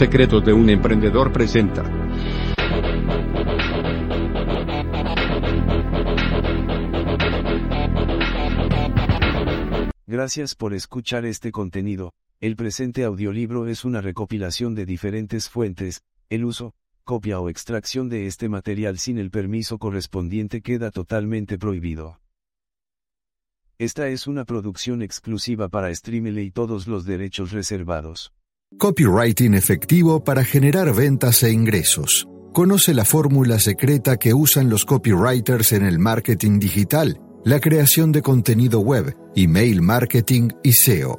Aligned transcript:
Secretos 0.00 0.42
de 0.42 0.54
un 0.54 0.70
emprendedor 0.70 1.30
presenta. 1.30 1.82
Gracias 10.06 10.54
por 10.54 10.72
escuchar 10.72 11.26
este 11.26 11.52
contenido. 11.52 12.14
El 12.40 12.56
presente 12.56 13.04
audiolibro 13.04 13.66
es 13.66 13.84
una 13.84 14.00
recopilación 14.00 14.74
de 14.74 14.86
diferentes 14.86 15.50
fuentes. 15.50 16.02
El 16.30 16.46
uso, 16.46 16.72
copia 17.04 17.38
o 17.38 17.50
extracción 17.50 18.08
de 18.08 18.26
este 18.26 18.48
material 18.48 18.96
sin 18.96 19.18
el 19.18 19.30
permiso 19.30 19.76
correspondiente 19.76 20.62
queda 20.62 20.90
totalmente 20.90 21.58
prohibido. 21.58 22.20
Esta 23.76 24.08
es 24.08 24.26
una 24.26 24.46
producción 24.46 25.02
exclusiva 25.02 25.68
para 25.68 25.94
Streamile 25.94 26.42
y 26.42 26.50
todos 26.50 26.86
los 26.86 27.04
derechos 27.04 27.52
reservados. 27.52 28.32
Copywriting 28.78 29.54
efectivo 29.54 30.22
para 30.22 30.44
generar 30.44 30.94
ventas 30.94 31.42
e 31.42 31.50
ingresos. 31.50 32.28
Conoce 32.52 32.94
la 32.94 33.04
fórmula 33.04 33.58
secreta 33.58 34.16
que 34.16 34.32
usan 34.32 34.70
los 34.70 34.84
copywriters 34.84 35.72
en 35.72 35.84
el 35.84 35.98
marketing 35.98 36.60
digital, 36.60 37.20
la 37.44 37.60
creación 37.60 38.12
de 38.12 38.22
contenido 38.22 38.80
web, 38.80 39.16
email 39.34 39.82
marketing 39.82 40.50
y 40.62 40.72
SEO. 40.72 41.18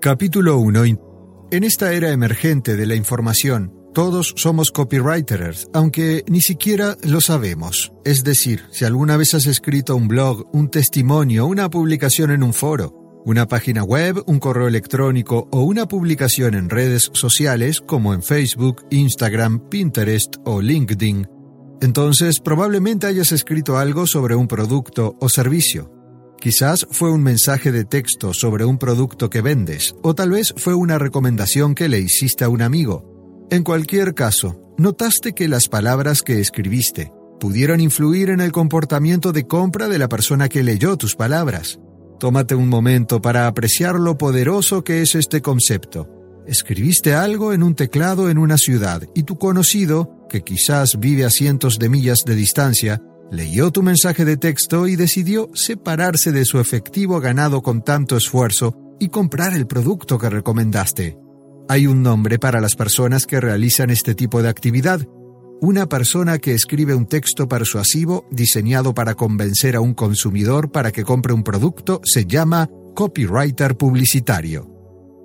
Capítulo 0.00 0.58
1. 0.58 1.48
En 1.52 1.64
esta 1.64 1.92
era 1.92 2.10
emergente 2.10 2.76
de 2.76 2.86
la 2.86 2.96
información, 2.96 3.72
todos 3.94 4.34
somos 4.36 4.72
copywriters, 4.72 5.68
aunque 5.72 6.24
ni 6.28 6.40
siquiera 6.40 6.96
lo 7.02 7.20
sabemos. 7.20 7.92
Es 8.04 8.24
decir, 8.24 8.64
si 8.72 8.84
alguna 8.84 9.16
vez 9.16 9.32
has 9.34 9.46
escrito 9.46 9.96
un 9.96 10.08
blog, 10.08 10.44
un 10.52 10.70
testimonio, 10.70 11.46
una 11.46 11.70
publicación 11.70 12.30
en 12.32 12.42
un 12.42 12.52
foro, 12.52 13.05
una 13.26 13.46
página 13.46 13.82
web, 13.82 14.22
un 14.26 14.38
correo 14.38 14.68
electrónico 14.68 15.48
o 15.50 15.62
una 15.62 15.86
publicación 15.86 16.54
en 16.54 16.70
redes 16.70 17.10
sociales 17.12 17.80
como 17.80 18.14
en 18.14 18.22
Facebook, 18.22 18.86
Instagram, 18.90 19.68
Pinterest 19.68 20.36
o 20.44 20.62
LinkedIn, 20.62 21.28
entonces 21.82 22.38
probablemente 22.38 23.08
hayas 23.08 23.32
escrito 23.32 23.78
algo 23.78 24.06
sobre 24.06 24.36
un 24.36 24.46
producto 24.46 25.16
o 25.20 25.28
servicio. 25.28 25.92
Quizás 26.40 26.86
fue 26.90 27.10
un 27.10 27.24
mensaje 27.24 27.72
de 27.72 27.84
texto 27.84 28.32
sobre 28.32 28.64
un 28.64 28.78
producto 28.78 29.28
que 29.28 29.42
vendes, 29.42 29.96
o 30.02 30.14
tal 30.14 30.30
vez 30.30 30.54
fue 30.56 30.74
una 30.74 30.98
recomendación 30.98 31.74
que 31.74 31.88
le 31.88 31.98
hiciste 31.98 32.44
a 32.44 32.48
un 32.48 32.62
amigo, 32.62 33.16
en 33.50 33.64
cualquier 33.64 34.14
caso, 34.14 34.60
notaste 34.78 35.32
que 35.32 35.48
las 35.48 35.68
palabras 35.68 36.22
que 36.22 36.40
escribiste 36.40 37.12
pudieron 37.40 37.80
influir 37.80 38.30
en 38.30 38.40
el 38.40 38.52
comportamiento 38.52 39.32
de 39.32 39.46
compra 39.46 39.88
de 39.88 39.98
la 39.98 40.08
persona 40.08 40.48
que 40.48 40.62
leyó 40.62 40.96
tus 40.96 41.16
palabras. 41.16 41.80
Tómate 42.18 42.54
un 42.54 42.68
momento 42.68 43.20
para 43.20 43.46
apreciar 43.46 43.96
lo 43.96 44.16
poderoso 44.16 44.82
que 44.82 45.02
es 45.02 45.14
este 45.14 45.42
concepto. 45.42 46.08
Escribiste 46.46 47.14
algo 47.14 47.52
en 47.52 47.62
un 47.62 47.74
teclado 47.74 48.30
en 48.30 48.38
una 48.38 48.56
ciudad 48.56 49.02
y 49.14 49.24
tu 49.24 49.36
conocido, 49.36 50.26
que 50.28 50.42
quizás 50.42 50.98
vive 50.98 51.24
a 51.24 51.30
cientos 51.30 51.78
de 51.78 51.88
millas 51.88 52.24
de 52.24 52.34
distancia, 52.34 53.02
leyó 53.30 53.70
tu 53.70 53.82
mensaje 53.82 54.24
de 54.24 54.36
texto 54.36 54.86
y 54.86 54.96
decidió 54.96 55.50
separarse 55.54 56.32
de 56.32 56.44
su 56.44 56.58
efectivo 56.58 57.20
ganado 57.20 57.62
con 57.62 57.82
tanto 57.82 58.16
esfuerzo 58.16 58.74
y 58.98 59.08
comprar 59.08 59.54
el 59.54 59.66
producto 59.66 60.18
que 60.18 60.30
recomendaste. 60.30 61.18
Hay 61.68 61.86
un 61.86 62.02
nombre 62.02 62.38
para 62.38 62.60
las 62.60 62.76
personas 62.76 63.26
que 63.26 63.40
realizan 63.40 63.90
este 63.90 64.14
tipo 64.14 64.40
de 64.40 64.48
actividad. 64.48 65.00
Una 65.60 65.86
persona 65.86 66.38
que 66.38 66.52
escribe 66.52 66.94
un 66.94 67.06
texto 67.06 67.48
persuasivo 67.48 68.26
diseñado 68.30 68.92
para 68.92 69.14
convencer 69.14 69.74
a 69.74 69.80
un 69.80 69.94
consumidor 69.94 70.70
para 70.70 70.92
que 70.92 71.02
compre 71.02 71.32
un 71.32 71.42
producto 71.42 72.02
se 72.04 72.26
llama 72.26 72.68
copywriter 72.94 73.74
publicitario. 73.76 74.70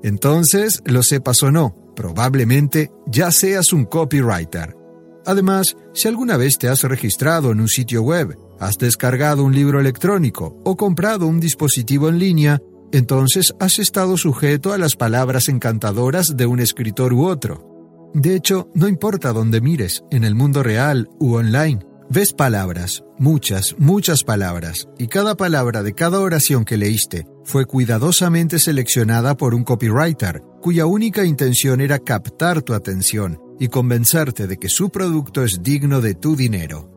Entonces, 0.03 0.81
lo 0.85 1.03
sepas 1.03 1.43
o 1.43 1.51
no, 1.51 1.75
probablemente 1.97 2.91
ya 3.07 3.29
seas 3.31 3.73
un 3.73 3.83
copywriter. 3.83 4.77
Además, 5.25 5.75
si 5.93 6.07
alguna 6.07 6.37
vez 6.37 6.57
te 6.57 6.69
has 6.69 6.83
registrado 6.83 7.51
en 7.51 7.59
un 7.59 7.67
sitio 7.67 8.01
web, 8.01 8.37
has 8.57 8.77
descargado 8.77 9.43
un 9.43 9.53
libro 9.53 9.81
electrónico 9.81 10.61
o 10.63 10.77
comprado 10.77 11.27
un 11.27 11.41
dispositivo 11.41 12.07
en 12.07 12.19
línea, 12.19 12.61
entonces 12.93 13.53
has 13.59 13.79
estado 13.79 14.15
sujeto 14.15 14.71
a 14.71 14.77
las 14.77 14.95
palabras 14.95 15.49
encantadoras 15.49 16.37
de 16.37 16.45
un 16.45 16.61
escritor 16.61 17.13
u 17.13 17.25
otro. 17.25 17.70
De 18.13 18.35
hecho, 18.35 18.69
no 18.73 18.87
importa 18.87 19.31
dónde 19.31 19.61
mires, 19.61 20.03
en 20.11 20.23
el 20.23 20.35
mundo 20.35 20.63
real 20.63 21.09
u 21.19 21.35
online, 21.35 21.85
ves 22.09 22.33
palabras, 22.33 23.03
muchas, 23.17 23.75
muchas 23.77 24.23
palabras, 24.23 24.89
y 24.97 25.07
cada 25.07 25.35
palabra 25.35 25.81
de 25.81 25.93
cada 25.93 26.19
oración 26.19 26.65
que 26.65 26.77
leíste 26.77 27.25
fue 27.45 27.65
cuidadosamente 27.65 28.59
seleccionada 28.59 29.37
por 29.37 29.55
un 29.55 29.63
copywriter, 29.63 30.43
cuya 30.61 30.85
única 30.85 31.23
intención 31.23 31.79
era 31.79 31.99
captar 31.99 32.61
tu 32.61 32.73
atención 32.73 33.39
y 33.59 33.69
convencerte 33.69 34.47
de 34.47 34.57
que 34.57 34.69
su 34.69 34.89
producto 34.89 35.43
es 35.43 35.63
digno 35.63 36.01
de 36.01 36.15
tu 36.15 36.35
dinero. 36.35 36.89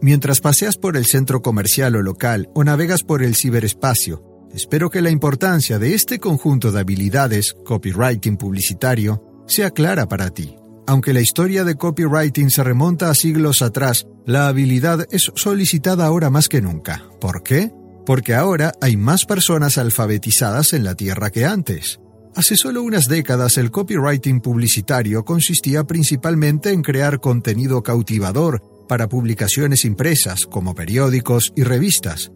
Mientras 0.00 0.40
paseas 0.40 0.78
por 0.78 0.96
el 0.96 1.04
centro 1.04 1.42
comercial 1.42 1.96
o 1.96 2.02
local 2.02 2.48
o 2.54 2.64
navegas 2.64 3.02
por 3.02 3.22
el 3.22 3.36
ciberespacio, 3.36 4.32
Espero 4.52 4.90
que 4.90 5.00
la 5.00 5.08
importancia 5.08 5.78
de 5.78 5.94
este 5.94 6.18
conjunto 6.18 6.72
de 6.72 6.80
habilidades, 6.80 7.54
copywriting 7.64 8.36
publicitario, 8.36 9.24
sea 9.46 9.70
clara 9.70 10.06
para 10.06 10.28
ti. 10.28 10.54
Aunque 10.86 11.12
la 11.12 11.20
historia 11.20 11.64
de 11.64 11.76
copywriting 11.76 12.50
se 12.50 12.64
remonta 12.64 13.08
a 13.08 13.14
siglos 13.14 13.62
atrás, 13.62 14.06
la 14.26 14.48
habilidad 14.48 15.06
es 15.10 15.30
solicitada 15.34 16.06
ahora 16.06 16.30
más 16.30 16.48
que 16.48 16.60
nunca. 16.60 17.04
¿Por 17.20 17.42
qué? 17.42 17.72
Porque 18.04 18.34
ahora 18.34 18.72
hay 18.80 18.96
más 18.96 19.24
personas 19.24 19.78
alfabetizadas 19.78 20.72
en 20.72 20.84
la 20.84 20.94
Tierra 20.94 21.30
que 21.30 21.44
antes. 21.46 22.00
Hace 22.34 22.56
solo 22.56 22.82
unas 22.82 23.08
décadas 23.08 23.58
el 23.58 23.70
copywriting 23.70 24.40
publicitario 24.40 25.24
consistía 25.24 25.84
principalmente 25.84 26.72
en 26.72 26.82
crear 26.82 27.20
contenido 27.20 27.82
cautivador 27.82 28.62
para 28.88 29.08
publicaciones 29.08 29.84
impresas 29.84 30.46
como 30.46 30.74
periódicos 30.74 31.52
y 31.54 31.62
revistas 31.62 32.32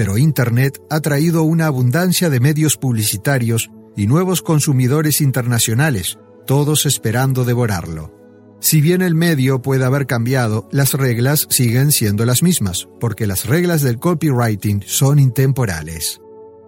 pero 0.00 0.16
Internet 0.16 0.80
ha 0.88 1.00
traído 1.00 1.42
una 1.42 1.66
abundancia 1.66 2.30
de 2.30 2.40
medios 2.40 2.78
publicitarios 2.78 3.70
y 3.98 4.06
nuevos 4.06 4.40
consumidores 4.40 5.20
internacionales, 5.20 6.18
todos 6.46 6.86
esperando 6.86 7.44
devorarlo. 7.44 8.20
Si 8.60 8.80
bien 8.82 9.00
el 9.00 9.14
medio 9.14 9.62
puede 9.62 9.84
haber 9.84 10.06
cambiado, 10.06 10.68
las 10.70 10.92
reglas 10.92 11.46
siguen 11.48 11.92
siendo 11.92 12.26
las 12.26 12.42
mismas, 12.42 12.88
porque 13.00 13.26
las 13.26 13.46
reglas 13.46 13.80
del 13.80 13.98
copywriting 13.98 14.82
son 14.86 15.18
intemporales. 15.18 16.20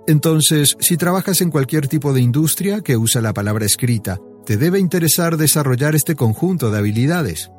Entonces, 0.07 0.77
si 0.81 0.97
trabajas 0.97 1.43
en 1.43 1.51
cualquier 1.51 1.89
tipo 1.89 2.13
de 2.13 2.23
industria 2.23 2.81
que 2.81 2.97
usa 2.97 3.21
la 3.21 3.35
palabra 3.35 3.67
escrita, 3.67 4.19
te 4.47 4.57
debe 4.57 4.79
interesar 4.79 5.37
desarrollar 5.37 5.95
este 5.95 6.17
conjunto 6.17 6.71
de 6.71 6.79
habilidades. 6.79 7.51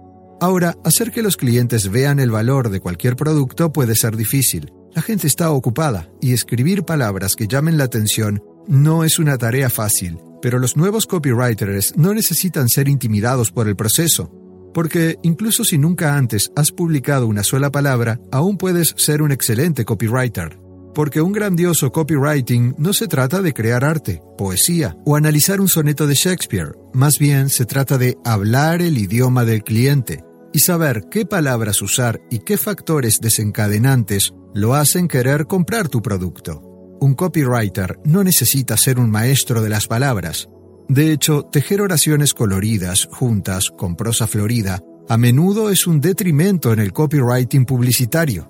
Ahora, 0.41 0.75
hacer 0.83 1.11
que 1.11 1.21
los 1.21 1.37
clientes 1.37 1.89
vean 1.89 2.19
el 2.19 2.31
valor 2.31 2.69
de 2.69 2.81
cualquier 2.81 3.15
producto 3.15 3.71
puede 3.71 3.95
ser 3.95 4.17
difícil, 4.17 4.73
la 4.93 5.01
gente 5.01 5.27
está 5.27 5.51
ocupada 5.51 6.09
y 6.21 6.33
escribir 6.33 6.83
palabras 6.83 7.35
que 7.35 7.47
llamen 7.47 7.77
la 7.77 7.85
atención 7.85 8.43
no 8.67 9.03
es 9.03 9.19
una 9.19 9.37
tarea 9.37 9.69
fácil, 9.69 10.19
pero 10.43 10.59
los 10.59 10.75
nuevos 10.75 11.07
copywriters 11.07 11.95
no 11.95 12.13
necesitan 12.13 12.67
ser 12.67 12.89
intimidados 12.89 13.49
por 13.49 13.69
el 13.69 13.77
proceso, 13.77 14.29
porque 14.73 15.17
incluso 15.23 15.63
si 15.63 15.77
nunca 15.77 16.17
antes 16.17 16.51
has 16.57 16.73
publicado 16.73 17.27
una 17.27 17.43
sola 17.43 17.71
palabra, 17.71 18.19
aún 18.29 18.57
puedes 18.57 18.93
ser 18.97 19.21
un 19.21 19.31
excelente 19.31 19.85
copywriter. 19.85 20.59
Porque 20.93 21.21
un 21.21 21.31
grandioso 21.31 21.93
copywriting 21.93 22.75
no 22.77 22.91
se 22.91 23.07
trata 23.07 23.41
de 23.41 23.53
crear 23.53 23.85
arte, 23.85 24.21
poesía 24.37 24.97
o 25.05 25.15
analizar 25.15 25.61
un 25.61 25.69
soneto 25.69 26.07
de 26.07 26.15
Shakespeare, 26.15 26.73
más 26.93 27.19
bien 27.19 27.47
se 27.47 27.65
trata 27.65 27.97
de 27.97 28.17
hablar 28.25 28.81
el 28.81 28.97
idioma 28.97 29.45
del 29.45 29.63
cliente 29.63 30.25
y 30.51 30.59
saber 30.59 31.05
qué 31.09 31.25
palabras 31.25 31.81
usar 31.81 32.19
y 32.29 32.39
qué 32.39 32.57
factores 32.57 33.21
desencadenantes 33.21 34.33
lo 34.53 34.75
hacen 34.75 35.07
querer 35.07 35.47
comprar 35.47 35.87
tu 35.87 36.01
producto. 36.01 36.72
Un 37.03 37.15
copywriter 37.15 37.99
no 38.05 38.23
necesita 38.23 38.77
ser 38.77 38.97
un 38.97 39.11
maestro 39.11 39.61
de 39.61 39.67
las 39.67 39.87
palabras. 39.87 40.47
De 40.87 41.11
hecho, 41.11 41.43
tejer 41.43 41.81
oraciones 41.81 42.33
coloridas, 42.33 43.09
juntas, 43.11 43.71
con 43.77 43.97
prosa 43.97 44.25
florida, 44.25 44.79
a 45.09 45.17
menudo 45.17 45.69
es 45.69 45.85
un 45.85 45.99
detrimento 45.99 46.71
en 46.71 46.79
el 46.79 46.93
copywriting 46.93 47.65
publicitario. 47.65 48.49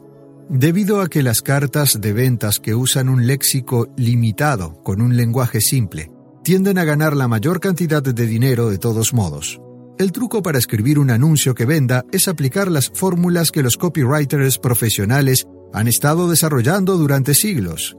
Debido 0.52 1.02
a 1.02 1.08
que 1.08 1.24
las 1.24 1.42
cartas 1.42 2.00
de 2.00 2.14
ventas 2.14 2.60
que 2.60 2.76
usan 2.76 3.10
un 3.10 3.26
léxico 3.26 3.92
limitado 3.98 4.84
con 4.84 5.02
un 5.02 5.18
lenguaje 5.18 5.60
simple 5.60 6.12
tienden 6.44 6.78
a 6.78 6.84
ganar 6.84 7.16
la 7.16 7.28
mayor 7.28 7.60
cantidad 7.60 8.04
de 8.04 8.28
dinero 8.28 8.70
de 8.70 8.78
todos 8.78 9.16
modos. 9.16 9.60
El 9.98 10.12
truco 10.12 10.44
para 10.44 10.60
escribir 10.60 11.00
un 11.00 11.10
anuncio 11.10 11.56
que 11.56 11.66
venda 11.66 12.06
es 12.12 12.28
aplicar 12.28 12.70
las 12.70 12.92
fórmulas 12.94 13.52
que 13.52 13.64
los 13.64 13.78
copywriters 13.78 14.60
profesionales 14.60 15.48
han 15.74 15.88
estado 15.88 16.30
desarrollando 16.30 16.98
durante 16.98 17.34
siglos. 17.34 17.98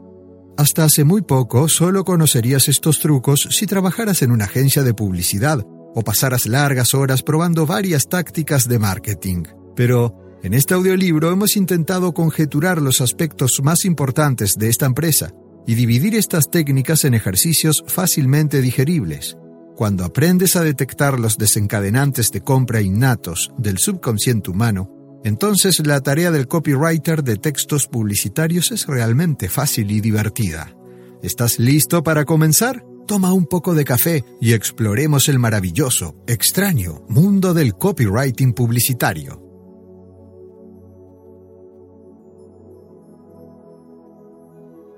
Hasta 0.57 0.85
hace 0.85 1.03
muy 1.03 1.23
poco 1.23 1.69
solo 1.69 2.05
conocerías 2.05 2.69
estos 2.69 3.01
trucos 3.01 3.49
si 3.51 3.67
trabajaras 3.67 4.23
en 4.23 4.31
una 4.31 4.45
agencia 4.45 4.85
de 4.85 4.95
publicidad 4.95 5.67
o 5.95 6.03
pasaras 6.03 6.47
largas 6.47 6.95
horas 6.95 7.23
probando 7.23 7.67
varias 7.67 8.09
tácticas 8.09 8.69
de 8.69 8.79
marketing. 8.79 9.43
Pero 9.75 10.15
en 10.45 10.55
este 10.55 10.75
audiolibro 10.75 11.33
hemos 11.33 11.57
intentado 11.57 12.15
conjeturar 12.15 12.81
los 12.81 13.01
aspectos 13.01 13.63
más 13.65 13.85
importantes 13.85 14.57
de 14.57 14.69
esta 14.69 14.87
empresa 14.87 15.33
y 15.67 15.75
dividir 15.75 16.15
estas 16.15 16.51
técnicas 16.51 17.05
en 17.05 17.15
ejercicios 17.15 17.83
fácilmente 17.89 18.61
digeribles. 18.61 19.37
Cuando 19.75 20.05
aprendes 20.05 20.55
a 20.55 20.63
detectar 20.63 21.19
los 21.19 21.37
desencadenantes 21.37 22.31
de 22.31 22.43
compra 22.43 22.81
innatos 22.81 23.53
del 23.59 23.79
subconsciente 23.79 24.51
humano, 24.51 24.89
entonces 25.25 25.85
la 25.85 26.01
tarea 26.01 26.31
del 26.31 26.47
copywriter 26.47 27.25
de 27.25 27.37
textos 27.37 27.89
publicitarios 27.89 28.71
es 28.71 28.87
realmente 28.87 29.49
fácil 29.49 29.91
y 29.91 30.01
divertida. 30.01 30.77
¿Estás 31.23 31.59
listo 31.59 32.05
para 32.05 32.25
comenzar? 32.25 32.85
Toma 33.07 33.33
un 33.33 33.47
poco 33.47 33.75
de 33.75 33.85
café 33.85 34.25
y 34.41 34.53
exploremos 34.53 35.29
el 35.29 35.39
maravilloso, 35.39 36.15
extraño 36.27 37.05
mundo 37.09 37.53
del 37.55 37.75
copywriting 37.75 38.53
publicitario. 38.53 39.43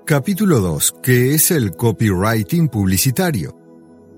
Capítulo 0.05 0.59
2. 0.59 0.95
¿Qué 1.01 1.33
es 1.33 1.51
el 1.51 1.71
copywriting 1.71 2.69
publicitario? 2.69 3.57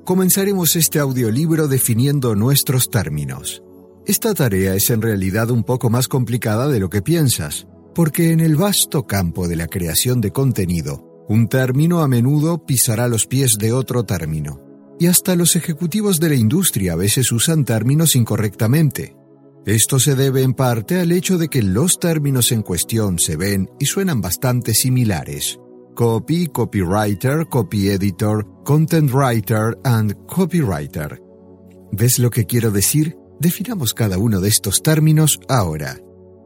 comenzaremos 0.10 0.76
este 0.76 0.98
audiolibro 0.98 1.68
definiendo 1.68 2.34
nuestros 2.34 2.90
términos. 2.90 3.62
Esta 4.06 4.34
tarea 4.34 4.76
es 4.76 4.90
en 4.90 5.02
realidad 5.02 5.52
un 5.52 5.64
poco 5.64 5.90
más 5.90 6.08
complicada 6.08 6.68
de 6.68 6.80
lo 6.80 6.90
que 6.90 7.02
piensas, 7.02 7.68
porque 7.94 8.32
en 8.32 8.40
el 8.40 8.56
vasto 8.56 9.06
campo 9.06 9.48
de 9.48 9.56
la 9.56 9.68
creación 9.68 10.22
de 10.22 10.32
contenido, 10.32 11.26
un 11.28 11.48
término 11.48 12.02
a 12.02 12.08
menudo 12.08 12.66
pisará 12.66 13.08
los 13.08 13.28
pies 13.28 13.58
de 13.60 13.72
otro 13.72 14.04
término. 14.04 14.62
Y 15.00 15.08
hasta 15.08 15.36
los 15.36 15.56
ejecutivos 15.56 16.20
de 16.20 16.30
la 16.30 16.36
industria 16.36 16.94
a 16.94 16.96
veces 16.96 17.32
usan 17.32 17.66
términos 17.66 18.16
incorrectamente. 18.16 19.16
Esto 19.66 20.00
se 20.00 20.16
debe 20.16 20.42
en 20.42 20.54
parte 20.54 21.00
al 21.00 21.12
hecho 21.12 21.38
de 21.38 21.48
que 21.48 21.62
los 21.62 22.00
términos 22.00 22.52
en 22.52 22.64
cuestión 22.64 23.20
se 23.20 23.38
ven 23.38 23.70
y 23.80 23.86
suenan 23.86 24.22
bastante 24.22 24.74
similares, 24.74 25.60
copy, 25.94 26.48
copywriter, 26.48 27.48
copy 27.48 27.90
editor, 27.90 28.48
content 28.64 29.12
writer 29.14 29.78
and 29.84 30.16
copywriter. 30.26 31.22
¿Ves 31.92 32.18
lo 32.18 32.32
que 32.32 32.46
quiero 32.46 32.72
decir? 32.72 33.19
Definamos 33.40 33.94
cada 33.94 34.18
uno 34.18 34.42
de 34.42 34.50
estos 34.50 34.84
términos 34.84 35.40
ahora. 35.48 35.98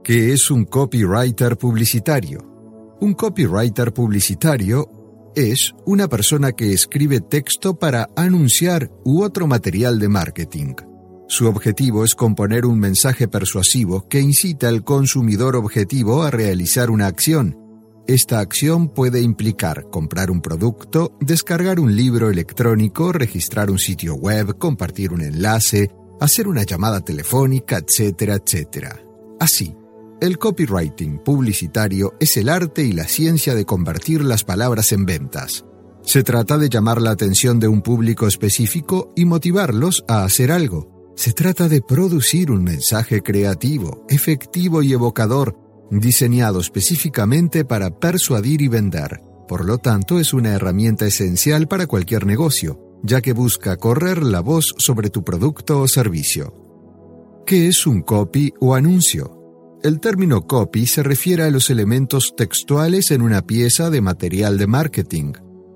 ¿Qué 0.04 0.32
es 0.32 0.52
un 0.52 0.66
copywriter 0.66 1.58
publicitario? 1.58 2.98
Un 3.02 3.16
copywriter 3.16 3.94
publicitario 3.94 5.32
es 5.36 5.74
una 5.86 6.08
persona 6.08 6.52
que 6.52 6.72
escribe 6.72 7.20
texto 7.20 7.80
para 7.80 8.10
anunciar 8.16 8.92
u 9.04 9.24
otro 9.24 9.48
material 9.48 9.98
de 9.98 10.08
marketing. 10.08 10.76
Su 11.28 11.48
objetivo 11.48 12.04
es 12.06 12.14
componer 12.14 12.66
un 12.66 12.78
mensaje 12.78 13.28
persuasivo 13.28 14.08
que 14.08 14.20
incita 14.20 14.68
al 14.68 14.84
consumidor 14.84 15.56
objetivo 15.56 16.22
a 16.22 16.30
realizar 16.30 16.92
una 16.92 17.08
acción, 17.08 17.58
esta 18.06 18.42
acción 18.42 18.90
puede 18.90 19.22
implicar 19.22 19.86
comprar 19.90 20.30
un 20.30 20.42
producto, 20.42 21.18
descargar 21.22 21.80
un 21.80 21.96
libro 21.96 22.30
electrónico, 22.30 23.14
registrar 23.14 23.72
un 23.72 23.80
sitio 23.80 24.16
web, 24.16 24.58
compartir 24.58 25.14
un 25.14 25.22
enlace, 25.22 25.90
hacer 26.20 26.48
una 26.48 26.64
llamada 26.64 27.02
telefónica, 27.02 27.78
etcétera, 27.78 28.36
etcétera. 28.36 29.02
Así, 29.40 29.76
el 30.22 30.38
copywriting 30.38 31.20
publicitario 31.20 32.14
es 32.20 32.38
el 32.38 32.50
arte 32.50 32.84
y 32.84 32.94
la 32.94 33.08
ciencia 33.08 33.56
de 33.56 33.66
convertir 33.66 34.24
las 34.24 34.44
palabras 34.44 34.92
en 34.92 35.06
ventas. 35.06 35.66
Se 36.04 36.24
trata 36.24 36.58
de 36.58 36.70
llamar 36.70 37.02
la 37.02 37.12
atención 37.12 37.60
de 37.60 37.68
un 37.68 37.82
público 37.82 38.28
específico 38.28 39.12
y 39.16 39.26
motivarlos 39.26 40.04
a 40.08 40.24
hacer 40.24 40.52
algo. 40.52 41.14
Se 41.16 41.34
trata 41.34 41.70
de 41.70 41.82
producir 41.82 42.52
un 42.52 42.64
mensaje 42.64 43.22
creativo, 43.22 44.06
efectivo 44.10 44.82
y 44.82 44.94
evocador 44.94 45.64
diseñado 46.00 46.60
específicamente 46.60 47.66
para 47.66 48.00
persuadir 48.00 48.62
y 48.62 48.68
vender. 48.68 49.22
Por 49.48 49.66
lo 49.66 49.78
tanto, 49.78 50.20
es 50.20 50.34
una 50.34 50.54
herramienta 50.54 51.06
esencial 51.06 51.68
para 51.68 51.88
cualquier 51.88 52.26
negocio, 52.26 52.80
ya 53.04 53.22
que 53.22 53.34
busca 53.34 53.78
correr 53.78 54.24
la 54.24 54.40
voz 54.40 54.74
sobre 54.78 55.10
tu 55.10 55.24
producto 55.24 55.82
o 55.82 55.88
servicio. 55.88 57.44
¿Qué 57.46 57.68
es 57.68 57.86
un 57.86 58.02
copy 58.02 58.54
o 58.60 58.74
anuncio? 58.74 59.40
El 59.84 60.00
término 60.00 60.48
copy 60.48 60.86
se 60.86 61.04
refiere 61.04 61.44
a 61.44 61.52
los 61.52 61.70
elementos 61.70 62.34
textuales 62.38 63.12
en 63.12 63.22
una 63.22 63.42
pieza 63.42 63.90
de 63.90 64.00
material 64.00 64.58
de 64.58 64.66
marketing. 64.66 65.34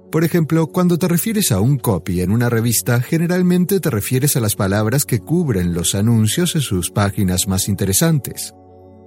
Por 0.10 0.24
ejemplo, 0.24 0.68
cuando 0.68 0.98
te 0.98 1.10
refieres 1.10 1.52
a 1.52 1.60
un 1.60 1.78
copy 1.78 2.22
en 2.22 2.32
una 2.32 2.50
revista, 2.50 3.02
generalmente 3.02 3.82
te 3.82 3.90
refieres 3.90 4.38
a 4.38 4.40
las 4.40 4.56
palabras 4.56 5.04
que 5.04 5.20
cubren 5.20 5.74
los 5.74 5.94
anuncios 5.94 6.56
en 6.56 6.62
sus 6.62 6.90
páginas 6.90 7.50
más 7.50 7.68
interesantes. 7.68 8.54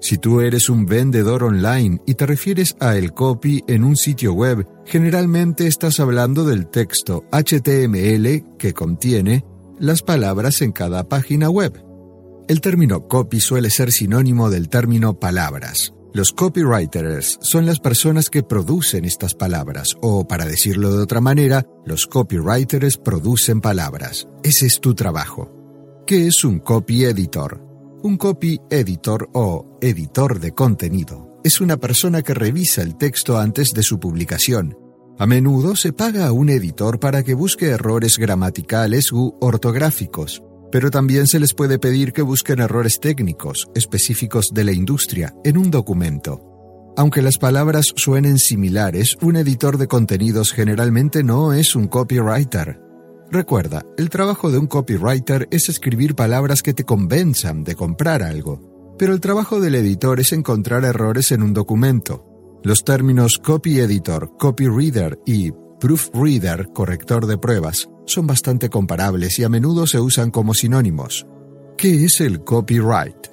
Si 0.01 0.17
tú 0.17 0.41
eres 0.41 0.71
un 0.71 0.87
vendedor 0.87 1.45
online 1.45 2.01
y 2.07 2.15
te 2.15 2.25
refieres 2.25 2.75
a 2.81 2.97
el 2.97 3.13
copy 3.13 3.63
en 3.69 3.85
un 3.85 3.97
sitio 3.97 4.33
web, 4.33 4.67
generalmente 4.87 5.67
estás 5.67 6.01
hablando 6.01 6.45
del 6.45 6.69
texto 6.69 7.25
HTML 7.31 8.57
que 8.59 8.73
contiene 8.73 9.45
las 9.79 10.03
palabras 10.03 10.63
en 10.63 10.73
cada 10.73 11.09
página 11.09 11.51
web. 11.51 11.85
El 12.49 12.61
término 12.61 13.09
copy 13.09 13.41
suele 13.41 13.71
ser 13.71 13.93
sinónimo 13.93 14.49
del 14.51 14.69
término 14.69 15.21
palabras. 15.21 15.93
Los 16.13 16.33
copywriters 16.33 17.39
son 17.41 17.67
las 17.67 17.79
personas 17.79 18.31
que 18.31 18.43
producen 18.43 19.05
estas 19.05 19.35
palabras, 19.35 19.95
o 20.01 20.27
para 20.27 20.45
decirlo 20.45 20.93
de 20.93 21.03
otra 21.03 21.21
manera, 21.21 21.65
los 21.87 22.07
copywriters 22.07 22.97
producen 22.97 23.61
palabras. 23.61 24.27
Ese 24.43 24.67
es 24.67 24.81
tu 24.81 24.95
trabajo. 24.95 25.53
¿Qué 26.07 26.27
es 26.27 26.43
un 26.43 26.59
copy 26.59 27.05
editor? 27.05 27.70
Un 28.03 28.17
copy 28.17 28.59
editor 28.71 29.29
o 29.35 29.77
editor 29.83 30.41
de 30.41 30.53
contenido 30.53 31.39
es 31.45 31.61
una 31.61 31.77
persona 31.77 32.23
que 32.23 32.33
revisa 32.33 32.81
el 32.81 32.97
texto 32.97 33.39
antes 33.39 33.75
de 33.75 33.83
su 33.83 34.01
publicación. 34.01 34.75
A 35.19 35.27
menudo 35.27 35.77
se 35.77 35.93
paga 35.93 36.27
a 36.27 36.33
un 36.33 36.49
editor 36.49 36.99
para 36.99 37.23
que 37.23 37.35
busque 37.35 37.67
errores 37.67 38.17
gramaticales 38.17 39.13
u 39.13 39.37
ortográficos, 39.43 40.43
pero 40.73 40.91
también 40.91 41.27
se 41.27 41.41
les 41.41 41.53
puede 41.53 41.79
pedir 41.79 42.15
que 42.15 42.23
busquen 42.23 42.61
errores 42.61 43.01
técnicos 43.01 43.69
específicos 43.75 44.55
de 44.55 44.65
la 44.65 44.73
industria 44.73 45.35
en 45.45 45.59
un 45.59 45.71
documento. 45.71 46.41
Aunque 46.97 47.21
las 47.21 47.37
palabras 47.37 47.93
suenen 47.97 48.39
similares, 48.39 49.19
un 49.21 49.37
editor 49.37 49.77
de 49.77 49.89
contenidos 49.89 50.53
generalmente 50.53 51.23
no 51.23 51.53
es 51.53 51.77
un 51.77 51.87
copywriter. 51.87 52.90
Recuerda, 53.33 53.87
el 53.97 54.11
trabajo 54.11 54.51
de 54.51 54.59
un 54.59 54.67
copywriter 54.67 55.47
es 55.53 55.69
escribir 55.69 56.17
palabras 56.17 56.65
que 56.65 56.75
te 56.75 56.83
convenzan 56.83 57.63
de 57.63 57.77
comprar 57.77 58.25
algo, 58.25 58.97
pero 58.99 59.13
el 59.13 59.21
trabajo 59.21 59.61
del 59.61 59.77
editor 59.77 60.19
es 60.19 60.33
encontrar 60.33 60.85
errores 60.85 61.31
en 61.31 61.45
un 61.45 61.55
documento. 61.55 62.27
Los 62.65 62.83
términos 62.83 63.39
copy 63.39 63.79
editor, 63.79 64.37
copy 64.37 64.67
reader 64.67 65.17
y 65.25 65.53
proofreader, 65.79 66.71
corrector 66.75 67.27
de 67.27 67.39
pruebas, 67.39 67.89
son 68.05 68.27
bastante 68.27 68.69
comparables 68.69 69.39
y 69.39 69.45
a 69.45 69.49
menudo 69.49 69.87
se 69.87 70.01
usan 70.01 70.33
como 70.33 70.53
sinónimos. 70.53 71.25
¿Qué 71.79 72.05
es 72.05 72.21
el 72.21 72.43
copyright? 72.43 73.29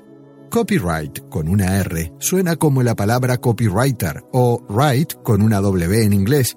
Copyright 0.52 1.28
con 1.28 1.50
una 1.50 1.76
R 1.80 2.14
suena 2.20 2.56
como 2.56 2.84
la 2.84 2.96
palabra 2.96 3.38
copywriter 3.38 4.24
o 4.32 4.64
write 4.70 5.16
con 5.24 5.42
una 5.42 5.60
W 5.60 6.04
en 6.04 6.14
inglés, 6.14 6.56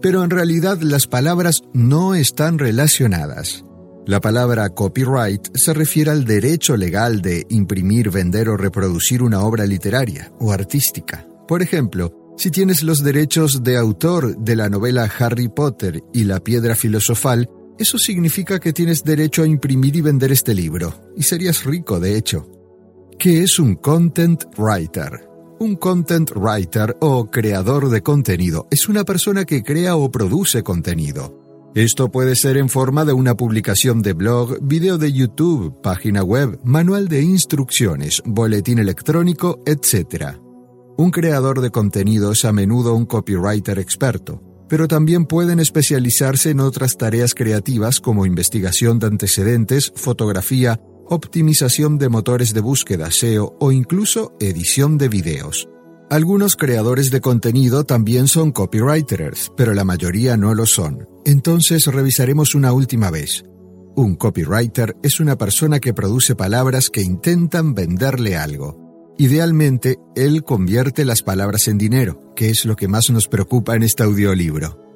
pero 0.00 0.22
en 0.24 0.30
realidad 0.30 0.80
las 0.80 1.06
palabras 1.06 1.62
no 1.72 2.14
están 2.14 2.58
relacionadas. 2.58 3.64
La 4.06 4.20
palabra 4.20 4.70
copyright 4.70 5.54
se 5.54 5.74
refiere 5.74 6.10
al 6.10 6.24
derecho 6.24 6.76
legal 6.76 7.20
de 7.20 7.44
imprimir, 7.50 8.10
vender 8.10 8.48
o 8.48 8.56
reproducir 8.56 9.22
una 9.22 9.42
obra 9.42 9.66
literaria 9.66 10.32
o 10.38 10.50
artística. 10.50 11.26
Por 11.46 11.60
ejemplo, 11.60 12.34
si 12.38 12.50
tienes 12.50 12.82
los 12.82 13.02
derechos 13.02 13.62
de 13.62 13.76
autor 13.76 14.38
de 14.38 14.56
la 14.56 14.70
novela 14.70 15.10
Harry 15.18 15.48
Potter 15.48 16.02
y 16.14 16.24
la 16.24 16.40
piedra 16.40 16.74
filosofal, 16.74 17.50
eso 17.78 17.98
significa 17.98 18.58
que 18.58 18.72
tienes 18.72 19.04
derecho 19.04 19.42
a 19.42 19.46
imprimir 19.46 19.96
y 19.96 20.00
vender 20.00 20.32
este 20.32 20.54
libro, 20.54 21.12
y 21.16 21.24
serías 21.24 21.64
rico 21.64 22.00
de 22.00 22.16
hecho. 22.16 22.48
¿Qué 23.18 23.42
es 23.42 23.58
un 23.58 23.74
content 23.74 24.44
writer? 24.56 25.27
Un 25.60 25.74
content 25.74 26.30
writer 26.36 26.96
o 27.00 27.28
creador 27.28 27.90
de 27.90 28.00
contenido 28.00 28.68
es 28.70 28.88
una 28.88 29.02
persona 29.02 29.44
que 29.44 29.64
crea 29.64 29.96
o 29.96 30.08
produce 30.08 30.62
contenido. 30.62 31.72
Esto 31.74 32.12
puede 32.12 32.36
ser 32.36 32.56
en 32.56 32.68
forma 32.68 33.04
de 33.04 33.12
una 33.12 33.36
publicación 33.36 34.00
de 34.00 34.12
blog, 34.12 34.58
video 34.62 34.98
de 34.98 35.12
YouTube, 35.12 35.80
página 35.82 36.22
web, 36.22 36.60
manual 36.62 37.08
de 37.08 37.22
instrucciones, 37.22 38.22
boletín 38.24 38.78
electrónico, 38.78 39.58
etc. 39.66 40.36
Un 40.96 41.10
creador 41.10 41.60
de 41.60 41.70
contenido 41.70 42.30
es 42.30 42.44
a 42.44 42.52
menudo 42.52 42.94
un 42.94 43.06
copywriter 43.06 43.80
experto, 43.80 44.40
pero 44.68 44.86
también 44.86 45.26
pueden 45.26 45.58
especializarse 45.58 46.50
en 46.50 46.60
otras 46.60 46.96
tareas 46.96 47.34
creativas 47.34 47.98
como 47.98 48.26
investigación 48.26 49.00
de 49.00 49.08
antecedentes, 49.08 49.92
fotografía, 49.96 50.80
optimización 51.10 51.98
de 51.98 52.08
motores 52.08 52.54
de 52.54 52.60
búsqueda 52.60 53.10
SEO 53.10 53.56
o 53.60 53.72
incluso 53.72 54.34
edición 54.40 54.98
de 54.98 55.08
videos. 55.08 55.68
Algunos 56.10 56.56
creadores 56.56 57.10
de 57.10 57.20
contenido 57.20 57.84
también 57.84 58.28
son 58.28 58.50
copywriters, 58.50 59.52
pero 59.56 59.74
la 59.74 59.84
mayoría 59.84 60.36
no 60.36 60.54
lo 60.54 60.64
son. 60.64 61.06
Entonces 61.26 61.86
revisaremos 61.86 62.54
una 62.54 62.72
última 62.72 63.10
vez. 63.10 63.44
Un 63.94 64.14
copywriter 64.14 64.96
es 65.02 65.20
una 65.20 65.36
persona 65.36 65.80
que 65.80 65.92
produce 65.92 66.34
palabras 66.34 66.88
que 66.88 67.02
intentan 67.02 67.74
venderle 67.74 68.36
algo. 68.36 69.14
Idealmente, 69.18 69.98
él 70.14 70.44
convierte 70.44 71.04
las 71.04 71.22
palabras 71.22 71.68
en 71.68 71.76
dinero, 71.76 72.32
que 72.36 72.48
es 72.48 72.64
lo 72.64 72.76
que 72.76 72.88
más 72.88 73.10
nos 73.10 73.28
preocupa 73.28 73.74
en 73.74 73.82
este 73.82 74.04
audiolibro. 74.04 74.87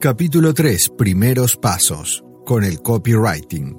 Capítulo 0.00 0.54
3. 0.54 0.92
Primeros 0.96 1.58
pasos. 1.58 2.24
Con 2.46 2.64
el 2.64 2.80
copywriting. 2.80 3.76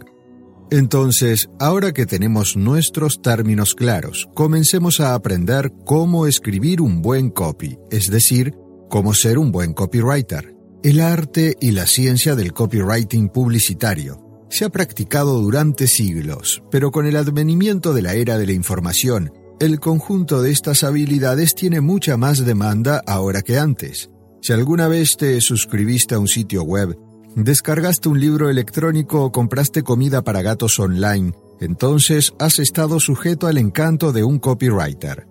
Entonces, 0.69 1.49
ahora 1.59 1.93
que 1.93 2.05
tenemos 2.05 2.55
nuestros 2.55 3.23
términos 3.23 3.73
claros, 3.73 4.29
comencemos 4.35 4.99
a 4.99 5.15
aprender 5.15 5.73
cómo 5.83 6.27
escribir 6.27 6.79
un 6.79 7.01
buen 7.01 7.31
copy, 7.31 7.79
es 7.89 8.11
decir, 8.11 8.53
cómo 8.87 9.15
ser 9.15 9.39
un 9.39 9.51
buen 9.51 9.73
copywriter. 9.73 10.55
El 10.83 11.01
arte 11.01 11.55
y 11.59 11.71
la 11.71 11.87
ciencia 11.87 12.35
del 12.35 12.53
copywriting 12.53 13.29
publicitario 13.29 14.45
se 14.47 14.65
ha 14.65 14.69
practicado 14.69 15.41
durante 15.41 15.87
siglos, 15.87 16.61
pero 16.69 16.91
con 16.91 17.07
el 17.07 17.15
advenimiento 17.15 17.95
de 17.95 18.03
la 18.03 18.13
era 18.13 18.37
de 18.37 18.45
la 18.45 18.53
información, 18.53 19.33
el 19.59 19.79
conjunto 19.79 20.43
de 20.43 20.51
estas 20.51 20.83
habilidades 20.83 21.55
tiene 21.55 21.81
mucha 21.81 22.15
más 22.15 22.45
demanda 22.45 23.01
ahora 23.07 23.41
que 23.41 23.57
antes. 23.57 24.10
Si 24.41 24.53
alguna 24.53 24.87
vez 24.87 25.17
te 25.17 25.39
suscribiste 25.39 26.15
a 26.15 26.19
un 26.19 26.27
sitio 26.27 26.63
web, 26.63 26.97
descargaste 27.35 28.09
un 28.09 28.19
libro 28.19 28.49
electrónico 28.49 29.23
o 29.23 29.31
compraste 29.31 29.83
comida 29.83 30.23
para 30.23 30.41
gatos 30.41 30.79
online, 30.79 31.33
entonces 31.59 32.33
has 32.39 32.57
estado 32.57 32.99
sujeto 32.99 33.45
al 33.45 33.59
encanto 33.59 34.11
de 34.11 34.23
un 34.23 34.39
copywriter. 34.39 35.27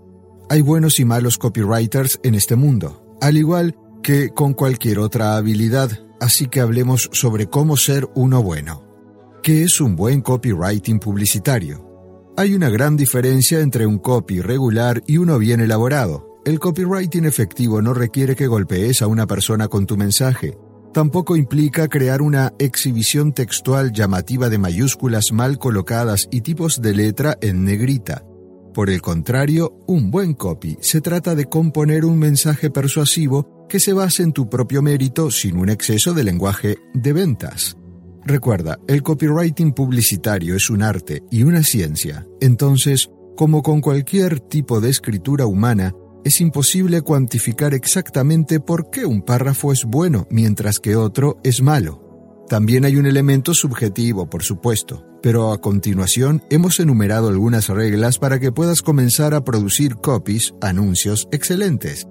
Hay 0.48 0.60
buenos 0.60 1.00
y 1.00 1.04
malos 1.04 1.38
copywriters 1.38 2.20
en 2.22 2.36
este 2.36 2.54
mundo, 2.54 3.16
al 3.20 3.36
igual 3.36 3.76
que 4.00 4.30
con 4.30 4.54
cualquier 4.54 5.00
otra 5.00 5.36
habilidad, 5.36 5.90
así 6.20 6.46
que 6.46 6.60
hablemos 6.60 7.10
sobre 7.12 7.48
cómo 7.48 7.76
ser 7.76 8.08
uno 8.14 8.44
bueno. 8.44 8.84
¿Qué 9.42 9.64
es 9.64 9.80
un 9.80 9.96
buen 9.96 10.20
copywriting 10.20 11.00
publicitario? 11.00 11.84
Hay 12.36 12.54
una 12.54 12.70
gran 12.70 12.96
diferencia 12.96 13.58
entre 13.58 13.86
un 13.86 13.98
copy 13.98 14.40
regular 14.40 15.02
y 15.08 15.16
uno 15.16 15.36
bien 15.40 15.58
elaborado. 15.58 16.29
El 16.42 16.58
copywriting 16.58 17.26
efectivo 17.26 17.82
no 17.82 17.92
requiere 17.92 18.34
que 18.34 18.46
golpees 18.46 19.02
a 19.02 19.06
una 19.06 19.26
persona 19.26 19.68
con 19.68 19.84
tu 19.84 19.98
mensaje. 19.98 20.56
Tampoco 20.94 21.36
implica 21.36 21.86
crear 21.86 22.22
una 22.22 22.54
exhibición 22.58 23.34
textual 23.34 23.92
llamativa 23.92 24.48
de 24.48 24.56
mayúsculas 24.56 25.32
mal 25.32 25.58
colocadas 25.58 26.28
y 26.30 26.40
tipos 26.40 26.80
de 26.80 26.94
letra 26.94 27.36
en 27.42 27.64
negrita. 27.64 28.24
Por 28.72 28.88
el 28.88 29.02
contrario, 29.02 29.76
un 29.86 30.10
buen 30.10 30.32
copy 30.32 30.78
se 30.80 31.02
trata 31.02 31.34
de 31.34 31.44
componer 31.44 32.06
un 32.06 32.18
mensaje 32.18 32.70
persuasivo 32.70 33.66
que 33.68 33.78
se 33.78 33.92
base 33.92 34.22
en 34.22 34.32
tu 34.32 34.48
propio 34.48 34.80
mérito 34.80 35.30
sin 35.30 35.58
un 35.58 35.68
exceso 35.68 36.14
de 36.14 36.24
lenguaje 36.24 36.78
de 36.94 37.12
ventas. 37.12 37.76
Recuerda, 38.24 38.78
el 38.88 39.02
copywriting 39.02 39.72
publicitario 39.72 40.56
es 40.56 40.70
un 40.70 40.82
arte 40.82 41.22
y 41.30 41.42
una 41.42 41.62
ciencia, 41.62 42.26
entonces, 42.40 43.10
como 43.36 43.62
con 43.62 43.82
cualquier 43.82 44.40
tipo 44.40 44.80
de 44.80 44.90
escritura 44.90 45.46
humana, 45.46 45.94
es 46.24 46.40
imposible 46.40 47.02
cuantificar 47.02 47.74
exactamente 47.74 48.60
por 48.60 48.90
qué 48.90 49.06
un 49.06 49.22
párrafo 49.22 49.72
es 49.72 49.84
bueno 49.84 50.26
mientras 50.30 50.78
que 50.78 50.96
otro 50.96 51.38
es 51.42 51.62
malo. 51.62 52.10
También 52.48 52.84
hay 52.84 52.96
un 52.96 53.06
elemento 53.06 53.54
subjetivo, 53.54 54.28
por 54.28 54.42
supuesto, 54.42 55.06
pero 55.22 55.52
a 55.52 55.60
continuación 55.60 56.42
hemos 56.50 56.80
enumerado 56.80 57.28
algunas 57.28 57.68
reglas 57.68 58.18
para 58.18 58.40
que 58.40 58.52
puedas 58.52 58.82
comenzar 58.82 59.34
a 59.34 59.44
producir 59.44 59.96
copies, 59.96 60.54
anuncios 60.60 61.28
excelentes. 61.30 62.08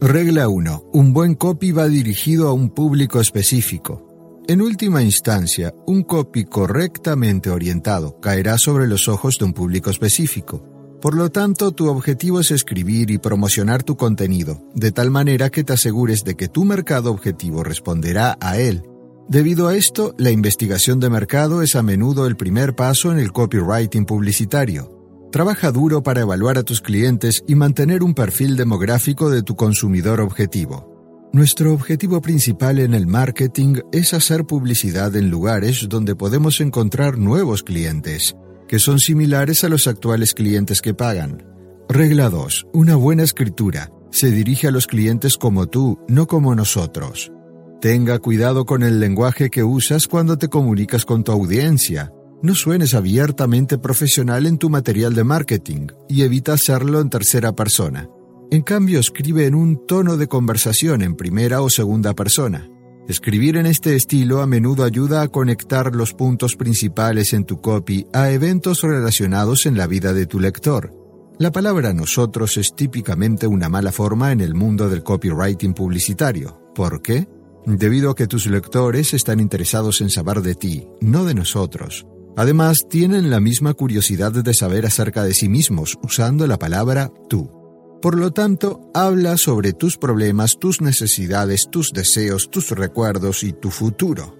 Regla 0.00 0.48
1. 0.48 0.90
Un 0.92 1.12
buen 1.12 1.34
copy 1.34 1.72
va 1.72 1.88
dirigido 1.88 2.48
a 2.48 2.52
un 2.52 2.70
público 2.70 3.20
específico. 3.20 4.06
En 4.46 4.60
última 4.60 5.02
instancia, 5.02 5.74
un 5.86 6.02
copy 6.02 6.44
correctamente 6.44 7.48
orientado 7.48 8.20
caerá 8.20 8.58
sobre 8.58 8.86
los 8.86 9.08
ojos 9.08 9.38
de 9.38 9.46
un 9.46 9.54
público 9.54 9.88
específico. 9.88 10.73
Por 11.04 11.16
lo 11.16 11.30
tanto, 11.30 11.72
tu 11.72 11.88
objetivo 11.88 12.40
es 12.40 12.50
escribir 12.50 13.10
y 13.10 13.18
promocionar 13.18 13.82
tu 13.82 13.94
contenido, 13.94 14.62
de 14.74 14.90
tal 14.90 15.10
manera 15.10 15.50
que 15.50 15.62
te 15.62 15.74
asegures 15.74 16.24
de 16.24 16.34
que 16.34 16.48
tu 16.48 16.64
mercado 16.64 17.10
objetivo 17.10 17.62
responderá 17.62 18.38
a 18.40 18.56
él. 18.56 18.84
Debido 19.28 19.68
a 19.68 19.76
esto, 19.76 20.14
la 20.16 20.30
investigación 20.30 21.00
de 21.00 21.10
mercado 21.10 21.60
es 21.60 21.76
a 21.76 21.82
menudo 21.82 22.26
el 22.26 22.38
primer 22.38 22.74
paso 22.74 23.12
en 23.12 23.18
el 23.18 23.32
copywriting 23.32 24.06
publicitario. 24.06 25.28
Trabaja 25.30 25.72
duro 25.72 26.02
para 26.02 26.22
evaluar 26.22 26.56
a 26.56 26.62
tus 26.62 26.80
clientes 26.80 27.44
y 27.46 27.54
mantener 27.54 28.02
un 28.02 28.14
perfil 28.14 28.56
demográfico 28.56 29.28
de 29.28 29.42
tu 29.42 29.56
consumidor 29.56 30.22
objetivo. 30.22 30.90
Nuestro 31.34 31.74
objetivo 31.74 32.22
principal 32.22 32.78
en 32.78 32.94
el 32.94 33.06
marketing 33.06 33.80
es 33.92 34.14
hacer 34.14 34.46
publicidad 34.46 35.14
en 35.16 35.28
lugares 35.28 35.86
donde 35.86 36.16
podemos 36.16 36.62
encontrar 36.62 37.18
nuevos 37.18 37.62
clientes, 37.62 38.34
que 38.68 38.78
son 38.78 38.98
similares 38.98 39.64
a 39.64 39.68
los 39.68 39.86
actuales 39.86 40.34
clientes 40.34 40.80
que 40.80 40.94
pagan. 40.94 41.44
Regla 41.88 42.30
2. 42.30 42.66
Una 42.72 42.96
buena 42.96 43.22
escritura 43.22 43.90
se 44.10 44.30
dirige 44.30 44.68
a 44.68 44.70
los 44.70 44.86
clientes 44.86 45.36
como 45.36 45.66
tú, 45.66 45.98
no 46.08 46.26
como 46.26 46.54
nosotros. 46.54 47.32
Tenga 47.80 48.20
cuidado 48.20 48.64
con 48.64 48.82
el 48.82 49.00
lenguaje 49.00 49.50
que 49.50 49.64
usas 49.64 50.06
cuando 50.06 50.38
te 50.38 50.48
comunicas 50.48 51.04
con 51.04 51.24
tu 51.24 51.32
audiencia. 51.32 52.12
No 52.40 52.54
suenes 52.54 52.94
abiertamente 52.94 53.76
profesional 53.76 54.46
en 54.46 54.58
tu 54.58 54.70
material 54.70 55.14
de 55.14 55.24
marketing 55.24 55.88
y 56.08 56.22
evita 56.22 56.52
hacerlo 56.52 57.00
en 57.00 57.10
tercera 57.10 57.54
persona. 57.54 58.08
En 58.50 58.62
cambio, 58.62 59.00
escribe 59.00 59.46
en 59.46 59.54
un 59.54 59.84
tono 59.86 60.16
de 60.16 60.28
conversación 60.28 61.02
en 61.02 61.16
primera 61.16 61.60
o 61.60 61.68
segunda 61.68 62.14
persona. 62.14 62.68
Escribir 63.06 63.58
en 63.58 63.66
este 63.66 63.96
estilo 63.96 64.40
a 64.40 64.46
menudo 64.46 64.82
ayuda 64.82 65.20
a 65.20 65.28
conectar 65.28 65.94
los 65.94 66.14
puntos 66.14 66.56
principales 66.56 67.34
en 67.34 67.44
tu 67.44 67.60
copy 67.60 68.06
a 68.14 68.30
eventos 68.30 68.80
relacionados 68.80 69.66
en 69.66 69.76
la 69.76 69.86
vida 69.86 70.14
de 70.14 70.24
tu 70.24 70.40
lector. 70.40 70.90
La 71.38 71.52
palabra 71.52 71.92
nosotros 71.92 72.56
es 72.56 72.74
típicamente 72.74 73.46
una 73.46 73.68
mala 73.68 73.92
forma 73.92 74.32
en 74.32 74.40
el 74.40 74.54
mundo 74.54 74.88
del 74.88 75.02
copywriting 75.02 75.74
publicitario. 75.74 76.58
¿Por 76.74 77.02
qué? 77.02 77.28
Debido 77.66 78.10
a 78.10 78.14
que 78.14 78.26
tus 78.26 78.46
lectores 78.46 79.12
están 79.12 79.38
interesados 79.38 80.00
en 80.00 80.08
saber 80.08 80.40
de 80.40 80.54
ti, 80.54 80.88
no 81.02 81.26
de 81.26 81.34
nosotros. 81.34 82.06
Además, 82.36 82.86
tienen 82.88 83.28
la 83.28 83.38
misma 83.38 83.74
curiosidad 83.74 84.32
de 84.32 84.54
saber 84.54 84.86
acerca 84.86 85.24
de 85.24 85.34
sí 85.34 85.50
mismos 85.50 85.98
usando 86.02 86.46
la 86.46 86.58
palabra 86.58 87.12
tú. 87.28 87.63
Por 88.04 88.18
lo 88.18 88.32
tanto, 88.32 88.90
habla 88.92 89.38
sobre 89.38 89.72
tus 89.72 89.96
problemas, 89.96 90.58
tus 90.58 90.82
necesidades, 90.82 91.70
tus 91.70 91.90
deseos, 91.90 92.50
tus 92.50 92.68
recuerdos 92.72 93.42
y 93.42 93.54
tu 93.54 93.70
futuro. 93.70 94.36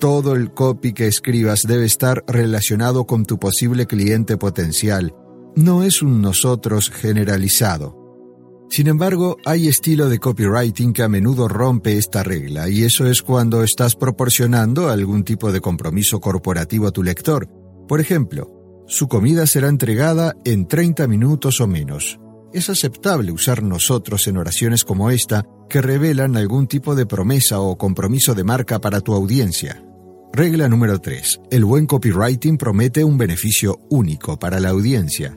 Todo 0.00 0.34
el 0.34 0.52
copy 0.52 0.92
que 0.92 1.06
escribas 1.06 1.62
debe 1.62 1.84
estar 1.84 2.24
relacionado 2.26 3.06
con 3.06 3.24
tu 3.24 3.38
posible 3.38 3.86
cliente 3.86 4.36
potencial. 4.36 5.14
No 5.54 5.84
es 5.84 6.02
un 6.02 6.22
nosotros 6.22 6.90
generalizado. 6.90 8.66
Sin 8.68 8.88
embargo, 8.88 9.36
hay 9.44 9.68
estilo 9.68 10.08
de 10.08 10.18
copywriting 10.18 10.92
que 10.92 11.04
a 11.04 11.08
menudo 11.08 11.46
rompe 11.46 11.96
esta 11.96 12.24
regla, 12.24 12.68
y 12.68 12.82
eso 12.82 13.06
es 13.06 13.22
cuando 13.22 13.62
estás 13.62 13.94
proporcionando 13.94 14.88
algún 14.88 15.22
tipo 15.22 15.52
de 15.52 15.60
compromiso 15.60 16.18
corporativo 16.18 16.88
a 16.88 16.90
tu 16.90 17.04
lector. 17.04 17.48
Por 17.86 18.00
ejemplo, 18.00 18.50
su 18.88 19.06
comida 19.06 19.46
será 19.46 19.68
entregada 19.68 20.34
en 20.44 20.66
30 20.66 21.06
minutos 21.06 21.60
o 21.60 21.68
menos 21.68 22.18
es 22.54 22.70
aceptable 22.70 23.32
usar 23.32 23.64
nosotros 23.64 24.28
en 24.28 24.36
oraciones 24.36 24.84
como 24.84 25.10
esta 25.10 25.44
que 25.68 25.82
revelan 25.82 26.36
algún 26.36 26.68
tipo 26.68 26.94
de 26.94 27.04
promesa 27.04 27.60
o 27.60 27.76
compromiso 27.76 28.34
de 28.34 28.44
marca 28.44 28.80
para 28.80 29.00
tu 29.00 29.12
audiencia. 29.12 29.84
Regla 30.32 30.68
número 30.68 31.00
3. 31.00 31.40
El 31.50 31.64
buen 31.64 31.86
copywriting 31.86 32.56
promete 32.56 33.02
un 33.02 33.18
beneficio 33.18 33.80
único 33.90 34.38
para 34.38 34.60
la 34.60 34.70
audiencia. 34.70 35.36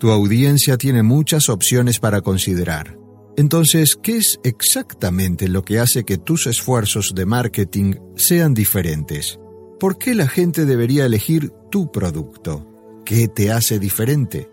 Tu 0.00 0.10
audiencia 0.10 0.76
tiene 0.76 1.04
muchas 1.04 1.48
opciones 1.48 2.00
para 2.00 2.20
considerar. 2.20 2.98
Entonces, 3.36 3.96
¿qué 3.96 4.16
es 4.16 4.40
exactamente 4.42 5.46
lo 5.46 5.62
que 5.62 5.78
hace 5.78 6.04
que 6.04 6.18
tus 6.18 6.48
esfuerzos 6.48 7.14
de 7.14 7.26
marketing 7.26 7.94
sean 8.16 8.54
diferentes? 8.54 9.38
¿Por 9.78 9.98
qué 9.98 10.16
la 10.16 10.26
gente 10.26 10.66
debería 10.66 11.06
elegir 11.06 11.52
tu 11.70 11.92
producto? 11.92 12.66
¿Qué 13.04 13.28
te 13.28 13.52
hace 13.52 13.78
diferente? 13.78 14.50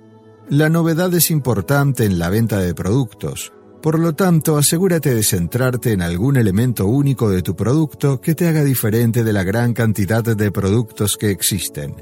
La 0.49 0.69
novedad 0.69 1.13
es 1.13 1.29
importante 1.29 2.05
en 2.05 2.19
la 2.19 2.29
venta 2.29 2.59
de 2.59 2.73
productos. 2.73 3.51
Por 3.81 3.99
lo 3.99 4.15
tanto, 4.15 4.57
asegúrate 4.57 5.13
de 5.13 5.21
centrarte 5.21 5.91
en 5.91 6.01
algún 6.01 6.37
elemento 6.37 6.85
único 6.85 7.29
de 7.29 7.41
tu 7.41 7.53
producto 7.53 8.21
que 8.21 8.33
te 8.33 8.47
haga 8.47 8.63
diferente 8.63 9.25
de 9.25 9.33
la 9.33 9.43
gran 9.43 9.73
cantidad 9.73 10.23
de 10.23 10.51
productos 10.53 11.17
que 11.17 11.31
existen. 11.31 11.95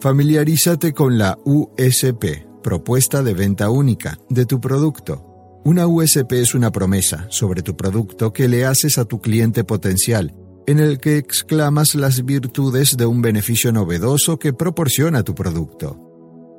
Familiarízate 0.00 0.92
con 0.92 1.18
la 1.18 1.36
USP, 1.44 2.46
propuesta 2.62 3.24
de 3.24 3.34
venta 3.34 3.68
única, 3.68 4.16
de 4.30 4.46
tu 4.46 4.60
producto. 4.60 5.60
Una 5.64 5.88
USP 5.88 6.34
es 6.34 6.54
una 6.54 6.70
promesa 6.70 7.26
sobre 7.30 7.62
tu 7.62 7.76
producto 7.76 8.32
que 8.32 8.46
le 8.46 8.64
haces 8.64 8.96
a 8.98 9.06
tu 9.06 9.20
cliente 9.20 9.64
potencial, 9.64 10.36
en 10.68 10.78
el 10.78 11.00
que 11.00 11.16
exclamas 11.16 11.96
las 11.96 12.24
virtudes 12.24 12.96
de 12.96 13.06
un 13.06 13.22
beneficio 13.22 13.72
novedoso 13.72 14.38
que 14.38 14.52
proporciona 14.52 15.24
tu 15.24 15.34
producto. 15.34 16.07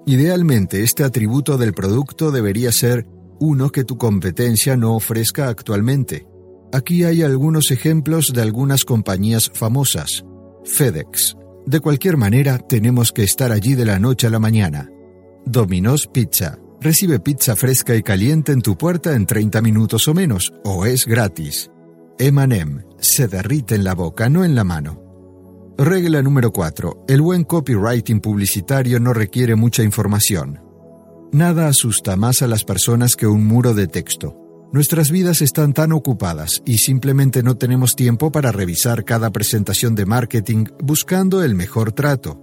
Idealmente, 0.09 0.81
este 0.81 1.03
atributo 1.03 1.59
del 1.59 1.73
producto 1.73 2.31
debería 2.31 2.71
ser 2.71 3.05
uno 3.39 3.69
que 3.69 3.83
tu 3.83 3.99
competencia 3.99 4.75
no 4.75 4.95
ofrezca 4.95 5.49
actualmente. 5.49 6.25
Aquí 6.73 7.03
hay 7.03 7.21
algunos 7.21 7.69
ejemplos 7.69 8.33
de 8.33 8.41
algunas 8.41 8.85
compañías 8.85 9.51
famosas. 9.53 10.25
FedEx. 10.65 11.37
De 11.67 11.79
cualquier 11.79 12.17
manera, 12.17 12.57
tenemos 12.57 13.11
que 13.11 13.21
estar 13.21 13.51
allí 13.51 13.75
de 13.75 13.85
la 13.85 13.99
noche 13.99 14.25
a 14.25 14.31
la 14.31 14.39
mañana. 14.39 14.89
Domino's 15.45 16.07
Pizza. 16.11 16.57
Recibe 16.81 17.19
pizza 17.19 17.55
fresca 17.55 17.95
y 17.95 18.01
caliente 18.01 18.51
en 18.51 18.63
tu 18.63 18.79
puerta 18.79 19.13
en 19.13 19.27
30 19.27 19.61
minutos 19.61 20.07
o 20.07 20.15
menos, 20.15 20.51
o 20.63 20.87
es 20.87 21.05
gratis. 21.05 21.69
M&M. 22.17 22.83
Se 22.97 23.27
derrite 23.27 23.75
en 23.75 23.83
la 23.83 23.93
boca, 23.93 24.27
no 24.27 24.43
en 24.43 24.55
la 24.55 24.63
mano. 24.63 25.08
Regla 25.79 26.21
número 26.21 26.51
4. 26.51 27.05
El 27.07 27.21
buen 27.21 27.45
copywriting 27.45 28.19
publicitario 28.19 28.99
no 28.99 29.13
requiere 29.13 29.55
mucha 29.55 29.81
información. 29.81 30.59
Nada 31.31 31.69
asusta 31.69 32.17
más 32.17 32.41
a 32.41 32.47
las 32.47 32.65
personas 32.65 33.15
que 33.15 33.27
un 33.27 33.47
muro 33.47 33.73
de 33.73 33.87
texto. 33.87 34.35
Nuestras 34.73 35.09
vidas 35.09 35.41
están 35.41 35.71
tan 35.71 35.93
ocupadas 35.93 36.61
y 36.65 36.79
simplemente 36.79 37.43
no 37.43 37.55
tenemos 37.55 37.95
tiempo 37.95 38.29
para 38.29 38.51
revisar 38.51 39.05
cada 39.05 39.31
presentación 39.31 39.95
de 39.95 40.05
marketing 40.05 40.65
buscando 40.83 41.43
el 41.43 41.55
mejor 41.55 41.93
trato. 41.93 42.41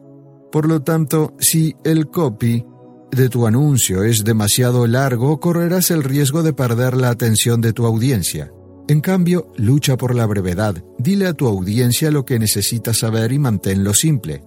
Por 0.51 0.67
lo 0.67 0.81
tanto, 0.81 1.35
si 1.39 1.77
el 1.85 2.09
copy 2.09 2.65
de 3.11 3.29
tu 3.29 3.47
anuncio 3.47 4.03
es 4.03 4.25
demasiado 4.25 4.87
largo, 4.87 5.41
correrás 5.41 5.91
el 5.91 6.05
riesgo 6.05 6.43
de 6.43 6.55
perder 6.55 6.97
la 6.97 7.11
atención 7.11 7.61
de 7.61 7.75
tu 7.75 7.85
audiencia. 7.85 8.51
En 8.89 9.01
cambio, 9.01 9.51
lucha 9.57 9.97
por 9.97 10.15
la 10.15 10.27
brevedad, 10.27 10.77
dile 10.99 11.27
a 11.27 11.33
tu 11.33 11.49
audiencia 11.49 12.13
lo 12.13 12.25
que 12.25 12.39
necesita 12.39 12.95
saber 12.95 13.33
y 13.33 13.39
manténlo 13.41 13.93
simple. 13.95 14.45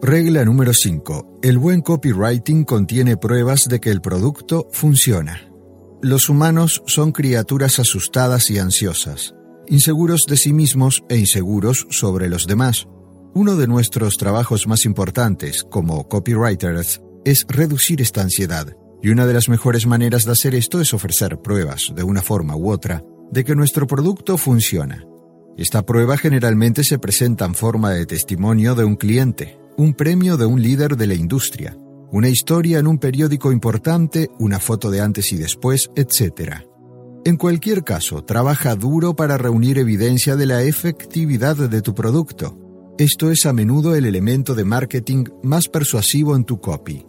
Regla 0.00 0.42
número 0.46 0.72
5. 0.72 1.40
El 1.42 1.58
buen 1.58 1.82
copywriting 1.82 2.64
contiene 2.64 3.18
pruebas 3.18 3.68
de 3.68 3.78
que 3.78 3.90
el 3.90 4.00
producto 4.00 4.68
funciona. 4.72 5.52
Los 6.00 6.30
humanos 6.30 6.82
son 6.86 7.12
criaturas 7.12 7.78
asustadas 7.78 8.50
y 8.50 8.58
ansiosas, 8.58 9.34
inseguros 9.66 10.24
de 10.26 10.38
sí 10.38 10.54
mismos 10.54 11.04
e 11.10 11.18
inseguros 11.18 11.86
sobre 11.90 12.30
los 12.30 12.46
demás. 12.46 12.88
Uno 13.34 13.56
de 13.56 13.66
nuestros 13.66 14.16
trabajos 14.16 14.66
más 14.66 14.86
importantes 14.86 15.62
como 15.62 16.08
copywriters 16.08 17.02
es 17.26 17.44
reducir 17.48 18.00
esta 18.00 18.22
ansiedad, 18.22 18.74
y 19.02 19.10
una 19.10 19.26
de 19.26 19.34
las 19.34 19.50
mejores 19.50 19.86
maneras 19.86 20.24
de 20.24 20.32
hacer 20.32 20.54
esto 20.54 20.80
es 20.80 20.94
ofrecer 20.94 21.38
pruebas, 21.42 21.92
de 21.94 22.02
una 22.02 22.22
forma 22.22 22.56
u 22.56 22.70
otra, 22.70 23.04
de 23.30 23.44
que 23.44 23.54
nuestro 23.54 23.86
producto 23.86 24.38
funciona. 24.38 25.04
Esta 25.56 25.84
prueba 25.84 26.16
generalmente 26.16 26.84
se 26.84 26.98
presenta 26.98 27.44
en 27.44 27.54
forma 27.54 27.90
de 27.90 28.06
testimonio 28.06 28.74
de 28.74 28.84
un 28.84 28.96
cliente, 28.96 29.58
un 29.76 29.94
premio 29.94 30.36
de 30.36 30.46
un 30.46 30.62
líder 30.62 30.96
de 30.96 31.06
la 31.06 31.14
industria, 31.14 31.76
una 32.10 32.28
historia 32.28 32.78
en 32.78 32.86
un 32.86 32.98
periódico 32.98 33.52
importante, 33.52 34.30
una 34.38 34.60
foto 34.60 34.90
de 34.90 35.00
antes 35.00 35.32
y 35.32 35.36
después, 35.36 35.90
etc. 35.96 36.62
En 37.24 37.36
cualquier 37.36 37.84
caso, 37.84 38.24
trabaja 38.24 38.74
duro 38.76 39.16
para 39.16 39.36
reunir 39.36 39.78
evidencia 39.78 40.36
de 40.36 40.46
la 40.46 40.62
efectividad 40.62 41.56
de 41.56 41.82
tu 41.82 41.94
producto. 41.94 42.56
Esto 42.98 43.30
es 43.30 43.44
a 43.44 43.52
menudo 43.52 43.94
el 43.94 44.06
elemento 44.06 44.54
de 44.54 44.64
marketing 44.64 45.24
más 45.42 45.68
persuasivo 45.68 46.34
en 46.34 46.44
tu 46.44 46.60
copy. 46.60 47.04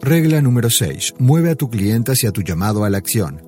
Regla 0.00 0.40
número 0.40 0.70
6. 0.70 1.14
Mueve 1.18 1.50
a 1.50 1.56
tu 1.56 1.68
cliente 1.68 2.12
hacia 2.12 2.30
tu 2.30 2.42
llamado 2.42 2.84
a 2.84 2.90
la 2.90 2.98
acción. 2.98 3.42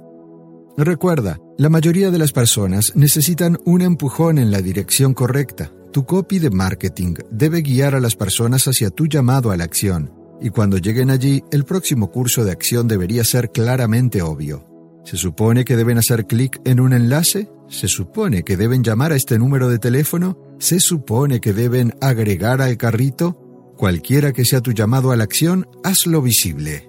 Recuerda, 0.76 1.38
la 1.58 1.68
mayoría 1.68 2.12
de 2.12 2.18
las 2.18 2.30
personas 2.30 2.94
necesitan 2.94 3.58
un 3.64 3.82
empujón 3.82 4.38
en 4.38 4.52
la 4.52 4.62
dirección 4.62 5.12
correcta. 5.12 5.72
Tu 5.92 6.06
copy 6.06 6.38
de 6.38 6.50
marketing 6.50 7.14
debe 7.32 7.62
guiar 7.62 7.96
a 7.96 8.00
las 8.00 8.14
personas 8.14 8.68
hacia 8.68 8.90
tu 8.90 9.08
llamado 9.08 9.50
a 9.50 9.56
la 9.56 9.64
acción, 9.64 10.12
y 10.40 10.50
cuando 10.50 10.78
lleguen 10.78 11.10
allí, 11.10 11.42
el 11.50 11.64
próximo 11.64 12.12
curso 12.12 12.44
de 12.44 12.52
acción 12.52 12.86
debería 12.86 13.24
ser 13.24 13.50
claramente 13.50 14.22
obvio. 14.22 14.64
¿Se 15.04 15.16
supone 15.16 15.64
que 15.64 15.74
deben 15.74 15.98
hacer 15.98 16.28
clic 16.28 16.60
en 16.64 16.78
un 16.78 16.92
enlace? 16.92 17.50
¿Se 17.68 17.88
supone 17.88 18.44
que 18.44 18.56
deben 18.56 18.84
llamar 18.84 19.10
a 19.10 19.16
este 19.16 19.36
número 19.36 19.68
de 19.68 19.80
teléfono? 19.80 20.38
¿Se 20.60 20.78
supone 20.78 21.40
que 21.40 21.52
deben 21.52 21.92
agregar 22.00 22.62
al 22.62 22.76
carrito? 22.76 23.74
Cualquiera 23.76 24.32
que 24.32 24.44
sea 24.44 24.60
tu 24.60 24.70
llamado 24.70 25.10
a 25.10 25.16
la 25.16 25.24
acción, 25.24 25.66
hazlo 25.82 26.22
visible. 26.22 26.88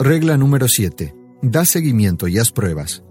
Regla 0.00 0.36
número 0.36 0.66
7. 0.66 1.14
Da 1.42 1.64
seguimiento 1.64 2.26
y 2.26 2.38
haz 2.38 2.50
pruebas. 2.50 3.04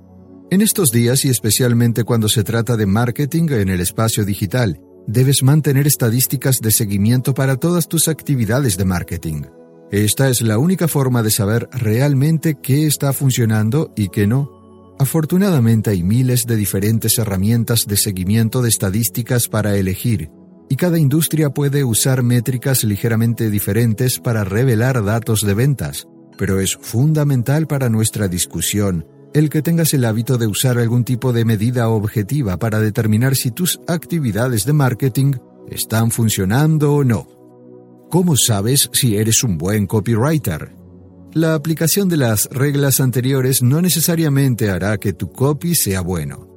En 0.51 0.61
estos 0.61 0.91
días 0.91 1.25
y 1.25 1.29
especialmente 1.29 2.03
cuando 2.03 2.27
se 2.27 2.43
trata 2.43 2.75
de 2.75 2.87
marketing 2.87 3.49
en 3.51 3.69
el 3.69 3.81
espacio 3.81 4.25
digital, 4.25 4.81
debes 5.05 5.43
mantener 5.43 5.85
estadísticas 5.85 6.59
de 6.59 6.71
seguimiento 6.71 7.35
para 7.35 7.57
todas 7.57 7.87
tus 7.87 8.07
actividades 8.07 8.75
de 8.75 8.83
marketing. 8.83 9.43
Esta 9.91 10.27
es 10.27 10.41
la 10.41 10.57
única 10.57 10.87
forma 10.87 11.21
de 11.21 11.29
saber 11.29 11.69
realmente 11.71 12.57
qué 12.63 12.87
está 12.87 13.13
funcionando 13.13 13.93
y 13.95 14.09
qué 14.09 14.25
no. 14.25 14.95
Afortunadamente 14.97 15.91
hay 15.91 16.01
miles 16.01 16.47
de 16.47 16.55
diferentes 16.55 17.19
herramientas 17.19 17.85
de 17.85 17.97
seguimiento 17.97 18.63
de 18.63 18.69
estadísticas 18.69 19.49
para 19.49 19.77
elegir, 19.77 20.31
y 20.67 20.77
cada 20.77 20.97
industria 20.97 21.51
puede 21.51 21.83
usar 21.83 22.23
métricas 22.23 22.83
ligeramente 22.83 23.51
diferentes 23.51 24.17
para 24.17 24.43
revelar 24.43 25.03
datos 25.05 25.45
de 25.45 25.53
ventas, 25.53 26.07
pero 26.39 26.59
es 26.59 26.75
fundamental 26.75 27.67
para 27.67 27.87
nuestra 27.87 28.27
discusión 28.27 29.05
el 29.33 29.49
que 29.49 29.61
tengas 29.61 29.93
el 29.93 30.05
hábito 30.05 30.37
de 30.37 30.47
usar 30.47 30.77
algún 30.77 31.03
tipo 31.03 31.33
de 31.33 31.45
medida 31.45 31.89
objetiva 31.89 32.57
para 32.57 32.79
determinar 32.79 33.35
si 33.35 33.51
tus 33.51 33.79
actividades 33.87 34.65
de 34.65 34.73
marketing 34.73 35.33
están 35.69 36.11
funcionando 36.11 36.93
o 36.93 37.03
no. 37.03 37.27
¿Cómo 38.09 38.35
sabes 38.35 38.89
si 38.91 39.17
eres 39.17 39.43
un 39.43 39.57
buen 39.57 39.85
copywriter? 39.85 40.73
La 41.33 41.53
aplicación 41.53 42.09
de 42.09 42.17
las 42.17 42.45
reglas 42.45 42.99
anteriores 42.99 43.61
no 43.61 43.81
necesariamente 43.81 44.71
hará 44.71 44.97
que 44.97 45.13
tu 45.13 45.31
copy 45.31 45.75
sea 45.75 46.01
bueno. 46.01 46.47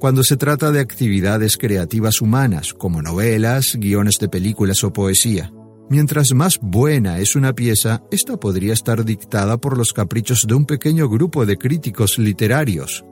Cuando 0.00 0.22
se 0.22 0.36
trata 0.36 0.70
de 0.70 0.80
actividades 0.80 1.56
creativas 1.56 2.20
humanas, 2.20 2.74
como 2.74 3.00
novelas, 3.00 3.76
guiones 3.76 4.18
de 4.18 4.28
películas 4.28 4.84
o 4.84 4.92
poesía, 4.92 5.50
Mientras 5.90 6.34
más 6.34 6.58
buena 6.60 7.18
es 7.18 7.34
una 7.34 7.54
pieza, 7.54 8.02
esta 8.10 8.36
podría 8.36 8.74
estar 8.74 9.04
dictada 9.04 9.56
por 9.56 9.78
los 9.78 9.94
caprichos 9.94 10.46
de 10.46 10.54
un 10.54 10.66
pequeño 10.66 11.08
grupo 11.08 11.46
de 11.46 11.56
críticos 11.56 12.18
literarios. 12.18 13.04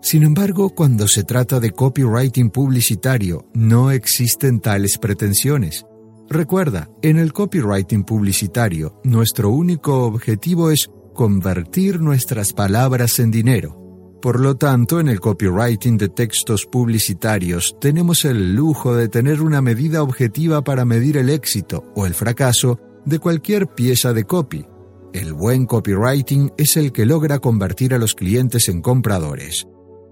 Sin 0.00 0.22
embargo, 0.22 0.70
cuando 0.70 1.08
se 1.08 1.24
trata 1.24 1.58
de 1.58 1.72
copywriting 1.72 2.50
publicitario, 2.50 3.46
no 3.52 3.90
existen 3.90 4.60
tales 4.60 4.96
pretensiones. 4.96 5.84
Recuerda, 6.28 6.88
en 7.02 7.18
el 7.18 7.32
copywriting 7.32 8.04
publicitario, 8.04 9.00
nuestro 9.02 9.50
único 9.50 10.04
objetivo 10.04 10.70
es 10.70 10.88
convertir 11.12 12.00
nuestras 12.00 12.52
palabras 12.52 13.18
en 13.18 13.32
dinero. 13.32 13.79
Por 14.20 14.38
lo 14.38 14.54
tanto, 14.56 15.00
en 15.00 15.08
el 15.08 15.18
copywriting 15.18 15.96
de 15.96 16.10
textos 16.10 16.66
publicitarios 16.66 17.76
tenemos 17.80 18.26
el 18.26 18.54
lujo 18.54 18.94
de 18.94 19.08
tener 19.08 19.40
una 19.40 19.62
medida 19.62 20.02
objetiva 20.02 20.62
para 20.62 20.84
medir 20.84 21.16
el 21.16 21.30
éxito 21.30 21.90
o 21.96 22.04
el 22.04 22.12
fracaso 22.12 22.78
de 23.06 23.18
cualquier 23.18 23.68
pieza 23.68 24.12
de 24.12 24.24
copy. 24.24 24.66
El 25.14 25.32
buen 25.32 25.64
copywriting 25.64 26.52
es 26.58 26.76
el 26.76 26.92
que 26.92 27.06
logra 27.06 27.38
convertir 27.38 27.94
a 27.94 27.98
los 27.98 28.14
clientes 28.14 28.68
en 28.68 28.82
compradores. 28.82 29.66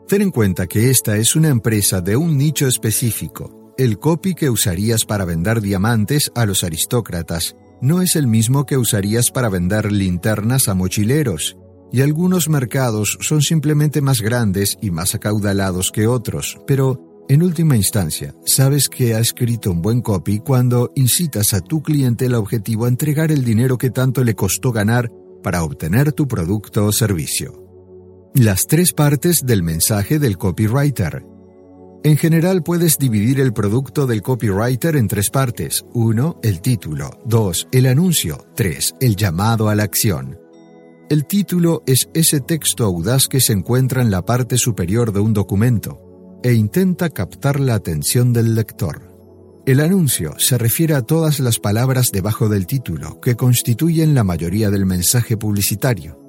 Ten 0.08 0.22
en 0.22 0.30
cuenta 0.30 0.66
que 0.66 0.88
esta 0.88 1.18
es 1.18 1.36
una 1.36 1.48
empresa 1.48 2.00
de 2.00 2.16
un 2.16 2.38
nicho 2.38 2.66
específico. 2.66 3.74
El 3.76 3.98
copy 3.98 4.34
que 4.34 4.48
usarías 4.48 5.04
para 5.04 5.26
vender 5.26 5.60
diamantes 5.60 6.32
a 6.34 6.46
los 6.46 6.64
aristócratas 6.64 7.56
no 7.82 8.00
es 8.00 8.16
el 8.16 8.26
mismo 8.26 8.64
que 8.64 8.78
usarías 8.78 9.30
para 9.30 9.50
vender 9.50 9.92
linternas 9.92 10.68
a 10.68 10.74
mochileros 10.74 11.58
y 11.92 12.02
algunos 12.02 12.48
mercados 12.48 13.18
son 13.20 13.42
simplemente 13.42 14.00
más 14.00 14.20
grandes 14.20 14.76
y 14.80 14.90
más 14.90 15.14
acaudalados 15.14 15.90
que 15.90 16.06
otros, 16.06 16.58
pero 16.66 17.24
en 17.28 17.42
última 17.42 17.76
instancia, 17.76 18.34
sabes 18.46 18.88
que 18.88 19.14
ha 19.14 19.20
escrito 19.20 19.70
un 19.70 19.82
buen 19.82 20.00
copy 20.00 20.38
cuando 20.38 20.92
incitas 20.94 21.52
a 21.52 21.60
tu 21.60 21.82
cliente 21.82 22.24
el 22.24 22.34
objetivo 22.34 22.86
a 22.86 22.88
entregar 22.88 23.30
el 23.30 23.44
dinero 23.44 23.76
que 23.76 23.90
tanto 23.90 24.24
le 24.24 24.34
costó 24.34 24.72
ganar 24.72 25.12
para 25.42 25.62
obtener 25.62 26.12
tu 26.12 26.26
producto 26.26 26.86
o 26.86 26.92
servicio. 26.92 27.68
Las 28.34 28.66
tres 28.66 28.94
partes 28.94 29.44
del 29.44 29.62
mensaje 29.62 30.18
del 30.18 30.38
copywriter. 30.38 31.24
En 32.04 32.16
general 32.16 32.62
puedes 32.62 32.96
dividir 32.96 33.40
el 33.40 33.52
producto 33.52 34.06
del 34.06 34.22
copywriter 34.22 34.96
en 34.96 35.08
tres 35.08 35.28
partes. 35.28 35.84
1. 35.92 36.40
El 36.42 36.60
título. 36.62 37.10
2. 37.26 37.68
El 37.72 37.86
anuncio. 37.86 38.46
3. 38.54 38.94
El 39.00 39.16
llamado 39.16 39.68
a 39.68 39.74
la 39.74 39.82
acción. 39.82 40.37
El 41.10 41.24
título 41.24 41.82
es 41.86 42.10
ese 42.12 42.40
texto 42.40 42.84
audaz 42.84 43.28
que 43.28 43.40
se 43.40 43.54
encuentra 43.54 44.02
en 44.02 44.10
la 44.10 44.26
parte 44.26 44.58
superior 44.58 45.10
de 45.10 45.20
un 45.20 45.32
documento 45.32 46.40
e 46.42 46.52
intenta 46.52 47.08
captar 47.08 47.60
la 47.60 47.74
atención 47.74 48.34
del 48.34 48.54
lector. 48.54 49.08
El 49.64 49.80
anuncio 49.80 50.34
se 50.36 50.58
refiere 50.58 50.94
a 50.94 51.00
todas 51.00 51.40
las 51.40 51.60
palabras 51.60 52.12
debajo 52.12 52.50
del 52.50 52.66
título 52.66 53.22
que 53.22 53.36
constituyen 53.36 54.14
la 54.14 54.22
mayoría 54.22 54.68
del 54.68 54.84
mensaje 54.84 55.38
publicitario. 55.38 56.20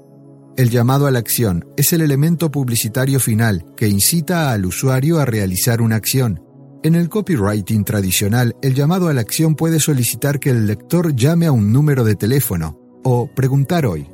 El 0.55 0.69
llamado 0.69 1.07
a 1.07 1.11
la 1.11 1.19
acción 1.19 1.65
es 1.75 1.91
el 1.91 1.99
elemento 1.99 2.49
publicitario 2.49 3.19
final 3.19 3.65
que 3.75 3.89
incita 3.89 4.53
al 4.53 4.65
usuario 4.65 5.19
a 5.19 5.25
realizar 5.25 5.81
una 5.81 5.97
acción. 5.97 6.41
En 6.83 6.95
el 6.95 7.09
copywriting 7.09 7.83
tradicional, 7.83 8.55
el 8.61 8.75
llamado 8.75 9.09
a 9.09 9.13
la 9.13 9.19
acción 9.19 9.55
puede 9.55 9.81
solicitar 9.81 10.39
que 10.39 10.51
el 10.51 10.67
lector 10.67 11.13
llame 11.15 11.47
a 11.47 11.51
un 11.51 11.73
número 11.73 12.05
de 12.05 12.15
teléfono 12.15 12.79
o 13.03 13.29
preguntar 13.35 13.85
hoy. 13.85 14.07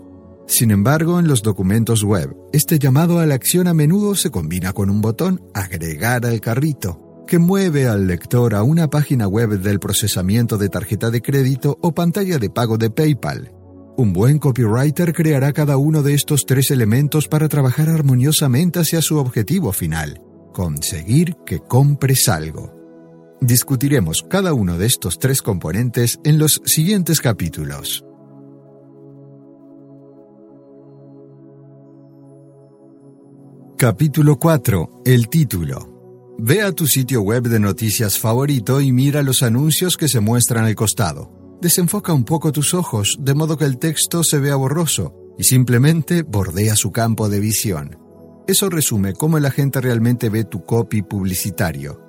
Sin 0.47 0.71
embargo, 0.71 1.19
en 1.19 1.27
los 1.27 1.41
documentos 1.41 2.03
web, 2.03 2.36
este 2.53 2.77
llamado 2.77 3.19
a 3.19 3.25
la 3.25 3.36
acción 3.36 3.67
a 3.67 3.73
menudo 3.73 4.15
se 4.15 4.29
combina 4.29 4.73
con 4.73 4.89
un 4.89 5.01
botón 5.01 5.41
agregar 5.53 6.25
al 6.25 6.39
carrito 6.39 7.05
que 7.25 7.39
mueve 7.39 7.88
al 7.88 8.08
lector 8.08 8.53
a 8.53 8.63
una 8.63 8.89
página 8.89 9.27
web 9.27 9.60
del 9.60 9.79
procesamiento 9.79 10.58
de 10.58 10.69
tarjeta 10.69 11.10
de 11.10 11.21
crédito 11.21 11.77
o 11.81 11.93
pantalla 11.93 12.38
de 12.38 12.49
pago 12.49 12.77
de 12.77 12.89
PayPal. 12.89 13.51
Un 13.97 14.13
buen 14.13 14.39
copywriter 14.39 15.13
creará 15.13 15.53
cada 15.53 15.77
uno 15.77 16.03
de 16.03 16.13
estos 16.13 16.45
tres 16.45 16.69
elementos 16.69 17.27
para 17.27 17.47
trabajar 17.47 17.89
armoniosamente 17.89 18.79
hacia 18.79 19.01
su 19.01 19.17
objetivo 19.17 19.71
final, 19.71 20.21
conseguir 20.53 21.36
que 21.45 21.60
compres 21.60 22.27
algo. 22.29 22.73
Discutiremos 23.41 24.23
cada 24.29 24.53
uno 24.53 24.77
de 24.77 24.86
estos 24.86 25.17
tres 25.17 25.41
componentes 25.41 26.19
en 26.23 26.39
los 26.39 26.62
siguientes 26.65 27.21
capítulos. 27.21 28.05
Capítulo 33.77 34.39
4. 34.39 35.01
El 35.03 35.27
título. 35.27 36.35
Ve 36.38 36.61
a 36.61 36.71
tu 36.71 36.88
sitio 36.88 37.21
web 37.21 37.43
de 37.43 37.59
noticias 37.59 38.17
favorito 38.17 38.79
y 38.79 38.93
mira 38.93 39.21
los 39.21 39.43
anuncios 39.43 39.97
que 39.97 40.07
se 40.07 40.21
muestran 40.21 40.63
al 40.63 40.75
costado. 40.75 41.57
Desenfoca 41.61 42.13
un 42.13 42.23
poco 42.23 42.53
tus 42.53 42.73
ojos 42.73 43.17
de 43.19 43.33
modo 43.33 43.57
que 43.57 43.65
el 43.65 43.77
texto 43.77 44.23
se 44.23 44.39
vea 44.39 44.55
borroso 44.55 45.13
y 45.38 45.43
simplemente 45.43 46.23
bordea 46.23 46.77
su 46.77 46.93
campo 46.93 47.27
de 47.27 47.41
visión. 47.41 47.99
Eso 48.47 48.69
resume 48.69 49.11
cómo 49.11 49.39
la 49.39 49.51
gente 49.51 49.81
realmente 49.81 50.29
ve 50.29 50.45
tu 50.45 50.63
copy 50.63 51.01
publicitario. 51.01 52.01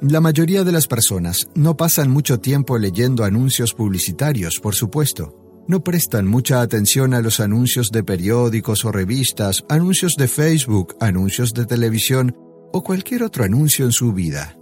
La 0.00 0.20
mayoría 0.20 0.64
de 0.64 0.72
las 0.72 0.88
personas 0.88 1.46
no 1.54 1.76
pasan 1.76 2.10
mucho 2.10 2.40
tiempo 2.40 2.78
leyendo 2.78 3.22
anuncios 3.22 3.74
publicitarios, 3.74 4.58
por 4.58 4.74
supuesto. 4.74 5.41
No 5.68 5.84
prestan 5.84 6.26
mucha 6.26 6.60
atención 6.60 7.14
a 7.14 7.20
los 7.20 7.38
anuncios 7.38 7.90
de 7.90 8.02
periódicos 8.02 8.84
o 8.84 8.90
revistas, 8.90 9.64
anuncios 9.68 10.16
de 10.16 10.26
Facebook, 10.26 10.96
anuncios 11.00 11.54
de 11.54 11.66
televisión 11.66 12.36
o 12.72 12.82
cualquier 12.82 13.22
otro 13.22 13.44
anuncio 13.44 13.84
en 13.84 13.92
su 13.92 14.12
vida. 14.12 14.58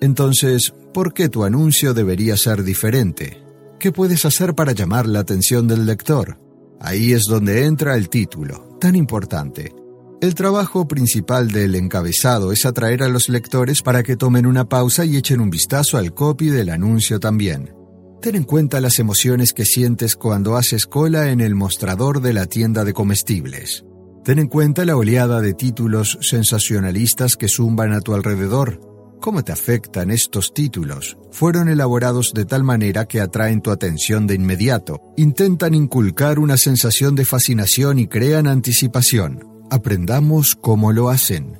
Entonces, 0.00 0.72
¿por 0.94 1.12
qué 1.12 1.28
tu 1.28 1.44
anuncio 1.44 1.92
debería 1.92 2.36
ser 2.36 2.62
diferente? 2.62 3.42
¿Qué 3.78 3.92
puedes 3.92 4.24
hacer 4.24 4.54
para 4.54 4.72
llamar 4.72 5.06
la 5.06 5.20
atención 5.20 5.68
del 5.68 5.86
lector? 5.86 6.38
Ahí 6.80 7.12
es 7.12 7.26
donde 7.26 7.64
entra 7.64 7.96
el 7.96 8.08
título, 8.08 8.76
tan 8.80 8.96
importante. 8.96 9.74
El 10.20 10.34
trabajo 10.34 10.88
principal 10.88 11.48
del 11.50 11.74
encabezado 11.74 12.52
es 12.52 12.66
atraer 12.66 13.02
a 13.02 13.08
los 13.08 13.28
lectores 13.28 13.82
para 13.82 14.02
que 14.02 14.16
tomen 14.16 14.46
una 14.46 14.68
pausa 14.68 15.04
y 15.04 15.16
echen 15.16 15.40
un 15.40 15.50
vistazo 15.50 15.96
al 15.96 16.14
copy 16.14 16.48
del 16.48 16.70
anuncio 16.70 17.20
también. 17.20 17.77
Ten 18.20 18.34
en 18.34 18.42
cuenta 18.42 18.80
las 18.80 18.98
emociones 18.98 19.52
que 19.52 19.64
sientes 19.64 20.16
cuando 20.16 20.56
haces 20.56 20.86
cola 20.86 21.30
en 21.30 21.40
el 21.40 21.54
mostrador 21.54 22.20
de 22.20 22.32
la 22.32 22.46
tienda 22.46 22.84
de 22.84 22.92
comestibles. 22.92 23.84
Ten 24.24 24.40
en 24.40 24.48
cuenta 24.48 24.84
la 24.84 24.96
oleada 24.96 25.40
de 25.40 25.54
títulos 25.54 26.18
sensacionalistas 26.20 27.36
que 27.36 27.46
zumban 27.46 27.92
a 27.92 28.00
tu 28.00 28.14
alrededor. 28.14 28.80
¿Cómo 29.20 29.44
te 29.44 29.52
afectan 29.52 30.10
estos 30.10 30.52
títulos? 30.52 31.16
Fueron 31.30 31.68
elaborados 31.68 32.32
de 32.34 32.44
tal 32.44 32.64
manera 32.64 33.06
que 33.06 33.20
atraen 33.20 33.60
tu 33.60 33.70
atención 33.70 34.26
de 34.26 34.34
inmediato, 34.34 35.00
intentan 35.16 35.74
inculcar 35.74 36.40
una 36.40 36.56
sensación 36.56 37.14
de 37.14 37.24
fascinación 37.24 38.00
y 38.00 38.08
crean 38.08 38.48
anticipación. 38.48 39.46
Aprendamos 39.70 40.56
cómo 40.56 40.92
lo 40.92 41.08
hacen. 41.08 41.56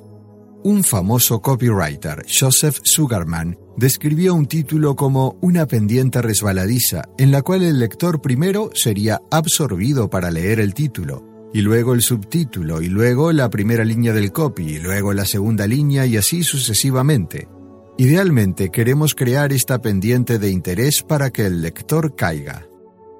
Un 0.63 0.83
famoso 0.83 1.41
copywriter, 1.41 2.25
Joseph 2.27 2.79
Sugarman, 2.83 3.57
describió 3.79 4.35
un 4.35 4.45
título 4.45 4.97
como 4.97 5.37
una 5.41 5.65
pendiente 5.65 6.21
resbaladiza, 6.21 7.03
en 7.17 7.31
la 7.31 7.41
cual 7.41 7.63
el 7.63 7.79
lector 7.79 8.21
primero 8.21 8.71
sería 8.73 9.21
absorbido 9.31 10.09
para 10.09 10.31
leer 10.31 10.59
el 10.59 10.73
título, 10.73 11.49
y 11.53 11.61
luego 11.61 11.93
el 11.93 12.01
subtítulo, 12.01 12.81
y 12.81 12.89
luego 12.89 13.31
la 13.31 13.49
primera 13.49 13.85
línea 13.85 14.11
del 14.11 14.33
copy, 14.33 14.63
y 14.63 14.79
luego 14.79 15.13
la 15.13 15.25
segunda 15.25 15.65
línea, 15.65 16.05
y 16.05 16.17
así 16.17 16.43
sucesivamente. 16.43 17.47
Idealmente 17.97 18.69
queremos 18.69 19.15
crear 19.15 19.53
esta 19.53 19.81
pendiente 19.81 20.39
de 20.39 20.49
interés 20.49 21.01
para 21.01 21.29
que 21.31 21.45
el 21.45 21.61
lector 21.61 22.15
caiga. 22.15 22.65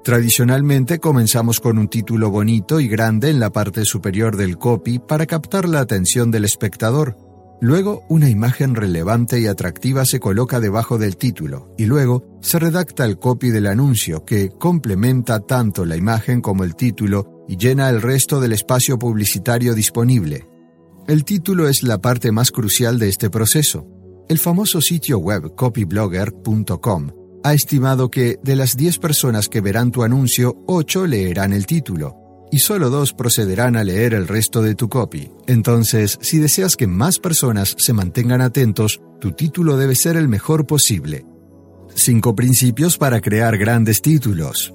Tradicionalmente 0.04 0.98
comenzamos 0.98 1.60
con 1.60 1.78
un 1.78 1.88
título 1.88 2.30
bonito 2.30 2.80
y 2.80 2.88
grande 2.88 3.30
en 3.30 3.40
la 3.40 3.50
parte 3.50 3.86
superior 3.86 4.36
del 4.36 4.58
copy 4.58 4.98
para 4.98 5.24
captar 5.24 5.66
la 5.66 5.80
atención 5.80 6.30
del 6.30 6.44
espectador. 6.44 7.16
Luego, 7.62 8.04
una 8.08 8.30
imagen 8.30 8.74
relevante 8.74 9.38
y 9.38 9.46
atractiva 9.46 10.06
se 10.06 10.18
coloca 10.18 10.60
debajo 10.60 10.96
del 10.96 11.18
título 11.18 11.74
y 11.76 11.84
luego 11.84 12.38
se 12.40 12.58
redacta 12.58 13.04
el 13.04 13.18
copy 13.18 13.50
del 13.50 13.66
anuncio 13.66 14.24
que 14.24 14.48
complementa 14.48 15.40
tanto 15.40 15.84
la 15.84 15.96
imagen 15.96 16.40
como 16.40 16.64
el 16.64 16.74
título 16.74 17.44
y 17.48 17.58
llena 17.58 17.90
el 17.90 18.00
resto 18.00 18.40
del 18.40 18.52
espacio 18.52 18.98
publicitario 18.98 19.74
disponible. 19.74 20.48
El 21.06 21.24
título 21.24 21.68
es 21.68 21.82
la 21.82 21.98
parte 21.98 22.32
más 22.32 22.50
crucial 22.50 22.98
de 22.98 23.10
este 23.10 23.28
proceso. 23.28 23.86
El 24.30 24.38
famoso 24.38 24.80
sitio 24.80 25.18
web 25.18 25.54
copyblogger.com 25.54 27.10
ha 27.44 27.52
estimado 27.52 28.10
que 28.10 28.38
de 28.42 28.56
las 28.56 28.74
10 28.74 28.98
personas 28.98 29.48
que 29.50 29.60
verán 29.60 29.90
tu 29.90 30.02
anuncio, 30.02 30.56
8 30.66 31.06
leerán 31.06 31.52
el 31.52 31.66
título 31.66 32.19
y 32.50 32.58
solo 32.58 32.90
2 32.90 33.12
procederán 33.14 33.76
a 33.76 33.84
leer 33.84 34.14
el 34.14 34.28
resto 34.28 34.62
de 34.62 34.74
tu 34.74 34.88
copy. 34.88 35.30
Entonces, 35.46 36.18
si 36.20 36.38
deseas 36.38 36.76
que 36.76 36.86
más 36.86 37.18
personas 37.18 37.74
se 37.78 37.92
mantengan 37.92 38.40
atentos, 38.40 39.00
tu 39.20 39.32
título 39.32 39.76
debe 39.76 39.94
ser 39.94 40.16
el 40.16 40.28
mejor 40.28 40.66
posible. 40.66 41.26
5 41.94 42.34
principios 42.34 42.98
para 42.98 43.20
crear 43.20 43.58
grandes 43.58 44.02
títulos. 44.02 44.72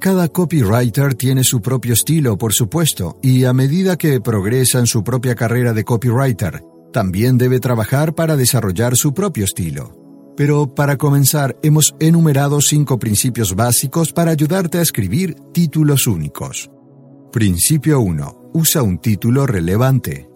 Cada 0.00 0.28
copywriter 0.28 1.14
tiene 1.14 1.44
su 1.44 1.62
propio 1.62 1.94
estilo, 1.94 2.36
por 2.36 2.52
supuesto, 2.52 3.18
y 3.22 3.44
a 3.44 3.52
medida 3.52 3.96
que 3.96 4.20
progresa 4.20 4.78
en 4.78 4.86
su 4.86 5.02
propia 5.02 5.34
carrera 5.34 5.72
de 5.72 5.84
copywriter, 5.84 6.62
también 6.92 7.38
debe 7.38 7.58
trabajar 7.58 8.14
para 8.14 8.36
desarrollar 8.36 8.96
su 8.96 9.14
propio 9.14 9.44
estilo. 9.44 10.04
Pero 10.36 10.74
para 10.74 10.98
comenzar, 10.98 11.56
hemos 11.62 11.94
enumerado 12.00 12.60
cinco 12.60 12.98
principios 12.98 13.54
básicos 13.54 14.12
para 14.12 14.32
ayudarte 14.32 14.78
a 14.78 14.82
escribir 14.82 15.36
títulos 15.52 16.06
únicos. 16.06 16.70
Principio 17.34 17.98
1. 17.98 18.50
Usa 18.52 18.84
un 18.84 18.98
título 18.98 19.44
relevante. 19.44 20.30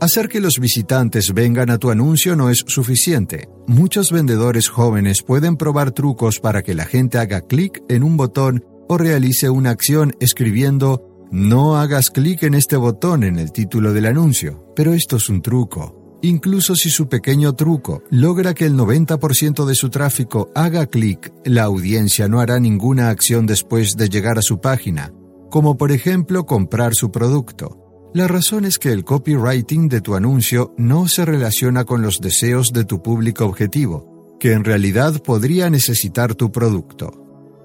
Hacer 0.00 0.26
que 0.26 0.40
los 0.40 0.58
visitantes 0.58 1.34
vengan 1.34 1.68
a 1.68 1.76
tu 1.76 1.90
anuncio 1.90 2.34
no 2.34 2.48
es 2.48 2.64
suficiente. 2.66 3.50
Muchos 3.66 4.10
vendedores 4.10 4.70
jóvenes 4.70 5.22
pueden 5.22 5.58
probar 5.58 5.90
trucos 5.90 6.40
para 6.40 6.62
que 6.62 6.74
la 6.74 6.86
gente 6.86 7.18
haga 7.18 7.42
clic 7.42 7.82
en 7.90 8.02
un 8.02 8.16
botón 8.16 8.64
o 8.88 8.96
realice 8.96 9.50
una 9.50 9.68
acción 9.68 10.14
escribiendo 10.18 11.28
no 11.30 11.76
hagas 11.76 12.10
clic 12.10 12.42
en 12.44 12.54
este 12.54 12.76
botón 12.76 13.22
en 13.22 13.38
el 13.38 13.52
título 13.52 13.92
del 13.92 14.06
anuncio, 14.06 14.64
pero 14.74 14.94
esto 14.94 15.16
es 15.16 15.28
un 15.28 15.42
truco. 15.42 16.18
Incluso 16.22 16.74
si 16.74 16.88
su 16.88 17.06
pequeño 17.06 17.52
truco 17.52 18.02
logra 18.08 18.54
que 18.54 18.64
el 18.64 18.78
90% 18.78 19.66
de 19.66 19.74
su 19.74 19.90
tráfico 19.90 20.50
haga 20.54 20.86
clic, 20.86 21.34
la 21.44 21.64
audiencia 21.64 22.28
no 22.28 22.40
hará 22.40 22.58
ninguna 22.60 23.10
acción 23.10 23.44
después 23.44 23.94
de 23.98 24.08
llegar 24.08 24.38
a 24.38 24.42
su 24.42 24.58
página, 24.58 25.12
como 25.50 25.76
por 25.76 25.92
ejemplo 25.92 26.46
comprar 26.46 26.94
su 26.94 27.10
producto. 27.10 27.76
La 28.14 28.26
razón 28.26 28.64
es 28.64 28.78
que 28.78 28.90
el 28.90 29.04
copywriting 29.04 29.88
de 29.88 30.00
tu 30.00 30.14
anuncio 30.14 30.74
no 30.76 31.06
se 31.06 31.24
relaciona 31.24 31.84
con 31.84 32.02
los 32.02 32.20
deseos 32.20 32.72
de 32.72 32.84
tu 32.84 33.02
público 33.02 33.44
objetivo, 33.44 34.36
que 34.40 34.52
en 34.52 34.64
realidad 34.64 35.22
podría 35.22 35.70
necesitar 35.70 36.34
tu 36.34 36.50
producto. 36.50 37.12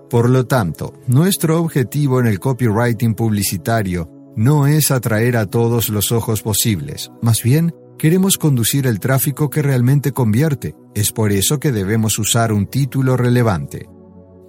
Por 0.10 0.30
lo 0.30 0.46
tanto, 0.46 0.94
nuestro 1.08 1.60
objetivo 1.60 2.20
en 2.20 2.28
el 2.28 2.40
copywriting 2.40 3.16
publicitario 3.16 4.10
no 4.36 4.68
es 4.68 4.92
atraer 4.92 5.38
a 5.38 5.48
todos 5.48 5.90
los 5.90 6.12
ojos 6.12 6.44
posibles, 6.44 7.12
más 7.22 7.42
bien 7.42 7.74
queremos 7.98 8.38
conducir 8.38 8.86
el 8.86 9.00
tráfico 9.00 9.50
que 9.50 9.62
realmente 9.62 10.12
convierte. 10.12 10.76
Es 10.94 11.12
por 11.12 11.32
eso 11.32 11.60
que 11.60 11.72
debemos 11.72 12.20
usar 12.20 12.52
un 12.52 12.68
título 12.68 13.18
relevante. 13.18 13.88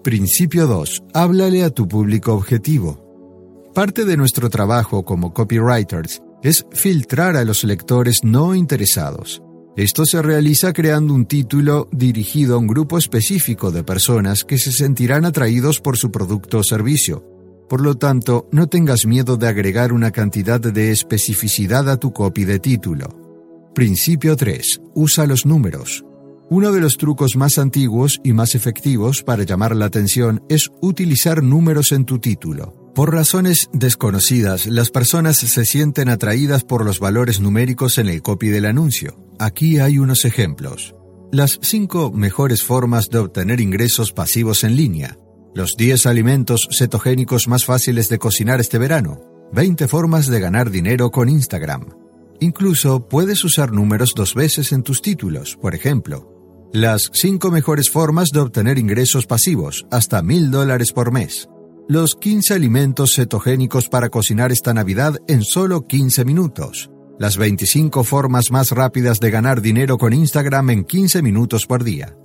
Principio 0.02 0.66
2. 0.66 1.04
Háblale 1.14 1.64
a 1.64 1.70
tu 1.70 1.88
público 1.88 2.34
objetivo. 2.34 3.05
Parte 3.76 4.06
de 4.06 4.16
nuestro 4.16 4.48
trabajo 4.48 5.04
como 5.04 5.34
copywriters 5.34 6.22
es 6.42 6.64
filtrar 6.72 7.36
a 7.36 7.44
los 7.44 7.62
lectores 7.62 8.24
no 8.24 8.54
interesados. 8.54 9.42
Esto 9.76 10.06
se 10.06 10.22
realiza 10.22 10.72
creando 10.72 11.12
un 11.12 11.26
título 11.26 11.86
dirigido 11.92 12.54
a 12.54 12.58
un 12.58 12.68
grupo 12.68 12.96
específico 12.96 13.70
de 13.70 13.84
personas 13.84 14.46
que 14.46 14.56
se 14.56 14.72
sentirán 14.72 15.26
atraídos 15.26 15.82
por 15.82 15.98
su 15.98 16.10
producto 16.10 16.60
o 16.60 16.62
servicio. 16.62 17.22
Por 17.68 17.82
lo 17.82 17.96
tanto, 17.96 18.48
no 18.50 18.66
tengas 18.66 19.04
miedo 19.04 19.36
de 19.36 19.46
agregar 19.46 19.92
una 19.92 20.10
cantidad 20.10 20.58
de 20.58 20.90
especificidad 20.90 21.90
a 21.90 21.98
tu 21.98 22.14
copy 22.14 22.46
de 22.46 22.58
título. 22.58 23.08
Principio 23.74 24.36
3. 24.36 24.80
Usa 24.94 25.26
los 25.26 25.44
números. 25.44 26.02
Uno 26.48 26.72
de 26.72 26.80
los 26.80 26.96
trucos 26.96 27.36
más 27.36 27.58
antiguos 27.58 28.22
y 28.24 28.32
más 28.32 28.54
efectivos 28.54 29.22
para 29.22 29.42
llamar 29.42 29.76
la 29.76 29.84
atención 29.84 30.42
es 30.48 30.70
utilizar 30.80 31.42
números 31.42 31.92
en 31.92 32.06
tu 32.06 32.18
título. 32.18 32.85
Por 32.96 33.12
razones 33.12 33.68
desconocidas, 33.74 34.66
las 34.66 34.90
personas 34.90 35.36
se 35.36 35.66
sienten 35.66 36.08
atraídas 36.08 36.64
por 36.64 36.82
los 36.82 36.98
valores 36.98 37.40
numéricos 37.40 37.98
en 37.98 38.08
el 38.08 38.22
copy 38.22 38.48
del 38.48 38.64
anuncio. 38.64 39.22
Aquí 39.38 39.80
hay 39.80 39.98
unos 39.98 40.24
ejemplos. 40.24 40.94
Las 41.30 41.58
5 41.60 42.12
mejores 42.12 42.62
formas 42.62 43.10
de 43.10 43.18
obtener 43.18 43.60
ingresos 43.60 44.14
pasivos 44.14 44.64
en 44.64 44.76
línea. 44.76 45.18
Los 45.54 45.76
10 45.76 46.06
alimentos 46.06 46.70
cetogénicos 46.72 47.48
más 47.48 47.66
fáciles 47.66 48.08
de 48.08 48.18
cocinar 48.18 48.60
este 48.60 48.78
verano. 48.78 49.20
20 49.52 49.88
formas 49.88 50.26
de 50.26 50.40
ganar 50.40 50.70
dinero 50.70 51.10
con 51.10 51.28
Instagram. 51.28 51.90
Incluso 52.40 53.08
puedes 53.08 53.44
usar 53.44 53.72
números 53.72 54.14
dos 54.16 54.34
veces 54.34 54.72
en 54.72 54.82
tus 54.82 55.02
títulos, 55.02 55.58
por 55.60 55.74
ejemplo. 55.74 56.32
Las 56.72 57.10
5 57.12 57.50
mejores 57.50 57.90
formas 57.90 58.30
de 58.30 58.40
obtener 58.40 58.78
ingresos 58.78 59.26
pasivos, 59.26 59.86
hasta 59.90 60.22
mil 60.22 60.50
dólares 60.50 60.92
por 60.92 61.12
mes. 61.12 61.50
Los 61.88 62.16
15 62.16 62.52
alimentos 62.52 63.14
cetogénicos 63.14 63.88
para 63.88 64.08
cocinar 64.08 64.50
esta 64.50 64.74
Navidad 64.74 65.18
en 65.28 65.44
solo 65.44 65.86
15 65.86 66.24
minutos. 66.24 66.90
Las 67.20 67.36
25 67.36 68.02
formas 68.02 68.50
más 68.50 68.72
rápidas 68.72 69.20
de 69.20 69.30
ganar 69.30 69.60
dinero 69.60 69.96
con 69.96 70.12
Instagram 70.12 70.70
en 70.70 70.84
15 70.84 71.22
minutos 71.22 71.64
por 71.64 71.84
día. 71.84 72.16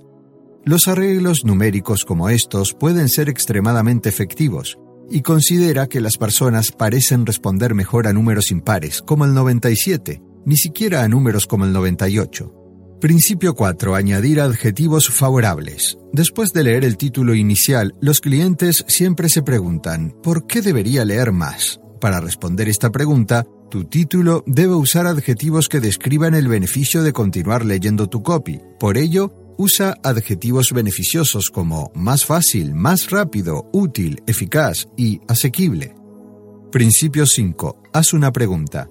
Los 0.64 0.88
arreglos 0.88 1.44
numéricos 1.44 2.04
como 2.04 2.28
estos 2.28 2.74
pueden 2.74 3.08
ser 3.08 3.28
extremadamente 3.28 4.08
efectivos, 4.08 4.80
y 5.08 5.22
considera 5.22 5.86
que 5.86 6.00
las 6.00 6.18
personas 6.18 6.72
parecen 6.72 7.24
responder 7.24 7.72
mejor 7.72 8.08
a 8.08 8.12
números 8.12 8.50
impares, 8.50 9.00
como 9.00 9.26
el 9.26 9.32
97, 9.32 10.20
ni 10.44 10.56
siquiera 10.56 11.04
a 11.04 11.08
números 11.08 11.46
como 11.46 11.66
el 11.66 11.72
98. 11.72 12.61
Principio 13.02 13.56
4. 13.56 13.96
Añadir 13.96 14.40
adjetivos 14.40 15.08
favorables. 15.08 15.98
Después 16.12 16.52
de 16.52 16.62
leer 16.62 16.84
el 16.84 16.96
título 16.96 17.34
inicial, 17.34 17.96
los 18.00 18.20
clientes 18.20 18.84
siempre 18.86 19.28
se 19.28 19.42
preguntan, 19.42 20.14
¿por 20.22 20.46
qué 20.46 20.62
debería 20.62 21.04
leer 21.04 21.32
más? 21.32 21.80
Para 22.00 22.20
responder 22.20 22.68
esta 22.68 22.90
pregunta, 22.90 23.44
tu 23.68 23.86
título 23.86 24.44
debe 24.46 24.76
usar 24.76 25.08
adjetivos 25.08 25.68
que 25.68 25.80
describan 25.80 26.34
el 26.34 26.46
beneficio 26.46 27.02
de 27.02 27.12
continuar 27.12 27.64
leyendo 27.64 28.08
tu 28.08 28.22
copy. 28.22 28.60
Por 28.78 28.96
ello, 28.96 29.34
usa 29.58 29.98
adjetivos 30.04 30.70
beneficiosos 30.72 31.50
como 31.50 31.90
más 31.96 32.24
fácil, 32.24 32.72
más 32.72 33.10
rápido, 33.10 33.68
útil, 33.72 34.22
eficaz 34.28 34.86
y 34.96 35.20
asequible. 35.26 35.96
Principio 36.70 37.26
5. 37.26 37.82
Haz 37.92 38.12
una 38.12 38.30
pregunta. 38.30 38.88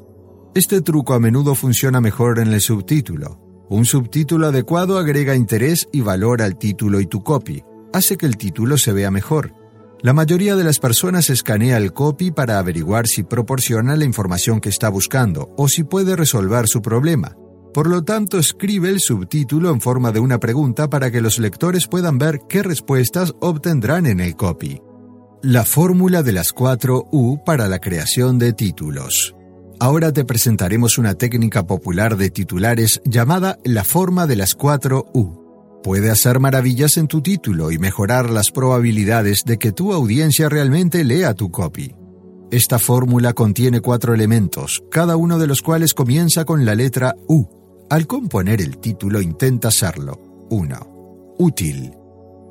Este 0.54 0.82
truco 0.82 1.14
a 1.14 1.20
menudo 1.22 1.56
funciona 1.56 2.02
mejor 2.02 2.40
en 2.40 2.50
el 2.50 2.60
subtítulo. 2.60 3.51
Un 3.72 3.86
subtítulo 3.86 4.48
adecuado 4.48 5.00
agrega 5.00 5.34
interés 5.34 5.88
y 5.94 6.02
valor 6.02 6.42
al 6.42 6.58
título 6.58 7.00
y 7.00 7.06
tu 7.06 7.24
copy. 7.24 7.64
Hace 7.94 8.18
que 8.18 8.26
el 8.26 8.36
título 8.36 8.78
se 8.78 8.92
vea 8.92 9.12
mejor. 9.12 9.54
La 10.02 10.12
mayoría 10.12 10.58
de 10.58 10.66
las 10.66 10.78
personas 10.78 11.30
escanea 11.30 11.78
el 11.78 11.94
copy 11.94 12.32
para 12.32 12.60
averiguar 12.60 13.08
si 13.08 13.24
proporciona 13.24 13.96
la 13.96 14.04
información 14.04 14.60
que 14.60 14.68
está 14.68 14.90
buscando 14.90 15.56
o 15.56 15.70
si 15.70 15.86
puede 15.86 16.18
resolver 16.18 16.68
su 16.68 16.82
problema. 16.82 17.38
Por 17.74 17.88
lo 17.88 18.04
tanto, 18.04 18.40
escribe 18.40 18.90
el 18.90 19.00
subtítulo 19.00 19.72
en 19.72 19.80
forma 19.80 20.12
de 20.12 20.20
una 20.20 20.38
pregunta 20.38 20.90
para 20.90 21.10
que 21.10 21.22
los 21.22 21.40
lectores 21.40 21.88
puedan 21.88 22.18
ver 22.18 22.42
qué 22.50 22.64
respuestas 22.64 23.34
obtendrán 23.40 24.06
en 24.06 24.20
el 24.20 24.36
copy. 24.36 24.82
La 25.44 25.64
fórmula 25.64 26.24
de 26.24 26.34
las 26.34 26.52
cuatro 26.52 27.08
U 27.10 27.42
para 27.46 27.70
la 27.70 27.80
creación 27.80 28.38
de 28.38 28.52
títulos. 28.52 29.34
Ahora 29.82 30.14
te 30.14 30.26
presentaremos 30.26 31.00
una 31.00 31.16
técnica 31.16 31.66
popular 31.66 32.16
de 32.16 32.30
titulares 32.30 33.02
llamada 33.04 33.58
la 33.64 33.84
forma 33.84 34.28
de 34.28 34.36
las 34.36 34.54
cuatro 34.54 35.08
U. 35.12 35.82
Puede 35.82 36.12
hacer 36.12 36.40
maravillas 36.40 36.98
en 36.98 37.08
tu 37.08 37.24
título 37.24 37.72
y 37.72 37.80
mejorar 37.80 38.30
las 38.30 38.52
probabilidades 38.52 39.44
de 39.44 39.58
que 39.58 39.72
tu 39.72 39.92
audiencia 39.92 40.50
realmente 40.50 41.04
lea 41.04 41.34
tu 41.34 41.50
copy. 41.50 41.96
Esta 42.52 42.78
fórmula 42.78 43.34
contiene 43.34 43.82
cuatro 43.82 44.14
elementos, 44.14 44.84
cada 44.92 45.16
uno 45.16 45.40
de 45.40 45.48
los 45.48 45.64
cuales 45.64 45.96
comienza 45.96 46.46
con 46.46 46.64
la 46.64 46.76
letra 46.76 47.16
U 47.28 47.48
al 47.90 48.06
componer 48.06 48.62
el 48.62 48.78
título 48.78 49.20
intenta 49.20 49.70
hacerlo. 49.70 50.46
1. 50.52 51.36
Útil. 51.40 51.92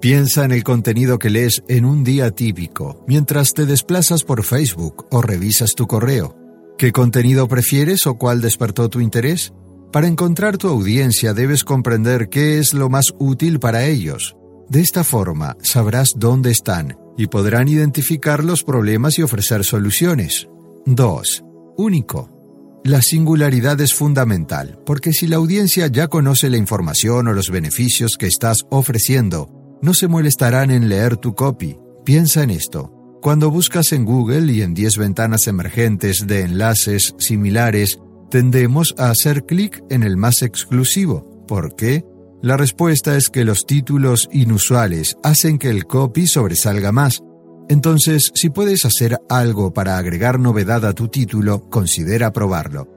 Piensa 0.01 0.45
en 0.45 0.51
el 0.51 0.65
contenido 0.65 1.21
que 1.21 1.31
lees 1.31 1.63
en 1.69 1.85
un 1.85 2.03
día 2.03 2.33
típico, 2.33 3.05
mientras 3.07 3.55
te 3.55 3.67
desplazas 3.67 4.25
por 4.25 4.43
Facebook 4.43 5.07
o 5.13 5.23
revisas 5.23 5.77
tu 5.77 5.87
correo. 5.87 6.40
¿Qué 6.81 6.93
contenido 6.93 7.47
prefieres 7.47 8.07
o 8.07 8.15
cuál 8.15 8.41
despertó 8.41 8.89
tu 8.89 9.01
interés? 9.01 9.53
Para 9.93 10.07
encontrar 10.07 10.57
tu 10.57 10.69
audiencia 10.69 11.35
debes 11.35 11.63
comprender 11.63 12.31
qué 12.31 12.59
es 12.59 12.73
lo 12.73 12.89
más 12.89 13.13
útil 13.19 13.61
para 13.61 13.85
ellos. 13.85 14.35
De 14.71 14.81
esta 14.81 15.05
forma 15.05 15.59
sabrás 15.61 16.15
dónde 16.17 16.51
están 16.51 16.97
y 17.19 17.27
podrán 17.27 17.69
identificar 17.69 18.43
los 18.43 18.63
problemas 18.65 19.19
y 19.19 19.23
ofrecer 19.23 19.63
soluciones. 19.63 20.49
2. 20.87 21.45
Único. 21.77 22.81
La 22.83 23.03
singularidad 23.03 23.79
es 23.83 23.93
fundamental, 23.93 24.81
porque 24.87 25.13
si 25.13 25.27
la 25.27 25.37
audiencia 25.37 25.87
ya 25.89 26.09
conoce 26.09 26.49
la 26.49 26.57
información 26.57 27.29
o 27.29 27.35
los 27.35 27.51
beneficios 27.51 28.17
que 28.17 28.27
estás 28.27 28.65
ofreciendo, 28.71 29.51
no 29.83 29.93
se 29.93 30.09
molestarán 30.09 30.71
en 30.71 30.89
leer 30.89 31.19
tu 31.19 31.35
copy. 31.35 31.77
Piensa 32.07 32.43
en 32.43 32.49
esto. 32.49 33.00
Cuando 33.21 33.51
buscas 33.51 33.93
en 33.93 34.05
Google 34.05 34.53
y 34.53 34.63
en 34.63 34.75
10 34.75 34.97
ventanas 34.97 35.47
emergentes 35.47 36.27
de 36.27 36.43
enlaces 36.43 37.15
similares, 37.19 37.99
tendemos 38.31 38.95
a 38.99 39.11
hacer 39.11 39.45
clic 39.45 39.83
en 39.91 40.03
el 40.03 40.17
más 40.17 40.43
exclusivo. 40.43 41.45
¿Por 41.47 41.77
qué? 41.77 42.05
La 42.43 42.57
respuesta 42.57 43.17
es 43.17 43.29
que 43.29 43.45
los 43.45 43.67
títulos 43.67 44.29
inusuales 44.33 45.17
hacen 45.23 45.59
que 45.59 45.69
el 45.69 45.85
copy 45.87 46.27
sobresalga 46.27 46.93
más, 46.93 47.23
entonces, 47.71 48.33
si 48.35 48.51
puedes 48.51 48.85
hacer 48.85 49.21
algo 49.29 49.73
para 49.73 49.97
agregar 49.97 50.41
novedad 50.41 50.85
a 50.85 50.93
tu 50.93 51.07
título, 51.07 51.71
considera 51.71 52.33
probarlo. 52.33 52.89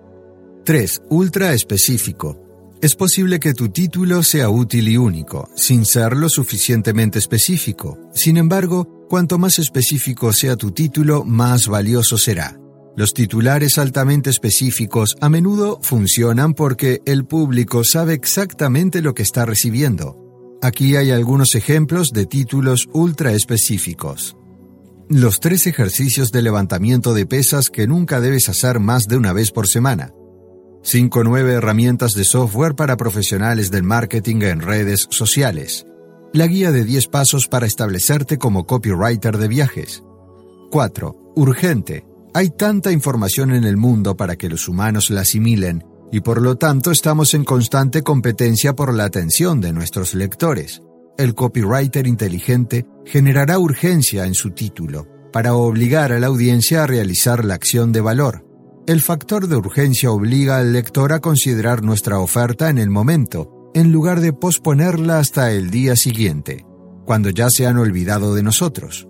3. 0.65 1.03
Ultra 1.11 1.53
específico. 1.53 2.39
Es 2.81 2.95
posible 2.95 3.39
que 3.39 3.53
tu 3.53 3.69
título 3.69 4.23
sea 4.23 4.49
útil 4.49 4.87
y 4.87 4.97
único, 4.97 5.47
sin 5.55 5.85
ser 5.85 6.17
lo 6.17 6.27
suficientemente 6.27 7.19
específico. 7.19 7.99
Sin 8.15 8.35
embargo, 8.37 9.02
cuanto 9.09 9.37
más 9.37 9.59
específico 9.59 10.33
sea 10.33 10.55
tu 10.55 10.71
título, 10.71 11.23
más 11.23 11.67
valioso 11.67 12.17
será. 12.17 12.59
Los 12.95 13.13
titulares 13.13 13.79
altamente 13.79 14.29
específicos 14.29 15.15
a 15.19 15.27
menudo 15.27 15.79
funcionan 15.81 16.53
porque 16.53 17.01
el 17.05 17.25
público 17.25 17.83
sabe 17.83 18.13
exactamente 18.13 19.01
lo 19.01 19.15
que 19.15 19.23
está 19.23 19.45
recibiendo. 19.45 20.19
Aquí 20.61 20.95
hay 20.95 21.11
algunos 21.11 21.55
ejemplos 21.55 22.11
de 22.11 22.25
títulos 22.27 22.87
ultra 22.93 23.33
específicos. 23.33 24.37
Los 25.09 25.39
tres 25.39 25.67
ejercicios 25.67 26.31
de 26.31 26.41
levantamiento 26.41 27.13
de 27.13 27.25
pesas 27.25 27.69
que 27.69 27.87
nunca 27.87 28.21
debes 28.21 28.47
hacer 28.47 28.79
más 28.79 29.07
de 29.07 29.17
una 29.17 29.33
vez 29.33 29.51
por 29.51 29.67
semana. 29.67 30.13
5 30.83 31.23
nueve 31.23 31.53
herramientas 31.53 32.13
de 32.13 32.25
software 32.25 32.75
para 32.75 32.95
profesionales 32.97 33.71
del 33.71 33.83
marketing 33.83 34.41
en 34.43 34.61
redes 34.61 35.07
sociales. 35.09 35.85
La 36.35 36.47
guía 36.47 36.71
de 36.71 36.83
10 36.83 37.09
pasos 37.09 37.47
para 37.47 37.67
establecerte 37.67 38.39
como 38.39 38.65
copywriter 38.65 39.37
de 39.37 39.47
viajes. 39.47 40.03
4. 40.71 41.33
Urgente. 41.35 42.07
Hay 42.33 42.49
tanta 42.49 42.91
información 42.91 43.53
en 43.53 43.65
el 43.65 43.77
mundo 43.77 44.17
para 44.17 44.35
que 44.35 44.49
los 44.49 44.67
humanos 44.67 45.11
la 45.11 45.21
asimilen 45.21 45.83
y 46.11 46.21
por 46.21 46.41
lo 46.41 46.55
tanto 46.55 46.89
estamos 46.89 47.35
en 47.35 47.43
constante 47.43 48.01
competencia 48.01 48.73
por 48.73 48.95
la 48.95 49.03
atención 49.03 49.61
de 49.61 49.73
nuestros 49.73 50.15
lectores. 50.15 50.81
El 51.19 51.35
copywriter 51.35 52.07
inteligente 52.07 52.87
generará 53.05 53.59
urgencia 53.59 54.25
en 54.25 54.33
su 54.33 54.49
título 54.49 55.07
para 55.31 55.53
obligar 55.53 56.11
a 56.11 56.19
la 56.19 56.27
audiencia 56.27 56.81
a 56.81 56.87
realizar 56.87 57.45
la 57.45 57.53
acción 57.53 57.91
de 57.91 58.01
valor. 58.01 58.43
El 58.87 59.01
factor 59.01 59.47
de 59.47 59.55
urgencia 59.55 60.09
obliga 60.09 60.57
al 60.57 60.73
lector 60.73 61.13
a 61.13 61.19
considerar 61.19 61.83
nuestra 61.83 62.17
oferta 62.17 62.71
en 62.71 62.79
el 62.79 62.89
momento, 62.89 63.52
en 63.73 63.91
lugar 63.91 64.21
de 64.21 64.33
posponerla 64.33 65.19
hasta 65.19 65.51
el 65.51 65.69
día 65.71 65.95
siguiente, 65.95 66.65
cuando 67.05 67.29
ya 67.29 67.49
se 67.49 67.65
han 67.65 67.77
olvidado 67.77 68.35
de 68.35 68.43
nosotros. 68.43 69.07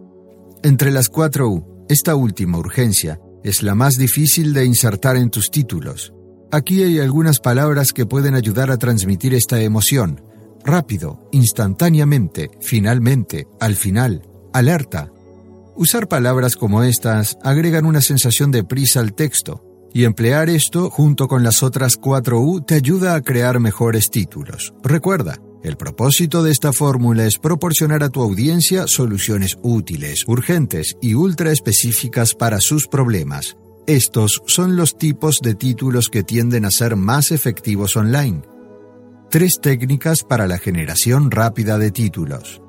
Entre 0.63 0.91
las 0.91 1.09
cuatro 1.09 1.49
U, 1.49 1.85
esta 1.89 2.15
última 2.15 2.57
urgencia 2.57 3.19
es 3.43 3.61
la 3.61 3.75
más 3.75 3.97
difícil 3.97 4.53
de 4.53 4.65
insertar 4.65 5.17
en 5.17 5.29
tus 5.29 5.51
títulos. 5.51 6.13
Aquí 6.51 6.83
hay 6.83 6.99
algunas 6.99 7.39
palabras 7.39 7.91
que 7.91 8.05
pueden 8.05 8.35
ayudar 8.35 8.71
a 8.71 8.77
transmitir 8.77 9.33
esta 9.33 9.61
emoción, 9.61 10.21
rápido, 10.63 11.27
instantáneamente, 11.31 12.51
finalmente, 12.61 13.47
al 13.59 13.75
final, 13.75 14.21
alerta. 14.53 15.11
Usar 15.75 16.07
palabras 16.07 16.55
como 16.55 16.83
estas 16.83 17.37
agregan 17.43 17.85
una 17.85 18.01
sensación 18.01 18.51
de 18.51 18.63
prisa 18.63 18.99
al 18.99 19.13
texto, 19.13 19.72
y 19.93 20.05
emplear 20.05 20.49
esto 20.49 20.89
junto 20.89 21.27
con 21.27 21.43
las 21.43 21.63
otras 21.63 21.97
cuatro 21.97 22.41
U 22.41 22.61
te 22.61 22.75
ayuda 22.75 23.15
a 23.15 23.21
crear 23.21 23.59
mejores 23.59 24.09
títulos. 24.09 24.73
Recuerda, 24.83 25.37
el 25.63 25.77
propósito 25.77 26.43
de 26.43 26.51
esta 26.51 26.73
fórmula 26.73 27.25
es 27.25 27.37
proporcionar 27.37 28.03
a 28.03 28.09
tu 28.09 28.21
audiencia 28.21 28.87
soluciones 28.87 29.57
útiles, 29.61 30.25
urgentes 30.27 30.97
y 31.01 31.13
ultra 31.13 31.51
específicas 31.51 32.33
para 32.33 32.59
sus 32.59 32.87
problemas. 32.87 33.55
Estos 33.87 34.41
son 34.47 34.75
los 34.75 34.97
tipos 34.97 35.39
de 35.41 35.55
títulos 35.55 36.09
que 36.09 36.23
tienden 36.23 36.65
a 36.65 36.71
ser 36.71 36.95
más 36.95 37.31
efectivos 37.31 37.95
online 37.95 38.41
Tres 39.33 39.59
técnicas 39.59 40.23
para 40.23 40.45
la 40.45 40.59
generación 40.59 41.31
rápida 41.31 41.79
de 41.79 41.89
títulos. 41.89 42.61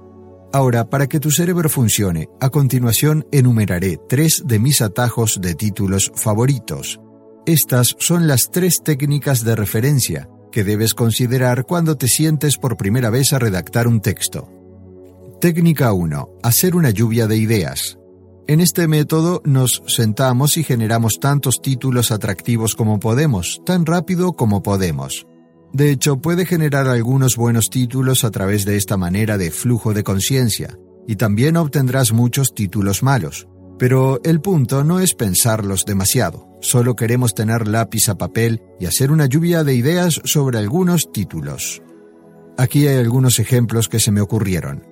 Ahora, 0.51 0.89
para 0.89 1.09
que 1.09 1.21
tu 1.21 1.31
cerebro 1.31 1.69
funcione, 1.69 2.31
a 2.41 2.49
continuación 2.49 3.27
enumeraré 3.33 3.99
tres 4.09 4.45
de 4.47 4.59
mis 4.59 4.81
atajos 4.81 5.43
de 5.43 5.55
títulos 5.55 6.11
favoritos. 6.15 7.01
Estas 7.47 7.95
son 7.99 8.27
las 8.27 8.51
tres 8.51 8.81
técnicas 8.83 9.45
de 9.45 9.55
referencia 9.55 10.31
que 10.51 10.65
debes 10.65 10.95
considerar 10.95 11.67
cuando 11.67 11.97
te 11.97 12.09
sientes 12.09 12.57
por 12.57 12.79
primera 12.79 13.11
vez 13.11 13.35
a 13.35 13.39
redactar 13.39 13.87
un 13.87 14.01
texto. 14.01 14.49
Técnica 15.43 15.93
1. 15.93 16.39
Hacer 16.43 16.75
una 16.75 16.89
lluvia 16.89 17.27
de 17.27 17.37
ideas. 17.37 17.99
En 18.47 18.61
este 18.61 18.89
método 18.89 19.43
nos 19.45 19.83
sentamos 19.87 20.57
y 20.57 20.65
generamos 20.65 21.21
tantos 21.21 21.61
títulos 21.61 22.13
atractivos 22.13 22.75
como 22.75 22.99
podemos, 22.99 23.61
tan 23.67 23.85
rápido 23.85 24.33
como 24.33 24.63
podemos. 24.63 25.27
De 25.75 25.91
hecho, 25.91 26.23
puede 26.23 26.47
generar 26.47 26.89
algunos 26.89 27.37
buenos 27.37 27.69
títulos 27.69 28.25
a 28.25 28.31
través 28.31 28.65
de 28.65 28.77
esta 28.77 28.97
manera 28.97 29.37
de 29.37 29.51
flujo 29.51 29.93
de 29.93 30.03
conciencia, 30.03 30.79
y 31.07 31.17
también 31.17 31.59
obtendrás 31.59 32.13
muchos 32.13 32.55
títulos 32.55 33.03
malos. 33.03 33.49
Pero 33.79 34.21
el 34.25 34.41
punto 34.41 34.85
no 34.85 35.01
es 35.01 35.15
pensarlos 35.15 35.85
demasiado, 35.85 36.54
solo 36.65 36.97
queremos 36.97 37.35
tener 37.35 37.69
lápiz 37.69 38.09
a 38.09 38.17
papel 38.17 38.63
y 38.81 38.87
hacer 38.87 39.13
una 39.13 39.27
lluvia 39.27 39.63
de 39.65 39.75
ideas 39.75 40.21
sobre 40.25 40.59
algunos 40.59 41.13
títulos. 41.13 41.83
Aquí 42.57 42.87
hay 42.87 42.99
algunos 42.99 43.39
ejemplos 43.39 43.89
que 43.89 44.01
se 44.01 44.11
me 44.11 44.21
ocurrieron. 44.21 44.83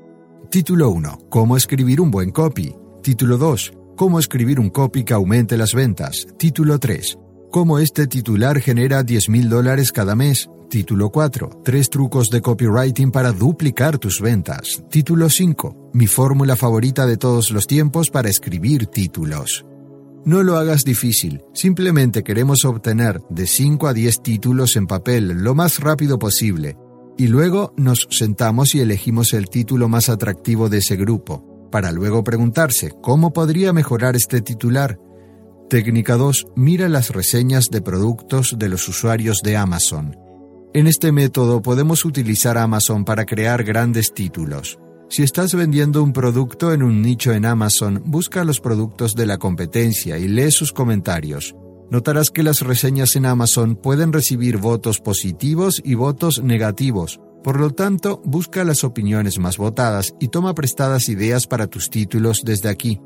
Título 0.51 0.91
1. 0.91 1.19
Cómo 1.31 1.57
escribir 1.57 2.01
un 2.01 2.11
buen 2.11 2.31
copy. 2.31 2.77
Título 3.03 3.39
2. 3.39 3.73
Cómo 3.97 4.19
escribir 4.19 4.61
un 4.61 4.69
copy 4.69 5.03
que 5.03 5.15
aumente 5.15 5.57
las 5.57 5.75
ventas. 5.75 6.27
Título 6.37 6.79
3. 6.79 7.19
Cómo 7.51 7.79
este 7.79 8.07
titular 8.07 8.61
genera 8.61 9.03
10 9.03 9.31
mil 9.31 9.49
dólares 9.49 9.93
cada 9.93 10.15
mes. 10.15 10.51
Título 10.69 11.11
4. 11.11 11.63
Tres 11.65 11.89
trucos 11.89 12.29
de 12.31 12.43
copywriting 12.43 13.11
para 13.11 13.33
duplicar 13.33 13.99
tus 13.99 14.21
ventas. 14.21 14.83
Título 14.91 15.31
5. 15.31 15.91
Mi 15.95 16.07
fórmula 16.07 16.57
favorita 16.57 17.07
de 17.07 17.17
todos 17.17 17.51
los 17.51 17.67
tiempos 17.67 18.11
para 18.11 18.29
escribir 18.29 18.87
títulos. 18.87 19.65
No 20.25 20.43
lo 20.43 20.57
hagas 20.57 20.85
difícil, 20.85 21.43
simplemente 21.53 22.23
queremos 22.23 22.65
obtener 22.65 23.21
de 23.29 23.47
5 23.47 23.89
a 23.89 23.93
10 23.93 24.23
títulos 24.23 24.77
en 24.77 24.87
papel 24.87 25.29
lo 25.43 25.55
más 25.55 25.81
rápido 25.81 26.19
posible 26.19 26.77
y 27.19 27.27
luego 27.27 27.73
nos 27.77 28.07
sentamos 28.11 28.75
y 28.75 28.81
elegimos 28.81 29.33
el 29.35 29.49
título 29.49 29.89
más 29.89 30.09
atractivo 30.09 30.69
de 30.69 30.79
ese 30.79 30.97
grupo, 30.97 31.69
para 31.71 31.93
luego 31.93 32.23
preguntarse, 32.23 32.93
¿cómo 33.03 33.33
podría 33.33 33.73
mejorar 33.73 34.17
este 34.17 34.41
titular? 34.41 34.99
Técnica 35.69 36.17
2. 36.17 36.49
Mira 36.55 36.89
las 36.89 37.11
reseñas 37.11 37.71
de 37.71 37.81
productos 37.81 38.57
de 38.59 38.69
los 38.69 38.89
usuarios 38.89 39.41
de 39.43 39.57
Amazon. 39.57 40.17
En 40.75 40.87
este 40.87 41.13
método 41.13 41.63
podemos 41.63 42.05
utilizar 42.05 42.59
Amazon 42.59 43.05
para 43.05 43.25
crear 43.25 43.65
grandes 43.65 44.13
títulos. 44.13 44.79
Si 45.13 45.23
estás 45.23 45.55
vendiendo 45.55 46.03
un 46.03 46.15
producto 46.15 46.73
en 46.73 46.83
un 46.83 47.03
nicho 47.03 47.33
en 47.33 47.45
Amazon, 47.45 48.03
busca 48.07 48.45
los 48.45 48.61
productos 48.61 49.15
de 49.15 49.27
la 49.27 49.37
competencia 49.37 50.17
y 50.17 50.27
lee 50.27 50.51
sus 50.51 50.73
comentarios 50.73 51.55
notarás 51.93 52.31
que 52.31 52.43
las 52.43 52.63
reseñas 52.63 53.17
en 53.17 53.27
Amazon 53.27 53.77
pueden 53.77 54.15
recibir 54.15 54.57
votos 54.57 54.99
positivos 54.99 55.83
y 55.85 55.95
votos 55.95 56.43
negativos. 56.43 57.21
Por 57.45 57.61
lo 57.61 57.69
tanto, 57.69 58.23
busca 58.25 58.65
las 58.65 58.83
opiniones 58.83 59.39
más 59.39 59.59
votadas 59.59 60.15
y 60.19 60.29
toma 60.29 60.55
prestadas 60.55 61.11
ideas 61.11 61.47
para 61.47 61.67
tus 61.67 61.91
títulos 61.91 62.45
desde 62.47 62.71
aquí. 62.71 62.99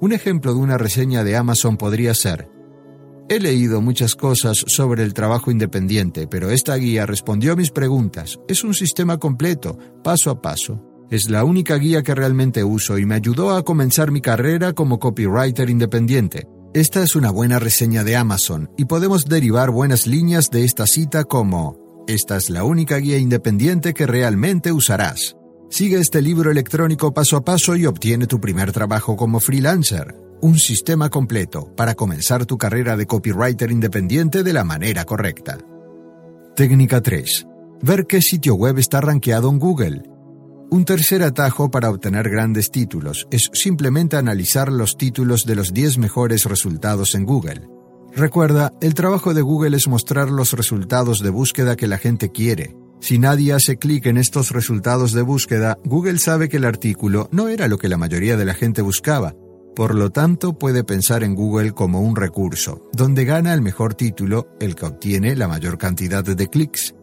Un 0.00 0.12
ejemplo 0.12 0.54
de 0.54 0.60
una 0.60 0.78
reseña 0.78 1.24
de 1.24 1.36
Amazon 1.36 1.76
podría 1.76 2.14
ser, 2.14 2.48
He 3.30 3.40
leído 3.40 3.82
muchas 3.82 4.14
cosas 4.14 4.64
sobre 4.68 5.02
el 5.02 5.12
trabajo 5.12 5.50
independiente, 5.50 6.26
pero 6.26 6.48
esta 6.48 6.74
guía 6.76 7.04
respondió 7.04 7.52
a 7.52 7.56
mis 7.56 7.70
preguntas. 7.70 8.38
Es 8.48 8.64
un 8.64 8.72
sistema 8.72 9.18
completo, 9.18 9.76
paso 10.02 10.30
a 10.30 10.40
paso. 10.40 10.87
Es 11.10 11.30
la 11.30 11.42
única 11.44 11.76
guía 11.76 12.02
que 12.02 12.14
realmente 12.14 12.64
uso 12.64 12.98
y 12.98 13.06
me 13.06 13.14
ayudó 13.14 13.52
a 13.52 13.64
comenzar 13.64 14.10
mi 14.10 14.20
carrera 14.20 14.74
como 14.74 14.98
copywriter 14.98 15.70
independiente. 15.70 16.46
Esta 16.74 17.02
es 17.02 17.16
una 17.16 17.30
buena 17.30 17.58
reseña 17.58 18.04
de 18.04 18.14
Amazon 18.14 18.70
y 18.76 18.84
podemos 18.84 19.24
derivar 19.24 19.70
buenas 19.70 20.06
líneas 20.06 20.50
de 20.50 20.64
esta 20.64 20.86
cita 20.86 21.24
como, 21.24 22.04
esta 22.06 22.36
es 22.36 22.50
la 22.50 22.64
única 22.64 22.98
guía 22.98 23.16
independiente 23.16 23.94
que 23.94 24.06
realmente 24.06 24.70
usarás. 24.70 25.34
Sigue 25.70 25.98
este 25.98 26.20
libro 26.20 26.50
electrónico 26.50 27.14
paso 27.14 27.38
a 27.38 27.44
paso 27.44 27.74
y 27.74 27.86
obtiene 27.86 28.26
tu 28.26 28.38
primer 28.38 28.72
trabajo 28.72 29.16
como 29.16 29.40
freelancer. 29.40 30.14
Un 30.42 30.58
sistema 30.58 31.08
completo 31.08 31.72
para 31.74 31.94
comenzar 31.94 32.44
tu 32.44 32.58
carrera 32.58 32.98
de 32.98 33.06
copywriter 33.06 33.70
independiente 33.70 34.42
de 34.42 34.52
la 34.52 34.62
manera 34.62 35.06
correcta. 35.06 35.56
Técnica 36.54 37.00
3. 37.00 37.46
Ver 37.80 38.06
qué 38.06 38.20
sitio 38.20 38.56
web 38.56 38.76
está 38.78 39.00
rankeado 39.00 39.48
en 39.48 39.58
Google. 39.58 40.02
Un 40.70 40.84
tercer 40.84 41.22
atajo 41.22 41.70
para 41.70 41.88
obtener 41.88 42.28
grandes 42.28 42.70
títulos 42.70 43.26
es 43.30 43.48
simplemente 43.54 44.18
analizar 44.18 44.70
los 44.70 44.98
títulos 44.98 45.46
de 45.46 45.54
los 45.54 45.72
10 45.72 45.96
mejores 45.96 46.44
resultados 46.44 47.14
en 47.14 47.24
Google. 47.24 47.66
Recuerda, 48.14 48.74
el 48.82 48.92
trabajo 48.92 49.32
de 49.32 49.40
Google 49.40 49.78
es 49.78 49.88
mostrar 49.88 50.28
los 50.28 50.52
resultados 50.52 51.22
de 51.22 51.30
búsqueda 51.30 51.74
que 51.74 51.86
la 51.86 51.96
gente 51.96 52.30
quiere. 52.30 52.76
Si 53.00 53.18
nadie 53.18 53.54
hace 53.54 53.78
clic 53.78 54.04
en 54.06 54.18
estos 54.18 54.50
resultados 54.50 55.12
de 55.12 55.22
búsqueda, 55.22 55.78
Google 55.84 56.18
sabe 56.18 56.50
que 56.50 56.58
el 56.58 56.66
artículo 56.66 57.30
no 57.32 57.48
era 57.48 57.66
lo 57.66 57.78
que 57.78 57.88
la 57.88 57.96
mayoría 57.96 58.36
de 58.36 58.44
la 58.44 58.54
gente 58.54 58.82
buscaba. 58.82 59.34
Por 59.74 59.94
lo 59.94 60.10
tanto, 60.10 60.58
puede 60.58 60.84
pensar 60.84 61.22
en 61.24 61.34
Google 61.34 61.72
como 61.72 62.02
un 62.02 62.14
recurso, 62.14 62.90
donde 62.92 63.24
gana 63.24 63.54
el 63.54 63.62
mejor 63.62 63.94
título 63.94 64.48
el 64.60 64.74
que 64.74 64.84
obtiene 64.84 65.34
la 65.34 65.48
mayor 65.48 65.78
cantidad 65.78 66.24
de 66.24 66.46
clics. 66.48 66.94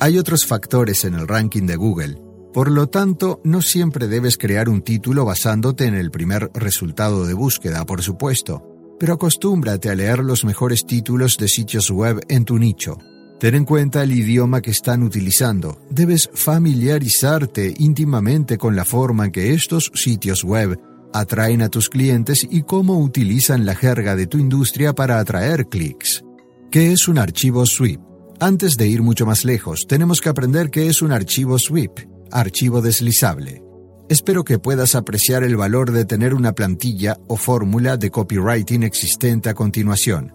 Hay 0.00 0.18
otros 0.18 0.44
factores 0.44 1.04
en 1.04 1.14
el 1.14 1.28
ranking 1.28 1.66
de 1.66 1.76
Google, 1.76 2.25
por 2.56 2.70
lo 2.70 2.88
tanto, 2.88 3.42
no 3.44 3.60
siempre 3.60 4.08
debes 4.08 4.38
crear 4.38 4.70
un 4.70 4.80
título 4.80 5.26
basándote 5.26 5.84
en 5.84 5.94
el 5.94 6.10
primer 6.10 6.50
resultado 6.54 7.26
de 7.26 7.34
búsqueda, 7.34 7.84
por 7.84 8.00
supuesto, 8.00 8.96
pero 8.98 9.12
acostúmbrate 9.12 9.90
a 9.90 9.94
leer 9.94 10.20
los 10.20 10.42
mejores 10.46 10.86
títulos 10.86 11.36
de 11.36 11.48
sitios 11.48 11.90
web 11.90 12.18
en 12.30 12.46
tu 12.46 12.58
nicho. 12.58 12.96
Ten 13.38 13.56
en 13.56 13.66
cuenta 13.66 14.02
el 14.02 14.12
idioma 14.12 14.62
que 14.62 14.70
están 14.70 15.02
utilizando. 15.02 15.82
Debes 15.90 16.30
familiarizarte 16.32 17.74
íntimamente 17.76 18.56
con 18.56 18.74
la 18.74 18.86
forma 18.86 19.26
en 19.26 19.32
que 19.32 19.52
estos 19.52 19.92
sitios 19.94 20.42
web 20.42 20.80
atraen 21.12 21.60
a 21.60 21.68
tus 21.68 21.90
clientes 21.90 22.48
y 22.50 22.62
cómo 22.62 23.00
utilizan 23.00 23.66
la 23.66 23.74
jerga 23.74 24.16
de 24.16 24.28
tu 24.28 24.38
industria 24.38 24.94
para 24.94 25.18
atraer 25.18 25.68
clics. 25.68 26.24
¿Qué 26.70 26.92
es 26.92 27.06
un 27.06 27.18
archivo 27.18 27.66
sweep? 27.66 28.00
Antes 28.40 28.78
de 28.78 28.88
ir 28.88 29.02
mucho 29.02 29.26
más 29.26 29.44
lejos, 29.44 29.86
tenemos 29.86 30.22
que 30.22 30.30
aprender 30.30 30.70
qué 30.70 30.88
es 30.88 31.02
un 31.02 31.12
archivo 31.12 31.58
sweep 31.58 32.15
archivo 32.30 32.80
deslizable. 32.80 33.62
Espero 34.08 34.44
que 34.44 34.58
puedas 34.58 34.94
apreciar 34.94 35.42
el 35.42 35.56
valor 35.56 35.90
de 35.90 36.04
tener 36.04 36.34
una 36.34 36.52
plantilla 36.52 37.18
o 37.26 37.36
fórmula 37.36 37.96
de 37.96 38.10
copywriting 38.10 38.84
existente 38.84 39.48
a 39.48 39.54
continuación. 39.54 40.32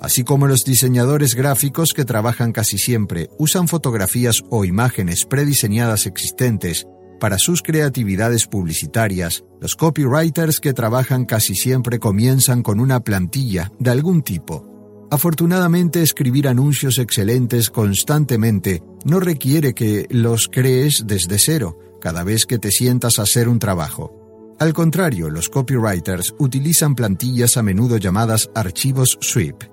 Así 0.00 0.24
como 0.24 0.46
los 0.46 0.64
diseñadores 0.64 1.34
gráficos 1.34 1.94
que 1.94 2.04
trabajan 2.04 2.52
casi 2.52 2.76
siempre 2.76 3.30
usan 3.38 3.68
fotografías 3.68 4.42
o 4.50 4.64
imágenes 4.66 5.24
prediseñadas 5.24 6.06
existentes 6.06 6.86
para 7.18 7.38
sus 7.38 7.62
creatividades 7.62 8.46
publicitarias, 8.46 9.44
los 9.60 9.76
copywriters 9.76 10.60
que 10.60 10.74
trabajan 10.74 11.24
casi 11.24 11.54
siempre 11.54 11.98
comienzan 11.98 12.62
con 12.62 12.80
una 12.80 13.00
plantilla 13.00 13.72
de 13.78 13.90
algún 13.90 14.22
tipo 14.22 14.73
Afortunadamente, 15.10 16.02
escribir 16.02 16.48
anuncios 16.48 16.98
excelentes 16.98 17.70
constantemente 17.70 18.82
no 19.04 19.20
requiere 19.20 19.74
que 19.74 20.06
los 20.10 20.48
crees 20.48 21.04
desde 21.06 21.38
cero 21.38 21.78
cada 22.00 22.24
vez 22.24 22.46
que 22.46 22.58
te 22.58 22.70
sientas 22.70 23.18
a 23.18 23.22
hacer 23.22 23.48
un 23.48 23.58
trabajo. 23.58 24.24
Al 24.58 24.72
contrario, 24.72 25.30
los 25.30 25.48
copywriters 25.48 26.34
utilizan 26.38 26.94
plantillas 26.94 27.56
a 27.56 27.62
menudo 27.62 27.96
llamadas 27.96 28.50
archivos 28.54 29.18
sweep. 29.20 29.64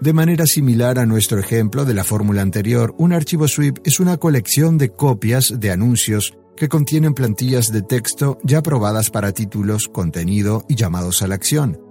De 0.00 0.12
manera 0.12 0.46
similar 0.46 0.98
a 0.98 1.06
nuestro 1.06 1.38
ejemplo 1.38 1.84
de 1.84 1.94
la 1.94 2.04
fórmula 2.04 2.40
anterior, 2.40 2.94
un 2.96 3.12
archivo 3.12 3.48
sweep 3.48 3.78
es 3.84 4.00
una 4.00 4.16
colección 4.16 4.78
de 4.78 4.90
copias 4.90 5.54
de 5.58 5.70
anuncios 5.70 6.38
que 6.56 6.68
contienen 6.68 7.14
plantillas 7.14 7.72
de 7.72 7.82
texto 7.82 8.38
ya 8.42 8.58
aprobadas 8.58 9.10
para 9.10 9.32
títulos, 9.32 9.88
contenido 9.88 10.64
y 10.68 10.76
llamados 10.76 11.22
a 11.22 11.26
la 11.26 11.34
acción. 11.34 11.89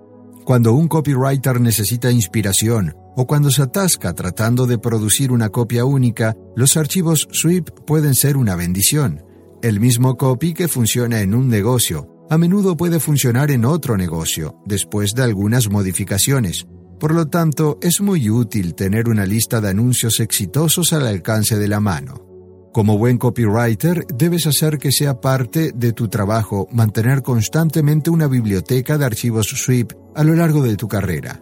Cuando 0.50 0.74
un 0.74 0.88
copywriter 0.88 1.62
necesita 1.62 2.12
inspiración 2.12 2.96
o 3.16 3.28
cuando 3.28 3.52
se 3.52 3.62
atasca 3.62 4.16
tratando 4.16 4.66
de 4.66 4.80
producir 4.80 5.32
una 5.32 5.50
copia 5.50 5.86
única, 5.86 6.36
los 6.56 6.76
archivos 6.76 7.28
sweep 7.32 7.70
pueden 7.86 8.16
ser 8.16 8.36
una 8.36 8.56
bendición. 8.56 9.24
El 9.62 9.80
mismo 9.80 10.18
copy 10.18 10.56
que 10.56 10.68
funciona 10.68 11.22
en 11.22 11.36
un 11.36 11.50
negocio, 11.50 12.26
a 12.32 12.40
menudo 12.40 12.76
puede 12.76 13.00
funcionar 13.00 13.52
en 13.52 13.64
otro 13.64 13.96
negocio, 13.96 14.60
después 14.66 15.14
de 15.14 15.22
algunas 15.22 15.70
modificaciones. 15.70 16.66
Por 17.00 17.14
lo 17.14 17.28
tanto, 17.28 17.78
es 17.84 18.02
muy 18.02 18.32
útil 18.32 18.74
tener 18.74 19.08
una 19.08 19.28
lista 19.28 19.62
de 19.62 19.70
anuncios 19.70 20.20
exitosos 20.20 20.94
al 20.94 21.06
alcance 21.06 21.60
de 21.60 21.68
la 21.68 21.80
mano. 21.80 22.29
Como 22.72 23.00
buen 23.00 23.18
copywriter, 23.18 24.06
debes 24.14 24.46
hacer 24.46 24.78
que 24.78 24.92
sea 24.92 25.20
parte 25.20 25.72
de 25.74 25.92
tu 25.92 26.08
trabajo 26.08 26.68
mantener 26.72 27.24
constantemente 27.24 28.12
una 28.12 28.28
biblioteca 28.28 29.00
de 29.00 29.06
archivos 29.06 29.48
sweep 29.48 29.94
a 30.16 30.24
lo 30.24 30.36
largo 30.36 30.62
de 30.62 30.76
tu 30.76 30.88
carrera. 30.88 31.42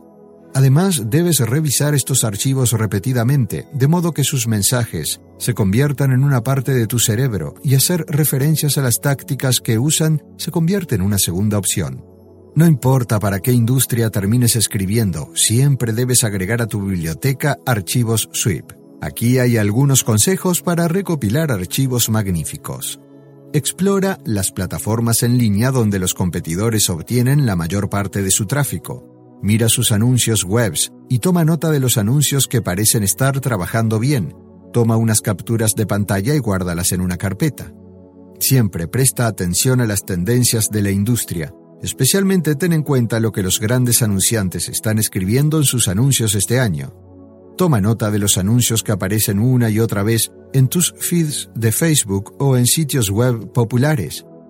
Además, 0.54 1.04
debes 1.10 1.40
revisar 1.42 1.94
estos 1.94 2.24
archivos 2.24 2.72
repetidamente, 2.72 3.68
de 3.74 3.88
modo 3.88 4.14
que 4.14 4.24
sus 4.24 4.48
mensajes 4.48 5.20
se 5.38 5.54
conviertan 5.54 6.14
en 6.14 6.24
una 6.24 6.44
parte 6.44 6.74
de 6.74 6.88
tu 6.88 6.98
cerebro 6.98 7.56
y 7.62 7.76
hacer 7.76 8.06
referencias 8.08 8.78
a 8.78 8.82
las 8.82 9.02
tácticas 9.02 9.60
que 9.60 9.78
usan 9.78 10.24
se 10.38 10.50
convierte 10.50 10.96
en 10.96 11.02
una 11.02 11.20
segunda 11.20 11.58
opción. 11.58 12.06
No 12.56 12.66
importa 12.66 13.20
para 13.20 13.42
qué 13.42 13.52
industria 13.52 14.10
termines 14.10 14.56
escribiendo, 14.56 15.30
siempre 15.36 15.92
debes 15.92 16.24
agregar 16.24 16.62
a 16.62 16.68
tu 16.68 16.82
biblioteca 16.82 17.58
archivos 17.66 18.30
SWIP. 18.34 18.77
Aquí 19.02 19.40
hay 19.40 19.58
algunos 19.58 20.04
consejos 20.04 20.62
para 20.62 20.88
recopilar 20.88 21.52
archivos 21.52 22.10
magníficos. 22.10 23.00
Explora 23.54 24.20
las 24.26 24.52
plataformas 24.52 25.24
en 25.24 25.38
línea 25.38 25.72
donde 25.72 26.00
los 26.00 26.14
competidores 26.14 26.90
obtienen 26.90 27.46
la 27.46 27.56
mayor 27.56 27.90
parte 27.90 28.22
de 28.22 28.32
su 28.32 28.46
tráfico. 28.46 29.06
Mira 29.42 29.70
sus 29.70 29.92
anuncios 29.92 30.44
webs 30.44 30.92
y 31.10 31.20
toma 31.20 31.46
nota 31.46 31.70
de 31.70 31.80
los 31.80 31.98
anuncios 31.98 32.48
que 32.48 32.62
parecen 32.62 33.04
estar 33.04 33.40
trabajando 33.40 34.00
bien. 34.00 34.36
Toma 34.74 34.98
unas 34.98 35.22
capturas 35.22 35.76
de 35.76 35.86
pantalla 35.86 36.36
y 36.36 36.40
guárdalas 36.40 36.92
en 36.92 37.02
una 37.02 37.18
carpeta. 37.18 37.72
Siempre 38.40 38.88
presta 38.88 39.28
atención 39.28 39.80
a 39.82 39.86
las 39.86 40.06
tendencias 40.06 40.70
de 40.70 40.82
la 40.82 40.92
industria 40.92 41.54
Especialmente 41.82 42.56
ten 42.56 42.74
en 42.74 42.82
cuenta 42.82 43.20
lo 43.20 43.32
que 43.32 43.44
los 43.44 43.60
grandes 43.60 44.02
anunciantes 44.02 44.68
están 44.68 44.98
escribiendo 44.98 45.58
en 45.58 45.64
sus 45.64 45.88
anuncios 45.88 46.34
este 46.34 46.60
año. 46.60 46.94
Toma 47.58 47.82
nota 47.82 48.12
de 48.12 48.20
los 48.20 48.38
anuncios 48.38 48.84
que 48.84 48.92
aparecen 48.92 49.40
una 49.40 49.72
y 49.72 49.80
otra 49.80 50.04
vez 50.04 50.32
en 50.54 50.68
tus 50.68 50.94
feeds 51.00 51.50
de 51.56 51.72
Facebook 51.72 52.36
o 52.38 52.56
en 52.56 52.68
sitios 52.68 53.10
web 53.10 53.52
populares. 53.52 54.28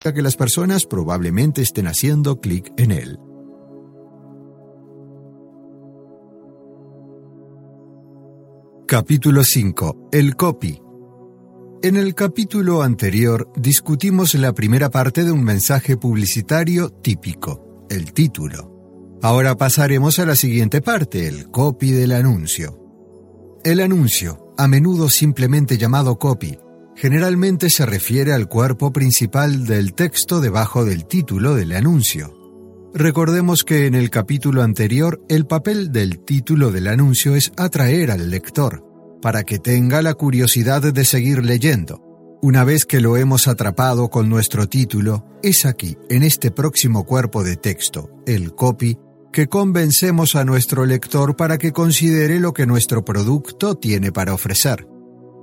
que 0.00 0.22
las 0.22 0.36
personas 0.36 0.86
probablemente 0.86 1.60
estén 1.60 1.88
haciendo 1.88 2.40
clic 2.40 2.72
en 2.76 2.92
él. 2.92 3.18
Capítulo 8.86 9.42
5. 9.42 10.08
El 10.12 10.36
copy. 10.36 10.80
En 11.82 11.96
el 11.96 12.14
capítulo 12.14 12.82
anterior 12.82 13.50
discutimos 13.56 14.34
la 14.34 14.54
primera 14.54 14.88
parte 14.88 15.24
de 15.24 15.32
un 15.32 15.42
mensaje 15.42 15.96
publicitario 15.96 16.90
típico, 16.90 17.84
el 17.90 18.12
título. 18.12 19.18
Ahora 19.20 19.56
pasaremos 19.56 20.20
a 20.20 20.26
la 20.26 20.36
siguiente 20.36 20.80
parte, 20.80 21.26
el 21.26 21.50
copy 21.50 21.90
del 21.90 22.12
anuncio. 22.12 22.78
El 23.64 23.80
anuncio, 23.80 24.54
a 24.56 24.68
menudo 24.68 25.08
simplemente 25.08 25.76
llamado 25.76 26.20
copy, 26.20 26.56
generalmente 26.98 27.70
se 27.70 27.86
refiere 27.86 28.32
al 28.32 28.48
cuerpo 28.48 28.92
principal 28.92 29.66
del 29.66 29.94
texto 29.94 30.40
debajo 30.40 30.84
del 30.84 31.06
título 31.06 31.54
del 31.54 31.72
anuncio. 31.72 32.34
Recordemos 32.92 33.62
que 33.62 33.86
en 33.86 33.94
el 33.94 34.10
capítulo 34.10 34.64
anterior 34.64 35.22
el 35.28 35.46
papel 35.46 35.92
del 35.92 36.18
título 36.24 36.72
del 36.72 36.88
anuncio 36.88 37.36
es 37.36 37.52
atraer 37.56 38.10
al 38.10 38.30
lector, 38.30 38.84
para 39.22 39.44
que 39.44 39.60
tenga 39.60 40.02
la 40.02 40.14
curiosidad 40.14 40.92
de 40.92 41.04
seguir 41.04 41.44
leyendo. 41.44 42.02
Una 42.42 42.64
vez 42.64 42.84
que 42.84 43.00
lo 43.00 43.16
hemos 43.16 43.46
atrapado 43.46 44.10
con 44.10 44.28
nuestro 44.28 44.68
título, 44.68 45.24
es 45.44 45.66
aquí, 45.66 45.96
en 46.08 46.24
este 46.24 46.50
próximo 46.50 47.04
cuerpo 47.04 47.44
de 47.44 47.56
texto, 47.56 48.10
el 48.26 48.56
copy, 48.56 48.98
que 49.32 49.46
convencemos 49.46 50.34
a 50.34 50.44
nuestro 50.44 50.84
lector 50.84 51.36
para 51.36 51.58
que 51.58 51.70
considere 51.70 52.40
lo 52.40 52.52
que 52.52 52.66
nuestro 52.66 53.04
producto 53.04 53.76
tiene 53.76 54.10
para 54.10 54.34
ofrecer. 54.34 54.97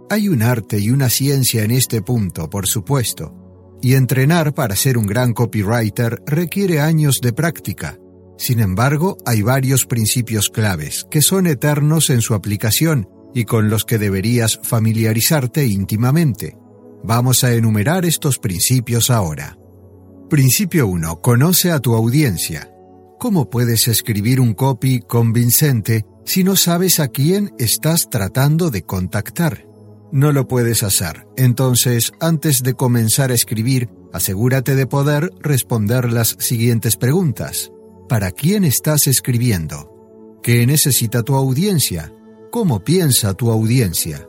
Hay 0.08 0.30
un 0.30 0.44
arte 0.44 0.80
y 0.80 0.92
una 0.92 1.10
ciencia 1.10 1.64
en 1.64 1.72
este 1.72 2.02
punto, 2.04 2.48
por 2.48 2.68
supuesto, 2.68 3.34
y 3.82 3.96
entrenar 3.96 4.54
para 4.54 4.76
ser 4.76 5.00
un 5.00 5.08
gran 5.08 5.34
copywriter 5.34 6.22
requiere 6.28 6.80
años 6.80 7.22
de 7.22 7.34
práctica. 7.34 7.98
Sin 8.38 8.60
embargo, 8.60 9.18
hay 9.26 9.42
varios 9.42 9.88
principios 9.88 10.50
claves 10.50 11.08
que 11.10 11.22
son 11.22 11.48
eternos 11.48 12.12
en 12.12 12.22
su 12.22 12.36
aplicación 12.36 13.10
y 13.34 13.46
con 13.46 13.70
los 13.70 13.84
que 13.84 13.98
deberías 13.98 14.60
familiarizarte 14.62 15.66
íntimamente. 15.66 16.56
Vamos 17.04 17.44
a 17.44 17.54
enumerar 17.54 18.06
estos 18.06 18.38
principios 18.38 19.10
ahora. 19.10 19.58
Principio 20.30 20.88
1. 20.88 21.22
Conoce 21.22 21.72
a 21.72 21.80
tu 21.80 21.96
audiencia. 21.96 22.72
¿Cómo 23.20 23.50
puedes 23.50 23.88
escribir 23.88 24.40
un 24.40 24.54
copy 24.54 25.00
convincente 25.00 26.06
si 26.26 26.44
no 26.44 26.56
sabes 26.56 27.00
a 27.00 27.08
quién 27.08 27.54
estás 27.58 28.10
tratando 28.10 28.70
de 28.70 28.84
contactar? 28.84 29.75
No 30.12 30.32
lo 30.32 30.48
puedes 30.48 30.84
hacer. 30.84 31.28
Entonces, 31.38 32.12
antes 32.20 32.64
de 32.64 32.74
comenzar 32.74 33.32
a 33.32 33.34
escribir, 33.36 33.90
asegúrate 34.14 34.76
de 34.76 34.88
poder 34.88 35.32
responder 35.40 36.12
las 36.12 36.36
siguientes 36.40 36.96
preguntas. 36.98 37.72
¿Para 38.08 38.32
quién 38.32 38.64
estás 38.64 39.08
escribiendo? 39.08 39.92
¿Qué 40.44 40.66
necesita 40.68 41.24
tu 41.24 41.36
audiencia? 41.36 42.14
¿Cómo 42.52 42.84
piensa 42.84 43.34
tu 43.34 43.52
audiencia? 43.52 44.28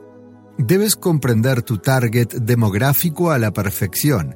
Debes 0.58 0.96
comprender 0.96 1.62
tu 1.62 1.78
target 1.78 2.28
demográfico 2.28 3.30
a 3.30 3.38
la 3.38 3.52
perfección. 3.52 4.34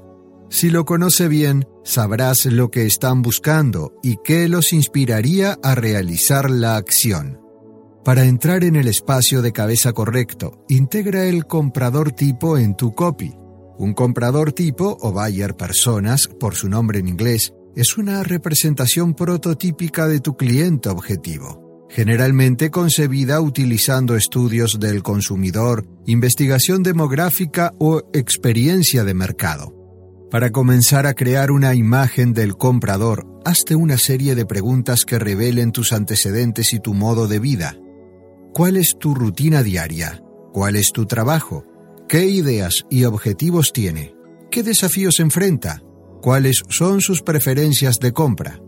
Si 0.50 0.68
lo 0.68 0.84
conoce 0.84 1.28
bien, 1.28 1.66
sabrás 1.84 2.44
lo 2.44 2.70
que 2.70 2.84
están 2.84 3.22
buscando 3.22 3.94
y 4.02 4.18
qué 4.22 4.48
los 4.48 4.72
inspiraría 4.72 5.56
a 5.62 5.74
realizar 5.74 6.50
la 6.50 6.76
acción. 6.76 7.40
Para 8.04 8.24
entrar 8.24 8.64
en 8.64 8.76
el 8.76 8.88
espacio 8.88 9.42
de 9.42 9.52
cabeza 9.52 9.92
correcto, 9.92 10.64
integra 10.68 11.26
el 11.26 11.44
comprador 11.46 12.12
tipo 12.12 12.56
en 12.56 12.74
tu 12.74 12.94
copy. 12.94 13.34
Un 13.76 13.92
comprador 13.92 14.52
tipo 14.52 14.96
o 15.02 15.12
buyer 15.12 15.54
personas, 15.54 16.26
por 16.26 16.54
su 16.54 16.70
nombre 16.70 16.98
en 16.98 17.08
inglés, 17.08 17.52
es 17.76 17.98
una 17.98 18.22
representación 18.22 19.12
prototípica 19.12 20.08
de 20.08 20.20
tu 20.20 20.34
cliente 20.34 20.88
objetivo, 20.88 21.86
generalmente 21.90 22.70
concebida 22.70 23.38
utilizando 23.42 24.16
estudios 24.16 24.80
del 24.80 25.02
consumidor, 25.02 25.86
investigación 26.06 26.82
demográfica 26.82 27.74
o 27.78 28.02
experiencia 28.14 29.04
de 29.04 29.12
mercado. 29.12 29.76
Para 30.30 30.50
comenzar 30.50 31.06
a 31.06 31.12
crear 31.12 31.50
una 31.50 31.74
imagen 31.74 32.32
del 32.32 32.56
comprador, 32.56 33.26
hazte 33.44 33.76
una 33.76 33.98
serie 33.98 34.34
de 34.34 34.46
preguntas 34.46 35.04
que 35.04 35.18
revelen 35.18 35.70
tus 35.70 35.92
antecedentes 35.92 36.72
y 36.72 36.80
tu 36.80 36.94
modo 36.94 37.28
de 37.28 37.40
vida. 37.40 37.76
¿Cuál 38.52 38.76
es 38.76 38.96
tu 38.98 39.14
rutina 39.14 39.62
diaria? 39.62 40.22
¿Cuál 40.52 40.76
es 40.76 40.92
tu 40.92 41.06
trabajo? 41.06 41.64
¿Qué 42.08 42.26
ideas 42.26 42.86
y 42.90 43.04
objetivos 43.04 43.72
tiene? 43.72 44.14
¿Qué 44.50 44.62
desafíos 44.62 45.20
enfrenta? 45.20 45.82
cuáles 46.20 46.62
son 46.68 47.00
sus 47.00 47.22
preferencias 47.22 47.98
de 47.98 48.12
compra. 48.12 48.60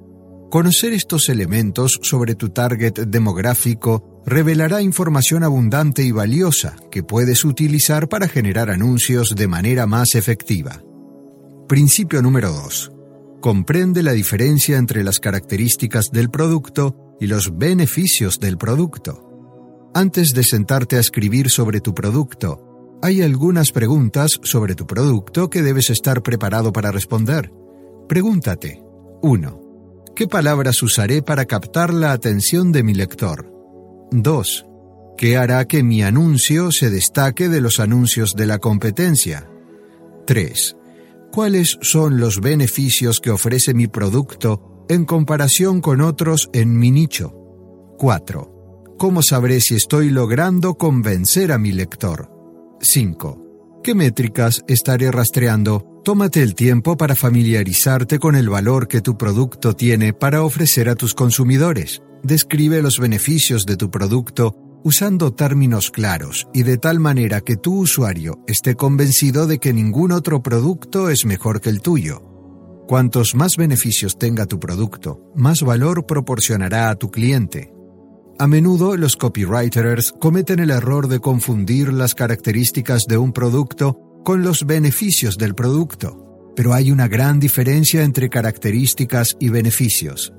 Conocer 0.51 0.93
estos 0.93 1.29
elementos 1.29 1.99
sobre 2.03 2.35
tu 2.35 2.51
target 2.51 2.95
demográfico 3.07 4.23
revelará 4.27 4.83
información 4.83 5.45
abundante 5.45 6.03
y 6.03 6.11
valiosa 6.11 6.77
que 6.91 7.03
puedes 7.03 7.45
utilizar 7.45 8.09
para 8.09 8.29
generar 8.29 8.71
anuncios 8.71 9.35
de 9.35 9.49
manera 9.49 9.87
más 9.87 10.15
efectiva. 10.15 10.83
Principio 11.69 12.21
número 12.21 12.53
2. 12.53 12.93
Comprende 13.41 14.03
la 14.03 14.13
diferencia 14.13 14.77
entre 14.77 15.03
las 15.03 15.21
características 15.21 16.11
del 16.11 16.31
producto 16.31 17.17
y 17.19 17.27
los 17.27 17.57
beneficios 17.57 18.39
del 18.39 18.59
producto. 18.59 19.32
Antes 19.95 20.33
de 20.33 20.43
sentarte 20.43 20.97
a 20.97 21.01
escribir 21.01 21.51
sobre 21.51 21.83
tu 21.83 21.95
producto, 21.95 22.99
hay 23.03 23.21
algunas 23.21 23.73
preguntas 23.73 24.41
sobre 24.43 24.75
tu 24.75 24.87
producto 24.87 25.51
que 25.51 25.61
debes 25.61 25.91
estar 25.91 26.23
preparado 26.23 26.73
para 26.73 26.91
responder. 26.91 27.53
Pregúntate. 28.09 28.83
1. 29.21 29.61
¿Qué 30.17 30.27
palabras 30.27 30.83
usaré 30.83 31.21
para 31.21 31.45
captar 31.45 31.93
la 31.93 32.13
atención 32.13 32.73
de 32.73 32.83
mi 32.83 32.95
lector? 32.95 33.53
2. 34.13 34.67
¿Qué 35.19 35.37
hará 35.37 35.67
que 35.67 35.83
mi 35.83 36.03
anuncio 36.03 36.73
se 36.73 36.89
destaque 36.89 37.51
de 37.51 37.61
los 37.61 37.79
anuncios 37.79 38.35
de 38.35 38.47
la 38.47 38.59
competencia? 38.59 39.51
3. 40.27 40.77
¿Cuáles 41.31 41.79
son 41.83 42.19
los 42.19 42.41
beneficios 42.41 43.21
que 43.21 43.31
ofrece 43.31 43.75
mi 43.75 43.89
producto 43.89 44.87
en 44.89 45.05
comparación 45.05 45.83
con 45.83 46.01
otros 46.01 46.49
en 46.55 46.79
mi 46.79 46.91
nicho? 46.91 47.35
4. 47.99 48.62
¿Cómo 49.03 49.21
sabré 49.21 49.61
si 49.61 49.75
estoy 49.75 50.11
logrando 50.11 50.75
convencer 50.75 51.51
a 51.51 51.59
mi 51.59 51.73
lector? 51.73 52.31
5. 52.81 53.81
¿Qué 53.83 53.97
métricas 53.97 54.63
estaré 54.69 55.11
rastreando 55.11 56.01
Tómate 56.05 56.41
el 56.41 56.55
tiempo 56.55 56.97
para 56.97 57.17
familiarizarte 57.17 58.21
con 58.21 58.37
el 58.37 58.49
valor 58.49 58.87
que 58.87 59.01
tu 59.01 59.19
producto 59.19 59.75
tiene 59.75 60.13
para 60.13 60.45
ofrecer 60.45 60.89
a 60.89 60.95
tus 60.95 61.15
consumidores. 61.15 62.01
Describe 62.23 62.81
los 62.81 63.01
beneficios 63.01 63.67
de 63.67 63.77
tu 63.77 63.91
producto 63.91 64.55
usando 64.85 65.33
términos 65.33 65.91
claros 65.91 66.47
y 66.55 66.63
de 66.63 66.79
tal 66.79 67.01
manera 67.01 67.41
que 67.41 67.57
tu 67.57 67.81
usuario 67.81 68.39
esté 68.47 68.77
convencido 68.77 69.49
de 69.49 69.59
que 69.59 69.73
ningún 69.73 70.13
otro 70.13 70.45
producto 70.45 71.11
es 71.11 71.27
mejor 71.27 71.61
que 71.61 71.71
el 71.71 71.81
tuyo. 71.81 72.23
Cuantos 72.87 73.35
más 73.35 73.57
beneficios 73.57 74.17
tenga 74.17 74.47
tu 74.47 74.61
producto, 74.61 75.19
más 75.35 75.63
valor 75.63 76.07
proporcionará 76.07 76.89
a 76.89 76.95
tu 76.95 77.11
cliente. 77.11 77.72
A 78.43 78.49
menudo 78.49 78.97
los 78.97 79.15
copywriters 79.15 80.11
cometen 80.19 80.59
el 80.59 80.71
error 80.71 81.07
de 81.07 81.21
confundir 81.21 81.93
las 81.93 82.17
características 82.17 83.05
de 83.07 83.17
un 83.17 83.33
producto 83.33 84.01
con 84.25 84.43
los 84.43 84.67
beneficios 84.67 85.39
del 85.39 85.55
producto, 85.55 86.51
pero 86.57 86.75
hay 86.75 86.91
una 86.91 87.07
gran 87.07 87.39
diferencia 87.39 88.03
entre 88.03 88.29
características 88.29 89.37
y 89.39 89.49
beneficios. 89.51 90.33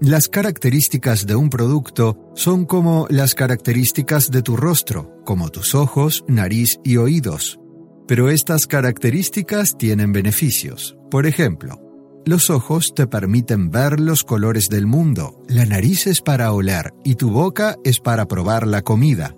Las 0.00 0.26
características 0.26 1.24
de 1.24 1.36
un 1.36 1.48
producto 1.48 2.32
son 2.34 2.64
como 2.64 3.06
las 3.10 3.36
características 3.36 4.32
de 4.32 4.42
tu 4.42 4.56
rostro, 4.56 5.22
como 5.24 5.48
tus 5.50 5.76
ojos, 5.76 6.24
nariz 6.26 6.80
y 6.82 6.96
oídos. 6.96 7.60
Pero 8.08 8.28
estas 8.28 8.66
características 8.66 9.78
tienen 9.78 10.10
beneficios. 10.10 10.96
Por 11.12 11.26
ejemplo, 11.26 11.85
los 12.26 12.50
ojos 12.50 12.92
te 12.94 13.06
permiten 13.06 13.70
ver 13.70 14.00
los 14.00 14.24
colores 14.24 14.68
del 14.68 14.86
mundo, 14.86 15.40
la 15.48 15.64
nariz 15.64 16.08
es 16.08 16.20
para 16.20 16.52
oler 16.52 16.92
y 17.04 17.14
tu 17.14 17.30
boca 17.30 17.76
es 17.84 18.00
para 18.00 18.26
probar 18.26 18.66
la 18.66 18.82
comida. 18.82 19.36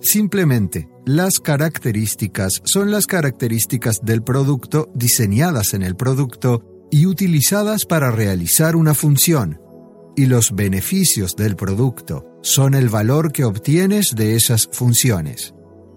Simplemente, 0.00 0.88
las 1.06 1.38
características 1.38 2.60
son 2.64 2.90
las 2.90 3.06
características 3.06 4.00
del 4.02 4.22
producto 4.22 4.90
diseñadas 4.94 5.74
en 5.74 5.82
el 5.82 5.94
producto 5.94 6.86
y 6.90 7.06
utilizadas 7.06 7.86
para 7.86 8.10
realizar 8.10 8.74
una 8.74 8.94
función. 8.94 9.60
Y 10.16 10.26
los 10.26 10.54
beneficios 10.54 11.36
del 11.36 11.54
producto 11.54 12.24
son 12.42 12.74
el 12.74 12.88
valor 12.88 13.32
que 13.32 13.44
obtienes 13.44 14.14
de 14.16 14.34
esas 14.34 14.68
funciones. 14.72 15.53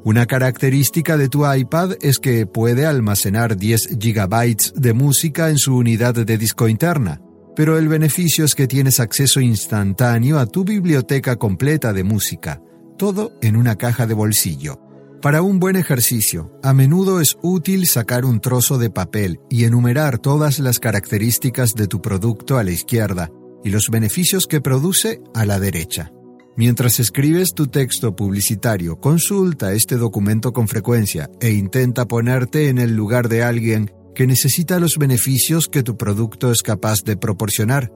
Una 0.08 0.26
característica 0.26 1.18
de 1.18 1.28
tu 1.28 1.46
iPad 1.46 1.98
es 2.00 2.20
que 2.20 2.46
puede 2.46 2.86
almacenar 2.86 3.58
10 3.58 3.98
GB 4.00 4.72
de 4.74 4.94
música 4.94 5.50
en 5.50 5.58
su 5.58 5.76
unidad 5.76 6.14
de 6.14 6.38
disco 6.38 6.70
interna, 6.70 7.20
pero 7.58 7.78
el 7.78 7.90
beneficio 7.90 8.46
es 8.46 8.56
que 8.56 8.68
tienes 8.68 9.02
acceso 9.02 9.42
instantáneo 9.42 10.40
a 10.40 10.46
tu 10.46 10.64
biblioteca 10.64 11.36
completa 11.36 11.92
de 11.92 12.06
música 12.06 12.62
todo 12.98 13.34
en 13.42 13.58
una 13.58 13.76
caja 13.76 14.08
de 14.08 14.14
bolsillo. 14.14 14.80
Para 15.22 15.42
un 15.42 15.60
buen 15.60 15.76
ejercicio, 15.76 16.58
a 16.64 16.74
menudo 16.74 17.20
es 17.20 17.38
útil 17.42 17.86
sacar 17.86 18.24
un 18.24 18.40
trozo 18.40 18.78
de 18.78 18.90
papel 18.90 19.42
y 19.50 19.66
enumerar 19.66 20.20
todas 20.20 20.60
las 20.60 20.80
características 20.80 21.76
de 21.76 21.88
tu 21.88 22.02
producto 22.02 22.58
a 22.58 22.64
la 22.64 22.72
izquierda 22.72 23.30
y 23.62 23.72
los 23.72 23.90
beneficios 23.90 24.48
que 24.48 24.62
produce 24.62 25.20
a 25.34 25.46
la 25.46 25.60
derecha. 25.60 26.14
Mientras 26.58 27.00
escribes 27.00 27.54
tu 27.54 27.68
texto 27.68 28.16
publicitario, 28.16 29.00
consulta 29.00 29.74
este 29.74 29.96
documento 29.96 30.54
con 30.54 30.68
frecuencia 30.68 31.30
e 31.40 31.52
intenta 31.52 32.08
ponerte 32.08 32.70
en 32.70 32.80
el 32.80 32.96
lugar 32.96 33.30
de 33.30 33.44
alguien 33.44 33.92
que 34.16 34.28
necesita 34.28 34.80
los 34.80 34.98
beneficios 34.98 35.68
que 35.68 35.84
tu 35.84 35.96
producto 35.98 36.52
es 36.52 36.64
capaz 36.64 37.04
de 37.04 37.16
proporcionar 37.16 37.92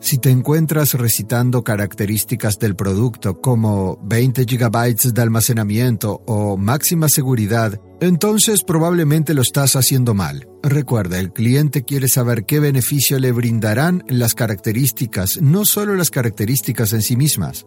si 0.00 0.18
te 0.18 0.30
encuentras 0.30 0.94
recitando 0.94 1.64
características 1.64 2.58
del 2.58 2.76
producto 2.76 3.40
como 3.40 3.98
20 4.04 4.44
GB 4.44 5.12
de 5.12 5.22
almacenamiento 5.22 6.22
o 6.26 6.56
máxima 6.56 7.08
seguridad, 7.08 7.80
entonces 8.00 8.62
probablemente 8.62 9.34
lo 9.34 9.42
estás 9.42 9.74
haciendo 9.74 10.14
mal. 10.14 10.48
Recuerda, 10.62 11.18
el 11.18 11.32
cliente 11.32 11.82
quiere 11.82 12.08
saber 12.08 12.44
qué 12.44 12.60
beneficio 12.60 13.18
le 13.18 13.32
brindarán 13.32 14.04
las 14.06 14.34
características, 14.34 15.40
no 15.40 15.64
solo 15.64 15.94
las 15.94 16.10
características 16.10 16.92
en 16.92 17.02
sí 17.02 17.16
mismas. 17.16 17.66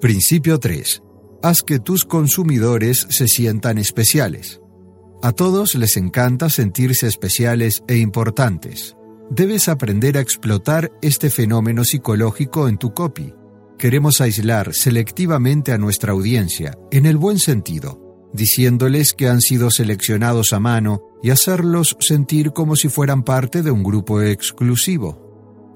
Principio 0.00 0.58
3. 0.58 1.02
Haz 1.42 1.62
que 1.62 1.78
tus 1.78 2.04
consumidores 2.04 3.06
se 3.08 3.28
sientan 3.28 3.78
especiales. 3.78 4.60
A 5.22 5.32
todos 5.32 5.74
les 5.74 5.96
encanta 5.96 6.50
sentirse 6.50 7.06
especiales 7.06 7.82
e 7.88 7.96
importantes. 7.96 8.94
Debes 9.30 9.70
aprender 9.70 10.18
a 10.18 10.20
explotar 10.20 10.92
este 11.00 11.30
fenómeno 11.30 11.82
psicológico 11.82 12.68
en 12.68 12.76
tu 12.76 12.92
copy. 12.92 13.32
Queremos 13.78 14.20
aislar 14.20 14.74
selectivamente 14.74 15.72
a 15.72 15.78
nuestra 15.78 16.12
audiencia, 16.12 16.76
en 16.90 17.06
el 17.06 17.16
buen 17.16 17.38
sentido, 17.38 18.28
diciéndoles 18.34 19.14
que 19.14 19.30
han 19.30 19.40
sido 19.40 19.70
seleccionados 19.70 20.52
a 20.52 20.60
mano 20.60 21.04
y 21.22 21.30
hacerlos 21.30 21.96
sentir 22.00 22.52
como 22.52 22.76
si 22.76 22.90
fueran 22.90 23.22
parte 23.22 23.62
de 23.62 23.70
un 23.70 23.82
grupo 23.82 24.20
exclusivo. 24.20 25.25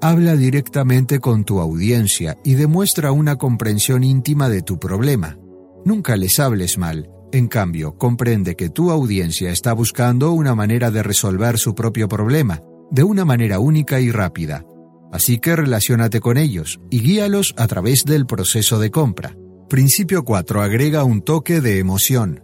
Habla 0.03 0.35
directamente 0.35 1.19
con 1.19 1.45
tu 1.45 1.59
audiencia 1.59 2.35
y 2.43 2.55
demuestra 2.55 3.11
una 3.11 3.35
comprensión 3.35 4.03
íntima 4.03 4.49
de 4.49 4.63
tu 4.63 4.79
problema. 4.79 5.37
Nunca 5.85 6.15
les 6.15 6.39
hables 6.39 6.79
mal, 6.79 7.11
en 7.31 7.47
cambio, 7.47 7.95
comprende 7.97 8.55
que 8.55 8.69
tu 8.69 8.89
audiencia 8.89 9.51
está 9.51 9.73
buscando 9.73 10.31
una 10.31 10.55
manera 10.55 10.89
de 10.89 11.03
resolver 11.03 11.59
su 11.59 11.75
propio 11.75 12.07
problema 12.07 12.61
de 12.89 13.03
una 13.03 13.25
manera 13.25 13.59
única 13.59 14.01
y 14.01 14.11
rápida. 14.11 14.65
Así 15.11 15.37
que 15.37 15.55
relaciónate 15.55 16.19
con 16.19 16.37
ellos 16.37 16.79
y 16.89 17.01
guíalos 17.01 17.53
a 17.57 17.67
través 17.67 18.03
del 18.03 18.25
proceso 18.25 18.79
de 18.79 18.89
compra. 18.91 19.37
Principio 19.69 20.25
4 20.25 20.61
agrega 20.61 21.03
un 21.03 21.21
toque 21.21 21.61
de 21.61 21.77
emoción. 21.77 22.43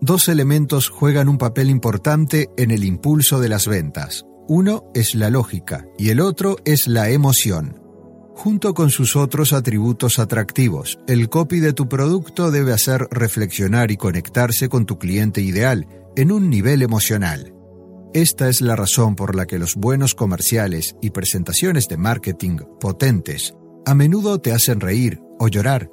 Dos 0.00 0.28
elementos 0.28 0.88
juegan 0.88 1.28
un 1.28 1.36
papel 1.36 1.68
importante 1.68 2.48
en 2.56 2.70
el 2.70 2.84
impulso 2.84 3.38
de 3.38 3.48
las 3.48 3.68
ventas. 3.68 4.24
Uno 4.48 4.84
es 4.94 5.14
la 5.14 5.28
lógica 5.28 5.86
y 5.98 6.10
el 6.10 6.20
otro 6.20 6.56
es 6.64 6.86
la 6.86 7.10
emoción. 7.10 7.80
Junto 8.36 8.74
con 8.74 8.90
sus 8.90 9.16
otros 9.16 9.52
atributos 9.52 10.18
atractivos, 10.18 11.00
el 11.08 11.28
copy 11.28 11.58
de 11.58 11.72
tu 11.72 11.88
producto 11.88 12.50
debe 12.50 12.72
hacer 12.72 13.08
reflexionar 13.10 13.90
y 13.90 13.96
conectarse 13.96 14.68
con 14.68 14.86
tu 14.86 14.98
cliente 14.98 15.40
ideal 15.40 15.88
en 16.16 16.30
un 16.30 16.48
nivel 16.48 16.82
emocional. 16.82 17.54
Esta 18.14 18.48
es 18.48 18.60
la 18.60 18.76
razón 18.76 19.16
por 19.16 19.34
la 19.34 19.46
que 19.46 19.58
los 19.58 19.74
buenos 19.74 20.14
comerciales 20.14 20.96
y 21.02 21.10
presentaciones 21.10 21.88
de 21.88 21.96
marketing 21.96 22.58
potentes 22.78 23.54
a 23.84 23.94
menudo 23.94 24.38
te 24.38 24.52
hacen 24.52 24.80
reír 24.80 25.20
o 25.38 25.48
llorar. 25.48 25.90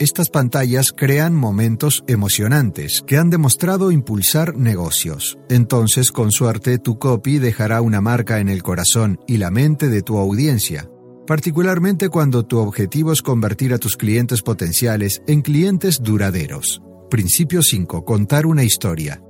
Estas 0.00 0.30
pantallas 0.30 0.92
crean 0.96 1.34
momentos 1.34 2.04
emocionantes 2.06 3.02
que 3.04 3.16
han 3.16 3.30
demostrado 3.30 3.90
impulsar 3.90 4.56
negocios. 4.56 5.36
Entonces, 5.48 6.12
con 6.12 6.30
suerte, 6.30 6.78
tu 6.78 7.00
copy 7.00 7.38
dejará 7.38 7.80
una 7.80 8.00
marca 8.00 8.38
en 8.38 8.48
el 8.48 8.62
corazón 8.62 9.18
y 9.26 9.38
la 9.38 9.50
mente 9.50 9.88
de 9.88 10.02
tu 10.02 10.18
audiencia, 10.18 10.88
particularmente 11.26 12.10
cuando 12.10 12.46
tu 12.46 12.58
objetivo 12.58 13.10
es 13.10 13.22
convertir 13.22 13.74
a 13.74 13.78
tus 13.78 13.96
clientes 13.96 14.40
potenciales 14.42 15.20
en 15.26 15.42
clientes 15.42 16.00
duraderos. 16.00 16.80
Principio 17.10 17.60
5. 17.60 18.04
Contar 18.04 18.46
una 18.46 18.62
historia. 18.62 19.20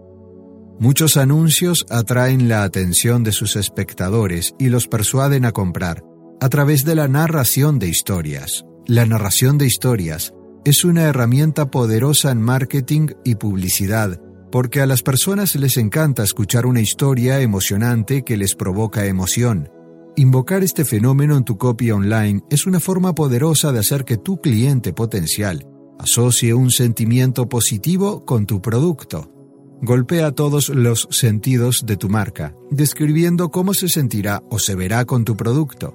Muchos 0.78 1.16
anuncios 1.16 1.86
atraen 1.88 2.46
la 2.46 2.62
atención 2.62 3.24
de 3.24 3.32
sus 3.32 3.56
espectadores 3.56 4.54
y 4.58 4.68
los 4.68 4.86
persuaden 4.86 5.46
a 5.46 5.52
comprar 5.52 6.04
a 6.42 6.48
través 6.50 6.84
de 6.84 6.94
la 6.94 7.08
narración 7.08 7.78
de 7.78 7.88
historias. 7.88 8.66
La 8.86 9.06
narración 9.06 9.58
de 9.58 9.66
historias 9.66 10.34
es 10.64 10.84
una 10.84 11.04
herramienta 11.04 11.70
poderosa 11.70 12.30
en 12.30 12.40
marketing 12.40 13.08
y 13.24 13.36
publicidad 13.36 14.20
porque 14.50 14.80
a 14.80 14.86
las 14.86 15.02
personas 15.02 15.54
les 15.56 15.76
encanta 15.76 16.22
escuchar 16.22 16.66
una 16.66 16.80
historia 16.80 17.40
emocionante 17.40 18.22
que 18.22 18.36
les 18.36 18.54
provoca 18.54 19.06
emoción. 19.06 19.70
Invocar 20.16 20.64
este 20.64 20.84
fenómeno 20.84 21.36
en 21.36 21.44
tu 21.44 21.58
copia 21.58 21.94
online 21.94 22.42
es 22.50 22.66
una 22.66 22.80
forma 22.80 23.14
poderosa 23.14 23.72
de 23.72 23.80
hacer 23.80 24.04
que 24.04 24.16
tu 24.16 24.40
cliente 24.40 24.92
potencial 24.92 25.66
asocie 25.98 26.54
un 26.54 26.70
sentimiento 26.70 27.48
positivo 27.48 28.24
con 28.24 28.46
tu 28.46 28.62
producto. 28.62 29.32
Golpea 29.80 30.32
todos 30.32 30.70
los 30.70 31.06
sentidos 31.10 31.84
de 31.86 31.96
tu 31.96 32.08
marca, 32.08 32.54
describiendo 32.70 33.50
cómo 33.50 33.74
se 33.74 33.88
sentirá 33.88 34.42
o 34.50 34.58
se 34.58 34.74
verá 34.74 35.04
con 35.04 35.24
tu 35.24 35.36
producto. 35.36 35.94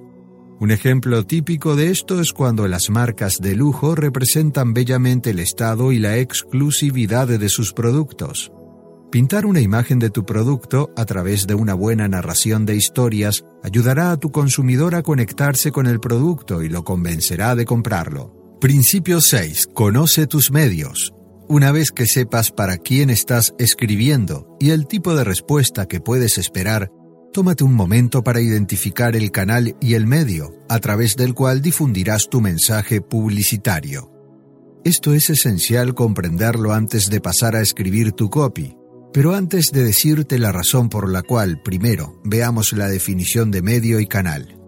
Un 0.64 0.72
ejemplo 0.72 1.26
típico 1.26 1.76
de 1.76 1.92
esto 1.92 2.22
es 2.22 2.32
cuando 2.32 2.70
las 2.70 2.90
marcas 2.90 3.40
de 3.42 3.54
lujo 3.54 3.96
representan 3.96 4.74
bellamente 4.74 5.32
el 5.32 5.40
estado 5.40 5.92
y 5.92 6.00
la 6.00 6.20
exclusividad 6.20 7.28
de 7.28 7.50
sus 7.50 7.74
productos. 7.74 8.50
Pintar 9.12 9.46
una 9.46 9.60
imagen 9.60 10.00
de 10.00 10.10
tu 10.10 10.24
producto 10.26 10.94
a 10.96 11.04
través 11.04 11.48
de 11.48 11.54
una 11.54 11.74
buena 11.74 12.08
narración 12.08 12.66
de 12.66 12.78
historias 12.78 13.44
ayudará 13.62 14.12
a 14.12 14.18
tu 14.18 14.32
consumidor 14.32 14.96
a 14.96 15.04
conectarse 15.04 15.74
con 15.74 15.86
el 15.86 16.00
producto 16.00 16.64
y 16.64 16.70
lo 16.70 16.86
convencerá 16.86 17.58
de 17.58 17.66
comprarlo. 17.66 18.58
Principio 18.62 19.20
6. 19.20 19.68
Conoce 19.74 20.28
tus 20.28 20.50
medios. 20.50 21.14
Una 21.50 21.74
vez 21.74 21.92
que 21.92 22.06
sepas 22.06 22.52
para 22.52 22.78
quién 22.78 23.10
estás 23.10 23.54
escribiendo 23.60 24.56
y 24.62 24.70
el 24.70 24.88
tipo 24.88 25.14
de 25.14 25.26
respuesta 25.26 25.90
que 25.90 26.00
puedes 26.00 26.38
esperar, 26.38 26.90
tómate 27.34 27.64
un 27.64 27.74
momento 27.74 28.24
para 28.24 28.40
identificar 28.40 29.16
el 29.16 29.32
canal 29.32 29.76
y 29.82 29.96
el 29.96 30.06
medio 30.06 30.56
a 30.70 30.80
través 30.80 31.18
del 31.18 31.34
cual 31.34 31.62
difundirás 31.62 32.30
tu 32.30 32.40
mensaje 32.40 33.02
publicitario. 33.02 34.12
Esto 34.86 35.14
es 35.14 35.30
esencial 35.30 35.96
comprenderlo 35.96 36.74
antes 36.74 37.10
de 37.10 37.20
pasar 37.20 37.56
a 37.56 37.62
escribir 37.62 38.12
tu 38.12 38.30
copy, 38.30 38.78
pero 39.12 39.34
antes 39.34 39.72
de 39.72 39.84
decirte 39.84 40.38
la 40.38 40.52
razón 40.52 40.90
por 40.90 41.10
la 41.10 41.24
cual, 41.24 41.62
primero, 41.62 42.22
veamos 42.24 42.72
la 42.74 42.88
definición 42.88 43.50
de 43.50 43.62
medio 43.64 44.00
y 44.00 44.06
canal. 44.06 44.60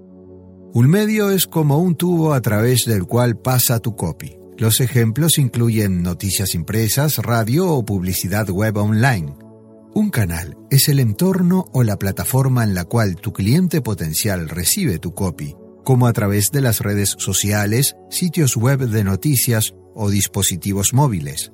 Un 0.73 0.89
medio 0.89 1.29
es 1.29 1.45
como 1.47 1.77
un 1.77 1.95
tubo 1.95 2.33
a 2.33 2.41
través 2.41 2.85
del 2.85 3.05
cual 3.05 3.37
pasa 3.37 3.79
tu 3.79 3.95
copy. 3.95 4.37
Los 4.57 4.81
ejemplos 4.81 5.37
incluyen 5.37 6.01
noticias 6.01 6.55
impresas, 6.55 7.17
radio 7.19 7.69
o 7.69 7.85
publicidad 7.85 8.49
web 8.49 8.77
online. 8.77 9.44
Un 9.97 10.09
canal 10.09 10.57
es 10.69 10.89
el 10.89 10.99
entorno 10.99 11.67
o 11.71 11.81
la 11.81 11.97
plataforma 11.97 12.65
en 12.65 12.73
la 12.73 12.83
cual 12.83 13.15
tu 13.15 13.31
cliente 13.31 13.79
potencial 13.79 14.49
recibe 14.49 14.99
tu 14.99 15.13
copy, 15.13 15.55
como 15.85 16.07
a 16.07 16.11
través 16.11 16.51
de 16.51 16.59
las 16.59 16.81
redes 16.81 17.15
sociales, 17.17 17.95
sitios 18.09 18.57
web 18.57 18.89
de 18.89 19.05
noticias 19.05 19.73
o 19.93 20.09
dispositivos 20.09 20.93
móviles. 20.93 21.53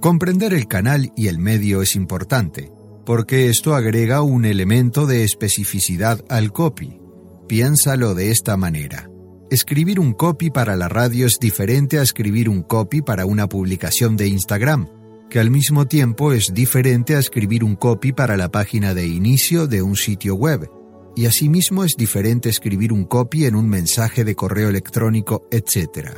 Comprender 0.00 0.54
el 0.54 0.66
canal 0.66 1.12
y 1.14 1.28
el 1.28 1.38
medio 1.38 1.80
es 1.80 1.94
importante, 1.94 2.72
porque 3.06 3.48
esto 3.48 3.76
agrega 3.76 4.22
un 4.22 4.44
elemento 4.44 5.06
de 5.06 5.22
especificidad 5.22 6.24
al 6.28 6.52
copy. 6.52 7.00
Piénsalo 7.46 8.16
de 8.16 8.32
esta 8.32 8.56
manera. 8.56 9.08
Escribir 9.52 10.00
un 10.00 10.14
copy 10.14 10.50
para 10.50 10.74
la 10.74 10.88
radio 10.88 11.26
es 11.26 11.38
diferente 11.38 12.00
a 12.00 12.02
escribir 12.02 12.48
un 12.48 12.62
copy 12.62 13.02
para 13.02 13.24
una 13.24 13.48
publicación 13.48 14.16
de 14.16 14.26
Instagram 14.26 14.97
que 15.28 15.40
al 15.40 15.50
mismo 15.50 15.86
tiempo 15.86 16.32
es 16.32 16.52
diferente 16.54 17.14
a 17.14 17.18
escribir 17.18 17.64
un 17.64 17.76
copy 17.76 18.12
para 18.12 18.36
la 18.36 18.50
página 18.50 18.94
de 18.94 19.06
inicio 19.06 19.66
de 19.66 19.82
un 19.82 19.96
sitio 19.96 20.34
web, 20.34 20.70
y 21.14 21.26
asimismo 21.26 21.84
es 21.84 21.96
diferente 21.96 22.48
escribir 22.48 22.92
un 22.92 23.04
copy 23.04 23.44
en 23.44 23.54
un 23.56 23.68
mensaje 23.68 24.24
de 24.24 24.34
correo 24.34 24.68
electrónico, 24.68 25.46
etc. 25.50 26.10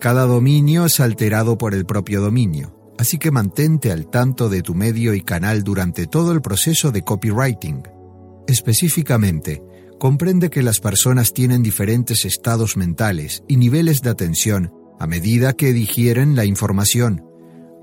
Cada 0.00 0.24
dominio 0.24 0.86
es 0.86 1.00
alterado 1.00 1.58
por 1.58 1.74
el 1.74 1.84
propio 1.84 2.20
dominio, 2.20 2.74
así 2.98 3.18
que 3.18 3.30
mantente 3.30 3.92
al 3.92 4.10
tanto 4.10 4.48
de 4.48 4.62
tu 4.62 4.74
medio 4.74 5.14
y 5.14 5.22
canal 5.22 5.62
durante 5.62 6.06
todo 6.06 6.32
el 6.32 6.40
proceso 6.40 6.90
de 6.90 7.02
copywriting. 7.02 7.82
Específicamente, 8.48 9.62
comprende 10.00 10.50
que 10.50 10.62
las 10.62 10.80
personas 10.80 11.32
tienen 11.32 11.62
diferentes 11.62 12.24
estados 12.24 12.76
mentales 12.76 13.44
y 13.46 13.56
niveles 13.56 14.02
de 14.02 14.10
atención 14.10 14.72
a 14.98 15.06
medida 15.06 15.52
que 15.52 15.72
digieren 15.72 16.36
la 16.36 16.44
información, 16.44 17.24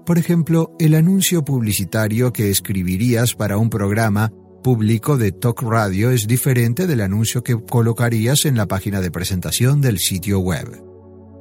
por 0.09 0.17
ejemplo, 0.17 0.75
el 0.79 0.95
anuncio 0.95 1.45
publicitario 1.45 2.33
que 2.33 2.49
escribirías 2.49 3.35
para 3.35 3.59
un 3.59 3.69
programa 3.69 4.33
público 4.63 5.17
de 5.17 5.31
talk 5.31 5.61
radio 5.61 6.09
es 6.09 6.25
diferente 6.25 6.87
del 6.87 7.01
anuncio 7.01 7.43
que 7.43 7.55
colocarías 7.63 8.45
en 8.45 8.57
la 8.57 8.65
página 8.65 9.01
de 9.01 9.11
presentación 9.11 9.81
del 9.81 9.99
sitio 9.99 10.39
web. 10.39 10.81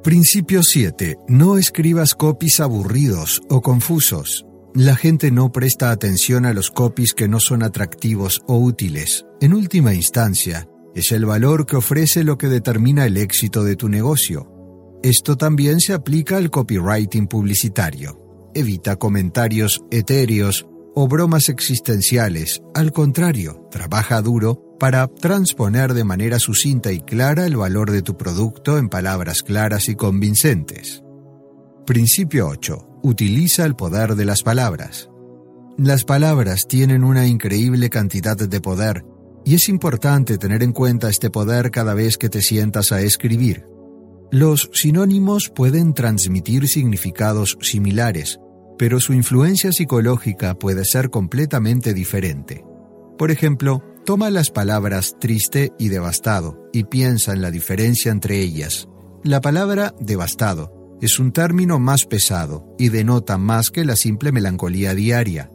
Principio 0.03 0.61
7. 0.61 1.17
No 1.27 1.57
escribas 1.57 2.13
copies 2.13 2.59
aburridos 2.59 3.41
o 3.49 3.63
confusos. 3.63 4.45
La 4.75 4.95
gente 4.95 5.31
no 5.31 5.51
presta 5.51 5.89
atención 5.89 6.45
a 6.45 6.53
los 6.53 6.69
copies 6.69 7.15
que 7.15 7.27
no 7.27 7.39
son 7.39 7.63
atractivos 7.63 8.43
o 8.45 8.59
útiles. 8.59 9.25
En 9.41 9.55
última 9.55 9.95
instancia, 9.95 10.69
es 10.93 11.11
el 11.11 11.25
valor 11.25 11.65
que 11.65 11.75
ofrece 11.75 12.23
lo 12.23 12.37
que 12.37 12.49
determina 12.49 13.07
el 13.07 13.17
éxito 13.17 13.63
de 13.63 13.75
tu 13.75 13.89
negocio. 13.89 14.99
Esto 15.01 15.37
también 15.37 15.79
se 15.79 15.93
aplica 15.93 16.37
al 16.37 16.51
copywriting 16.51 17.25
publicitario. 17.25 18.28
Evita 18.53 18.95
comentarios 18.95 19.81
etéreos 19.91 20.67
o 20.95 21.07
bromas 21.07 21.49
existenciales. 21.49 22.61
Al 22.73 22.91
contrario, 22.91 23.67
trabaja 23.69 24.21
duro 24.21 24.75
para 24.79 25.07
transponer 25.07 25.93
de 25.93 26.03
manera 26.03 26.39
sucinta 26.39 26.91
y 26.91 27.01
clara 27.01 27.45
el 27.45 27.57
valor 27.57 27.91
de 27.91 28.01
tu 28.01 28.17
producto 28.17 28.77
en 28.77 28.89
palabras 28.89 29.43
claras 29.43 29.87
y 29.89 29.95
convincentes. 29.95 31.03
Principio 31.85 32.47
8. 32.47 32.99
Utiliza 33.03 33.65
el 33.65 33.75
poder 33.75 34.15
de 34.15 34.25
las 34.25 34.41
palabras. 34.41 35.09
Las 35.77 36.03
palabras 36.03 36.67
tienen 36.67 37.03
una 37.03 37.27
increíble 37.27 37.89
cantidad 37.89 38.35
de 38.35 38.61
poder 38.61 39.05
y 39.45 39.55
es 39.55 39.69
importante 39.69 40.37
tener 40.37 40.63
en 40.63 40.73
cuenta 40.73 41.09
este 41.09 41.29
poder 41.29 41.71
cada 41.71 41.93
vez 41.93 42.17
que 42.17 42.29
te 42.29 42.41
sientas 42.41 42.91
a 42.91 43.01
escribir. 43.01 43.68
Los 44.31 44.69
sinónimos 44.73 45.49
pueden 45.49 45.95
transmitir 45.95 46.67
significados 46.67 47.57
similares, 47.61 48.39
pero 48.77 48.99
su 48.99 49.13
influencia 49.13 49.71
psicológica 49.71 50.53
puede 50.53 50.85
ser 50.85 51.09
completamente 51.09 51.95
diferente. 51.95 52.63
Por 53.17 53.31
ejemplo, 53.31 53.83
toma 54.05 54.29
las 54.29 54.51
palabras 54.51 55.15
triste 55.19 55.73
y 55.79 55.87
devastado 55.87 56.69
y 56.71 56.83
piensa 56.83 57.33
en 57.33 57.41
la 57.41 57.49
diferencia 57.49 58.11
entre 58.11 58.39
ellas. 58.39 58.87
La 59.23 59.41
palabra 59.41 59.95
devastado 59.99 60.97
es 61.01 61.17
un 61.17 61.31
término 61.31 61.79
más 61.79 62.05
pesado 62.05 62.75
y 62.77 62.89
denota 62.89 63.39
más 63.39 63.71
que 63.71 63.83
la 63.83 63.95
simple 63.95 64.31
melancolía 64.31 64.93
diaria. 64.93 65.51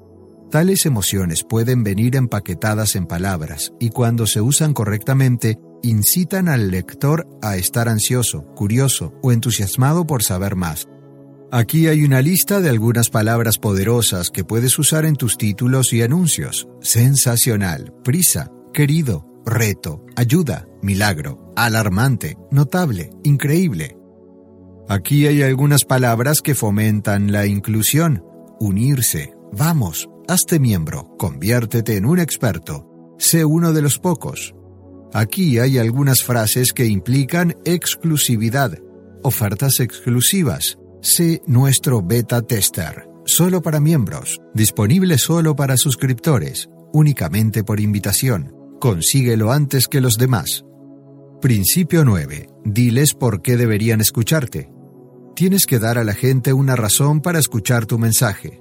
Tales 0.50 0.84
emociones 0.84 1.44
pueden 1.44 1.84
venir 1.84 2.16
empaquetadas 2.16 2.96
en 2.96 3.06
palabras 3.06 3.72
y 3.78 3.90
cuando 3.90 4.26
se 4.26 4.40
usan 4.40 4.74
correctamente 4.74 5.58
incitan 5.84 6.48
al 6.48 6.70
lector 6.70 7.28
a 7.42 7.56
estar 7.56 7.88
ansioso, 7.88 8.44
curioso 8.54 9.12
o 9.22 9.32
entusiasmado 9.32 10.06
por 10.06 10.22
saber 10.22 10.56
más. 10.56 10.88
Aquí 11.52 11.86
hay 11.86 12.02
una 12.02 12.20
lista 12.20 12.60
de 12.60 12.70
algunas 12.70 13.10
palabras 13.10 13.58
poderosas 13.58 14.30
que 14.30 14.44
puedes 14.44 14.78
usar 14.78 15.04
en 15.04 15.14
tus 15.14 15.36
títulos 15.36 15.92
y 15.92 16.02
anuncios. 16.02 16.66
Sensacional, 16.80 17.92
prisa, 18.02 18.50
querido, 18.72 19.26
reto, 19.44 20.04
ayuda, 20.16 20.66
milagro, 20.82 21.52
alarmante, 21.54 22.36
notable, 22.50 23.10
increíble. 23.22 23.96
Aquí 24.88 25.26
hay 25.26 25.42
algunas 25.42 25.84
palabras 25.84 26.40
que 26.40 26.54
fomentan 26.54 27.30
la 27.30 27.46
inclusión. 27.46 28.24
Unirse, 28.58 29.34
vamos, 29.52 30.08
hazte 30.26 30.58
miembro, 30.58 31.14
conviértete 31.18 31.96
en 31.96 32.06
un 32.06 32.18
experto, 32.18 32.88
sé 33.18 33.44
uno 33.44 33.72
de 33.72 33.82
los 33.82 33.98
pocos, 33.98 34.54
Aquí 35.14 35.60
hay 35.60 35.78
algunas 35.78 36.24
frases 36.24 36.72
que 36.72 36.86
implican 36.86 37.56
exclusividad, 37.64 38.76
ofertas 39.22 39.78
exclusivas. 39.78 40.76
Sé 41.02 41.40
nuestro 41.46 42.02
beta 42.02 42.42
tester, 42.42 43.06
solo 43.24 43.62
para 43.62 43.78
miembros, 43.78 44.40
disponible 44.54 45.18
solo 45.18 45.54
para 45.54 45.76
suscriptores, 45.76 46.68
únicamente 46.92 47.62
por 47.62 47.78
invitación. 47.78 48.56
Consíguelo 48.80 49.52
antes 49.52 49.86
que 49.86 50.00
los 50.00 50.16
demás. 50.16 50.64
Principio 51.40 52.04
9. 52.04 52.48
Diles 52.64 53.14
por 53.14 53.40
qué 53.40 53.56
deberían 53.56 54.00
escucharte. 54.00 54.68
Tienes 55.36 55.66
que 55.66 55.78
dar 55.78 55.96
a 55.96 56.02
la 56.02 56.14
gente 56.14 56.52
una 56.52 56.74
razón 56.74 57.20
para 57.20 57.38
escuchar 57.38 57.86
tu 57.86 58.00
mensaje. 58.00 58.60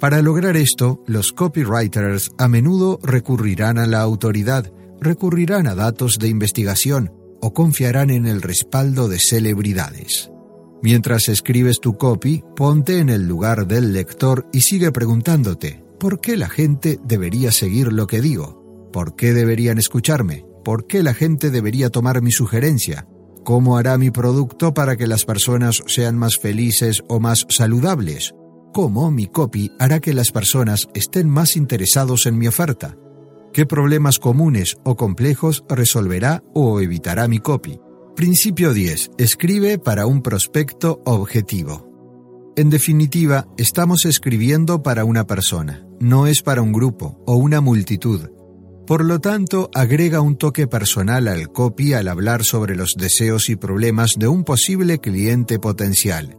Para 0.00 0.20
lograr 0.20 0.56
esto, 0.56 1.00
los 1.06 1.30
copywriters 1.32 2.32
a 2.38 2.48
menudo 2.48 2.98
recurrirán 3.04 3.78
a 3.78 3.86
la 3.86 4.00
autoridad, 4.00 4.72
recurrirán 5.02 5.66
a 5.66 5.74
datos 5.74 6.18
de 6.18 6.28
investigación 6.28 7.12
o 7.40 7.52
confiarán 7.52 8.10
en 8.10 8.26
el 8.26 8.42
respaldo 8.42 9.08
de 9.08 9.18
celebridades. 9.18 10.30
Mientras 10.82 11.28
escribes 11.28 11.80
tu 11.80 11.96
copy, 11.96 12.42
ponte 12.56 12.98
en 12.98 13.08
el 13.08 13.26
lugar 13.26 13.66
del 13.66 13.92
lector 13.92 14.48
y 14.52 14.62
sigue 14.62 14.90
preguntándote, 14.92 15.84
¿por 15.98 16.20
qué 16.20 16.36
la 16.36 16.48
gente 16.48 16.98
debería 17.04 17.52
seguir 17.52 17.92
lo 17.92 18.06
que 18.06 18.20
digo? 18.20 18.90
¿Por 18.92 19.14
qué 19.14 19.32
deberían 19.32 19.78
escucharme? 19.78 20.44
¿Por 20.64 20.86
qué 20.86 21.02
la 21.02 21.14
gente 21.14 21.50
debería 21.50 21.90
tomar 21.90 22.22
mi 22.22 22.32
sugerencia? 22.32 23.06
¿Cómo 23.44 23.76
hará 23.76 23.98
mi 23.98 24.10
producto 24.10 24.74
para 24.74 24.96
que 24.96 25.06
las 25.06 25.24
personas 25.24 25.82
sean 25.86 26.16
más 26.16 26.38
felices 26.38 27.02
o 27.08 27.18
más 27.20 27.46
saludables? 27.48 28.34
cómo 28.72 29.10
mi 29.10 29.26
copy 29.26 29.70
hará 29.78 30.00
que 30.00 30.14
las 30.14 30.32
personas 30.32 30.88
estén 30.94 31.28
más 31.28 31.56
interesados 31.56 32.26
en 32.26 32.38
mi 32.38 32.48
oferta. 32.48 32.96
¿Qué 33.52 33.66
problemas 33.66 34.18
comunes 34.18 34.78
o 34.82 34.96
complejos 34.96 35.62
resolverá 35.68 36.42
o 36.54 36.80
evitará 36.80 37.28
mi 37.28 37.38
copy? 37.38 37.78
Principio 38.16 38.72
10. 38.72 39.10
Escribe 39.18 39.78
para 39.78 40.06
un 40.06 40.22
prospecto 40.22 41.02
objetivo. 41.04 41.86
En 42.56 42.70
definitiva, 42.70 43.46
estamos 43.58 44.06
escribiendo 44.06 44.82
para 44.82 45.04
una 45.04 45.26
persona, 45.26 45.86
no 46.00 46.26
es 46.26 46.40
para 46.40 46.62
un 46.62 46.72
grupo 46.72 47.22
o 47.26 47.34
una 47.34 47.60
multitud. 47.60 48.30
Por 48.86 49.04
lo 49.04 49.20
tanto, 49.20 49.68
agrega 49.74 50.22
un 50.22 50.36
toque 50.36 50.66
personal 50.66 51.28
al 51.28 51.52
copy 51.52 51.92
al 51.92 52.08
hablar 52.08 52.44
sobre 52.44 52.74
los 52.74 52.94
deseos 52.94 53.50
y 53.50 53.56
problemas 53.56 54.14
de 54.18 54.28
un 54.28 54.44
posible 54.44 54.98
cliente 54.98 55.58
potencial. 55.58 56.38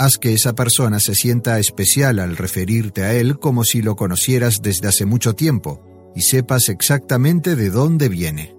Haz 0.00 0.18
que 0.18 0.32
esa 0.32 0.56
persona 0.56 0.98
se 0.98 1.14
sienta 1.14 1.60
especial 1.60 2.18
al 2.18 2.36
referirte 2.36 3.04
a 3.04 3.14
él 3.14 3.38
como 3.38 3.62
si 3.62 3.82
lo 3.82 3.94
conocieras 3.94 4.62
desde 4.62 4.88
hace 4.88 5.06
mucho 5.06 5.34
tiempo 5.34 5.86
y 6.14 6.22
sepas 6.22 6.68
exactamente 6.68 7.56
de 7.56 7.70
dónde 7.70 8.08
viene. 8.08 8.56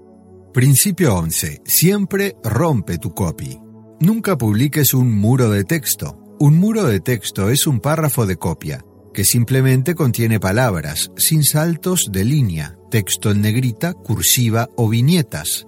Principio 0.54 1.16
11. 1.16 1.62
Siempre 1.64 2.36
rompe 2.44 2.98
tu 2.98 3.14
copy. 3.14 3.60
Nunca 4.02 4.38
publiques 4.38 4.94
un 4.94 5.14
muro 5.14 5.50
de 5.50 5.64
texto. 5.64 6.18
Un 6.40 6.58
muro 6.58 6.84
de 6.84 7.00
texto 7.00 7.50
es 7.50 7.68
un 7.68 7.80
párrafo 7.80 8.26
de 8.26 8.36
copia, 8.36 8.84
que 9.14 9.24
simplemente 9.24 9.96
contiene 9.96 10.40
palabras, 10.40 11.12
sin 11.16 11.44
saltos 11.44 12.10
de 12.12 12.26
línea, 12.26 12.78
texto 12.90 13.32
en 13.32 13.42
negrita, 13.42 13.94
cursiva 13.94 14.70
o 14.76 14.90
viñetas. 14.90 15.68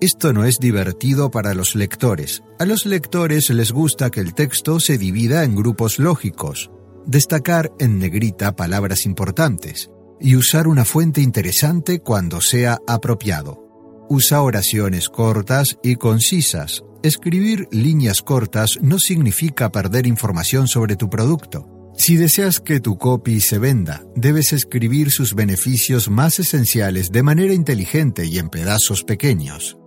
Esto 0.00 0.32
no 0.32 0.44
es 0.44 0.58
divertido 0.58 1.30
para 1.30 1.54
los 1.54 1.74
lectores. 1.74 2.42
A 2.58 2.64
los 2.64 2.84
lectores 2.84 3.50
les 3.50 3.72
gusta 3.72 4.10
que 4.10 4.20
el 4.20 4.34
texto 4.34 4.80
se 4.80 4.98
divida 4.98 5.44
en 5.44 5.54
grupos 5.54 5.98
lógicos, 5.98 6.70
destacar 7.06 7.72
en 7.78 7.98
negrita 7.98 8.56
palabras 8.56 9.06
importantes 9.06 9.90
y 10.20 10.36
usar 10.36 10.68
una 10.68 10.84
fuente 10.84 11.20
interesante 11.20 12.00
cuando 12.00 12.40
sea 12.40 12.78
apropiado. 12.86 13.62
Usa 14.08 14.42
oraciones 14.42 15.08
cortas 15.08 15.78
y 15.82 15.96
concisas. 15.96 16.84
Escribir 17.02 17.68
líneas 17.70 18.22
cortas 18.22 18.78
no 18.80 18.98
significa 18.98 19.70
perder 19.70 20.06
información 20.06 20.68
sobre 20.68 20.96
tu 20.96 21.10
producto. 21.10 21.92
Si 21.96 22.16
deseas 22.16 22.60
que 22.60 22.78
tu 22.78 22.98
copy 22.98 23.40
se 23.40 23.58
venda, 23.58 24.04
debes 24.14 24.52
escribir 24.52 25.10
sus 25.10 25.34
beneficios 25.34 26.10
más 26.10 26.38
esenciales 26.38 27.10
de 27.10 27.22
manera 27.22 27.54
inteligente 27.54 28.26
y 28.26 28.38
en 28.38 28.50
pedazos 28.50 29.02
pequeños. 29.02 29.78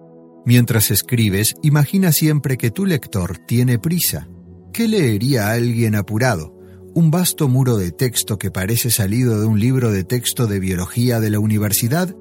Mientras 0.45 0.89
escribes, 0.89 1.53
imagina 1.61 2.11
siempre 2.11 2.57
que 2.57 2.71
tu 2.71 2.86
lector 2.86 3.38
tiene 3.45 3.77
prisa. 3.77 4.27
¿Qué 4.73 4.88
leería 4.88 5.51
alguien 5.51 5.95
apurado? 5.95 6.59
¿Un 7.00 7.12
vasto 7.12 7.47
muro 7.47 7.78
de 7.78 7.93
texto 7.93 8.38
que 8.38 8.52
parece 8.52 8.91
salido 8.91 9.39
de 9.39 9.47
un 9.47 9.58
libro 9.58 9.89
de 9.89 10.04
texto 10.04 10.47
de 10.47 10.60
biología 10.60 11.22
de 11.22 11.30
la 11.30 11.39
universidad? 11.39 12.14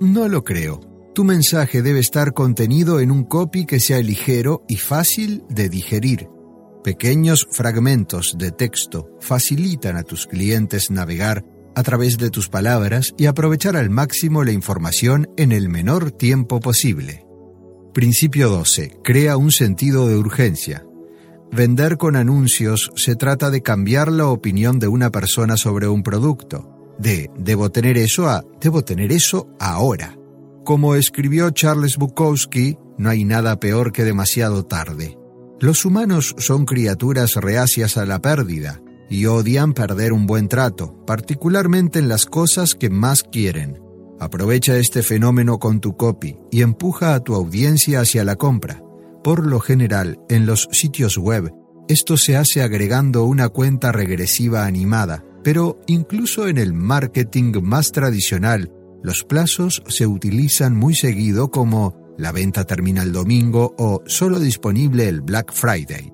No 0.00 0.26
lo 0.26 0.42
creo. 0.42 0.80
Tu 1.14 1.22
mensaje 1.22 1.82
debe 1.82 2.00
estar 2.00 2.32
contenido 2.32 2.98
en 2.98 3.12
un 3.12 3.22
copy 3.22 3.64
que 3.64 3.78
sea 3.78 4.00
ligero 4.00 4.64
y 4.68 4.78
fácil 4.78 5.44
de 5.48 5.68
digerir. 5.68 6.28
Pequeños 6.82 7.46
fragmentos 7.52 8.34
de 8.36 8.50
texto 8.50 9.08
facilitan 9.20 9.96
a 9.96 10.02
tus 10.02 10.26
clientes 10.26 10.90
navegar 10.90 11.44
a 11.76 11.84
través 11.84 12.18
de 12.18 12.30
tus 12.30 12.48
palabras 12.48 13.14
y 13.16 13.26
aprovechar 13.26 13.76
al 13.76 13.88
máximo 13.88 14.42
la 14.42 14.50
información 14.50 15.28
en 15.36 15.52
el 15.52 15.68
menor 15.68 16.10
tiempo 16.10 16.58
posible. 16.58 17.24
Principio 17.92 18.48
12. 18.48 18.98
Crea 19.04 19.36
un 19.36 19.52
sentido 19.52 20.08
de 20.08 20.16
urgencia. 20.16 20.84
Vender 21.54 21.98
con 21.98 22.16
anuncios 22.16 22.90
se 22.96 23.14
trata 23.14 23.48
de 23.48 23.62
cambiar 23.62 24.10
la 24.10 24.26
opinión 24.26 24.80
de 24.80 24.88
una 24.88 25.10
persona 25.10 25.56
sobre 25.56 25.86
un 25.86 26.02
producto, 26.02 26.68
de 26.98 27.30
debo 27.38 27.70
tener 27.70 27.96
eso 27.96 28.28
a 28.28 28.42
debo 28.60 28.82
tener 28.82 29.12
eso 29.12 29.46
ahora. 29.60 30.18
Como 30.64 30.96
escribió 30.96 31.50
Charles 31.50 31.96
Bukowski, 31.96 32.76
no 32.98 33.08
hay 33.08 33.24
nada 33.24 33.60
peor 33.60 33.92
que 33.92 34.02
demasiado 34.02 34.64
tarde. 34.64 35.16
Los 35.60 35.84
humanos 35.84 36.34
son 36.38 36.64
criaturas 36.64 37.36
reacias 37.36 37.98
a 37.98 38.04
la 38.04 38.20
pérdida 38.20 38.82
y 39.08 39.26
odian 39.26 39.74
perder 39.74 40.12
un 40.12 40.26
buen 40.26 40.48
trato, 40.48 41.04
particularmente 41.06 42.00
en 42.00 42.08
las 42.08 42.26
cosas 42.26 42.74
que 42.74 42.90
más 42.90 43.22
quieren. 43.22 43.80
Aprovecha 44.18 44.76
este 44.76 45.04
fenómeno 45.04 45.60
con 45.60 45.80
tu 45.80 45.96
copy 45.96 46.36
y 46.50 46.62
empuja 46.62 47.14
a 47.14 47.20
tu 47.20 47.32
audiencia 47.36 48.00
hacia 48.00 48.24
la 48.24 48.34
compra. 48.34 48.83
Por 49.24 49.46
lo 49.46 49.58
general, 49.58 50.20
en 50.28 50.44
los 50.44 50.68
sitios 50.70 51.16
web, 51.16 51.50
esto 51.88 52.18
se 52.18 52.36
hace 52.36 52.60
agregando 52.60 53.24
una 53.24 53.48
cuenta 53.48 53.90
regresiva 53.90 54.66
animada, 54.66 55.24
pero 55.42 55.80
incluso 55.86 56.46
en 56.46 56.58
el 56.58 56.74
marketing 56.74 57.62
más 57.62 57.90
tradicional, 57.90 58.70
los 59.02 59.24
plazos 59.24 59.82
se 59.88 60.06
utilizan 60.06 60.76
muy 60.76 60.94
seguido 60.94 61.50
como 61.50 61.96
la 62.18 62.32
venta 62.32 62.64
termina 62.64 63.02
el 63.02 63.12
domingo 63.12 63.74
o 63.78 64.02
solo 64.04 64.38
disponible 64.38 65.08
el 65.08 65.22
Black 65.22 65.54
Friday. 65.54 66.12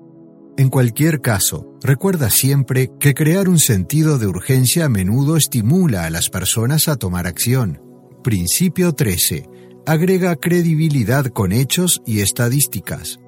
En 0.57 0.69
cualquier 0.69 1.19
caso, 1.19 1.77
recuerda 1.83 2.29
siempre 2.29 2.91
que 2.97 3.13
crear 3.13 3.49
un 3.49 3.59
sentido 3.59 4.19
de 4.19 4.27
urgencia 4.27 4.85
a 4.85 4.89
menudo 4.89 5.35
estimula 5.35 6.05
a 6.05 6.09
las 6.09 6.29
personas 6.29 6.87
a 6.87 6.95
tomar 6.95 7.27
acción. 7.27 7.81
Principio 8.23 8.93
13. 8.93 9.50
Agrega 9.87 10.35
credibilidad 10.35 11.25
con 11.25 11.51
hechos 11.51 12.03
y 12.05 12.19
estadísticas. 12.19 13.19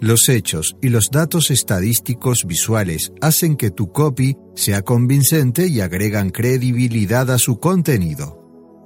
Los 0.00 0.28
hechos 0.28 0.76
y 0.80 0.90
los 0.90 1.10
datos 1.10 1.50
estadísticos 1.50 2.44
visuales 2.44 3.12
hacen 3.20 3.56
que 3.56 3.72
tu 3.72 3.90
copy 3.90 4.36
sea 4.54 4.82
convincente 4.82 5.66
y 5.66 5.80
agregan 5.80 6.30
credibilidad 6.30 7.28
a 7.32 7.38
su 7.38 7.58
contenido. 7.58 8.38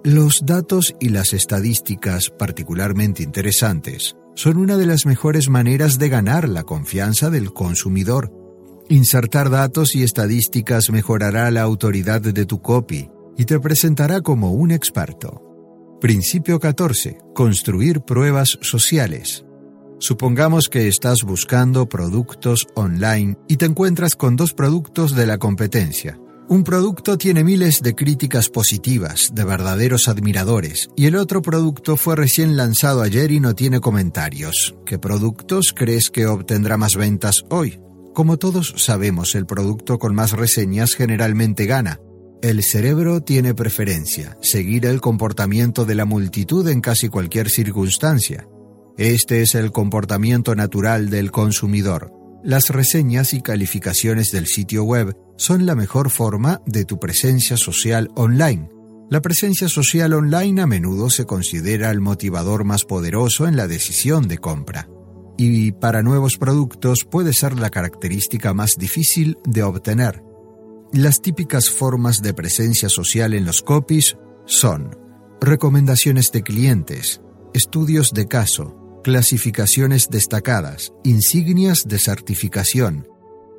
Los 0.05 0.47
datos 0.47 0.95
y 0.99 1.11
las 1.11 1.35
estadísticas 1.35 2.31
particularmente 2.31 3.23
interesantes 3.23 4.17
son 4.35 4.57
una 4.57 4.79
de 4.79 4.87
las 4.87 5.05
mejores 5.05 5.51
maneras 5.51 5.99
de 5.99 6.09
ganar 6.09 6.49
la 6.49 6.63
confianza 6.63 7.29
del 7.29 7.53
consumidor. 7.53 8.33
Insertar 8.89 9.51
datos 9.51 9.95
y 9.95 10.03
estadísticas 10.03 10.89
mejorará 10.89 11.51
la 11.51 11.61
autoridad 11.61 12.23
de 12.23 12.47
tu 12.47 12.63
copy 12.63 13.11
y 13.37 13.45
te 13.45 13.61
presentará 13.61 14.23
como 14.23 14.53
un 14.53 14.71
experto. 14.71 15.46
Principio 16.01 16.61
14. 16.61 17.17
Construir 17.35 18.03
pruebas 18.03 18.59
sociales. 18.61 19.47
Supongamos 19.99 20.69
que 20.69 20.89
estás 20.89 21.23
buscando 21.23 21.89
productos 21.89 22.67
online 22.75 23.39
y 23.49 23.57
te 23.57 23.65
encuentras 23.65 24.15
con 24.15 24.37
dos 24.37 24.53
productos 24.53 25.17
de 25.17 25.27
la 25.27 25.39
competencia. 25.39 26.21
Un 26.51 26.65
producto 26.65 27.17
tiene 27.17 27.45
miles 27.45 27.81
de 27.81 27.95
críticas 27.95 28.51
positivas, 28.51 29.31
de 29.33 29.45
verdaderos 29.45 30.07
admiradores, 30.09 30.91
y 30.97 31.07
el 31.07 31.17
otro 31.17 31.41
producto 31.41 31.97
fue 31.97 32.15
recién 32.15 32.59
lanzado 32.59 33.01
ayer 33.01 33.33
y 33.33 33.41
no 33.41 33.55
tiene 33.55 33.81
comentarios. 33.81 34.77
¿Qué 34.85 34.99
productos 34.99 35.73
crees 35.73 36.11
que 36.11 36.27
obtendrá 36.27 36.77
más 36.77 36.95
ventas 36.95 37.43
hoy? 37.49 37.81
Como 38.13 38.37
todos 38.37 38.75
sabemos, 38.77 39.35
el 39.35 39.47
producto 39.47 39.99
con 39.99 40.15
más 40.15 40.33
reseñas 40.33 40.95
generalmente 40.95 41.65
gana. 41.65 42.01
El 42.43 42.63
cerebro 42.63 43.23
tiene 43.23 43.55
preferencia, 43.55 44.37
seguir 44.43 44.85
el 44.85 45.01
comportamiento 45.01 45.87
de 45.87 45.95
la 45.95 46.05
multitud 46.05 46.69
en 46.69 46.83
casi 46.83 47.09
cualquier 47.09 47.49
circunstancia. 47.49 48.47
Este 48.99 49.41
es 49.41 49.55
el 49.55 49.73
comportamiento 49.73 50.55
natural 50.55 51.09
del 51.09 51.31
consumidor. 51.31 52.13
Las 52.45 52.69
reseñas 52.69 53.33
y 53.33 53.41
calificaciones 53.41 54.33
del 54.33 54.47
sitio 54.47 54.85
web 54.85 55.17
son 55.39 55.65
la 55.65 55.75
mejor 55.75 56.11
forma 56.11 56.61
de 56.67 56.85
tu 56.85 57.01
presencia 57.01 57.57
social 57.57 58.11
online. 58.17 58.69
La 59.09 59.23
presencia 59.23 59.69
social 59.69 60.13
online 60.13 60.61
a 60.61 60.67
menudo 60.67 61.09
se 61.09 61.25
considera 61.25 61.91
el 61.91 62.01
motivador 62.01 62.65
más 62.65 62.85
poderoso 62.85 63.47
en 63.47 63.57
la 63.57 63.67
decisión 63.67 64.29
de 64.29 64.39
compra. 64.39 64.89
Y 65.39 65.73
para 65.73 66.03
nuevos 66.03 66.37
productos 66.37 67.05
puede 67.05 67.33
ser 67.33 67.59
la 67.59 67.71
característica 67.71 68.53
más 68.53 68.77
difícil 68.77 69.39
de 69.45 69.63
obtener. 69.63 70.26
Las 70.97 71.21
típicas 71.21 71.69
formas 71.69 72.23
de 72.23 72.33
presencia 72.33 72.89
social 72.89 73.35
en 73.35 73.45
los 73.45 73.61
copies 73.61 74.17
son 74.47 74.97
recomendaciones 75.43 76.33
de 76.33 76.43
clientes, 76.43 77.21
estudios 77.53 78.15
de 78.15 78.27
caso, 78.29 79.03
clasificaciones 79.05 80.09
destacadas, 80.09 80.95
insignias 81.05 81.87
de 81.87 81.99
certificación, 81.99 83.07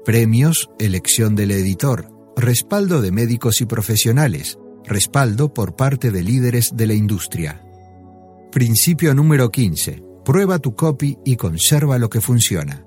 premios, 0.04 0.72
elección 0.80 1.36
del 1.36 1.52
editor, 1.52 2.10
respaldo 2.36 3.04
de 3.04 3.12
médicos 3.12 3.62
y 3.62 3.68
profesionales, 3.68 4.58
respaldo 4.84 5.54
por 5.54 5.76
parte 5.76 6.10
de 6.10 6.24
líderes 6.24 6.72
de 6.76 6.88
la 6.88 6.96
industria. 6.96 7.62
Principio 8.52 9.14
número 9.14 9.52
15. 9.52 10.02
Prueba 10.26 10.58
tu 10.58 10.76
copy 10.76 11.20
y 11.24 11.36
conserva 11.36 12.00
lo 12.00 12.10
que 12.10 12.20
funciona. 12.20 12.87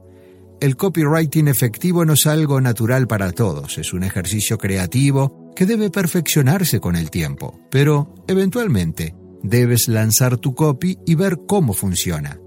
El 0.61 0.76
copywriting 0.76 1.48
efectivo 1.48 2.04
no 2.04 2.12
es 2.12 2.26
algo 2.26 2.61
natural 2.61 3.06
para 3.06 3.32
todos, 3.32 3.78
es 3.78 3.94
un 3.94 4.04
ejercicio 4.04 4.58
creativo 4.58 5.50
que 5.56 5.64
debe 5.64 5.88
perfeccionarse 5.88 6.80
con 6.80 6.96
el 6.96 7.11
tiempo, 7.11 7.58
pero, 7.70 8.14
eventualmente, 8.28 9.14
debes 9.42 9.88
lanzar 9.88 10.36
tu 10.36 10.54
copy 10.54 10.98
y 11.06 11.14
ver 11.14 11.38
cómo 11.48 11.72
funciona. 11.72 12.38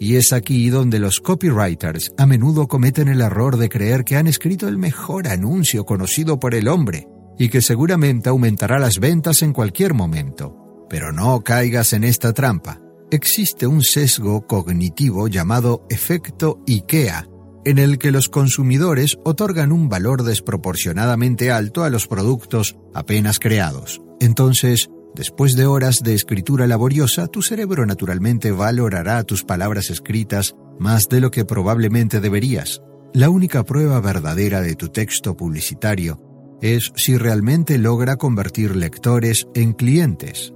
Y 0.00 0.16
es 0.16 0.32
aquí 0.32 0.68
donde 0.68 0.98
los 0.98 1.20
copywriters 1.20 2.12
a 2.18 2.26
menudo 2.26 2.66
cometen 2.66 3.06
el 3.06 3.20
error 3.20 3.56
de 3.56 3.68
creer 3.68 4.02
que 4.02 4.16
han 4.16 4.26
escrito 4.26 4.66
el 4.66 4.76
mejor 4.76 5.28
anuncio 5.28 5.84
conocido 5.84 6.40
por 6.40 6.56
el 6.56 6.66
hombre 6.66 7.06
y 7.38 7.50
que 7.50 7.62
seguramente 7.62 8.30
aumentará 8.30 8.80
las 8.80 8.98
ventas 8.98 9.42
en 9.42 9.52
cualquier 9.52 9.94
momento. 9.94 10.56
Pero 10.88 11.12
no 11.12 11.40
caigas 11.42 11.92
en 11.92 12.02
esta 12.02 12.32
trampa. 12.32 12.80
Existe 13.12 13.66
un 13.66 13.82
sesgo 13.82 14.46
cognitivo 14.46 15.28
llamado 15.28 15.86
efecto 15.88 16.62
IKEA, 16.66 17.28
en 17.64 17.78
el 17.78 17.98
que 17.98 18.10
los 18.10 18.28
consumidores 18.28 19.18
otorgan 19.24 19.72
un 19.72 19.88
valor 19.88 20.22
desproporcionadamente 20.22 21.50
alto 21.50 21.84
a 21.84 21.90
los 21.90 22.06
productos 22.06 22.76
apenas 22.94 23.38
creados. 23.38 24.00
Entonces, 24.20 24.90
Después 25.14 25.56
de 25.56 25.66
horas 25.66 26.02
de 26.02 26.14
escritura 26.14 26.66
laboriosa, 26.66 27.26
tu 27.26 27.42
cerebro 27.42 27.84
naturalmente 27.84 28.52
valorará 28.52 29.24
tus 29.24 29.42
palabras 29.42 29.90
escritas 29.90 30.54
más 30.78 31.08
de 31.08 31.20
lo 31.20 31.30
que 31.30 31.44
probablemente 31.44 32.20
deberías. 32.20 32.80
La 33.12 33.28
única 33.28 33.64
prueba 33.64 34.00
verdadera 34.00 34.60
de 34.60 34.76
tu 34.76 34.88
texto 34.88 35.36
publicitario 35.36 36.20
es 36.62 36.92
si 36.94 37.16
realmente 37.16 37.76
logra 37.76 38.16
convertir 38.16 38.76
lectores 38.76 39.48
en 39.54 39.72
clientes. 39.72 40.52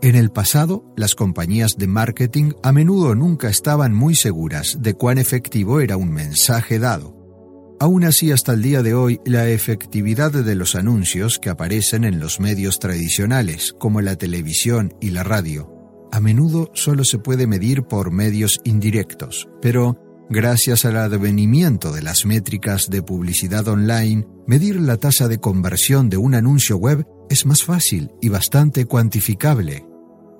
En 0.00 0.14
el 0.14 0.30
pasado, 0.30 0.84
las 0.96 1.16
compañías 1.16 1.76
de 1.76 1.88
marketing 1.88 2.52
a 2.62 2.70
menudo 2.70 3.16
nunca 3.16 3.48
estaban 3.48 3.92
muy 3.92 4.14
seguras 4.14 4.78
de 4.80 4.94
cuán 4.94 5.18
efectivo 5.18 5.80
era 5.80 5.96
un 5.96 6.12
mensaje 6.12 6.78
dado. 6.78 7.16
Aún 7.80 8.04
así, 8.04 8.30
hasta 8.30 8.52
el 8.52 8.62
día 8.62 8.82
de 8.82 8.94
hoy, 8.94 9.20
la 9.24 9.48
efectividad 9.48 10.30
de 10.30 10.54
los 10.54 10.76
anuncios 10.76 11.40
que 11.40 11.50
aparecen 11.50 12.04
en 12.04 12.20
los 12.20 12.38
medios 12.38 12.78
tradicionales, 12.78 13.74
como 13.76 14.00
la 14.00 14.14
televisión 14.14 14.94
y 15.00 15.10
la 15.10 15.24
radio, 15.24 15.72
a 16.12 16.20
menudo 16.20 16.70
solo 16.74 17.04
se 17.04 17.18
puede 17.18 17.48
medir 17.48 17.82
por 17.82 18.12
medios 18.12 18.60
indirectos, 18.64 19.48
pero 19.60 19.96
gracias 20.30 20.84
al 20.84 20.96
advenimiento 20.96 21.92
de 21.92 22.02
las 22.02 22.24
métricas 22.24 22.88
de 22.88 23.02
publicidad 23.02 23.66
online, 23.66 24.26
medir 24.46 24.80
la 24.80 24.96
tasa 24.96 25.26
de 25.26 25.38
conversión 25.38 26.08
de 26.08 26.18
un 26.18 26.34
anuncio 26.34 26.76
web 26.76 27.04
es 27.30 27.46
más 27.46 27.64
fácil 27.64 28.10
y 28.20 28.28
bastante 28.28 28.86
cuantificable. 28.86 29.87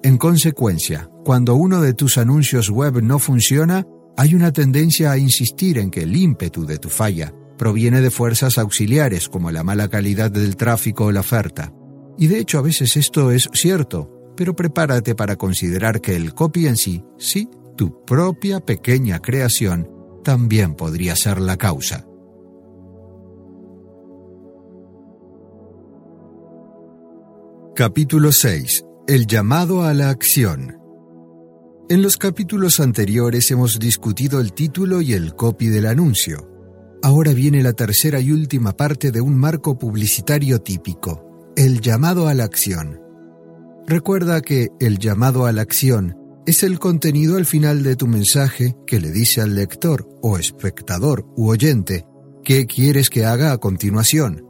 En 0.03 0.17
consecuencia, 0.17 1.11
cuando 1.25 1.57
uno 1.57 1.81
de 1.81 1.93
tus 1.93 2.19
anuncios 2.19 2.71
web 2.71 3.03
no 3.03 3.19
funciona, 3.19 3.85
hay 4.17 4.35
una 4.35 4.53
tendencia 4.53 5.11
a 5.11 5.19
insistir 5.19 5.77
en 5.79 5.91
que 5.91 6.03
el 6.03 6.15
ímpetu 6.15 6.65
de 6.67 6.79
tu 6.79 6.89
falla 6.89 7.35
proviene 7.57 8.01
de 8.01 8.13
fuerzas 8.13 8.59
auxiliares 8.59 9.29
como 9.29 9.51
la 9.51 9.65
mala 9.65 9.89
calidad 9.89 10.31
del 10.31 10.57
tráfico 10.57 11.07
o 11.07 11.13
la 11.13 11.21
oferta. 11.21 11.73
Y 12.17 12.29
de 12.29 12.39
hecho 12.39 12.59
a 12.59 12.63
veces 12.63 12.97
esto 12.97 13.33
es 13.33 13.49
cierto, 13.53 14.33
pero 14.37 14.55
prepárate 14.55 15.17
para 15.17 15.35
considerar 15.35 16.01
que 16.01 16.15
el 16.15 16.33
copy 16.33 16.69
en 16.69 16.77
sí, 16.77 17.05
sí, 17.19 17.49
tu 17.77 18.05
propia 18.05 18.61
pequeña 18.61 19.19
creación, 19.19 19.91
también 20.23 20.75
podría 20.75 21.17
ser 21.17 21.41
la 21.41 21.57
causa. 21.57 22.07
Capítulo 27.75 28.31
6. 28.31 28.88
El 29.09 29.27
llamado 29.27 29.85
a 29.85 29.95
la 29.95 30.11
acción. 30.11 30.77
En 31.89 32.03
los 32.03 32.19
capítulos 32.19 32.79
anteriores 32.79 33.51
hemos 33.51 33.79
discutido 33.79 34.39
el 34.39 34.53
título 34.53 35.01
y 35.01 35.15
el 35.15 35.35
copy 35.35 35.69
del 35.69 35.87
anuncio. 35.87 36.47
Ahora 37.03 37.33
viene 37.33 37.63
la 37.63 37.73
tercera 37.73 38.21
y 38.21 38.33
última 38.33 38.77
parte 38.77 39.11
de 39.11 39.23
un 39.23 39.35
marco 39.35 39.79
publicitario 39.79 40.61
típico, 40.61 41.55
el 41.57 41.81
llamado 41.81 42.29
a 42.29 42.35
la 42.35 42.45
acción. 42.45 43.01
Recuerda 43.87 44.43
que 44.43 44.69
el 44.79 44.99
llamado 44.99 45.47
a 45.47 45.53
la 45.53 45.63
acción 45.63 46.15
es 46.45 46.63
el 46.63 46.79
contenido 46.79 47.39
al 47.39 47.47
final 47.47 47.83
de 47.83 47.97
tu 47.97 48.09
mensaje 48.09 48.77
que 48.87 49.01
le 49.01 49.11
dice 49.11 49.41
al 49.41 49.55
lector 49.55 50.07
o 50.21 50.37
espectador 50.37 51.25
u 51.35 51.49
oyente 51.49 52.05
qué 52.45 52.67
quieres 52.67 53.09
que 53.09 53.25
haga 53.25 53.53
a 53.53 53.59
continuación. 53.59 54.45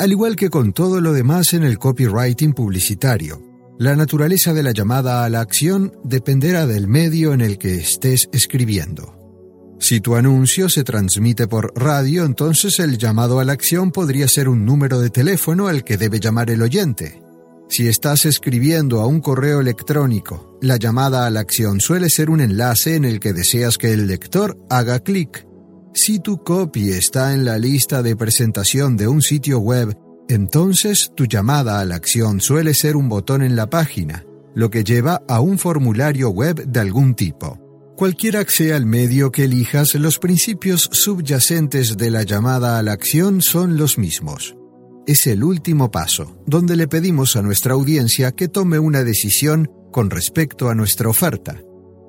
Al 0.00 0.10
igual 0.10 0.34
que 0.34 0.50
con 0.50 0.72
todo 0.72 1.00
lo 1.00 1.12
demás 1.12 1.54
en 1.54 1.62
el 1.62 1.78
copywriting 1.78 2.54
publicitario, 2.54 3.53
la 3.78 3.96
naturaleza 3.96 4.52
de 4.54 4.62
la 4.62 4.72
llamada 4.72 5.24
a 5.24 5.28
la 5.28 5.40
acción 5.40 5.92
dependerá 6.04 6.66
del 6.66 6.86
medio 6.86 7.32
en 7.32 7.40
el 7.40 7.58
que 7.58 7.74
estés 7.74 8.28
escribiendo. 8.32 9.14
Si 9.80 10.00
tu 10.00 10.14
anuncio 10.14 10.68
se 10.68 10.84
transmite 10.84 11.48
por 11.48 11.72
radio, 11.74 12.24
entonces 12.24 12.78
el 12.78 12.96
llamado 12.98 13.40
a 13.40 13.44
la 13.44 13.52
acción 13.52 13.90
podría 13.90 14.28
ser 14.28 14.48
un 14.48 14.64
número 14.64 15.00
de 15.00 15.10
teléfono 15.10 15.66
al 15.66 15.82
que 15.82 15.96
debe 15.96 16.20
llamar 16.20 16.50
el 16.50 16.62
oyente. 16.62 17.20
Si 17.68 17.88
estás 17.88 18.24
escribiendo 18.26 19.00
a 19.00 19.06
un 19.06 19.20
correo 19.20 19.60
electrónico, 19.60 20.58
la 20.62 20.76
llamada 20.76 21.26
a 21.26 21.30
la 21.30 21.40
acción 21.40 21.80
suele 21.80 22.08
ser 22.08 22.30
un 22.30 22.40
enlace 22.40 22.94
en 22.94 23.04
el 23.04 23.18
que 23.18 23.32
deseas 23.32 23.76
que 23.76 23.92
el 23.92 24.06
lector 24.06 24.56
haga 24.70 25.00
clic. 25.00 25.46
Si 25.92 26.20
tu 26.20 26.42
copy 26.44 26.90
está 26.90 27.34
en 27.34 27.44
la 27.44 27.58
lista 27.58 28.02
de 28.02 28.16
presentación 28.16 28.96
de 28.96 29.08
un 29.08 29.22
sitio 29.22 29.58
web 29.58 29.96
entonces 30.28 31.12
tu 31.14 31.26
llamada 31.26 31.80
a 31.80 31.84
la 31.84 31.96
acción 31.96 32.40
suele 32.40 32.74
ser 32.74 32.96
un 32.96 33.08
botón 33.08 33.42
en 33.42 33.56
la 33.56 33.68
página, 33.68 34.24
lo 34.54 34.70
que 34.70 34.84
lleva 34.84 35.22
a 35.28 35.40
un 35.40 35.58
formulario 35.58 36.30
web 36.30 36.64
de 36.66 36.80
algún 36.80 37.14
tipo. 37.14 37.58
Cualquiera 37.96 38.44
sea 38.48 38.76
el 38.76 38.86
medio 38.86 39.30
que 39.30 39.44
elijas, 39.44 39.94
los 39.94 40.18
principios 40.18 40.88
subyacentes 40.92 41.96
de 41.96 42.10
la 42.10 42.24
llamada 42.24 42.78
a 42.78 42.82
la 42.82 42.92
acción 42.92 43.40
son 43.40 43.76
los 43.76 43.98
mismos. 43.98 44.56
Es 45.06 45.26
el 45.26 45.44
último 45.44 45.90
paso, 45.90 46.36
donde 46.46 46.76
le 46.76 46.88
pedimos 46.88 47.36
a 47.36 47.42
nuestra 47.42 47.74
audiencia 47.74 48.32
que 48.32 48.48
tome 48.48 48.78
una 48.78 49.04
decisión 49.04 49.70
con 49.92 50.10
respecto 50.10 50.70
a 50.70 50.74
nuestra 50.74 51.08
oferta. 51.08 51.60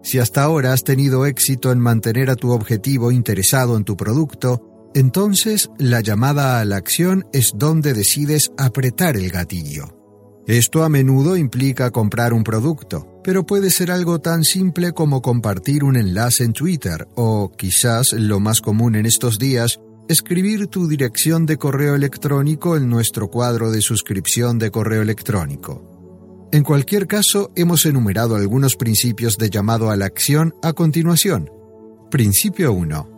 Si 0.01 0.17
hasta 0.17 0.43
ahora 0.43 0.73
has 0.73 0.83
tenido 0.83 1.25
éxito 1.25 1.71
en 1.71 1.79
mantener 1.79 2.29
a 2.29 2.35
tu 2.35 2.51
objetivo 2.51 3.11
interesado 3.11 3.75
en 3.75 3.83
tu 3.83 3.97
producto, 3.97 4.74
entonces 4.95 5.69
la 5.77 5.99
llamada 5.99 6.59
a 6.59 6.65
la 6.65 6.77
acción 6.77 7.27
es 7.33 7.51
donde 7.53 7.93
decides 7.93 8.51
apretar 8.57 9.17
el 9.17 9.29
gatillo. 9.29 9.95
Esto 10.47 10.83
a 10.83 10.89
menudo 10.89 11.35
implica 11.35 11.91
comprar 11.91 12.31
un 12.31 12.43
producto, 12.43 13.19
pero 13.23 13.45
puede 13.45 13.71
ser 13.71 13.91
algo 13.91 14.19
tan 14.19 14.43
simple 14.43 14.93
como 14.93 15.21
compartir 15.21 15.83
un 15.83 15.97
enlace 15.97 16.45
en 16.45 16.53
Twitter 16.53 17.07
o, 17.15 17.51
quizás 17.57 18.13
lo 18.13 18.39
más 18.39 18.61
común 18.61 18.95
en 18.95 19.05
estos 19.05 19.37
días, 19.37 19.81
escribir 20.07 20.67
tu 20.67 20.87
dirección 20.87 21.45
de 21.45 21.57
correo 21.57 21.95
electrónico 21.95 22.77
en 22.77 22.89
nuestro 22.89 23.29
cuadro 23.29 23.71
de 23.71 23.81
suscripción 23.81 24.59
de 24.59 24.71
correo 24.71 25.01
electrónico. 25.01 26.47
En 26.53 26.63
cualquier 26.63 27.05
caso, 27.07 27.51
hemos 27.55 27.85
enumerado 27.85 28.35
algunos 28.37 28.77
principios 28.77 29.37
de 29.37 29.49
llamado 29.49 29.89
a 29.89 29.97
la 29.97 30.05
acción 30.05 30.55
a 30.63 30.71
continuación. 30.71 31.49
Principio 32.09 32.71
1. 32.71 33.14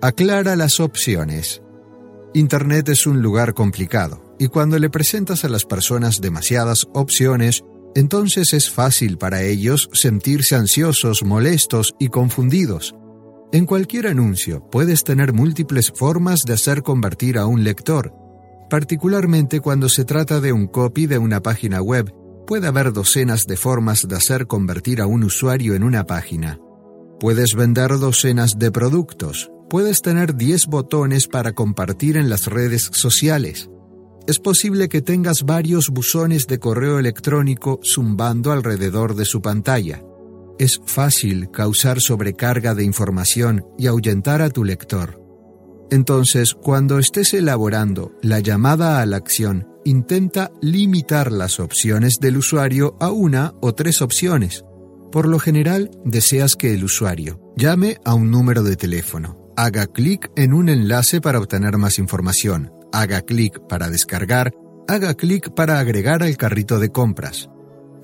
Aclara 0.00 0.54
las 0.54 0.78
opciones. 0.78 1.60
Internet 2.32 2.88
es 2.88 3.04
un 3.08 3.20
lugar 3.20 3.52
complicado 3.52 4.36
y 4.38 4.46
cuando 4.46 4.78
le 4.78 4.90
presentas 4.90 5.44
a 5.44 5.48
las 5.48 5.64
personas 5.64 6.20
demasiadas 6.20 6.86
opciones, 6.94 7.64
entonces 7.96 8.54
es 8.54 8.70
fácil 8.70 9.18
para 9.18 9.42
ellos 9.42 9.88
sentirse 9.92 10.54
ansiosos, 10.54 11.24
molestos 11.24 11.96
y 11.98 12.10
confundidos. 12.10 12.94
En 13.50 13.66
cualquier 13.66 14.06
anuncio 14.06 14.64
puedes 14.70 15.02
tener 15.02 15.32
múltiples 15.32 15.90
formas 15.90 16.42
de 16.46 16.52
hacer 16.52 16.84
convertir 16.84 17.36
a 17.36 17.46
un 17.46 17.64
lector. 17.64 18.14
Particularmente 18.70 19.58
cuando 19.58 19.88
se 19.88 20.04
trata 20.04 20.40
de 20.40 20.52
un 20.52 20.68
copy 20.68 21.06
de 21.06 21.18
una 21.18 21.42
página 21.42 21.82
web, 21.82 22.14
puede 22.46 22.68
haber 22.68 22.92
docenas 22.92 23.48
de 23.48 23.56
formas 23.56 24.06
de 24.06 24.14
hacer 24.14 24.46
convertir 24.46 25.00
a 25.00 25.08
un 25.08 25.24
usuario 25.24 25.74
en 25.74 25.82
una 25.82 26.04
página. 26.04 26.60
Puedes 27.18 27.56
vender 27.56 27.98
docenas 27.98 28.60
de 28.60 28.70
productos, 28.70 29.50
puedes 29.68 30.02
tener 30.02 30.34
10 30.36 30.66
botones 30.66 31.28
para 31.28 31.52
compartir 31.52 32.16
en 32.16 32.28
las 32.28 32.46
redes 32.46 32.90
sociales. 32.92 33.70
Es 34.26 34.38
posible 34.38 34.88
que 34.88 35.00
tengas 35.00 35.44
varios 35.44 35.88
buzones 35.88 36.46
de 36.46 36.58
correo 36.58 36.98
electrónico 36.98 37.80
zumbando 37.82 38.52
alrededor 38.52 39.14
de 39.14 39.24
su 39.24 39.40
pantalla. 39.40 40.02
Es 40.58 40.80
fácil 40.84 41.50
causar 41.50 42.00
sobrecarga 42.00 42.74
de 42.74 42.84
información 42.84 43.64
y 43.78 43.86
ahuyentar 43.86 44.42
a 44.42 44.50
tu 44.50 44.64
lector. 44.64 45.22
Entonces, 45.90 46.54
cuando 46.54 46.98
estés 46.98 47.32
elaborando 47.32 48.12
la 48.20 48.40
llamada 48.40 49.00
a 49.00 49.06
la 49.06 49.16
acción, 49.16 49.66
intenta 49.84 50.50
limitar 50.60 51.32
las 51.32 51.60
opciones 51.60 52.18
del 52.20 52.36
usuario 52.36 52.96
a 53.00 53.10
una 53.10 53.54
o 53.62 53.74
tres 53.74 54.02
opciones. 54.02 54.64
Por 55.10 55.26
lo 55.26 55.38
general, 55.38 55.90
deseas 56.04 56.56
que 56.56 56.74
el 56.74 56.84
usuario 56.84 57.40
llame 57.56 57.96
a 58.04 58.12
un 58.12 58.30
número 58.30 58.62
de 58.62 58.76
teléfono, 58.76 59.47
haga 59.58 59.88
clic 59.88 60.30
en 60.36 60.54
un 60.54 60.68
enlace 60.68 61.20
para 61.20 61.40
obtener 61.40 61.78
más 61.78 61.98
información, 61.98 62.70
haga 62.92 63.22
clic 63.22 63.58
para 63.68 63.90
descargar, 63.90 64.54
haga 64.86 65.14
clic 65.14 65.52
para 65.52 65.80
agregar 65.80 66.22
al 66.22 66.36
carrito 66.36 66.78
de 66.78 66.90
compras. 66.90 67.50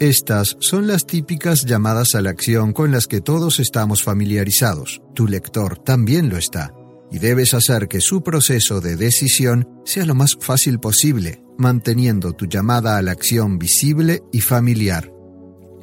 Estas 0.01 0.57
son 0.59 0.89
las 0.89 1.07
típicas 1.07 1.65
llamadas 1.65 2.17
a 2.17 2.23
la 2.23 2.31
acción 2.31 2.73
con 2.73 2.91
las 2.91 3.07
que 3.07 3.21
todos 3.21 3.61
estamos 3.61 4.03
familiarizados. 4.03 5.01
Tu 5.15 5.29
lector 5.29 5.79
también 5.79 6.29
lo 6.29 6.39
está. 6.39 6.75
Y 7.13 7.21
debes 7.21 7.55
hacer 7.55 7.87
que 7.87 8.01
su 8.01 8.25
proceso 8.25 8.81
de 8.81 8.97
decisión 8.97 9.69
sea 9.85 10.07
lo 10.07 10.17
más 10.17 10.37
fácil 10.41 10.81
posible, 10.81 11.45
manteniendo 11.57 12.33
tu 12.33 12.47
llamada 12.47 12.97
a 12.97 13.03
la 13.03 13.13
acción 13.13 13.61
visible 13.61 14.25
y 14.33 14.41
familiar. 14.41 15.13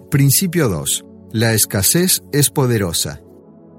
Principio 0.10 0.68
2. 0.68 1.06
La 1.32 1.54
escasez 1.54 2.24
es 2.34 2.50
poderosa. 2.50 3.22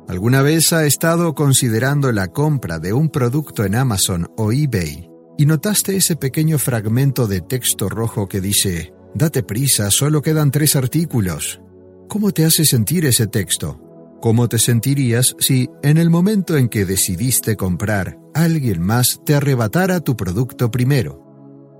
¿Alguna 0.09 0.43
vez 0.43 0.73
ha 0.73 0.85
estado 0.85 1.35
considerando 1.35 2.13
la 2.13 2.29
compra 2.29 2.79
de 2.79 2.93
un 2.93 3.09
producto 3.09 3.65
en 3.65 3.75
Amazon 3.75 4.29
o 4.37 4.53
eBay 4.53 5.09
y 5.39 5.47
notaste 5.47 5.97
ese 5.97 6.17
pequeño 6.17 6.59
fragmento 6.59 7.27
de 7.27 7.41
texto 7.41 7.89
rojo 7.89 8.29
que 8.29 8.41
dice, 8.41 8.93
Date 9.15 9.43
prisa, 9.43 9.91
solo 9.91 10.23
quedan 10.23 10.51
tres 10.51 10.75
artículos? 10.75 11.61
¿Cómo 12.09 12.33
te 12.33 12.45
hace 12.45 12.65
sentir 12.65 13.05
ese 13.05 13.27
texto? 13.27 13.81
¿Cómo 14.23 14.49
te 14.49 14.59
sentirías 14.59 15.35
si, 15.39 15.69
en 15.83 15.99
el 15.99 16.09
momento 16.09 16.57
en 16.57 16.69
que 16.69 16.85
decidiste 16.85 17.57
comprar, 17.57 18.19
alguien 18.35 18.81
más 18.81 19.21
te 19.25 19.35
arrebatara 19.35 20.01
tu 20.01 20.17
producto 20.17 20.71
primero? 20.71 21.23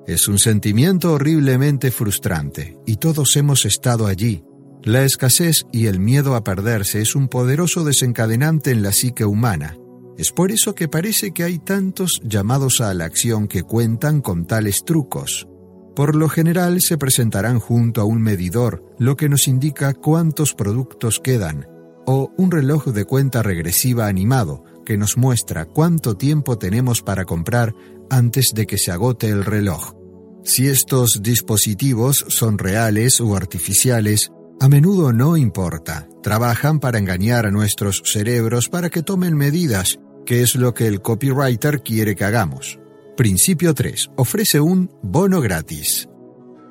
Es 0.07 0.29
un 0.29 0.39
sentimiento 0.39 1.13
horriblemente 1.13 1.91
frustrante, 1.91 2.77
y 2.87 2.97
todos 2.97 3.37
hemos 3.37 3.65
estado 3.65 4.07
allí. 4.07 4.45
La 4.85 5.05
escasez 5.05 5.65
y 5.71 5.87
el 5.87 6.01
miedo 6.01 6.35
a 6.35 6.43
perderse 6.43 7.01
es 7.01 7.15
un 7.15 7.29
poderoso 7.29 7.85
desencadenante 7.85 8.73
en 8.73 8.83
la 8.83 8.91
psique 8.91 9.25
humana. 9.25 9.77
Es 10.19 10.33
por 10.33 10.51
eso 10.51 10.75
que 10.75 10.89
parece 10.89 11.33
que 11.33 11.45
hay 11.45 11.61
tantos 11.61 12.21
llamados 12.25 12.81
a 12.81 12.93
la 12.93 13.05
acción 13.05 13.47
que 13.47 13.63
cuentan 13.63 14.21
con 14.21 14.45
tales 14.45 14.83
trucos. 14.85 15.47
Por 15.95 16.17
lo 16.17 16.29
general 16.29 16.81
se 16.81 16.99
presentarán 16.99 17.61
junto 17.61 18.01
a 18.01 18.05
un 18.05 18.23
medidor, 18.23 18.85
lo 18.99 19.17
que 19.17 19.29
nos 19.29 19.47
indica 19.47 19.95
cuántos 19.95 20.53
productos 20.53 21.21
quedan, 21.21 21.69
o 22.05 22.33
un 22.37 22.51
reloj 22.51 22.87
de 22.87 23.05
cuenta 23.05 23.45
regresiva 23.45 24.09
animado 24.09 24.65
que 24.85 24.97
nos 24.97 25.17
muestra 25.17 25.65
cuánto 25.65 26.17
tiempo 26.17 26.59
tenemos 26.59 27.03
para 27.03 27.25
comprar 27.25 27.73
antes 28.11 28.51
de 28.53 28.67
que 28.67 28.79
se 28.79 28.91
agote 28.91 29.29
el 29.29 29.45
reloj. 29.45 29.95
Si 30.43 30.67
estos 30.67 31.23
dispositivos 31.23 32.25
son 32.29 32.59
reales 32.59 33.21
o 33.21 33.37
artificiales, 33.37 34.33
a 34.63 34.69
menudo 34.69 35.13
no 35.13 35.37
importa. 35.37 36.07
Trabajan 36.23 36.79
para 36.79 37.01
engañar 37.01 37.47
a 37.47 37.51
nuestros 37.51 38.01
cerebros 38.05 38.69
para 38.69 38.91
que 38.91 39.03
tomen 39.03 39.37
medidas, 39.37 39.99
que 40.25 40.43
es 40.43 40.55
lo 40.55 40.73
que 40.73 40.87
el 40.87 41.03
copywriter 41.03 41.83
quiere 41.83 42.15
que 42.15 42.23
hagamos. 42.23 42.79
Principio 43.17 43.75
3. 43.75 44.11
Ofrece 44.17 44.61
un 44.61 44.89
bono 45.03 45.41
gratis. 45.41 46.09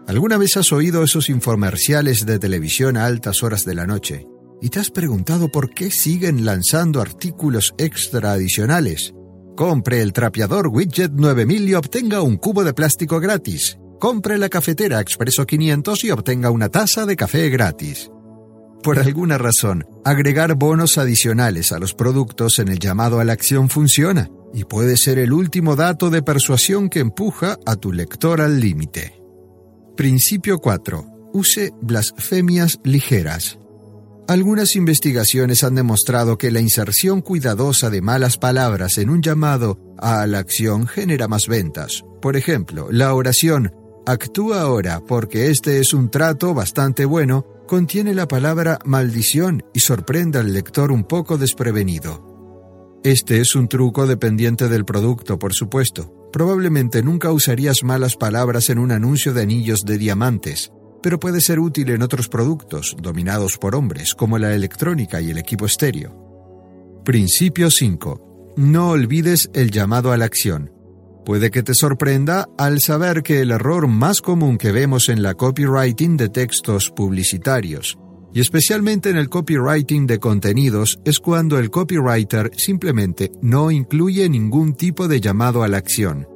¿Alguna 0.08 0.38
vez 0.38 0.56
has 0.56 0.72
oído 0.72 1.04
esos 1.04 1.28
infomerciales 1.28 2.26
de 2.26 2.40
televisión 2.40 2.96
a 2.96 3.06
altas 3.06 3.44
horas 3.44 3.66
de 3.66 3.76
la 3.76 3.86
noche? 3.86 4.26
¿Y 4.62 4.70
te 4.70 4.80
has 4.80 4.90
preguntado 4.90 5.50
por 5.50 5.74
qué 5.74 5.92
siguen 5.92 6.46
lanzando 6.46 7.02
artículos 7.02 7.76
extra 7.78 8.32
adicionales? 8.32 9.14
Compre 9.58 10.02
el 10.02 10.14
trapeador 10.14 10.70
Widget 10.70 11.12
9000 11.12 11.68
y 11.68 11.74
obtenga 11.74 12.22
un 12.22 12.38
cubo 12.38 12.64
de 12.64 12.74
plástico 12.74 13.20
gratis. 13.20 13.78
Compre 14.02 14.40
la 14.40 14.50
cafetera 14.50 15.00
Expreso 15.00 15.46
500 15.46 16.04
y 16.06 16.10
obtenga 16.10 16.50
una 16.50 16.70
taza 16.70 17.06
de 17.06 17.16
café 17.16 17.50
gratis. 17.50 18.10
Por 18.82 18.98
alguna 18.98 19.38
razón, 19.38 19.86
agregar 20.04 20.56
bonos 20.56 20.98
adicionales 20.98 21.72
a 21.72 21.78
los 21.78 21.94
productos 21.94 22.58
en 22.58 22.70
el 22.70 22.80
llamado 22.80 23.20
a 23.20 23.26
la 23.26 23.34
acción 23.34 23.70
funciona 23.70 24.32
y 24.56 24.64
puede 24.64 24.98
ser 24.98 25.20
el 25.20 25.32
último 25.32 25.76
dato 25.76 26.10
de 26.10 26.24
persuasión 26.24 26.90
que 26.90 27.00
empuja 27.00 27.60
a 27.68 27.76
tu 27.76 27.92
lector 27.92 28.42
al 28.42 28.60
límite. 28.60 29.22
Principio 29.96 30.58
4. 30.58 31.30
Use 31.34 31.72
blasfemias 31.80 32.80
ligeras. 32.84 33.60
Algunas 34.28 34.76
investigaciones 34.76 35.64
han 35.64 35.76
demostrado 35.76 36.40
que 36.40 36.50
la 36.50 36.60
inserción 36.60 37.22
cuidadosa 37.22 37.92
de 37.92 38.02
malas 38.02 38.38
palabras 38.38 38.98
en 38.98 39.12
un 39.12 39.22
llamado 39.22 39.78
a 40.00 40.26
la 40.26 40.40
acción 40.40 40.88
genera 40.88 41.28
más 41.28 41.48
ventas. 41.48 42.04
Por 42.20 42.36
ejemplo, 42.36 42.88
la 42.92 43.14
oración 43.14 43.72
Actúa 44.06 44.62
ahora 44.62 45.00
porque 45.08 45.52
este 45.52 45.80
es 45.80 45.94
un 45.94 46.10
trato 46.10 46.54
bastante 46.54 47.06
bueno 47.06 47.46
contiene 47.68 48.14
la 48.14 48.28
palabra 48.28 48.80
maldición 48.84 49.64
y 49.74 49.80
sorprende 49.80 50.40
al 50.40 50.54
lector 50.54 50.92
un 50.92 51.04
poco 51.04 51.38
desprevenido. 51.38 53.00
Este 53.04 53.40
es 53.40 53.56
un 53.56 53.68
truco 53.68 54.08
dependiente 54.08 54.68
del 54.68 54.86
producto, 54.86 55.40
por 55.40 55.54
supuesto. 55.54 56.30
Probablemente 56.34 57.02
nunca 57.04 57.32
usarías 57.32 57.84
malas 57.84 58.18
palabras 58.18 58.70
en 58.70 58.80
un 58.80 58.92
anuncio 58.92 59.34
de 59.34 59.44
anillos 59.44 59.86
de 59.86 59.98
diamantes, 59.98 60.72
pero 61.02 61.20
puede 61.20 61.40
ser 61.40 61.60
útil 61.60 61.92
en 61.92 62.02
otros 62.02 62.28
productos 62.28 62.96
dominados 63.00 63.58
por 63.58 63.76
hombres, 63.76 64.16
como 64.16 64.38
la 64.38 64.54
electrónica 64.54 65.22
y 65.22 65.30
el 65.30 65.38
equipo 65.38 65.66
estéreo. 65.66 67.02
Principio 67.06 67.70
5. 67.70 68.54
No 68.58 68.90
olvides 68.90 69.50
el 69.54 69.72
llamado 69.72 70.12
a 70.12 70.18
la 70.18 70.26
acción. 70.26 70.81
Puede 71.26 71.52
que 71.52 71.62
te 71.62 71.76
sorprenda 71.76 72.48
al 72.58 72.82
saber 72.82 73.22
que 73.22 73.42
el 73.42 73.52
error 73.52 73.88
más 73.88 74.22
común 74.22 74.58
que 74.58 74.72
vemos 74.72 75.08
en 75.08 75.22
la 75.22 75.36
copywriting 75.36 76.18
de 76.18 76.30
textos 76.30 76.90
publicitarios, 76.90 78.00
y 78.34 78.40
especialmente 78.40 79.12
en 79.12 79.18
el 79.18 79.30
copywriting 79.30 80.08
de 80.08 80.20
contenidos, 80.20 81.00
es 81.06 81.20
cuando 81.20 81.60
el 81.60 81.70
copywriter 81.70 82.52
simplemente 82.56 83.32
no 83.42 83.70
incluye 83.70 84.28
ningún 84.30 84.74
tipo 84.74 85.08
de 85.08 85.22
llamado 85.22 85.62
a 85.62 85.68
la 85.68 85.78
acción. 85.78 86.28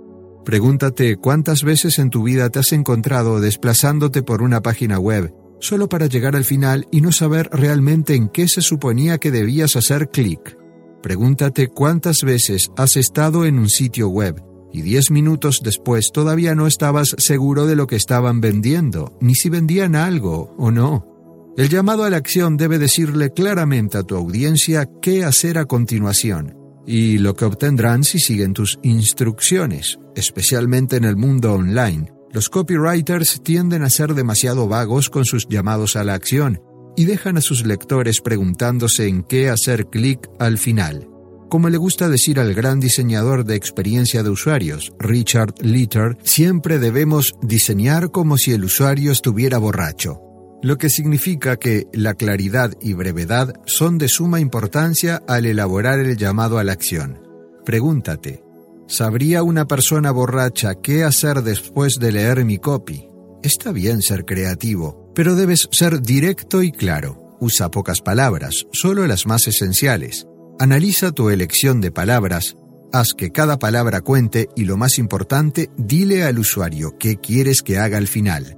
Pregúntate 0.43 1.15
cuántas 1.15 1.63
veces 1.63 1.97
en 1.97 2.11
tu 2.11 2.21
vida 2.21 2.49
te 2.51 2.59
has 2.59 2.71
encontrado 2.71 3.39
desplazándote 3.39 4.21
por 4.21 4.43
una 4.43 4.61
página 4.61 4.99
web 4.99 5.33
solo 5.59 5.89
para 5.89 6.05
llegar 6.05 6.35
al 6.35 6.43
final 6.43 6.87
y 6.91 7.01
no 7.01 7.11
saber 7.11 7.49
realmente 7.51 8.13
en 8.13 8.29
qué 8.29 8.47
se 8.47 8.61
suponía 8.61 9.17
que 9.17 9.31
debías 9.31 9.75
hacer 9.75 10.09
clic. 10.09 10.57
Pregúntate 11.01 11.69
cuántas 11.69 12.23
veces 12.23 12.69
has 12.77 12.97
estado 12.97 13.45
en 13.45 13.57
un 13.57 13.69
sitio 13.69 14.09
web 14.09 14.35
y 14.75 14.81
diez 14.81 15.09
minutos 15.09 15.61
después 15.63 16.11
todavía 16.11 16.53
no 16.53 16.67
estabas 16.67 17.15
seguro 17.17 17.65
de 17.65 17.77
lo 17.77 17.87
que 17.87 17.95
estaban 17.95 18.41
vendiendo, 18.41 19.17
ni 19.21 19.33
si 19.33 19.49
vendían 19.49 19.95
algo 19.95 20.53
o 20.57 20.69
no. 20.69 21.07
El 21.55 21.69
llamado 21.69 22.03
a 22.03 22.09
la 22.09 22.17
acción 22.17 22.57
debe 22.57 22.77
decirle 22.77 23.31
claramente 23.31 23.97
a 23.97 24.03
tu 24.03 24.15
audiencia 24.17 24.89
qué 25.01 25.23
hacer 25.23 25.57
a 25.57 25.63
continuación 25.63 26.57
y 26.85 27.17
lo 27.19 27.35
que 27.35 27.45
obtendrán 27.45 28.03
si 28.03 28.19
siguen 28.19 28.51
tus 28.51 28.77
instrucciones, 28.83 29.97
especialmente 30.13 30.97
en 30.97 31.05
el 31.05 31.15
mundo 31.15 31.53
online. 31.53 32.11
Los 32.33 32.49
copywriters 32.49 33.41
tienden 33.43 33.83
a 33.83 33.89
ser 33.89 34.13
demasiado 34.13 34.67
vagos 34.67 35.09
con 35.09 35.23
sus 35.23 35.47
llamados 35.47 35.95
a 35.95 36.03
la 36.03 36.15
acción 36.15 36.61
y 36.97 37.05
dejan 37.05 37.37
a 37.37 37.41
sus 37.41 37.65
lectores 37.65 38.19
preguntándose 38.19 39.07
en 39.07 39.23
qué 39.23 39.49
hacer 39.49 39.87
clic 39.87 40.29
al 40.37 40.57
final. 40.57 41.14
Como 41.49 41.69
le 41.69 41.77
gusta 41.77 42.09
decir 42.09 42.39
al 42.39 42.53
gran 42.53 42.79
diseñador 42.79 43.45
de 43.45 43.55
experiencia 43.55 44.23
de 44.23 44.29
usuarios, 44.29 44.93
Richard 44.99 45.53
Litter, 45.61 46.17
siempre 46.23 46.79
debemos 46.79 47.35
diseñar 47.41 48.11
como 48.11 48.37
si 48.37 48.51
el 48.53 48.65
usuario 48.65 49.11
estuviera 49.11 49.57
borracho 49.57 50.25
lo 50.65 50.79
que 50.79 50.89
significa 50.89 51.57
que 51.57 51.85
la 51.93 52.15
claridad 52.15 52.73
y 52.81 52.93
brevedad 52.93 53.53
son 53.67 53.99
de 53.99 54.07
suma 54.07 54.39
importancia 54.39 55.21
al 55.27 55.45
elaborar 55.45 55.99
el 55.99 56.17
llamado 56.17 56.57
a 56.57 56.63
la 56.63 56.71
acción. 56.71 57.21
Pregúntate, 57.63 58.43
¿sabría 58.87 59.43
una 59.43 59.67
persona 59.67 60.09
borracha 60.09 60.73
qué 60.81 61.03
hacer 61.03 61.43
después 61.43 61.99
de 61.99 62.11
leer 62.11 62.45
mi 62.45 62.57
copy? 62.57 63.07
Está 63.43 63.71
bien 63.71 64.01
ser 64.01 64.25
creativo, 64.25 65.11
pero 65.13 65.35
debes 65.35 65.67
ser 65.71 66.01
directo 66.01 66.63
y 66.63 66.71
claro. 66.71 67.37
Usa 67.39 67.69
pocas 67.69 68.01
palabras, 68.01 68.65
solo 68.71 69.05
las 69.05 69.27
más 69.27 69.47
esenciales. 69.47 70.25
Analiza 70.57 71.11
tu 71.11 71.29
elección 71.29 71.81
de 71.81 71.91
palabras, 71.91 72.55
haz 72.93 73.13
que 73.13 73.31
cada 73.31 73.59
palabra 73.59 73.99
cuente 73.99 74.47
y 74.55 74.63
lo 74.63 74.77
más 74.77 74.99
importante, 74.99 75.69
dile 75.75 76.23
al 76.23 76.39
usuario 76.39 76.97
qué 76.97 77.17
quieres 77.17 77.61
que 77.61 77.77
haga 77.77 77.97
al 77.97 78.07
final. 78.07 78.57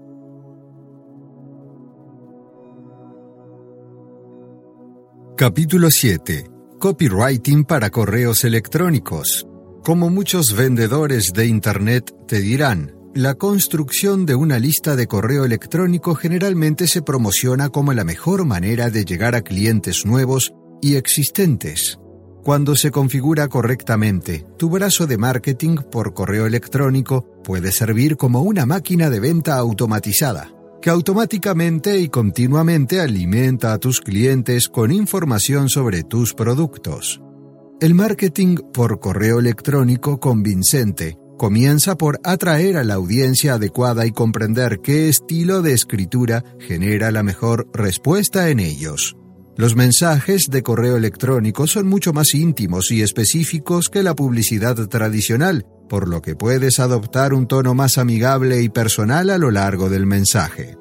Capítulo 5.36 5.90
7. 5.90 6.52
Copywriting 6.80 7.64
para 7.64 7.90
correos 7.90 8.44
electrónicos. 8.44 9.48
Como 9.84 10.12
muchos 10.12 10.56
vendedores 10.56 11.34
de 11.34 11.48
Internet 11.48 12.14
te 12.28 12.42
dirán, 12.42 12.94
la 13.16 13.34
construcción 13.34 14.28
de 14.28 14.36
una 14.36 14.60
lista 14.60 14.96
de 14.96 15.08
correo 15.08 15.46
electrónico 15.46 16.14
generalmente 16.14 16.86
se 16.86 17.02
promociona 17.02 17.70
como 17.70 17.92
la 17.94 18.04
mejor 18.04 18.46
manera 18.46 18.92
de 18.92 19.04
llegar 19.04 19.34
a 19.34 19.42
clientes 19.42 20.06
nuevos 20.06 20.54
y 20.82 20.96
existentes. 20.96 22.00
Cuando 22.44 22.76
se 22.76 22.92
configura 22.92 23.48
correctamente, 23.48 24.46
tu 24.58 24.70
brazo 24.70 25.06
de 25.06 25.18
marketing 25.18 25.78
por 25.92 26.14
correo 26.14 26.46
electrónico 26.46 27.26
puede 27.44 27.72
servir 27.72 28.18
como 28.18 28.42
una 28.42 28.66
máquina 28.66 29.10
de 29.10 29.20
venta 29.20 29.58
automatizada 29.58 30.54
que 30.82 30.90
automáticamente 30.90 32.00
y 32.00 32.10
continuamente 32.10 33.02
alimenta 33.02 33.74
a 33.74 33.78
tus 33.80 34.00
clientes 34.00 34.70
con 34.70 34.92
información 34.92 35.70
sobre 35.70 36.04
tus 36.04 36.34
productos. 36.34 37.22
El 37.80 37.94
marketing 37.94 38.58
por 38.74 39.00
correo 39.00 39.40
electrónico 39.40 40.20
convincente 40.20 41.18
comienza 41.38 41.98
por 41.98 42.20
atraer 42.24 42.78
a 42.78 42.84
la 42.84 42.96
audiencia 42.96 43.54
adecuada 43.54 44.06
y 44.06 44.12
comprender 44.12 44.80
qué 44.82 45.10
estilo 45.10 45.62
de 45.62 45.74
escritura 45.74 46.44
genera 46.60 47.12
la 47.12 47.24
mejor 47.24 47.70
respuesta 47.74 48.50
en 48.50 48.60
ellos. 48.60 49.16
Los 49.58 49.76
mensajes 49.76 50.52
de 50.52 50.62
correo 50.62 50.98
electrónico 50.98 51.66
son 51.66 51.88
mucho 51.88 52.14
más 52.14 52.36
íntimos 52.36 52.92
y 52.92 53.02
específicos 53.02 53.90
que 53.90 54.04
la 54.04 54.14
publicidad 54.14 54.76
tradicional, 54.88 55.66
por 55.90 56.08
lo 56.08 56.22
que 56.22 56.36
puedes 56.36 56.80
adoptar 56.80 57.34
un 57.34 57.48
tono 57.48 57.74
más 57.74 57.98
amigable 57.98 58.62
y 58.62 58.70
personal 58.70 59.32
a 59.32 59.40
lo 59.40 59.50
largo 59.50 59.90
del 59.90 60.06
mensaje. 60.06 60.78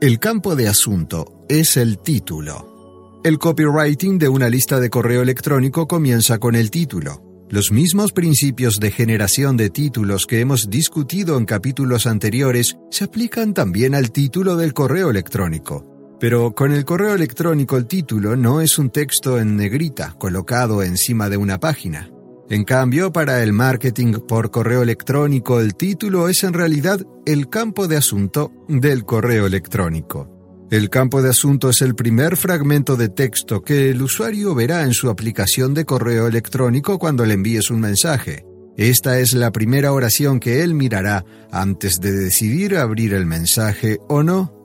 El 0.00 0.18
campo 0.18 0.56
de 0.56 0.66
asunto 0.66 1.44
es 1.48 1.76
el 1.76 1.98
título. 1.98 3.20
El 3.22 3.38
copywriting 3.38 4.18
de 4.18 4.28
una 4.28 4.48
lista 4.48 4.80
de 4.80 4.90
correo 4.90 5.22
electrónico 5.22 5.86
comienza 5.86 6.38
con 6.38 6.56
el 6.56 6.72
título. 6.72 7.22
Los 7.50 7.70
mismos 7.70 8.10
principios 8.10 8.80
de 8.80 8.90
generación 8.90 9.56
de 9.56 9.70
títulos 9.70 10.26
que 10.26 10.40
hemos 10.40 10.68
discutido 10.70 11.38
en 11.38 11.44
capítulos 11.44 12.08
anteriores 12.08 12.78
se 12.90 13.04
aplican 13.04 13.54
también 13.54 13.94
al 13.94 14.10
título 14.10 14.56
del 14.56 14.74
correo 14.74 15.08
electrónico. 15.10 15.91
Pero 16.22 16.54
con 16.54 16.70
el 16.72 16.84
correo 16.84 17.14
electrónico 17.14 17.76
el 17.76 17.88
título 17.88 18.36
no 18.36 18.60
es 18.60 18.78
un 18.78 18.90
texto 18.90 19.40
en 19.40 19.56
negrita 19.56 20.14
colocado 20.16 20.84
encima 20.84 21.28
de 21.28 21.36
una 21.36 21.58
página. 21.58 22.12
En 22.48 22.62
cambio, 22.62 23.12
para 23.12 23.42
el 23.42 23.52
marketing 23.52 24.12
por 24.28 24.52
correo 24.52 24.84
electrónico 24.84 25.58
el 25.58 25.74
título 25.74 26.28
es 26.28 26.44
en 26.44 26.52
realidad 26.52 27.00
el 27.26 27.48
campo 27.48 27.88
de 27.88 27.96
asunto 27.96 28.52
del 28.68 29.04
correo 29.04 29.46
electrónico. 29.46 30.68
El 30.70 30.90
campo 30.90 31.22
de 31.22 31.30
asunto 31.30 31.70
es 31.70 31.82
el 31.82 31.96
primer 31.96 32.36
fragmento 32.36 32.94
de 32.94 33.08
texto 33.08 33.62
que 33.62 33.90
el 33.90 34.00
usuario 34.00 34.54
verá 34.54 34.84
en 34.84 34.94
su 34.94 35.10
aplicación 35.10 35.74
de 35.74 35.84
correo 35.84 36.28
electrónico 36.28 37.00
cuando 37.00 37.26
le 37.26 37.34
envíes 37.34 37.68
un 37.68 37.80
mensaje. 37.80 38.46
Esta 38.76 39.18
es 39.18 39.34
la 39.34 39.50
primera 39.50 39.92
oración 39.92 40.38
que 40.38 40.62
él 40.62 40.74
mirará 40.74 41.24
antes 41.50 41.98
de 41.98 42.12
decidir 42.12 42.76
abrir 42.76 43.12
el 43.12 43.26
mensaje 43.26 43.98
o 44.08 44.22
no. 44.22 44.61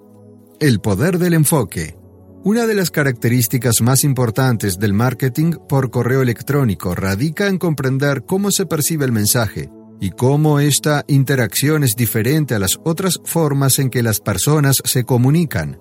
El 0.60 0.80
poder 0.80 1.20
del 1.20 1.36
enfoque. 1.36 1.99
Una 2.43 2.66
de 2.66 2.74
las 2.74 2.89
características 2.89 3.80
más 3.82 4.03
importantes 4.03 4.80
del 4.80 4.91
marketing 4.91 5.51
por 5.70 5.91
correo 5.91 6.24
electrónico 6.24 6.95
radica 6.95 7.45
en 7.45 7.60
comprender 7.60 8.24
cómo 8.26 8.49
se 8.49 8.66
percibe 8.66 9.05
el 9.05 9.12
mensaje 9.12 9.70
y 10.01 10.10
cómo 10.10 10.60
esta 10.60 11.05
interacción 11.08 11.84
es 11.84 11.95
diferente 11.95 12.55
a 12.55 12.60
las 12.60 12.80
otras 12.84 13.22
formas 13.24 13.78
en 13.78 13.91
que 13.91 14.01
las 14.01 14.20
personas 14.20 14.82
se 14.84 15.03
comunican. 15.03 15.78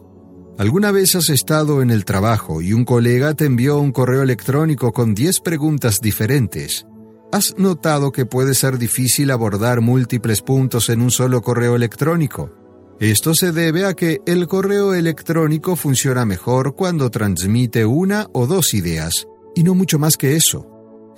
¿Alguna 0.58 0.90
vez 0.92 1.14
has 1.14 1.30
estado 1.30 1.80
en 1.80 1.90
el 1.90 2.04
trabajo 2.04 2.60
y 2.60 2.74
un 2.74 2.84
colega 2.84 3.32
te 3.32 3.46
envió 3.46 3.78
un 3.78 3.92
correo 3.92 4.20
electrónico 4.20 4.92
con 4.92 5.14
10 5.14 5.40
preguntas 5.40 6.02
diferentes? 6.02 6.86
¿Has 7.32 7.54
notado 7.56 8.12
que 8.12 8.26
puede 8.26 8.54
ser 8.54 8.76
difícil 8.76 9.30
abordar 9.30 9.80
múltiples 9.80 10.42
puntos 10.42 10.90
en 10.90 11.00
un 11.00 11.10
solo 11.10 11.40
correo 11.40 11.76
electrónico? 11.76 12.65
Esto 12.98 13.34
se 13.34 13.52
debe 13.52 13.84
a 13.84 13.92
que 13.92 14.22
el 14.24 14.46
correo 14.46 14.94
electrónico 14.94 15.76
funciona 15.76 16.24
mejor 16.24 16.74
cuando 16.74 17.10
transmite 17.10 17.84
una 17.84 18.26
o 18.32 18.46
dos 18.46 18.72
ideas, 18.72 19.26
y 19.54 19.64
no 19.64 19.74
mucho 19.74 19.98
más 19.98 20.16
que 20.16 20.34
eso. 20.34 20.66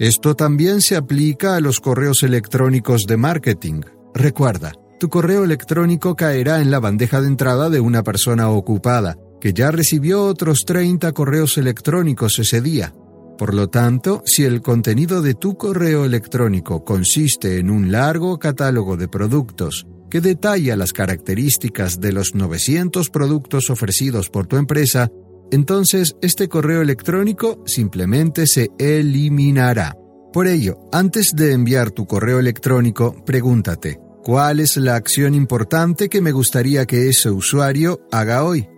Esto 0.00 0.34
también 0.34 0.80
se 0.80 0.96
aplica 0.96 1.54
a 1.54 1.60
los 1.60 1.78
correos 1.78 2.24
electrónicos 2.24 3.06
de 3.06 3.16
marketing. 3.16 3.82
Recuerda, 4.12 4.72
tu 4.98 5.08
correo 5.08 5.44
electrónico 5.44 6.16
caerá 6.16 6.60
en 6.60 6.72
la 6.72 6.80
bandeja 6.80 7.20
de 7.20 7.28
entrada 7.28 7.70
de 7.70 7.78
una 7.78 8.02
persona 8.02 8.50
ocupada, 8.50 9.16
que 9.40 9.52
ya 9.52 9.70
recibió 9.70 10.24
otros 10.24 10.64
30 10.64 11.12
correos 11.12 11.58
electrónicos 11.58 12.40
ese 12.40 12.60
día. 12.60 12.92
Por 13.38 13.54
lo 13.54 13.68
tanto, 13.68 14.22
si 14.26 14.42
el 14.42 14.62
contenido 14.62 15.22
de 15.22 15.34
tu 15.34 15.56
correo 15.56 16.04
electrónico 16.04 16.84
consiste 16.84 17.58
en 17.58 17.70
un 17.70 17.92
largo 17.92 18.36
catálogo 18.40 18.96
de 18.96 19.06
productos, 19.06 19.86
que 20.10 20.20
detalla 20.20 20.76
las 20.76 20.92
características 20.92 22.00
de 22.00 22.12
los 22.12 22.34
900 22.34 23.10
productos 23.10 23.70
ofrecidos 23.70 24.30
por 24.30 24.46
tu 24.46 24.56
empresa, 24.56 25.10
entonces 25.50 26.16
este 26.22 26.48
correo 26.48 26.82
electrónico 26.82 27.62
simplemente 27.66 28.46
se 28.46 28.70
eliminará. 28.78 29.96
Por 30.32 30.46
ello, 30.46 30.78
antes 30.92 31.32
de 31.34 31.52
enviar 31.52 31.90
tu 31.90 32.06
correo 32.06 32.38
electrónico, 32.38 33.14
pregúntate, 33.24 33.98
¿cuál 34.22 34.60
es 34.60 34.76
la 34.76 34.96
acción 34.96 35.34
importante 35.34 36.08
que 36.08 36.20
me 36.20 36.32
gustaría 36.32 36.86
que 36.86 37.08
ese 37.08 37.30
usuario 37.30 38.00
haga 38.12 38.44
hoy? 38.44 38.68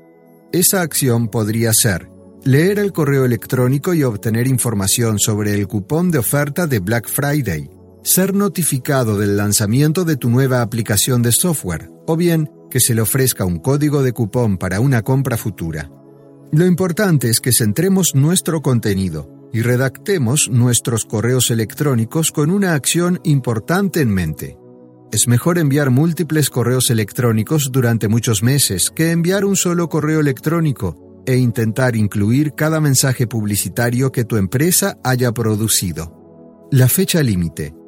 Esa 0.53 0.83
acción 0.83 1.29
podría 1.29 1.73
ser 1.73 2.11
leer 2.45 2.79
el 2.79 2.93
correo 2.93 3.25
electrónico 3.25 3.95
y 3.95 4.03
obtener 4.03 4.47
información 4.47 5.19
sobre 5.19 5.55
el 5.55 5.67
cupón 5.69 6.11
de 6.11 6.19
oferta 6.19 6.67
de 6.67 6.79
Black 6.79 7.09
Friday, 7.09 7.71
ser 8.03 8.35
notificado 8.35 9.19
del 9.19 9.37
lanzamiento 9.37 10.05
de 10.05 10.17
tu 10.17 10.31
nueva 10.31 10.63
aplicación 10.63 11.23
de 11.23 11.33
software 11.33 11.91
o 12.07 12.17
bien 12.17 12.51
que 12.71 12.81
se 12.81 12.95
le 12.95 13.03
ofrezca 13.03 13.45
un 13.45 13.59
código 13.59 14.03
de 14.03 14.13
cupón 14.13 14.57
para 14.57 14.81
una 14.81 15.03
compra 15.03 15.37
futura. 15.37 15.91
Lo 16.53 16.67
importante 16.67 17.29
es 17.29 17.41
que 17.41 17.53
centremos 17.53 18.15
nuestro 18.15 18.63
contenido 18.63 19.29
y 19.53 19.63
redactemos 19.63 20.49
nuestros 20.51 21.05
correos 21.05 21.51
electrónicos 21.51 22.33
con 22.33 22.51
una 22.51 22.75
acción 22.75 23.21
importante 23.25 24.01
en 24.01 24.11
mente. 24.11 24.57
Es 25.13 25.27
mejor 25.27 25.59
enviar 25.59 25.91
múltiples 25.91 26.51
correos 26.51 26.91
electrónicos 26.91 27.71
durante 27.73 28.09
muchos 28.09 28.43
meses 28.43 28.91
que 28.91 29.11
enviar 29.11 29.45
un 29.45 29.57
solo 29.57 29.89
correo 29.89 30.21
electrónico 30.21 31.23
e 31.27 31.37
intentar 31.37 31.97
incluir 31.97 32.53
cada 32.53 32.81
mensaje 32.81 33.27
publicitario 33.27 34.13
que 34.13 34.25
tu 34.25 34.37
empresa 34.37 34.99
haya 35.03 35.33
producido. 35.33 36.17
La 36.71 36.89
fecha 36.89 37.23
límite. 37.23 37.80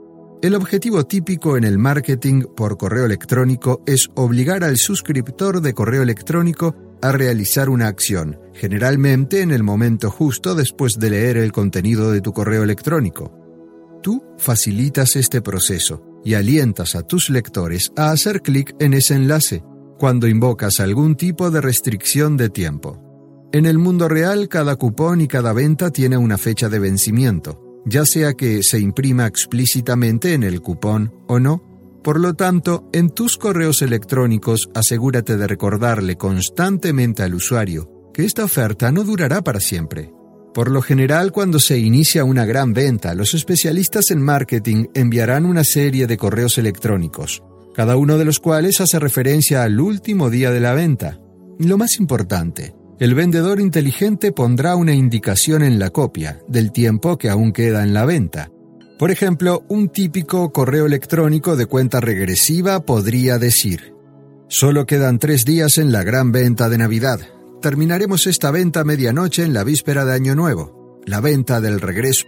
El 0.43 0.57
objetivo 0.57 1.07
típico 1.07 1.57
en 1.57 1.63
el 1.63 1.79
marketing 1.79 2.43
por 2.57 2.77
correo 2.77 3.07
electrónico 3.07 3.81
es 3.87 4.11
obligar 4.17 4.65
al 4.65 4.77
suscriptor 4.77 5.61
de 5.61 5.73
correo 5.73 6.03
electrónico 6.03 6.75
a 7.01 7.13
realizar 7.13 7.69
una 7.69 7.87
acción, 7.87 8.41
generalmente 8.53 9.43
en 9.43 9.53
el 9.53 9.63
momento 9.63 10.11
justo 10.11 10.57
después 10.57 10.99
de 10.99 11.11
leer 11.11 11.37
el 11.37 11.53
contenido 11.53 12.11
de 12.11 12.21
tu 12.21 12.33
correo 12.33 12.65
electrónico. 12.65 13.33
Tú 14.03 14.21
facilitas 14.37 15.15
este 15.15 15.43
proceso 15.43 16.03
y 16.25 16.35
alientas 16.35 16.97
a 16.97 17.07
tus 17.07 17.31
lectores 17.31 17.93
a 17.97 18.11
hacer 18.11 18.43
clic 18.43 18.75
en 18.81 18.95
ese 18.95 19.15
enlace 19.15 19.63
cuando 19.97 20.27
invocas 20.27 20.81
algún 20.81 21.15
tipo 21.15 21.53
de 21.53 21.61
restricción 21.61 22.37
de 22.37 22.51
tiempo. 22.51 23.01
En 23.53 23.65
el 23.65 23.79
mundo 23.79 24.09
real, 24.09 24.49
cada 24.49 24.75
cupón 24.75 25.21
y 25.21 25.29
cada 25.29 25.53
venta 25.53 25.93
tiene 25.93 26.17
una 26.17 26.37
fecha 26.37 26.69
de 26.69 26.81
vencimiento 26.81 27.62
ya 27.85 28.07
sea 28.07 28.35
que 28.35 28.63
se 28.63 28.79
imprima 28.79 29.27
explícitamente 29.27 30.35
en 30.35 30.43
el 30.43 30.61
cupón 30.61 31.15
o 31.27 31.39
no. 31.39 31.63
Por 32.03 32.19
lo 32.19 32.35
tanto, 32.35 32.89
en 32.93 33.11
tus 33.11 33.39
correos 33.39 33.83
electrónicos 33.83 34.71
asegúrate 34.75 35.37
de 35.37 35.47
recordarle 35.47 36.17
constantemente 36.17 37.23
al 37.23 37.35
usuario 37.35 38.11
que 38.13 38.25
esta 38.25 38.45
oferta 38.45 38.93
no 38.93 39.05
durará 39.05 39.43
para 39.43 39.61
siempre. 39.61 40.13
Por 40.53 40.71
lo 40.71 40.83
general, 40.83 41.33
cuando 41.33 41.59
se 41.59 41.79
inicia 41.79 42.25
una 42.25 42.45
gran 42.45 42.75
venta, 42.75 43.15
los 43.15 43.33
especialistas 43.33 44.11
en 44.11 44.21
marketing 44.21 44.87
enviarán 44.95 45.47
una 45.47 45.65
serie 45.65 46.07
de 46.07 46.19
correos 46.19 46.59
electrónicos, 46.59 47.43
cada 47.75 47.97
uno 47.97 48.19
de 48.19 48.27
los 48.27 48.39
cuales 48.39 48.81
hace 48.83 48.99
referencia 48.99 49.63
al 49.63 49.81
último 49.81 50.29
día 50.29 50.51
de 50.51 50.61
la 50.61 50.75
venta. 50.75 51.21
Lo 51.59 51.79
más 51.79 51.99
importante, 51.99 52.75
el 53.03 53.17
vendedor 53.17 53.59
inteligente 53.59 54.31
pondrá 54.31 54.77
una 54.77 54.95
indicación 54.95 55.65
en 55.65 55.81
la 55.81 55.91
copia 55.91 56.41
del 56.47 56.71
tiempo 56.71 57.19
que 57.19 57.31
aún 57.31 57.53
queda 57.53 57.83
en 57.83 57.95
la 57.95 58.05
venta. 58.05 58.53
Por 58.97 59.11
ejemplo, 59.11 59.65
un 59.69 59.89
típico 59.89 60.53
correo 60.53 60.87
electrónico 60.87 61.57
de 61.57 61.67
cuenta 61.67 62.01
regresiva 62.01 62.87
podría 62.87 63.39
decir, 63.39 63.93
Solo 64.47 64.87
quedan 64.87 65.19
tres 65.19 65.45
días 65.45 65.79
en 65.79 65.91
la 65.91 66.05
gran 66.05 66.31
venta 66.31 66.69
de 66.69 66.79
Navidad. 66.79 67.19
Terminaremos 67.61 68.29
esta 68.29 68.53
venta 68.53 68.85
medianoche 68.85 69.43
en 69.43 69.53
la 69.53 69.65
víspera 69.65 70.05
de 70.05 70.15
Año 70.15 70.37
Nuevo. 70.37 71.01
La 71.05 71.21
venta 71.21 71.61
del 71.61 71.81
regreso. 71.81 72.25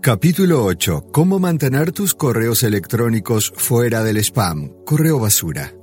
Capítulo 0.00 0.64
8. 0.64 1.08
Cómo 1.12 1.38
mantener 1.38 1.92
tus 1.92 2.14
correos 2.14 2.62
electrónicos 2.62 3.52
fuera 3.54 4.02
del 4.02 4.16
spam. 4.16 4.72
Correo 4.86 5.18
basura. 5.18 5.74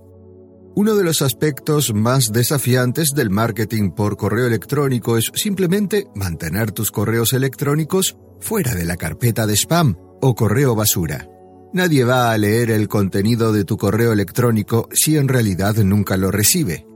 Uno 0.73 0.95
de 0.95 1.03
los 1.03 1.21
aspectos 1.21 1.93
más 1.93 2.31
desafiantes 2.31 3.13
del 3.13 3.29
marketing 3.29 3.91
por 3.91 4.15
correo 4.15 4.47
electrónico 4.47 5.17
es 5.17 5.29
simplemente 5.35 6.07
mantener 6.15 6.71
tus 6.71 6.91
correos 6.91 7.33
electrónicos 7.33 8.15
fuera 8.39 8.73
de 8.73 8.85
la 8.85 8.95
carpeta 8.95 9.45
de 9.45 9.57
spam 9.57 9.97
o 10.21 10.33
correo 10.33 10.73
basura. 10.73 11.27
Nadie 11.73 12.05
va 12.05 12.31
a 12.31 12.37
leer 12.37 12.71
el 12.71 12.87
contenido 12.87 13.51
de 13.51 13.65
tu 13.65 13.75
correo 13.75 14.13
electrónico 14.13 14.87
si 14.93 15.17
en 15.17 15.27
realidad 15.27 15.75
nunca 15.75 16.15
lo 16.15 16.31
recibe. 16.31 16.87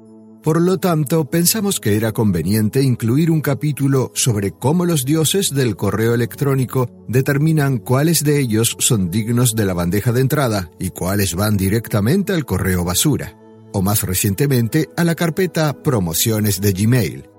Por 0.41 0.61
lo 0.61 0.77
tanto, 0.77 1.25
pensamos 1.25 1.81
que 1.81 1.97
era 1.97 2.13
conveniente 2.13 2.81
incluir 2.81 3.29
un 3.29 3.41
capítulo 3.41 4.11
sobre 4.15 4.51
cómo 4.51 4.85
los 4.85 5.03
dioses 5.03 5.53
del 5.53 5.75
correo 5.75 6.13
electrónico 6.13 6.89
determinan 7.09 7.79
cuáles 7.79 8.23
de 8.23 8.39
ellos 8.39 8.77
son 8.79 9.11
dignos 9.11 9.53
de 9.53 9.65
la 9.65 9.73
bandeja 9.73 10.13
de 10.13 10.21
entrada 10.21 10.71
y 10.79 10.91
cuáles 10.91 11.35
van 11.35 11.57
directamente 11.57 12.31
al 12.31 12.45
correo 12.45 12.85
basura 12.85 13.35
o 13.75 13.81
más 13.81 14.03
recientemente 14.03 14.89
a 14.95 15.03
la 15.03 15.15
carpeta 15.15 15.73
Promociones 15.83 16.61
de 16.61 16.71
Gmail. 16.71 17.29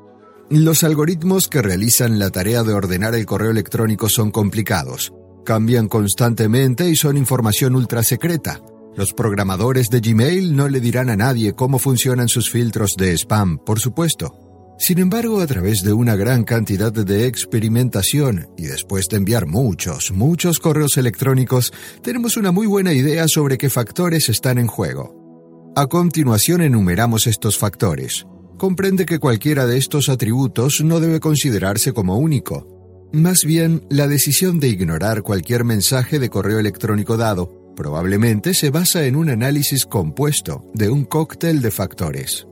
Los 0.51 0.85
algoritmos 0.85 1.49
que 1.49 1.63
realizan 1.63 2.19
la 2.19 2.29
tarea 2.29 2.63
de 2.63 2.75
ordenar 2.75 3.15
el 3.15 3.25
correo 3.25 3.51
electrónico 3.51 4.11
son 4.11 4.31
complicados, 4.31 5.15
cambian 5.47 5.89
constantemente 5.89 6.91
y 6.91 6.95
son 6.95 7.17
información 7.17 7.75
ultra 7.75 8.03
secreta. 8.03 8.61
Los 8.97 9.15
programadores 9.15 9.89
de 9.89 10.01
Gmail 10.01 10.55
no 10.55 10.69
le 10.69 10.81
dirán 10.81 11.09
a 11.09 11.17
nadie 11.17 11.55
cómo 11.55 11.79
funcionan 11.79 12.29
sus 12.29 12.51
filtros 12.51 12.97
de 12.97 13.17
spam, 13.17 13.57
por 13.57 13.81
supuesto. 13.81 14.37
Sin 14.79 14.99
embargo, 14.99 15.41
a 15.41 15.47
través 15.47 15.83
de 15.83 15.95
una 15.95 16.17
gran 16.17 16.45
cantidad 16.45 16.93
de 16.93 17.27
experimentación 17.27 18.51
y 18.59 18.65
después 18.67 19.09
de 19.09 19.17
enviar 19.17 19.47
muchos, 19.47 20.13
muchos 20.13 20.61
correos 20.61 20.99
electrónicos, 20.99 21.73
tenemos 22.03 22.37
una 22.37 22.53
muy 22.53 22.67
buena 22.67 22.93
idea 22.93 23.27
sobre 23.27 23.57
qué 23.57 23.71
factores 23.71 24.29
están 24.29 24.59
en 24.59 24.67
juego. 24.67 25.26
A 25.79 25.89
continuación 25.89 26.63
enumeramos 26.63 27.27
estos 27.27 27.59
factores. 27.59 28.27
Comprende 28.57 29.05
que 29.05 29.19
cualquiera 29.19 29.67
de 29.67 29.77
estos 29.77 30.09
atributos 30.09 30.81
no 30.83 31.01
debe 31.01 31.21
considerarse 31.21 31.93
como 31.93 32.17
único. 32.17 33.11
Más 33.13 33.45
bien, 33.45 33.87
la 33.91 34.09
decisión 34.09 34.59
de 34.59 34.69
ignorar 34.69 35.21
cualquier 35.21 35.65
mensaje 35.65 36.19
de 36.19 36.31
correo 36.31 36.61
electrónico 36.61 37.19
dado 37.19 37.75
probablemente 37.77 38.55
se 38.55 38.71
basa 38.71 39.05
en 39.05 39.17
un 39.17 39.29
análisis 39.29 39.85
compuesto 39.85 40.65
de 40.73 40.89
un 40.89 41.05
cóctel 41.05 41.61
de 41.61 41.71
factores. 41.71 42.47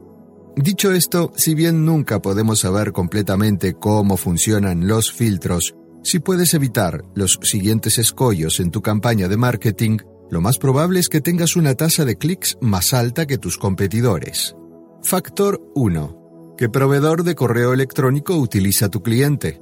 Dicho 0.54 0.92
esto, 0.92 1.32
si 1.34 1.54
bien 1.54 1.86
nunca 1.86 2.20
podemos 2.20 2.60
saber 2.60 2.92
completamente 2.92 3.72
cómo 3.72 4.18
funcionan 4.18 4.86
los 4.86 5.10
filtros, 5.10 5.74
si 6.02 6.18
puedes 6.18 6.52
evitar 6.52 7.02
los 7.14 7.38
siguientes 7.40 7.96
escollos 7.96 8.60
en 8.60 8.70
tu 8.70 8.82
campaña 8.82 9.28
de 9.28 9.38
marketing, 9.38 9.96
lo 10.30 10.40
más 10.40 10.58
probable 10.58 11.00
es 11.00 11.08
que 11.08 11.20
tengas 11.20 11.56
una 11.56 11.74
tasa 11.74 12.04
de 12.04 12.16
clics 12.16 12.58
más 12.60 12.94
alta 12.94 13.26
que 13.26 13.38
tus 13.38 13.58
competidores. 13.58 14.56
Factor 15.02 15.60
1. 15.74 16.54
¿Qué 16.56 16.68
proveedor 16.68 17.24
de 17.24 17.34
correo 17.34 17.72
electrónico 17.72 18.36
utiliza 18.36 18.88
tu 18.88 19.02
cliente? 19.02 19.60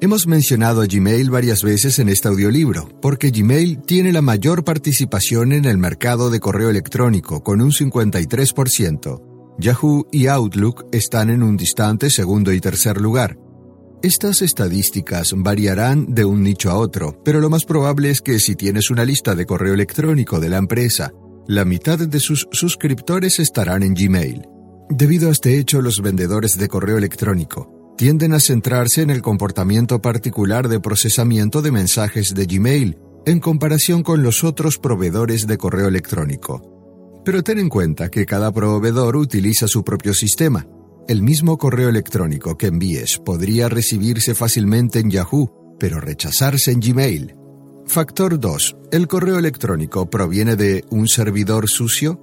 Hemos 0.00 0.26
mencionado 0.26 0.82
Gmail 0.88 1.30
varias 1.30 1.62
veces 1.62 2.00
en 2.00 2.08
este 2.08 2.26
audiolibro, 2.26 2.88
porque 3.00 3.30
Gmail 3.30 3.82
tiene 3.82 4.12
la 4.12 4.20
mayor 4.20 4.64
participación 4.64 5.52
en 5.52 5.64
el 5.64 5.78
mercado 5.78 6.28
de 6.30 6.40
correo 6.40 6.70
electrónico, 6.70 7.44
con 7.44 7.60
un 7.60 7.70
53%. 7.70 9.22
Yahoo 9.58 10.08
y 10.10 10.26
Outlook 10.26 10.86
están 10.90 11.30
en 11.30 11.44
un 11.44 11.56
distante 11.56 12.10
segundo 12.10 12.52
y 12.52 12.60
tercer 12.60 13.00
lugar, 13.00 13.38
estas 14.02 14.42
estadísticas 14.42 15.32
variarán 15.36 16.12
de 16.12 16.24
un 16.24 16.42
nicho 16.42 16.70
a 16.70 16.74
otro, 16.74 17.22
pero 17.24 17.40
lo 17.40 17.48
más 17.48 17.64
probable 17.64 18.10
es 18.10 18.20
que 18.20 18.40
si 18.40 18.56
tienes 18.56 18.90
una 18.90 19.04
lista 19.04 19.36
de 19.36 19.46
correo 19.46 19.74
electrónico 19.74 20.40
de 20.40 20.48
la 20.48 20.58
empresa, 20.58 21.12
la 21.46 21.64
mitad 21.64 21.98
de 21.98 22.20
sus 22.20 22.48
suscriptores 22.50 23.38
estarán 23.38 23.84
en 23.84 23.94
Gmail. 23.94 24.42
Debido 24.90 25.28
a 25.28 25.32
este 25.32 25.56
hecho, 25.56 25.80
los 25.80 26.02
vendedores 26.02 26.58
de 26.58 26.68
correo 26.68 26.98
electrónico 26.98 27.94
tienden 27.96 28.32
a 28.32 28.40
centrarse 28.40 29.02
en 29.02 29.10
el 29.10 29.22
comportamiento 29.22 30.02
particular 30.02 30.68
de 30.68 30.80
procesamiento 30.80 31.62
de 31.62 31.70
mensajes 31.70 32.34
de 32.34 32.46
Gmail 32.46 32.98
en 33.24 33.38
comparación 33.38 34.02
con 34.02 34.24
los 34.24 34.42
otros 34.42 34.78
proveedores 34.78 35.46
de 35.46 35.58
correo 35.58 35.86
electrónico. 35.86 37.22
Pero 37.24 37.44
ten 37.44 37.60
en 37.60 37.68
cuenta 37.68 38.10
que 38.10 38.26
cada 38.26 38.50
proveedor 38.50 39.16
utiliza 39.16 39.68
su 39.68 39.84
propio 39.84 40.12
sistema, 40.12 40.66
el 41.12 41.22
mismo 41.22 41.58
correo 41.58 41.90
electrónico 41.90 42.56
que 42.56 42.68
envíes 42.68 43.18
podría 43.18 43.68
recibirse 43.68 44.34
fácilmente 44.34 44.98
en 44.98 45.10
Yahoo, 45.10 45.76
pero 45.78 46.00
rechazarse 46.00 46.72
en 46.72 46.80
Gmail. 46.80 47.36
Factor 47.84 48.40
2. 48.40 48.76
¿El 48.90 49.08
correo 49.08 49.38
electrónico 49.38 50.08
proviene 50.08 50.56
de 50.56 50.86
un 50.88 51.08
servidor 51.08 51.68
sucio? 51.68 52.18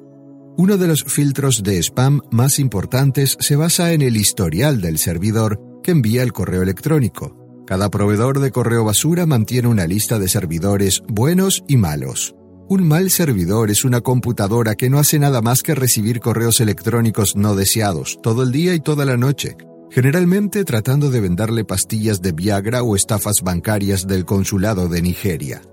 Uno 0.57 0.77
de 0.77 0.87
los 0.87 1.03
filtros 1.03 1.61
de 1.61 1.77
spam 1.77 2.21
más 2.31 2.57
importantes 2.57 3.37
se 3.39 3.55
basa 3.55 3.93
en 3.93 4.01
el 4.01 4.17
historial 4.17 4.81
del 4.81 4.97
servidor 4.97 5.61
que 5.83 5.91
envía 5.91 6.23
el 6.23 6.33
correo 6.33 6.63
electrónico. 6.63 7.37
Cada 7.67 7.91
proveedor 7.91 8.39
de 8.39 8.49
correo 8.49 8.85
basura 8.85 9.27
mantiene 9.27 9.67
una 9.67 9.85
lista 9.85 10.17
de 10.17 10.29
servidores 10.29 11.03
buenos 11.07 11.63
y 11.67 11.77
malos. 11.77 12.33
Un 12.71 12.87
mal 12.87 13.09
servidor 13.09 13.71
es 13.71 13.83
una 13.83 14.01
computadora 14.01 14.75
que 14.75 14.91
no 14.91 14.99
hace 14.99 15.17
nada 15.17 15.41
más 15.41 15.63
que 15.63 15.73
recibir 15.73 16.19
correos 16.19 16.61
electrónicos 16.61 17.35
no 17.35 17.55
deseados 17.55 18.19
todo 18.21 18.43
el 18.43 18.51
día 18.51 18.75
y 18.75 18.79
toda 18.79 19.05
la 19.05 19.17
noche, 19.17 19.57
generalmente 19.89 20.63
tratando 20.65 21.09
de 21.09 21.19
venderle 21.19 21.65
pastillas 21.65 22.21
de 22.21 22.31
Viagra 22.31 22.83
o 22.83 22.95
estafas 22.95 23.41
bancarias 23.41 24.05
del 24.05 24.23
consulado 24.23 24.87
de 24.87 25.01
Nigeria. 25.01 25.63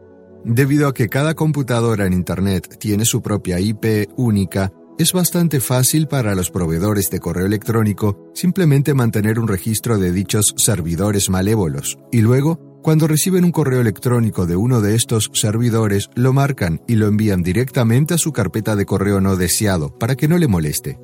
Debido 0.43 0.89
a 0.89 0.94
que 0.94 1.10
cada 1.10 1.35
computadora 1.35 2.06
en 2.06 2.14
Internet 2.14 2.78
tiene 2.78 3.05
su 3.05 3.20
propia 3.20 3.60
IP 3.60 4.09
única, 4.16 4.73
es 4.98 5.12
bastante 5.12 5.60
fácil 5.60 6.09
para 6.09 6.35
los 6.35 6.51
proveedores 6.51 7.10
de 7.10 7.20
correo 7.20 7.44
electrónico 7.44 8.31
simplemente 8.32 8.94
mantener 8.94 9.39
un 9.39 9.48
registro 9.48 9.98
de 9.98 10.12
dichos 10.12 10.55
servidores 10.56 11.28
malévolos 11.28 11.98
y 12.10 12.23
luego 12.23 12.66
cuando 12.82 13.07
reciben 13.07 13.44
un 13.44 13.53
correo 13.53 13.81
electrónico 13.81 14.47
de 14.47 14.57
uno 14.57 14.81
de 14.81 14.94
estos 14.94 15.31
servidores, 15.35 16.11
lo 16.15 16.32
marcan 16.32 16.81
y 16.86 16.94
lo 16.94 17.07
envían 17.09 17.43
directamente 17.43 18.15
a 18.15 18.19
su 18.19 18.32
carpeta 18.32 18.77
de 18.77 18.86
correo 18.86 19.20
no 19.20 19.36
deseado 19.36 19.97
para 19.98 20.16
que 20.16 20.28
no 20.28 20.39
le 20.39 20.48
moleste. 20.48 20.98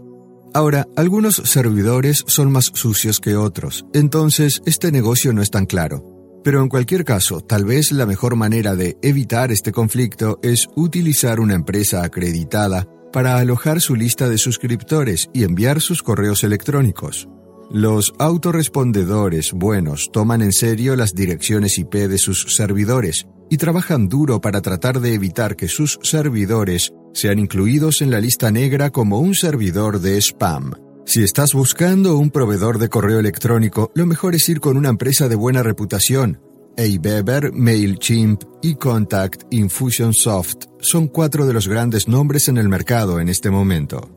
Ahora, 0.54 0.86
algunos 0.96 1.36
servidores 1.36 2.24
son 2.26 2.52
más 2.52 2.70
sucios 2.74 3.20
que 3.20 3.36
otros, 3.36 3.86
entonces 3.94 4.62
este 4.66 4.92
negocio 4.92 5.32
no 5.32 5.42
es 5.42 5.50
tan 5.50 5.66
claro. 5.66 6.04
Pero 6.44 6.60
en 6.60 6.68
cualquier 6.68 7.04
caso, 7.04 7.40
tal 7.40 7.64
vez 7.64 7.92
la 7.92 8.04
mejor 8.04 8.36
manera 8.36 8.74
de 8.74 8.98
evitar 9.00 9.52
este 9.52 9.72
conflicto 9.72 10.40
es 10.42 10.68
utilizar 10.74 11.40
una 11.40 11.54
empresa 11.54 12.02
acreditada 12.04 12.86
para 13.12 13.36
alojar 13.36 13.80
su 13.80 13.94
lista 13.94 14.28
de 14.28 14.38
suscriptores 14.38 15.30
y 15.32 15.44
enviar 15.44 15.80
sus 15.80 16.02
correos 16.02 16.42
electrónicos. 16.42 17.28
Los 17.74 18.12
autorrespondedores 18.18 19.54
buenos 19.54 20.10
toman 20.12 20.42
en 20.42 20.52
serio 20.52 20.94
las 20.94 21.14
direcciones 21.14 21.78
IP 21.78 21.94
de 22.06 22.18
sus 22.18 22.54
servidores 22.54 23.26
y 23.48 23.56
trabajan 23.56 24.10
duro 24.10 24.42
para 24.42 24.60
tratar 24.60 25.00
de 25.00 25.14
evitar 25.14 25.56
que 25.56 25.68
sus 25.68 25.98
servidores 26.02 26.92
sean 27.14 27.38
incluidos 27.38 28.02
en 28.02 28.10
la 28.10 28.20
lista 28.20 28.50
negra 28.50 28.90
como 28.90 29.20
un 29.20 29.34
servidor 29.34 30.00
de 30.00 30.20
spam. 30.20 30.72
Si 31.06 31.22
estás 31.22 31.54
buscando 31.54 32.18
un 32.18 32.30
proveedor 32.30 32.76
de 32.76 32.90
correo 32.90 33.18
electrónico, 33.18 33.90
lo 33.94 34.04
mejor 34.04 34.34
es 34.34 34.46
ir 34.50 34.60
con 34.60 34.76
una 34.76 34.90
empresa 34.90 35.30
de 35.30 35.36
buena 35.36 35.62
reputación. 35.62 36.42
Aweber, 36.76 37.52
MailChimp, 37.54 38.42
eContact, 38.62 39.44
Infusionsoft 39.48 40.66
son 40.82 41.08
cuatro 41.08 41.46
de 41.46 41.54
los 41.54 41.68
grandes 41.68 42.06
nombres 42.06 42.48
en 42.48 42.58
el 42.58 42.68
mercado 42.68 43.18
en 43.18 43.30
este 43.30 43.48
momento. 43.48 44.10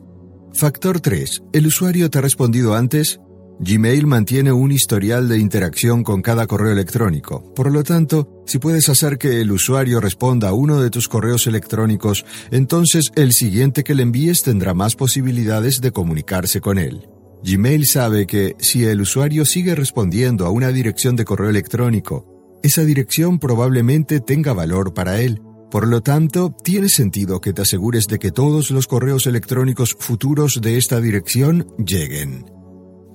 Factor 0.54 1.00
3. 1.00 1.44
¿El 1.54 1.68
usuario 1.68 2.10
te 2.10 2.18
ha 2.18 2.22
respondido 2.22 2.76
antes? 2.76 3.20
Gmail 3.60 4.06
mantiene 4.06 4.52
un 4.52 4.72
historial 4.72 5.30
de 5.30 5.40
interacción 5.40 6.04
con 6.04 6.22
cada 6.22 6.46
correo 6.46 6.74
electrónico. 6.74 7.54
Por 7.54 7.72
lo 7.72 7.84
tanto, 7.84 8.44
si 8.46 8.60
puedes 8.60 8.90
hacer 8.90 9.18
que 9.18 9.40
el 9.40 9.52
usuario 9.52 10.02
responda 10.02 10.50
a 10.50 10.54
uno 10.54 10.82
de 10.82 10.90
tus 10.90 11.08
correos 11.08 11.48
electrónicos, 11.48 12.26
entonces 12.52 13.12
el 13.16 13.32
siguiente 13.32 13.84
que 13.84 13.96
le 13.96 14.04
envíes 14.04 14.44
tendrá 14.44 14.74
más 14.74 14.96
posibilidades 14.96 15.80
de 15.80 15.92
comunicarse 15.92 16.60
con 16.60 16.78
él. 16.78 17.08
Gmail 17.44 17.86
sabe 17.86 18.28
que 18.28 18.56
si 18.60 18.84
el 18.86 19.02
usuario 19.02 19.46
sigue 19.46 19.76
respondiendo 19.76 20.46
a 20.46 20.50
una 20.50 20.70
dirección 20.70 21.16
de 21.16 21.26
correo 21.26 21.50
electrónico, 21.50 22.60
esa 22.62 22.84
dirección 22.84 23.40
probablemente 23.40 24.20
tenga 24.20 24.52
valor 24.54 24.94
para 24.94 25.22
él. 25.22 25.42
Por 25.72 25.88
lo 25.88 26.02
tanto, 26.02 26.56
tiene 26.64 26.90
sentido 26.90 27.40
que 27.42 27.54
te 27.54 27.62
asegures 27.62 28.08
de 28.08 28.20
que 28.20 28.32
todos 28.32 28.72
los 28.72 28.88
correos 28.88 29.28
electrónicos 29.28 29.96
futuros 29.98 30.60
de 30.62 30.78
esta 30.78 31.00
dirección 31.00 31.68
lleguen. 31.78 32.55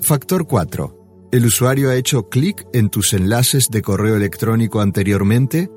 Factor 0.03 0.47
4. 0.47 1.29
¿El 1.31 1.45
usuario 1.45 1.91
ha 1.91 1.97
hecho 1.97 2.29
clic 2.29 2.67
en 2.73 2.89
tus 2.89 3.13
enlaces 3.13 3.69
de 3.71 3.83
correo 3.83 4.17
electrónico 4.17 4.81
anteriormente? 4.81 5.71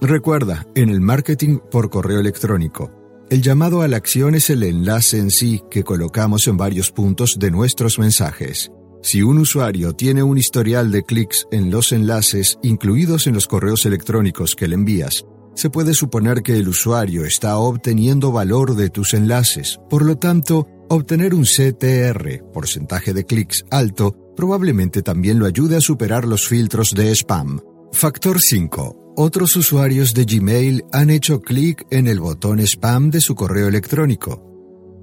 Recuerda, 0.00 0.66
en 0.74 0.90
el 0.90 1.00
marketing 1.00 1.58
por 1.70 1.90
correo 1.90 2.20
electrónico, 2.20 2.92
el 3.30 3.42
llamado 3.42 3.82
a 3.82 3.88
la 3.88 3.96
acción 3.96 4.34
es 4.36 4.48
el 4.48 4.62
enlace 4.62 5.18
en 5.18 5.30
sí 5.30 5.60
que 5.70 5.82
colocamos 5.82 6.46
en 6.46 6.56
varios 6.56 6.92
puntos 6.92 7.36
de 7.38 7.50
nuestros 7.50 7.98
mensajes. 7.98 8.70
Si 9.02 9.22
un 9.22 9.38
usuario 9.38 9.92
tiene 9.92 10.22
un 10.22 10.38
historial 10.38 10.90
de 10.90 11.02
clics 11.02 11.46
en 11.50 11.70
los 11.70 11.92
enlaces 11.92 12.58
incluidos 12.62 13.26
en 13.26 13.34
los 13.34 13.46
correos 13.46 13.84
electrónicos 13.86 14.54
que 14.54 14.68
le 14.68 14.76
envías, 14.76 15.24
se 15.54 15.68
puede 15.68 15.94
suponer 15.94 16.42
que 16.42 16.56
el 16.56 16.68
usuario 16.68 17.24
está 17.24 17.58
obteniendo 17.58 18.30
valor 18.30 18.76
de 18.76 18.90
tus 18.90 19.14
enlaces. 19.14 19.80
Por 19.90 20.04
lo 20.04 20.16
tanto, 20.16 20.68
Obtener 20.90 21.34
un 21.34 21.44
CTR, 21.44 22.50
porcentaje 22.50 23.12
de 23.12 23.24
clics 23.24 23.62
alto, 23.70 24.16
probablemente 24.34 25.02
también 25.02 25.38
lo 25.38 25.44
ayude 25.44 25.76
a 25.76 25.82
superar 25.82 26.24
los 26.24 26.48
filtros 26.48 26.92
de 26.94 27.14
spam. 27.14 27.60
Factor 27.92 28.40
5. 28.40 29.14
Otros 29.16 29.54
usuarios 29.56 30.14
de 30.14 30.24
Gmail 30.24 30.84
han 30.90 31.10
hecho 31.10 31.42
clic 31.42 31.86
en 31.90 32.06
el 32.06 32.20
botón 32.20 32.60
spam 32.60 33.10
de 33.10 33.20
su 33.20 33.34
correo 33.34 33.68
electrónico. 33.68 34.42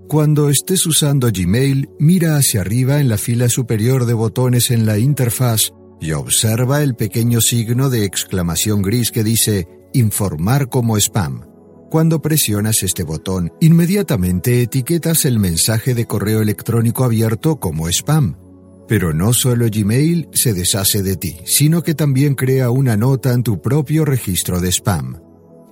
Cuando 0.08 0.50
estés 0.50 0.88
usando 0.88 1.30
Gmail, 1.32 1.90
mira 2.00 2.38
hacia 2.38 2.62
arriba 2.62 3.00
en 3.00 3.08
la 3.08 3.20
fila 3.20 3.48
superior 3.48 4.06
de 4.06 4.14
botones 4.14 4.72
en 4.72 4.88
la 4.88 4.98
interfaz 4.98 5.72
y 6.02 6.14
observa 6.14 6.82
el 6.82 6.96
pequeño 6.96 7.42
signo 7.42 7.92
de 7.92 8.06
exclamación 8.06 8.82
gris 8.82 9.12
que 9.12 9.24
dice 9.24 9.68
Informar 9.94 10.68
como 10.68 10.98
spam. 10.98 11.55
Cuando 11.96 12.22
presionas 12.22 12.84
este 12.84 13.04
botón, 13.04 13.54
inmediatamente 13.62 14.62
etiquetas 14.62 15.24
el 15.24 15.40
mensaje 15.40 15.96
de 15.96 16.06
correo 16.06 16.42
electrónico 16.42 17.06
abierto 17.06 17.56
como 17.56 17.88
spam. 17.88 18.36
Pero 18.86 19.14
no 19.14 19.32
solo 19.32 19.68
Gmail 19.72 20.28
se 20.34 20.54
deshace 20.54 21.04
de 21.04 21.16
ti, 21.16 21.38
sino 21.46 21.84
que 21.84 21.96
también 21.96 22.36
crea 22.36 22.70
una 22.70 22.98
nota 22.98 23.32
en 23.32 23.44
tu 23.44 23.62
propio 23.62 24.04
registro 24.04 24.60
de 24.60 24.74
spam. 24.74 25.22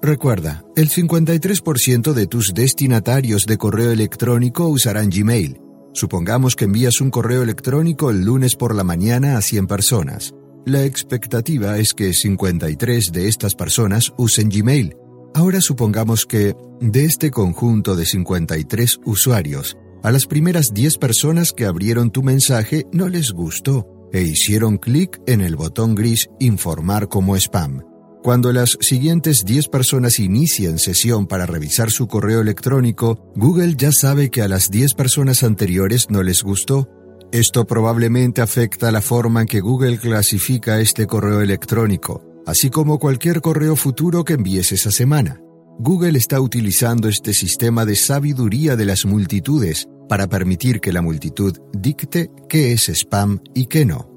Recuerda, 0.01 0.63
el 0.77 0.89
53% 0.89 2.13
de 2.13 2.27
tus 2.27 2.53
destinatarios 2.53 3.45
de 3.45 3.57
correo 3.57 3.91
electrónico 3.91 4.69
usarán 4.69 5.09
Gmail. 5.09 5.59
Supongamos 5.91 6.55
que 6.55 6.63
envías 6.63 7.01
un 7.01 7.09
correo 7.09 7.43
electrónico 7.43 8.11
el 8.11 8.23
lunes 8.23 8.55
por 8.55 8.73
la 8.75 8.85
mañana 8.85 9.35
a 9.35 9.41
100 9.41 9.67
personas. 9.67 10.33
La 10.65 10.85
expectativa 10.85 11.77
es 11.79 11.93
que 11.93 12.13
53 12.13 13.11
de 13.11 13.27
estas 13.27 13.55
personas 13.55 14.13
usen 14.15 14.47
Gmail, 14.47 14.95
Ahora 15.35 15.61
supongamos 15.61 16.27
que, 16.27 16.55
de 16.79 17.05
este 17.05 17.31
conjunto 17.31 17.95
de 17.95 18.05
53 18.05 18.99
usuarios, 19.05 19.77
a 20.03 20.11
las 20.11 20.27
primeras 20.27 20.73
10 20.73 20.99
personas 20.99 21.53
que 21.53 21.65
abrieron 21.65 22.11
tu 22.11 22.21
mensaje 22.21 22.85
no 22.91 23.09
les 23.09 23.31
gustó 23.31 23.87
e 24.11 24.21
hicieron 24.21 24.77
clic 24.77 25.19
en 25.25 25.41
el 25.41 25.55
botón 25.55 25.95
gris 25.95 26.29
Informar 26.39 27.07
como 27.07 27.35
spam. 27.35 27.81
Cuando 28.21 28.53
las 28.53 28.77
siguientes 28.79 29.43
10 29.43 29.69
personas 29.69 30.19
inicien 30.19 30.77
sesión 30.77 31.25
para 31.25 31.47
revisar 31.47 31.89
su 31.89 32.07
correo 32.07 32.41
electrónico, 32.41 33.31
Google 33.35 33.73
ya 33.75 33.91
sabe 33.91 34.29
que 34.29 34.43
a 34.43 34.47
las 34.47 34.69
10 34.69 34.93
personas 34.93 35.41
anteriores 35.41 36.11
no 36.11 36.21
les 36.21 36.43
gustó. 36.43 36.87
Esto 37.31 37.65
probablemente 37.65 38.41
afecta 38.41 38.91
la 38.91 39.01
forma 39.01 39.41
en 39.41 39.47
que 39.47 39.61
Google 39.61 39.97
clasifica 39.97 40.79
este 40.79 41.07
correo 41.07 41.41
electrónico 41.41 42.32
así 42.45 42.69
como 42.69 42.99
cualquier 42.99 43.41
correo 43.41 43.75
futuro 43.75 44.23
que 44.23 44.33
envíes 44.33 44.71
esa 44.71 44.91
semana. 44.91 45.39
Google 45.79 46.17
está 46.17 46.39
utilizando 46.39 47.07
este 47.07 47.33
sistema 47.33 47.85
de 47.85 47.95
sabiduría 47.95 48.75
de 48.75 48.85
las 48.85 49.05
multitudes 49.05 49.87
para 50.07 50.27
permitir 50.27 50.79
que 50.79 50.93
la 50.93 51.01
multitud 51.01 51.57
dicte 51.73 52.29
qué 52.47 52.73
es 52.73 52.89
spam 52.89 53.39
y 53.55 53.65
qué 53.65 53.85
no. 53.85 54.09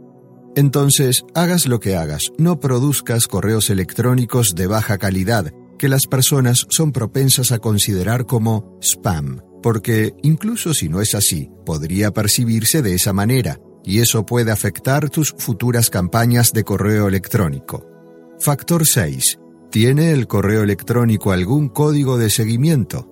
Entonces, 0.55 1.25
hagas 1.35 1.67
lo 1.67 1.81
que 1.81 1.97
hagas, 1.97 2.33
no 2.39 2.61
produzcas 2.61 3.27
correos 3.27 3.71
electrónicos 3.71 4.55
de 4.55 4.67
baja 4.67 4.99
calidad 4.99 5.53
que 5.79 5.89
las 5.89 6.07
personas 6.07 6.67
son 6.71 6.93
propensas 6.93 7.53
a 7.53 7.59
considerar 7.59 8.27
como 8.27 8.79
spam, 8.81 9.43
porque 9.63 10.15
incluso 10.23 10.75
si 10.75 10.89
no 10.89 11.01
es 11.01 11.15
así, 11.15 11.51
podría 11.65 12.11
percibirse 12.13 12.83
de 12.83 12.95
esa 12.95 13.13
manera, 13.13 13.61
y 13.85 14.01
eso 14.01 14.25
puede 14.27 14.51
afectar 14.51 15.11
tus 15.11 15.33
futuras 15.33 15.91
campañas 15.91 16.53
de 16.53 16.65
correo 16.65 17.09
electrónico. 17.09 17.96
Factor 18.39 18.87
6. 18.87 19.39
¿Tiene 19.71 20.13
el 20.13 20.27
correo 20.27 20.63
electrónico 20.63 21.33
algún 21.33 21.69
código 21.69 22.19
de 22.19 22.29
seguimiento? 22.29 23.11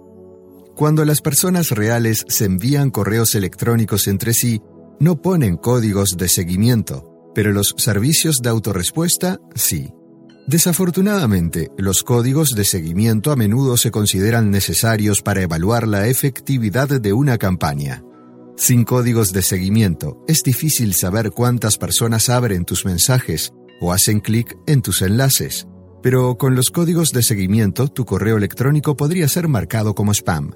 Cuando 0.77 1.05
las 1.05 1.23
personas 1.23 1.71
reales 1.71 2.25
se 2.29 2.45
envían 2.45 2.91
correos 2.91 3.35
electrónicos 3.35 4.07
entre 4.07 4.35
sí, 4.35 4.61
no 5.01 5.21
ponen 5.23 5.57
códigos 5.57 6.19
de 6.19 6.29
seguimiento, 6.29 7.33
pero 7.35 7.53
los 7.53 7.75
servicios 7.79 8.43
de 8.43 8.51
autorrespuesta 8.51 9.41
sí. 9.55 9.93
Desafortunadamente, 10.47 11.71
los 11.79 12.03
códigos 12.03 12.55
de 12.55 12.65
seguimiento 12.65 13.33
a 13.33 13.37
menudo 13.37 13.79
se 13.79 13.91
consideran 13.91 14.51
necesarios 14.51 15.23
para 15.23 15.41
evaluar 15.41 15.89
la 15.89 16.07
efectividad 16.07 17.01
de 17.01 17.13
una 17.15 17.39
campaña. 17.39 18.05
Sin 18.57 18.85
códigos 18.85 19.33
de 19.33 19.41
seguimiento, 19.43 20.23
es 20.29 20.43
difícil 20.43 20.93
saber 20.93 21.31
cuántas 21.31 21.79
personas 21.79 22.29
abren 22.29 22.67
tus 22.67 22.85
mensajes 22.85 23.53
o 23.81 23.93
hacen 23.93 24.21
clic 24.21 24.57
en 24.67 24.83
tus 24.83 25.03
enlaces. 25.03 25.67
Pero 26.03 26.37
con 26.37 26.55
los 26.55 26.71
códigos 26.71 27.13
de 27.13 27.23
seguimiento, 27.23 27.89
tu 27.89 28.05
correo 28.05 28.37
electrónico 28.37 28.97
podría 28.97 29.29
ser 29.29 29.49
marcado 29.49 29.95
como 29.95 30.13
spam. 30.13 30.53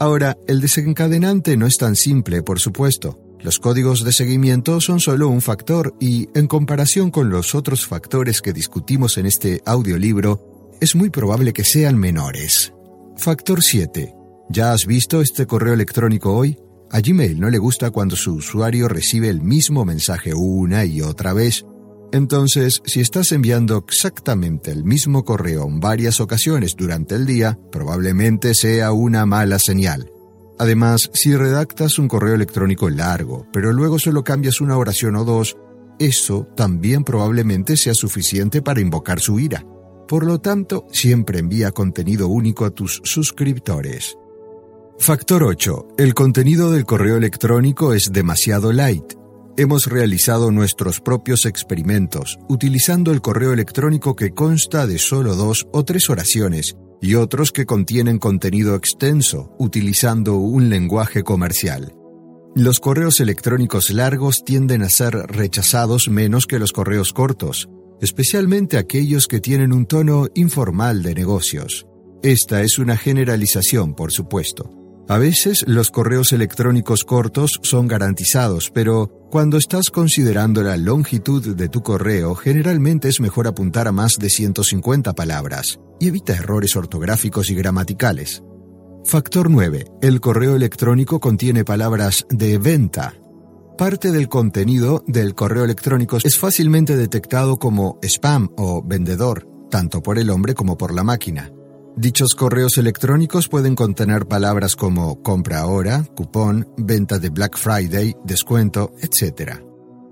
Ahora, 0.00 0.36
el 0.46 0.60
desencadenante 0.60 1.56
no 1.56 1.66
es 1.66 1.76
tan 1.76 1.96
simple, 1.96 2.42
por 2.42 2.60
supuesto. 2.60 3.20
Los 3.40 3.58
códigos 3.58 4.04
de 4.04 4.12
seguimiento 4.12 4.80
son 4.80 4.98
solo 4.98 5.28
un 5.28 5.40
factor 5.40 5.94
y, 6.00 6.28
en 6.34 6.48
comparación 6.48 7.10
con 7.10 7.30
los 7.30 7.54
otros 7.54 7.86
factores 7.86 8.42
que 8.42 8.52
discutimos 8.52 9.18
en 9.18 9.26
este 9.26 9.62
audiolibro, 9.64 10.76
es 10.80 10.94
muy 10.96 11.10
probable 11.10 11.52
que 11.52 11.64
sean 11.64 11.96
menores. 11.96 12.72
Factor 13.16 13.62
7. 13.62 14.14
¿Ya 14.50 14.72
has 14.72 14.86
visto 14.86 15.20
este 15.20 15.46
correo 15.46 15.74
electrónico 15.74 16.34
hoy? 16.34 16.58
A 16.90 17.00
Gmail 17.00 17.38
no 17.38 17.50
le 17.50 17.58
gusta 17.58 17.90
cuando 17.90 18.16
su 18.16 18.34
usuario 18.34 18.88
recibe 18.88 19.28
el 19.28 19.42
mismo 19.42 19.84
mensaje 19.84 20.34
una 20.34 20.84
y 20.84 21.02
otra 21.02 21.32
vez 21.32 21.66
entonces, 22.10 22.80
si 22.86 23.00
estás 23.00 23.32
enviando 23.32 23.84
exactamente 23.86 24.70
el 24.70 24.84
mismo 24.84 25.24
correo 25.24 25.66
en 25.66 25.78
varias 25.78 26.20
ocasiones 26.20 26.74
durante 26.74 27.14
el 27.14 27.26
día, 27.26 27.58
probablemente 27.70 28.54
sea 28.54 28.92
una 28.92 29.26
mala 29.26 29.58
señal. 29.58 30.10
Además, 30.58 31.10
si 31.12 31.36
redactas 31.36 31.98
un 31.98 32.08
correo 32.08 32.34
electrónico 32.34 32.88
largo, 32.88 33.46
pero 33.52 33.72
luego 33.72 33.98
solo 33.98 34.24
cambias 34.24 34.60
una 34.60 34.78
oración 34.78 35.16
o 35.16 35.24
dos, 35.24 35.56
eso 35.98 36.48
también 36.56 37.04
probablemente 37.04 37.76
sea 37.76 37.94
suficiente 37.94 38.62
para 38.62 38.80
invocar 38.80 39.20
su 39.20 39.38
ira. 39.38 39.64
Por 40.08 40.24
lo 40.24 40.40
tanto, 40.40 40.86
siempre 40.90 41.38
envía 41.38 41.72
contenido 41.72 42.28
único 42.28 42.64
a 42.64 42.70
tus 42.70 43.02
suscriptores. 43.04 44.16
Factor 44.98 45.44
8. 45.44 45.88
El 45.98 46.14
contenido 46.14 46.72
del 46.72 46.86
correo 46.86 47.18
electrónico 47.18 47.92
es 47.92 48.10
demasiado 48.12 48.72
light 48.72 49.17
hemos 49.58 49.86
realizado 49.86 50.52
nuestros 50.52 51.00
propios 51.00 51.44
experimentos 51.44 52.38
utilizando 52.48 53.10
el 53.10 53.20
correo 53.20 53.52
electrónico 53.52 54.14
que 54.14 54.30
consta 54.30 54.86
de 54.86 54.98
solo 54.98 55.34
dos 55.34 55.66
o 55.72 55.84
tres 55.84 56.08
oraciones 56.08 56.76
y 57.02 57.16
otros 57.16 57.50
que 57.50 57.66
contienen 57.66 58.18
contenido 58.18 58.76
extenso 58.76 59.52
utilizando 59.58 60.36
un 60.36 60.70
lenguaje 60.70 61.24
comercial. 61.24 61.92
Los 62.54 62.78
correos 62.78 63.18
electrónicos 63.18 63.90
largos 63.90 64.44
tienden 64.44 64.82
a 64.82 64.88
ser 64.88 65.14
rechazados 65.14 66.08
menos 66.08 66.46
que 66.46 66.60
los 66.60 66.72
correos 66.72 67.12
cortos, 67.12 67.68
especialmente 68.00 68.78
aquellos 68.78 69.26
que 69.26 69.40
tienen 69.40 69.72
un 69.72 69.86
tono 69.86 70.28
informal 70.36 71.02
de 71.02 71.14
negocios. 71.16 71.84
Esta 72.22 72.62
es 72.62 72.78
una 72.78 72.96
generalización, 72.96 73.94
por 73.94 74.12
supuesto. 74.12 74.77
A 75.10 75.16
veces 75.16 75.64
los 75.66 75.90
correos 75.90 76.34
electrónicos 76.34 77.04
cortos 77.04 77.60
son 77.62 77.88
garantizados, 77.88 78.70
pero 78.70 79.08
cuando 79.30 79.56
estás 79.56 79.88
considerando 79.88 80.62
la 80.62 80.76
longitud 80.76 81.56
de 81.56 81.70
tu 81.70 81.82
correo, 81.82 82.34
generalmente 82.34 83.08
es 83.08 83.18
mejor 83.18 83.46
apuntar 83.46 83.88
a 83.88 83.92
más 83.92 84.18
de 84.18 84.28
150 84.28 85.14
palabras 85.14 85.80
y 85.98 86.08
evita 86.08 86.34
errores 86.34 86.76
ortográficos 86.76 87.48
y 87.48 87.54
gramaticales. 87.54 88.42
Factor 89.06 89.48
9. 89.48 89.86
El 90.02 90.20
correo 90.20 90.54
electrónico 90.54 91.20
contiene 91.20 91.64
palabras 91.64 92.26
de 92.28 92.58
venta. 92.58 93.14
Parte 93.78 94.12
del 94.12 94.28
contenido 94.28 95.04
del 95.06 95.34
correo 95.34 95.64
electrónico 95.64 96.18
es 96.22 96.36
fácilmente 96.36 96.98
detectado 96.98 97.56
como 97.56 97.98
spam 98.02 98.50
o 98.58 98.82
vendedor, 98.82 99.48
tanto 99.70 100.02
por 100.02 100.18
el 100.18 100.28
hombre 100.28 100.52
como 100.52 100.76
por 100.76 100.92
la 100.92 101.02
máquina. 101.02 101.50
Dichos 102.00 102.36
correos 102.36 102.78
electrónicos 102.78 103.48
pueden 103.48 103.74
contener 103.74 104.28
palabras 104.28 104.76
como 104.76 105.20
compra 105.20 105.58
ahora, 105.58 106.04
cupón, 106.14 106.68
venta 106.76 107.18
de 107.18 107.28
Black 107.28 107.58
Friday, 107.58 108.14
descuento, 108.24 108.92
etc. 109.00 109.54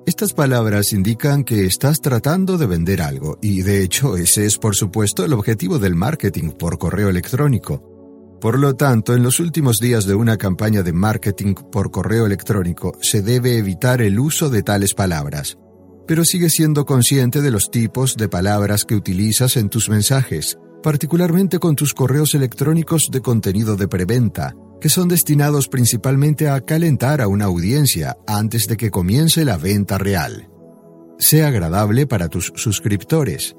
Estas 0.05 0.33
palabras 0.33 0.93
indican 0.93 1.45
que 1.45 1.65
estás 1.65 2.01
tratando 2.01 2.59
de 2.59 2.67
vender 2.67 3.01
algo 3.01 3.39
y 3.41 3.63
de 3.63 3.85
hecho 3.85 4.17
ese 4.17 4.47
es 4.47 4.59
por 4.59 4.75
supuesto 4.75 5.25
el 5.25 5.33
objetivo 5.33 5.79
del 5.79 5.95
marketing 5.95 6.51
por 6.59 6.77
correo 6.77 7.09
electrónico. 7.09 8.37
Por 8.41 8.59
lo 8.59 8.75
tanto, 8.75 9.15
en 9.15 9.23
los 9.23 9.39
últimos 9.39 9.79
días 9.79 10.07
de 10.07 10.17
una 10.17 10.37
campaña 10.39 10.83
de 10.83 10.93
marketing 10.93 11.55
por 11.55 11.93
correo 11.93 12.27
electrónico 12.27 12.99
se 13.01 13.23
debe 13.23 13.59
evitar 13.59 14.03
el 14.03 14.19
uso 14.19 14.51
de 14.51 14.65
tales 14.65 14.93
palabras. 14.93 15.57
Pero 16.09 16.25
sigue 16.25 16.51
siendo 16.51 16.85
consciente 16.85 17.43
de 17.43 17.53
los 17.53 17.71
tipos 17.71 18.17
de 18.17 18.29
palabras 18.29 18.85
que 18.85 18.97
utilizas 18.97 19.57
en 19.57 19.69
tus 19.69 19.89
mensajes 19.89 20.59
particularmente 20.82 21.59
con 21.59 21.77
tus 21.77 21.94
correos 21.94 22.35
electrónicos 22.35 23.11
de 23.11 23.20
contenido 23.20 23.77
de 23.77 23.89
preventa, 23.89 24.55
que 24.81 24.89
son 24.89 25.09
destinados 25.09 25.69
principalmente 25.69 26.48
a 26.48 26.61
calentar 26.61 27.20
a 27.20 27.28
una 27.28 27.47
audiencia 27.47 28.16
antes 28.27 28.66
de 28.66 28.77
que 28.77 28.90
comience 28.90 29.44
la 29.44 29.57
venta 29.57 29.98
real. 29.98 30.48
Sea 31.19 31.48
agradable 31.48 32.07
para 32.07 32.28
tus 32.28 32.53
suscriptores. 32.57 33.57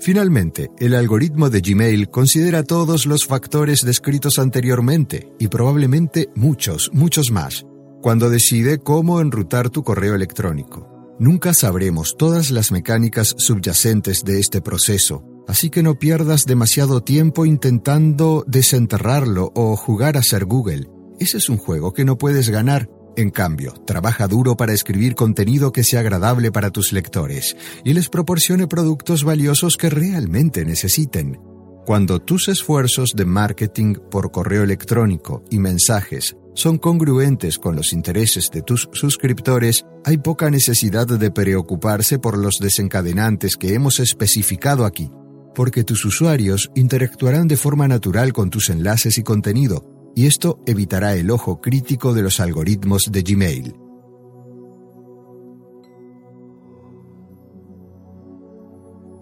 Finalmente, 0.00 0.70
el 0.78 0.94
algoritmo 0.94 1.48
de 1.48 1.60
Gmail 1.60 2.10
considera 2.10 2.62
todos 2.62 3.06
los 3.06 3.26
factores 3.26 3.84
descritos 3.84 4.38
anteriormente 4.38 5.32
y 5.38 5.48
probablemente 5.48 6.28
muchos, 6.34 6.90
muchos 6.92 7.30
más, 7.30 7.64
cuando 8.02 8.28
decide 8.28 8.78
cómo 8.78 9.20
enrutar 9.20 9.70
tu 9.70 9.82
correo 9.82 10.14
electrónico. 10.14 10.88
Nunca 11.18 11.54
sabremos 11.54 12.16
todas 12.18 12.50
las 12.50 12.72
mecánicas 12.72 13.34
subyacentes 13.38 14.22
de 14.22 14.38
este 14.38 14.60
proceso, 14.60 15.24
Así 15.46 15.70
que 15.70 15.82
no 15.82 15.98
pierdas 15.98 16.44
demasiado 16.44 17.02
tiempo 17.02 17.46
intentando 17.46 18.44
desenterrarlo 18.48 19.52
o 19.54 19.76
jugar 19.76 20.16
a 20.16 20.22
ser 20.22 20.44
Google. 20.44 20.90
Ese 21.20 21.38
es 21.38 21.48
un 21.48 21.56
juego 21.56 21.92
que 21.92 22.04
no 22.04 22.18
puedes 22.18 22.50
ganar. 22.50 22.88
En 23.16 23.30
cambio, 23.30 23.72
trabaja 23.86 24.26
duro 24.26 24.56
para 24.56 24.74
escribir 24.74 25.14
contenido 25.14 25.72
que 25.72 25.84
sea 25.84 26.00
agradable 26.00 26.52
para 26.52 26.70
tus 26.70 26.92
lectores 26.92 27.56
y 27.84 27.94
les 27.94 28.08
proporcione 28.08 28.66
productos 28.66 29.24
valiosos 29.24 29.76
que 29.76 29.88
realmente 29.88 30.64
necesiten. 30.64 31.40
Cuando 31.86 32.18
tus 32.18 32.48
esfuerzos 32.48 33.14
de 33.14 33.24
marketing 33.24 33.94
por 34.10 34.32
correo 34.32 34.64
electrónico 34.64 35.44
y 35.50 35.60
mensajes 35.60 36.36
son 36.54 36.78
congruentes 36.78 37.58
con 37.58 37.76
los 37.76 37.92
intereses 37.92 38.50
de 38.50 38.62
tus 38.62 38.88
suscriptores, 38.92 39.86
hay 40.04 40.18
poca 40.18 40.50
necesidad 40.50 41.06
de 41.06 41.30
preocuparse 41.30 42.18
por 42.18 42.36
los 42.36 42.58
desencadenantes 42.58 43.56
que 43.56 43.74
hemos 43.74 44.00
especificado 44.00 44.84
aquí 44.84 45.10
porque 45.56 45.84
tus 45.84 46.04
usuarios 46.04 46.70
interactuarán 46.74 47.48
de 47.48 47.56
forma 47.56 47.88
natural 47.88 48.34
con 48.34 48.50
tus 48.50 48.68
enlaces 48.68 49.16
y 49.16 49.22
contenido, 49.22 50.12
y 50.14 50.26
esto 50.26 50.62
evitará 50.66 51.16
el 51.16 51.30
ojo 51.30 51.62
crítico 51.62 52.12
de 52.12 52.20
los 52.20 52.40
algoritmos 52.40 53.10
de 53.10 53.22
Gmail. 53.22 53.74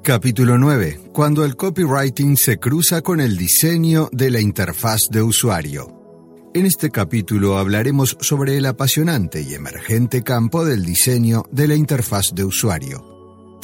Capítulo 0.02 0.59
9. 0.59 1.12
Cuando 1.15 1.44
el 1.44 1.55
copywriting 1.55 2.36
se 2.36 2.59
cruza 2.59 3.01
con 3.01 3.20
el 3.20 3.36
diseño 3.36 4.09
de 4.12 4.31
la 4.31 4.40
interfaz 4.40 5.09
de 5.11 5.23
usuario. 5.23 6.51
En 6.52 6.66
este 6.66 6.90
capítulo 6.90 7.59
hablaremos 7.59 8.16
sobre 8.20 8.56
el 8.56 8.66
apasionante 8.66 9.40
y 9.40 9.55
emergente 9.55 10.23
campo 10.23 10.65
del 10.65 10.85
diseño 10.85 11.44
de 11.52 11.69
la 11.69 11.77
interfaz 11.77 12.35
de 12.35 12.44
usuario. 12.44 13.13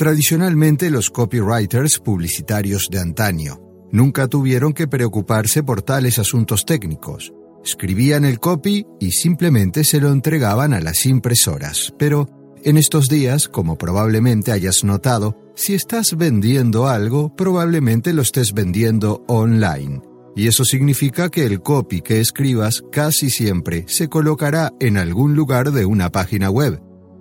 Tradicionalmente 0.01 0.89
los 0.89 1.10
copywriters 1.10 1.98
publicitarios 1.98 2.89
de 2.90 3.01
antaño 3.01 3.60
nunca 3.93 4.28
tuvieron 4.28 4.72
que 4.72 4.89
preocuparse 4.89 5.62
por 5.62 5.82
tales 5.82 6.18
asuntos 6.18 6.64
técnicos. 6.64 7.35
Escribían 7.62 8.24
el 8.24 8.40
copy 8.40 8.86
y 8.98 9.10
simplemente 9.10 9.85
se 9.85 10.01
lo 10.01 10.10
entregaban 10.10 10.72
a 10.72 10.81
las 10.81 11.05
impresoras. 11.05 11.93
Pero 11.98 12.31
en 12.64 12.78
estos 12.78 13.10
días, 13.10 13.47
como 13.47 13.77
probablemente 13.77 14.52
hayas 14.52 14.85
notado, 14.85 15.36
si 15.55 15.74
estás 15.74 16.16
vendiendo 16.16 16.89
algo, 16.89 17.36
probablemente 17.36 18.14
lo 18.14 18.22
estés 18.22 18.55
vendiendo 18.55 19.22
online. 19.28 20.01
Y 20.35 20.47
eso 20.47 20.64
significa 20.64 21.28
que 21.28 21.44
el 21.44 21.60
copy 21.60 22.01
que 22.01 22.20
escribas 22.20 22.82
casi 22.90 23.28
siempre 23.28 23.85
se 23.86 24.09
colocará 24.09 24.72
en 24.81 24.97
algún 24.97 25.35
lugar 25.35 25.72
de 25.72 25.85
una 25.85 26.09
página 26.10 26.48
web. 26.48 26.81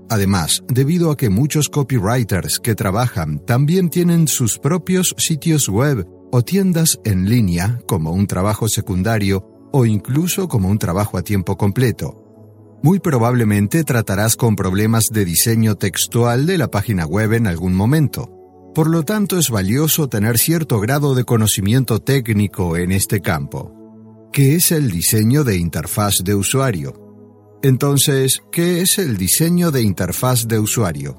Además, 0.10 0.64
debido 0.68 1.12
a 1.12 1.18
que 1.18 1.30
muchos 1.30 1.70
copywriters 1.70 2.60
que 2.60 2.74
trabajan 2.74 3.40
también 3.46 3.90
tienen 3.90 4.28
sus 4.28 4.58
propios 4.58 5.14
sitios 5.18 5.70
web 5.70 6.08
o 6.32 6.42
tiendas 6.42 7.00
en 7.04 7.30
línea 7.30 7.80
como 7.88 8.12
un 8.12 8.26
trabajo 8.26 8.68
secundario 8.68 9.46
o 9.72 9.86
incluso 9.86 10.48
como 10.48 10.68
un 10.70 10.80
trabajo 10.80 11.18
a 11.18 11.22
tiempo 11.22 11.58
completo. 11.58 12.26
Muy 12.82 13.00
probablemente 13.00 13.84
tratarás 13.84 14.36
con 14.36 14.56
problemas 14.56 15.08
de 15.12 15.26
diseño 15.26 15.76
textual 15.76 16.46
de 16.46 16.58
la 16.58 16.72
página 16.72 17.06
web 17.06 17.34
en 17.34 17.46
algún 17.46 17.76
momento. 17.76 18.32
Por 18.74 18.90
lo 18.90 19.04
tanto, 19.04 19.38
es 19.38 19.50
valioso 19.50 20.08
tener 20.08 20.38
cierto 20.38 20.80
grado 20.80 21.14
de 21.14 21.24
conocimiento 21.24 22.00
técnico 22.00 22.78
en 22.78 22.92
este 22.92 23.20
campo. 23.20 23.76
¿Qué 24.32 24.56
es 24.56 24.72
el 24.72 24.90
diseño 24.90 25.44
de 25.44 25.58
interfaz 25.58 26.24
de 26.24 26.36
usuario? 26.36 27.09
Entonces, 27.62 28.42
¿qué 28.54 28.82
es 28.82 29.00
el 29.00 29.18
diseño 29.18 29.72
de 29.72 29.82
interfaz 29.82 30.48
de 30.48 30.60
usuario? 30.60 31.18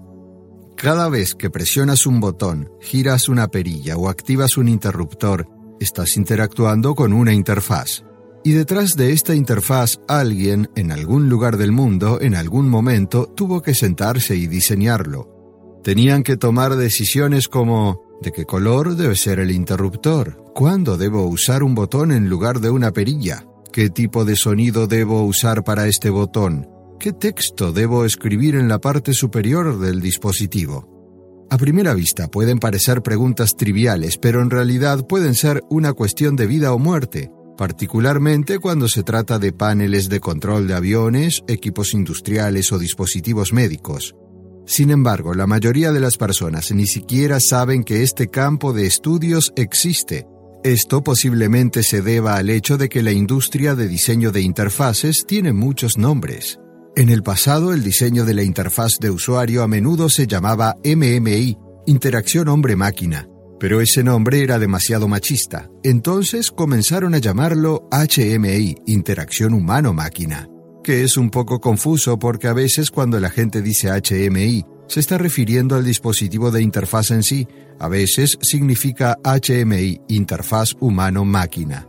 Cada 0.74 1.10
vez 1.10 1.34
que 1.34 1.50
presionas 1.50 2.06
un 2.06 2.20
botón, 2.20 2.70
giras 2.80 3.28
una 3.28 3.48
perilla 3.48 3.98
o 3.98 4.08
activas 4.08 4.56
un 4.56 4.68
interruptor, 4.68 5.46
estás 5.80 6.16
interactuando 6.16 6.94
con 6.94 7.12
una 7.12 7.34
interfaz. 7.34 8.04
Y 8.42 8.52
detrás 8.52 8.96
de 8.96 9.12
esta 9.12 9.34
interfaz 9.34 10.00
alguien, 10.08 10.70
en 10.76 10.92
algún 10.92 11.28
lugar 11.28 11.58
del 11.58 11.72
mundo, 11.72 12.18
en 12.22 12.34
algún 12.34 12.70
momento, 12.70 13.26
tuvo 13.26 13.60
que 13.60 13.74
sentarse 13.74 14.34
y 14.34 14.46
diseñarlo. 14.46 15.80
Tenían 15.84 16.22
que 16.22 16.38
tomar 16.38 16.76
decisiones 16.76 17.48
como 17.48 18.00
¿de 18.22 18.32
qué 18.32 18.46
color 18.46 18.96
debe 18.96 19.16
ser 19.16 19.40
el 19.40 19.50
interruptor? 19.50 20.42
¿Cuándo 20.54 20.96
debo 20.96 21.26
usar 21.26 21.62
un 21.62 21.74
botón 21.74 22.12
en 22.12 22.30
lugar 22.30 22.60
de 22.60 22.70
una 22.70 22.92
perilla? 22.92 23.44
¿Qué 23.72 23.90
tipo 23.90 24.24
de 24.24 24.36
sonido 24.36 24.86
debo 24.86 25.22
usar 25.22 25.64
para 25.64 25.86
este 25.86 26.10
botón? 26.10 26.68
¿Qué 26.98 27.12
texto 27.12 27.72
debo 27.72 28.05
escribir 28.05 28.55
en 28.55 28.68
la 28.68 28.78
parte 28.80 29.14
superior 29.14 29.78
del 29.78 30.01
dispositivo? 30.01 31.47
A 31.51 31.56
primera 31.56 31.94
vista 31.94 32.28
pueden 32.28 32.59
parecer 32.59 33.02
preguntas 33.02 33.56
triviales, 33.56 34.18
pero 34.18 34.42
en 34.42 34.51
realidad 34.51 35.06
pueden 35.06 35.34
ser 35.34 35.62
una 35.70 35.92
cuestión 35.92 36.36
de 36.36 36.47
vida 36.47 36.72
o 36.72 36.78
muerte 36.78 37.30
particularmente 37.60 38.59
cuando 38.59 38.88
se 38.88 39.02
trata 39.02 39.38
de 39.38 39.52
paneles 39.52 40.09
de 40.09 40.18
control 40.18 40.66
de 40.66 40.72
aviones, 40.72 41.44
equipos 41.47 41.92
industriales 41.92 42.72
o 42.72 42.78
dispositivos 42.78 43.52
médicos. 43.52 44.16
Sin 44.64 44.90
embargo, 44.90 45.34
la 45.34 45.47
mayoría 45.47 45.92
de 45.92 46.01
las 46.01 46.16
personas 46.16 46.72
ni 46.72 46.86
siquiera 46.86 47.38
saben 47.38 47.84
que 47.84 48.02
este 48.02 48.28
campo 48.28 48.72
de 48.72 48.86
estudios 48.86 49.52
existe. 49.56 50.26
Esto 50.62 51.02
posiblemente 51.02 51.82
se 51.82 52.02
deba 52.02 52.36
al 52.36 52.50
hecho 52.50 52.76
de 52.76 52.90
que 52.90 53.02
la 53.02 53.12
industria 53.12 53.74
de 53.74 53.88
diseño 53.88 54.30
de 54.30 54.42
interfaces 54.42 55.24
tiene 55.26 55.54
muchos 55.54 55.96
nombres. 55.96 56.60
En 56.96 57.08
el 57.08 57.22
pasado, 57.22 57.72
el 57.72 57.82
diseño 57.82 58.26
de 58.26 58.34
la 58.34 58.42
interfaz 58.42 58.98
de 59.00 59.10
usuario 59.10 59.62
a 59.62 59.68
menudo 59.68 60.10
se 60.10 60.26
llamaba 60.26 60.76
MMI, 60.84 61.56
interacción 61.86 62.48
hombre-máquina, 62.48 63.26
pero 63.58 63.80
ese 63.80 64.04
nombre 64.04 64.42
era 64.42 64.58
demasiado 64.58 65.08
machista. 65.08 65.70
Entonces 65.82 66.50
comenzaron 66.50 67.14
a 67.14 67.18
llamarlo 67.18 67.88
HMI, 67.90 68.76
Interacción 68.84 69.54
Humano-Máquina, 69.54 70.46
que 70.84 71.04
es 71.04 71.16
un 71.16 71.30
poco 71.30 71.58
confuso 71.58 72.18
porque 72.18 72.48
a 72.48 72.52
veces 72.52 72.90
cuando 72.90 73.18
la 73.18 73.30
gente 73.30 73.62
dice 73.62 73.88
HMI 73.88 74.66
se 74.88 75.00
está 75.00 75.16
refiriendo 75.16 75.76
al 75.76 75.84
dispositivo 75.84 76.50
de 76.50 76.62
interfaz 76.62 77.12
en 77.12 77.22
sí, 77.22 77.46
a 77.81 77.89
veces 77.89 78.39
significa 78.43 79.19
HMI, 79.24 80.02
Interfaz 80.09 80.77
Humano-Máquina. 80.78 81.89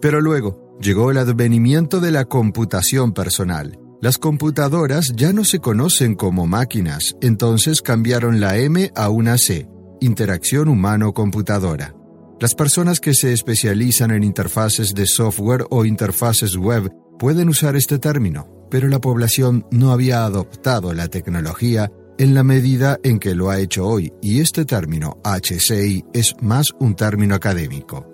Pero 0.00 0.20
luego 0.20 0.76
llegó 0.80 1.10
el 1.10 1.18
advenimiento 1.18 2.00
de 2.00 2.10
la 2.10 2.24
computación 2.24 3.12
personal. 3.12 3.78
Las 4.00 4.18
computadoras 4.18 5.12
ya 5.14 5.32
no 5.32 5.44
se 5.44 5.58
conocen 5.58 6.14
como 6.14 6.46
máquinas, 6.46 7.16
entonces 7.20 7.82
cambiaron 7.82 8.40
la 8.40 8.56
M 8.56 8.90
a 8.94 9.10
una 9.10 9.38
C 9.38 9.68
interacción 10.00 10.68
humano-computadora. 10.68 11.94
Las 12.40 12.54
personas 12.54 13.00
que 13.00 13.14
se 13.14 13.32
especializan 13.32 14.12
en 14.12 14.22
interfaces 14.22 14.94
de 14.94 15.06
software 15.06 15.64
o 15.70 15.84
interfaces 15.84 16.56
web 16.56 16.92
pueden 17.18 17.48
usar 17.48 17.74
este 17.74 17.98
término, 17.98 18.46
pero 18.70 18.88
la 18.88 19.00
población 19.00 19.66
no 19.72 19.90
había 19.90 20.24
adoptado 20.24 20.92
la 20.94 21.08
tecnología 21.08 21.90
en 22.18 22.34
la 22.34 22.42
medida 22.42 22.98
en 23.04 23.18
que 23.18 23.34
lo 23.34 23.48
ha 23.50 23.60
hecho 23.60 23.86
hoy, 23.86 24.12
y 24.20 24.40
este 24.40 24.64
término 24.64 25.18
HCI 25.24 26.04
es 26.12 26.34
más 26.42 26.72
un 26.80 26.94
término 26.94 27.34
académico. 27.34 28.06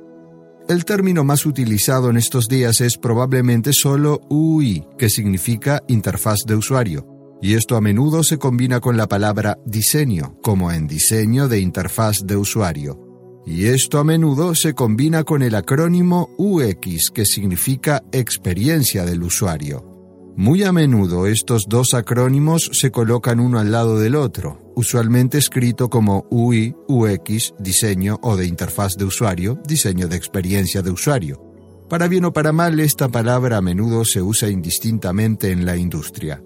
El 0.69 0.85
término 0.85 1.25
más 1.25 1.47
utilizado 1.47 2.11
en 2.11 2.17
estos 2.17 2.49
días 2.49 2.81
es 2.81 2.97
probablemente 2.97 3.73
solo 3.73 4.21
UI, 4.29 4.87
que 4.99 5.09
significa 5.09 5.83
interfaz 5.89 6.45
de 6.47 6.55
usuario, 6.55 7.07
y 7.43 7.55
esto 7.55 7.77
a 7.77 7.81
menudo 7.81 8.23
se 8.23 8.39
combina 8.39 8.81
con 8.81 8.97
la 8.97 9.07
palabra 9.07 9.59
diseño, 9.67 10.39
como 10.43 10.71
en 10.73 10.87
diseño 10.87 11.49
de 11.49 11.61
interfaz 11.61 12.27
de 12.27 12.37
usuario. 12.37 13.01
Y 13.47 13.67
esto 13.67 13.99
a 13.99 14.05
menudo 14.05 14.55
se 14.55 14.73
combina 14.73 15.25
con 15.25 15.43
el 15.43 15.55
acrónimo 15.55 16.31
UX, 16.39 17.11
que 17.11 17.27
significa 17.27 18.03
experiencia 18.13 19.05
del 19.05 19.23
usuario. 19.23 19.94
Muy 20.37 20.65
a 20.65 20.73
menudo 20.73 21.29
estos 21.29 21.67
dos 21.69 21.95
acrónimos 21.95 22.69
se 22.73 22.91
colocan 22.91 23.39
uno 23.39 23.61
al 23.61 23.71
lado 23.71 24.01
del 24.01 24.17
otro, 24.17 24.73
usualmente 24.75 25.39
escrito 25.39 25.89
como 25.89 26.27
UI, 26.29 26.75
UX, 26.89 27.55
diseño 27.61 28.19
o 28.21 28.37
de 28.37 28.45
interfaz 28.47 28.97
de 28.97 29.05
usuario, 29.05 29.61
diseño 29.65 30.09
de 30.09 30.17
experiencia 30.17 30.83
de 30.83 30.91
usuario. 30.91 31.41
Para 31.89 32.09
bien 32.09 32.25
o 32.25 32.33
para 32.33 32.51
mal, 32.53 32.81
esta 32.81 33.09
palabra 33.09 33.59
a 33.59 33.61
menudo 33.61 34.05
se 34.05 34.23
usa 34.23 34.49
indistintamente 34.49 35.53
en 35.53 35.65
la 35.65 35.77
industria. 35.77 36.43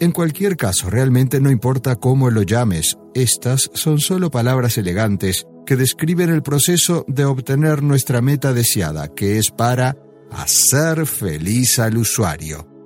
En 0.00 0.10
cualquier 0.10 0.56
caso, 0.56 0.90
realmente 0.90 1.40
no 1.40 1.52
importa 1.52 1.94
cómo 1.94 2.30
lo 2.30 2.42
llames, 2.42 2.98
estas 3.14 3.70
son 3.72 4.00
solo 4.00 4.32
palabras 4.32 4.78
elegantes 4.78 5.46
que 5.64 5.76
describen 5.76 6.30
el 6.30 6.42
proceso 6.42 7.04
de 7.06 7.24
obtener 7.24 7.84
nuestra 7.84 8.20
meta 8.20 8.52
deseada, 8.52 9.14
que 9.14 9.38
es 9.38 9.52
para 9.52 9.96
hacer 10.32 11.06
feliz 11.06 11.78
al 11.78 11.98
usuario. 11.98 12.77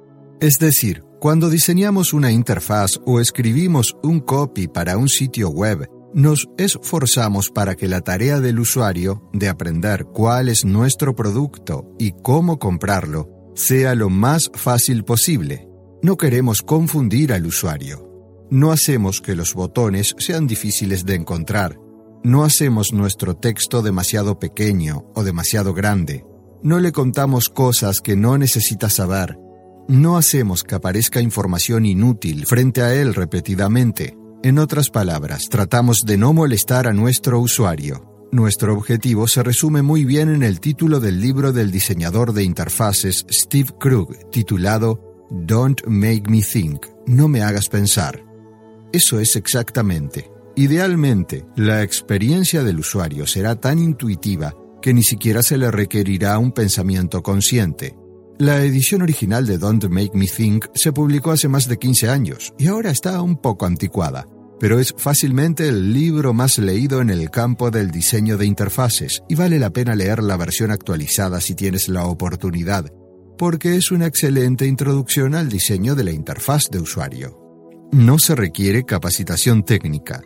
Es 0.42 0.58
decir, 0.58 1.04
cuando 1.18 1.48
diseñamos 1.48 2.12
una 2.12 2.30
interfaz 2.30 3.00
o 3.06 3.18
escribimos 3.20 3.96
un 4.02 4.20
copy 4.20 4.68
para 4.68 4.98
un 4.98 5.08
sitio 5.08 5.48
web, 5.48 5.88
nos 6.12 6.50
esforzamos 6.58 7.48
para 7.48 7.76
que 7.76 7.88
la 7.88 8.02
tarea 8.02 8.40
del 8.40 8.58
usuario 8.58 9.30
de 9.32 9.48
aprender 9.48 10.04
cuál 10.04 10.50
es 10.50 10.66
nuestro 10.66 11.16
producto 11.16 11.94
y 11.98 12.12
cómo 12.22 12.58
comprarlo 12.58 13.30
sea 13.54 13.94
lo 13.94 14.10
más 14.10 14.50
fácil 14.54 15.04
posible 15.04 15.72
no 16.02 16.16
queremos 16.16 16.62
confundir 16.62 17.32
al 17.32 17.46
usuario. 17.46 18.08
No 18.50 18.72
hacemos 18.72 19.20
que 19.20 19.36
los 19.36 19.54
botones 19.54 20.16
sean 20.18 20.48
difíciles 20.48 21.06
de 21.06 21.14
encontrar. 21.14 21.78
No 22.24 22.42
hacemos 22.42 22.92
nuestro 22.92 23.36
texto 23.36 23.82
demasiado 23.82 24.40
pequeño 24.40 25.04
o 25.14 25.22
demasiado 25.22 25.74
grande. 25.74 26.26
No 26.60 26.80
le 26.80 26.90
contamos 26.90 27.48
cosas 27.48 28.00
que 28.00 28.16
no 28.16 28.36
necesita 28.36 28.90
saber. 28.90 29.38
No 29.88 30.16
hacemos 30.16 30.62
que 30.62 30.74
aparezca 30.74 31.20
información 31.20 31.86
inútil 31.86 32.46
frente 32.46 32.82
a 32.82 32.94
él 32.94 33.14
repetidamente. 33.14 34.16
En 34.42 34.58
otras 34.58 34.90
palabras, 34.90 35.48
tratamos 35.48 36.02
de 36.04 36.16
no 36.16 36.32
molestar 36.32 36.86
a 36.86 36.92
nuestro 36.92 37.40
usuario. 37.40 38.08
Nuestro 38.32 38.74
objetivo 38.74 39.28
se 39.28 39.42
resume 39.42 39.82
muy 39.82 40.04
bien 40.04 40.34
en 40.34 40.42
el 40.42 40.58
título 40.58 41.00
del 41.00 41.20
libro 41.20 41.52
del 41.52 41.70
diseñador 41.70 42.32
de 42.32 42.44
interfaces 42.44 43.26
Steve 43.30 43.70
Krug, 43.78 44.30
titulado 44.30 45.00
Don't 45.30 45.82
make 45.86 46.24
me 46.28 46.42
think, 46.42 46.86
no 47.06 47.28
me 47.28 47.42
hagas 47.42 47.68
pensar. 47.68 48.24
Eso 48.92 49.20
es 49.20 49.36
exactamente. 49.36 50.30
Idealmente, 50.56 51.46
la 51.56 51.82
experiencia 51.82 52.62
del 52.62 52.78
usuario 52.78 53.26
será 53.26 53.56
tan 53.56 53.78
intuitiva 53.78 54.54
que 54.80 54.92
ni 54.92 55.02
siquiera 55.02 55.42
se 55.42 55.56
le 55.56 55.70
requerirá 55.70 56.38
un 56.38 56.52
pensamiento 56.52 57.22
consciente. 57.22 57.96
La 58.38 58.62
edición 58.62 59.02
original 59.02 59.46
de 59.46 59.58
Don't 59.58 59.84
Make 59.84 60.12
Me 60.14 60.26
Think 60.26 60.66
se 60.74 60.92
publicó 60.92 61.30
hace 61.30 61.48
más 61.48 61.68
de 61.68 61.78
15 61.78 62.08
años 62.08 62.54
y 62.58 62.66
ahora 62.66 62.90
está 62.90 63.20
un 63.22 63.36
poco 63.36 63.66
anticuada, 63.66 64.26
pero 64.58 64.80
es 64.80 64.94
fácilmente 64.96 65.68
el 65.68 65.92
libro 65.92 66.32
más 66.32 66.58
leído 66.58 67.00
en 67.00 67.10
el 67.10 67.30
campo 67.30 67.70
del 67.70 67.90
diseño 67.90 68.38
de 68.38 68.46
interfaces 68.46 69.22
y 69.28 69.34
vale 69.34 69.58
la 69.58 69.70
pena 69.70 69.94
leer 69.94 70.22
la 70.22 70.36
versión 70.36 70.70
actualizada 70.70 71.40
si 71.40 71.54
tienes 71.54 71.88
la 71.88 72.06
oportunidad, 72.06 72.86
porque 73.38 73.76
es 73.76 73.92
una 73.92 74.06
excelente 74.06 74.66
introducción 74.66 75.34
al 75.34 75.48
diseño 75.48 75.94
de 75.94 76.04
la 76.04 76.12
interfaz 76.12 76.68
de 76.70 76.80
usuario. 76.80 77.38
No 77.92 78.18
se 78.18 78.34
requiere 78.34 78.84
capacitación 78.84 79.62
técnica. 79.62 80.22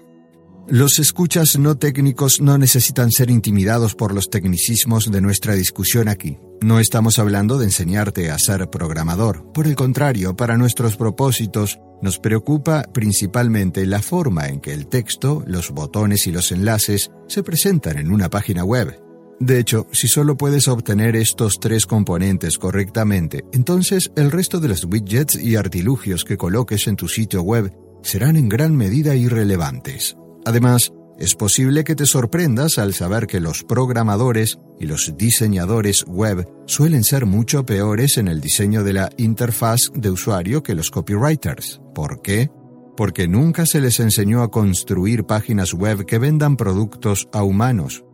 Los 0.68 0.98
escuchas 0.98 1.56
no 1.60 1.78
técnicos 1.78 2.40
no 2.40 2.58
necesitan 2.58 3.12
ser 3.12 3.30
intimidados 3.30 3.94
por 3.94 4.12
los 4.12 4.30
tecnicismos 4.30 5.08
de 5.12 5.20
nuestra 5.20 5.54
discusión 5.54 6.08
aquí. 6.08 6.38
No 6.60 6.80
estamos 6.80 7.20
hablando 7.20 7.56
de 7.56 7.66
enseñarte 7.66 8.32
a 8.32 8.38
ser 8.40 8.68
programador. 8.68 9.52
Por 9.52 9.68
el 9.68 9.76
contrario, 9.76 10.34
para 10.34 10.56
nuestros 10.56 10.96
propósitos, 10.96 11.78
nos 12.02 12.18
preocupa 12.18 12.82
principalmente 12.92 13.86
la 13.86 14.02
forma 14.02 14.48
en 14.48 14.60
que 14.60 14.74
el 14.74 14.88
texto, 14.88 15.44
los 15.46 15.70
botones 15.70 16.26
y 16.26 16.32
los 16.32 16.50
enlaces 16.50 17.12
se 17.28 17.44
presentan 17.44 17.98
en 17.98 18.10
una 18.10 18.28
página 18.28 18.64
web. 18.64 19.00
De 19.38 19.60
hecho, 19.60 19.86
si 19.92 20.08
solo 20.08 20.36
puedes 20.36 20.66
obtener 20.66 21.14
estos 21.14 21.60
tres 21.60 21.86
componentes 21.86 22.58
correctamente, 22.58 23.44
entonces 23.52 24.10
el 24.16 24.32
resto 24.32 24.58
de 24.58 24.66
los 24.66 24.82
widgets 24.82 25.36
y 25.36 25.54
artilugios 25.54 26.24
que 26.24 26.36
coloques 26.36 26.88
en 26.88 26.96
tu 26.96 27.06
sitio 27.06 27.42
web 27.42 27.72
serán 28.02 28.34
en 28.34 28.48
gran 28.48 28.74
medida 28.74 29.14
irrelevantes. 29.14 30.16
Además, 30.46 30.92
es 31.18 31.34
posible 31.34 31.82
que 31.82 31.96
te 31.96 32.06
sorprendas 32.06 32.78
al 32.78 32.94
saber 32.94 33.26
que 33.26 33.40
los 33.40 33.64
programadores 33.64 34.60
y 34.78 34.86
los 34.86 35.14
diseñadores 35.18 36.04
web 36.06 36.48
suelen 36.66 37.02
ser 37.02 37.26
mucho 37.26 37.66
peores 37.66 38.16
en 38.16 38.28
el 38.28 38.40
diseño 38.40 38.84
de 38.84 38.92
la 38.92 39.10
interfaz 39.16 39.90
de 39.92 40.08
usuario 40.08 40.62
que 40.62 40.76
los 40.76 40.92
copywriters. 40.92 41.80
¿Por 41.96 42.22
qué? 42.22 42.48
Porque 42.96 43.26
nunca 43.26 43.66
se 43.66 43.80
les 43.80 43.98
enseñó 43.98 44.42
a 44.42 44.52
construir 44.52 45.24
páginas 45.24 45.74
web 45.74 46.06
que 46.06 46.18
vendan 46.18 46.56
productos 46.56 47.28
a 47.32 47.42
humanos. 47.42 48.04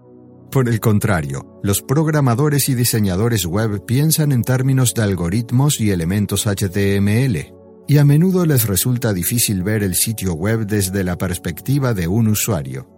Por 0.50 0.70
el 0.70 0.80
contrario, 0.80 1.60
los 1.62 1.82
programadores 1.82 2.70
y 2.70 2.74
diseñadores 2.74 3.44
web 3.44 3.84
piensan 3.84 4.32
en 4.32 4.42
términos 4.42 4.94
de 4.94 5.02
algoritmos 5.02 5.80
y 5.80 5.90
elementos 5.90 6.46
HTML, 6.46 7.52
y 7.88 7.98
a 7.98 8.04
menudo 8.04 8.46
les 8.46 8.66
resulta 8.66 9.12
difícil 9.12 9.62
ver 9.62 9.82
el 9.82 9.94
sitio 9.94 10.34
web 10.34 10.66
desde 10.66 11.04
la 11.04 11.18
perspectiva 11.18 11.94
de 11.94 12.08
un 12.08 12.28
usuario. 12.28 12.88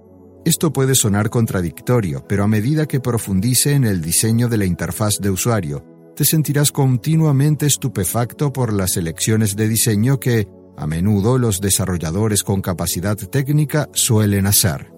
Esto 0.44 0.73
puede 0.73 0.94
sonar 0.94 1.31
contradictorio, 1.31 2.27
pero 2.28 2.44
a 2.44 2.48
medida 2.48 2.86
que 2.86 3.01
profundice 3.01 3.73
en 3.73 3.85
el 3.85 4.02
diseño 4.02 4.48
de 4.48 4.59
la 4.59 4.66
interfaz 4.66 5.19
de 5.19 5.31
usuario, 5.31 5.82
te 6.15 6.24
sentirás 6.24 6.70
continuamente 6.70 7.66
estupefacto 7.66 8.52
por 8.52 8.73
las 8.73 8.97
elecciones 8.97 9.56
de 9.56 9.69
diseño 9.69 10.20
que, 10.20 10.47
a 10.77 10.86
menudo, 10.86 11.39
los 11.39 11.61
desarrolladores 11.61 12.44
con 12.44 12.61
capacidad 12.61 13.16
técnica 13.16 13.89
suelen 13.94 14.47
hacer. 14.47 14.93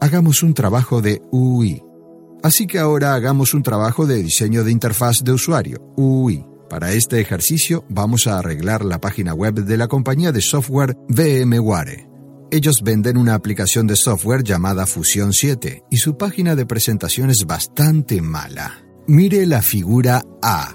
Hagamos 0.00 0.42
un 0.42 0.54
trabajo 0.54 1.02
de 1.02 1.20
UI. 1.32 1.82
Así 2.42 2.66
que 2.66 2.78
ahora 2.78 3.14
hagamos 3.14 3.54
un 3.54 3.62
trabajo 3.62 4.06
de 4.06 4.22
diseño 4.22 4.62
de 4.62 4.70
interfaz 4.70 5.24
de 5.24 5.32
usuario, 5.32 5.92
UI. 5.96 6.46
Para 6.68 6.92
este 6.92 7.20
ejercicio 7.20 7.84
vamos 7.88 8.26
a 8.26 8.38
arreglar 8.38 8.84
la 8.84 9.00
página 9.00 9.34
web 9.34 9.54
de 9.54 9.76
la 9.76 9.86
compañía 9.86 10.32
de 10.32 10.40
software 10.40 10.96
VMware. 11.08 12.08
Ellos 12.50 12.82
venden 12.82 13.16
una 13.16 13.34
aplicación 13.34 13.86
de 13.86 13.96
software 13.96 14.42
llamada 14.42 14.86
Fusion 14.86 15.32
7 15.32 15.84
y 15.90 15.96
su 15.98 16.16
página 16.16 16.56
de 16.56 16.66
presentación 16.66 17.30
es 17.30 17.44
bastante 17.46 18.20
mala. 18.20 18.84
Mire 19.06 19.46
la 19.46 19.62
figura 19.62 20.22
A. 20.42 20.74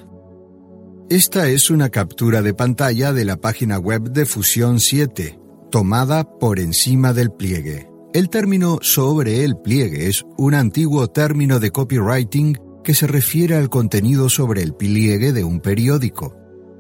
Esta 1.10 1.50
es 1.50 1.70
una 1.70 1.90
captura 1.90 2.42
de 2.42 2.54
pantalla 2.54 3.12
de 3.12 3.26
la 3.26 3.36
página 3.36 3.78
web 3.78 4.12
de 4.12 4.26
Fusion 4.26 4.80
7, 4.80 5.40
tomada 5.70 6.24
por 6.24 6.60
encima 6.60 7.12
del 7.12 7.32
pliegue. 7.32 7.90
El 8.14 8.30
término 8.30 8.80
sobre 8.82 9.44
el 9.44 9.58
pliegue 9.58 10.08
es 10.08 10.24
un 10.38 10.54
antiguo 10.54 11.08
término 11.10 11.60
de 11.60 11.72
copywriting 11.72 12.58
que 12.84 12.94
se 12.94 13.08
refiere 13.08 13.56
al 13.56 13.70
contenido 13.70 14.30
sobre 14.30 14.62
el 14.64 14.74
pliegue 14.74 15.34
de 15.34 15.44
un 15.44 15.60
periódico. 15.60 16.36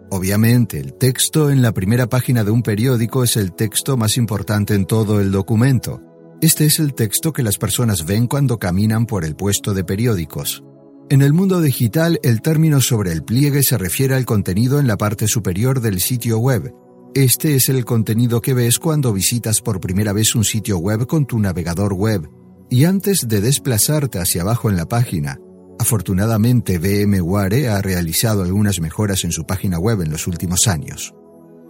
Obviamente, 0.10 0.80
el 0.80 0.94
texto 0.96 1.50
en 1.50 1.62
la 1.62 1.72
primera 1.72 2.08
página 2.08 2.44
de 2.44 2.52
un 2.52 2.64
periódico 2.64 3.24
es 3.24 3.38
el 3.38 3.54
texto 3.54 3.96
más 3.96 4.18
importante 4.18 4.74
en 4.74 4.86
todo 4.86 5.22
el 5.22 5.32
documento. 5.32 6.02
Este 6.42 6.66
es 6.66 6.80
el 6.80 6.94
texto 6.94 7.32
que 7.32 7.44
las 7.44 7.58
personas 7.58 8.06
ven 8.06 8.28
cuando 8.28 8.58
caminan 8.58 9.06
por 9.06 9.24
el 9.24 9.36
puesto 9.36 9.74
de 9.74 9.84
periódicos. 9.84 10.64
En 11.10 11.22
el 11.22 11.34
mundo 11.34 11.62
digital, 11.62 12.20
el 12.24 12.42
término 12.42 12.82
sobre 12.82 13.12
el 13.12 13.24
pliegue 13.24 13.64
se 13.64 13.78
refiere 13.78 14.16
al 14.16 14.26
contenido 14.26 14.80
en 14.80 14.88
la 14.88 14.98
parte 14.98 15.28
superior 15.28 15.82
del 15.82 16.00
sitio 16.00 16.40
web. 16.40 16.74
Este 17.14 17.56
es 17.56 17.70
el 17.70 17.86
contenido 17.86 18.42
que 18.42 18.54
ves 18.54 18.80
cuando 18.80 19.14
visitas 19.14 19.62
por 19.62 19.82
primera 19.82 20.14
vez 20.14 20.34
un 20.36 20.46
sitio 20.46 20.78
web 20.78 21.08
con 21.08 21.26
tu 21.26 21.38
navegador 21.38 21.94
web. 21.94 22.28
Y 22.70 22.86
antes 22.86 23.28
de 23.28 23.42
desplazarte 23.42 24.20
hacia 24.20 24.42
abajo 24.42 24.70
en 24.70 24.78
la 24.78 24.88
página, 24.88 25.38
Afortunadamente, 25.82 26.78
VMware 26.78 27.70
ha 27.70 27.82
realizado 27.82 28.44
algunas 28.44 28.80
mejoras 28.80 29.24
en 29.24 29.32
su 29.32 29.46
página 29.46 29.80
web 29.80 30.02
en 30.02 30.12
los 30.12 30.28
últimos 30.28 30.68
años. 30.68 31.16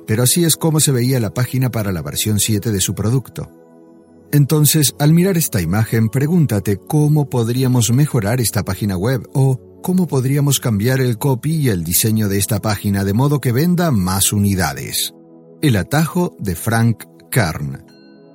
Pero 0.06 0.24
así 0.24 0.44
es 0.44 0.58
como 0.58 0.82
se 0.82 0.92
veía 0.92 1.22
la 1.22 1.34
página 1.34 1.72
para 1.72 1.94
la 1.94 2.02
versión 2.02 2.38
7 2.38 2.74
de 2.74 2.82
su 2.82 2.94
producto. 2.94 3.50
Entonces, 4.34 4.96
al 5.00 5.14
mirar 5.14 5.38
esta 5.38 5.62
imagen, 5.62 6.10
pregúntate 6.10 6.76
cómo 6.76 7.30
podríamos 7.30 7.94
mejorar 7.94 8.42
esta 8.42 8.64
página 8.64 8.98
web 8.98 9.22
o 9.34 9.80
cómo 9.82 10.08
podríamos 10.08 10.60
cambiar 10.60 11.00
el 11.00 11.18
copy 11.18 11.56
y 11.56 11.70
el 11.70 11.86
diseño 11.86 12.28
de 12.28 12.38
esta 12.38 12.60
página 12.60 13.06
de 13.06 13.14
modo 13.14 13.40
que 13.40 13.54
venda 13.54 13.92
más 13.92 14.34
unidades. 14.34 15.14
El 15.62 15.78
atajo 15.78 16.36
de 16.38 16.56
Frank 16.56 17.06
Kern. 17.32 17.90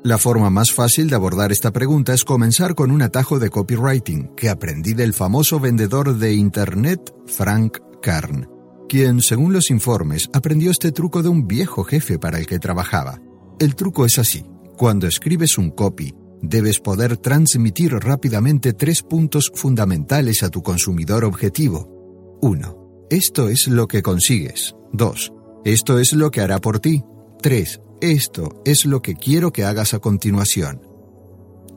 La 0.07 0.19
forma 0.19 0.51
más 0.51 0.71
fácil 0.71 1.11
de 1.11 1.17
abordar 1.17 1.51
esta 1.51 1.73
pregunta 1.73 2.15
es 2.15 2.23
comenzar 2.23 2.77
con 2.77 2.93
un 2.93 3.03
atajo 3.03 3.41
de 3.41 3.51
copywriting 3.51 4.37
que 4.37 4.49
aprendí 4.49 4.95
del 4.95 5.13
famoso 5.13 5.59
vendedor 5.59 6.17
de 6.17 6.33
Internet 6.33 7.13
Frank 7.27 7.79
Kern, 8.01 8.49
quien, 8.89 9.21
según 9.21 9.53
los 9.53 9.69
informes, 9.69 10.31
aprendió 10.33 10.71
este 10.71 10.93
truco 10.93 11.25
de 11.25 11.29
un 11.29 11.49
viejo 11.49 11.83
jefe 11.83 12.21
para 12.21 12.39
el 12.39 12.47
que 12.47 12.61
trabajaba. 12.61 13.21
El 13.59 13.75
truco 13.75 14.07
es 14.07 14.21
así. 14.21 14.47
Cuando 14.77 15.09
escribes 15.09 15.59
un 15.59 15.73
copy, 15.73 16.15
debes 16.41 16.79
poder 16.79 17.17
transmitir 17.17 17.91
rápidamente 17.91 18.75
tres 18.75 19.03
puntos 19.03 19.51
fundamentales 19.53 20.45
a 20.45 20.51
tu 20.51 20.63
consumidor 20.63 21.25
objetivo. 21.25 22.39
1. 22.43 23.07
Esto 23.11 23.49
es 23.49 23.67
lo 23.67 23.89
que 23.89 24.03
consigues. 24.03 24.77
2. 24.93 25.33
Esto 25.65 25.99
es 25.99 26.13
lo 26.13 26.31
que 26.31 26.43
hará 26.43 26.61
por 26.61 26.79
ti. 26.79 27.03
3. 27.43 27.81
Esto 28.01 28.63
es 28.65 28.85
lo 28.85 29.01
que 29.01 29.15
quiero 29.15 29.53
que 29.53 29.65
hagas 29.65 29.95
a 29.95 29.99
continuación. 29.99 30.83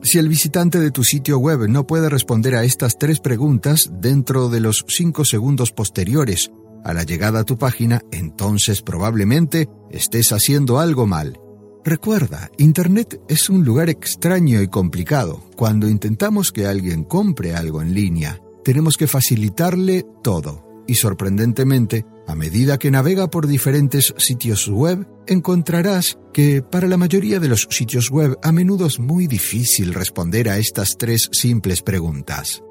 Si 0.02 0.18
el 0.18 0.30
visitante 0.30 0.80
de 0.80 0.91
tu 0.91 1.04
sitio 1.04 1.40
web 1.40 1.68
no 1.68 1.86
puede 1.86 2.10
responder 2.10 2.56
a 2.56 2.64
estas 2.64 2.98
tres 2.98 3.20
preguntas 3.20 3.91
dentro 4.00 4.50
de 4.50 4.62
los 4.62 4.86
cinco 4.88 5.26
segundos 5.26 5.72
posteriores 5.72 6.52
a 6.84 6.94
la 6.94 7.04
llegada 7.04 7.41
a 7.41 7.44
tu 7.44 7.58
página, 7.58 8.02
entonces 8.12 8.82
probablemente 8.82 9.70
estés 9.91 10.32
haciendo 10.32 10.80
algo 10.80 11.06
mal. 11.08 11.40
Recuerda, 11.84 12.50
Internet 12.58 13.22
es 13.28 13.50
un 13.50 13.64
lugar 13.64 13.90
extraño 13.90 14.62
y 14.62 14.68
complicado. 14.68 15.41
Cuando 15.56 15.88
intentamos 15.88 16.52
que 16.52 16.66
alguien 16.66 17.04
compre 17.04 17.56
algo 17.56 17.82
en 17.82 17.94
línea, 17.94 18.41
tenemos 18.64 18.98
que 18.98 19.08
facilitarle 19.08 20.06
todo. 20.22 20.84
Y 20.88 20.96
sorprendentemente, 20.96 22.06
a 22.30 22.35
medida 22.35 22.77
que 22.77 22.91
navega 22.91 23.31
por 23.31 23.47
diferentes 23.47 24.14
sitios 24.18 24.68
web, 24.68 25.07
encontrarás 25.26 26.19
que 26.31 26.61
para 26.61 26.88
la 26.88 26.95
mayoría 26.95 27.39
de 27.39 27.47
los 27.47 27.68
sitios 27.72 28.11
web 28.11 28.38
a 28.43 28.51
menudo 28.51 28.85
es 28.85 28.99
muy 28.99 29.26
difícil 29.26 29.95
responder 29.95 30.47
a 30.47 30.60
estas 30.60 30.95
tres 30.97 31.27
simples 31.31 31.81
preguntas. 31.81 32.61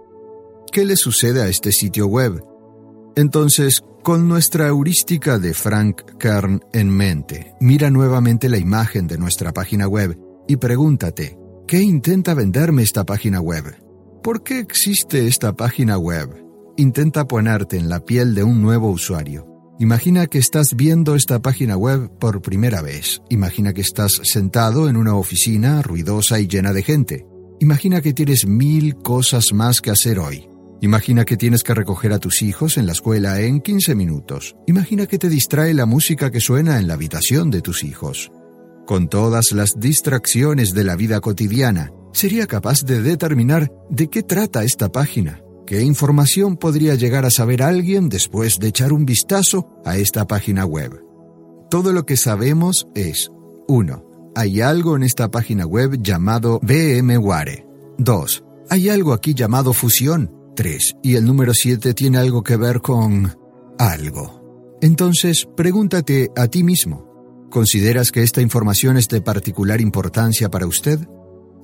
¿Qué 0.71 0.85
le 0.85 0.95
sucede 0.95 1.43
a 1.43 1.49
este 1.49 1.73
sitio 1.73 2.07
web? 2.07 2.41
Entonces, 3.17 3.83
con 4.05 4.29
nuestra 4.29 4.69
heurística 4.69 5.41
de 5.41 5.53
Frank 5.55 6.03
Kern 6.21 6.61
en 6.73 6.89
mente, 6.89 7.55
mira 7.61 7.91
nuevamente 7.91 8.49
la 8.49 8.59
imagen 8.59 9.09
de 9.09 9.19
nuestra 9.19 9.53
página 9.53 9.89
web 9.89 10.17
y 10.47 10.57
pregúntate, 10.57 11.37
¿qué 11.67 11.83
intenta 11.83 12.33
venderme 12.33 12.85
esta 12.85 13.05
página 13.05 13.41
web? 13.41 13.65
¿Por 14.23 14.45
qué 14.45 14.61
existe 14.61 15.27
esta 15.27 15.55
página 15.55 15.99
web? 15.99 16.45
Intenta 16.77 17.27
ponerte 17.27 17.77
en 17.77 17.89
la 17.89 18.05
piel 18.05 18.37
de 18.37 18.45
un 18.45 18.63
nuevo 18.63 18.89
usuario. 18.89 19.48
Imagina 19.81 20.27
que 20.27 20.39
estás 20.39 20.75
viendo 20.75 21.15
esta 21.15 21.39
página 21.41 21.77
web 21.77 22.11
por 22.19 22.43
primera 22.43 22.83
vez. 22.83 23.23
Imagina 23.29 23.73
que 23.73 23.81
estás 23.81 24.21
sentado 24.25 24.89
en 24.89 24.97
una 24.97 25.15
oficina 25.15 25.83
ruidosa 25.83 26.41
y 26.41 26.49
llena 26.49 26.73
de 26.73 26.83
gente. 26.83 27.27
Imagina 27.61 28.01
que 28.01 28.13
tienes 28.13 28.45
mil 28.45 28.97
cosas 28.97 29.53
más 29.53 29.81
que 29.81 29.93
hacer 29.93 30.19
hoy. 30.19 30.49
Imagina 30.81 31.25
que 31.25 31.37
tienes 31.37 31.63
que 31.63 31.75
recoger 31.75 32.13
a 32.13 32.19
tus 32.19 32.43
hijos 32.43 32.77
en 32.77 32.87
la 32.87 32.93
escuela 32.93 33.41
en 33.41 33.61
15 33.61 33.95
minutos. 33.95 34.57
Imagina 34.67 35.07
que 35.07 35.19
te 35.19 35.29
distrae 35.29 35.73
la 35.75 35.87
música 35.87 36.33
que 36.33 36.41
suena 36.41 36.81
en 36.81 36.89
la 36.89 36.95
habitación 36.95 37.49
de 37.53 37.63
tus 37.63 37.85
hijos. 37.85 38.33
Con 38.85 39.09
todas 39.09 39.53
las 39.53 39.79
distracciones 39.79 40.73
de 40.73 40.83
la 40.83 40.97
vida 40.97 41.21
cotidiana, 41.21 41.93
sería 42.13 42.49
capaz 42.49 42.83
de 42.83 43.01
determinar 43.01 43.71
de 43.91 44.09
qué 44.09 44.25
trata 44.25 44.65
esta 44.65 44.89
página. 44.91 45.41
¿Qué 45.69 45.83
información 45.83 46.57
podría 46.57 46.95
llegar 46.95 47.27
a 47.27 47.31
saber 47.31 47.63
alguien 47.63 48.09
después 48.09 48.59
de 48.59 48.69
echar 48.69 48.91
un 48.91 49.05
vistazo 49.05 49.69
a 49.85 49.99
esta 49.99 50.27
página 50.27 50.65
web? 50.65 51.05
Todo 51.69 51.93
lo 51.93 52.07
que 52.07 52.17
sabemos 52.17 52.89
es 52.95 53.31
1. 53.69 54.33
Hay 54.35 54.63
algo 54.63 54.97
en 54.97 55.03
esta 55.03 55.31
página 55.31 55.67
web 55.67 56.01
llamado 56.01 56.59
VMware. 56.63 57.67
2. 57.99 58.45
Hay 58.71 58.89
algo 58.89 59.13
aquí 59.13 59.35
llamado 59.35 59.75
Fusión. 59.75 60.33
3. 60.57 60.97
Y 61.03 61.17
el 61.17 61.27
número 61.27 61.53
7 61.53 61.93
tiene 61.93 62.17
algo 62.17 62.43
que 62.43 62.57
ver 62.57 62.81
con 62.81 63.37
algo. 63.79 64.79
Entonces, 64.81 65.47
pregúntate 65.55 66.31
a 66.35 66.47
ti 66.47 66.65
mismo. 66.65 67.47
¿Consideras 67.51 68.11
que 68.11 68.23
esta 68.23 68.41
información 68.41 68.97
es 68.97 69.09
de 69.09 69.21
particular 69.21 69.83
importancia 69.83 70.49
para 70.49 70.67
usted? 70.67 70.99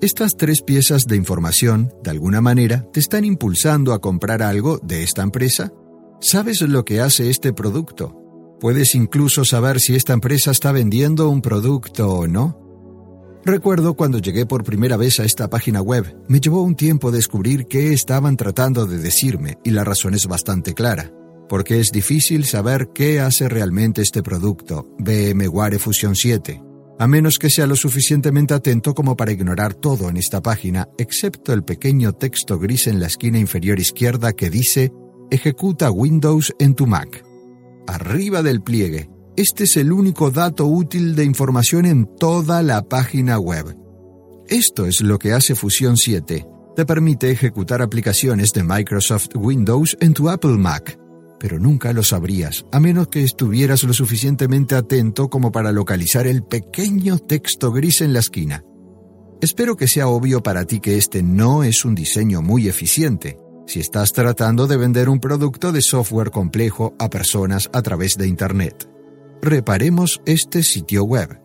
Estas 0.00 0.36
tres 0.36 0.60
piezas 0.60 1.06
de 1.06 1.16
información, 1.16 1.92
de 2.02 2.10
alguna 2.10 2.40
manera, 2.40 2.86
te 2.92 3.00
están 3.00 3.24
impulsando 3.24 3.92
a 3.92 4.00
comprar 4.00 4.42
algo 4.42 4.78
de 4.82 5.02
esta 5.02 5.22
empresa. 5.22 5.72
¿Sabes 6.20 6.60
lo 6.62 6.84
que 6.84 7.00
hace 7.00 7.30
este 7.30 7.52
producto? 7.52 8.14
Puedes 8.60 8.94
incluso 8.94 9.44
saber 9.44 9.80
si 9.80 9.94
esta 9.94 10.12
empresa 10.12 10.50
está 10.50 10.72
vendiendo 10.72 11.28
un 11.28 11.40
producto 11.40 12.10
o 12.10 12.26
no. 12.26 12.60
Recuerdo 13.44 13.94
cuando 13.94 14.18
llegué 14.18 14.46
por 14.46 14.64
primera 14.64 14.96
vez 14.96 15.20
a 15.20 15.24
esta 15.24 15.48
página 15.48 15.80
web, 15.80 16.16
me 16.28 16.40
llevó 16.40 16.62
un 16.62 16.76
tiempo 16.76 17.10
descubrir 17.10 17.66
qué 17.66 17.92
estaban 17.92 18.36
tratando 18.36 18.86
de 18.86 18.98
decirme 18.98 19.58
y 19.64 19.70
la 19.70 19.84
razón 19.84 20.14
es 20.14 20.26
bastante 20.26 20.74
clara, 20.74 21.12
porque 21.48 21.78
es 21.78 21.92
difícil 21.92 22.44
saber 22.46 22.88
qué 22.94 23.20
hace 23.20 23.48
realmente 23.48 24.02
este 24.02 24.22
producto, 24.22 24.88
VMware 24.98 25.78
Fusion 25.78 26.16
7, 26.16 26.62
a 26.98 27.06
menos 27.06 27.38
que 27.38 27.50
sea 27.50 27.66
lo 27.66 27.76
suficientemente 27.76 28.54
atento 28.54 28.94
como 28.94 29.16
para 29.16 29.32
ignorar 29.32 29.74
todo 29.74 30.08
en 30.08 30.16
esta 30.16 30.42
página, 30.42 30.88
excepto 30.98 31.52
el 31.52 31.64
pequeño 31.64 32.12
texto 32.12 32.58
gris 32.58 32.86
en 32.86 33.00
la 33.00 33.06
esquina 33.06 33.38
inferior 33.38 33.78
izquierda 33.78 34.32
que 34.32 34.50
dice 34.50 34.92
Ejecuta 35.30 35.90
Windows 35.90 36.54
en 36.58 36.74
tu 36.74 36.86
Mac. 36.86 37.24
Arriba 37.86 38.42
del 38.42 38.62
pliegue, 38.62 39.10
este 39.36 39.64
es 39.64 39.76
el 39.76 39.92
único 39.92 40.30
dato 40.30 40.66
útil 40.66 41.16
de 41.16 41.24
información 41.24 41.86
en 41.86 42.06
toda 42.16 42.62
la 42.62 42.82
página 42.82 43.38
web. 43.38 43.76
Esto 44.48 44.86
es 44.86 45.00
lo 45.00 45.18
que 45.18 45.32
hace 45.32 45.54
Fusion 45.54 45.96
7. 45.96 46.46
Te 46.76 46.86
permite 46.86 47.30
ejecutar 47.30 47.82
aplicaciones 47.82 48.52
de 48.52 48.62
Microsoft 48.62 49.30
Windows 49.34 49.96
en 50.00 50.12
tu 50.12 50.28
Apple 50.28 50.58
Mac, 50.58 50.98
pero 51.44 51.58
nunca 51.58 51.92
lo 51.92 52.02
sabrías, 52.02 52.64
a 52.72 52.80
menos 52.80 53.08
que 53.08 53.22
estuvieras 53.22 53.82
lo 53.82 53.92
suficientemente 53.92 54.76
atento 54.76 55.28
como 55.28 55.52
para 55.52 55.72
localizar 55.72 56.26
el 56.26 56.42
pequeño 56.42 57.18
texto 57.18 57.70
gris 57.70 58.00
en 58.00 58.14
la 58.14 58.20
esquina. 58.20 58.64
Espero 59.42 59.76
que 59.76 59.86
sea 59.86 60.08
obvio 60.08 60.42
para 60.42 60.64
ti 60.64 60.80
que 60.80 60.96
este 60.96 61.22
no 61.22 61.62
es 61.62 61.84
un 61.84 61.94
diseño 61.94 62.40
muy 62.40 62.66
eficiente, 62.68 63.36
si 63.66 63.80
estás 63.80 64.14
tratando 64.14 64.66
de 64.66 64.78
vender 64.78 65.10
un 65.10 65.20
producto 65.20 65.70
de 65.70 65.82
software 65.82 66.30
complejo 66.30 66.94
a 66.98 67.10
personas 67.10 67.68
a 67.74 67.82
través 67.82 68.16
de 68.16 68.26
Internet 68.26 68.88
reparemos 69.44 70.22
este 70.24 70.62
sitio 70.62 71.04
web. 71.04 71.38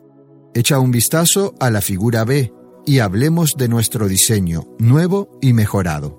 Echa 0.54 0.80
un 0.80 0.92
vistazo 0.92 1.54
a 1.60 1.70
la 1.70 1.82
figura 1.82 2.24
B 2.24 2.54
y 2.86 3.00
hablemos 3.00 3.56
de 3.58 3.68
nuestro 3.68 4.08
diseño 4.08 4.64
nuevo 4.80 5.38
y 5.42 5.52
mejorado. 5.52 6.18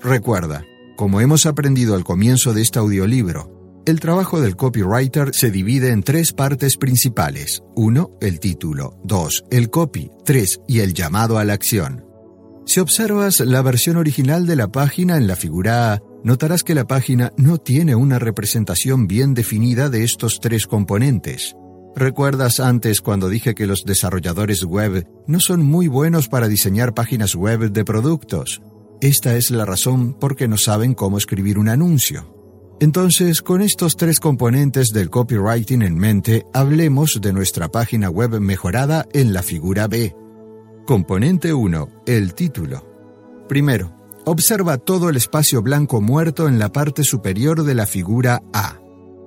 Recuerda, 0.00 0.64
como 0.98 1.20
hemos 1.20 1.46
aprendido 1.46 1.94
al 1.94 2.02
comienzo 2.02 2.52
de 2.52 2.60
este 2.60 2.80
audiolibro, 2.80 3.82
el 3.86 4.00
trabajo 4.00 4.40
del 4.40 4.56
copywriter 4.56 5.32
se 5.32 5.52
divide 5.52 5.92
en 5.92 6.02
tres 6.02 6.32
partes 6.32 6.76
principales. 6.76 7.62
1. 7.76 8.18
El 8.20 8.40
título. 8.40 8.98
2. 9.04 9.44
El 9.52 9.70
copy. 9.70 10.10
3. 10.24 10.62
Y 10.66 10.80
el 10.80 10.94
llamado 10.94 11.38
a 11.38 11.44
la 11.44 11.52
acción. 11.52 12.04
Si 12.66 12.80
observas 12.80 13.38
la 13.38 13.62
versión 13.62 13.96
original 13.96 14.44
de 14.44 14.56
la 14.56 14.72
página 14.72 15.16
en 15.16 15.28
la 15.28 15.36
figura 15.36 15.92
A, 15.92 16.02
notarás 16.24 16.64
que 16.64 16.74
la 16.74 16.88
página 16.88 17.32
no 17.36 17.58
tiene 17.58 17.94
una 17.94 18.18
representación 18.18 19.06
bien 19.06 19.34
definida 19.34 19.90
de 19.90 20.02
estos 20.02 20.40
tres 20.40 20.66
componentes. 20.66 21.54
¿Recuerdas 21.94 22.58
antes 22.58 23.02
cuando 23.02 23.28
dije 23.28 23.54
que 23.54 23.68
los 23.68 23.84
desarrolladores 23.84 24.64
web 24.64 25.06
no 25.28 25.38
son 25.38 25.64
muy 25.64 25.86
buenos 25.86 26.26
para 26.26 26.48
diseñar 26.48 26.92
páginas 26.92 27.36
web 27.36 27.70
de 27.70 27.84
productos? 27.84 28.60
Esta 29.00 29.36
es 29.36 29.50
la 29.50 29.64
razón 29.64 30.14
por 30.14 30.36
qué 30.36 30.48
no 30.48 30.56
saben 30.56 30.94
cómo 30.94 31.18
escribir 31.18 31.58
un 31.58 31.68
anuncio. 31.68 32.34
Entonces, 32.80 33.42
con 33.42 33.60
estos 33.60 33.96
tres 33.96 34.20
componentes 34.20 34.92
del 34.92 35.10
copywriting 35.10 35.82
en 35.82 35.96
mente, 35.96 36.44
hablemos 36.52 37.20
de 37.20 37.32
nuestra 37.32 37.68
página 37.68 38.08
web 38.10 38.40
mejorada 38.40 39.06
en 39.12 39.32
la 39.32 39.42
figura 39.42 39.88
B. 39.88 40.14
Componente 40.86 41.52
1. 41.52 41.88
El 42.06 42.34
título. 42.34 43.46
Primero, 43.48 43.98
Observa 44.30 44.76
todo 44.76 45.08
el 45.08 45.16
espacio 45.16 45.62
blanco 45.62 46.02
muerto 46.02 46.48
en 46.48 46.58
la 46.58 46.70
parte 46.70 47.02
superior 47.02 47.62
de 47.64 47.74
la 47.74 47.86
figura 47.86 48.42
A. 48.52 48.78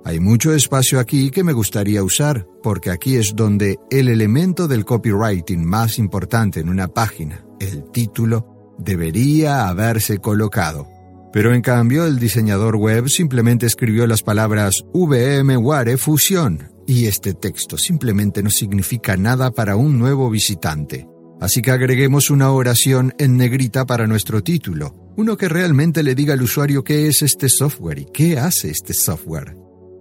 Hay 0.05 0.19
mucho 0.19 0.53
espacio 0.53 0.99
aquí 0.99 1.31
que 1.31 1.43
me 1.43 1.53
gustaría 1.53 2.03
usar, 2.03 2.47
porque 2.61 2.91
aquí 2.91 3.15
es 3.15 3.35
donde 3.35 3.79
el 3.89 4.09
elemento 4.09 4.67
del 4.67 4.85
copywriting 4.85 5.65
más 5.65 5.97
importante 5.97 6.59
en 6.59 6.69
una 6.69 6.87
página, 6.87 7.43
el 7.59 7.85
título, 7.85 8.60
debería 8.83 9.67
haberse 9.67 10.19
colocado. 10.19 10.87
Pero 11.31 11.53
en 11.53 11.61
cambio 11.61 12.05
el 12.05 12.19
diseñador 12.19 12.75
web 12.75 13.07
simplemente 13.07 13.65
escribió 13.65 14.05
las 14.07 14.21
palabras 14.21 14.83
VMware 14.93 15.97
Fusion, 15.97 16.69
y 16.85 17.05
este 17.05 17.33
texto 17.33 17.77
simplemente 17.77 18.43
no 18.43 18.49
significa 18.49 19.15
nada 19.15 19.51
para 19.51 19.75
un 19.75 19.97
nuevo 19.97 20.29
visitante. 20.29 21.07
Así 21.39 21.61
que 21.61 21.71
agreguemos 21.71 22.29
una 22.29 22.51
oración 22.51 23.13
en 23.17 23.37
negrita 23.37 23.85
para 23.85 24.07
nuestro 24.07 24.43
título, 24.43 25.13
uno 25.17 25.37
que 25.37 25.49
realmente 25.49 26.03
le 26.03 26.15
diga 26.15 26.33
al 26.33 26.41
usuario 26.41 26.83
qué 26.83 27.07
es 27.07 27.21
este 27.21 27.49
software 27.49 27.99
y 27.99 28.05
qué 28.05 28.37
hace 28.37 28.69
este 28.69 28.93
software. 28.93 29.55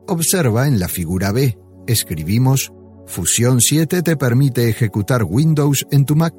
Observa 0.08 0.66
en 0.66 0.80
la 0.80 0.88
figura 0.88 1.32
B, 1.32 1.56
escribimos 1.86 2.72
Fusion 3.10 3.60
7 3.60 4.02
te 4.02 4.16
permite 4.16 4.68
ejecutar 4.68 5.24
Windows 5.24 5.84
en 5.90 6.04
tu 6.04 6.14
Mac. 6.14 6.32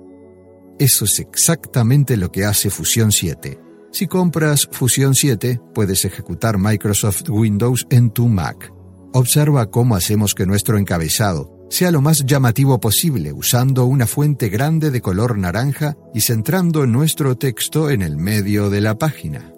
Eso 0.82 1.06
es 1.06 1.20
exactamente 1.20 2.18
lo 2.18 2.32
que 2.32 2.44
hace 2.44 2.72
Fusion 2.72 3.12
7. 3.12 3.60
Si 3.92 4.08
compras 4.08 4.68
Fusion 4.72 5.14
7, 5.14 5.62
puedes 5.76 6.06
ejecutar 6.06 6.58
Microsoft 6.58 7.30
Windows 7.30 7.86
en 7.92 8.10
tu 8.10 8.28
Mac. 8.28 8.74
Observa 9.14 9.70
cómo 9.70 9.96
hacemos 9.96 10.34
que 10.34 10.48
nuestro 10.48 10.80
encabezado 10.80 11.68
sea 11.70 11.92
lo 11.92 12.02
más 12.02 12.26
llamativo 12.26 12.80
posible 12.80 13.32
usando 13.32 13.86
una 13.86 14.08
fuente 14.08 14.50
grande 14.50 14.90
de 14.90 15.02
color 15.02 15.38
naranja 15.38 15.96
y 16.16 16.22
centrando 16.22 16.88
nuestro 16.88 17.38
texto 17.38 17.92
en 17.92 18.02
el 18.02 18.18
medio 18.18 18.72
de 18.72 18.82
la 18.82 18.98
página. 18.98 19.54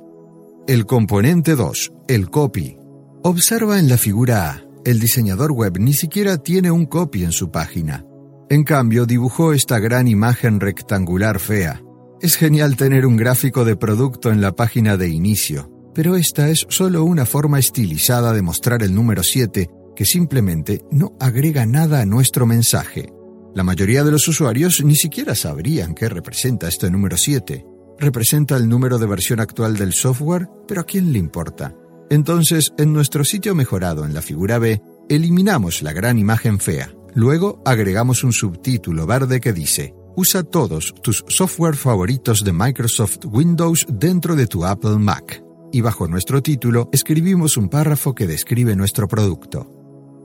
El 0.68 0.86
componente 0.86 1.56
2, 1.56 1.94
el 2.10 2.30
copy. 2.30 2.76
Observa 3.24 3.80
en 3.80 3.88
la 3.88 3.98
figura 3.98 4.50
A, 4.50 4.66
el 4.84 5.00
diseñador 5.00 5.54
web 5.54 5.80
ni 5.80 5.94
siquiera 5.94 6.38
tiene 6.38 6.70
un 6.70 6.86
copy 6.86 7.24
en 7.24 7.32
su 7.32 7.50
página. 7.50 8.06
En 8.50 8.64
cambio, 8.64 9.06
dibujó 9.06 9.54
esta 9.54 9.80
gran 9.80 10.08
imagen 10.08 10.60
rectangular 10.60 11.40
fea. 11.40 11.82
Es 12.22 12.36
genial 12.36 12.76
tener 12.78 13.06
un 13.06 13.18
gráfico 13.18 13.66
de 13.66 13.76
producto 13.76 14.32
en 14.32 14.42
la 14.42 14.54
página 14.54 14.98
de 14.98 15.10
inicio, 15.10 15.70
pero 15.94 16.16
esta 16.16 16.50
es 16.50 16.66
solo 16.70 17.04
una 17.04 17.26
forma 17.26 17.60
estilizada 17.60 18.34
de 18.34 18.42
mostrar 18.42 18.84
el 18.84 18.94
número 18.94 19.24
7 19.24 19.70
que 19.96 20.06
simplemente 20.06 20.82
no 20.92 21.16
agrega 21.20 21.66
nada 21.66 22.02
a 22.02 22.06
nuestro 22.06 22.46
mensaje. 22.46 23.12
La 23.54 23.64
mayoría 23.64 24.04
de 24.04 24.12
los 24.12 24.28
usuarios 24.28 24.84
ni 24.84 24.96
siquiera 24.96 25.36
sabrían 25.36 25.94
qué 25.94 26.10
representa 26.10 26.68
este 26.68 26.90
número 26.90 27.18
7. 27.18 27.66
Representa 28.00 28.58
el 28.58 28.68
número 28.68 28.98
de 28.98 29.06
versión 29.06 29.40
actual 29.40 29.78
del 29.78 29.94
software, 29.94 30.48
pero 30.68 30.82
¿a 30.82 30.86
quién 30.86 31.14
le 31.14 31.20
importa? 31.20 31.76
Entonces, 32.10 32.74
en 32.78 32.94
nuestro 32.94 33.24
sitio 33.24 33.54
mejorado 33.54 34.06
en 34.06 34.14
la 34.14 34.22
figura 34.22 34.58
B, 34.58 34.82
eliminamos 35.10 35.84
la 35.84 35.94
gran 35.94 36.18
imagen 36.18 36.60
fea. 36.60 36.92
Luego 37.16 37.62
agregamos 37.66 38.24
un 38.24 38.34
subtítulo 38.34 39.06
verde 39.06 39.40
que 39.40 39.54
dice, 39.54 39.94
Usa 40.16 40.44
todos 40.44 40.94
tus 41.02 41.26
software 41.28 41.76
favoritos 41.76 42.44
de 42.44 42.54
Microsoft 42.54 43.26
Windows 43.26 43.88
dentro 43.90 44.36
de 44.36 44.46
tu 44.46 44.64
Apple 44.64 44.98
Mac. 45.00 45.44
Y 45.72 45.82
bajo 45.82 46.08
nuestro 46.08 46.44
título 46.44 46.88
escribimos 46.92 47.58
un 47.58 47.68
párrafo 47.68 48.14
que 48.14 48.28
describe 48.28 48.76
nuestro 48.76 49.08
producto. 49.08 49.72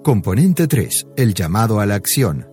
Componente 0.05 0.67
3. 0.67 1.07
El 1.17 1.33
llamado 1.33 1.81
a 1.81 1.87
la 1.87 1.95
acción. 1.95 2.49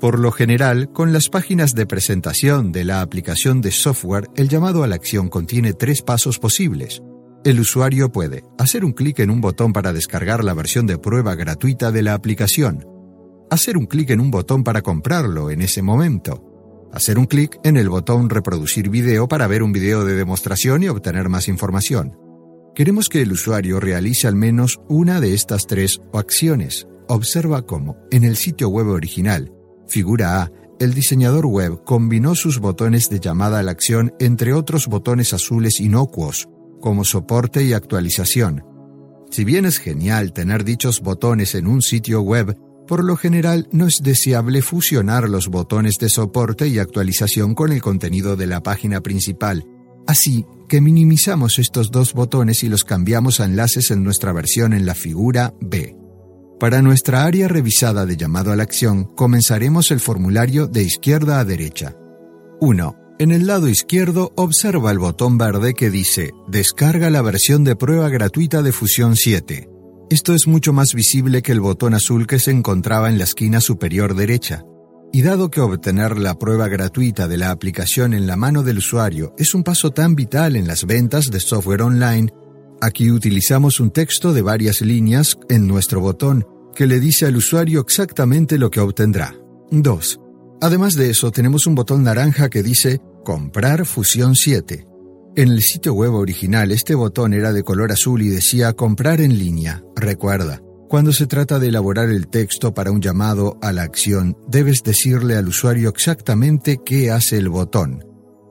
Por 0.00 0.18
lo 0.18 0.32
general, 0.32 0.90
con 0.90 1.12
las 1.12 1.28
páginas 1.28 1.74
de 1.74 1.84
presentación 1.84 2.72
de 2.72 2.84
la 2.84 3.02
aplicación 3.02 3.60
de 3.60 3.72
software, 3.72 4.28
el 4.34 4.48
llamado 4.48 4.82
a 4.82 4.86
la 4.86 4.94
acción 4.94 5.28
contiene 5.28 5.74
tres 5.74 6.00
pasos 6.00 6.38
posibles. 6.38 7.02
El 7.44 7.60
usuario 7.60 8.10
puede 8.10 8.42
hacer 8.58 8.86
un 8.86 8.92
clic 8.92 9.18
en 9.18 9.28
un 9.28 9.42
botón 9.42 9.74
para 9.74 9.92
descargar 9.92 10.44
la 10.44 10.54
versión 10.54 10.86
de 10.86 10.96
prueba 10.96 11.34
gratuita 11.34 11.92
de 11.92 12.02
la 12.02 12.14
aplicación, 12.14 12.86
hacer 13.50 13.76
un 13.76 13.86
clic 13.86 14.10
en 14.10 14.20
un 14.20 14.30
botón 14.30 14.64
para 14.64 14.82
comprarlo 14.82 15.50
en 15.50 15.62
ese 15.62 15.82
momento, 15.82 16.88
hacer 16.92 17.18
un 17.18 17.26
clic 17.26 17.58
en 17.64 17.76
el 17.76 17.88
botón 17.88 18.30
reproducir 18.30 18.88
video 18.88 19.28
para 19.28 19.46
ver 19.46 19.62
un 19.62 19.72
video 19.72 20.04
de 20.04 20.14
demostración 20.14 20.82
y 20.82 20.88
obtener 20.88 21.28
más 21.28 21.48
información, 21.48 22.16
Queremos 22.74 23.08
que 23.08 23.20
el 23.22 23.32
usuario 23.32 23.80
realice 23.80 24.28
al 24.28 24.36
menos 24.36 24.80
una 24.88 25.20
de 25.20 25.34
estas 25.34 25.66
tres 25.66 26.00
acciones. 26.12 26.86
Observa 27.08 27.66
cómo, 27.66 27.96
en 28.10 28.22
el 28.24 28.36
sitio 28.36 28.68
web 28.68 28.88
original, 28.88 29.52
figura 29.88 30.42
A, 30.42 30.52
el 30.78 30.94
diseñador 30.94 31.46
web 31.46 31.82
combinó 31.84 32.34
sus 32.34 32.60
botones 32.60 33.10
de 33.10 33.18
llamada 33.18 33.58
a 33.58 33.62
la 33.62 33.72
acción 33.72 34.14
entre 34.20 34.54
otros 34.54 34.86
botones 34.86 35.34
azules 35.34 35.80
inocuos, 35.80 36.48
como 36.80 37.04
soporte 37.04 37.64
y 37.64 37.72
actualización. 37.72 38.64
Si 39.30 39.44
bien 39.44 39.66
es 39.66 39.78
genial 39.78 40.32
tener 40.32 40.64
dichos 40.64 41.00
botones 41.00 41.54
en 41.56 41.66
un 41.66 41.82
sitio 41.82 42.22
web, 42.22 42.56
Por 42.90 43.04
lo 43.04 43.16
general, 43.16 43.68
no 43.70 43.86
es 43.86 44.00
deseable 44.02 44.62
fusionar 44.62 45.28
los 45.28 45.46
botones 45.46 45.98
de 45.98 46.08
soporte 46.08 46.66
y 46.66 46.80
actualización 46.80 47.54
con 47.54 47.70
el 47.70 47.80
contenido 47.80 48.34
de 48.34 48.48
la 48.48 48.64
página 48.64 49.00
principal. 49.00 49.64
Así 50.08 50.44
que 50.68 50.80
minimizamos 50.80 51.60
estos 51.60 51.92
dos 51.92 52.14
botones 52.14 52.64
y 52.64 52.68
los 52.68 52.82
cambiamos 52.82 53.38
a 53.38 53.44
enlaces 53.44 53.92
en 53.92 54.02
nuestra 54.02 54.32
versión 54.32 54.72
en 54.72 54.86
la 54.86 54.96
figura 54.96 55.54
B. 55.60 55.96
Para 56.58 56.82
nuestra 56.82 57.26
área 57.26 57.46
revisada 57.46 58.06
de 58.06 58.16
llamado 58.16 58.50
a 58.50 58.56
la 58.56 58.64
acción, 58.64 59.04
comenzaremos 59.04 59.92
el 59.92 60.00
formulario 60.00 60.66
de 60.66 60.82
izquierda 60.82 61.38
a 61.38 61.44
derecha. 61.44 61.94
1. 62.60 62.96
En 63.20 63.30
el 63.30 63.46
lado 63.46 63.68
izquierdo 63.68 64.32
observa 64.34 64.90
el 64.90 64.98
botón 64.98 65.38
verde 65.38 65.74
que 65.74 65.90
dice 65.90 66.32
Descarga 66.48 67.08
la 67.08 67.22
versión 67.22 67.62
de 67.62 67.76
prueba 67.76 68.08
gratuita 68.08 68.62
de 68.62 68.72
Fusión 68.72 69.14
7. 69.14 69.79
Esto 70.10 70.34
es 70.34 70.48
mucho 70.48 70.72
más 70.72 70.92
visible 70.92 71.40
que 71.40 71.52
el 71.52 71.60
botón 71.60 71.94
azul 71.94 72.26
que 72.26 72.40
se 72.40 72.50
encontraba 72.50 73.08
en 73.10 73.18
la 73.18 73.22
esquina 73.22 73.60
superior 73.60 74.16
derecha. 74.16 74.64
Y 75.12 75.22
dado 75.22 75.52
que 75.52 75.60
obtener 75.60 76.18
la 76.18 76.36
prueba 76.36 76.66
gratuita 76.66 77.28
de 77.28 77.36
la 77.36 77.52
aplicación 77.52 78.12
en 78.12 78.26
la 78.26 78.34
mano 78.34 78.64
del 78.64 78.78
usuario 78.78 79.32
es 79.38 79.54
un 79.54 79.62
paso 79.62 79.92
tan 79.92 80.16
vital 80.16 80.56
en 80.56 80.66
las 80.66 80.84
ventas 80.84 81.30
de 81.30 81.38
software 81.38 81.82
online, 81.82 82.32
aquí 82.80 83.12
utilizamos 83.12 83.78
un 83.78 83.92
texto 83.92 84.32
de 84.32 84.42
varias 84.42 84.80
líneas 84.80 85.38
en 85.48 85.68
nuestro 85.68 86.00
botón 86.00 86.44
que 86.74 86.88
le 86.88 86.98
dice 86.98 87.26
al 87.26 87.36
usuario 87.36 87.80
exactamente 87.80 88.58
lo 88.58 88.68
que 88.68 88.80
obtendrá. 88.80 89.36
2. 89.70 90.20
Además 90.60 90.94
de 90.94 91.10
eso, 91.10 91.30
tenemos 91.30 91.68
un 91.68 91.76
botón 91.76 92.02
naranja 92.02 92.50
que 92.50 92.64
dice 92.64 93.00
Comprar 93.24 93.86
Fusión 93.86 94.34
7. 94.34 94.89
En 95.36 95.48
el 95.48 95.62
sitio 95.62 95.94
web 95.94 96.12
original 96.14 96.72
este 96.72 96.96
botón 96.96 97.34
era 97.34 97.52
de 97.52 97.62
color 97.62 97.92
azul 97.92 98.20
y 98.20 98.28
decía 98.28 98.72
Comprar 98.72 99.20
en 99.20 99.38
línea. 99.38 99.84
Recuerda, 99.94 100.60
cuando 100.88 101.12
se 101.12 101.28
trata 101.28 101.60
de 101.60 101.68
elaborar 101.68 102.08
el 102.08 102.26
texto 102.26 102.74
para 102.74 102.90
un 102.90 103.00
llamado 103.00 103.56
a 103.62 103.72
la 103.72 103.82
acción, 103.82 104.36
debes 104.48 104.82
decirle 104.82 105.36
al 105.36 105.46
usuario 105.46 105.88
exactamente 105.88 106.80
qué 106.84 107.12
hace 107.12 107.38
el 107.38 107.48
botón. 107.48 108.04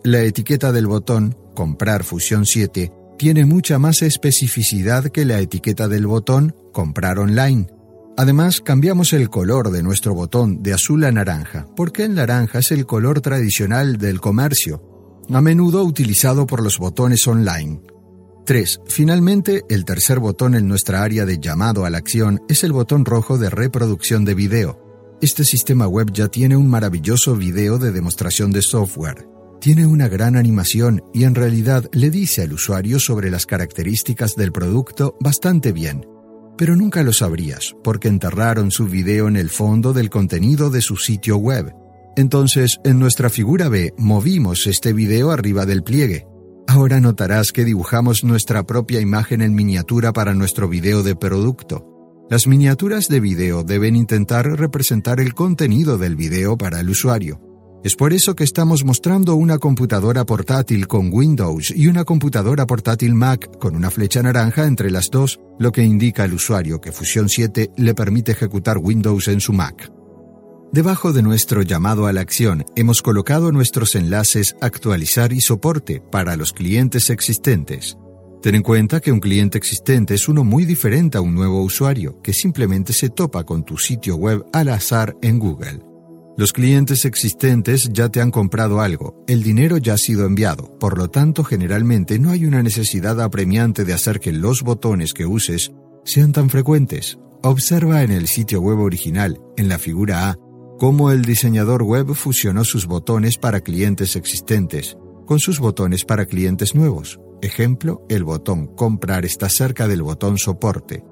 La 0.06 0.22
etiqueta 0.22 0.72
del 0.72 0.88
botón 0.88 1.36
Comprar 1.54 2.06
Fusión 2.06 2.46
7 2.46 2.94
tiene 3.18 3.44
mucha 3.44 3.78
más 3.78 4.02
especificidad 4.02 5.04
que 5.10 5.26
la 5.26 5.42
etiqueta 5.42 5.90
del 5.90 6.08
botón 6.08 6.56
Comprar 6.72 7.20
online. 7.20 7.68
Además, 8.16 8.62
cambiamos 8.62 9.12
el 9.12 9.30
color 9.30 9.72
de 9.72 9.84
nuestro 9.84 10.14
botón 10.14 10.64
de 10.64 10.74
azul 10.74 11.04
a 11.04 11.12
naranja, 11.12 11.68
porque 11.76 12.06
el 12.06 12.16
naranja 12.16 12.60
es 12.60 12.72
el 12.72 12.86
color 12.86 13.20
tradicional 13.20 13.98
del 13.98 14.22
comercio, 14.22 14.89
a 15.32 15.42
menudo 15.42 15.84
utilizado 15.84 16.48
por 16.48 16.64
los 16.64 16.78
botones 16.78 17.28
online. 17.28 17.82
3. 18.46 18.82
Finalmente, 18.88 19.64
el 19.70 19.86
tercer 19.86 20.20
botón 20.20 20.56
en 20.56 20.68
nuestra 20.68 21.04
área 21.04 21.26
de 21.26 21.40
llamado 21.40 21.86
a 21.86 21.90
la 21.90 22.00
acción 22.00 22.42
es 22.48 22.64
el 22.64 22.72
botón 22.72 23.06
rojo 23.06 23.38
de 23.38 23.50
reproducción 23.50 24.26
de 24.26 24.34
video. 24.34 25.18
Este 25.22 25.44
sistema 25.44 25.88
web 25.88 26.12
ya 26.12 26.28
tiene 26.30 26.56
un 26.56 26.68
maravilloso 26.68 27.36
video 27.36 27.78
de 27.78 27.92
demostración 27.92 28.52
de 28.52 28.62
software. 28.62 29.28
Tiene 29.62 29.86
una 29.86 30.08
gran 30.08 30.36
animación 30.36 31.04
y 31.14 31.26
en 31.26 31.36
realidad 31.36 31.90
le 31.92 32.10
dice 32.10 32.44
al 32.44 32.54
usuario 32.54 33.00
sobre 33.00 33.30
las 33.30 33.46
características 33.46 34.36
del 34.36 34.52
producto 34.52 35.16
bastante 35.20 35.72
bien 35.72 36.06
pero 36.60 36.76
nunca 36.76 37.04
lo 37.04 37.14
sabrías, 37.14 37.74
porque 37.86 38.10
enterraron 38.10 38.70
su 38.70 38.86
video 38.86 39.30
en 39.30 39.38
el 39.38 39.50
fondo 39.50 39.94
del 39.94 40.10
contenido 40.10 40.70
de 40.70 40.82
su 40.82 40.98
sitio 40.98 41.38
web. 41.38 41.74
Entonces, 42.20 42.82
en 42.84 43.00
nuestra 43.00 43.30
figura 43.30 43.70
B, 43.70 43.94
movimos 43.98 44.68
este 44.68 44.92
video 44.92 45.32
arriba 45.32 45.66
del 45.66 45.84
pliegue. 45.84 46.28
Ahora 46.68 47.00
notarás 47.00 47.54
que 47.54 47.64
dibujamos 47.64 48.26
nuestra 48.26 48.64
propia 48.64 49.00
imagen 49.00 49.42
en 49.42 49.56
miniatura 49.56 50.12
para 50.12 50.34
nuestro 50.34 50.68
video 50.68 51.02
de 51.02 51.16
producto. 51.16 51.86
Las 52.30 52.46
miniaturas 52.46 53.08
de 53.08 53.22
video 53.22 53.64
deben 53.64 53.96
intentar 53.96 54.46
representar 54.48 55.22
el 55.22 55.34
contenido 55.34 55.98
del 55.98 56.18
video 56.18 56.58
para 56.58 56.82
el 56.82 56.90
usuario. 56.90 57.40
Es 57.86 57.96
por 57.96 58.12
eso 58.12 58.36
que 58.36 58.44
estamos 58.44 58.84
mostrando 58.84 59.36
una 59.36 59.58
computadora 59.58 60.26
portátil 60.26 60.90
con 60.90 61.14
Windows 61.14 61.72
y 61.74 61.88
una 61.88 62.04
computadora 62.04 62.68
portátil 62.68 63.16
Mac 63.16 63.50
con 63.60 63.78
una 63.78 63.90
flecha 63.90 64.22
naranja 64.22 64.66
entre 64.66 64.92
las 64.92 65.10
dos, 65.10 65.40
lo 65.58 65.72
que 65.72 65.86
indica 65.86 66.24
al 66.24 66.34
usuario 66.34 66.82
que 66.82 66.92
Fusion 66.92 67.30
7 67.30 67.72
le 67.78 67.94
permite 67.94 68.34
ejecutar 68.34 68.78
Windows 68.78 69.30
en 69.30 69.40
su 69.40 69.54
Mac. 69.54 69.90
Debajo 70.72 71.14
de 71.14 71.24
nuestro 71.24 71.64
llamado 71.64 72.06
a 72.06 72.14
la 72.14 72.22
acción 72.22 72.64
hemos 72.76 73.02
colocado 73.02 73.52
nuestros 73.52 73.96
enlaces 73.96 74.56
actualizar 74.62 75.34
y 75.34 75.42
soporte 75.42 76.00
para 76.00 76.36
los 76.36 76.54
clientes 76.54 77.10
existentes. 77.10 77.98
Ten 78.44 78.54
en 78.54 78.62
cuenta 78.62 79.00
que 79.00 79.12
un 79.12 79.20
cliente 79.20 79.58
existente 79.58 80.14
es 80.14 80.30
uno 80.30 80.44
muy 80.44 80.66
diferente 80.66 81.18
a 81.18 81.22
un 81.22 81.34
nuevo 81.34 81.64
usuario 81.64 82.22
que 82.22 82.34
simplemente 82.34 82.94
se 82.94 83.10
topa 83.10 83.46
con 83.46 83.66
tu 83.66 83.80
sitio 83.80 84.16
web 84.16 84.46
al 84.54 84.70
azar 84.70 85.18
en 85.24 85.40
Google. 85.40 85.82
Los 86.38 86.54
clientes 86.54 87.04
existentes 87.04 87.90
ya 87.92 88.10
te 88.10 88.22
han 88.22 88.30
comprado 88.30 88.80
algo, 88.80 89.26
el 89.28 89.42
dinero 89.42 89.78
ya 89.78 89.96
ha 89.96 89.98
sido 89.98 90.28
enviado, 90.28 90.78
por 90.78 91.00
lo 91.00 91.10
tanto 91.10 91.44
generalmente 91.44 92.20
no 92.20 92.30
hay 92.30 92.46
una 92.46 92.62
necesidad 92.62 93.20
apremiante 93.20 93.86
de 93.86 93.94
hacer 93.94 94.20
que 94.20 94.32
los 94.34 94.62
botones 94.62 95.16
que 95.16 95.26
uses 95.26 95.72
sean 96.06 96.32
tan 96.32 96.48
frecuentes. 96.52 97.18
Observa 97.42 98.04
en 98.04 98.12
el 98.12 98.28
sitio 98.28 98.62
web 98.62 98.80
original, 98.80 99.40
en 99.58 99.68
la 99.68 99.80
figura 99.80 100.30
A, 100.30 100.38
cómo 100.80 101.12
el 101.12 101.22
diseñador 101.24 101.84
web 101.84 102.16
fusionó 102.16 102.64
sus 102.64 102.88
botones 102.88 103.38
para 103.38 103.62
clientes 103.62 104.16
existentes 104.16 104.98
con 105.28 105.40
sus 105.40 105.60
botones 105.60 106.06
para 106.06 106.26
clientes 106.26 106.74
nuevos. 106.74 107.20
Ejemplo, 107.44 108.04
el 108.10 108.24
botón 108.24 108.66
comprar 108.76 109.26
está 109.26 109.48
cerca 109.48 109.88
del 109.88 110.02
botón 110.02 110.40
soporte, 110.40 111.04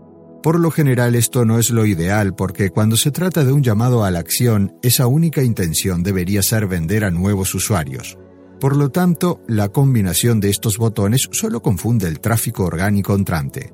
por 0.48 0.60
lo 0.60 0.72
general 0.72 1.16
esto 1.16 1.46
no 1.46 1.60
es 1.60 1.72
lo 1.72 1.86
ideal 1.86 2.34
porque 2.34 2.70
cuando 2.70 2.96
se 2.96 3.12
trata 3.12 3.44
de 3.44 3.52
un 3.52 3.64
llamado 3.64 4.04
a 4.04 4.12
la 4.12 4.20
acción, 4.20 4.78
esa 4.82 5.06
única 5.08 5.44
intención 5.44 6.04
debería 6.04 6.42
ser 6.42 6.68
vender 6.68 7.04
a 7.04 7.12
nuevos 7.12 7.54
usuarios. 7.54 8.18
Por 8.60 8.78
lo 8.78 8.90
tanto, 8.90 9.42
la 9.48 9.70
combinación 9.70 10.40
de 10.40 10.50
estos 10.50 10.78
botones 10.78 11.28
solo 11.32 11.62
confunde 11.62 12.08
el 12.08 12.20
tráfico 12.20 12.64
orgánico 12.64 13.14
entrante. 13.14 13.74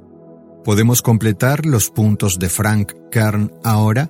¿Podemos 0.63 1.01
completar 1.01 1.65
los 1.65 1.89
puntos 1.89 2.39
de 2.39 2.49
Frank 2.49 2.93
Kern 3.11 3.51
ahora? 3.63 4.09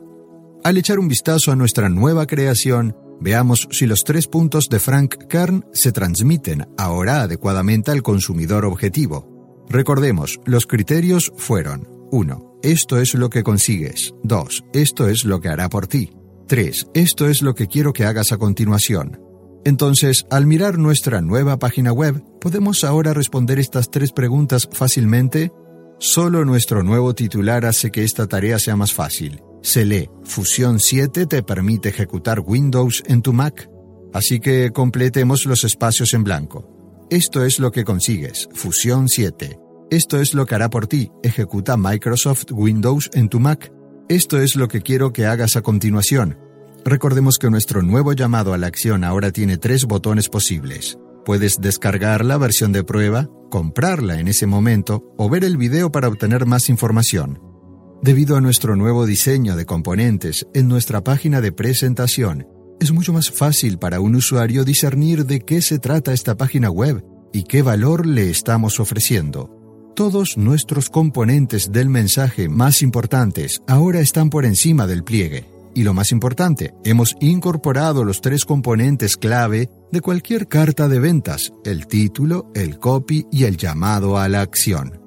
Al 0.64 0.78
echar 0.78 0.98
un 0.98 1.10
vistazo 1.10 1.52
a 1.52 1.58
nuestra 1.58 1.90
nueva 1.90 2.26
creación, 2.26 2.96
veamos 3.20 3.68
si 3.72 3.86
los 3.86 4.06
tres 4.06 4.28
puntos 4.28 4.70
de 4.70 4.80
Frank 4.80 5.28
Kern 5.28 5.66
se 5.74 5.92
transmiten 5.92 6.68
ahora 6.78 7.22
adecuadamente 7.22 7.92
al 7.92 8.02
consumidor 8.02 8.64
objetivo. 8.64 9.66
Recordemos, 9.68 10.40
los 10.46 10.66
criterios 10.66 11.34
fueron 11.36 11.90
1. 12.12 12.60
Esto 12.64 13.02
es 13.02 13.14
lo 13.14 13.30
que 13.30 13.44
consigues. 13.44 14.14
2. 14.24 14.64
Esto 14.72 15.10
es 15.10 15.26
lo 15.26 15.42
que 15.42 15.50
hará 15.50 15.68
por 15.68 15.88
ti. 15.88 16.12
3. 16.48 16.88
Esto 16.94 17.28
es 17.28 17.42
lo 17.42 17.56
que 17.56 17.68
quiero 17.68 17.92
que 17.92 18.06
hagas 18.06 18.32
a 18.32 18.38
continuación. 18.38 19.20
Entonces, 19.66 20.26
al 20.30 20.46
mirar 20.46 20.78
nuestra 20.78 21.20
nueva 21.22 21.60
página 21.60 21.92
web, 21.92 22.24
¿podemos 22.40 22.86
ahora 22.86 23.14
responder 23.14 23.60
estas 23.60 23.92
tres 23.92 24.14
preguntas 24.14 24.70
fácilmente? 24.72 25.52
Solo 26.00 26.46
nuestro 26.46 26.84
nuevo 26.84 27.14
titular 27.14 27.66
hace 27.66 27.92
que 27.92 28.06
esta 28.06 28.28
tarea 28.28 28.60
sea 28.60 28.78
más 28.78 28.94
fácil. 28.94 29.42
Se 29.64 29.86
lee, 29.86 30.10
Fusión 30.26 30.78
7 30.82 31.26
te 31.26 31.42
permite 31.42 31.88
ejecutar 31.88 32.42
Windows 32.42 33.02
en 33.08 33.22
tu 33.22 33.32
Mac. 33.32 33.70
Así 34.14 34.42
que 34.42 34.72
completemos 34.72 35.46
los 35.46 35.64
espacios 35.64 36.14
en 36.14 36.26
blanco. 36.26 37.08
Esto 37.10 37.46
es 37.46 37.60
lo 37.60 37.72
que 37.72 37.86
consigues, 37.86 38.50
Fusión 38.54 39.08
7. 39.08 39.58
Esto 39.90 40.20
es 40.20 40.34
lo 40.34 40.46
que 40.46 40.56
hará 40.56 40.70
por 40.70 40.88
ti. 40.88 41.12
Ejecuta 41.24 41.78
Microsoft 41.78 42.52
Windows 42.52 43.10
en 43.14 43.30
tu 43.30 43.40
Mac. 43.40 43.72
Esto 44.10 44.42
es 44.42 44.58
lo 44.58 44.68
que 44.68 44.82
quiero 44.82 45.14
que 45.14 45.28
hagas 45.28 45.56
a 45.56 45.62
continuación. 45.62 46.38
Recordemos 46.84 47.38
que 47.38 47.50
nuestro 47.50 47.82
nuevo 47.84 48.12
llamado 48.12 48.54
a 48.54 48.58
la 48.58 48.68
acción 48.68 49.06
ahora 49.06 49.32
tiene 49.32 49.58
tres 49.58 49.86
botones 49.86 50.28
posibles. 50.28 50.98
Puedes 51.24 51.62
descargar 51.62 52.26
la 52.26 52.38
versión 52.38 52.74
de 52.74 52.84
prueba, 52.84 53.30
comprarla 53.50 54.20
en 54.20 54.28
ese 54.28 54.46
momento 54.46 55.06
o 55.18 55.30
ver 55.30 55.46
el 55.46 55.56
video 55.56 55.90
para 55.90 56.10
obtener 56.10 56.46
más 56.46 56.68
información. 56.68 57.53
Debido 58.04 58.36
a 58.36 58.42
nuestro 58.42 58.76
nuevo 58.76 59.06
diseño 59.06 59.56
de 59.56 59.66
componentes 59.66 60.46
en 60.54 60.68
nuestra 60.68 61.06
página 61.06 61.40
de 61.40 61.54
presentación, 61.54 62.46
es 62.82 62.92
mucho 62.92 63.14
más 63.14 63.32
fácil 63.32 63.80
para 63.80 64.02
un 64.02 64.16
usuario 64.16 64.66
discernir 64.66 65.26
de 65.26 65.40
qué 65.40 65.62
se 65.62 65.80
trata 65.80 66.12
esta 66.12 66.36
página 66.36 66.70
web 66.70 67.02
y 67.32 67.44
qué 67.44 67.62
valor 67.62 68.06
le 68.06 68.30
estamos 68.30 68.82
ofreciendo. 68.82 69.50
Todos 69.96 70.38
nuestros 70.38 70.90
componentes 70.90 71.72
del 71.72 71.88
mensaje 71.88 72.50
más 72.50 72.82
importantes 72.82 73.62
ahora 73.70 74.02
están 74.02 74.30
por 74.30 74.44
encima 74.44 74.86
del 74.86 75.06
pliegue. 75.06 75.46
Y 75.74 75.84
lo 75.84 75.94
más 75.94 76.12
importante, 76.12 76.74
hemos 76.84 77.16
incorporado 77.22 78.04
los 78.04 78.20
tres 78.20 78.44
componentes 78.44 79.16
clave 79.16 79.70
de 79.94 80.02
cualquier 80.02 80.50
carta 80.50 80.90
de 80.90 81.00
ventas, 81.00 81.54
el 81.64 81.88
título, 81.88 82.52
el 82.54 82.80
copy 82.80 83.26
y 83.32 83.46
el 83.46 83.56
llamado 83.56 84.18
a 84.18 84.28
la 84.28 84.42
acción. 84.42 85.03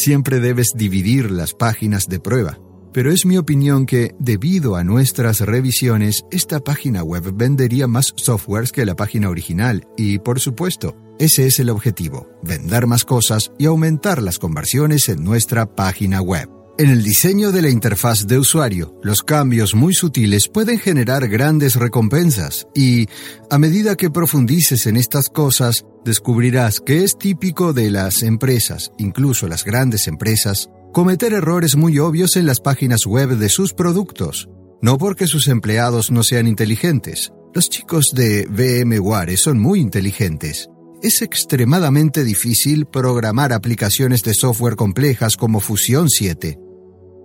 Siempre 0.00 0.40
debes 0.40 0.72
dividir 0.74 1.30
las 1.30 1.52
páginas 1.52 2.08
de 2.08 2.20
prueba, 2.20 2.58
pero 2.90 3.12
es 3.12 3.26
mi 3.26 3.36
opinión 3.36 3.84
que, 3.84 4.14
debido 4.18 4.76
a 4.76 4.82
nuestras 4.82 5.40
revisiones, 5.40 6.24
esta 6.30 6.60
página 6.60 7.02
web 7.02 7.34
vendería 7.34 7.86
más 7.86 8.14
softwares 8.16 8.72
que 8.72 8.86
la 8.86 8.96
página 8.96 9.28
original 9.28 9.86
y, 9.98 10.18
por 10.18 10.40
supuesto, 10.40 10.96
ese 11.18 11.46
es 11.46 11.60
el 11.60 11.68
objetivo, 11.68 12.30
vender 12.42 12.86
más 12.86 13.04
cosas 13.04 13.52
y 13.58 13.66
aumentar 13.66 14.22
las 14.22 14.38
conversiones 14.38 15.10
en 15.10 15.22
nuestra 15.22 15.66
página 15.66 16.22
web. 16.22 16.59
En 16.80 16.88
el 16.88 17.02
diseño 17.02 17.52
de 17.52 17.60
la 17.60 17.68
interfaz 17.68 18.26
de 18.26 18.38
usuario, 18.38 18.98
los 19.02 19.22
cambios 19.22 19.74
muy 19.74 19.92
sutiles 19.92 20.48
pueden 20.48 20.78
generar 20.78 21.28
grandes 21.28 21.76
recompensas 21.76 22.66
y, 22.74 23.06
a 23.50 23.58
medida 23.58 23.96
que 23.96 24.08
profundices 24.08 24.86
en 24.86 24.96
estas 24.96 25.28
cosas, 25.28 25.84
descubrirás 26.06 26.80
que 26.80 27.04
es 27.04 27.18
típico 27.18 27.74
de 27.74 27.90
las 27.90 28.22
empresas, 28.22 28.92
incluso 28.96 29.46
las 29.46 29.62
grandes 29.62 30.08
empresas, 30.08 30.70
cometer 30.90 31.34
errores 31.34 31.76
muy 31.76 31.98
obvios 31.98 32.36
en 32.36 32.46
las 32.46 32.60
páginas 32.60 33.04
web 33.04 33.36
de 33.36 33.50
sus 33.50 33.74
productos. 33.74 34.48
No 34.80 34.96
porque 34.96 35.26
sus 35.26 35.48
empleados 35.48 36.10
no 36.10 36.22
sean 36.22 36.46
inteligentes. 36.46 37.30
Los 37.52 37.68
chicos 37.68 38.12
de 38.14 38.46
VMware 38.46 39.36
son 39.36 39.58
muy 39.58 39.80
inteligentes. 39.80 40.70
Es 41.02 41.20
extremadamente 41.20 42.24
difícil 42.24 42.86
programar 42.86 43.52
aplicaciones 43.52 44.22
de 44.22 44.32
software 44.32 44.76
complejas 44.76 45.36
como 45.36 45.60
Fusion 45.60 46.08
7 46.08 46.69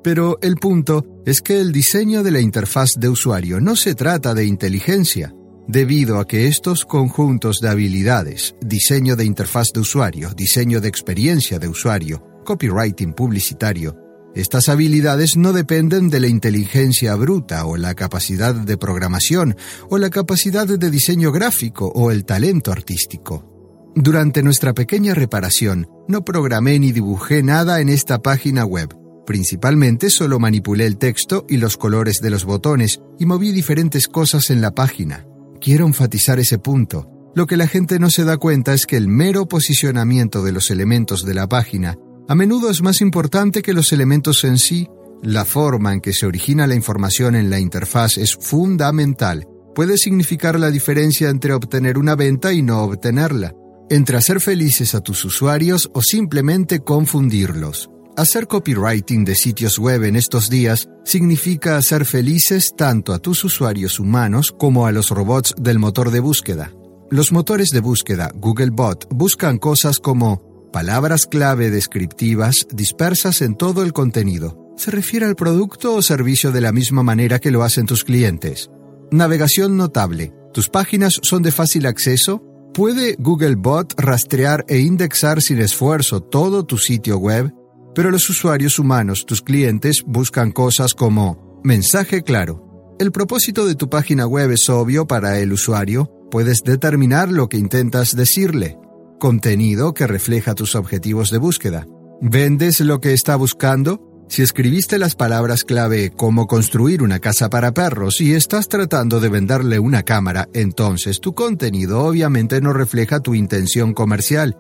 pero 0.06 0.38
el 0.44 0.58
punto 0.58 1.04
es 1.26 1.42
que 1.42 1.60
el 1.60 1.72
diseño 1.72 2.22
de 2.22 2.30
la 2.30 2.40
interfaz 2.40 2.94
de 3.00 3.10
usuario 3.10 3.60
no 3.60 3.76
se 3.76 3.96
trata 3.96 4.36
de 4.36 4.46
inteligencia, 4.46 5.34
debido 5.68 6.20
a 6.20 6.28
que 6.28 6.46
estos 6.46 6.86
conjuntos 6.86 7.60
de 7.60 7.70
habilidades, 7.70 8.54
diseño 8.62 9.16
de 9.16 9.26
interfaz 9.26 9.74
de 9.74 9.80
usuario, 9.80 10.30
diseño 10.38 10.80
de 10.80 10.90
experiencia 10.90 11.58
de 11.58 11.68
usuario, 11.68 12.24
copywriting 12.46 13.14
publicitario, 13.14 13.98
estas 14.36 14.70
habilidades 14.70 15.38
no 15.38 15.54
dependen 15.54 16.12
de 16.12 16.20
la 16.20 16.28
inteligencia 16.28 17.16
bruta 17.16 17.66
o 17.66 17.76
la 17.76 17.96
capacidad 17.96 18.54
de 18.54 18.78
programación 18.78 19.56
o 19.90 19.98
la 19.98 20.12
capacidad 20.12 20.68
de 20.68 20.92
diseño 20.92 21.32
gráfico 21.32 21.92
o 21.96 22.12
el 22.12 22.26
talento 22.26 22.72
artístico. 22.72 23.92
Durante 23.96 24.44
nuestra 24.44 24.76
pequeña 24.76 25.16
reparación, 25.16 25.88
no 26.08 26.24
programé 26.24 26.78
ni 26.78 26.92
dibujé 26.92 27.42
nada 27.42 27.82
en 27.82 27.90
esta 27.90 28.22
página 28.22 28.66
web 28.66 29.04
Principalmente 29.26 30.10
solo 30.10 30.40
manipulé 30.40 30.86
el 30.86 30.98
texto 30.98 31.46
y 31.50 31.58
los 31.58 31.78
colores 31.78 32.22
de 32.22 32.30
los 32.30 32.46
botones 32.46 33.02
y 33.20 33.26
moví 33.26 33.52
diferentes 33.52 34.08
cosas 34.08 34.50
en 34.50 34.62
la 34.62 34.72
página. 34.72 35.26
Quiero 35.60 35.88
enfatizar 35.88 36.40
ese 36.40 36.60
punto. 36.60 37.10
Lo 37.34 37.48
que 37.48 37.58
la 37.58 37.68
gente 37.68 38.00
no 38.00 38.10
se 38.10 38.24
da 38.24 38.38
cuenta 38.38 38.74
es 38.74 38.86
que 38.86 38.98
el 38.98 39.08
mero 39.08 39.48
posicionamiento 39.48 40.44
de 40.44 40.52
los 40.52 40.70
elementos 40.70 41.26
de 41.26 41.34
la 41.34 41.48
página 41.48 41.98
a 42.28 42.34
menudo 42.34 42.72
es 42.72 42.82
más 42.82 43.02
importante 43.02 43.62
que 43.62 43.74
los 43.74 43.94
elementos 43.94 44.44
en 44.46 44.58
sí. 44.58 44.88
La 45.22 45.46
forma 45.46 45.94
en 45.94 46.02
que 46.02 46.14
se 46.14 46.26
origina 46.26 46.66
la 46.66 46.76
información 46.76 47.36
en 47.36 47.50
la 47.50 47.60
interfaz 47.60 48.18
es 48.18 48.36
fundamental. 48.36 49.48
Puede 49.76 49.98
significar 49.98 50.60
la 50.60 50.72
diferencia 50.72 51.30
entre 51.30 51.54
obtener 51.54 51.98
una 51.98 52.16
venta 52.16 52.54
y 52.54 52.62
no 52.62 52.82
obtenerla, 52.84 53.54
entre 53.90 54.18
hacer 54.18 54.40
felices 54.40 54.96
a 54.96 55.02
tus 55.02 55.24
usuarios 55.26 55.90
o 55.94 56.02
simplemente 56.02 56.80
confundirlos. 56.80 57.90
Hacer 58.18 58.48
copywriting 58.48 59.26
de 59.26 59.36
sitios 59.36 59.78
web 59.78 60.06
en 60.06 60.16
estos 60.16 60.50
días 60.50 60.88
significa 61.04 61.76
hacer 61.76 62.06
felices 62.06 62.74
tanto 62.78 63.12
a 63.12 63.20
tus 63.20 63.44
usuarios 63.44 64.00
humanos 64.00 64.54
como 64.58 64.88
a 64.88 64.94
los 64.94 65.10
robots 65.10 65.54
del 65.60 65.80
motor 65.80 66.12
de 66.12 66.22
búsqueda. 66.22 66.72
Los 67.12 67.34
motores 67.34 67.72
de 67.72 67.82
búsqueda 67.82 68.32
Googlebot 68.34 69.10
buscan 69.10 69.58
cosas 69.58 70.00
como 70.00 70.72
palabras 70.72 71.26
clave 71.26 71.70
descriptivas 71.70 72.66
dispersas 72.72 73.42
en 73.42 73.56
todo 73.56 73.84
el 73.84 73.92
contenido. 73.92 74.74
Se 74.78 74.92
refiere 74.92 75.26
al 75.26 75.36
producto 75.36 75.94
o 75.94 76.02
servicio 76.02 76.54
de 76.54 76.62
la 76.62 76.72
misma 76.72 77.04
manera 77.04 77.40
que 77.40 77.52
lo 77.52 77.64
hacen 77.64 77.86
tus 77.86 78.06
clientes. 78.06 78.70
Navegación 79.12 79.76
notable. 79.76 80.34
¿Tus 80.54 80.70
páginas 80.70 81.20
son 81.22 81.44
de 81.44 81.52
fácil 81.52 81.86
acceso? 81.86 82.42
¿Puede 82.74 83.18
Googlebot 83.20 83.94
rastrear 84.00 84.64
e 84.70 84.80
indexar 84.80 85.42
sin 85.42 85.60
esfuerzo 85.60 86.22
todo 86.22 86.66
tu 86.66 86.78
sitio 86.78 87.18
web? 87.18 87.54
Pero 87.96 88.12
los 88.12 88.30
usuarios 88.30 88.78
humanos, 88.78 89.26
tus 89.26 89.42
clientes, 89.42 90.04
buscan 90.06 90.52
cosas 90.52 90.94
como 90.94 91.62
mensaje 91.64 92.22
claro. 92.22 92.96
El 93.00 93.12
propósito 93.12 93.66
de 93.66 93.76
tu 93.76 93.90
página 93.90 94.28
web 94.28 94.52
es 94.52 94.70
obvio 94.70 95.08
para 95.08 95.40
el 95.40 95.54
usuario, 95.54 96.12
puedes 96.30 96.64
determinar 96.64 97.32
lo 97.32 97.48
que 97.48 97.58
intentas 97.58 98.16
decirle. 98.16 98.78
Contenido 99.20 99.94
que 99.94 100.08
refleja 100.08 100.56
tus 100.56 100.76
objetivos 100.76 101.32
de 101.32 101.38
búsqueda. 101.38 101.88
¿Vendes 102.22 102.82
lo 102.82 103.00
que 103.00 103.14
está 103.14 103.38
buscando? 103.38 104.26
Si 104.28 104.42
escribiste 104.42 104.98
las 104.98 105.16
palabras 105.16 105.64
clave 105.64 106.12
cómo 106.16 106.48
construir 106.48 107.02
una 107.02 107.20
casa 107.20 107.50
para 107.50 107.74
perros 107.74 108.20
y 108.20 108.34
estás 108.34 108.68
tratando 108.68 109.20
de 109.20 109.30
venderle 109.30 109.80
una 109.80 110.04
cámara, 110.04 110.50
entonces 110.54 111.22
tu 111.22 111.34
contenido 111.34 112.04
obviamente 112.04 112.60
no 112.60 112.74
refleja 112.74 113.20
tu 113.22 113.36
intención 113.36 113.94
comercial 113.94 114.58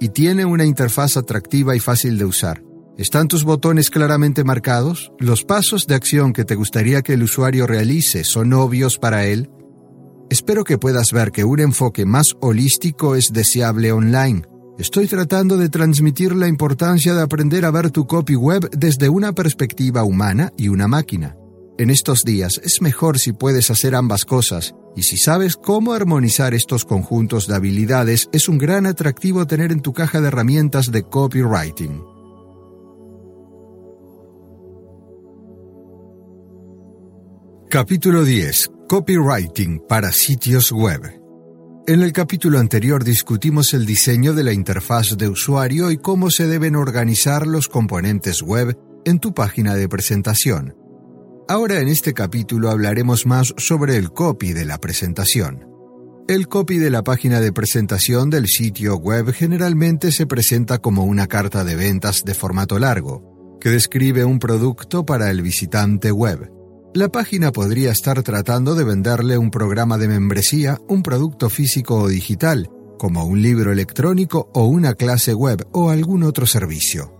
y 0.00 0.08
tiene 0.08 0.44
una 0.44 0.64
interfaz 0.64 1.16
atractiva 1.16 1.76
y 1.76 1.80
fácil 1.80 2.18
de 2.18 2.24
usar. 2.24 2.71
¿Están 2.98 3.26
tus 3.26 3.44
botones 3.44 3.88
claramente 3.88 4.44
marcados? 4.44 5.12
¿Los 5.18 5.44
pasos 5.44 5.86
de 5.86 5.94
acción 5.94 6.34
que 6.34 6.44
te 6.44 6.56
gustaría 6.56 7.00
que 7.00 7.14
el 7.14 7.22
usuario 7.22 7.66
realice 7.66 8.22
son 8.22 8.52
obvios 8.52 8.98
para 8.98 9.24
él? 9.24 9.48
Espero 10.28 10.62
que 10.62 10.76
puedas 10.76 11.10
ver 11.10 11.32
que 11.32 11.44
un 11.44 11.60
enfoque 11.60 12.04
más 12.04 12.34
holístico 12.42 13.16
es 13.16 13.32
deseable 13.32 13.92
online. 13.92 14.42
Estoy 14.78 15.06
tratando 15.06 15.56
de 15.56 15.70
transmitir 15.70 16.36
la 16.36 16.48
importancia 16.48 17.14
de 17.14 17.22
aprender 17.22 17.64
a 17.64 17.70
ver 17.70 17.90
tu 17.90 18.06
copy 18.06 18.36
web 18.36 18.68
desde 18.72 19.08
una 19.08 19.32
perspectiva 19.32 20.04
humana 20.04 20.52
y 20.58 20.68
una 20.68 20.86
máquina. 20.86 21.34
En 21.78 21.88
estos 21.88 22.24
días 22.24 22.60
es 22.62 22.82
mejor 22.82 23.18
si 23.18 23.32
puedes 23.32 23.70
hacer 23.70 23.94
ambas 23.94 24.26
cosas, 24.26 24.74
y 24.94 25.04
si 25.04 25.16
sabes 25.16 25.56
cómo 25.56 25.94
armonizar 25.94 26.52
estos 26.52 26.84
conjuntos 26.84 27.46
de 27.46 27.54
habilidades, 27.54 28.28
es 28.32 28.50
un 28.50 28.58
gran 28.58 28.84
atractivo 28.84 29.46
tener 29.46 29.72
en 29.72 29.80
tu 29.80 29.94
caja 29.94 30.20
de 30.20 30.28
herramientas 30.28 30.92
de 30.92 31.04
copywriting. 31.04 32.12
Capítulo 37.72 38.22
10. 38.22 38.70
Copywriting 38.86 39.80
para 39.88 40.12
sitios 40.12 40.70
web. 40.72 41.00
En 41.86 42.02
el 42.02 42.12
capítulo 42.12 42.58
anterior 42.58 43.02
discutimos 43.02 43.72
el 43.72 43.86
diseño 43.86 44.34
de 44.34 44.44
la 44.44 44.52
interfaz 44.52 45.16
de 45.16 45.26
usuario 45.26 45.90
y 45.90 45.96
cómo 45.96 46.30
se 46.30 46.46
deben 46.46 46.76
organizar 46.76 47.46
los 47.46 47.68
componentes 47.68 48.42
web 48.42 48.78
en 49.06 49.20
tu 49.20 49.32
página 49.32 49.74
de 49.74 49.88
presentación. 49.88 50.76
Ahora 51.48 51.80
en 51.80 51.88
este 51.88 52.12
capítulo 52.12 52.68
hablaremos 52.68 53.24
más 53.24 53.54
sobre 53.56 53.96
el 53.96 54.12
copy 54.12 54.52
de 54.52 54.66
la 54.66 54.76
presentación. 54.76 55.66
El 56.28 56.48
copy 56.48 56.76
de 56.76 56.90
la 56.90 57.02
página 57.02 57.40
de 57.40 57.54
presentación 57.54 58.28
del 58.28 58.48
sitio 58.48 58.96
web 58.96 59.32
generalmente 59.32 60.12
se 60.12 60.26
presenta 60.26 60.76
como 60.76 61.04
una 61.04 61.26
carta 61.26 61.64
de 61.64 61.74
ventas 61.74 62.22
de 62.22 62.34
formato 62.34 62.78
largo, 62.78 63.56
que 63.62 63.70
describe 63.70 64.26
un 64.26 64.40
producto 64.40 65.06
para 65.06 65.30
el 65.30 65.40
visitante 65.40 66.12
web. 66.12 66.50
La 66.94 67.08
página 67.08 67.52
podría 67.52 67.90
estar 67.90 68.22
tratando 68.22 68.74
de 68.74 68.84
venderle 68.84 69.38
un 69.38 69.50
programa 69.50 69.96
de 69.96 70.08
membresía, 70.08 70.78
un 70.88 71.02
producto 71.02 71.48
físico 71.48 71.96
o 71.96 72.08
digital, 72.08 72.68
como 72.98 73.24
un 73.24 73.40
libro 73.40 73.72
electrónico 73.72 74.50
o 74.52 74.66
una 74.66 74.92
clase 74.92 75.32
web 75.32 75.66
o 75.72 75.88
algún 75.88 76.22
otro 76.22 76.44
servicio. 76.44 77.16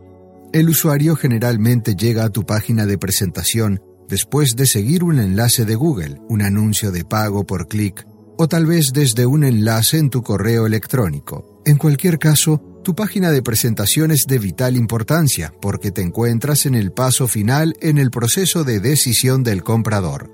El 0.52 0.68
usuario 0.68 1.16
generalmente 1.16 1.96
llega 1.96 2.24
a 2.24 2.28
tu 2.28 2.44
página 2.44 2.84
de 2.84 2.98
presentación 2.98 3.80
después 4.10 4.56
de 4.56 4.66
seguir 4.66 5.04
un 5.04 5.18
enlace 5.18 5.64
de 5.64 5.74
Google, 5.74 6.20
un 6.28 6.42
anuncio 6.42 6.92
de 6.92 7.06
pago 7.06 7.46
por 7.46 7.66
clic, 7.66 8.06
o 8.36 8.48
tal 8.48 8.66
vez 8.66 8.92
desde 8.92 9.24
un 9.24 9.42
enlace 9.42 9.96
en 9.96 10.10
tu 10.10 10.22
correo 10.22 10.66
electrónico. 10.66 11.62
En 11.64 11.78
cualquier 11.78 12.18
caso, 12.18 12.62
tu 12.82 12.96
página 12.96 13.30
de 13.30 13.42
presentación 13.42 14.10
es 14.10 14.26
de 14.26 14.38
vital 14.38 14.76
importancia 14.76 15.54
porque 15.60 15.92
te 15.92 16.02
encuentras 16.02 16.66
en 16.66 16.74
el 16.74 16.92
paso 16.92 17.28
final 17.28 17.74
en 17.80 17.96
el 17.96 18.10
proceso 18.10 18.64
de 18.64 18.80
decisión 18.80 19.44
del 19.44 19.62
comprador. 19.62 20.32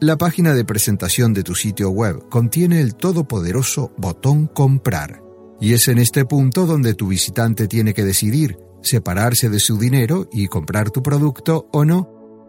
La 0.00 0.16
página 0.16 0.54
de 0.54 0.64
presentación 0.64 1.32
de 1.32 1.42
tu 1.42 1.54
sitio 1.54 1.90
web 1.90 2.28
contiene 2.28 2.80
el 2.80 2.94
todopoderoso 2.94 3.92
botón 3.98 4.46
comprar. 4.46 5.22
Y 5.60 5.74
es 5.74 5.88
en 5.88 5.98
este 5.98 6.24
punto 6.24 6.66
donde 6.66 6.94
tu 6.94 7.08
visitante 7.08 7.68
tiene 7.68 7.94
que 7.94 8.04
decidir 8.04 8.58
separarse 8.80 9.48
de 9.48 9.60
su 9.60 9.78
dinero 9.78 10.28
y 10.32 10.48
comprar 10.48 10.90
tu 10.90 11.02
producto 11.02 11.68
o 11.72 11.84
no. 11.84 12.08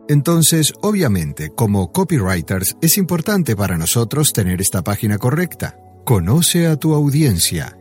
Entonces, 0.10 0.74
obviamente, 0.82 1.50
como 1.50 1.92
copywriters, 1.92 2.76
es 2.82 2.98
importante 2.98 3.56
para 3.56 3.78
nosotros 3.78 4.34
tener 4.34 4.62
esta 4.62 4.84
página 4.84 5.18
correcta. 5.18 5.78
Conoce 6.06 6.68
a 6.68 6.76
tu 6.76 6.94
audiencia 6.94 7.78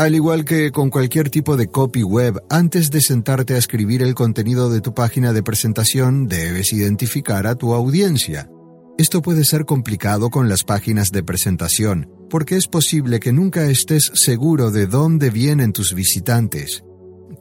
al 0.00 0.14
igual 0.14 0.46
que 0.46 0.72
con 0.72 0.88
cualquier 0.88 1.28
tipo 1.28 1.58
de 1.58 1.68
copy 1.68 2.02
web, 2.02 2.42
antes 2.48 2.90
de 2.90 3.02
sentarte 3.02 3.52
a 3.52 3.58
escribir 3.58 4.00
el 4.02 4.14
contenido 4.14 4.70
de 4.70 4.80
tu 4.80 4.94
página 4.94 5.34
de 5.34 5.42
presentación, 5.42 6.26
debes 6.26 6.72
identificar 6.72 7.46
a 7.46 7.54
tu 7.54 7.74
audiencia. 7.74 8.48
Esto 8.96 9.20
puede 9.20 9.44
ser 9.44 9.66
complicado 9.66 10.30
con 10.30 10.48
las 10.48 10.64
páginas 10.64 11.12
de 11.12 11.22
presentación, 11.22 12.08
porque 12.30 12.56
es 12.56 12.66
posible 12.66 13.20
que 13.20 13.34
nunca 13.34 13.66
estés 13.66 14.10
seguro 14.14 14.70
de 14.70 14.86
dónde 14.86 15.28
vienen 15.28 15.74
tus 15.74 15.92
visitantes. 15.92 16.82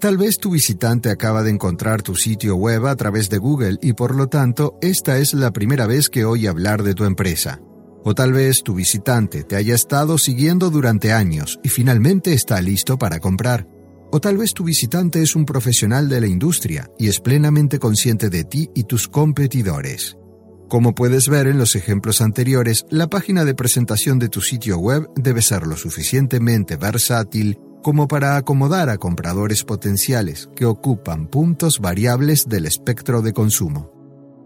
Tal 0.02 0.18
vez 0.18 0.38
tu 0.38 0.52
visitante 0.52 1.12
acaba 1.12 1.44
de 1.44 1.52
encontrar 1.52 2.02
tu 2.02 2.16
sitio 2.16 2.58
web 2.58 2.88
a 2.88 2.96
través 2.98 3.30
de 3.30 3.38
Google 3.38 3.78
y 3.82 3.94
por 3.94 4.14
lo 4.14 4.28
tanto 4.28 4.78
esta 4.82 5.18
es 5.18 5.34
la 5.34 5.52
primera 5.52 5.88
vez 5.88 6.10
que 6.10 6.26
oye 6.26 6.50
hablar 6.50 6.84
de 6.84 6.94
tu 6.94 7.06
empresa. 7.06 7.62
O 8.04 8.16
tal 8.16 8.34
vez 8.34 8.64
tu 8.64 8.74
visitante 8.74 9.44
te 9.44 9.56
haya 9.56 9.76
estado 9.76 10.18
siguiendo 10.18 10.70
durante 10.70 11.12
años 11.12 11.60
y 11.64 11.70
finalmente 11.70 12.34
está 12.34 12.62
listo 12.62 12.98
para 12.98 13.20
comprar. 13.20 13.68
O 14.12 14.20
tal 14.20 14.38
vez 14.38 14.54
tu 14.54 14.64
visitante 14.64 15.22
es 15.22 15.36
un 15.36 15.46
profesional 15.46 16.10
de 16.10 16.22
la 16.22 16.28
industria 16.28 16.90
y 16.98 17.08
es 17.08 17.20
plenamente 17.20 17.78
consciente 17.78 18.30
de 18.30 18.44
ti 18.44 18.70
y 18.74 18.86
tus 18.86 19.08
competidores. 19.08 20.18
Como 20.70 20.96
puedes 20.96 21.28
ver 21.28 21.48
en 21.48 21.58
los 21.58 21.76
ejemplos 21.76 22.22
anteriores, 22.22 22.86
la 22.90 23.08
página 23.08 23.44
de 23.44 23.56
presentación 23.56 24.20
de 24.20 24.30
tu 24.30 24.42
sitio 24.42 24.78
web 24.78 25.08
debe 25.16 25.42
ser 25.42 25.66
lo 25.66 25.76
suficientemente 25.76 26.78
versátil 26.78 27.58
como 27.84 28.08
para 28.08 28.36
acomodar 28.36 28.90
a 28.90 28.98
compradores 28.98 29.64
potenciales 29.64 30.50
que 30.56 30.66
ocupan 30.66 31.28
puntos 31.28 31.80
variables 31.80 32.48
del 32.48 32.66
espectro 32.66 33.22
de 33.22 33.34
consumo. 33.34 33.92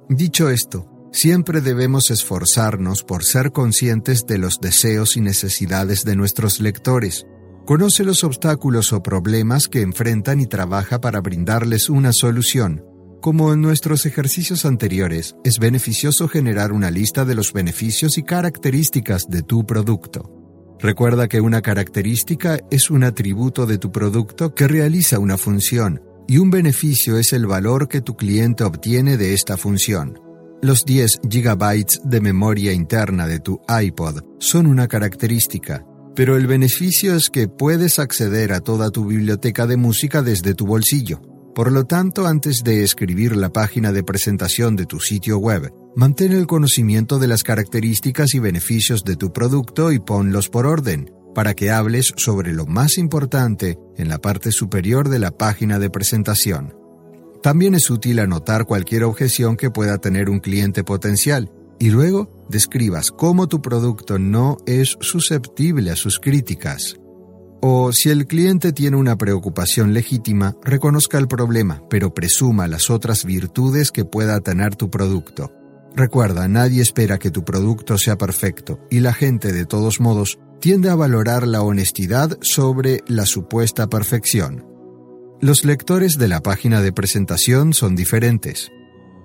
Dicho 0.10 0.50
esto, 0.50 0.93
siempre 1.14 1.62
debemos 1.62 2.12
esforzarnos 2.12 3.04
por 3.04 3.24
ser 3.24 3.52
conscientes 3.52 4.26
de 4.26 4.40
los 4.40 4.60
deseos 4.60 5.16
y 5.16 5.22
necesidades 5.22 6.04
de 6.04 6.16
nuestros 6.16 6.60
lectores. 6.60 7.26
Conoce 7.66 8.04
los 8.04 8.26
obstáculos 8.26 8.92
o 8.92 9.02
problemas 9.02 9.70
que 9.70 9.82
enfrentan 9.82 10.42
y 10.42 10.48
trabaja 10.48 11.00
para 11.00 11.22
brindarles 11.22 11.90
una 11.90 12.12
solución. 12.12 12.84
Como 13.22 13.54
en 13.54 13.62
nuestros 13.62 14.06
ejercicios 14.06 14.66
anteriores, 14.66 15.38
es 15.46 15.60
beneficioso 15.60 16.28
generar 16.28 16.74
una 16.74 16.92
lista 16.92 17.24
de 17.24 17.36
los 17.36 17.54
beneficios 17.54 18.18
y 18.18 18.24
características 18.24 19.28
de 19.30 19.44
tu 19.44 19.66
producto. 19.66 20.30
Recuerda 20.80 21.30
que 21.30 21.40
una 21.40 21.62
característica 21.62 22.60
es 22.70 22.90
un 22.90 23.06
atributo 23.06 23.66
de 23.66 23.78
tu 23.78 23.94
producto 23.94 24.54
que 24.54 24.68
realiza 24.68 25.20
una 25.20 25.38
función 25.38 26.02
y 26.28 26.40
un 26.40 26.50
beneficio 26.50 27.18
es 27.18 27.32
el 27.32 27.46
valor 27.46 27.88
que 27.88 28.02
tu 28.02 28.18
cliente 28.18 28.66
obtiene 28.66 29.16
de 29.16 29.34
esta 29.34 29.56
función. 29.56 30.23
Los 30.64 30.86
10 30.86 31.20
GB 31.24 31.86
de 32.06 32.22
memoria 32.22 32.72
interna 32.72 33.28
de 33.28 33.42
tu 33.42 33.60
iPod 33.68 34.22
son 34.40 34.66
una 34.66 34.88
característica, 34.88 35.86
pero 36.16 36.38
el 36.38 36.48
beneficio 36.48 37.18
es 37.18 37.30
que 37.30 37.50
puedes 37.50 38.00
acceder 38.00 38.54
a 38.54 38.62
toda 38.62 38.90
tu 38.90 39.06
biblioteca 39.08 39.68
de 39.68 39.76
música 39.76 40.22
desde 40.22 40.54
tu 40.54 40.66
bolsillo. 40.66 41.20
Por 41.54 41.70
lo 41.70 41.84
tanto, 41.84 42.28
antes 42.28 42.64
de 42.64 42.82
escribir 42.82 43.36
la 43.36 43.50
página 43.50 43.92
de 43.92 44.06
presentación 44.06 44.78
de 44.78 44.86
tu 44.86 45.02
sitio 45.02 45.38
web 45.38 45.70
Mantén 45.98 46.32
el 46.32 46.48
conocimiento 46.48 47.20
de 47.20 47.28
las 47.28 47.44
características 47.44 48.34
y 48.34 48.40
beneficios 48.40 49.04
de 49.04 49.18
tu 49.18 49.34
producto 49.34 49.92
y 49.92 50.00
ponlos 50.00 50.48
por 50.48 50.66
orden, 50.66 51.12
para 51.36 51.56
que 51.56 51.72
hables 51.72 52.14
sobre 52.16 52.54
lo 52.54 52.66
más 52.66 52.98
importante 52.98 53.78
en 53.98 54.08
la 54.08 54.20
parte 54.20 54.54
superior 54.54 55.10
de 55.10 55.20
la 55.20 55.32
página 55.32 55.78
de 55.78 55.90
presentación. 55.90 56.83
También 57.44 57.76
es 57.76 57.90
útil 57.90 58.20
anotar 58.20 58.64
cualquier 58.64 59.04
objeción 59.04 59.58
que 59.58 59.70
pueda 59.70 59.98
tener 59.98 60.30
un 60.30 60.40
cliente 60.40 60.86
potencial 60.86 61.52
y 61.78 61.90
luego 61.90 62.48
describas 62.50 63.12
cómo 63.12 63.50
tu 63.50 63.62
producto 63.62 64.18
no 64.18 64.56
es 64.66 64.96
susceptible 65.02 65.92
a 65.92 65.98
sus 65.98 66.22
críticas. 66.22 66.96
O 67.62 67.92
si 67.92 68.10
el 68.10 68.28
cliente 68.28 68.72
tiene 68.72 68.96
una 68.96 69.18
preocupación 69.18 69.94
legítima, 69.94 70.56
reconozca 70.64 71.18
el 71.18 71.28
problema, 71.28 71.84
pero 71.90 72.14
presuma 72.14 72.70
las 72.70 72.90
otras 72.90 73.26
virtudes 73.26 73.92
que 73.92 74.06
pueda 74.06 74.40
tener 74.40 74.78
tu 74.78 74.90
producto. 74.90 75.52
Recuerda, 75.98 76.48
nadie 76.48 76.82
espera 76.82 77.20
que 77.20 77.30
tu 77.30 77.44
producto 77.44 77.98
sea 77.98 78.18
perfecto 78.18 78.80
y 78.90 79.02
la 79.02 79.14
gente 79.14 79.52
de 79.52 79.66
todos 79.66 80.00
modos 80.00 80.40
tiende 80.62 80.90
a 80.90 80.96
valorar 80.96 81.46
la 81.46 81.62
honestidad 81.62 82.38
sobre 82.40 83.02
la 83.06 83.26
supuesta 83.26 83.88
perfección. 83.88 84.73
Los 85.42 85.66
lectores 85.66 86.18
de 86.18 86.28
la 86.28 86.42
página 86.42 86.82
de 86.82 86.94
presentación 86.94 87.74
son 87.74 87.96
diferentes. 87.96 88.72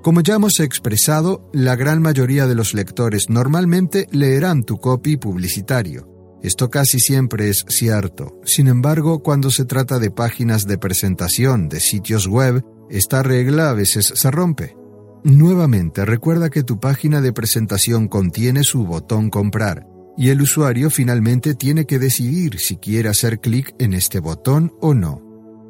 Como 0.02 0.20
ya 0.20 0.34
hemos 0.34 0.60
expresado, 0.60 1.48
la 1.52 1.76
gran 1.76 2.02
mayoría 2.02 2.46
de 2.46 2.54
los 2.54 2.74
lectores 2.74 3.30
normalmente 3.30 4.06
leerán 4.10 4.64
tu 4.64 4.78
copy 4.78 5.16
publicitario. 5.16 6.08
Esto 6.42 6.70
casi 6.70 7.00
siempre 7.00 7.48
es 7.48 7.64
cierto. 7.68 8.40
Sin 8.44 8.68
embargo, 8.68 9.22
cuando 9.22 9.50
se 9.50 9.64
trata 9.64 9.98
de 9.98 10.10
páginas 10.10 10.66
de 10.66 10.78
presentación 10.78 11.68
de 11.68 11.80
sitios 11.80 12.28
web, 12.28 12.64
esta 12.90 13.22
regla 13.22 13.70
a 13.70 13.74
veces 13.74 14.12
se 14.14 14.30
rompe. 14.30 14.76
Nuevamente, 15.24 16.04
recuerda 16.04 16.48
que 16.48 16.62
tu 16.62 16.78
página 16.78 17.20
de 17.20 17.32
presentación 17.32 18.06
contiene 18.08 18.62
su 18.62 18.84
botón 18.84 19.30
comprar 19.30 19.86
y 20.16 20.30
el 20.30 20.42
usuario 20.42 20.90
finalmente 20.90 21.54
tiene 21.54 21.86
que 21.86 21.98
decidir 21.98 22.58
si 22.58 22.76
quiere 22.76 23.08
hacer 23.08 23.40
clic 23.40 23.74
en 23.78 23.94
este 23.94 24.20
botón 24.20 24.72
o 24.80 24.94
no. 24.94 25.27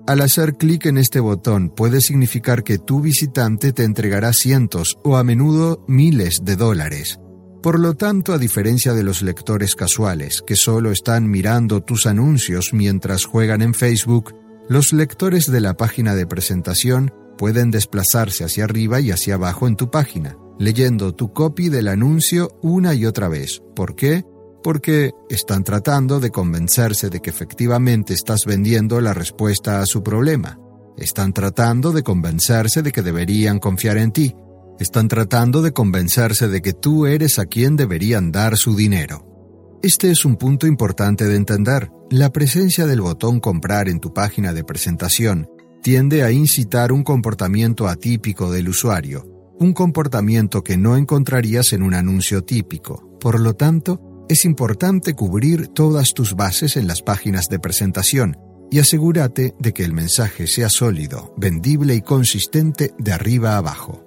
Al 0.09 0.23
hacer 0.23 0.55
clic 0.55 0.87
en 0.87 0.97
este 0.97 1.21
botón 1.21 1.69
puede 1.69 2.01
significar 2.01 2.65
que 2.65 2.79
tu 2.79 3.03
visitante 3.03 3.75
te 3.75 3.85
entregará 3.85 4.33
cientos 4.33 4.97
o 5.05 5.19
a 5.19 5.23
menudo 5.23 5.85
miles 5.87 6.47
de 6.47 6.57
dólares. 6.57 7.21
Por 7.63 7.79
lo 7.79 7.93
tanto, 7.93 8.33
a 8.33 8.39
diferencia 8.39 8.95
de 8.95 9.03
los 9.03 9.21
lectores 9.21 9.75
casuales 9.75 10.43
que 10.47 10.57
solo 10.57 10.93
están 10.93 11.29
mirando 11.29 11.83
tus 11.83 12.07
anuncios 12.07 12.73
mientras 12.73 13.27
juegan 13.27 13.61
en 13.61 13.75
Facebook, 13.75 14.35
los 14.71 14.95
lectores 14.95 15.53
de 15.53 15.61
la 15.61 15.77
página 15.77 16.15
de 16.15 16.27
presentación 16.27 17.13
pueden 17.37 17.71
desplazarse 17.71 18.45
hacia 18.45 18.65
arriba 18.65 19.01
y 19.01 19.11
hacia 19.11 19.35
abajo 19.35 19.69
en 19.69 19.77
tu 19.77 19.91
página, 19.91 20.39
leyendo 20.59 21.15
tu 21.15 21.35
copy 21.35 21.69
del 21.69 21.87
anuncio 21.87 22.59
una 22.63 22.95
y 22.95 23.05
otra 23.05 23.29
vez. 23.29 23.61
¿Por 23.77 23.95
qué? 23.95 24.25
Porque 24.69 25.13
están 25.31 25.65
tratando 25.65 26.21
de 26.21 26.31
convencerse 26.31 27.09
de 27.09 27.21
que 27.21 27.31
efectivamente 27.31 28.13
estás 28.13 28.45
vendiendo 28.45 29.01
la 29.01 29.15
respuesta 29.15 29.81
a 29.81 29.87
su 29.87 30.03
problema. 30.03 30.59
Están 30.99 31.33
tratando 31.33 31.91
de 31.91 32.03
convencerse 32.03 32.83
de 32.83 32.93
que 32.93 33.01
deberían 33.01 33.61
confiar 33.61 33.97
en 33.97 34.13
ti. 34.13 34.37
Están 34.79 35.09
tratando 35.09 35.63
de 35.63 35.73
convencerse 35.73 36.49
de 36.49 36.61
que 36.61 36.75
tú 36.75 37.07
eres 37.07 37.39
a 37.39 37.47
quien 37.47 37.77
deberían 37.77 38.31
dar 38.31 38.59
su 38.59 38.77
dinero. 38.77 39.79
Este 39.83 40.11
es 40.11 40.27
un 40.27 40.37
punto 40.37 40.67
importante 40.67 41.25
de 41.25 41.37
entender. 41.37 41.91
La 42.11 42.31
presencia 42.31 42.85
del 42.85 43.01
botón 43.01 43.41
comprar 43.41 43.89
en 43.89 44.01
tu 44.01 44.13
página 44.13 44.53
de 44.53 44.65
presentación 44.65 45.49
tiende 45.83 46.25
a 46.25 46.31
incitar 46.31 46.93
un 46.93 47.05
comportamiento 47.05 47.89
atípico 47.89 48.53
del 48.53 48.69
usuario, 48.69 49.25
un 49.59 49.73
comportamiento 49.73 50.63
que 50.63 50.77
no 50.77 50.99
encontrarías 50.99 51.73
en 51.73 51.83
un 51.83 51.95
anuncio 51.95 52.43
típico. 52.45 53.17
Por 53.19 53.41
lo 53.41 53.55
tanto, 53.55 54.08
es 54.29 54.45
importante 54.45 55.15
cubrir 55.15 55.69
todas 55.69 56.13
tus 56.15 56.35
bases 56.35 56.77
en 56.77 56.87
las 56.87 57.03
páginas 57.03 57.49
de 57.49 57.59
presentación 57.59 58.37
y 58.71 58.79
asegúrate 58.79 59.55
de 59.59 59.73
que 59.73 59.85
el 59.85 59.93
mensaje 59.93 60.47
sea 60.47 60.69
sólido, 60.69 61.35
vendible 61.39 61.95
y 61.95 62.03
consistente 62.03 62.93
de 62.99 63.13
arriba 63.13 63.55
a 63.55 63.59
abajo. 63.59 64.05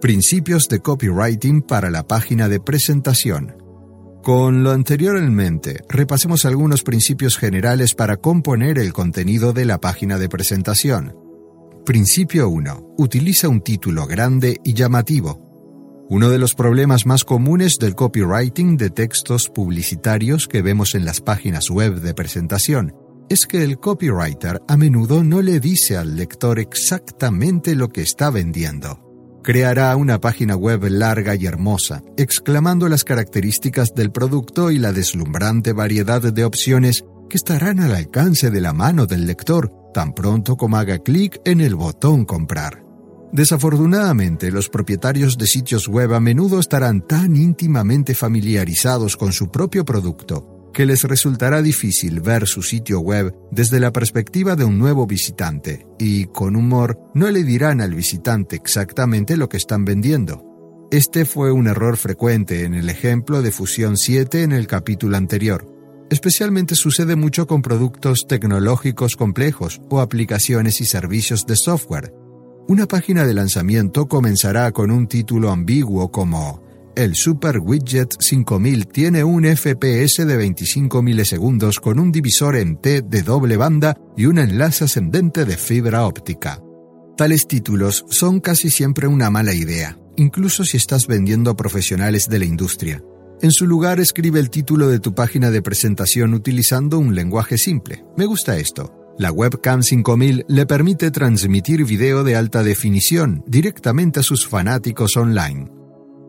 Principios 0.00 0.68
de 0.68 0.80
copywriting 0.80 1.62
para 1.62 1.90
la 1.90 2.06
página 2.06 2.48
de 2.48 2.60
presentación. 2.60 3.56
Con 4.22 4.62
lo 4.62 4.70
anterior 4.70 5.16
en 5.16 5.34
mente, 5.34 5.80
repasemos 5.88 6.44
algunos 6.44 6.82
principios 6.82 7.36
generales 7.36 7.94
para 7.94 8.16
componer 8.16 8.78
el 8.78 8.92
contenido 8.92 9.52
de 9.52 9.64
la 9.64 9.78
página 9.78 10.18
de 10.18 10.28
presentación. 10.28 11.16
Principio 11.84 12.48
1. 12.48 12.94
Utiliza 12.98 13.48
un 13.48 13.60
título 13.60 14.06
grande 14.06 14.58
y 14.64 14.74
llamativo. 14.74 15.41
Uno 16.14 16.28
de 16.28 16.38
los 16.38 16.54
problemas 16.54 17.06
más 17.06 17.24
comunes 17.24 17.78
del 17.78 17.94
copywriting 17.94 18.76
de 18.76 18.90
textos 18.90 19.48
publicitarios 19.48 20.46
que 20.46 20.60
vemos 20.60 20.94
en 20.94 21.06
las 21.06 21.22
páginas 21.22 21.70
web 21.70 22.02
de 22.02 22.12
presentación 22.12 22.94
es 23.30 23.46
que 23.46 23.64
el 23.64 23.78
copywriter 23.78 24.60
a 24.68 24.76
menudo 24.76 25.24
no 25.24 25.40
le 25.40 25.58
dice 25.58 25.96
al 25.96 26.14
lector 26.14 26.58
exactamente 26.58 27.74
lo 27.74 27.88
que 27.88 28.02
está 28.02 28.28
vendiendo 28.28 29.40
creará 29.42 29.96
una 29.96 30.20
página 30.20 30.54
web 30.54 30.84
larga 30.84 31.34
y 31.34 31.46
hermosa, 31.46 32.02
exclamando 32.18 32.90
las 32.90 33.04
características 33.04 33.94
del 33.94 34.12
producto 34.12 34.70
y 34.70 34.78
la 34.78 34.92
deslumbrante 34.92 35.72
variedad 35.72 36.20
de 36.20 36.44
opciones 36.44 37.06
que 37.30 37.38
estarán 37.38 37.80
al 37.80 37.94
alcance 37.94 38.50
de 38.50 38.60
la 38.60 38.74
mano 38.74 39.06
del 39.06 39.26
lector 39.26 39.72
tan 39.94 40.12
pronto 40.12 40.58
como 40.58 40.76
haga 40.76 40.98
clic 40.98 41.40
en 41.46 41.62
el 41.62 41.74
botón 41.74 42.26
comprar. 42.26 42.81
Desafortunadamente, 43.32 44.50
los 44.50 44.68
propietarios 44.68 45.38
de 45.38 45.46
sitios 45.46 45.88
web 45.88 46.12
a 46.12 46.20
menudo 46.20 46.60
estarán 46.60 47.00
tan 47.00 47.34
íntimamente 47.34 48.14
familiarizados 48.14 49.16
con 49.16 49.32
su 49.32 49.50
propio 49.50 49.86
producto 49.86 50.52
que 50.74 50.86
les 50.86 51.04
resultará 51.04 51.62
difícil 51.62 52.20
ver 52.20 52.46
su 52.46 52.62
sitio 52.62 53.00
web 53.00 53.34
desde 53.50 53.80
la 53.80 53.92
perspectiva 53.92 54.56
de 54.56 54.64
un 54.64 54.78
nuevo 54.78 55.06
visitante 55.06 55.86
y, 55.98 56.26
con 56.26 56.56
humor, 56.56 56.98
no 57.14 57.30
le 57.30 57.42
dirán 57.44 57.80
al 57.80 57.94
visitante 57.94 58.56
exactamente 58.56 59.36
lo 59.36 59.48
que 59.48 59.58
están 59.58 59.84
vendiendo. 59.84 60.44
Este 60.90 61.24
fue 61.24 61.52
un 61.52 61.68
error 61.68 61.96
frecuente 61.96 62.64
en 62.64 62.74
el 62.74 62.90
ejemplo 62.90 63.42
de 63.42 63.52
Fusión 63.52 63.96
7 63.96 64.42
en 64.42 64.52
el 64.52 64.66
capítulo 64.66 65.16
anterior. 65.16 65.66
Especialmente 66.10 66.74
sucede 66.74 67.16
mucho 67.16 67.46
con 67.46 67.62
productos 67.62 68.26
tecnológicos 68.28 69.16
complejos 69.16 69.80
o 69.88 70.00
aplicaciones 70.00 70.82
y 70.82 70.84
servicios 70.84 71.46
de 71.46 71.56
software. 71.56 72.12
Una 72.68 72.86
página 72.86 73.26
de 73.26 73.34
lanzamiento 73.34 74.06
comenzará 74.06 74.70
con 74.70 74.90
un 74.90 75.08
título 75.08 75.50
ambiguo 75.50 76.10
como 76.10 76.62
el 76.94 77.16
Super 77.16 77.58
Widget 77.58 78.16
5000 78.20 78.86
tiene 78.86 79.24
un 79.24 79.44
FPS 79.44 80.26
de 80.26 80.36
25 80.36 81.02
milisegundos 81.02 81.80
con 81.80 81.98
un 81.98 82.12
divisor 82.12 82.56
en 82.56 82.76
T 82.76 83.02
de 83.02 83.22
doble 83.22 83.56
banda 83.56 83.96
y 84.16 84.26
un 84.26 84.38
enlace 84.38 84.84
ascendente 84.84 85.44
de 85.44 85.56
fibra 85.56 86.06
óptica. 86.06 86.60
Tales 87.16 87.48
títulos 87.48 88.04
son 88.10 88.40
casi 88.40 88.70
siempre 88.70 89.06
una 89.06 89.30
mala 89.30 89.54
idea, 89.54 89.98
incluso 90.16 90.64
si 90.64 90.76
estás 90.76 91.06
vendiendo 91.06 91.50
a 91.50 91.56
profesionales 91.56 92.28
de 92.28 92.38
la 92.38 92.44
industria. 92.44 93.02
En 93.40 93.50
su 93.50 93.66
lugar, 93.66 93.98
escribe 93.98 94.38
el 94.38 94.50
título 94.50 94.88
de 94.88 95.00
tu 95.00 95.14
página 95.14 95.50
de 95.50 95.62
presentación 95.62 96.32
utilizando 96.32 96.98
un 96.98 97.14
lenguaje 97.14 97.58
simple. 97.58 98.04
Me 98.16 98.26
gusta 98.26 98.56
esto. 98.56 99.01
La 99.22 99.30
webcam 99.30 99.84
5000 99.84 100.46
le 100.48 100.66
permite 100.66 101.12
transmitir 101.12 101.84
video 101.84 102.24
de 102.24 102.34
alta 102.34 102.64
definición 102.64 103.44
directamente 103.46 104.18
a 104.18 104.24
sus 104.24 104.48
fanáticos 104.48 105.16
online. 105.16 105.70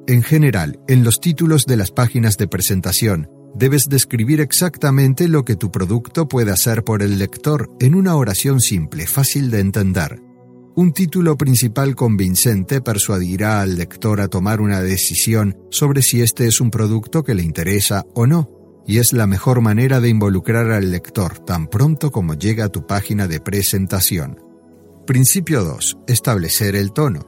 En 0.06 0.22
general, 0.22 0.80
en 0.88 1.03
los 1.03 1.20
títulos 1.20 1.65
de 1.65 1.76
las 1.76 1.90
páginas 1.90 2.38
de 2.38 2.48
presentación, 2.48 3.32
debes 3.56 3.90
describir 3.90 4.41
exactamente 4.41 5.28
lo 5.28 5.44
que 5.44 5.56
tu 5.56 5.72
producto 5.72 6.28
puede 6.28 6.52
hacer 6.52 6.84
por 6.84 7.02
el 7.02 7.18
lector 7.18 7.72
en 7.80 7.95
una 7.95 8.15
oración 8.15 8.60
simple, 8.60 9.07
fácil 9.07 9.49
de 9.49 9.61
entender. 9.61 10.22
Un 10.76 10.94
título 10.94 11.36
principal 11.36 11.95
convincente 11.95 12.80
persuadirá 12.80 13.61
al 13.61 13.76
lector 13.76 14.22
a 14.22 14.28
tomar 14.28 14.61
una 14.61 14.82
decisión 14.82 15.57
sobre 15.72 16.03
si 16.03 16.22
este 16.22 16.45
es 16.45 16.61
un 16.61 16.70
producto 16.70 17.24
que 17.24 17.34
le 17.34 17.41
interesa 17.41 18.06
o 18.14 18.28
no, 18.28 18.62
y 18.85 18.99
es 18.99 19.14
la 19.14 19.27
mejor 19.27 19.61
manera 19.61 19.99
de 19.99 20.10
involucrar 20.10 20.72
al 20.72 20.91
lector 20.91 21.39
tan 21.39 21.68
pronto 21.68 22.11
como 22.11 22.34
llega 22.34 22.65
a 22.65 22.69
tu 22.69 22.85
página 22.85 23.27
de 23.27 23.39
presentación. 23.39 24.39
Principio 25.05 25.64
2. 25.64 25.97
Establecer 26.07 26.76
el 26.76 26.93
tono. 26.93 27.27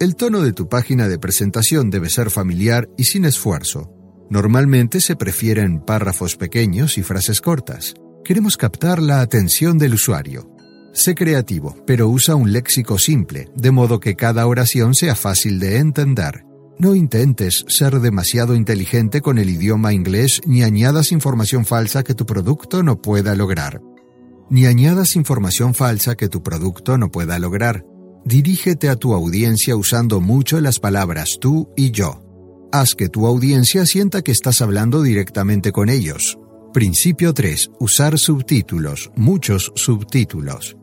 El 0.00 0.14
tono 0.14 0.42
de 0.42 0.52
tu 0.52 0.68
página 0.68 1.08
de 1.08 1.18
presentación 1.18 1.90
debe 1.90 2.08
ser 2.08 2.30
familiar 2.30 2.88
y 2.96 3.04
sin 3.04 3.24
esfuerzo. 3.24 3.92
Normalmente 4.30 5.00
se 5.00 5.16
prefieren 5.16 5.80
párrafos 5.80 6.36
pequeños 6.36 6.98
y 6.98 7.02
frases 7.02 7.40
cortas. 7.40 7.94
Queremos 8.24 8.56
captar 8.56 9.00
la 9.00 9.20
atención 9.20 9.78
del 9.78 9.94
usuario. 9.94 10.54
Sé 10.92 11.14
creativo, 11.14 11.76
pero 11.86 12.08
usa 12.08 12.34
un 12.34 12.52
léxico 12.52 12.98
simple, 12.98 13.48
de 13.56 13.70
modo 13.70 14.00
que 14.00 14.16
cada 14.16 14.46
oración 14.46 14.94
sea 14.94 15.14
fácil 15.14 15.58
de 15.58 15.78
entender. 15.78 16.44
No 16.80 16.94
intentes 16.94 17.64
ser 17.66 17.98
demasiado 17.98 18.54
inteligente 18.54 19.20
con 19.20 19.38
el 19.38 19.50
idioma 19.50 19.92
inglés 19.92 20.40
ni 20.46 20.62
añadas 20.62 21.10
información 21.10 21.64
falsa 21.64 22.04
que 22.04 22.14
tu 22.14 22.24
producto 22.24 22.84
no 22.84 23.02
pueda 23.02 23.34
lograr. 23.34 23.82
Ni 24.48 24.66
añadas 24.66 25.16
información 25.16 25.74
falsa 25.74 26.14
que 26.14 26.28
tu 26.28 26.42
producto 26.44 26.96
no 26.96 27.10
pueda 27.10 27.36
lograr. 27.40 27.84
Dirígete 28.24 28.88
a 28.88 28.94
tu 28.94 29.12
audiencia 29.12 29.74
usando 29.74 30.20
mucho 30.20 30.60
las 30.60 30.78
palabras 30.78 31.38
tú 31.40 31.68
y 31.76 31.90
yo. 31.90 32.22
Haz 32.70 32.94
que 32.94 33.08
tu 33.08 33.26
audiencia 33.26 33.84
sienta 33.84 34.22
que 34.22 34.30
estás 34.30 34.62
hablando 34.62 35.02
directamente 35.02 35.72
con 35.72 35.88
ellos. 35.88 36.38
Principio 36.72 37.34
3. 37.34 37.70
Usar 37.80 38.18
subtítulos, 38.18 39.10
muchos 39.16 39.72
subtítulos. 39.74 40.76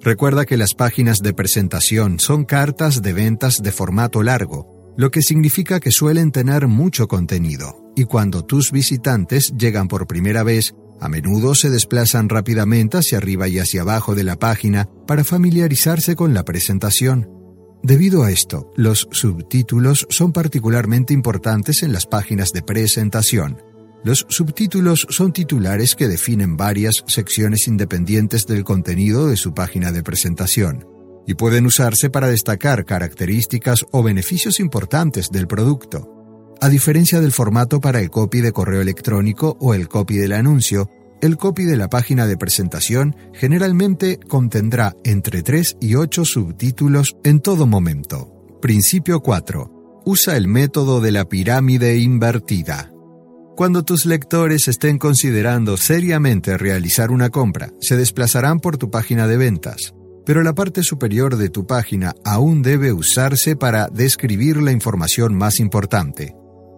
Recuerda 0.00 0.46
que 0.46 0.56
las 0.56 0.74
páginas 0.74 1.18
de 1.18 1.34
presentación 1.34 2.20
son 2.20 2.44
cartas 2.44 3.02
de 3.02 3.12
ventas 3.12 3.60
de 3.62 3.72
formato 3.72 4.22
largo, 4.22 4.75
lo 4.96 5.10
que 5.10 5.22
significa 5.22 5.80
que 5.80 5.90
suelen 5.90 6.32
tener 6.32 6.66
mucho 6.66 7.06
contenido, 7.06 7.92
y 7.94 8.04
cuando 8.04 8.44
tus 8.44 8.72
visitantes 8.72 9.52
llegan 9.56 9.88
por 9.88 10.06
primera 10.06 10.42
vez, 10.42 10.74
a 11.00 11.08
menudo 11.08 11.54
se 11.54 11.68
desplazan 11.68 12.28
rápidamente 12.28 12.96
hacia 12.96 13.18
arriba 13.18 13.48
y 13.48 13.58
hacia 13.58 13.82
abajo 13.82 14.14
de 14.14 14.24
la 14.24 14.36
página 14.36 14.88
para 15.06 15.24
familiarizarse 15.24 16.16
con 16.16 16.32
la 16.32 16.44
presentación. 16.44 17.28
Debido 17.82 18.24
a 18.24 18.30
esto, 18.30 18.72
los 18.76 19.06
subtítulos 19.12 20.06
son 20.08 20.32
particularmente 20.32 21.12
importantes 21.12 21.82
en 21.82 21.92
las 21.92 22.06
páginas 22.06 22.52
de 22.52 22.62
presentación. 22.62 23.62
Los 24.02 24.24
subtítulos 24.28 25.06
son 25.10 25.32
titulares 25.32 25.94
que 25.94 26.08
definen 26.08 26.56
varias 26.56 27.04
secciones 27.06 27.68
independientes 27.68 28.46
del 28.46 28.64
contenido 28.64 29.28
de 29.28 29.36
su 29.36 29.52
página 29.52 29.92
de 29.92 30.02
presentación 30.02 30.95
y 31.26 31.34
pueden 31.34 31.66
usarse 31.66 32.10
para 32.10 32.28
destacar 32.28 32.84
características 32.84 33.84
o 33.90 34.02
beneficios 34.02 34.60
importantes 34.60 35.30
del 35.30 35.46
producto. 35.46 36.12
A 36.60 36.68
diferencia 36.68 37.20
del 37.20 37.32
formato 37.32 37.80
para 37.80 38.00
el 38.00 38.10
copy 38.10 38.40
de 38.40 38.52
correo 38.52 38.80
electrónico 38.80 39.56
o 39.60 39.74
el 39.74 39.88
copy 39.88 40.16
del 40.16 40.32
anuncio, 40.32 40.88
el 41.20 41.36
copy 41.36 41.64
de 41.64 41.76
la 41.76 41.88
página 41.88 42.26
de 42.26 42.36
presentación 42.36 43.16
generalmente 43.34 44.18
contendrá 44.28 44.94
entre 45.04 45.42
3 45.42 45.78
y 45.80 45.94
8 45.94 46.24
subtítulos 46.24 47.16
en 47.24 47.40
todo 47.40 47.66
momento. 47.66 48.32
Principio 48.60 49.20
4. 49.20 50.02
Usa 50.04 50.36
el 50.36 50.48
método 50.48 51.00
de 51.00 51.12
la 51.12 51.24
pirámide 51.26 51.96
invertida. 51.98 52.90
Cuando 53.56 53.82
tus 53.82 54.04
lectores 54.04 54.68
estén 54.68 54.98
considerando 54.98 55.78
seriamente 55.78 56.58
realizar 56.58 57.10
una 57.10 57.30
compra, 57.30 57.70
se 57.80 57.96
desplazarán 57.96 58.60
por 58.60 58.76
tu 58.76 58.90
página 58.90 59.26
de 59.26 59.38
ventas, 59.38 59.94
pero 60.26 60.42
la 60.42 60.54
parte 60.54 60.82
superior 60.82 61.36
de 61.36 61.48
tu 61.48 61.66
página 61.66 62.14
aún 62.24 62.60
debe 62.60 62.92
usarse 62.92 63.54
para 63.54 63.86
describir 63.88 64.60
la 64.60 64.72
información 64.72 65.34
más 65.34 65.60
importante. 65.60 66.34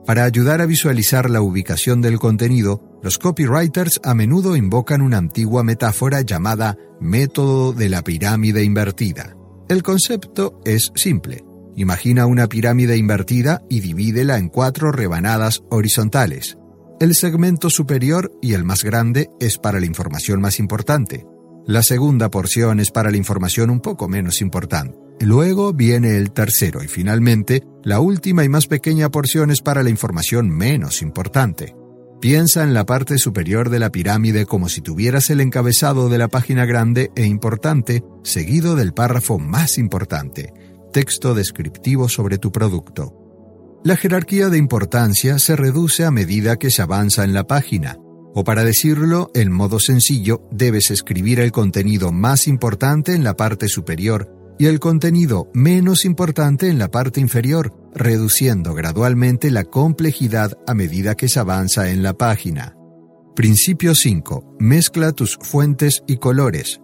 Para 0.06 0.24
ayudar 0.24 0.60
a 0.60 0.66
visualizar 0.66 1.30
la 1.30 1.40
ubicación 1.40 2.02
del 2.02 2.18
contenido, 2.18 2.82
los 3.02 3.18
copywriters 3.18 4.00
a 4.04 4.14
menudo 4.14 4.54
invocan 4.54 5.00
una 5.00 5.16
antigua 5.16 5.64
metáfora 5.64 6.20
llamada 6.20 6.76
método 7.00 7.72
de 7.72 7.88
la 7.88 8.02
pirámide 8.02 8.64
invertida. 8.64 9.34
El 9.68 9.82
concepto 9.82 10.60
es 10.64 10.92
simple. 10.94 11.42
Imagina 11.74 12.26
una 12.26 12.48
pirámide 12.48 12.96
invertida 12.96 13.62
y 13.70 13.80
divídela 13.80 14.36
en 14.36 14.48
cuatro 14.48 14.92
rebanadas 14.92 15.62
horizontales. 15.70 16.58
El 17.00 17.14
segmento 17.14 17.70
superior 17.70 18.32
y 18.42 18.54
el 18.54 18.64
más 18.64 18.84
grande 18.84 19.30
es 19.40 19.56
para 19.56 19.78
la 19.78 19.86
información 19.86 20.40
más 20.40 20.58
importante. 20.58 21.24
La 21.68 21.82
segunda 21.82 22.30
porción 22.30 22.80
es 22.80 22.90
para 22.90 23.10
la 23.10 23.18
información 23.18 23.68
un 23.68 23.80
poco 23.80 24.08
menos 24.08 24.40
importante. 24.40 24.98
Luego 25.20 25.74
viene 25.74 26.16
el 26.16 26.30
tercero 26.30 26.82
y 26.82 26.88
finalmente 26.88 27.62
la 27.84 28.00
última 28.00 28.42
y 28.42 28.48
más 28.48 28.66
pequeña 28.66 29.10
porción 29.10 29.50
es 29.50 29.60
para 29.60 29.82
la 29.82 29.90
información 29.90 30.48
menos 30.48 31.02
importante. 31.02 31.76
Piensa 32.22 32.62
en 32.64 32.72
la 32.72 32.86
parte 32.86 33.18
superior 33.18 33.68
de 33.68 33.80
la 33.80 33.92
pirámide 33.92 34.46
como 34.46 34.70
si 34.70 34.80
tuvieras 34.80 35.28
el 35.28 35.42
encabezado 35.42 36.08
de 36.08 36.16
la 36.16 36.28
página 36.28 36.64
grande 36.64 37.10
e 37.14 37.26
importante 37.26 38.02
seguido 38.22 38.74
del 38.74 38.94
párrafo 38.94 39.38
más 39.38 39.76
importante, 39.76 40.54
texto 40.90 41.34
descriptivo 41.34 42.08
sobre 42.08 42.38
tu 42.38 42.50
producto. 42.50 43.12
La 43.84 43.96
jerarquía 43.96 44.48
de 44.48 44.56
importancia 44.56 45.38
se 45.38 45.54
reduce 45.54 46.06
a 46.06 46.10
medida 46.10 46.56
que 46.56 46.70
se 46.70 46.80
avanza 46.80 47.24
en 47.24 47.34
la 47.34 47.46
página, 47.46 47.98
o 48.34 48.44
para 48.44 48.64
decirlo 48.64 49.30
en 49.34 49.50
modo 49.50 49.80
sencillo, 49.80 50.42
debes 50.50 50.90
escribir 50.90 51.40
el 51.40 51.52
contenido 51.52 52.12
más 52.12 52.46
importante 52.48 53.14
en 53.14 53.24
la 53.24 53.36
parte 53.36 53.68
superior 53.68 54.34
y 54.58 54.66
el 54.66 54.80
contenido 54.80 55.50
menos 55.54 56.04
importante 56.04 56.68
en 56.68 56.78
la 56.78 56.90
parte 56.90 57.20
inferior, 57.20 57.74
reduciendo 57.94 58.74
gradualmente 58.74 59.50
la 59.50 59.64
complejidad 59.64 60.58
a 60.66 60.74
medida 60.74 61.14
que 61.14 61.28
se 61.28 61.38
avanza 61.38 61.90
en 61.90 62.02
la 62.02 62.14
página. 62.14 62.74
Principio 63.36 63.94
5. 63.94 64.56
Mezcla 64.58 65.12
tus 65.12 65.36
fuentes 65.40 66.02
y 66.08 66.16
colores. 66.16 66.80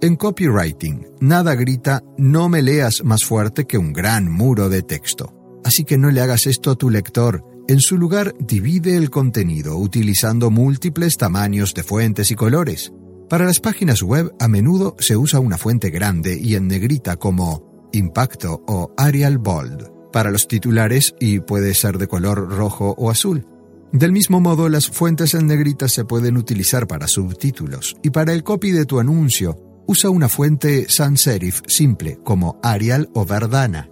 En 0.00 0.16
copywriting, 0.16 1.06
nada 1.20 1.54
grita 1.54 2.02
no 2.18 2.48
me 2.48 2.60
leas 2.60 3.04
más 3.04 3.24
fuerte 3.24 3.66
que 3.66 3.78
un 3.78 3.92
gran 3.92 4.28
muro 4.28 4.68
de 4.68 4.82
texto. 4.82 5.32
Así 5.64 5.84
que 5.84 5.96
no 5.96 6.10
le 6.10 6.20
hagas 6.20 6.48
esto 6.48 6.72
a 6.72 6.74
tu 6.74 6.90
lector. 6.90 7.44
En 7.68 7.80
su 7.80 7.96
lugar, 7.96 8.34
divide 8.40 8.96
el 8.96 9.10
contenido 9.10 9.78
utilizando 9.78 10.50
múltiples 10.50 11.16
tamaños 11.16 11.74
de 11.74 11.82
fuentes 11.82 12.30
y 12.30 12.34
colores. 12.34 12.92
Para 13.28 13.46
las 13.46 13.60
páginas 13.60 14.02
web 14.02 14.32
a 14.40 14.48
menudo 14.48 14.96
se 14.98 15.16
usa 15.16 15.40
una 15.40 15.58
fuente 15.58 15.90
grande 15.90 16.38
y 16.38 16.56
en 16.56 16.68
negrita 16.68 17.16
como 17.16 17.90
Impacto 17.92 18.62
o 18.66 18.92
Arial 18.96 19.38
Bold 19.38 19.92
para 20.12 20.30
los 20.30 20.46
titulares 20.46 21.14
y 21.18 21.40
puede 21.40 21.74
ser 21.74 21.98
de 21.98 22.06
color 22.06 22.50
rojo 22.50 22.94
o 22.98 23.10
azul. 23.10 23.46
Del 23.92 24.12
mismo 24.12 24.40
modo, 24.40 24.68
las 24.68 24.88
fuentes 24.88 25.34
en 25.34 25.46
negrita 25.46 25.88
se 25.88 26.04
pueden 26.04 26.36
utilizar 26.36 26.86
para 26.86 27.08
subtítulos 27.08 27.96
y 28.02 28.10
para 28.10 28.32
el 28.32 28.42
copy 28.42 28.70
de 28.70 28.86
tu 28.86 29.00
anuncio 29.00 29.56
usa 29.86 30.10
una 30.10 30.28
fuente 30.28 30.86
sans 30.88 31.20
serif 31.20 31.60
simple 31.66 32.18
como 32.24 32.58
Arial 32.62 33.08
o 33.14 33.24
Verdana. 33.24 33.91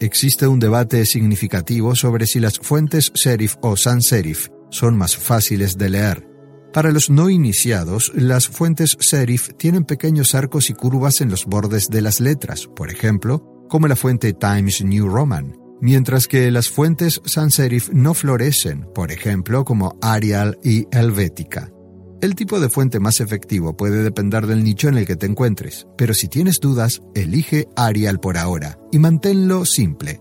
Existe 0.00 0.46
un 0.46 0.60
debate 0.60 1.04
significativo 1.06 1.96
sobre 1.96 2.26
si 2.26 2.38
las 2.38 2.60
fuentes 2.60 3.10
serif 3.14 3.56
o 3.62 3.76
sans 3.76 4.06
serif 4.06 4.48
son 4.70 4.96
más 4.96 5.16
fáciles 5.16 5.76
de 5.76 5.88
leer. 5.88 6.28
Para 6.72 6.92
los 6.92 7.10
no 7.10 7.30
iniciados, 7.30 8.12
las 8.14 8.46
fuentes 8.46 8.96
serif 9.00 9.48
tienen 9.56 9.84
pequeños 9.84 10.36
arcos 10.36 10.70
y 10.70 10.74
curvas 10.74 11.20
en 11.20 11.30
los 11.30 11.46
bordes 11.46 11.88
de 11.88 12.02
las 12.02 12.20
letras, 12.20 12.68
por 12.76 12.90
ejemplo, 12.90 13.66
como 13.68 13.88
la 13.88 13.96
fuente 13.96 14.34
Times 14.34 14.84
New 14.84 15.08
Roman, 15.08 15.56
mientras 15.80 16.28
que 16.28 16.48
las 16.52 16.68
fuentes 16.68 17.20
sans 17.24 17.54
serif 17.54 17.90
no 17.92 18.14
florecen, 18.14 18.86
por 18.94 19.10
ejemplo, 19.10 19.64
como 19.64 19.98
Arial 20.00 20.58
y 20.62 20.86
Helvética. 20.92 21.72
El 22.20 22.34
tipo 22.34 22.58
de 22.58 22.68
fuente 22.68 22.98
más 22.98 23.20
efectivo 23.20 23.76
puede 23.76 24.02
depender 24.02 24.48
del 24.48 24.64
nicho 24.64 24.88
en 24.88 24.98
el 24.98 25.06
que 25.06 25.14
te 25.14 25.26
encuentres, 25.26 25.86
pero 25.96 26.14
si 26.14 26.26
tienes 26.26 26.58
dudas, 26.58 27.00
elige 27.14 27.68
Arial 27.76 28.18
por 28.18 28.36
ahora 28.36 28.76
y 28.90 28.98
manténlo 28.98 29.64
simple. 29.64 30.20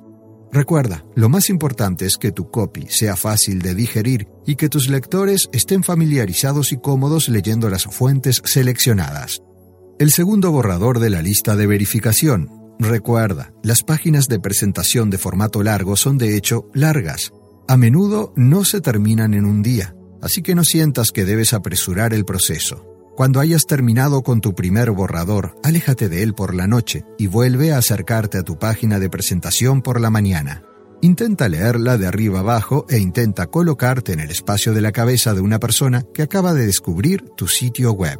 Recuerda, 0.51 1.05
lo 1.15 1.27
más 1.27 1.49
importante 1.49 2.05
es 2.05 2.19
que 2.19 2.31
tu 2.31 2.51
copy 2.51 2.85
sea 2.87 3.15
fácil 3.15 3.63
de 3.63 3.73
digerir 3.73 4.27
y 4.45 4.57
que 4.57 4.69
tus 4.69 4.89
lectores 4.89 5.49
estén 5.51 5.83
familiarizados 5.83 6.71
y 6.71 6.77
cómodos 6.77 7.29
leyendo 7.29 7.67
las 7.67 7.85
fuentes 7.85 8.43
seleccionadas. 8.45 9.41
El 9.97 10.11
segundo 10.11 10.51
borrador 10.51 10.99
de 10.99 11.09
la 11.09 11.23
lista 11.23 11.55
de 11.55 11.65
verificación. 11.65 12.51
Recuerda, 12.77 13.53
las 13.63 13.81
páginas 13.81 14.27
de 14.27 14.39
presentación 14.39 15.09
de 15.09 15.17
formato 15.17 15.63
largo 15.63 15.95
son 15.95 16.19
de 16.19 16.37
hecho 16.37 16.69
largas. 16.75 17.33
A 17.67 17.75
menudo 17.75 18.33
no 18.35 18.63
se 18.63 18.81
terminan 18.81 19.33
en 19.33 19.45
un 19.45 19.63
día, 19.63 19.96
así 20.21 20.41
que 20.41 20.55
no 20.55 20.63
sientas 20.63 21.11
que 21.11 21.25
debes 21.25 21.53
apresurar 21.53 22.13
el 22.13 22.25
proceso. 22.25 22.85
Cuando 23.17 23.39
hayas 23.39 23.65
terminado 23.65 24.21
con 24.21 24.41
tu 24.41 24.53
primer 24.53 24.91
borrador, 24.91 25.55
aléjate 25.63 26.07
de 26.07 26.21
él 26.21 26.35
por 26.35 26.53
la 26.53 26.67
noche 26.67 27.03
y 27.17 27.25
vuelve 27.25 27.73
a 27.73 27.79
acercarte 27.79 28.37
a 28.37 28.43
tu 28.43 28.59
página 28.59 28.99
de 28.99 29.09
presentación 29.09 29.81
por 29.81 29.99
la 29.99 30.11
mañana. 30.11 30.61
Intenta 31.01 31.49
leerla 31.49 31.97
de 31.97 32.05
arriba 32.05 32.41
abajo 32.41 32.85
e 32.89 32.99
intenta 32.99 33.47
colocarte 33.47 34.13
en 34.13 34.19
el 34.19 34.29
espacio 34.29 34.71
de 34.73 34.81
la 34.81 34.91
cabeza 34.91 35.33
de 35.33 35.41
una 35.41 35.57
persona 35.57 36.03
que 36.13 36.21
acaba 36.21 36.53
de 36.53 36.67
descubrir 36.67 37.23
tu 37.35 37.47
sitio 37.47 37.91
web. 37.93 38.19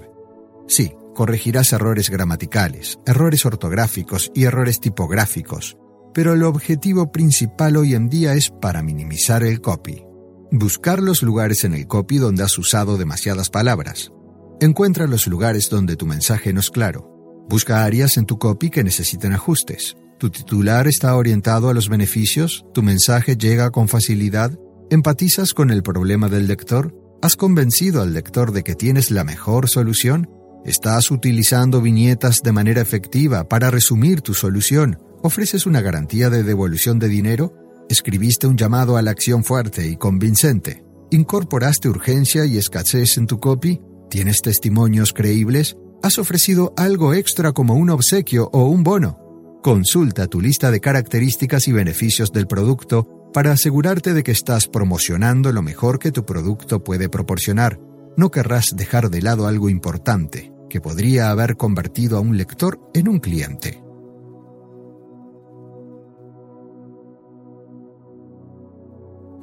Sí, 0.68 0.94
corregirás 1.14 1.74
errores 1.74 2.10
gramaticales, 2.10 2.98
errores 3.06 3.46
ortográficos 3.46 4.32
y 4.34 4.46
errores 4.46 4.80
tipográficos, 4.80 5.78
pero 6.12 6.34
el 6.34 6.42
objetivo 6.42 7.12
principal 7.12 7.78
hoy 7.78 7.94
en 7.94 8.10
día 8.10 8.34
es 8.34 8.50
para 8.50 8.82
minimizar 8.82 9.44
el 9.44 9.62
copy. 9.62 10.07
Buscar 10.52 11.02
los 11.02 11.24
lugares 11.24 11.64
en 11.64 11.74
el 11.74 11.88
copy 11.88 12.18
donde 12.18 12.44
has 12.44 12.58
usado 12.58 12.98
demasiadas 12.98 13.50
palabras, 13.50 14.12
Encuentra 14.60 15.06
los 15.06 15.28
lugares 15.28 15.70
donde 15.70 15.96
tu 15.96 16.08
mensaje 16.08 16.52
no 16.52 16.60
es 16.60 16.72
claro. 16.72 17.46
Busca 17.48 17.86
áreas 17.86 18.18
en 18.18 18.26
tu 18.26 18.40
copy 18.40 18.72
que 18.72 18.84
necesiten 18.84 19.34
ajustes. 19.34 19.96
Tu 20.18 20.32
titular 20.32 20.88
está 20.88 21.16
orientado 21.16 21.70
a 21.70 21.76
los 21.76 21.90
beneficios, 21.90 22.66
tu 22.74 22.82
mensaje 22.82 23.38
llega 23.38 23.70
con 23.70 23.88
facilidad, 23.88 24.58
empatizas 24.90 25.54
con 25.54 25.70
el 25.70 25.84
problema 25.84 26.28
del 26.28 26.48
lector, 26.48 26.96
has 27.22 27.36
convencido 27.36 28.02
al 28.02 28.16
lector 28.16 28.52
de 28.52 28.64
que 28.64 28.74
tienes 28.74 29.12
la 29.12 29.24
mejor 29.24 29.70
solución, 29.70 30.28
estás 30.66 31.12
utilizando 31.12 31.80
viñetas 31.80 32.42
de 32.42 32.52
manera 32.52 32.82
efectiva 32.82 33.48
para 33.48 33.70
resumir 33.70 34.22
tu 34.22 34.34
solución, 34.34 34.98
ofreces 35.22 35.68
una 35.68 35.82
garantía 35.82 36.32
de 36.32 36.42
devolución 36.42 36.98
de 36.98 37.10
dinero, 37.10 37.54
escribiste 37.90 38.48
un 38.48 38.58
llamado 38.58 38.98
a 38.98 39.02
la 39.02 39.12
acción 39.12 39.44
fuerte 39.44 39.88
y 39.88 39.98
convincente, 39.98 40.84
incorporaste 41.12 41.90
urgencia 41.90 42.46
y 42.46 42.58
escasez 42.58 43.18
en 43.18 43.28
tu 43.28 43.40
copy, 43.40 43.82
¿Tienes 44.10 44.42
testimonios 44.42 45.12
creíbles? 45.12 45.76
¿Has 46.02 46.18
ofrecido 46.18 46.74
algo 46.78 47.14
extra 47.14 47.52
como 47.52 47.74
un 47.74 47.90
obsequio 47.90 48.50
o 48.54 48.66
un 48.66 48.84
bono? 48.84 49.20
Consulta 49.62 50.28
tu 50.28 50.40
lista 50.40 50.72
de 50.72 50.80
características 50.80 51.68
y 51.68 51.74
beneficios 51.74 52.32
del 52.32 52.48
producto 52.48 53.30
para 53.34 53.52
asegurarte 53.52 54.14
de 54.14 54.24
que 54.24 54.32
estás 54.32 54.68
promocionando 54.68 55.52
lo 55.52 55.62
mejor 55.62 56.00
que 56.00 56.14
tu 56.14 56.26
producto 56.26 56.84
puede 56.84 57.10
proporcionar. 57.10 57.82
No 58.16 58.32
querrás 58.32 58.76
dejar 58.78 59.10
de 59.10 59.22
lado 59.22 59.46
algo 59.46 59.70
importante, 59.70 60.54
que 60.70 60.80
podría 60.80 61.30
haber 61.30 61.58
convertido 61.58 62.18
a 62.18 62.22
un 62.22 62.38
lector 62.38 62.80
en 62.94 63.10
un 63.10 63.20
cliente. 63.20 63.87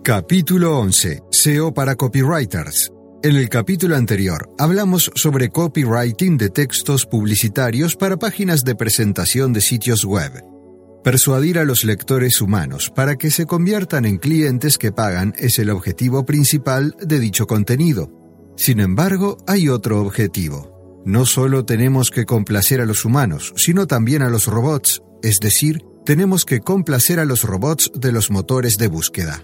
Capítulo 0.05 0.81
11. 0.81 1.23
SEO 1.31 1.73
para 1.73 1.97
copywriters. 1.97 2.93
En 3.23 3.37
el 3.37 3.49
capítulo 3.49 3.97
anterior 3.97 4.51
hablamos 4.59 5.11
sobre 5.15 5.49
copywriting 5.49 6.37
de 6.37 6.51
textos 6.51 7.07
publicitarios 7.07 7.97
para 7.97 8.19
páginas 8.19 8.65
de 8.65 8.75
presentación 8.75 9.55
de 9.55 9.63
sitios 9.63 10.05
web. 10.05 10.45
Persuadir 11.03 11.59
a 11.59 11.65
los 11.65 11.85
lectores 11.85 12.43
humanos 12.43 12.93
para 12.95 13.17
que 13.17 13.31
se 13.31 13.47
conviertan 13.47 14.05
en 14.05 14.19
clientes 14.19 14.77
que 14.77 14.93
pagan 14.93 15.33
es 15.39 15.59
el 15.59 15.71
objetivo 15.71 16.27
principal 16.27 16.95
de 17.01 17.19
dicho 17.19 17.47
contenido. 17.47 18.11
Sin 18.59 18.81
embargo, 18.81 19.39
hay 19.47 19.71
otro 19.71 20.03
objetivo. 20.03 21.03
No 21.07 21.25
solo 21.25 21.65
tenemos 21.65 22.11
que 22.11 22.27
complacer 22.27 22.83
a 22.83 22.85
los 22.85 23.07
humanos, 23.07 23.55
sino 23.57 23.87
también 23.87 24.21
a 24.21 24.29
los 24.29 24.49
robots, 24.49 25.03
es 25.23 25.39
decir, 25.41 25.83
tenemos 26.05 26.45
que 26.45 26.61
complacer 26.61 27.21
a 27.21 27.25
los 27.25 27.43
robots 27.43 27.91
de 27.95 28.13
los 28.13 28.31
motores 28.31 28.77
de 28.77 28.89
búsqueda. 28.89 29.43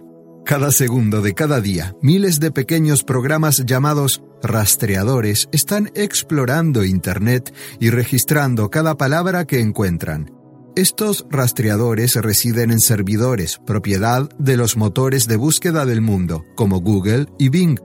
Cada 0.51 0.73
segundo 0.73 1.23
de 1.23 1.33
cada 1.33 1.61
día, 1.61 1.95
miles 2.03 2.41
de 2.41 2.51
pequeños 2.51 3.05
programas 3.05 3.65
llamados 3.67 4.21
rastreadores 4.43 5.49
están 5.53 5.93
explorando 5.95 6.85
Internet 6.85 7.55
y 7.79 7.91
registrando 7.91 8.69
cada 8.69 8.97
palabra 8.97 9.45
que 9.45 9.61
encuentran. 9.61 10.33
Estos 10.75 11.25
rastreadores 11.31 12.17
residen 12.17 12.73
en 12.73 12.81
servidores, 12.81 13.61
propiedad 13.65 14.29
de 14.41 14.57
los 14.57 14.77
motores 14.77 15.29
de 15.29 15.37
búsqueda 15.37 15.87
del 15.87 16.01
mundo, 16.01 16.45
como 16.57 16.81
Google 16.81 17.27
y 17.39 17.49
Bing. 17.49 17.79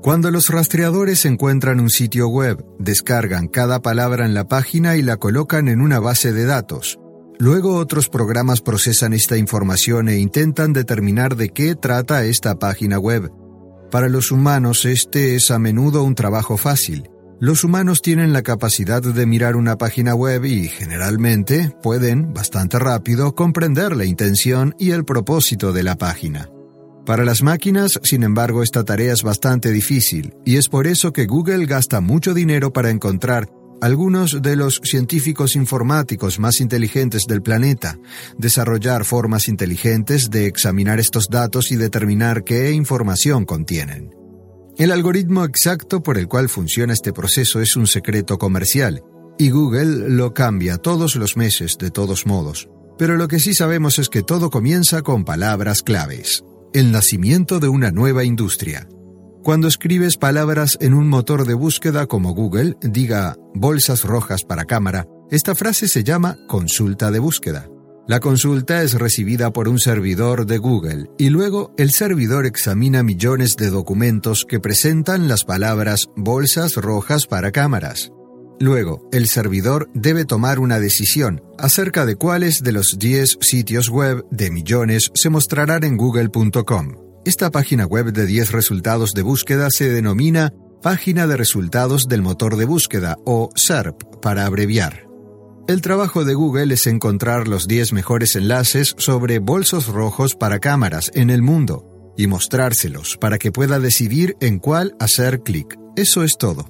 Cuando 0.00 0.30
los 0.30 0.48
rastreadores 0.48 1.24
encuentran 1.24 1.80
un 1.80 1.90
sitio 1.90 2.28
web, 2.28 2.64
descargan 2.78 3.48
cada 3.48 3.82
palabra 3.82 4.26
en 4.26 4.34
la 4.34 4.46
página 4.46 4.94
y 4.94 5.02
la 5.02 5.16
colocan 5.16 5.66
en 5.66 5.80
una 5.80 5.98
base 5.98 6.32
de 6.32 6.44
datos. 6.44 7.00
Luego 7.40 7.76
otros 7.76 8.10
programas 8.10 8.60
procesan 8.60 9.14
esta 9.14 9.38
información 9.38 10.10
e 10.10 10.18
intentan 10.18 10.74
determinar 10.74 11.36
de 11.36 11.48
qué 11.48 11.74
trata 11.74 12.22
esta 12.26 12.58
página 12.58 12.98
web. 12.98 13.32
Para 13.90 14.10
los 14.10 14.30
humanos 14.30 14.84
este 14.84 15.36
es 15.36 15.50
a 15.50 15.58
menudo 15.58 16.04
un 16.04 16.14
trabajo 16.14 16.58
fácil. 16.58 17.08
Los 17.40 17.64
humanos 17.64 18.02
tienen 18.02 18.34
la 18.34 18.42
capacidad 18.42 19.00
de 19.00 19.24
mirar 19.24 19.56
una 19.56 19.78
página 19.78 20.14
web 20.14 20.44
y 20.44 20.68
generalmente 20.68 21.74
pueden, 21.82 22.34
bastante 22.34 22.78
rápido, 22.78 23.34
comprender 23.34 23.96
la 23.96 24.04
intención 24.04 24.74
y 24.78 24.90
el 24.90 25.06
propósito 25.06 25.72
de 25.72 25.82
la 25.82 25.96
página. 25.96 26.50
Para 27.06 27.24
las 27.24 27.42
máquinas, 27.42 27.98
sin 28.02 28.22
embargo, 28.22 28.62
esta 28.62 28.84
tarea 28.84 29.14
es 29.14 29.22
bastante 29.22 29.70
difícil, 29.70 30.34
y 30.44 30.56
es 30.56 30.68
por 30.68 30.86
eso 30.86 31.14
que 31.14 31.24
Google 31.24 31.64
gasta 31.64 32.02
mucho 32.02 32.34
dinero 32.34 32.70
para 32.74 32.90
encontrar 32.90 33.48
algunos 33.80 34.42
de 34.42 34.56
los 34.56 34.80
científicos 34.84 35.56
informáticos 35.56 36.38
más 36.38 36.60
inteligentes 36.60 37.26
del 37.26 37.42
planeta, 37.42 37.98
desarrollar 38.36 39.04
formas 39.04 39.48
inteligentes 39.48 40.30
de 40.30 40.46
examinar 40.46 41.00
estos 41.00 41.28
datos 41.28 41.72
y 41.72 41.76
determinar 41.76 42.44
qué 42.44 42.72
información 42.72 43.44
contienen. 43.44 44.10
El 44.76 44.92
algoritmo 44.92 45.44
exacto 45.44 46.02
por 46.02 46.18
el 46.18 46.28
cual 46.28 46.48
funciona 46.48 46.92
este 46.92 47.12
proceso 47.12 47.60
es 47.60 47.76
un 47.76 47.86
secreto 47.86 48.38
comercial, 48.38 49.02
y 49.38 49.50
Google 49.50 50.10
lo 50.10 50.34
cambia 50.34 50.76
todos 50.76 51.16
los 51.16 51.36
meses 51.36 51.76
de 51.78 51.90
todos 51.90 52.26
modos. 52.26 52.68
Pero 52.98 53.16
lo 53.16 53.28
que 53.28 53.40
sí 53.40 53.54
sabemos 53.54 53.98
es 53.98 54.10
que 54.10 54.22
todo 54.22 54.50
comienza 54.50 55.00
con 55.00 55.24
palabras 55.24 55.82
claves. 55.82 56.44
El 56.74 56.92
nacimiento 56.92 57.58
de 57.58 57.68
una 57.68 57.90
nueva 57.90 58.24
industria. 58.24 58.86
Cuando 59.42 59.68
escribes 59.68 60.18
palabras 60.18 60.76
en 60.82 60.92
un 60.92 61.08
motor 61.08 61.46
de 61.46 61.54
búsqueda 61.54 62.06
como 62.06 62.34
Google, 62.34 62.76
diga 62.82 63.36
bolsas 63.54 64.04
rojas 64.04 64.44
para 64.44 64.66
cámara, 64.66 65.06
esta 65.30 65.54
frase 65.54 65.88
se 65.88 66.04
llama 66.04 66.36
consulta 66.46 67.10
de 67.10 67.20
búsqueda. 67.20 67.66
La 68.06 68.20
consulta 68.20 68.82
es 68.82 68.94
recibida 68.94 69.50
por 69.50 69.68
un 69.68 69.78
servidor 69.78 70.44
de 70.44 70.58
Google 70.58 71.06
y 71.16 71.30
luego 71.30 71.72
el 71.78 71.90
servidor 71.90 72.44
examina 72.44 73.02
millones 73.02 73.56
de 73.56 73.70
documentos 73.70 74.44
que 74.44 74.60
presentan 74.60 75.26
las 75.26 75.44
palabras 75.44 76.10
bolsas 76.16 76.76
rojas 76.76 77.26
para 77.26 77.50
cámaras. 77.50 78.12
Luego, 78.58 79.08
el 79.10 79.26
servidor 79.26 79.88
debe 79.94 80.26
tomar 80.26 80.58
una 80.58 80.78
decisión 80.80 81.42
acerca 81.56 82.04
de 82.04 82.16
cuáles 82.16 82.62
de 82.62 82.72
los 82.72 82.98
10 82.98 83.38
sitios 83.40 83.88
web 83.88 84.26
de 84.30 84.50
millones 84.50 85.10
se 85.14 85.30
mostrarán 85.30 85.84
en 85.84 85.96
google.com. 85.96 87.09
Esta 87.26 87.50
página 87.50 87.84
web 87.84 88.14
de 88.14 88.24
10 88.24 88.50
resultados 88.50 89.12
de 89.12 89.20
búsqueda 89.20 89.70
se 89.70 89.90
denomina 89.90 90.54
Página 90.82 91.26
de 91.26 91.36
Resultados 91.36 92.08
del 92.08 92.22
Motor 92.22 92.56
de 92.56 92.64
Búsqueda 92.64 93.18
o 93.26 93.50
SERP 93.54 94.02
para 94.22 94.46
abreviar. 94.46 95.06
El 95.68 95.82
trabajo 95.82 96.24
de 96.24 96.32
Google 96.32 96.72
es 96.72 96.86
encontrar 96.86 97.46
los 97.46 97.68
10 97.68 97.92
mejores 97.92 98.36
enlaces 98.36 98.94
sobre 98.96 99.38
bolsos 99.38 99.88
rojos 99.88 100.34
para 100.34 100.60
cámaras 100.60 101.10
en 101.12 101.28
el 101.28 101.42
mundo 101.42 102.14
y 102.16 102.26
mostrárselos 102.26 103.18
para 103.18 103.36
que 103.36 103.52
pueda 103.52 103.78
decidir 103.78 104.34
en 104.40 104.58
cuál 104.58 104.96
hacer 104.98 105.42
clic. 105.42 105.78
Eso 105.96 106.24
es 106.24 106.38
todo. 106.38 106.64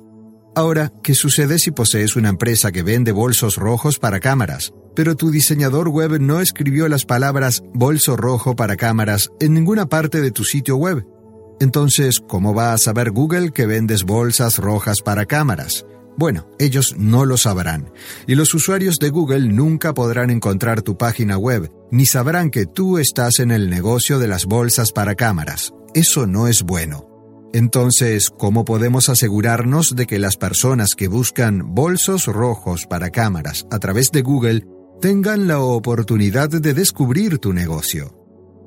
Ahora, 0.57 0.93
¿qué 1.05 1.15
sucede 1.15 1.61
si 1.61 1.71
posees 1.71 2.17
una 2.17 2.29
empresa 2.29 2.73
que 2.73 2.83
vende 2.83 3.13
bolsos 3.13 3.55
rojos 3.55 4.01
para 4.01 4.19
cámaras, 4.19 4.73
pero 4.95 5.17
tu 5.17 5.31
diseñador 5.31 5.89
web 5.89 6.21
no 6.21 6.41
escribió 6.41 6.89
las 6.89 7.05
palabras 7.05 7.63
bolso 7.73 8.17
rojo 8.17 8.57
para 8.57 8.77
cámaras 8.77 9.31
en 9.41 9.55
ninguna 9.55 9.87
parte 9.87 10.21
de 10.21 10.31
tu 10.31 10.45
sitio 10.45 10.77
web. 10.77 11.07
Entonces, 11.61 12.21
¿cómo 12.27 12.55
va 12.55 12.73
a 12.73 12.79
saber 12.79 13.11
Google 13.11 13.53
que 13.53 13.67
vendes 13.67 14.05
bolsas 14.05 14.59
rojas 14.59 15.03
para 15.03 15.27
cámaras? 15.27 15.85
Bueno, 16.17 16.49
ellos 16.59 16.97
no 16.99 17.25
lo 17.25 17.37
sabrán, 17.37 17.93
y 18.27 18.35
los 18.35 18.53
usuarios 18.53 18.99
de 18.99 19.11
Google 19.11 19.49
nunca 19.49 19.95
podrán 19.95 20.31
encontrar 20.31 20.83
tu 20.83 20.99
página 20.99 21.39
web, 21.39 21.73
ni 21.91 22.05
sabrán 22.05 22.51
que 22.51 22.67
tú 22.67 22.99
estás 22.99 23.39
en 23.39 23.51
el 23.51 23.71
negocio 23.71 24.19
de 24.19 24.29
las 24.29 24.45
bolsas 24.45 24.93
para 24.93 25.15
cámaras. 25.15 25.73
Eso 25.95 26.27
no 26.27 26.47
es 26.47 26.63
bueno. 26.63 27.07
Entonces, 27.53 28.31
¿cómo 28.31 28.65
podemos 28.65 29.09
asegurarnos 29.09 29.97
de 29.97 30.07
que 30.07 30.19
las 30.19 30.37
personas 30.37 30.95
que 30.95 31.09
buscan 31.09 31.75
bolsos 31.75 32.27
rojos 32.27 32.87
para 32.87 33.11
cámaras 33.11 33.67
a 33.71 33.79
través 33.79 34.13
de 34.13 34.23
Google 34.23 34.67
tengan 35.01 35.49
la 35.49 35.61
oportunidad 35.61 36.51
de 36.51 36.75
descubrir 36.75 37.39
tu 37.39 37.53
negocio. 37.53 38.15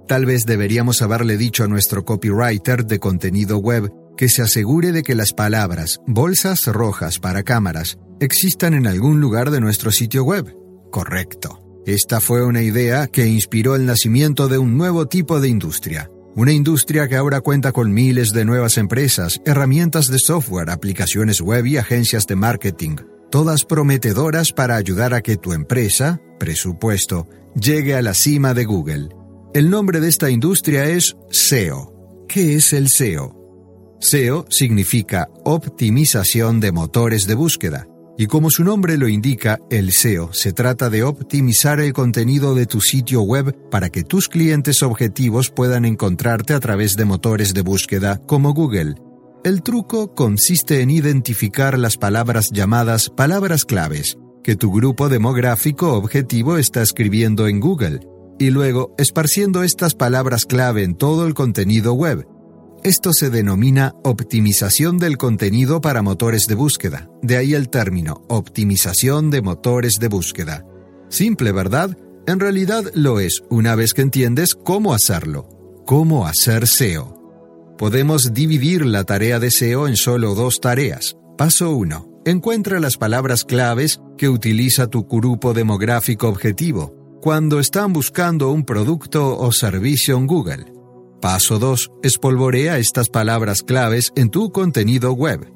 Tal 0.08 0.26
vez 0.26 0.46
deberíamos 0.46 1.02
haberle 1.02 1.38
dicho 1.38 1.64
a 1.64 1.68
nuestro 1.68 2.04
copywriter 2.04 2.86
de 2.86 3.00
contenido 3.00 3.60
web 3.60 3.92
que 4.18 4.30
se 4.30 4.42
asegure 4.42 4.92
de 4.92 5.04
que 5.04 5.16
las 5.16 5.34
palabras 5.34 6.00
bolsas 6.08 6.66
rojas 6.68 7.20
para 7.20 7.44
cámaras 7.44 7.98
existan 8.20 8.74
en 8.74 8.88
algún 8.88 9.22
lugar 9.22 9.52
de 9.52 9.62
nuestro 9.62 9.92
sitio 9.92 10.24
web. 10.24 10.56
Correcto. 10.92 11.60
Esta 11.86 12.20
fue 12.20 12.44
una 12.46 12.62
idea 12.62 13.08
que 13.08 13.28
inspiró 13.28 13.76
el 13.76 13.86
nacimiento 13.86 14.48
de 14.48 14.58
un 14.58 14.78
nuevo 14.78 15.08
tipo 15.08 15.40
de 15.40 15.50
industria, 15.50 16.10
Una 16.36 16.52
industria 16.52 17.08
que 17.08 17.16
ahora 17.16 17.42
cuenta 17.42 17.72
con 17.72 17.94
miles 17.94 18.34
de 18.34 18.44
nuevas 18.44 18.80
empresas, 18.80 19.40
herramientas 19.46 20.08
de 20.08 20.18
software, 20.18 20.72
aplicaciones 20.72 21.42
web 21.42 21.68
y 21.68 21.78
agencias 21.78 22.26
de 22.26 22.36
marketing, 22.36 22.96
todas 23.34 23.66
prometedoras 23.66 24.54
para 24.54 24.76
ayudar 24.76 25.16
a 25.16 25.22
que 25.22 25.38
tu 25.38 25.54
empresa, 25.54 26.22
presupuesto, 26.40 27.28
llegue 27.60 27.96
a 27.96 28.04
la 28.04 28.14
cima 28.14 28.54
de 28.54 28.64
Google. 28.64 29.10
El 29.56 29.72
nombre 29.72 30.00
de 30.00 30.08
esta 30.08 30.30
industria 30.30 30.86
es 30.86 31.18
SEO. 31.32 32.26
¿Qué 32.28 32.54
es 32.54 32.74
el 32.74 32.90
SEO? 32.90 33.98
SEO 34.00 34.46
significa 34.50 35.30
optimización 35.46 36.60
de 36.60 36.72
motores 36.72 37.26
de 37.26 37.34
búsqueda. 37.34 37.88
Y 38.20 38.28
como 38.28 38.52
su 38.52 38.64
nombre 38.64 39.00
lo 39.00 39.08
indica, 39.08 39.58
el 39.72 39.94
SEO 39.94 40.32
se 40.32 40.54
trata 40.54 40.92
de 40.92 41.02
optimizar 41.02 41.80
el 41.80 41.92
contenido 41.92 42.54
de 42.54 42.68
tu 42.68 42.82
sitio 42.82 43.24
web 43.24 43.58
para 43.72 43.90
que 43.90 44.04
tus 44.04 44.30
clientes 44.30 44.84
objetivos 44.84 45.50
puedan 45.50 45.86
encontrarte 45.86 46.54
a 46.54 46.60
través 46.60 46.96
de 46.98 47.06
motores 47.06 47.56
de 47.56 47.64
búsqueda 47.64 48.22
como 48.28 48.54
Google. 48.54 48.94
El 49.44 49.62
truco 49.62 50.16
consiste 50.16 50.80
en 50.80 50.90
identificar 50.90 51.78
las 51.78 51.98
palabras 51.98 52.52
llamadas 52.52 53.10
palabras 53.10 53.66
claves 53.66 54.18
que 54.42 54.56
tu 54.56 54.72
grupo 54.72 55.10
demográfico 55.10 55.94
objetivo 55.94 56.58
está 56.58 56.82
escribiendo 56.82 57.48
en 57.50 57.60
Google 57.60 58.00
y 58.40 58.52
luego 58.52 58.96
esparciendo 58.98 59.64
estas 59.64 59.96
palabras 59.96 60.46
clave 60.46 60.84
en 60.84 60.96
todo 60.96 61.28
el 61.28 61.34
contenido 61.34 61.94
web, 61.94 62.26
esto 62.86 63.12
se 63.12 63.30
denomina 63.30 63.96
optimización 64.06 64.98
del 64.98 65.18
contenido 65.18 65.82
para 65.82 66.02
motores 66.02 66.48
de 66.48 66.56
búsqueda, 66.56 67.10
de 67.22 67.36
ahí 67.36 67.54
el 67.54 67.70
término 67.70 68.24
optimización 68.30 69.30
de 69.30 69.42
motores 69.42 69.96
de 70.00 70.08
búsqueda. 70.08 70.66
Simple, 71.10 71.52
¿verdad? 71.52 71.98
En 72.28 72.40
realidad 72.40 72.86
lo 72.94 73.20
es 73.20 73.44
una 73.50 73.76
vez 73.76 73.94
que 73.94 74.04
entiendes 74.04 74.56
cómo 74.56 74.94
hacerlo. 74.94 75.50
Cómo 75.86 76.28
hacer 76.28 76.66
SEO. 76.66 77.23
Podemos 77.78 78.34
dividir 78.34 78.86
la 78.86 79.04
tarea 79.04 79.40
de 79.40 79.50
SEO 79.50 79.88
en 79.88 79.96
solo 79.98 80.36
dos 80.36 80.60
tareas. 80.60 81.18
Paso 81.38 81.72
1. 81.72 82.22
Encuentra 82.26 82.80
las 82.80 82.98
palabras 82.98 83.44
claves 83.44 84.00
que 84.18 84.30
utiliza 84.30 84.88
tu 84.88 85.06
grupo 85.06 85.54
demográfico 85.54 86.30
objetivo 86.30 86.96
cuando 87.22 87.60
están 87.60 87.92
buscando 87.92 88.52
un 88.52 88.64
producto 88.64 89.38
o 89.38 89.52
servicio 89.52 90.18
en 90.18 90.28
Google. 90.28 90.66
Paso 91.20 91.58
2. 91.58 91.92
Espolvorea 92.04 92.78
estas 92.78 93.10
palabras 93.10 93.64
claves 93.64 94.12
en 94.16 94.30
tu 94.30 94.52
contenido 94.52 95.14
web. 95.14 95.52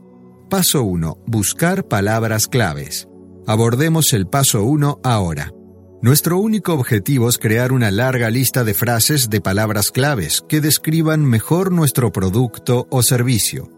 Paso 0.49 0.83
1. 0.83 1.19
Buscar 1.27 1.87
palabras 1.87 2.47
claves. 2.47 3.07
Abordemos 3.45 4.13
el 4.13 4.27
paso 4.27 4.63
1 4.63 5.01
ahora. 5.03 5.51
Nuestro 5.99 6.37
único 6.37 6.73
objetivo 6.73 7.27
es 7.27 7.39
crear 7.39 7.71
una 7.71 7.89
larga 7.89 8.29
lista 8.29 8.63
de 8.63 8.75
frases 8.75 9.31
de 9.31 9.41
palabras 9.41 9.89
claves 9.89 10.43
que 10.47 10.61
describan 10.61 11.25
mejor 11.25 11.71
nuestro 11.71 12.11
producto 12.11 12.87
o 12.91 13.01
servicio. 13.01 13.71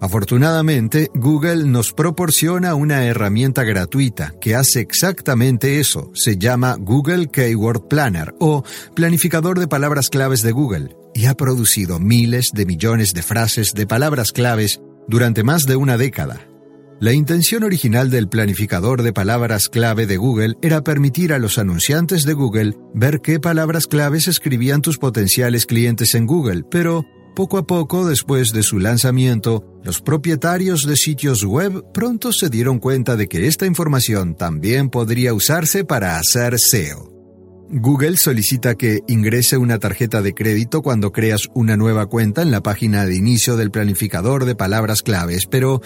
Afortunadamente, 0.00 1.10
Google 1.14 1.64
nos 1.64 1.92
proporciona 1.92 2.76
una 2.76 3.06
herramienta 3.06 3.64
gratuita 3.64 4.34
que 4.40 4.54
hace 4.54 4.80
exactamente 4.80 5.80
eso. 5.80 6.12
Se 6.14 6.38
llama 6.38 6.76
Google 6.78 7.26
Keyword 7.26 7.88
Planner 7.88 8.36
o 8.38 8.62
Planificador 8.94 9.58
de 9.58 9.66
Palabras 9.66 10.10
Claves 10.10 10.42
de 10.42 10.52
Google 10.52 10.96
y 11.12 11.26
ha 11.26 11.34
producido 11.34 11.98
miles 11.98 12.52
de 12.52 12.66
millones 12.66 13.14
de 13.14 13.22
frases 13.22 13.74
de 13.74 13.86
palabras 13.88 14.30
claves 14.30 14.80
durante 15.08 15.42
más 15.42 15.66
de 15.66 15.74
una 15.74 15.96
década. 15.96 16.53
La 17.00 17.12
intención 17.12 17.64
original 17.64 18.08
del 18.08 18.28
planificador 18.28 19.02
de 19.02 19.12
palabras 19.12 19.68
clave 19.68 20.06
de 20.06 20.16
Google 20.16 20.54
era 20.62 20.82
permitir 20.82 21.32
a 21.32 21.38
los 21.38 21.58
anunciantes 21.58 22.24
de 22.24 22.34
Google 22.34 22.76
ver 22.94 23.20
qué 23.20 23.40
palabras 23.40 23.86
claves 23.86 24.28
escribían 24.28 24.80
tus 24.80 24.98
potenciales 24.98 25.66
clientes 25.66 26.14
en 26.14 26.26
Google, 26.26 26.62
pero 26.70 27.04
poco 27.34 27.58
a 27.58 27.66
poco 27.66 28.06
después 28.06 28.52
de 28.52 28.62
su 28.62 28.78
lanzamiento, 28.78 29.64
los 29.82 30.00
propietarios 30.00 30.86
de 30.86 30.96
sitios 30.96 31.44
web 31.44 31.84
pronto 31.92 32.32
se 32.32 32.48
dieron 32.48 32.78
cuenta 32.78 33.16
de 33.16 33.26
que 33.26 33.48
esta 33.48 33.66
información 33.66 34.36
también 34.36 34.88
podría 34.88 35.34
usarse 35.34 35.84
para 35.84 36.18
hacer 36.18 36.58
SEO. 36.60 37.13
Google 37.70 38.16
solicita 38.16 38.74
que 38.74 39.00
ingrese 39.08 39.56
una 39.56 39.78
tarjeta 39.78 40.22
de 40.22 40.34
crédito 40.34 40.82
cuando 40.82 41.12
creas 41.12 41.48
una 41.54 41.76
nueva 41.76 42.06
cuenta 42.06 42.42
en 42.42 42.50
la 42.50 42.62
página 42.62 43.06
de 43.06 43.16
inicio 43.16 43.56
del 43.56 43.70
planificador 43.70 44.44
de 44.44 44.54
palabras 44.54 45.02
claves, 45.02 45.46
pero 45.46 45.80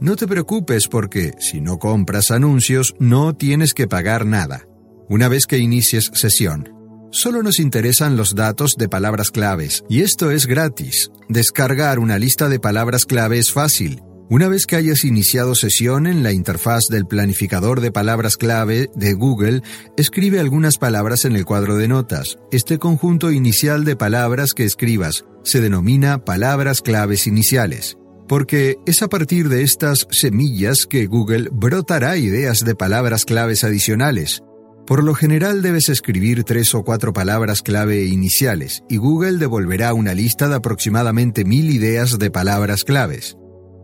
no 0.00 0.16
te 0.16 0.28
preocupes 0.28 0.88
porque 0.88 1.32
si 1.38 1.60
no 1.60 1.78
compras 1.78 2.30
anuncios 2.30 2.94
no 2.98 3.34
tienes 3.34 3.74
que 3.74 3.88
pagar 3.88 4.26
nada. 4.26 4.66
Una 5.08 5.28
vez 5.28 5.46
que 5.46 5.58
inicies 5.58 6.10
sesión, 6.14 6.72
solo 7.10 7.42
nos 7.42 7.58
interesan 7.58 8.16
los 8.16 8.34
datos 8.34 8.76
de 8.76 8.88
palabras 8.88 9.30
claves 9.30 9.84
y 9.88 10.02
esto 10.02 10.30
es 10.30 10.46
gratis. 10.46 11.10
Descargar 11.28 11.98
una 11.98 12.18
lista 12.18 12.48
de 12.48 12.60
palabras 12.60 13.06
clave 13.06 13.38
es 13.38 13.52
fácil 13.52 14.02
una 14.30 14.48
vez 14.48 14.66
que 14.66 14.76
hayas 14.76 15.04
iniciado 15.04 15.54
sesión 15.54 16.06
en 16.06 16.22
la 16.22 16.32
interfaz 16.32 16.84
del 16.88 17.06
planificador 17.06 17.80
de 17.80 17.92
palabras 17.92 18.36
clave 18.36 18.90
de 18.94 19.12
Google, 19.12 19.62
escribe 19.96 20.40
algunas 20.40 20.78
palabras 20.78 21.24
en 21.24 21.36
el 21.36 21.44
cuadro 21.44 21.76
de 21.76 21.88
notas. 21.88 22.38
Este 22.50 22.78
conjunto 22.78 23.30
inicial 23.30 23.84
de 23.84 23.96
palabras 23.96 24.54
que 24.54 24.64
escribas 24.64 25.24
se 25.42 25.60
denomina 25.60 26.24
palabras 26.24 26.80
claves 26.80 27.26
iniciales, 27.26 27.98
porque 28.26 28.78
es 28.86 29.02
a 29.02 29.08
partir 29.08 29.48
de 29.48 29.62
estas 29.62 30.06
semillas 30.10 30.86
que 30.86 31.06
Google 31.06 31.50
brotará 31.52 32.16
ideas 32.16 32.64
de 32.64 32.74
palabras 32.74 33.24
claves 33.26 33.62
adicionales. 33.62 34.42
Por 34.86 35.02
lo 35.02 35.14
general 35.14 35.62
debes 35.62 35.88
escribir 35.88 36.44
tres 36.44 36.74
o 36.74 36.82
cuatro 36.82 37.12
palabras 37.12 37.62
clave 37.62 38.04
iniciales 38.04 38.82
y 38.88 38.98
Google 38.98 39.38
devolverá 39.38 39.94
una 39.94 40.14
lista 40.14 40.48
de 40.48 40.56
aproximadamente 40.56 41.44
mil 41.44 41.70
ideas 41.70 42.18
de 42.18 42.30
palabras 42.30 42.84
claves. 42.84 43.36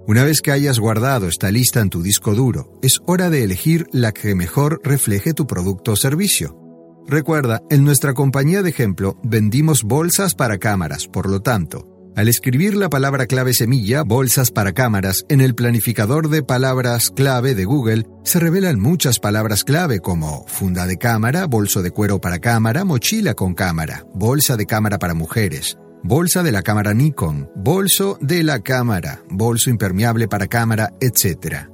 Una 0.06 0.24
vez 0.24 0.40
que 0.40 0.50
hayas 0.50 0.78
guardado 0.78 1.28
esta 1.28 1.50
lista 1.50 1.80
en 1.80 1.90
tu 1.90 2.02
disco 2.02 2.34
duro, 2.34 2.78
es 2.82 3.00
hora 3.06 3.30
de 3.30 3.44
elegir 3.44 3.86
la 3.92 4.12
que 4.12 4.34
mejor 4.34 4.80
refleje 4.82 5.34
tu 5.34 5.46
producto 5.46 5.92
o 5.92 5.96
servicio. 5.96 6.56
Recuerda, 7.06 7.60
en 7.70 7.84
nuestra 7.84 8.14
compañía 8.14 8.62
de 8.62 8.70
ejemplo 8.70 9.18
vendimos 9.22 9.82
bolsas 9.84 10.34
para 10.34 10.58
cámaras, 10.58 11.06
por 11.06 11.28
lo 11.28 11.40
tanto, 11.42 11.86
al 12.16 12.28
escribir 12.28 12.74
la 12.74 12.90
palabra 12.90 13.26
clave 13.26 13.54
semilla, 13.54 14.02
bolsas 14.02 14.50
para 14.50 14.72
cámaras, 14.72 15.24
en 15.28 15.40
el 15.40 15.54
planificador 15.54 16.28
de 16.28 16.42
palabras 16.42 17.10
clave 17.10 17.54
de 17.54 17.64
Google, 17.64 18.06
se 18.24 18.40
revelan 18.40 18.80
muchas 18.80 19.20
palabras 19.20 19.64
clave 19.64 20.00
como 20.00 20.44
funda 20.48 20.86
de 20.86 20.98
cámara, 20.98 21.46
bolso 21.46 21.82
de 21.82 21.92
cuero 21.92 22.20
para 22.20 22.40
cámara, 22.40 22.84
mochila 22.84 23.34
con 23.34 23.54
cámara, 23.54 24.04
bolsa 24.12 24.56
de 24.56 24.66
cámara 24.66 24.98
para 24.98 25.14
mujeres, 25.14 25.78
bolsa 26.02 26.42
de 26.42 26.52
la 26.52 26.62
cámara 26.62 26.94
Nikon, 26.94 27.50
bolso 27.54 28.18
de 28.20 28.42
la 28.42 28.60
cámara, 28.60 29.22
bolso 29.28 29.70
impermeable 29.70 30.28
para 30.28 30.46
cámara, 30.46 30.92
etc. 31.00 31.68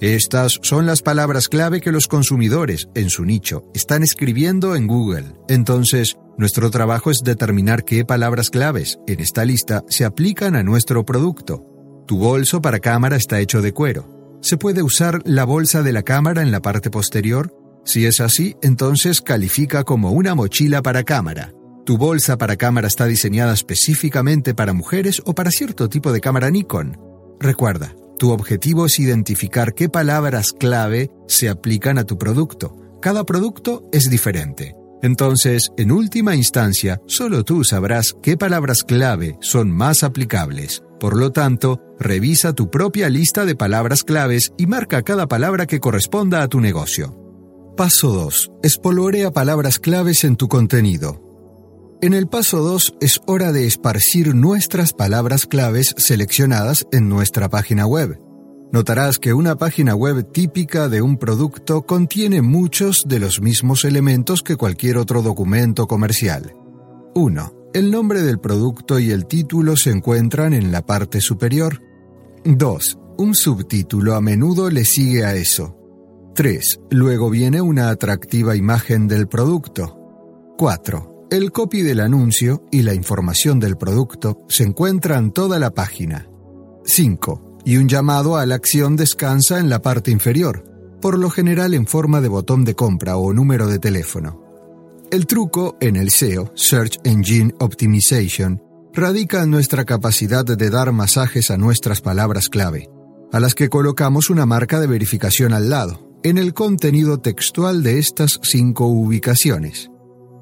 Estas 0.00 0.58
son 0.62 0.86
las 0.86 1.02
palabras 1.02 1.48
clave 1.48 1.80
que 1.80 1.92
los 1.92 2.06
consumidores, 2.06 2.88
en 2.94 3.08
su 3.08 3.24
nicho, 3.24 3.64
están 3.74 4.02
escribiendo 4.02 4.76
en 4.76 4.86
Google. 4.86 5.32
Entonces, 5.48 6.16
nuestro 6.36 6.70
trabajo 6.70 7.10
es 7.10 7.22
determinar 7.24 7.84
qué 7.84 8.04
palabras 8.04 8.50
claves 8.50 8.98
en 9.06 9.20
esta 9.20 9.44
lista 9.44 9.82
se 9.88 10.04
aplican 10.04 10.54
a 10.54 10.62
nuestro 10.62 11.06
producto. 11.06 11.64
Tu 12.06 12.18
bolso 12.18 12.60
para 12.60 12.78
cámara 12.78 13.16
está 13.16 13.40
hecho 13.40 13.62
de 13.62 13.72
cuero. 13.72 14.38
¿Se 14.42 14.58
puede 14.58 14.82
usar 14.82 15.22
la 15.24 15.44
bolsa 15.44 15.82
de 15.82 15.92
la 15.92 16.02
cámara 16.02 16.42
en 16.42 16.52
la 16.52 16.60
parte 16.60 16.90
posterior? 16.90 17.52
Si 17.84 18.04
es 18.04 18.20
así, 18.20 18.56
entonces 18.62 19.22
califica 19.22 19.82
como 19.84 20.10
una 20.10 20.34
mochila 20.34 20.82
para 20.82 21.04
cámara. 21.04 21.52
¿Tu 21.86 21.96
bolsa 21.96 22.36
para 22.36 22.56
cámara 22.56 22.88
está 22.88 23.06
diseñada 23.06 23.54
específicamente 23.54 24.54
para 24.56 24.72
mujeres 24.72 25.22
o 25.24 25.36
para 25.36 25.52
cierto 25.52 25.88
tipo 25.88 26.10
de 26.10 26.20
cámara 26.20 26.50
Nikon? 26.50 26.98
Recuerda, 27.38 27.94
tu 28.18 28.32
objetivo 28.32 28.86
es 28.86 28.98
identificar 28.98 29.72
qué 29.72 29.88
palabras 29.88 30.52
clave 30.52 31.12
se 31.28 31.48
aplican 31.48 31.96
a 31.98 32.02
tu 32.02 32.18
producto. 32.18 32.76
Cada 33.00 33.22
producto 33.22 33.84
es 33.92 34.10
diferente. 34.10 34.74
Entonces, 35.00 35.70
en 35.76 35.92
última 35.92 36.34
instancia, 36.34 37.00
solo 37.06 37.44
tú 37.44 37.62
sabrás 37.62 38.16
qué 38.20 38.36
palabras 38.36 38.82
clave 38.82 39.38
son 39.40 39.70
más 39.70 40.02
aplicables. 40.02 40.82
Por 40.98 41.16
lo 41.16 41.30
tanto, 41.30 41.80
revisa 42.00 42.52
tu 42.52 42.68
propia 42.68 43.08
lista 43.08 43.44
de 43.44 43.54
palabras 43.54 44.02
claves 44.02 44.52
y 44.58 44.66
marca 44.66 45.02
cada 45.02 45.28
palabra 45.28 45.66
que 45.66 45.78
corresponda 45.78 46.42
a 46.42 46.48
tu 46.48 46.60
negocio. 46.60 47.16
Paso 47.76 48.10
2. 48.10 48.50
Espolvorea 48.64 49.30
palabras 49.30 49.78
claves 49.78 50.24
en 50.24 50.34
tu 50.34 50.48
contenido. 50.48 51.25
En 52.02 52.12
el 52.12 52.28
paso 52.28 52.58
2 52.58 52.96
es 53.00 53.22
hora 53.26 53.52
de 53.52 53.66
esparcir 53.66 54.34
nuestras 54.34 54.92
palabras 54.92 55.46
claves 55.46 55.94
seleccionadas 55.96 56.86
en 56.92 57.08
nuestra 57.08 57.48
página 57.48 57.86
web. 57.86 58.20
Notarás 58.70 59.18
que 59.18 59.32
una 59.32 59.56
página 59.56 59.94
web 59.94 60.30
típica 60.30 60.90
de 60.90 61.00
un 61.00 61.16
producto 61.16 61.86
contiene 61.86 62.42
muchos 62.42 63.04
de 63.08 63.18
los 63.18 63.40
mismos 63.40 63.86
elementos 63.86 64.42
que 64.42 64.56
cualquier 64.56 64.98
otro 64.98 65.22
documento 65.22 65.86
comercial. 65.86 66.54
1. 67.14 67.70
El 67.72 67.90
nombre 67.90 68.20
del 68.20 68.40
producto 68.40 68.98
y 68.98 69.10
el 69.10 69.24
título 69.24 69.74
se 69.78 69.90
encuentran 69.90 70.52
en 70.52 70.72
la 70.72 70.84
parte 70.84 71.22
superior. 71.22 71.80
2. 72.44 72.98
Un 73.16 73.34
subtítulo 73.34 74.16
a 74.16 74.20
menudo 74.20 74.68
le 74.68 74.84
sigue 74.84 75.24
a 75.24 75.34
eso. 75.34 75.78
3. 76.34 76.80
Luego 76.90 77.30
viene 77.30 77.62
una 77.62 77.88
atractiva 77.88 78.54
imagen 78.54 79.08
del 79.08 79.28
producto. 79.28 79.98
4 80.58 81.15
El 81.28 81.50
copy 81.50 81.82
del 81.82 81.98
anuncio 81.98 82.64
y 82.70 82.82
la 82.82 82.94
información 82.94 83.58
del 83.58 83.76
producto 83.76 84.44
se 84.48 84.62
encuentran 84.62 85.32
toda 85.32 85.58
la 85.58 85.72
página. 85.74 86.28
5. 86.84 87.58
Y 87.64 87.78
un 87.78 87.88
llamado 87.88 88.36
a 88.36 88.46
la 88.46 88.54
acción 88.54 88.94
descansa 88.94 89.58
en 89.58 89.68
la 89.68 89.82
parte 89.82 90.12
inferior, 90.12 90.62
por 91.00 91.18
lo 91.18 91.28
general 91.28 91.74
en 91.74 91.88
forma 91.88 92.20
de 92.20 92.28
botón 92.28 92.64
de 92.64 92.76
compra 92.76 93.16
o 93.16 93.32
número 93.32 93.66
de 93.66 93.80
teléfono. 93.80 94.40
El 95.10 95.26
truco 95.26 95.76
en 95.80 95.96
el 95.96 96.10
SEO, 96.10 96.52
Search 96.54 97.00
Engine 97.02 97.52
Optimization, 97.58 98.62
radica 98.92 99.42
en 99.42 99.50
nuestra 99.50 99.84
capacidad 99.84 100.44
de 100.44 100.70
dar 100.70 100.92
masajes 100.92 101.50
a 101.50 101.56
nuestras 101.56 102.02
palabras 102.02 102.48
clave, 102.48 102.88
a 103.32 103.40
las 103.40 103.56
que 103.56 103.68
colocamos 103.68 104.30
una 104.30 104.46
marca 104.46 104.78
de 104.78 104.86
verificación 104.86 105.52
al 105.52 105.70
lado, 105.70 106.08
en 106.22 106.38
el 106.38 106.54
contenido 106.54 107.18
textual 107.18 107.82
de 107.82 107.98
estas 107.98 108.38
cinco 108.44 108.86
ubicaciones. 108.86 109.90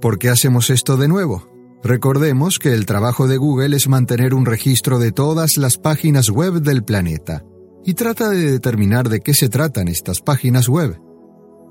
¿Por 0.04 0.18
qué 0.18 0.28
hacemos 0.28 0.68
esto 0.68 0.98
de 0.98 1.08
nuevo? 1.08 1.48
Recordemos 1.82 2.58
que 2.58 2.74
el 2.74 2.84
trabajo 2.84 3.26
de 3.26 3.38
Google 3.38 3.74
es 3.74 3.88
mantener 3.88 4.34
un 4.34 4.44
registro 4.44 4.98
de 4.98 5.12
todas 5.12 5.56
las 5.56 5.78
páginas 5.78 6.28
web 6.28 6.60
del 6.60 6.84
planeta, 6.84 7.42
y 7.86 7.94
trata 7.94 8.28
de 8.28 8.52
determinar 8.52 9.08
de 9.08 9.20
qué 9.20 9.32
se 9.32 9.48
tratan 9.48 9.88
estas 9.88 10.20
páginas 10.20 10.68
web. 10.68 11.00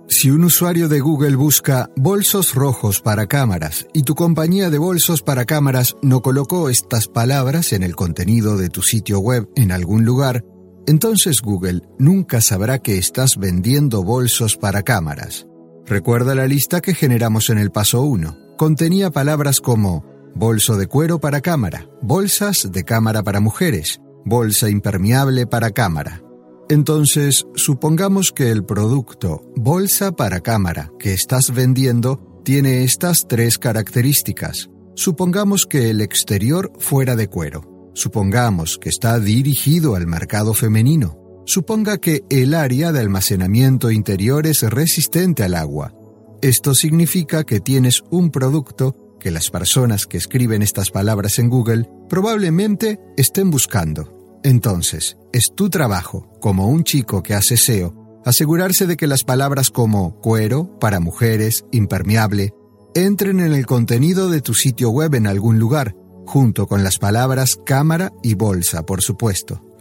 Si 0.08 0.32
un 0.32 0.46
usuario 0.46 0.90
de 0.90 1.00
Google 1.00 1.36
busca 1.36 1.92
bolsos 1.96 2.56
rojos 2.56 3.02
para 3.02 3.28
cámaras 3.28 3.86
y 3.94 4.02
tu 4.02 4.16
compañía 4.16 4.72
de 4.72 4.80
bolsos 4.80 5.22
para 5.22 5.46
cámaras 5.46 5.96
no 6.02 6.24
colocó 6.24 6.70
estas 6.70 7.08
palabras 7.08 7.72
en 7.72 7.84
el 7.84 7.96
contenido 7.96 8.58
de 8.58 8.70
tu 8.70 8.82
sitio 8.82 9.20
web 9.20 9.48
en 9.56 9.72
algún 9.72 10.06
lugar, 10.06 10.44
entonces 10.88 11.40
Google 11.40 11.84
nunca 12.00 12.42
sabrá 12.42 12.80
que 12.80 12.98
estás 12.98 13.38
vendiendo 13.38 14.04
bolsos 14.04 14.58
para 14.58 14.82
cámaras. 14.82 15.46
Recuerda 15.94 16.34
la 16.34 16.48
lista 16.48 16.82
que 16.82 16.96
generamos 16.96 17.52
en 17.52 17.60
el 17.60 17.70
paso 17.70 18.02
1. 18.02 18.56
Contenía 18.58 19.12
palabras 19.12 19.62
como 19.62 20.04
bolso 20.34 20.76
de 20.76 20.88
cuero 20.88 21.20
para 21.20 21.40
cámara, 21.40 21.88
bolsas 22.02 22.72
de 22.72 22.84
cámara 22.84 23.22
para 23.22 23.40
mujeres, 23.40 24.02
bolsa 24.26 24.72
impermeable 24.72 25.46
para 25.46 25.70
cámara. 25.70 26.24
Entonces, 26.68 27.46
supongamos 27.54 28.32
que 28.32 28.50
el 28.50 28.66
producto 28.66 29.44
bolsa 29.56 30.12
para 30.14 30.40
cámara 30.40 30.90
que 30.98 31.14
estás 31.14 31.54
vendiendo 31.54 32.42
tiene 32.44 32.84
estas 32.84 33.28
tres 33.28 33.60
características. 33.60 34.72
Supongamos 34.96 35.68
que 35.68 35.92
el 35.92 36.02
exterior 36.02 36.72
fuera 36.80 37.16
de 37.16 37.28
cuero. 37.28 37.92
Supongamos 37.94 38.80
que 38.80 38.90
está 38.90 39.20
dirigido 39.20 39.96
al 39.96 40.08
mercado 40.08 40.56
femenino. 40.56 41.23
Suponga 41.46 41.98
que 41.98 42.24
el 42.30 42.54
área 42.54 42.92
de 42.92 43.02
almacenamiento 43.02 43.92
interior 43.92 44.48
es 44.48 44.64
resistente 44.64 45.44
al 45.44 45.56
agua. 45.56 45.94
Esto 46.42 46.74
significa 46.74 47.44
que 47.44 47.60
tienes 47.60 48.02
un 48.10 48.32
producto 48.32 49.18
que 49.20 49.32
las 49.32 49.50
personas 49.50 50.06
que 50.06 50.18
escriben 50.18 50.62
estas 50.62 50.90
palabras 50.90 51.40
en 51.40 51.50
Google 51.50 51.90
probablemente 52.10 53.00
estén 53.18 53.52
buscando. 53.52 54.40
Entonces, 54.44 55.18
es 55.32 55.54
tu 55.56 55.70
trabajo, 55.70 56.30
como 56.42 56.68
un 56.68 56.84
chico 56.84 57.24
que 57.24 57.34
hace 57.34 57.56
SEO, 57.56 58.22
asegurarse 58.26 58.88
de 58.88 58.98
que 58.98 59.08
las 59.08 59.24
palabras 59.24 59.70
como 59.70 60.20
cuero, 60.20 60.78
para 60.80 61.00
mujeres, 61.00 61.66
impermeable, 61.72 62.54
entren 62.96 63.40
en 63.40 63.54
el 63.54 63.66
contenido 63.66 64.30
de 64.30 64.42
tu 64.42 64.54
sitio 64.54 64.90
web 64.90 65.16
en 65.16 65.28
algún 65.28 65.60
lugar, 65.60 65.96
junto 66.26 66.68
con 66.68 66.84
las 66.84 67.00
palabras 67.00 67.58
cámara 67.66 68.12
y 68.22 68.36
bolsa, 68.36 68.86
por 68.86 69.02
supuesto. 69.02 69.73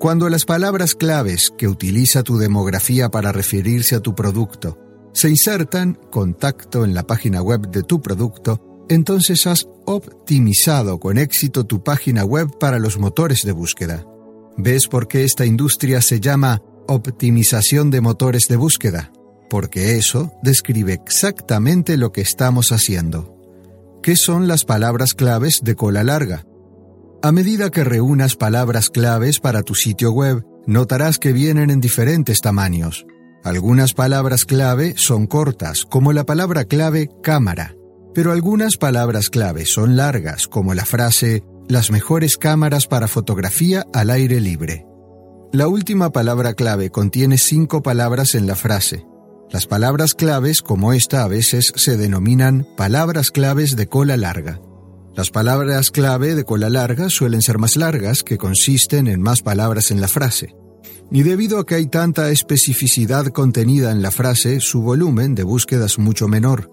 Cuando 0.00 0.30
las 0.30 0.46
palabras 0.46 0.94
claves 0.94 1.52
que 1.58 1.68
utiliza 1.68 2.22
tu 2.22 2.38
demografía 2.38 3.10
para 3.10 3.32
referirse 3.32 3.94
a 3.94 4.00
tu 4.00 4.14
producto 4.14 4.78
se 5.12 5.28
insertan, 5.28 5.92
contacto 6.10 6.86
en 6.86 6.94
la 6.94 7.02
página 7.02 7.42
web 7.42 7.68
de 7.68 7.82
tu 7.82 8.00
producto, 8.00 8.86
entonces 8.88 9.46
has 9.46 9.68
optimizado 9.84 10.98
con 11.00 11.18
éxito 11.18 11.66
tu 11.66 11.84
página 11.84 12.24
web 12.24 12.48
para 12.58 12.78
los 12.78 12.98
motores 12.98 13.44
de 13.44 13.52
búsqueda. 13.52 14.06
¿Ves 14.56 14.88
por 14.88 15.06
qué 15.06 15.24
esta 15.24 15.44
industria 15.44 16.00
se 16.00 16.18
llama 16.18 16.62
optimización 16.88 17.90
de 17.90 18.00
motores 18.00 18.48
de 18.48 18.56
búsqueda? 18.56 19.12
Porque 19.50 19.98
eso 19.98 20.32
describe 20.42 20.94
exactamente 20.94 21.98
lo 21.98 22.10
que 22.10 22.22
estamos 22.22 22.72
haciendo. 22.72 23.36
¿Qué 24.02 24.16
son 24.16 24.48
las 24.48 24.64
palabras 24.64 25.12
claves 25.12 25.60
de 25.62 25.76
cola 25.76 26.02
larga? 26.04 26.46
A 27.22 27.32
medida 27.32 27.68
que 27.68 27.84
reúnas 27.84 28.34
palabras 28.34 28.88
claves 28.88 29.40
para 29.40 29.62
tu 29.62 29.74
sitio 29.74 30.10
web, 30.10 30.42
notarás 30.66 31.18
que 31.18 31.34
vienen 31.34 31.68
en 31.68 31.78
diferentes 31.78 32.40
tamaños. 32.40 33.04
Algunas 33.44 33.92
palabras 33.92 34.46
clave 34.46 34.94
son 34.96 35.26
cortas, 35.26 35.84
como 35.84 36.14
la 36.14 36.24
palabra 36.24 36.64
clave 36.64 37.10
cámara, 37.22 37.76
pero 38.14 38.32
algunas 38.32 38.78
palabras 38.78 39.28
clave 39.28 39.66
son 39.66 39.96
largas, 39.96 40.48
como 40.48 40.72
la 40.72 40.86
frase 40.86 41.44
las 41.68 41.90
mejores 41.90 42.38
cámaras 42.38 42.86
para 42.86 43.06
fotografía 43.06 43.84
al 43.92 44.08
aire 44.08 44.40
libre. 44.40 44.86
La 45.52 45.68
última 45.68 46.12
palabra 46.12 46.54
clave 46.54 46.88
contiene 46.88 47.36
cinco 47.36 47.82
palabras 47.82 48.34
en 48.34 48.46
la 48.46 48.54
frase. 48.54 49.04
Las 49.50 49.66
palabras 49.66 50.14
claves, 50.14 50.62
como 50.62 50.94
esta, 50.94 51.22
a 51.22 51.28
veces 51.28 51.72
se 51.76 51.98
denominan 51.98 52.66
palabras 52.78 53.30
claves 53.30 53.76
de 53.76 53.88
cola 53.88 54.16
larga. 54.16 54.58
Las 55.20 55.30
palabras 55.30 55.90
clave 55.90 56.34
de 56.34 56.44
cola 56.44 56.70
larga 56.70 57.10
suelen 57.10 57.42
ser 57.42 57.58
más 57.58 57.76
largas, 57.76 58.22
que 58.22 58.38
consisten 58.38 59.06
en 59.06 59.20
más 59.20 59.42
palabras 59.42 59.90
en 59.90 60.00
la 60.00 60.08
frase. 60.08 60.56
Y 61.10 61.24
debido 61.24 61.58
a 61.58 61.66
que 61.66 61.74
hay 61.74 61.88
tanta 61.88 62.30
especificidad 62.30 63.26
contenida 63.26 63.92
en 63.92 64.00
la 64.00 64.12
frase, 64.12 64.60
su 64.60 64.80
volumen 64.80 65.34
de 65.34 65.42
búsqueda 65.42 65.84
es 65.84 65.98
mucho 65.98 66.26
menor. 66.26 66.70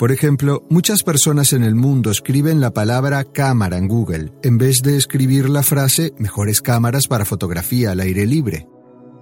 Por 0.00 0.10
ejemplo, 0.10 0.66
muchas 0.68 1.04
personas 1.04 1.52
en 1.52 1.62
el 1.62 1.76
mundo 1.76 2.10
escriben 2.10 2.60
la 2.60 2.72
palabra 2.72 3.22
cámara 3.22 3.78
en 3.78 3.86
Google 3.86 4.32
en 4.42 4.58
vez 4.58 4.82
de 4.82 4.96
escribir 4.96 5.48
la 5.48 5.62
frase 5.62 6.12
mejores 6.18 6.62
cámaras 6.62 7.06
para 7.06 7.24
fotografía 7.24 7.92
al 7.92 8.00
aire 8.00 8.26
libre. 8.26 8.66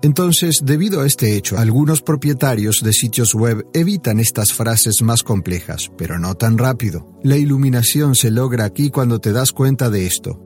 Entonces, 0.05 0.61
debido 0.63 1.01
a 1.01 1.07
este 1.07 1.35
hecho, 1.35 1.57
algunos 1.57 2.03
propietarios 2.03 2.83
de 2.83 2.93
sitios 2.93 3.35
web 3.35 3.67
evitan 3.73 4.21
estas 4.21 4.53
frases 4.53 5.01
más 5.01 5.23
complejas, 5.23 5.91
pero 5.97 6.19
no 6.19 6.35
tan 6.35 6.59
rápido. 6.59 7.09
La 7.23 7.39
iluminación 7.39 8.15
se 8.15 8.31
logra 8.31 8.67
aquí 8.67 8.91
cuando 8.91 9.19
te 9.19 9.33
das 9.33 9.53
cuenta 9.53 9.89
de 9.89 10.07
esto. 10.07 10.43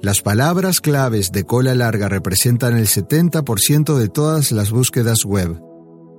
Las 0.00 0.22
palabras 0.22 0.80
claves 0.80 1.32
de 1.32 1.42
cola 1.42 1.74
larga 1.74 2.08
representan 2.08 2.76
el 2.76 2.86
70% 2.86 3.98
de 3.98 4.08
todas 4.08 4.52
las 4.52 4.70
búsquedas 4.70 5.24
web, 5.24 5.60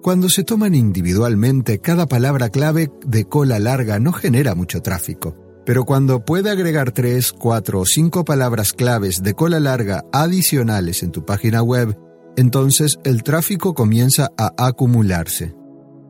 cuando 0.02 0.28
se 0.28 0.44
toman 0.44 0.76
individualmente, 0.76 1.80
cada 1.80 2.08
palabra 2.08 2.50
clave 2.50 2.92
de 3.06 3.24
cola 3.24 3.58
larga 3.58 4.00
no 4.00 4.12
genera 4.12 4.54
mucho 4.54 4.82
tráfico. 4.82 5.38
Pero 5.66 5.86
cuando 5.86 6.26
puede 6.26 6.50
agregar 6.50 6.92
tres, 6.92 7.32
cuatro 7.32 7.80
o 7.80 7.86
cinco 7.86 8.26
palabras 8.26 8.74
claves 8.74 9.24
de 9.24 9.34
cola 9.34 9.62
larga 9.62 10.04
adicionales 10.12 11.04
en 11.04 11.12
tu 11.12 11.24
página 11.24 11.64
web, 11.64 11.96
entonces 12.38 13.00
el 13.04 13.24
tráfico 13.24 13.74
comienza 13.74 14.32
a 14.38 14.54
acumularse. 14.58 15.56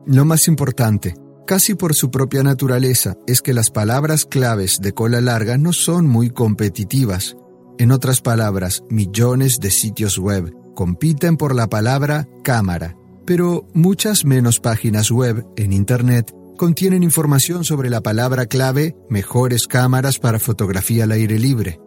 Lo 0.06 0.24
más 0.24 0.48
importante, 0.48 1.14
casi 1.46 1.74
por 1.74 1.94
su 1.94 2.10
propia 2.10 2.42
naturaleza, 2.42 3.16
es 3.26 3.42
que 3.42 3.54
las 3.54 3.70
palabras 3.70 4.24
claves 4.24 4.78
de 4.80 4.92
cola 4.92 5.20
larga 5.20 5.58
no 5.58 5.72
son 5.72 6.06
muy 6.06 6.30
competitivas. 6.30 7.36
En 7.78 7.92
otras 7.92 8.20
palabras, 8.20 8.82
millones 8.90 9.58
de 9.60 9.70
sitios 9.70 10.18
web 10.18 10.52
compiten 10.74 11.36
por 11.36 11.54
la 11.54 11.68
palabra 11.68 12.28
cámara 12.42 12.96
pero 13.24 13.66
muchas 13.72 14.24
menos 14.24 14.60
páginas 14.60 15.10
web 15.10 15.46
en 15.56 15.72
Internet 15.72 16.34
contienen 16.56 17.02
información 17.02 17.64
sobre 17.64 17.90
la 17.90 18.00
palabra 18.00 18.46
clave 18.46 18.96
mejores 19.08 19.66
cámaras 19.66 20.18
para 20.18 20.38
fotografía 20.38 21.04
al 21.04 21.12
aire 21.12 21.38
libre. 21.38 21.80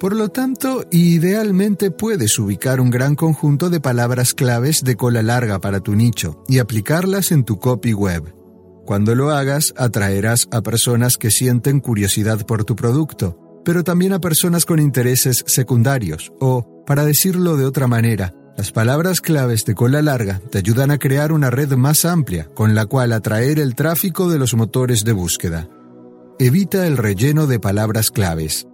Por 0.00 0.14
lo 0.14 0.28
tanto, 0.28 0.84
idealmente 0.92 1.90
puedes 1.90 2.38
ubicar 2.38 2.80
un 2.80 2.88
gran 2.88 3.16
conjunto 3.16 3.68
de 3.68 3.80
palabras 3.80 4.32
claves 4.32 4.84
de 4.84 4.94
cola 4.94 5.22
larga 5.22 5.60
para 5.60 5.80
tu 5.80 5.96
nicho 5.96 6.44
y 6.46 6.60
aplicarlas 6.60 7.32
en 7.32 7.42
tu 7.44 7.58
copy 7.58 7.94
web. 7.94 8.32
Cuando 8.86 9.16
lo 9.16 9.30
hagas, 9.30 9.74
atraerás 9.76 10.46
a 10.52 10.62
personas 10.62 11.16
que 11.16 11.32
sienten 11.32 11.80
curiosidad 11.80 12.46
por 12.46 12.64
tu 12.64 12.76
producto, 12.76 13.60
pero 13.64 13.82
también 13.82 14.12
a 14.12 14.20
personas 14.20 14.64
con 14.64 14.78
intereses 14.78 15.42
secundarios 15.48 16.32
o, 16.38 16.84
para 16.86 17.04
decirlo 17.04 17.56
de 17.56 17.66
otra 17.66 17.88
manera, 17.88 18.32
las 18.56 18.70
palabras 18.70 19.20
claves 19.20 19.64
de 19.64 19.74
cola 19.74 20.00
larga 20.00 20.40
te 20.50 20.58
ayudan 20.58 20.92
a 20.92 20.98
crear 20.98 21.32
una 21.32 21.50
red 21.50 21.72
más 21.72 22.04
amplia 22.04 22.48
con 22.54 22.76
la 22.76 22.86
cual 22.86 23.12
atraer 23.12 23.58
el 23.58 23.74
tráfico 23.74 24.30
de 24.30 24.38
los 24.38 24.54
motores 24.54 25.04
de 25.04 25.12
búsqueda. 25.12 25.68
Evita 26.38 26.86
el 26.86 26.96
relleno 26.96 27.48
de 27.48 27.58
palabras 27.58 28.12
claves. 28.12 28.68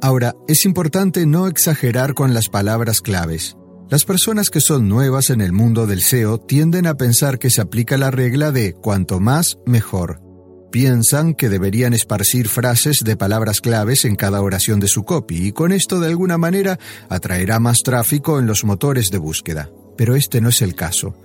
Ahora, 0.00 0.34
es 0.46 0.64
importante 0.64 1.26
no 1.26 1.48
exagerar 1.48 2.14
con 2.14 2.34
las 2.34 2.48
palabras 2.48 3.00
claves. 3.00 3.56
Las 3.90 4.04
personas 4.04 4.50
que 4.50 4.60
son 4.60 4.88
nuevas 4.88 5.30
en 5.30 5.40
el 5.40 5.52
mundo 5.52 5.86
del 5.86 6.02
SEO 6.02 6.38
tienden 6.38 6.86
a 6.86 6.96
pensar 6.96 7.38
que 7.38 7.50
se 7.50 7.60
aplica 7.60 7.96
la 7.96 8.10
regla 8.10 8.52
de 8.52 8.74
cuanto 8.74 9.18
más, 9.18 9.58
mejor 9.66 10.28
piensan 10.70 11.34
que 11.34 11.48
deberían 11.48 11.94
esparcir 11.94 12.48
frases 12.48 13.02
de 13.04 13.16
palabras 13.16 13.60
claves 13.60 14.04
en 14.04 14.16
cada 14.16 14.42
oración 14.42 14.80
de 14.80 14.88
su 14.88 15.04
copy 15.04 15.48
y 15.48 15.52
con 15.52 15.72
esto 15.72 16.00
de 16.00 16.08
alguna 16.08 16.38
manera 16.38 16.78
atraerá 17.08 17.58
más 17.58 17.82
tráfico 17.82 18.38
en 18.38 18.46
los 18.46 18.64
motores 18.64 19.10
de 19.10 19.18
búsqueda. 19.18 19.70
Pero 19.96 20.14
este 20.14 20.40
no 20.40 20.48
es 20.48 20.62
el 20.62 20.74
caso. 20.74 21.16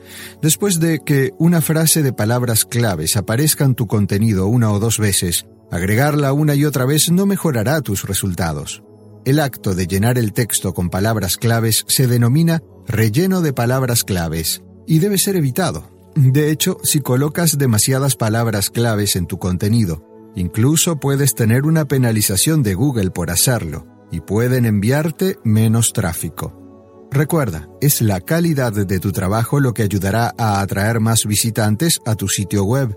Después 0.41 0.79
de 0.79 0.99
que 1.05 1.31
una 1.37 1.61
frase 1.61 2.01
de 2.01 2.13
palabras 2.13 2.65
claves 2.65 3.17
aparezca 3.17 3.65
en 3.65 3.75
tu 3.75 3.85
contenido 3.85 4.47
una 4.47 4.71
o 4.71 4.79
dos 4.79 4.97
veces, 4.97 5.45
Agregarla 5.73 6.33
una 6.33 6.53
y 6.53 6.65
otra 6.65 6.85
vez 6.85 7.09
no 7.09 7.25
mejorará 7.25 7.81
tus 7.81 8.03
resultados. 8.03 8.83
El 9.25 9.39
acto 9.39 9.73
de 9.73 9.87
llenar 9.87 10.19
el 10.19 10.31
texto 10.31 10.75
con 10.75 10.91
palabras 10.91 11.35
claves 11.35 11.83
se 11.87 12.05
denomina 12.05 12.61
relleno 12.85 13.41
de 13.41 13.53
palabras 13.53 14.03
claves 14.03 14.61
y 14.85 14.99
debe 14.99 15.17
ser 15.17 15.35
evitado. 15.35 15.89
De 16.15 16.51
hecho, 16.51 16.77
si 16.83 16.99
colocas 16.99 17.57
demasiadas 17.57 18.15
palabras 18.15 18.69
claves 18.69 19.15
en 19.15 19.25
tu 19.25 19.39
contenido, 19.39 20.05
incluso 20.35 20.99
puedes 20.99 21.33
tener 21.33 21.63
una 21.63 21.85
penalización 21.85 22.61
de 22.61 22.75
Google 22.75 23.09
por 23.09 23.31
hacerlo 23.31 23.87
y 24.11 24.19
pueden 24.21 24.65
enviarte 24.65 25.39
menos 25.43 25.91
tráfico. 25.91 27.07
Recuerda, 27.09 27.67
es 27.81 27.99
la 27.99 28.21
calidad 28.21 28.73
de 28.73 28.99
tu 28.99 29.11
trabajo 29.11 29.59
lo 29.59 29.73
que 29.73 29.81
ayudará 29.81 30.35
a 30.37 30.61
atraer 30.61 30.99
más 30.99 31.25
visitantes 31.25 31.99
a 32.05 32.13
tu 32.13 32.27
sitio 32.27 32.63
web. 32.63 32.95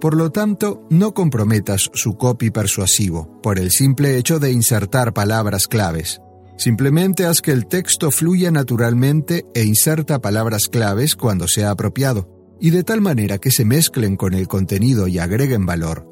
Por 0.00 0.14
lo 0.14 0.30
tanto, 0.30 0.86
no 0.90 1.14
comprometas 1.14 1.90
su 1.94 2.16
copy 2.16 2.50
persuasivo 2.50 3.40
por 3.42 3.58
el 3.58 3.70
simple 3.70 4.18
hecho 4.18 4.38
de 4.38 4.52
insertar 4.52 5.14
palabras 5.14 5.68
claves. 5.68 6.20
Simplemente 6.58 7.24
haz 7.26 7.40
que 7.40 7.52
el 7.52 7.66
texto 7.66 8.10
fluya 8.10 8.50
naturalmente 8.50 9.44
e 9.54 9.64
inserta 9.64 10.20
palabras 10.20 10.68
claves 10.68 11.16
cuando 11.16 11.48
sea 11.48 11.70
apropiado 11.70 12.28
y 12.60 12.70
de 12.70 12.82
tal 12.82 13.00
manera 13.00 13.38
que 13.38 13.50
se 13.50 13.64
mezclen 13.64 14.16
con 14.16 14.34
el 14.34 14.48
contenido 14.48 15.08
y 15.08 15.18
agreguen 15.18 15.66
valor. 15.66 16.06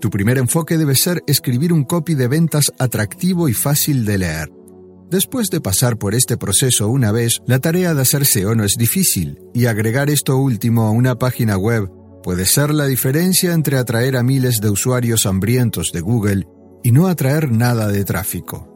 Tu 0.00 0.10
primer 0.10 0.38
enfoque 0.38 0.78
debe 0.78 0.94
ser 0.94 1.22
escribir 1.26 1.72
un 1.72 1.84
copy 1.84 2.14
de 2.14 2.28
ventas 2.28 2.72
atractivo 2.78 3.48
y 3.48 3.52
fácil 3.52 4.04
de 4.04 4.18
leer. 4.18 4.52
Después 5.10 5.50
de 5.50 5.60
pasar 5.60 5.98
por 5.98 6.14
este 6.14 6.36
proceso 6.36 6.88
una 6.88 7.10
vez, 7.10 7.42
la 7.46 7.58
tarea 7.58 7.94
de 7.94 8.02
hacer 8.02 8.24
SEO 8.24 8.54
no 8.54 8.64
es 8.64 8.76
difícil, 8.76 9.40
y 9.52 9.66
agregar 9.66 10.08
esto 10.08 10.36
último 10.36 10.84
a 10.84 10.90
una 10.92 11.18
página 11.18 11.58
web 11.58 11.90
puede 12.22 12.44
ser 12.44 12.72
la 12.72 12.86
diferencia 12.86 13.52
entre 13.52 13.78
atraer 13.78 14.16
a 14.16 14.22
miles 14.22 14.60
de 14.60 14.70
usuarios 14.70 15.26
hambrientos 15.26 15.92
de 15.92 16.00
Google 16.00 16.46
y 16.82 16.92
no 16.92 17.06
atraer 17.06 17.50
nada 17.50 17.88
de 17.88 18.04
tráfico. 18.04 18.68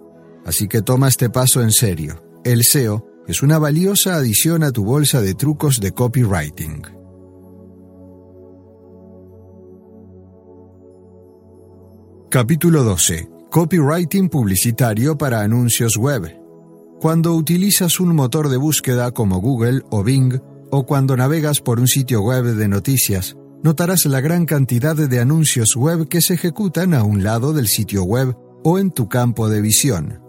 Así 0.44 0.68
que 0.68 0.82
toma 0.82 1.08
este 1.08 1.30
paso 1.30 1.62
en 1.62 1.70
serio. 1.70 2.22
El 2.44 2.64
SEO 2.64 3.06
es 3.26 3.42
una 3.42 3.58
valiosa 3.58 4.16
adición 4.16 4.62
a 4.62 4.70
tu 4.70 4.84
bolsa 4.84 5.22
de 5.22 5.34
trucos 5.34 5.80
de 5.80 5.92
copywriting. 5.92 6.82
Capítulo 12.30 12.82
12. 12.82 13.28
Copywriting 13.50 14.28
publicitario 14.28 15.16
para 15.16 15.40
anuncios 15.40 15.96
web. 15.96 16.36
Cuando 17.00 17.34
utilizas 17.34 18.00
un 18.00 18.14
motor 18.14 18.48
de 18.48 18.56
búsqueda 18.56 19.12
como 19.12 19.40
Google 19.40 19.82
o 19.90 20.02
Bing, 20.02 20.40
o 20.76 20.86
cuando 20.86 21.16
navegas 21.16 21.60
por 21.60 21.78
un 21.78 21.86
sitio 21.86 22.20
web 22.20 22.56
de 22.56 22.66
noticias, 22.66 23.36
notarás 23.62 24.06
la 24.06 24.20
gran 24.20 24.44
cantidad 24.44 24.96
de 24.96 25.20
anuncios 25.20 25.76
web 25.76 26.08
que 26.08 26.20
se 26.20 26.34
ejecutan 26.34 26.94
a 26.94 27.04
un 27.04 27.22
lado 27.22 27.52
del 27.52 27.68
sitio 27.68 28.02
web 28.02 28.36
o 28.64 28.80
en 28.80 28.90
tu 28.90 29.08
campo 29.08 29.48
de 29.48 29.60
visión. 29.60 30.20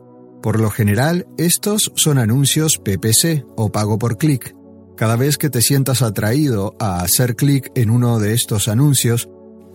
Por 0.43 0.59
lo 0.59 0.69
general, 0.69 1.25
estos 1.39 1.91
son 1.95 2.19
anuncios 2.19 2.77
PPC 2.77 3.43
o 3.57 3.71
pago 3.71 3.97
por 3.97 4.19
clic. 4.19 4.55
Cada 4.95 5.15
vez 5.15 5.39
que 5.39 5.49
te 5.49 5.63
sientas 5.63 6.03
atraído 6.03 6.75
a 6.79 7.01
hacer 7.01 7.35
clic 7.35 7.71
en 7.73 7.89
uno 7.89 8.19
de 8.19 8.35
estos 8.35 8.67
anuncios, 8.67 9.27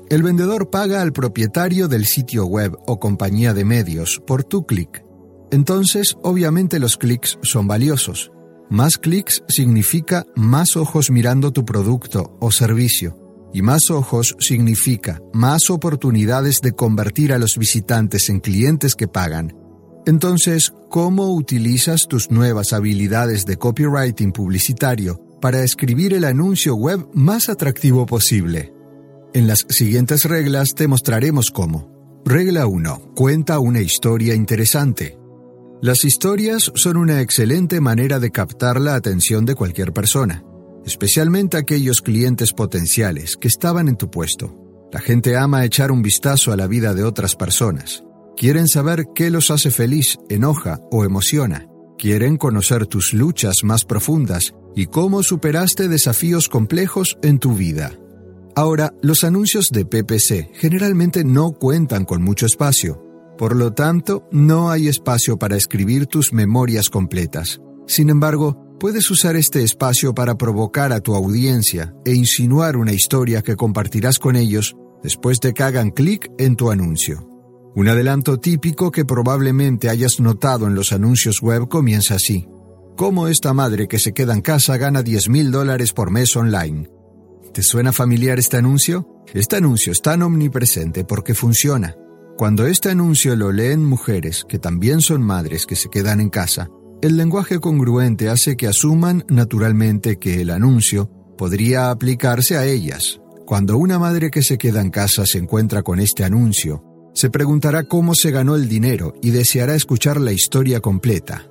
el 0.09 0.23
vendedor 0.23 0.71
paga 0.71 1.03
al 1.03 1.13
propietario 1.13 1.89
del 1.89 2.07
sitio 2.07 2.47
web 2.47 2.79
o 2.87 3.01
compañía 3.01 3.55
de 3.55 3.65
medios 3.65 4.23
por 4.25 4.45
tu 4.45 4.67
clic. 4.67 5.05
Entonces, 5.51 6.17
obviamente 6.23 6.79
los 6.79 6.97
clics 6.97 7.41
son 7.43 7.67
valiosos. 7.67 8.31
Más 8.71 8.99
clics 8.99 9.43
significa 9.49 10.25
más 10.37 10.77
ojos 10.77 11.11
mirando 11.11 11.51
tu 11.51 11.65
producto 11.65 12.37
o 12.41 12.53
servicio. 12.53 13.17
Y 13.53 13.63
más 13.63 13.91
ojos 13.91 14.37
significa 14.39 15.21
más 15.33 15.71
oportunidades 15.71 16.61
de 16.61 16.71
convertir 16.71 17.33
a 17.33 17.39
los 17.39 17.59
visitantes 17.59 18.29
en 18.29 18.39
clientes 18.39 18.95
que 18.95 19.09
pagan. 19.09 19.57
Entonces, 20.07 20.73
¿cómo 20.89 21.35
utilizas 21.35 22.07
tus 22.07 22.31
nuevas 22.31 22.73
habilidades 22.73 23.45
de 23.45 23.57
copywriting 23.57 24.31
publicitario 24.31 25.21
para 25.41 25.65
escribir 25.65 26.15
el 26.15 26.25
anuncio 26.25 26.77
web 26.77 27.09
más 27.13 27.49
atractivo 27.49 28.07
posible? 28.07 28.73
En 29.35 29.49
las 29.49 29.67
siguientes 29.69 30.27
reglas 30.27 30.75
te 30.77 30.87
mostraremos 30.87 31.51
cómo. 31.51 32.23
Regla 32.25 32.69
1. 32.69 33.15
Cuenta 33.17 33.59
una 33.59 33.81
historia 33.81 34.35
interesante. 34.35 35.20
Las 35.83 36.05
historias 36.05 36.71
son 36.75 36.99
una 36.99 37.23
excelente 37.23 37.81
manera 37.81 38.19
de 38.19 38.31
captar 38.31 38.79
la 38.79 38.95
atención 38.97 39.47
de 39.47 39.55
cualquier 39.55 39.95
persona, 39.95 40.45
especialmente 40.85 41.57
aquellos 41.57 42.03
clientes 42.03 42.53
potenciales 42.53 43.39
que 43.39 43.49
estaban 43.49 43.89
en 43.89 43.97
tu 43.97 44.11
puesto. 44.11 44.55
La 44.93 45.01
gente 45.01 45.39
ama 45.39 45.65
echar 45.65 45.91
un 45.91 46.03
vistazo 46.03 46.53
a 46.53 46.57
la 46.59 46.67
vida 46.67 46.93
de 46.93 47.03
otras 47.03 47.35
personas. 47.35 48.05
Quieren 48.37 48.69
saber 48.69 49.07
qué 49.15 49.31
los 49.31 49.51
hace 49.51 49.71
feliz, 49.71 50.19
enoja 50.29 50.81
o 50.91 51.07
emociona. 51.07 51.67
Quieren 51.97 52.37
conocer 52.37 52.87
tus 52.87 53.15
luchas 53.15 53.65
más 53.65 53.87
profundas 53.87 54.53
y 54.77 54.85
cómo 54.85 55.23
superaste 55.23 55.89
desafíos 55.89 56.51
complejos 56.51 57.17
en 57.23 57.39
tu 57.39 57.55
vida. 57.55 57.99
Ahora, 58.55 58.93
los 59.01 59.25
anuncios 59.25 59.71
de 59.71 59.87
PPC 59.87 60.51
generalmente 60.53 61.25
no 61.25 61.53
cuentan 61.53 62.05
con 62.05 62.23
mucho 62.23 62.45
espacio. 62.45 63.10
Por 63.41 63.57
lo 63.57 63.73
tanto, 63.73 64.29
no 64.31 64.71
hay 64.71 64.87
espacio 64.87 65.39
para 65.39 65.57
escribir 65.57 66.05
tus 66.05 66.35
memorias 66.35 66.91
completas. 66.91 67.59
Sin 67.87 68.11
embargo, 68.11 68.77
puedes 68.79 69.11
usar 69.11 69.35
este 69.35 69.63
espacio 69.63 70.13
para 70.13 70.35
provocar 70.37 70.93
a 70.93 71.01
tu 71.01 71.15
audiencia 71.15 71.95
e 72.05 72.13
insinuar 72.13 72.77
una 72.77 72.93
historia 72.93 73.41
que 73.41 73.57
compartirás 73.57 74.19
con 74.19 74.37
ellos 74.37 74.77
después 75.03 75.41
de 75.41 75.55
que 75.55 75.63
hagan 75.63 75.89
clic 75.89 76.31
en 76.37 76.55
tu 76.55 76.71
anuncio. 76.71 77.27
Un 77.75 77.89
adelanto 77.89 78.39
típico 78.41 78.91
que 78.91 79.07
probablemente 79.07 79.89
hayas 79.89 80.21
notado 80.21 80.67
en 80.67 80.75
los 80.75 80.93
anuncios 80.93 81.41
web 81.41 81.67
comienza 81.67 82.17
así. 82.17 82.47
¿Cómo 82.95 83.27
esta 83.27 83.55
madre 83.55 83.89
que 83.89 83.99
se 83.99 84.13
queda 84.13 84.35
en 84.35 84.43
casa 84.43 84.77
gana 84.77 85.03
10 85.03 85.31
mil 85.31 85.51
dólares 85.51 85.95
por 85.95 86.11
mes 86.11 86.37
online? 86.37 86.91
¿Te 87.55 87.63
suena 87.63 87.95
familiar 87.95 88.39
este 88.39 88.59
anuncio? 88.59 89.25
Este 89.33 89.57
anuncio 89.57 89.93
es 89.93 90.03
tan 90.03 90.21
omnipresente 90.21 91.07
porque 91.07 91.33
funciona. 91.33 91.97
Cuando 92.41 92.67
este 92.67 92.89
anuncio 92.89 93.37
lo 93.37 93.53
leen 93.53 93.85
mujeres 93.85 94.47
que 94.49 94.59
también 94.59 95.03
son 95.03 95.21
madres 95.21 95.67
que 95.67 95.77
se 95.77 95.91
quedan 95.91 96.21
en 96.21 96.31
casa, 96.31 96.71
el 97.03 97.19
lenguaje 97.19 97.61
congruente 97.61 98.31
hace 98.31 98.57
que 98.57 98.67
asuman 98.67 99.27
naturalmente 99.29 100.19
que 100.19 100.41
el 100.41 100.49
anuncio 100.49 101.11
podría 101.37 101.91
aplicarse 101.91 102.57
a 102.57 102.65
ellas. 102.65 103.21
Cuando 103.45 103.77
una 103.77 103.99
madre 103.99 104.31
que 104.31 104.43
se 104.43 104.57
queda 104.57 104.81
en 104.81 104.89
casa 104.89 105.27
se 105.27 105.37
encuentra 105.37 105.83
con 105.83 106.01
este 106.01 106.25
anuncio, 106.25 106.83
se 107.13 107.29
preguntará 107.29 107.85
cómo 107.85 108.15
se 108.15 108.31
ganó 108.31 108.57
el 108.57 108.71
dinero 108.71 109.13
y 109.21 109.33
deseará 109.33 109.75
escuchar 109.75 110.19
la 110.19 110.33
historia 110.33 110.81
completa. 110.81 111.47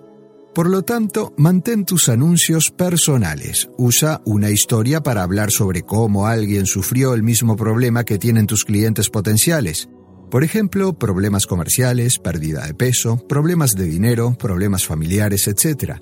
Por 0.56 0.68
lo 0.72 0.82
tanto, 0.82 1.36
mantén 1.38 1.86
tus 1.86 2.10
anuncios 2.10 2.72
personales. 2.72 3.70
Usa 3.78 4.24
una 4.26 4.50
historia 4.50 5.04
para 5.04 5.22
hablar 5.22 5.52
sobre 5.52 5.84
cómo 5.84 6.26
alguien 6.26 6.66
sufrió 6.66 7.14
el 7.14 7.22
mismo 7.22 7.56
problema 7.56 8.06
que 8.06 8.18
tienen 8.18 8.48
tus 8.48 8.66
clientes 8.66 9.12
potenciales. 9.12 9.88
Por 10.30 10.44
ejemplo, 10.44 10.94
problemas 10.94 11.48
comerciales, 11.48 12.20
pérdida 12.20 12.66
de 12.68 12.76
peso, 12.76 13.18
problemas 13.28 13.76
de 13.76 13.86
dinero, 13.86 14.36
problemas 14.38 14.86
familiares, 14.86 15.48
etc. 15.48 15.94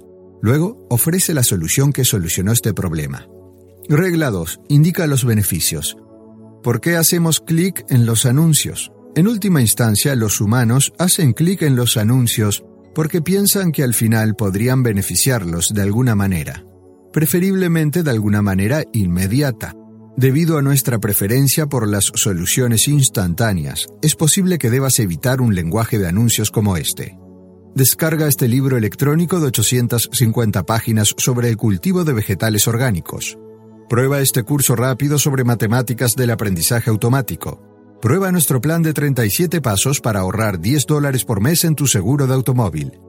Luego, 0.41 0.85
ofrece 0.89 1.33
la 1.33 1.43
solución 1.43 1.93
que 1.93 2.03
solucionó 2.03 2.51
este 2.51 2.73
problema. 2.73 3.27
Regla 3.87 4.29
2. 4.29 4.59
Indica 4.67 5.07
los 5.07 5.23
beneficios. 5.23 5.95
¿Por 6.61 6.81
qué 6.81 6.97
hacemos 6.97 7.39
clic 7.39 7.85
en 7.87 8.05
los 8.05 8.25
anuncios? 8.25 8.91
En 9.15 9.29
última 9.29 9.61
instancia, 9.61 10.13
los 10.15 10.41
humanos 10.41 10.91
hacen 10.99 11.31
clic 11.31 11.61
en 11.61 11.77
los 11.77 11.95
anuncios 11.95 12.65
porque 12.93 13.21
piensan 13.21 13.71
que 13.71 13.83
al 13.83 13.93
final 13.93 14.35
podrían 14.35 14.83
beneficiarlos 14.83 15.73
de 15.73 15.83
alguna 15.83 16.15
manera, 16.15 16.65
preferiblemente 17.13 18.03
de 18.03 18.11
alguna 18.11 18.41
manera 18.41 18.83
inmediata. 18.91 19.76
Debido 20.17 20.57
a 20.57 20.63
nuestra 20.63 20.97
preferencia 20.97 21.67
por 21.67 21.87
las 21.87 22.05
soluciones 22.05 22.87
instantáneas, 22.87 23.85
es 24.01 24.15
posible 24.15 24.57
que 24.57 24.71
debas 24.71 24.97
evitar 24.97 25.41
un 25.41 25.53
lenguaje 25.53 25.99
de 25.99 26.07
anuncios 26.07 26.49
como 26.49 26.75
este. 26.75 27.19
Descarga 27.75 28.27
este 28.27 28.47
libro 28.47 28.77
electrónico 28.77 29.39
de 29.39 29.45
850 29.45 30.63
páginas 30.63 31.13
sobre 31.19 31.49
el 31.49 31.57
cultivo 31.57 32.03
de 32.03 32.13
vegetales 32.13 32.67
orgánicos. 32.67 33.37
Prueba 33.87 34.19
este 34.19 34.41
curso 34.41 34.75
rápido 34.75 35.19
sobre 35.19 35.43
matemáticas 35.43 36.15
del 36.15 36.31
aprendizaje 36.31 36.89
automático. 36.89 37.61
Prueba 38.01 38.31
nuestro 38.31 38.59
plan 38.59 38.81
de 38.81 38.93
37 38.93 39.61
pasos 39.61 40.01
para 40.01 40.21
ahorrar 40.21 40.59
10 40.59 40.87
dólares 40.87 41.25
por 41.25 41.41
mes 41.41 41.63
en 41.63 41.75
tu 41.75 41.85
seguro 41.85 42.25
de 42.25 42.33
automóvil. 42.33 42.99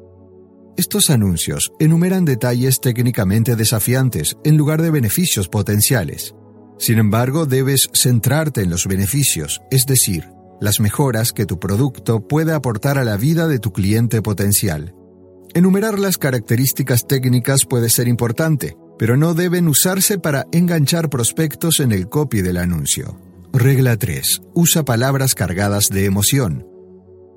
Estos 0.76 1.08
anuncios 1.08 1.72
enumeran 1.80 2.26
detalles 2.26 2.80
técnicamente 2.80 3.56
desafiantes 3.56 4.36
en 4.44 4.58
lugar 4.58 4.82
de 4.82 4.90
beneficios 4.90 5.48
potenciales. 5.48 6.34
Sin 6.78 6.98
embargo, 6.98 7.46
debes 7.46 7.88
centrarte 7.92 8.62
en 8.62 8.70
los 8.70 8.86
beneficios, 8.86 9.60
es 9.70 9.86
decir, 9.86 10.28
las 10.60 10.80
mejoras 10.80 11.32
que 11.32 11.46
tu 11.46 11.58
producto 11.58 12.26
puede 12.26 12.52
aportar 12.52 12.98
a 12.98 13.04
la 13.04 13.16
vida 13.16 13.48
de 13.48 13.58
tu 13.58 13.72
cliente 13.72 14.22
potencial. 14.22 14.94
Enumerar 15.54 15.98
las 15.98 16.18
características 16.18 17.06
técnicas 17.06 17.64
puede 17.64 17.88
ser 17.90 18.06
importante, 18.06 18.76
pero 18.98 19.16
no 19.16 19.34
deben 19.34 19.66
usarse 19.68 20.18
para 20.18 20.46
enganchar 20.52 21.08
prospectos 21.08 21.80
en 21.80 21.92
el 21.92 22.08
copy 22.08 22.42
del 22.42 22.58
anuncio. 22.58 23.20
Regla 23.52 23.96
3. 23.96 24.42
Usa 24.54 24.84
palabras 24.84 25.34
cargadas 25.34 25.88
de 25.88 26.04
emoción. 26.04 26.66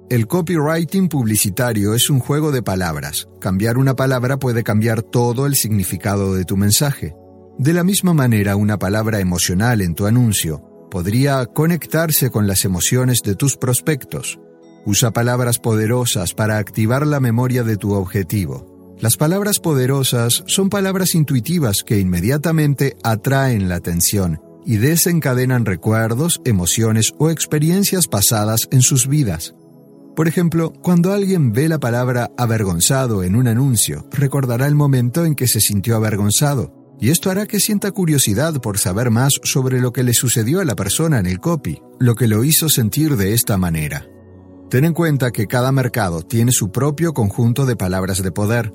El 0.09 0.27
copywriting 0.27 1.07
publicitario 1.07 1.93
es 1.93 2.09
un 2.09 2.19
juego 2.19 2.51
de 2.51 2.61
palabras. 2.61 3.29
Cambiar 3.39 3.77
una 3.77 3.95
palabra 3.95 4.37
puede 4.37 4.61
cambiar 4.61 5.03
todo 5.03 5.45
el 5.45 5.55
significado 5.55 6.33
de 6.33 6.43
tu 6.43 6.57
mensaje. 6.57 7.15
De 7.61 7.73
la 7.73 7.83
misma 7.83 8.15
manera, 8.15 8.55
una 8.55 8.79
palabra 8.79 9.19
emocional 9.19 9.81
en 9.81 9.93
tu 9.93 10.07
anuncio 10.07 10.63
podría 10.89 11.45
conectarse 11.45 12.31
con 12.31 12.47
las 12.47 12.65
emociones 12.65 13.21
de 13.21 13.35
tus 13.35 13.55
prospectos. 13.55 14.39
Usa 14.83 15.11
palabras 15.11 15.59
poderosas 15.59 16.33
para 16.33 16.57
activar 16.57 17.05
la 17.05 17.19
memoria 17.19 17.61
de 17.61 17.77
tu 17.77 17.93
objetivo. 17.93 18.95
Las 18.99 19.15
palabras 19.15 19.59
poderosas 19.59 20.43
son 20.47 20.69
palabras 20.69 21.13
intuitivas 21.13 21.83
que 21.83 21.99
inmediatamente 21.99 22.97
atraen 23.03 23.69
la 23.69 23.75
atención 23.75 24.41
y 24.65 24.77
desencadenan 24.77 25.65
recuerdos, 25.65 26.41
emociones 26.45 27.13
o 27.19 27.29
experiencias 27.29 28.07
pasadas 28.07 28.67
en 28.71 28.81
sus 28.81 29.07
vidas. 29.07 29.53
Por 30.15 30.27
ejemplo, 30.27 30.73
cuando 30.73 31.13
alguien 31.13 31.53
ve 31.53 31.69
la 31.69 31.79
palabra 31.79 32.31
avergonzado 32.39 33.21
en 33.21 33.35
un 33.35 33.47
anuncio, 33.47 34.07
recordará 34.11 34.65
el 34.65 34.73
momento 34.73 35.25
en 35.25 35.35
que 35.35 35.47
se 35.47 35.61
sintió 35.61 35.95
avergonzado, 35.95 36.80
y 37.01 37.09
esto 37.09 37.31
hará 37.31 37.47
que 37.47 37.59
sienta 37.59 37.91
curiosidad 37.91 38.61
por 38.61 38.77
saber 38.77 39.09
más 39.09 39.39
sobre 39.43 39.81
lo 39.81 39.91
que 39.91 40.03
le 40.03 40.13
sucedió 40.13 40.61
a 40.61 40.65
la 40.65 40.75
persona 40.75 41.19
en 41.19 41.25
el 41.25 41.39
copy, 41.39 41.81
lo 41.99 42.13
que 42.13 42.27
lo 42.27 42.43
hizo 42.43 42.69
sentir 42.69 43.17
de 43.17 43.33
esta 43.33 43.57
manera. 43.57 44.05
Ten 44.69 44.85
en 44.85 44.93
cuenta 44.93 45.31
que 45.31 45.47
cada 45.47 45.71
mercado 45.71 46.21
tiene 46.21 46.51
su 46.51 46.71
propio 46.71 47.13
conjunto 47.13 47.65
de 47.65 47.75
palabras 47.75 48.21
de 48.21 48.31
poder. 48.31 48.71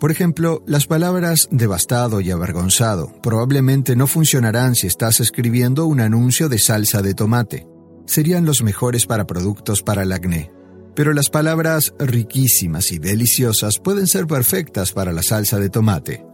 Por 0.00 0.10
ejemplo, 0.10 0.62
las 0.66 0.86
palabras 0.86 1.48
devastado 1.52 2.20
y 2.20 2.32
avergonzado 2.32 3.12
probablemente 3.22 3.94
no 3.94 4.08
funcionarán 4.08 4.74
si 4.74 4.88
estás 4.88 5.20
escribiendo 5.20 5.86
un 5.86 6.00
anuncio 6.00 6.48
de 6.48 6.58
salsa 6.58 7.00
de 7.00 7.14
tomate. 7.14 7.68
Serían 8.06 8.44
los 8.44 8.62
mejores 8.62 9.06
para 9.06 9.26
productos 9.26 9.82
para 9.82 10.02
el 10.02 10.12
acné 10.12 10.50
pero 10.98 11.12
las 11.12 11.30
palabras 11.30 11.94
riquísimas 12.00 12.90
y 12.90 12.98
deliciosas 12.98 13.78
pueden 13.78 14.08
ser 14.08 14.26
perfectas 14.26 14.90
para 14.90 15.12
la 15.12 15.22
salsa 15.22 15.60
de 15.60 15.70
tomate. 15.70 16.27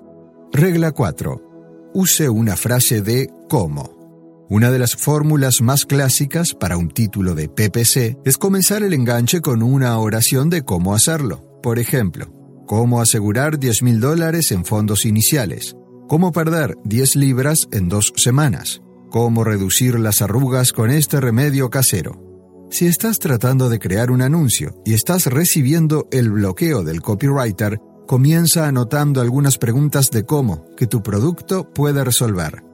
Regla 0.56 0.92
4. 0.92 1.90
Use 1.94 2.28
una 2.28 2.54
frase 2.54 3.02
de 3.02 3.28
cómo. 3.48 4.46
Una 4.48 4.70
de 4.70 4.78
las 4.78 4.94
fórmulas 4.94 5.60
más 5.60 5.84
clásicas 5.84 6.54
para 6.54 6.76
un 6.76 6.90
título 6.90 7.34
de 7.34 7.48
PPC 7.48 8.18
es 8.24 8.38
comenzar 8.38 8.84
el 8.84 8.92
enganche 8.92 9.40
con 9.40 9.64
una 9.64 9.98
oración 9.98 10.50
de 10.50 10.62
cómo 10.62 10.94
hacerlo. 10.94 11.44
Por 11.60 11.80
ejemplo, 11.80 12.32
cómo 12.68 13.00
asegurar 13.00 13.58
10 13.58 13.82
mil 13.82 13.98
dólares 13.98 14.52
en 14.52 14.64
fondos 14.64 15.06
iniciales, 15.06 15.74
cómo 16.06 16.30
perder 16.30 16.76
10 16.84 17.16
libras 17.16 17.66
en 17.72 17.88
dos 17.88 18.12
semanas, 18.14 18.80
cómo 19.10 19.42
reducir 19.42 19.98
las 19.98 20.22
arrugas 20.22 20.72
con 20.72 20.92
este 20.92 21.20
remedio 21.20 21.68
casero. 21.68 22.22
Si 22.70 22.86
estás 22.86 23.18
tratando 23.18 23.68
de 23.68 23.80
crear 23.80 24.12
un 24.12 24.22
anuncio 24.22 24.80
y 24.84 24.94
estás 24.94 25.26
recibiendo 25.26 26.06
el 26.12 26.30
bloqueo 26.30 26.84
del 26.84 27.02
copywriter, 27.02 27.80
comienza 28.06 28.66
anotando 28.66 29.20
algunas 29.20 29.58
preguntas 29.58 30.10
de 30.10 30.24
cómo 30.24 30.66
que 30.76 30.86
tu 30.86 31.02
producto 31.02 31.72
puede 31.72 32.04
resolver. 32.04 32.64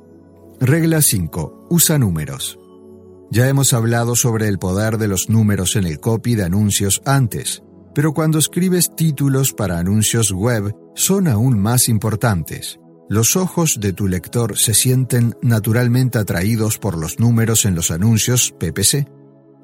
Regla 0.60 1.00
5. 1.02 1.68
Usa 1.70 1.98
números. 1.98 2.58
Ya 3.30 3.48
hemos 3.48 3.72
hablado 3.72 4.16
sobre 4.16 4.48
el 4.48 4.58
poder 4.58 4.98
de 4.98 5.08
los 5.08 5.28
números 5.28 5.76
en 5.76 5.84
el 5.84 6.00
copy 6.00 6.34
de 6.34 6.44
anuncios 6.44 7.00
antes, 7.04 7.62
pero 7.94 8.12
cuando 8.12 8.38
escribes 8.38 8.94
títulos 8.96 9.52
para 9.52 9.78
anuncios 9.78 10.32
web 10.32 10.74
son 10.94 11.28
aún 11.28 11.58
más 11.58 11.88
importantes. 11.88 12.80
Los 13.08 13.36
ojos 13.36 13.78
de 13.80 13.92
tu 13.92 14.06
lector 14.06 14.56
se 14.56 14.74
sienten 14.74 15.34
naturalmente 15.42 16.18
atraídos 16.18 16.78
por 16.78 16.96
los 16.96 17.18
números 17.18 17.64
en 17.64 17.74
los 17.74 17.90
anuncios 17.90 18.54
PPC. 18.58 19.08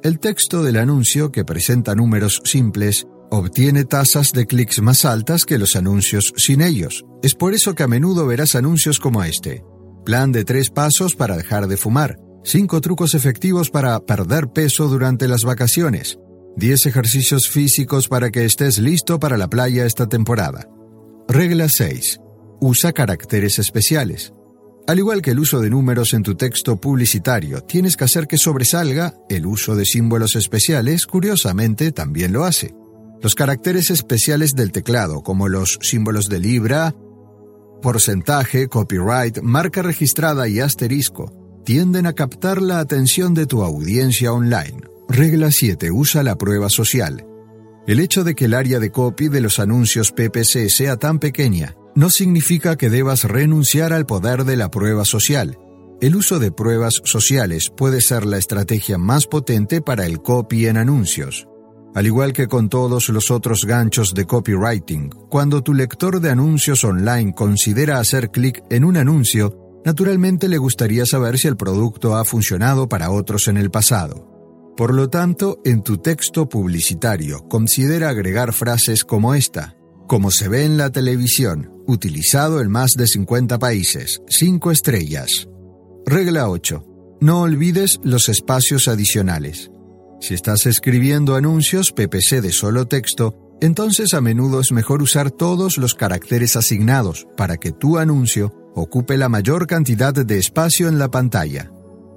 El 0.03 0.19
texto 0.19 0.63
del 0.63 0.77
anuncio, 0.77 1.31
que 1.31 1.45
presenta 1.45 1.95
números 1.95 2.41
simples, 2.45 3.07
obtiene 3.31 3.85
tasas 3.85 4.33
de 4.33 4.47
clics 4.47 4.81
más 4.81 5.05
altas 5.05 5.45
que 5.45 5.59
los 5.59 5.77
anuncios 5.77 6.33
sin 6.37 6.61
ellos. 6.61 7.05
Es 7.23 7.35
por 7.35 7.55
eso 7.55 7.75
que 7.75 7.83
a 7.83 7.89
menudo 7.89 8.27
verás 8.27 8.55
anuncios 8.55 8.99
como 8.99 9.25
este. 9.25 9.65
Plan 10.05 10.33
de 10.33 10.45
tres 10.45 10.71
pasos 10.71 11.15
para 11.17 11.37
dejar 11.37 11.67
de 11.67 11.77
fumar. 11.77 12.19
Cinco 12.45 12.81
trucos 12.81 13.15
efectivos 13.15 13.71
para 13.71 13.99
perder 14.01 14.49
peso 14.49 14.89
durante 14.89 15.27
las 15.27 15.45
vacaciones. 15.45 16.19
10 16.57 16.87
ejercicios 16.87 17.51
físicos 17.51 18.09
para 18.09 18.31
que 18.31 18.45
estés 18.45 18.79
listo 18.79 19.19
para 19.19 19.37
la 19.37 19.49
playa 19.49 19.85
esta 19.85 20.09
temporada. 20.09 20.69
Regla 21.29 21.69
6. 21.69 22.21
Usa 22.61 22.93
caracteres 22.93 23.59
especiales. 23.59 24.33
Al 24.87 24.99
igual 24.99 25.21
que 25.21 25.33
el 25.33 25.41
uso 25.41 25.61
de 25.61 25.69
números 25.69 26.15
en 26.15 26.23
tu 26.23 26.37
texto 26.37 26.77
publicitario, 26.81 27.61
tienes 27.63 27.97
que 27.97 28.05
hacer 28.05 28.29
que 28.29 28.39
sobresalga, 28.39 29.15
el 29.29 29.45
uso 29.45 29.75
de 29.75 29.85
símbolos 29.85 30.37
especiales, 30.37 31.07
curiosamente, 31.07 31.91
también 31.91 32.33
lo 32.33 32.45
hace. 32.45 32.73
Los 33.23 33.35
caracteres 33.35 33.91
especiales 33.91 34.55
del 34.55 34.73
teclado, 34.73 35.23
como 35.23 35.49
los 35.49 35.79
símbolos 35.81 36.29
de 36.29 36.39
libra, 36.39 36.95
porcentaje, 37.83 38.69
copyright, 38.69 39.41
marca 39.41 39.83
registrada 39.83 40.49
y 40.49 40.61
asterisco, 40.61 41.33
tienden 41.65 42.07
a 42.07 42.13
captar 42.13 42.63
la 42.63 42.79
atención 42.79 43.35
de 43.35 43.47
tu 43.47 43.63
audiencia 43.63 44.33
online. 44.33 44.83
Regla 45.09 45.51
7. 45.51 45.91
Usa 45.91 46.23
la 46.23 46.37
prueba 46.37 46.69
social. 46.69 47.27
El 47.87 48.01
hecho 48.01 48.25
de 48.25 48.35
que 48.35 48.47
el 48.47 48.55
área 48.55 48.81
de 48.81 48.91
copy 48.91 49.29
de 49.29 49.41
los 49.41 49.59
anuncios 49.59 50.13
PPC 50.13 50.69
sea 50.69 50.97
tan 50.97 51.19
pequeña 51.19 51.77
no 51.95 52.11
significa 52.11 52.77
que 52.77 52.91
debas 52.91 53.25
renunciar 53.25 53.93
al 53.93 54.07
poder 54.07 54.45
de 54.45 54.57
la 54.57 54.71
prueba 54.71 55.05
social. 55.05 55.59
El 56.01 56.15
uso 56.15 56.39
de 56.39 56.53
pruebas 56.53 57.01
sociales 57.05 57.71
puede 57.75 58.01
ser 58.01 58.27
la 58.27 58.37
estrategia 58.37 58.99
más 58.99 59.27
potente 59.27 59.81
para 59.81 60.05
el 60.05 60.21
copy 60.21 60.67
en 60.67 60.77
anuncios. 60.77 61.49
Al 61.97 62.07
igual 62.07 62.35
que 62.35 62.47
con 62.47 62.69
todos 62.69 63.09
los 63.09 63.31
otros 63.31 63.65
ganchos 63.65 64.13
de 64.13 64.27
copywriting, 64.27 65.09
cuando 65.31 65.63
tu 65.63 65.73
lector 65.73 66.21
de 66.21 66.29
anuncios 66.29 66.85
online 66.85 67.33
considera 67.33 67.99
hacer 67.99 68.31
clic 68.31 68.63
en 68.69 68.85
un 68.85 68.99
anuncio, 68.99 69.81
naturalmente 69.83 70.47
le 70.51 70.59
gustaría 70.59 71.07
saber 71.07 71.39
si 71.39 71.49
el 71.49 71.57
producto 71.57 72.15
ha 72.15 72.27
funcionado 72.27 72.87
para 72.87 73.11
otros 73.11 73.49
en 73.49 73.57
el 73.57 73.71
pasado. 73.71 74.75
Por 74.77 74.93
lo 74.93 75.09
tanto, 75.09 75.63
en 75.65 75.83
tu 75.83 75.97
texto 75.97 76.51
publicitario, 76.51 77.49
considera 77.49 78.11
agregar 78.11 78.53
frases 78.53 79.03
como 79.03 79.35
esta. 79.35 79.75
Como 80.07 80.31
se 80.31 80.49
ve 80.49 80.67
en 80.67 80.77
la 80.77 80.91
televisión, 80.91 81.73
utilizado 81.87 82.61
en 82.61 82.71
más 82.71 82.93
de 82.93 83.07
50 83.07 83.59
países, 83.59 84.21
5 84.29 84.71
estrellas. 84.71 85.49
Regla 86.05 86.51
8. 86.51 86.85
No 87.23 87.41
olvides 87.41 88.01
los 88.05 88.29
espacios 88.29 88.87
adicionales. 88.87 89.71
Si 90.21 90.35
estás 90.35 90.67
escribiendo 90.67 91.35
anuncios 91.35 91.93
PPC 91.93 92.41
de 92.41 92.53
solo 92.53 92.87
texto, 92.87 93.35
entonces 93.61 94.15
a 94.15 94.21
menudo 94.21 94.61
es 94.61 94.73
mejor 94.73 95.03
usar 95.03 95.31
todos 95.31 95.79
los 95.79 95.95
caracteres 95.95 96.57
asignados 96.57 97.27
para 97.37 97.57
que 97.57 97.73
tu 97.73 97.99
anuncio 97.99 98.53
ocupe 98.75 99.17
la 99.17 99.29
mayor 99.29 99.67
cantidad 99.67 100.13
de 100.13 100.39
espacio 100.39 100.89
en 100.89 100.99
la 100.99 101.11
pantalla. 101.11 101.71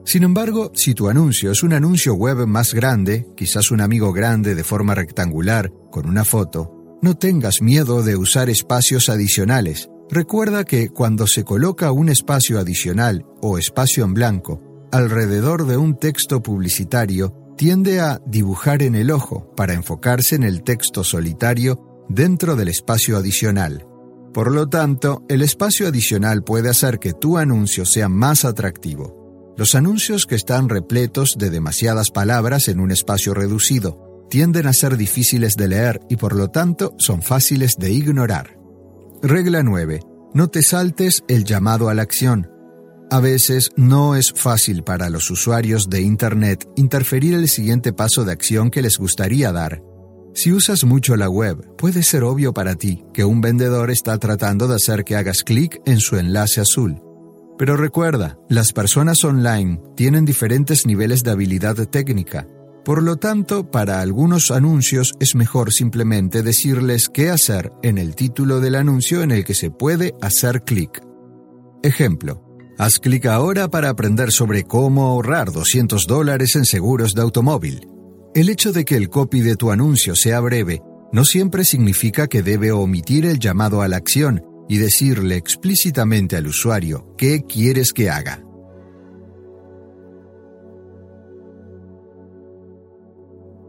Sin 0.06 0.24
embargo, 0.24 0.72
si 0.74 0.94
tu 0.94 1.08
anuncio 1.08 1.52
es 1.52 1.61
un 1.61 1.74
anuncio 1.74 2.14
web 2.16 2.48
más 2.48 2.74
grande, 2.74 3.28
quizás 3.36 3.72
un 3.72 3.82
amigo 3.82 4.11
grande 4.11 4.56
de 4.56 4.64
forma 4.64 4.95
rectangular, 4.95 5.72
con 5.92 6.08
una 6.08 6.26
foto, 6.26 6.98
no 7.02 7.16
tengas 7.16 7.61
miedo 7.61 8.02
de 8.03 8.18
usar 8.18 8.50
espacios 8.50 9.10
adicionales. 9.10 9.90
Recuerda 10.10 10.66
que 10.66 10.90
cuando 10.90 11.28
se 11.28 11.44
coloca 11.44 11.92
un 11.92 12.10
espacio 12.10 12.60
adicional 12.60 13.26
o 13.42 13.58
espacio 13.58 14.03
en 14.03 14.14
blanco 14.14 14.61
alrededor 14.92 15.68
de 15.68 15.78
un 15.78 15.98
texto 15.98 16.42
publicitario, 16.42 17.36
tiende 17.59 17.99
a 17.99 18.21
dibujar 18.25 18.81
en 18.83 18.95
el 18.95 19.11
ojo 19.11 19.53
para 19.53 19.73
enfocarse 19.73 20.35
en 20.35 20.43
el 20.43 20.63
texto 20.63 21.03
solitario 21.03 22.05
dentro 22.07 22.55
del 22.55 22.69
espacio 22.69 23.17
adicional. 23.17 23.85
Por 24.33 24.53
lo 24.53 24.69
tanto, 24.69 25.25
el 25.27 25.41
espacio 25.41 25.85
adicional 25.89 26.41
puede 26.41 26.69
hacer 26.69 26.99
que 26.99 27.11
tu 27.11 27.38
anuncio 27.38 27.83
sea 27.83 28.07
más 28.07 28.45
atractivo. 28.45 29.53
Los 29.57 29.75
anuncios 29.75 30.25
que 30.25 30.35
están 30.35 30.69
repletos 30.69 31.35
de 31.38 31.49
demasiadas 31.49 32.11
palabras 32.11 32.69
en 32.69 32.79
un 32.79 32.91
espacio 32.91 33.33
reducido 33.33 34.25
tienden 34.29 34.65
a 34.65 34.71
ser 34.71 34.95
difíciles 34.95 35.57
de 35.57 35.67
leer 35.67 35.99
y 36.09 36.15
por 36.15 36.38
lo 36.38 36.51
tanto 36.51 36.95
son 36.97 37.21
fáciles 37.21 37.75
de 37.77 37.91
ignorar. 37.91 38.57
Regla 39.21 39.63
9. 39.63 39.99
No 40.33 40.47
te 40.47 40.63
saltes 40.63 41.25
el 41.27 41.43
llamado 41.43 41.89
a 41.89 41.93
la 41.93 42.03
acción. 42.03 42.58
A 43.11 43.19
veces 43.19 43.71
no 43.75 44.15
es 44.15 44.33
fácil 44.33 44.83
para 44.83 45.09
los 45.09 45.31
usuarios 45.31 45.89
de 45.89 46.01
Internet 46.01 46.67
interferir 46.75 47.33
el 47.33 47.47
siguiente 47.47 47.93
paso 47.93 48.23
de 48.23 48.31
acción 48.31 48.69
que 48.69 48.81
les 48.81 48.97
gustaría 48.97 49.51
dar. 49.51 49.81
Si 50.33 50.51
usas 50.51 50.83
mucho 50.83 51.15
la 51.15 51.29
web, 51.29 51.75
puede 51.75 52.03
ser 52.03 52.23
obvio 52.23 52.53
para 52.53 52.75
ti 52.75 53.03
que 53.13 53.25
un 53.25 53.41
vendedor 53.41 53.89
está 53.89 54.17
tratando 54.19 54.67
de 54.67 54.75
hacer 54.75 55.03
que 55.03 55.15
hagas 55.15 55.43
clic 55.43 55.81
en 55.85 55.99
su 55.99 56.17
enlace 56.17 56.61
azul. 56.61 57.01
Pero 57.57 57.75
recuerda, 57.75 58.38
las 58.47 58.73
personas 58.73 59.23
online 59.23 59.81
tienen 59.95 60.23
diferentes 60.25 60.85
niveles 60.85 61.23
de 61.23 61.31
habilidad 61.31 61.75
técnica 61.89 62.47
por 62.89 63.03
lo 63.03 63.17
tanto, 63.17 63.69
para 63.69 64.01
algunos 64.01 64.49
anuncios 64.49 65.13
es 65.19 65.35
mejor 65.35 65.71
simplemente 65.71 66.41
decirles 66.41 67.09
qué 67.09 67.29
hacer 67.29 67.71
en 67.83 67.99
el 67.99 68.15
título 68.15 68.61
del 68.61 68.73
anuncio 68.73 69.21
en 69.21 69.29
el 69.29 69.43
que 69.43 69.53
se 69.53 69.69
puede 69.69 70.15
hacer 70.21 70.63
clic. 70.63 70.99
Ejemplo, 71.83 72.41
Haz 72.82 72.98
clic 72.98 73.25
ahora 73.25 73.67
para 73.67 73.90
aprender 73.90 74.32
sobre 74.32 74.64
cómo 74.64 75.08
ahorrar 75.08 75.51
200 75.51 76.08
dólares 76.08 76.56
en 76.56 76.64
seguros 76.64 77.14
de 77.14 77.22
automóvil. 77.22 77.90
El 78.33 78.48
hecho 78.48 78.72
de 78.72 78.85
que 78.85 78.95
el 78.95 79.09
copy 79.09 79.41
de 79.41 79.58
tu 79.58 79.72
anuncio 79.72 80.16
sea 80.16 80.40
breve 80.40 80.82
no 81.11 81.25
siempre 81.25 81.66
significa 81.66 82.27
que 82.27 82.41
debe 82.41 82.72
omitir 82.72 83.25
el 83.25 83.38
llamado 83.38 83.82
a 83.82 83.90
la 83.90 83.98
acción 83.98 84.45
y 84.69 84.77
decirle 84.77 85.35
explícitamente 85.35 86.38
al 86.38 86.48
usuario 86.48 87.14
qué 87.17 87.43
quieres 87.43 87.91
que 87.91 88.09
haga. 88.09 88.45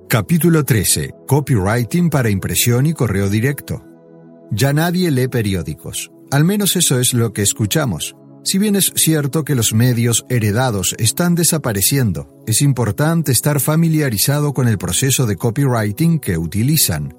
Capítulo 0.08 0.64
13. 0.64 1.14
Copywriting 1.26 2.10
para 2.10 2.30
impresión 2.30 2.86
y 2.86 2.92
correo 2.92 3.28
directo. 3.28 3.84
Ya 4.52 4.72
nadie 4.72 5.10
lee 5.10 5.26
periódicos. 5.26 6.12
Al 6.30 6.44
menos 6.44 6.76
eso 6.76 7.00
es 7.00 7.12
lo 7.12 7.32
que 7.32 7.42
escuchamos. 7.42 8.14
Si 8.42 8.58
bien 8.58 8.74
es 8.74 8.92
cierto 8.96 9.44
que 9.44 9.54
los 9.54 9.74
medios 9.74 10.24
heredados 10.28 10.94
están 10.98 11.34
desapareciendo, 11.34 12.42
es 12.46 12.62
importante 12.62 13.32
estar 13.32 13.60
familiarizado 13.60 14.54
con 14.54 14.66
el 14.66 14.78
proceso 14.78 15.26
de 15.26 15.36
copywriting 15.36 16.18
que 16.18 16.38
utilizan. 16.38 17.14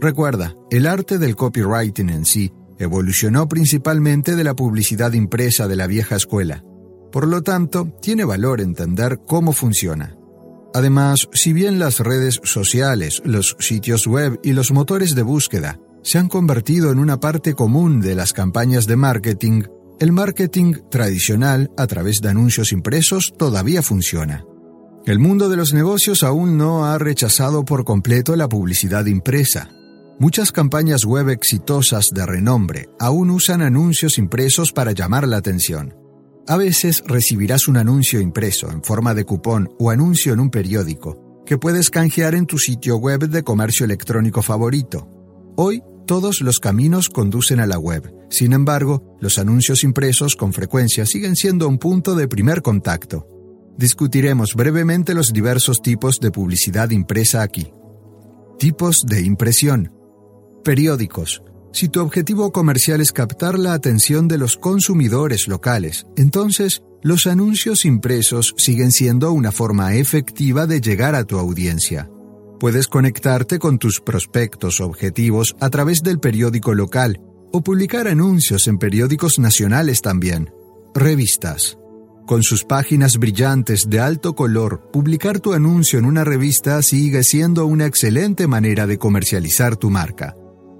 Recuerda, 0.00 0.54
el 0.70 0.86
arte 0.86 1.18
del 1.18 1.36
copywriting 1.36 2.10
en 2.10 2.24
sí 2.24 2.52
evolucionó 2.78 3.48
principalmente 3.48 4.36
de 4.36 4.44
la 4.44 4.54
publicidad 4.54 5.12
impresa 5.12 5.68
de 5.68 5.76
la 5.76 5.86
vieja 5.86 6.16
escuela. 6.16 6.64
Por 7.10 7.28
lo 7.28 7.42
tanto, 7.42 7.92
tiene 8.00 8.24
valor 8.24 8.60
entender 8.60 9.20
cómo 9.26 9.52
funciona. 9.52 10.16
Además, 10.74 11.28
si 11.32 11.52
bien 11.52 11.78
las 11.78 11.98
redes 11.98 12.40
sociales, 12.44 13.20
los 13.24 13.56
sitios 13.58 14.06
web 14.06 14.40
y 14.42 14.52
los 14.52 14.72
motores 14.72 15.14
de 15.14 15.22
búsqueda 15.22 15.78
se 16.02 16.18
han 16.18 16.28
convertido 16.28 16.90
en 16.90 16.98
una 16.98 17.20
parte 17.20 17.54
común 17.54 18.00
de 18.00 18.14
las 18.14 18.32
campañas 18.32 18.86
de 18.86 18.96
marketing, 18.96 19.62
el 20.02 20.10
marketing 20.10 20.74
tradicional 20.90 21.70
a 21.76 21.86
través 21.86 22.20
de 22.20 22.28
anuncios 22.28 22.72
impresos 22.72 23.32
todavía 23.38 23.82
funciona. 23.82 24.44
El 25.06 25.20
mundo 25.20 25.48
de 25.48 25.56
los 25.56 25.72
negocios 25.74 26.24
aún 26.24 26.58
no 26.58 26.86
ha 26.86 26.98
rechazado 26.98 27.64
por 27.64 27.84
completo 27.84 28.34
la 28.34 28.48
publicidad 28.48 29.06
impresa. 29.06 29.70
Muchas 30.18 30.50
campañas 30.50 31.04
web 31.04 31.28
exitosas 31.28 32.10
de 32.12 32.26
renombre 32.26 32.88
aún 32.98 33.30
usan 33.30 33.62
anuncios 33.62 34.18
impresos 34.18 34.72
para 34.72 34.90
llamar 34.90 35.28
la 35.28 35.36
atención. 35.36 35.94
A 36.48 36.56
veces 36.56 37.04
recibirás 37.06 37.68
un 37.68 37.76
anuncio 37.76 38.20
impreso 38.20 38.72
en 38.72 38.82
forma 38.82 39.14
de 39.14 39.24
cupón 39.24 39.68
o 39.78 39.90
anuncio 39.90 40.32
en 40.32 40.40
un 40.40 40.50
periódico 40.50 41.44
que 41.46 41.58
puedes 41.58 41.90
canjear 41.90 42.34
en 42.34 42.46
tu 42.46 42.58
sitio 42.58 42.96
web 42.96 43.28
de 43.28 43.44
comercio 43.44 43.84
electrónico 43.84 44.42
favorito. 44.42 45.08
Hoy 45.54 45.80
todos 46.06 46.40
los 46.40 46.60
caminos 46.60 47.08
conducen 47.08 47.60
a 47.60 47.66
la 47.66 47.78
web. 47.78 48.12
Sin 48.30 48.52
embargo, 48.52 49.16
los 49.20 49.38
anuncios 49.38 49.84
impresos 49.84 50.36
con 50.36 50.52
frecuencia 50.52 51.06
siguen 51.06 51.36
siendo 51.36 51.68
un 51.68 51.78
punto 51.78 52.14
de 52.14 52.28
primer 52.28 52.62
contacto. 52.62 53.26
Discutiremos 53.76 54.54
brevemente 54.54 55.14
los 55.14 55.32
diversos 55.32 55.80
tipos 55.80 56.20
de 56.20 56.30
publicidad 56.30 56.90
impresa 56.90 57.42
aquí. 57.42 57.72
Tipos 58.58 59.04
de 59.06 59.22
impresión. 59.22 59.92
Periódicos. 60.62 61.42
Si 61.72 61.88
tu 61.88 62.00
objetivo 62.00 62.52
comercial 62.52 63.00
es 63.00 63.12
captar 63.12 63.58
la 63.58 63.72
atención 63.72 64.28
de 64.28 64.38
los 64.38 64.56
consumidores 64.58 65.48
locales, 65.48 66.06
entonces 66.16 66.82
los 67.02 67.26
anuncios 67.26 67.84
impresos 67.84 68.54
siguen 68.58 68.92
siendo 68.92 69.32
una 69.32 69.52
forma 69.52 69.94
efectiva 69.94 70.66
de 70.66 70.80
llegar 70.80 71.14
a 71.14 71.24
tu 71.24 71.38
audiencia. 71.38 72.10
Puedes 72.62 72.86
conectarte 72.86 73.58
con 73.58 73.80
tus 73.80 74.00
prospectos 74.00 74.80
objetivos 74.80 75.56
a 75.58 75.68
través 75.68 76.04
del 76.04 76.20
periódico 76.20 76.74
local 76.74 77.20
o 77.52 77.60
publicar 77.64 78.06
anuncios 78.06 78.68
en 78.68 78.78
periódicos 78.78 79.40
nacionales 79.40 80.00
también. 80.00 80.48
Revistas. 80.94 81.76
Con 82.24 82.44
sus 82.44 82.62
páginas 82.62 83.18
brillantes 83.18 83.90
de 83.90 83.98
alto 83.98 84.36
color, 84.36 84.92
publicar 84.92 85.40
tu 85.40 85.54
anuncio 85.54 85.98
en 85.98 86.04
una 86.04 86.22
revista 86.22 86.80
sigue 86.82 87.24
siendo 87.24 87.66
una 87.66 87.86
excelente 87.86 88.46
manera 88.46 88.86
de 88.86 88.96
comercializar 88.96 89.76
tu 89.76 89.90
marca. 89.90 90.36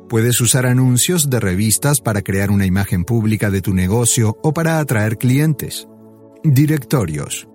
Puedes 0.08 0.40
usar 0.40 0.66
anuncios 0.66 1.30
de 1.30 1.40
revistas 1.40 2.00
para 2.00 2.22
crear 2.22 2.52
una 2.52 2.64
imagen 2.64 3.02
pública 3.02 3.50
de 3.50 3.60
tu 3.60 3.74
negocio 3.74 4.38
o 4.44 4.52
para 4.52 4.78
atraer 4.78 5.18
clientes. 5.18 5.88
Directorios. 6.44 7.48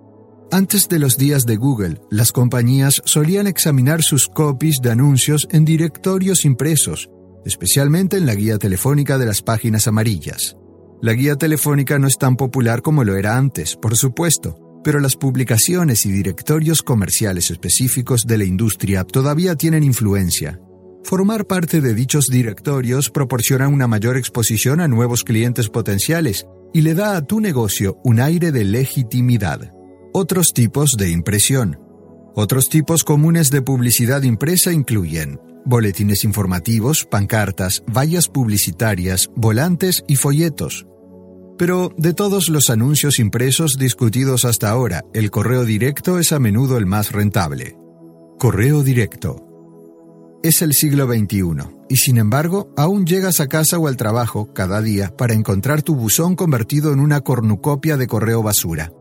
Antes 0.50 0.88
de 0.88 0.98
los 0.98 1.18
días 1.18 1.44
de 1.44 1.56
Google, 1.56 2.00
las 2.10 2.32
compañías 2.32 3.02
solían 3.04 3.46
examinar 3.46 4.02
sus 4.02 4.28
copies 4.28 4.80
de 4.80 4.90
anuncios 4.90 5.46
en 5.50 5.66
directorios 5.66 6.46
impresos, 6.46 7.10
especialmente 7.44 8.16
en 8.16 8.24
la 8.24 8.34
guía 8.34 8.56
telefónica 8.56 9.18
de 9.18 9.26
las 9.26 9.42
páginas 9.42 9.86
amarillas. 9.88 10.56
La 11.02 11.12
guía 11.12 11.36
telefónica 11.36 11.98
no 11.98 12.06
es 12.06 12.16
tan 12.16 12.36
popular 12.36 12.80
como 12.80 13.04
lo 13.04 13.16
era 13.16 13.36
antes, 13.36 13.76
por 13.76 13.94
supuesto, 13.94 14.80
pero 14.82 15.00
las 15.00 15.16
publicaciones 15.16 16.06
y 16.06 16.12
directorios 16.12 16.82
comerciales 16.82 17.50
específicos 17.50 18.26
de 18.26 18.38
la 18.38 18.44
industria 18.44 19.04
todavía 19.04 19.54
tienen 19.54 19.84
influencia. 19.84 20.58
Formar 21.04 21.46
parte 21.46 21.82
de 21.82 21.92
dichos 21.92 22.28
directorios 22.28 23.10
proporciona 23.10 23.68
una 23.68 23.86
mayor 23.86 24.16
exposición 24.16 24.80
a 24.80 24.88
nuevos 24.88 25.24
clientes 25.24 25.68
potenciales 25.68 26.46
y 26.72 26.80
le 26.80 26.94
da 26.94 27.18
a 27.18 27.26
tu 27.26 27.38
negocio 27.40 27.98
un 28.02 28.18
aire 28.18 28.50
de 28.50 28.64
legitimidad. 28.64 29.77
Otros 30.12 30.54
tipos 30.54 30.96
de 30.96 31.10
impresión. 31.10 31.78
Otros 32.34 32.70
tipos 32.70 33.04
comunes 33.04 33.50
de 33.50 33.60
publicidad 33.60 34.22
impresa 34.22 34.72
incluyen 34.72 35.38
boletines 35.66 36.24
informativos, 36.24 37.04
pancartas, 37.04 37.82
vallas 37.86 38.28
publicitarias, 38.28 39.30
volantes 39.36 40.04
y 40.08 40.16
folletos. 40.16 40.86
Pero 41.58 41.92
de 41.98 42.14
todos 42.14 42.48
los 42.48 42.70
anuncios 42.70 43.18
impresos 43.18 43.76
discutidos 43.76 44.46
hasta 44.46 44.70
ahora, 44.70 45.04
el 45.12 45.30
correo 45.30 45.66
directo 45.66 46.18
es 46.18 46.32
a 46.32 46.38
menudo 46.38 46.78
el 46.78 46.86
más 46.86 47.12
rentable. 47.12 47.76
Correo 48.38 48.82
directo. 48.82 49.44
Es 50.42 50.62
el 50.62 50.72
siglo 50.72 51.06
XXI, 51.06 51.42
y 51.90 51.96
sin 51.96 52.16
embargo, 52.16 52.72
aún 52.78 53.04
llegas 53.04 53.40
a 53.40 53.48
casa 53.48 53.78
o 53.78 53.88
al 53.88 53.98
trabajo 53.98 54.54
cada 54.54 54.80
día 54.80 55.14
para 55.14 55.34
encontrar 55.34 55.82
tu 55.82 55.96
buzón 55.96 56.34
convertido 56.34 56.94
en 56.94 57.00
una 57.00 57.20
cornucopia 57.20 57.98
de 57.98 58.06
correo 58.06 58.42
basura. 58.42 58.92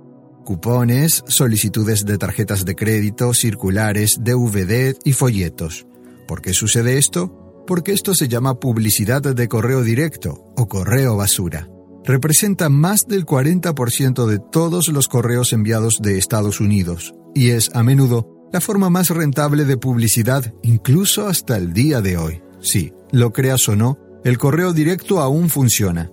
Cupones, 0.48 1.26
solicitudes 1.28 2.06
de 2.06 2.18
tarjetas 2.18 2.64
de 2.64 2.74
crédito, 2.74 3.34
circulares, 3.34 4.20
DVD 4.24 4.96
y 5.04 5.12
folletos. 5.12 5.86
¿Por 6.26 6.42
qué 6.42 6.54
sucede 6.54 6.98
esto? 6.98 7.66
Porque 7.68 7.92
esto 7.92 8.16
se 8.16 8.30
llama 8.30 8.58
publicidad 8.58 9.22
de 9.22 9.48
correo 9.50 9.84
directo 9.84 10.46
o 10.56 10.70
correo 10.70 11.18
basura. 11.18 11.68
Representa 12.06 12.70
más 12.70 13.08
del 13.08 13.26
40% 13.26 14.26
de 14.26 14.40
todos 14.40 14.88
los 14.88 15.10
correos 15.10 15.52
enviados 15.52 16.00
de 16.02 16.18
Estados 16.18 16.62
Unidos 16.62 17.14
y 17.36 17.50
es 17.50 17.70
a 17.76 17.84
menudo 17.84 18.48
la 18.54 18.62
forma 18.62 18.90
más 18.90 19.10
rentable 19.10 19.66
de 19.66 19.76
publicidad 19.76 20.54
incluso 20.64 21.28
hasta 21.28 21.58
el 21.58 21.74
día 21.74 22.00
de 22.00 22.16
hoy. 22.16 22.42
Sí, 22.62 22.94
lo 23.12 23.34
creas 23.34 23.68
o 23.68 23.76
no, 23.76 23.98
el 24.24 24.38
correo 24.38 24.72
directo 24.72 25.20
aún 25.20 25.50
funciona. 25.50 26.10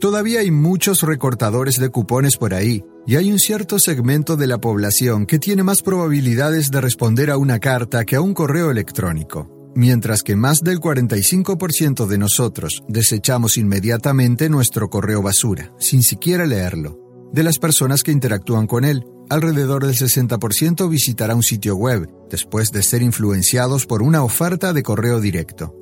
Todavía 0.00 0.40
hay 0.40 0.50
muchos 0.50 1.02
recortadores 1.02 1.80
de 1.80 1.88
cupones 1.88 2.36
por 2.36 2.52
ahí, 2.52 2.84
y 3.06 3.16
hay 3.16 3.32
un 3.32 3.38
cierto 3.38 3.78
segmento 3.78 4.36
de 4.36 4.46
la 4.46 4.58
población 4.58 5.24
que 5.24 5.38
tiene 5.38 5.62
más 5.62 5.80
probabilidades 5.80 6.70
de 6.70 6.82
responder 6.82 7.30
a 7.30 7.38
una 7.38 7.60
carta 7.60 8.04
que 8.04 8.16
a 8.16 8.20
un 8.20 8.34
correo 8.34 8.70
electrónico, 8.70 9.48
mientras 9.74 10.22
que 10.22 10.36
más 10.36 10.60
del 10.60 10.80
45% 10.80 12.06
de 12.06 12.18
nosotros 12.18 12.82
desechamos 12.88 13.56
inmediatamente 13.56 14.50
nuestro 14.50 14.90
correo 14.90 15.22
basura, 15.22 15.72
sin 15.78 16.02
siquiera 16.02 16.44
leerlo, 16.44 16.98
de 17.32 17.42
las 17.42 17.58
personas 17.58 18.02
que 18.02 18.12
interactúan 18.12 18.66
con 18.66 18.84
él, 18.84 19.06
alrededor 19.30 19.86
del 19.86 19.96
60% 19.96 20.90
visitará 20.90 21.34
un 21.34 21.42
sitio 21.42 21.74
web 21.74 22.06
después 22.28 22.70
de 22.70 22.82
ser 22.82 23.00
influenciados 23.00 23.86
por 23.86 24.02
una 24.02 24.22
oferta 24.22 24.74
de 24.74 24.82
correo 24.82 25.20
directo. 25.20 25.74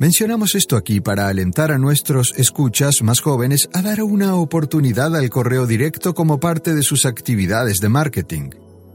Mencionamos 0.00 0.54
esto 0.54 0.78
aquí 0.78 1.02
para 1.02 1.28
alentar 1.28 1.70
a 1.70 1.76
nuestros 1.76 2.32
escuchas 2.38 3.02
más 3.02 3.20
jóvenes 3.20 3.68
a 3.74 3.82
dar 3.82 4.02
una 4.02 4.34
oportunidad 4.34 5.14
al 5.14 5.28
correo 5.28 5.66
directo 5.66 6.14
como 6.14 6.40
parte 6.40 6.74
de 6.74 6.82
sus 6.82 7.04
actividades 7.04 7.80
de 7.80 7.90
marketing. 7.90 8.48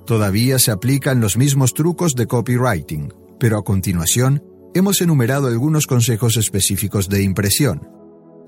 Todavía 0.07 0.57
se 0.57 0.71
aplican 0.71 1.21
los 1.21 1.37
mismos 1.37 1.75
trucos 1.75 2.15
de 2.15 2.25
copywriting, 2.25 3.13
pero 3.39 3.59
a 3.59 3.63
continuación 3.63 4.43
hemos 4.73 4.99
enumerado 4.99 5.45
algunos 5.45 5.85
consejos 5.85 6.37
específicos 6.37 7.07
de 7.07 7.21
impresión. 7.21 7.87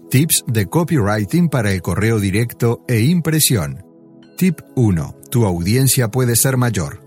Tips 0.10 0.44
de 0.48 0.66
copywriting 0.66 1.50
para 1.50 1.72
el 1.72 1.84
correo 1.84 2.19
directo 2.19 2.84
e 2.88 3.02
impresión. 3.02 3.86
Tip 4.36 4.61
1. 4.76 5.16
Tu 5.30 5.45
audiencia 5.45 6.10
puede 6.10 6.36
ser 6.36 6.58
mayor. 6.58 7.07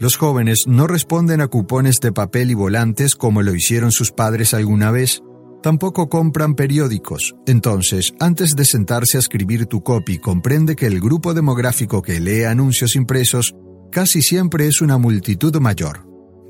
Los 0.00 0.16
jóvenes 0.16 0.68
no 0.68 0.86
responden 0.86 1.40
a 1.40 1.48
cupones 1.48 1.98
de 1.98 2.12
papel 2.12 2.52
y 2.52 2.54
volantes 2.54 3.16
como 3.16 3.42
lo 3.42 3.54
hicieron 3.54 3.90
sus 3.90 4.12
padres 4.12 4.54
alguna 4.54 4.92
vez. 4.92 5.22
Tampoco 5.60 6.08
compran 6.08 6.54
periódicos. 6.54 7.34
Entonces, 7.46 8.14
antes 8.20 8.54
de 8.54 8.64
sentarse 8.64 9.16
a 9.16 9.20
escribir 9.20 9.66
tu 9.66 9.82
copy, 9.82 10.18
comprende 10.18 10.76
que 10.76 10.86
el 10.86 11.00
grupo 11.00 11.34
demográfico 11.34 12.00
que 12.00 12.20
lee 12.20 12.44
anuncios 12.44 12.94
impresos 12.94 13.56
casi 13.90 14.22
siempre 14.22 14.68
es 14.68 14.80
una 14.80 14.98
multitud 14.98 15.56
mayor. 15.56 16.06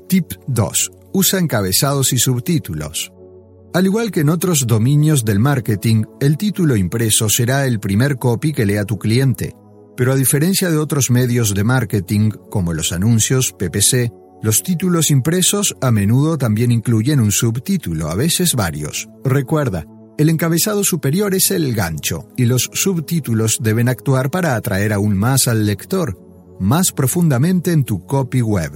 Tip 0.07 0.33
2. 0.47 0.91
Usa 1.13 1.39
encabezados 1.39 2.13
y 2.13 2.19
subtítulos. 2.19 3.11
Al 3.73 3.85
igual 3.85 4.11
que 4.11 4.19
en 4.19 4.29
otros 4.29 4.67
dominios 4.67 5.25
del 5.25 5.39
marketing, 5.39 6.03
el 6.19 6.37
título 6.37 6.75
impreso 6.75 7.29
será 7.29 7.65
el 7.65 7.79
primer 7.79 8.17
copy 8.17 8.53
que 8.53 8.65
lea 8.65 8.85
tu 8.85 8.99
cliente. 8.99 9.55
Pero 9.99 10.13
a 10.13 10.15
diferencia 10.15 10.71
de 10.71 10.77
otros 10.77 11.11
medios 11.11 11.53
de 11.53 11.65
marketing, 11.65 12.29
como 12.29 12.73
los 12.73 12.93
anuncios, 12.93 13.51
PPC, 13.51 14.13
los 14.41 14.63
títulos 14.63 15.11
impresos 15.11 15.75
a 15.81 15.91
menudo 15.91 16.37
también 16.37 16.71
incluyen 16.71 17.19
un 17.19 17.33
subtítulo, 17.33 18.09
a 18.09 18.15
veces 18.15 18.55
varios. 18.55 19.09
Recuerda, 19.25 19.85
el 20.17 20.29
encabezado 20.29 20.85
superior 20.85 21.35
es 21.35 21.51
el 21.51 21.75
gancho 21.75 22.29
y 22.37 22.45
los 22.45 22.69
subtítulos 22.71 23.59
deben 23.61 23.89
actuar 23.89 24.31
para 24.31 24.55
atraer 24.55 24.93
aún 24.93 25.17
más 25.17 25.49
al 25.49 25.65
lector, 25.65 26.17
más 26.61 26.93
profundamente 26.93 27.73
en 27.73 27.83
tu 27.83 28.05
copy 28.05 28.41
web. 28.41 28.71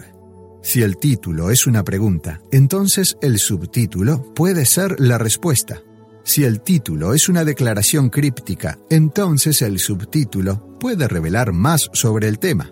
Si 0.61 0.81
el 0.81 0.97
título 0.97 1.51
es 1.51 1.67
una 1.67 1.85
pregunta, 1.85 2.41
entonces 2.51 3.15
el 3.21 3.39
subtítulo 3.39 4.33
puede 4.33 4.65
ser 4.65 4.99
la 4.99 5.17
respuesta. 5.17 5.83
Si 6.23 6.45
el 6.45 6.61
título 6.61 7.13
es 7.13 7.27
una 7.27 7.43
declaración 7.43 8.09
críptica, 8.09 8.79
entonces 8.89 9.61
el 9.61 9.79
subtítulo 9.79 10.77
puede 10.79 11.07
revelar 11.07 11.51
más 11.51 11.89
sobre 11.93 12.29
el 12.29 12.39
tema. 12.39 12.71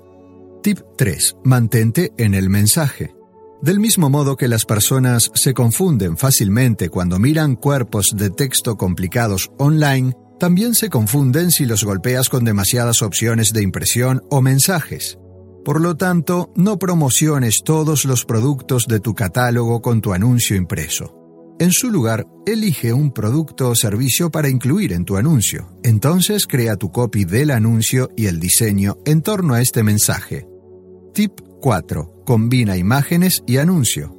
Tip 0.64 0.80
3. 0.98 1.38
Mantente 1.44 2.14
en 2.18 2.34
el 2.34 2.50
mensaje. 2.50 3.14
Del 3.62 3.80
mismo 3.80 4.10
modo 4.10 4.38
que 4.38 4.48
las 4.48 4.66
personas 4.66 5.32
se 5.36 5.54
confunden 5.54 6.18
fácilmente 6.18 6.90
cuando 6.90 7.20
miran 7.20 7.56
cuerpos 7.56 8.16
de 8.16 8.30
texto 8.30 8.78
complicados 8.78 9.52
online, 9.58 10.14
también 10.40 10.74
se 10.74 10.90
confunden 10.90 11.52
si 11.52 11.66
los 11.66 11.84
golpeas 11.84 12.30
con 12.30 12.46
demasiadas 12.46 13.02
opciones 13.02 13.54
de 13.54 13.64
impresión 13.64 14.24
o 14.32 14.42
mensajes. 14.42 15.20
Por 15.64 15.80
lo 15.80 15.96
tanto, 15.96 16.52
no 16.56 16.80
promociones 16.80 17.62
todos 17.64 18.06
los 18.06 18.26
productos 18.26 18.88
de 18.88 19.00
tu 19.00 19.14
catálogo 19.14 19.82
con 19.82 20.02
tu 20.02 20.14
anuncio 20.14 20.56
impreso. 20.56 21.21
En 21.62 21.72
su 21.72 21.92
lugar, 21.92 22.26
elige 22.48 22.92
un 22.92 23.12
producto 23.12 23.70
o 23.70 23.76
servicio 23.76 24.32
para 24.32 24.50
incluir 24.50 24.94
en 24.94 25.06
tu 25.06 25.18
anuncio. 25.18 25.78
Entonces 25.84 26.48
crea 26.48 26.76
tu 26.76 26.92
copy 26.92 27.24
del 27.24 27.52
anuncio 27.52 28.10
y 28.18 28.26
el 28.26 28.40
diseño 28.40 28.98
en 29.06 29.22
torno 29.22 29.54
a 29.54 29.62
este 29.62 29.84
mensaje. 29.84 30.48
Tip 31.14 31.40
4. 31.62 32.24
Combina 32.26 32.78
imágenes 32.78 33.44
y 33.46 33.58
anuncio. 33.58 34.18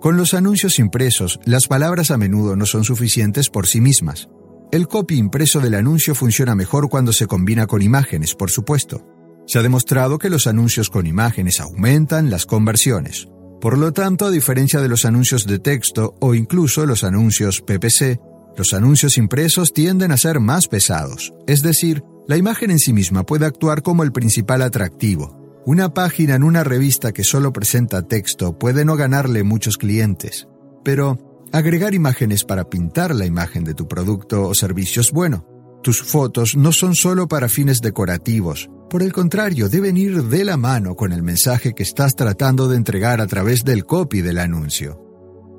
Con 0.00 0.16
los 0.16 0.32
anuncios 0.32 0.78
impresos, 0.78 1.38
las 1.44 1.66
palabras 1.66 2.10
a 2.10 2.16
menudo 2.16 2.56
no 2.56 2.64
son 2.64 2.84
suficientes 2.84 3.50
por 3.50 3.66
sí 3.66 3.82
mismas. 3.82 4.30
El 4.72 4.88
copy 4.88 5.18
impreso 5.18 5.60
del 5.60 5.74
anuncio 5.74 6.14
funciona 6.14 6.54
mejor 6.54 6.88
cuando 6.88 7.12
se 7.12 7.26
combina 7.26 7.66
con 7.66 7.82
imágenes, 7.82 8.34
por 8.34 8.50
supuesto. 8.50 9.06
Se 9.46 9.58
ha 9.58 9.62
demostrado 9.62 10.16
que 10.16 10.30
los 10.30 10.46
anuncios 10.46 10.88
con 10.88 11.06
imágenes 11.06 11.60
aumentan 11.60 12.30
las 12.30 12.46
conversiones. 12.46 13.28
Por 13.60 13.76
lo 13.76 13.92
tanto, 13.92 14.26
a 14.26 14.30
diferencia 14.30 14.80
de 14.80 14.88
los 14.88 15.04
anuncios 15.04 15.46
de 15.46 15.58
texto 15.58 16.14
o 16.20 16.34
incluso 16.34 16.86
los 16.86 17.04
anuncios 17.04 17.60
PPC, 17.60 18.18
los 18.56 18.72
anuncios 18.72 19.18
impresos 19.18 19.72
tienden 19.72 20.12
a 20.12 20.16
ser 20.16 20.40
más 20.40 20.66
pesados, 20.66 21.34
es 21.46 21.62
decir, 21.62 22.02
la 22.26 22.36
imagen 22.36 22.70
en 22.70 22.78
sí 22.78 22.92
misma 22.92 23.24
puede 23.24 23.44
actuar 23.44 23.82
como 23.82 24.02
el 24.02 24.12
principal 24.12 24.62
atractivo. 24.62 25.36
Una 25.66 25.92
página 25.92 26.36
en 26.36 26.42
una 26.42 26.64
revista 26.64 27.12
que 27.12 27.22
solo 27.22 27.52
presenta 27.52 28.02
texto 28.02 28.58
puede 28.58 28.84
no 28.84 28.96
ganarle 28.96 29.44
muchos 29.44 29.76
clientes, 29.76 30.48
pero 30.82 31.18
agregar 31.52 31.92
imágenes 31.94 32.44
para 32.44 32.70
pintar 32.70 33.14
la 33.14 33.26
imagen 33.26 33.64
de 33.64 33.74
tu 33.74 33.88
producto 33.88 34.48
o 34.48 34.54
servicio 34.54 35.02
es 35.02 35.12
bueno. 35.12 35.44
Tus 35.82 36.02
fotos 36.02 36.56
no 36.56 36.72
son 36.72 36.94
solo 36.94 37.26
para 37.28 37.48
fines 37.48 37.80
decorativos, 37.80 38.70
por 38.90 39.04
el 39.04 39.12
contrario, 39.12 39.68
deben 39.68 39.96
ir 39.96 40.24
de 40.24 40.44
la 40.44 40.56
mano 40.56 40.96
con 40.96 41.12
el 41.12 41.22
mensaje 41.22 41.74
que 41.74 41.84
estás 41.84 42.16
tratando 42.16 42.68
de 42.68 42.76
entregar 42.76 43.20
a 43.20 43.28
través 43.28 43.62
del 43.62 43.86
copy 43.86 44.20
del 44.20 44.38
anuncio. 44.38 45.00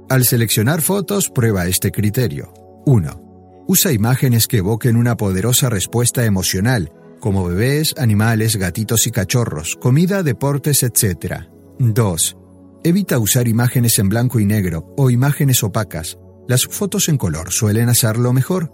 Al 0.09 0.25
seleccionar 0.25 0.81
fotos, 0.81 1.29
prueba 1.29 1.65
este 1.65 1.91
criterio. 1.91 2.53
1. 2.85 3.63
Usa 3.69 3.93
imágenes 3.93 4.47
que 4.47 4.57
evoquen 4.57 4.97
una 4.97 5.15
poderosa 5.15 5.69
respuesta 5.69 6.25
emocional, 6.25 6.91
como 7.21 7.45
bebés, 7.45 7.95
animales, 7.97 8.57
gatitos 8.57 9.07
y 9.07 9.11
cachorros, 9.11 9.77
comida, 9.79 10.23
deportes, 10.23 10.83
etc. 10.83 11.45
2. 11.79 12.37
Evita 12.83 13.17
usar 13.17 13.47
imágenes 13.47 13.97
en 13.97 14.09
blanco 14.09 14.41
y 14.41 14.45
negro 14.45 14.93
o 14.97 15.09
imágenes 15.09 15.63
opacas. 15.63 16.17
Las 16.49 16.65
fotos 16.65 17.07
en 17.07 17.17
color 17.17 17.51
suelen 17.51 17.87
hacerlo 17.87 18.33
mejor. 18.33 18.73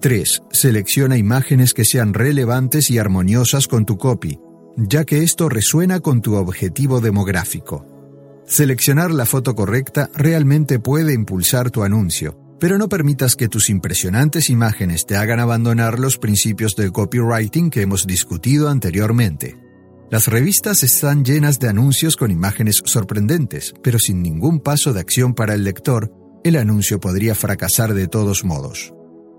3. 0.00 0.42
Selecciona 0.52 1.16
imágenes 1.16 1.74
que 1.74 1.84
sean 1.84 2.14
relevantes 2.14 2.90
y 2.90 2.98
armoniosas 2.98 3.66
con 3.66 3.84
tu 3.84 3.98
copy, 3.98 4.38
ya 4.76 5.04
que 5.04 5.22
esto 5.22 5.48
resuena 5.48 6.00
con 6.00 6.22
tu 6.22 6.36
objetivo 6.36 7.00
demográfico. 7.00 7.84
Seleccionar 8.46 9.10
la 9.10 9.26
foto 9.26 9.54
correcta 9.54 10.08
realmente 10.14 10.78
puede 10.78 11.12
impulsar 11.12 11.70
tu 11.70 11.82
anuncio, 11.82 12.38
pero 12.60 12.78
no 12.78 12.88
permitas 12.88 13.36
que 13.36 13.48
tus 13.48 13.70
impresionantes 13.70 14.50
imágenes 14.50 15.04
te 15.04 15.16
hagan 15.16 15.40
abandonar 15.40 15.98
los 15.98 16.18
principios 16.18 16.76
del 16.76 16.92
copywriting 16.92 17.70
que 17.70 17.82
hemos 17.82 18.06
discutido 18.06 18.68
anteriormente. 18.68 19.58
Las 20.10 20.28
revistas 20.28 20.82
están 20.84 21.24
llenas 21.24 21.58
de 21.58 21.68
anuncios 21.68 22.16
con 22.16 22.30
imágenes 22.30 22.82
sorprendentes, 22.84 23.74
pero 23.82 23.98
sin 23.98 24.22
ningún 24.22 24.60
paso 24.60 24.92
de 24.92 25.00
acción 25.00 25.34
para 25.34 25.54
el 25.54 25.64
lector, 25.64 26.12
el 26.44 26.56
anuncio 26.56 26.98
podría 26.98 27.34
fracasar 27.34 27.92
de 27.94 28.08
todos 28.08 28.44
modos. 28.44 28.94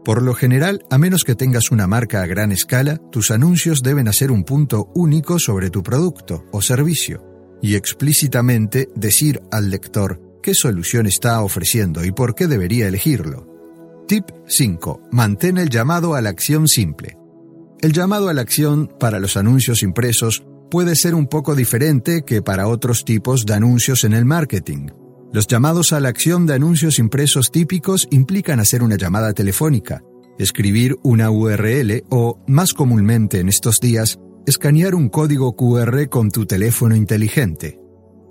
Por 0.10 0.24
lo 0.24 0.34
general, 0.34 0.84
a 0.90 0.98
menos 0.98 1.24
que 1.24 1.36
tengas 1.36 1.70
una 1.70 1.86
marca 1.86 2.24
a 2.24 2.26
gran 2.26 2.52
escala, 2.52 2.98
tus 3.12 3.30
anuncios 3.30 3.84
deben 3.84 4.08
hacer 4.08 4.32
un 4.32 4.44
punto 4.44 4.90
único 4.96 5.38
sobre 5.38 5.70
tu 5.70 5.84
producto 5.84 6.48
o 6.52 6.64
servicio 6.64 7.24
y 7.62 7.76
explícitamente 7.76 8.90
decir 8.96 9.40
al 9.52 9.70
lector 9.70 10.20
qué 10.42 10.56
solución 10.56 11.06
está 11.06 11.40
ofreciendo 11.44 12.04
y 12.04 12.12
por 12.12 12.34
qué 12.34 12.48
debería 12.48 12.88
elegirlo. 12.88 13.46
Tip 14.08 14.26
5. 14.48 15.10
Mantén 15.12 15.60
el 15.60 15.70
llamado 15.70 16.16
a 16.16 16.22
la 16.22 16.30
acción 16.30 16.68
simple. 16.68 17.16
El 17.80 17.94
llamado 17.94 18.30
a 18.30 18.34
la 18.34 18.42
acción 18.42 18.92
para 19.00 19.20
los 19.20 19.38
anuncios 19.38 19.84
impresos 19.84 20.44
puede 20.72 20.96
ser 20.96 21.14
un 21.14 21.28
poco 21.28 21.54
diferente 21.54 22.24
que 22.26 22.42
para 22.42 22.68
otros 22.68 23.06
tipos 23.06 23.46
de 23.46 23.54
anuncios 23.54 24.04
en 24.04 24.14
el 24.14 24.26
marketing. 24.26 24.88
Los 25.32 25.46
llamados 25.46 25.94
a 25.94 26.00
la 26.00 26.10
acción 26.10 26.48
de 26.48 26.56
anuncios 26.56 26.98
impresos 26.98 27.52
típicos 27.52 28.08
implican 28.10 28.60
hacer 28.60 28.82
una 28.82 28.98
llamada 28.98 29.32
telefónica, 29.34 30.02
escribir 30.40 30.96
una 31.04 31.30
URL 31.30 32.04
o, 32.10 32.40
más 32.48 32.74
comúnmente 32.74 33.40
en 33.40 33.48
estos 33.48 33.80
días, 33.80 34.18
escanear 34.48 34.96
un 34.96 35.08
código 35.08 35.56
QR 35.56 36.10
con 36.10 36.32
tu 36.32 36.48
teléfono 36.48 36.96
inteligente. 36.96 37.80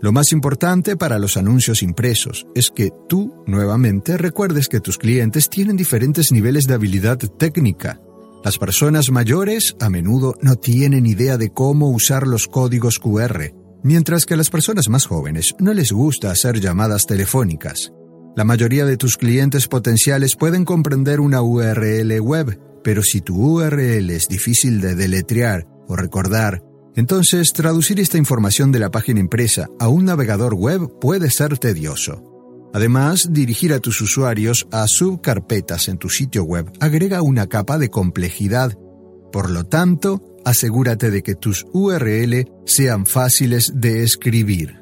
Lo 0.00 0.10
más 0.10 0.32
importante 0.32 0.96
para 0.96 1.20
los 1.20 1.36
anuncios 1.36 1.84
impresos 1.84 2.48
es 2.56 2.72
que 2.72 2.90
tú, 3.08 3.44
nuevamente, 3.46 4.16
recuerdes 4.16 4.68
que 4.68 4.80
tus 4.80 4.98
clientes 4.98 5.48
tienen 5.48 5.76
diferentes 5.76 6.32
niveles 6.32 6.66
de 6.66 6.74
habilidad 6.74 7.18
técnica. 7.18 8.00
Las 8.44 8.58
personas 8.58 9.12
mayores 9.12 9.76
a 9.80 9.88
menudo 9.88 10.34
no 10.42 10.56
tienen 10.56 11.06
idea 11.06 11.36
de 11.36 11.50
cómo 11.50 11.90
usar 11.90 12.26
los 12.26 12.48
códigos 12.48 12.98
QR 12.98 13.67
mientras 13.88 14.26
que 14.26 14.34
a 14.34 14.36
las 14.36 14.50
personas 14.50 14.90
más 14.90 15.06
jóvenes 15.06 15.54
no 15.58 15.72
les 15.72 15.92
gusta 15.92 16.30
hacer 16.30 16.60
llamadas 16.60 17.06
telefónicas. 17.06 17.90
La 18.36 18.44
mayoría 18.44 18.84
de 18.84 18.98
tus 18.98 19.16
clientes 19.16 19.66
potenciales 19.66 20.36
pueden 20.36 20.66
comprender 20.66 21.20
una 21.20 21.40
URL 21.40 22.20
web, 22.20 22.60
pero 22.84 23.02
si 23.02 23.22
tu 23.22 23.34
URL 23.36 24.10
es 24.10 24.28
difícil 24.28 24.82
de 24.82 24.94
deletrear 24.94 25.66
o 25.86 25.96
recordar, 25.96 26.62
entonces 26.96 27.54
traducir 27.54 27.98
esta 27.98 28.18
información 28.18 28.72
de 28.72 28.78
la 28.80 28.90
página 28.90 29.20
impresa 29.20 29.68
a 29.80 29.88
un 29.88 30.04
navegador 30.04 30.52
web 30.52 30.98
puede 31.00 31.30
ser 31.30 31.56
tedioso. 31.56 32.68
Además, 32.74 33.28
dirigir 33.32 33.72
a 33.72 33.80
tus 33.80 34.02
usuarios 34.02 34.68
a 34.70 34.86
subcarpetas 34.86 35.88
en 35.88 35.96
tu 35.96 36.10
sitio 36.10 36.44
web 36.44 36.70
agrega 36.78 37.22
una 37.22 37.46
capa 37.46 37.78
de 37.78 37.88
complejidad. 37.88 38.78
Por 39.32 39.48
lo 39.48 39.64
tanto, 39.64 40.22
asegúrate 40.44 41.10
de 41.10 41.22
que 41.22 41.34
tus 41.34 41.66
URL 41.72 42.50
sean 42.66 43.06
fáciles 43.06 43.72
de 43.74 44.02
escribir. 44.02 44.78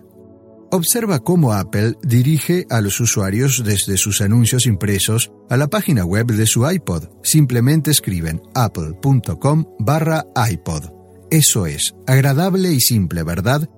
Observa 0.71 1.21
cómo 1.21 1.53
Apple 1.53 1.95
dirige 2.03 2.67
a 2.71 2.81
los 2.81 2.99
usuarios 3.01 3.63
desde 3.65 3.97
sus 3.97 4.21
anuncios 4.21 4.67
impresos 4.67 5.31
a 5.49 5.57
la 5.57 5.69
página 5.69 6.05
web 6.05 6.27
de 6.27 6.47
su 6.47 6.69
iPod. 6.69 7.05
Simplemente 7.23 7.91
escriben 7.91 8.43
apple.com 8.55 9.65
barra 9.79 10.27
iPod. 10.51 10.91
Eso 11.31 11.67
es, 11.67 11.95
agradable 12.07 12.73
y 12.73 12.81
simple, 12.81 13.23
¿verdad? 13.23 13.69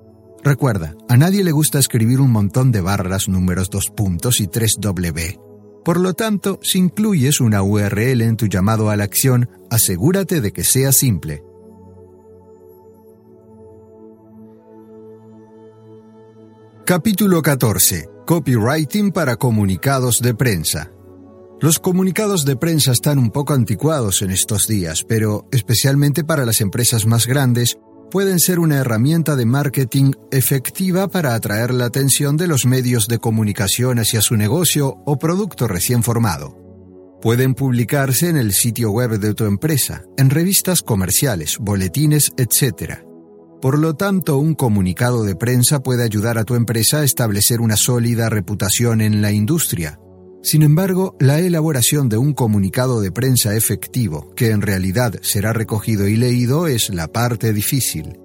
Recuerda, 0.42 0.94
a 1.08 1.16
nadie 1.16 1.44
le 1.44 1.52
gusta 1.52 1.78
escribir 1.78 2.20
un 2.20 2.30
montón 2.30 2.72
de 2.72 2.80
barras, 2.80 3.28
números, 3.28 3.70
dos 3.70 3.90
puntos 3.90 4.40
y 4.40 4.46
tres 4.46 4.76
W. 4.80 5.38
Por 5.84 6.00
lo 6.00 6.14
tanto, 6.14 6.58
si 6.62 6.78
incluyes 6.78 7.40
una 7.40 7.62
URL 7.62 8.22
en 8.22 8.36
tu 8.36 8.46
llamado 8.46 8.90
a 8.90 8.96
la 8.96 9.04
acción, 9.04 9.48
asegúrate 9.70 10.40
de 10.40 10.52
que 10.52 10.64
sea 10.64 10.92
simple. 10.92 11.42
Capítulo 16.88 17.42
14. 17.42 18.08
Copywriting 18.24 19.12
para 19.12 19.36
comunicados 19.36 20.22
de 20.22 20.32
prensa. 20.32 20.90
Los 21.60 21.78
comunicados 21.78 22.46
de 22.46 22.56
prensa 22.56 22.92
están 22.92 23.18
un 23.18 23.30
poco 23.30 23.52
anticuados 23.52 24.22
en 24.22 24.30
estos 24.30 24.66
días, 24.66 25.04
pero 25.06 25.46
especialmente 25.52 26.24
para 26.24 26.46
las 26.46 26.62
empresas 26.62 27.04
más 27.04 27.26
grandes, 27.26 27.76
pueden 28.10 28.40
ser 28.40 28.58
una 28.58 28.78
herramienta 28.78 29.36
de 29.36 29.44
marketing 29.44 30.12
efectiva 30.30 31.08
para 31.08 31.34
atraer 31.34 31.74
la 31.74 31.84
atención 31.84 32.38
de 32.38 32.46
los 32.46 32.64
medios 32.64 33.06
de 33.06 33.18
comunicación 33.18 33.98
hacia 33.98 34.22
su 34.22 34.38
negocio 34.38 34.96
o 35.04 35.18
producto 35.18 35.68
recién 35.68 36.02
formado. 36.02 36.56
Pueden 37.20 37.52
publicarse 37.52 38.30
en 38.30 38.38
el 38.38 38.54
sitio 38.54 38.92
web 38.92 39.18
de 39.18 39.34
tu 39.34 39.44
empresa, 39.44 40.04
en 40.16 40.30
revistas 40.30 40.80
comerciales, 40.80 41.58
boletines, 41.60 42.30
etc. 42.38 43.07
Por 43.60 43.78
lo 43.78 43.94
tanto, 43.94 44.38
un 44.38 44.54
comunicado 44.54 45.24
de 45.24 45.34
prensa 45.34 45.80
puede 45.82 46.04
ayudar 46.04 46.38
a 46.38 46.44
tu 46.44 46.54
empresa 46.54 46.98
a 46.98 47.04
establecer 47.04 47.60
una 47.60 47.76
sólida 47.76 48.28
reputación 48.28 49.00
en 49.00 49.20
la 49.20 49.32
industria. 49.32 49.98
Sin 50.44 50.62
embargo, 50.62 51.16
la 51.18 51.40
elaboración 51.40 52.08
de 52.08 52.18
un 52.18 52.34
comunicado 52.34 53.00
de 53.00 53.10
prensa 53.10 53.56
efectivo, 53.56 54.32
que 54.36 54.50
en 54.50 54.62
realidad 54.62 55.14
será 55.22 55.52
recogido 55.52 56.06
y 56.06 56.14
leído, 56.14 56.68
es 56.68 56.90
la 56.90 57.08
parte 57.08 57.52
difícil. 57.52 58.20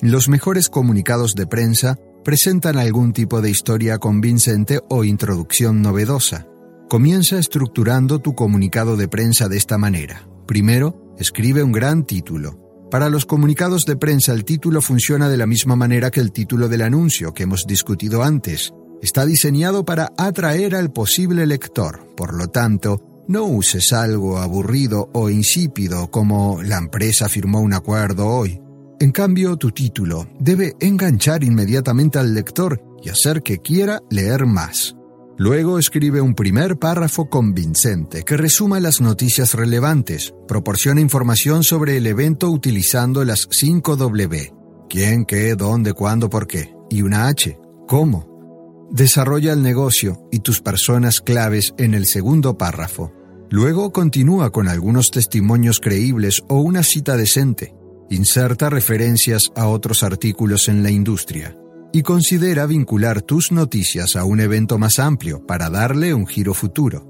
Los 0.00 0.30
mejores 0.30 0.70
comunicados 0.70 1.34
de 1.34 1.46
prensa 1.46 1.98
presentan 2.24 2.78
algún 2.78 3.12
tipo 3.12 3.42
de 3.42 3.50
historia 3.50 3.98
convincente 3.98 4.80
o 4.88 5.04
introducción 5.04 5.82
novedosa. 5.82 6.46
Comienza 6.88 7.38
estructurando 7.38 8.20
tu 8.20 8.34
comunicado 8.34 8.96
de 8.96 9.08
prensa 9.08 9.48
de 9.48 9.58
esta 9.58 9.76
manera. 9.76 10.26
Primero, 10.46 11.14
escribe 11.18 11.62
un 11.62 11.72
gran 11.72 12.06
título. 12.06 12.67
Para 12.90 13.10
los 13.10 13.26
comunicados 13.26 13.84
de 13.84 13.96
prensa 13.96 14.32
el 14.32 14.46
título 14.46 14.80
funciona 14.80 15.28
de 15.28 15.36
la 15.36 15.46
misma 15.46 15.76
manera 15.76 16.10
que 16.10 16.20
el 16.20 16.32
título 16.32 16.68
del 16.68 16.80
anuncio 16.80 17.34
que 17.34 17.42
hemos 17.42 17.66
discutido 17.66 18.22
antes. 18.22 18.72
Está 19.02 19.26
diseñado 19.26 19.84
para 19.84 20.12
atraer 20.16 20.74
al 20.74 20.90
posible 20.90 21.46
lector. 21.46 22.14
Por 22.16 22.34
lo 22.34 22.48
tanto, 22.48 23.24
no 23.28 23.44
uses 23.44 23.92
algo 23.92 24.38
aburrido 24.38 25.10
o 25.12 25.28
insípido 25.28 26.10
como 26.10 26.62
la 26.62 26.78
empresa 26.78 27.28
firmó 27.28 27.60
un 27.60 27.74
acuerdo 27.74 28.26
hoy. 28.26 28.58
En 29.00 29.12
cambio, 29.12 29.56
tu 29.56 29.70
título 29.70 30.26
debe 30.40 30.74
enganchar 30.80 31.44
inmediatamente 31.44 32.18
al 32.18 32.34
lector 32.34 32.82
y 33.02 33.10
hacer 33.10 33.42
que 33.42 33.58
quiera 33.58 34.00
leer 34.10 34.46
más. 34.46 34.97
Luego 35.40 35.78
escribe 35.78 36.20
un 36.20 36.34
primer 36.34 36.80
párrafo 36.80 37.30
convincente 37.30 38.24
que 38.24 38.36
resuma 38.36 38.80
las 38.80 39.00
noticias 39.00 39.54
relevantes, 39.54 40.34
proporciona 40.48 41.00
información 41.00 41.62
sobre 41.62 41.96
el 41.96 42.08
evento 42.08 42.50
utilizando 42.50 43.24
las 43.24 43.46
5 43.48 43.94
W. 43.94 44.52
¿Quién, 44.90 45.24
qué, 45.24 45.54
dónde, 45.54 45.92
cuándo, 45.92 46.28
por 46.28 46.48
qué? 46.48 46.74
Y 46.90 47.02
una 47.02 47.28
H. 47.28 47.56
¿Cómo? 47.86 48.88
Desarrolla 48.90 49.52
el 49.52 49.62
negocio 49.62 50.26
y 50.32 50.40
tus 50.40 50.60
personas 50.60 51.20
claves 51.20 51.72
en 51.78 51.94
el 51.94 52.06
segundo 52.06 52.58
párrafo. 52.58 53.12
Luego 53.48 53.92
continúa 53.92 54.50
con 54.50 54.66
algunos 54.66 55.12
testimonios 55.12 55.78
creíbles 55.78 56.42
o 56.48 56.60
una 56.60 56.82
cita 56.82 57.16
decente. 57.16 57.76
Inserta 58.10 58.70
referencias 58.70 59.52
a 59.54 59.68
otros 59.68 60.02
artículos 60.02 60.66
en 60.66 60.82
la 60.82 60.90
industria 60.90 61.54
y 61.92 62.02
considera 62.02 62.66
vincular 62.66 63.22
tus 63.22 63.52
noticias 63.52 64.16
a 64.16 64.24
un 64.24 64.40
evento 64.40 64.78
más 64.78 64.98
amplio 64.98 65.44
para 65.46 65.70
darle 65.70 66.14
un 66.14 66.26
giro 66.26 66.54
futuro. 66.54 67.06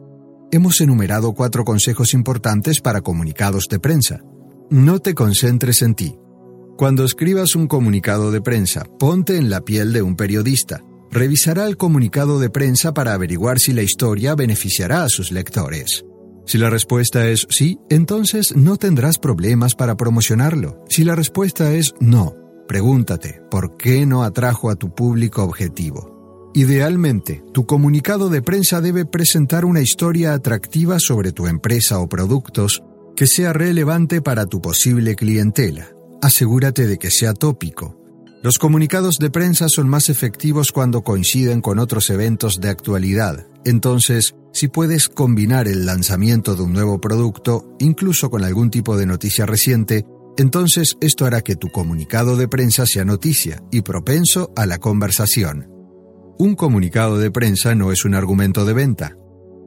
Hemos 0.50 0.80
enumerado 0.80 1.34
cuatro 1.34 1.64
consejos 1.64 2.14
importantes 2.14 2.80
para 2.80 3.02
comunicados 3.02 3.68
de 3.68 3.78
prensa. 3.80 4.20
No 4.70 4.98
te 4.98 5.14
concentres 5.14 5.82
en 5.82 5.94
ti. 5.94 6.16
Cuando 6.76 7.04
escribas 7.04 7.56
un 7.56 7.66
comunicado 7.66 8.30
de 8.30 8.40
prensa, 8.40 8.84
ponte 8.98 9.36
en 9.36 9.50
la 9.50 9.62
piel 9.62 9.92
de 9.92 10.02
un 10.02 10.16
periodista. 10.16 10.82
Revisará 11.10 11.66
el 11.66 11.76
comunicado 11.76 12.38
de 12.38 12.50
prensa 12.50 12.94
para 12.94 13.14
averiguar 13.14 13.58
si 13.58 13.72
la 13.72 13.82
historia 13.82 14.34
beneficiará 14.34 15.02
a 15.02 15.08
sus 15.08 15.32
lectores. 15.32 16.04
Si 16.46 16.56
la 16.56 16.70
respuesta 16.70 17.28
es 17.28 17.46
sí, 17.50 17.78
entonces 17.90 18.56
no 18.56 18.76
tendrás 18.76 19.18
problemas 19.18 19.74
para 19.74 19.96
promocionarlo. 19.96 20.82
Si 20.88 21.04
la 21.04 21.14
respuesta 21.14 21.74
es 21.74 21.94
no, 22.00 22.34
Pregúntate, 22.68 23.40
¿por 23.50 23.78
qué 23.78 24.04
no 24.04 24.22
atrajo 24.22 24.68
a 24.70 24.76
tu 24.76 24.94
público 24.94 25.42
objetivo? 25.42 26.50
Idealmente, 26.52 27.42
tu 27.54 27.64
comunicado 27.64 28.28
de 28.28 28.42
prensa 28.42 28.82
debe 28.82 29.06
presentar 29.06 29.64
una 29.64 29.80
historia 29.80 30.34
atractiva 30.34 30.98
sobre 30.98 31.32
tu 31.32 31.46
empresa 31.46 31.98
o 31.98 32.10
productos 32.10 32.82
que 33.16 33.26
sea 33.26 33.54
relevante 33.54 34.20
para 34.20 34.44
tu 34.44 34.60
posible 34.60 35.16
clientela. 35.16 35.88
Asegúrate 36.20 36.86
de 36.86 36.98
que 36.98 37.10
sea 37.10 37.32
tópico. 37.32 37.96
Los 38.42 38.58
comunicados 38.58 39.18
de 39.18 39.30
prensa 39.30 39.70
son 39.70 39.88
más 39.88 40.10
efectivos 40.10 40.70
cuando 40.70 41.02
coinciden 41.02 41.62
con 41.62 41.78
otros 41.78 42.10
eventos 42.10 42.60
de 42.60 42.68
actualidad. 42.68 43.46
Entonces, 43.64 44.34
si 44.52 44.68
puedes 44.68 45.08
combinar 45.08 45.68
el 45.68 45.86
lanzamiento 45.86 46.54
de 46.54 46.64
un 46.64 46.74
nuevo 46.74 47.00
producto, 47.00 47.74
incluso 47.78 48.28
con 48.28 48.44
algún 48.44 48.70
tipo 48.70 48.96
de 48.98 49.06
noticia 49.06 49.46
reciente, 49.46 50.04
entonces 50.38 50.96
esto 51.00 51.26
hará 51.26 51.42
que 51.42 51.56
tu 51.56 51.68
comunicado 51.68 52.36
de 52.36 52.46
prensa 52.46 52.86
sea 52.86 53.04
noticia 53.04 53.60
y 53.72 53.82
propenso 53.82 54.52
a 54.54 54.66
la 54.66 54.78
conversación. 54.78 55.68
Un 56.38 56.54
comunicado 56.54 57.18
de 57.18 57.32
prensa 57.32 57.74
no 57.74 57.90
es 57.90 58.04
un 58.04 58.14
argumento 58.14 58.64
de 58.64 58.72
venta. 58.72 59.16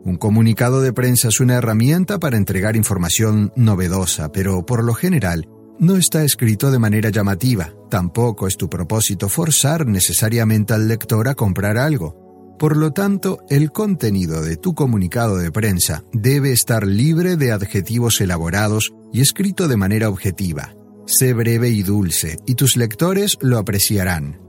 Un 0.05 0.15
comunicado 0.15 0.81
de 0.81 0.93
prensa 0.93 1.27
es 1.27 1.41
una 1.41 1.55
herramienta 1.55 2.19
para 2.19 2.37
entregar 2.37 2.77
información 2.77 3.51
novedosa, 3.57 4.31
pero 4.31 4.65
por 4.65 4.85
lo 4.85 4.93
general 4.93 5.45
no 5.77 5.97
está 5.97 6.23
escrito 6.23 6.71
de 6.71 6.79
manera 6.79 7.09
llamativa. 7.09 7.73
Tampoco 7.89 8.47
es 8.47 8.55
tu 8.55 8.69
propósito 8.69 9.27
forzar 9.27 9.85
necesariamente 9.85 10.73
al 10.73 10.87
lector 10.87 11.27
a 11.27 11.35
comprar 11.35 11.77
algo. 11.77 12.55
Por 12.57 12.77
lo 12.77 12.91
tanto, 12.91 13.39
el 13.49 13.73
contenido 13.73 14.41
de 14.41 14.55
tu 14.55 14.73
comunicado 14.73 15.35
de 15.35 15.51
prensa 15.51 16.05
debe 16.13 16.53
estar 16.53 16.87
libre 16.87 17.35
de 17.35 17.51
adjetivos 17.51 18.21
elaborados 18.21 18.93
y 19.11 19.21
escrito 19.21 19.67
de 19.67 19.77
manera 19.77 20.09
objetiva. 20.09 20.75
Sé 21.05 21.33
breve 21.33 21.69
y 21.69 21.83
dulce, 21.83 22.37
y 22.45 22.55
tus 22.55 22.77
lectores 22.77 23.37
lo 23.41 23.57
apreciarán. 23.57 24.39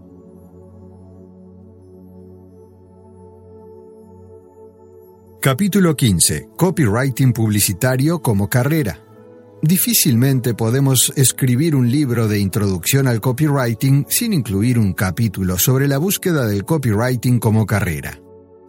Capítulo 5.41 5.97
15. 5.97 6.51
Copywriting 6.57 7.33
publicitario 7.33 8.23
como 8.23 8.49
carrera. 8.49 9.05
Difícilmente 9.61 10.55
podemos 10.55 11.13
escribir 11.17 11.75
un 11.75 11.91
libro 11.91 12.29
de 12.29 12.39
introducción 12.39 13.09
al 13.09 13.21
copywriting 13.21 14.07
sin 14.09 14.33
incluir 14.33 14.79
un 14.79 14.93
capítulo 14.93 15.59
sobre 15.59 15.89
la 15.89 15.99
búsqueda 15.99 16.47
del 16.47 16.65
copywriting 16.65 17.41
como 17.41 17.67
carrera. 17.67 18.21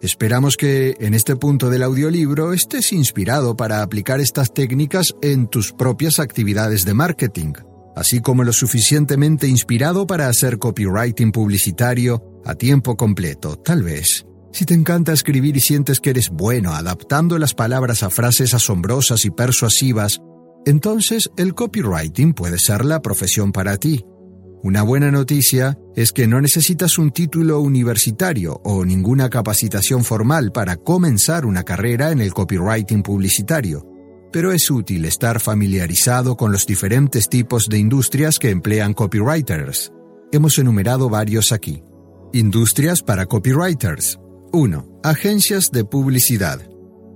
Esperamos 0.04 0.58
que 0.58 0.98
en 1.00 1.14
este 1.14 1.34
punto 1.34 1.70
del 1.70 1.82
audiolibro 1.82 2.52
estés 2.52 2.92
inspirado 2.92 3.56
para 3.56 3.80
aplicar 3.80 4.20
estas 4.20 4.52
técnicas 4.52 5.14
en 5.22 5.46
tus 5.46 5.72
propias 5.72 6.18
actividades 6.18 6.84
de 6.84 6.92
marketing, 6.92 7.54
así 7.96 8.20
como 8.20 8.44
lo 8.44 8.52
suficientemente 8.52 9.48
inspirado 9.48 10.06
para 10.06 10.28
hacer 10.28 10.58
copywriting 10.58 11.32
publicitario 11.32 12.22
a 12.44 12.54
tiempo 12.54 12.98
completo, 12.98 13.56
tal 13.56 13.82
vez. 13.82 14.26
Si 14.52 14.66
te 14.66 14.74
encanta 14.74 15.14
escribir 15.14 15.56
y 15.56 15.60
sientes 15.60 16.00
que 16.00 16.10
eres 16.10 16.28
bueno 16.28 16.74
adaptando 16.74 17.38
las 17.38 17.54
palabras 17.54 18.02
a 18.02 18.10
frases 18.10 18.52
asombrosas 18.52 19.24
y 19.24 19.30
persuasivas, 19.30 20.20
entonces 20.66 21.30
el 21.38 21.54
copywriting 21.54 22.34
puede 22.34 22.58
ser 22.58 22.84
la 22.84 23.00
profesión 23.00 23.52
para 23.52 23.78
ti. 23.78 24.04
Una 24.64 24.82
buena 24.82 25.10
noticia 25.10 25.78
es 25.94 26.10
que 26.10 26.26
no 26.26 26.40
necesitas 26.40 26.96
un 26.96 27.10
título 27.10 27.60
universitario 27.60 28.62
o 28.64 28.82
ninguna 28.86 29.28
capacitación 29.28 30.04
formal 30.04 30.52
para 30.52 30.76
comenzar 30.78 31.44
una 31.44 31.64
carrera 31.64 32.12
en 32.12 32.22
el 32.22 32.32
copywriting 32.32 33.02
publicitario, 33.02 33.86
pero 34.32 34.52
es 34.52 34.70
útil 34.70 35.04
estar 35.04 35.38
familiarizado 35.38 36.38
con 36.38 36.50
los 36.50 36.66
diferentes 36.66 37.28
tipos 37.28 37.68
de 37.68 37.76
industrias 37.76 38.38
que 38.38 38.48
emplean 38.48 38.94
copywriters. 38.94 39.92
Hemos 40.32 40.58
enumerado 40.58 41.10
varios 41.10 41.52
aquí. 41.52 41.82
Industrias 42.32 43.02
para 43.02 43.26
copywriters. 43.26 44.18
1. 44.50 45.00
Agencias 45.02 45.72
de 45.72 45.84
publicidad. 45.84 46.73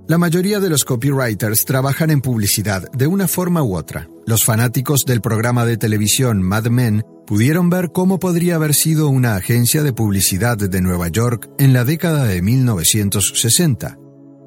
La 0.09 0.17
mayoría 0.17 0.59
de 0.59 0.71
los 0.71 0.85
copywriters 0.85 1.65
trabajan 1.65 2.09
en 2.09 2.19
publicidad 2.19 2.91
de 2.93 3.05
una 3.05 3.27
forma 3.27 3.61
u 3.61 3.75
otra. 3.75 4.09
Los 4.25 4.43
fanáticos 4.43 5.05
del 5.05 5.21
programa 5.21 5.67
de 5.67 5.77
televisión 5.77 6.41
Mad 6.41 6.65
Men 6.65 7.03
pudieron 7.27 7.69
ver 7.69 7.91
cómo 7.91 8.17
podría 8.17 8.55
haber 8.55 8.73
sido 8.73 9.07
una 9.09 9.35
agencia 9.35 9.83
de 9.83 9.93
publicidad 9.93 10.57
de 10.57 10.81
Nueva 10.81 11.09
York 11.09 11.51
en 11.59 11.73
la 11.73 11.85
década 11.85 12.23
de 12.23 12.41
1960. 12.41 13.99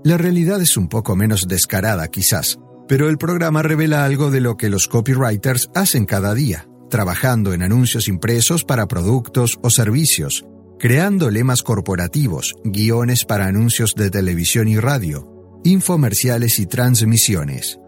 La 0.03 0.19
realidad 0.19 0.61
es 0.61 0.77
un 0.77 0.89
poco 0.89 1.15
menos 1.15 1.47
descarada 1.47 2.09
quizás, 2.09 2.59
pero 2.89 3.09
el 3.09 3.17
programa 3.17 3.63
revela 3.63 4.05
algo 4.05 4.33
de 4.33 4.41
lo 4.41 4.57
que 4.57 4.69
los 4.69 4.89
copywriters 4.89 5.71
hacen 5.77 6.07
cada 6.07 6.35
día, 6.35 6.67
trabajando 6.91 7.53
en 7.53 7.63
anuncios 7.63 8.09
impresos 8.09 8.65
para 8.65 8.89
productos 8.89 9.61
o 9.63 9.71
servicios, 9.71 10.45
creando 10.81 11.31
lemas 11.31 11.63
corporativos, 11.63 12.57
guiones 12.65 13.25
para 13.25 13.47
anuncios 13.47 13.95
de 13.95 14.11
televisión 14.11 14.67
y 14.67 14.81
radio, 14.81 15.32
infomerciales 15.65 16.59
y 16.59 16.67
transmisiones. 16.67 17.79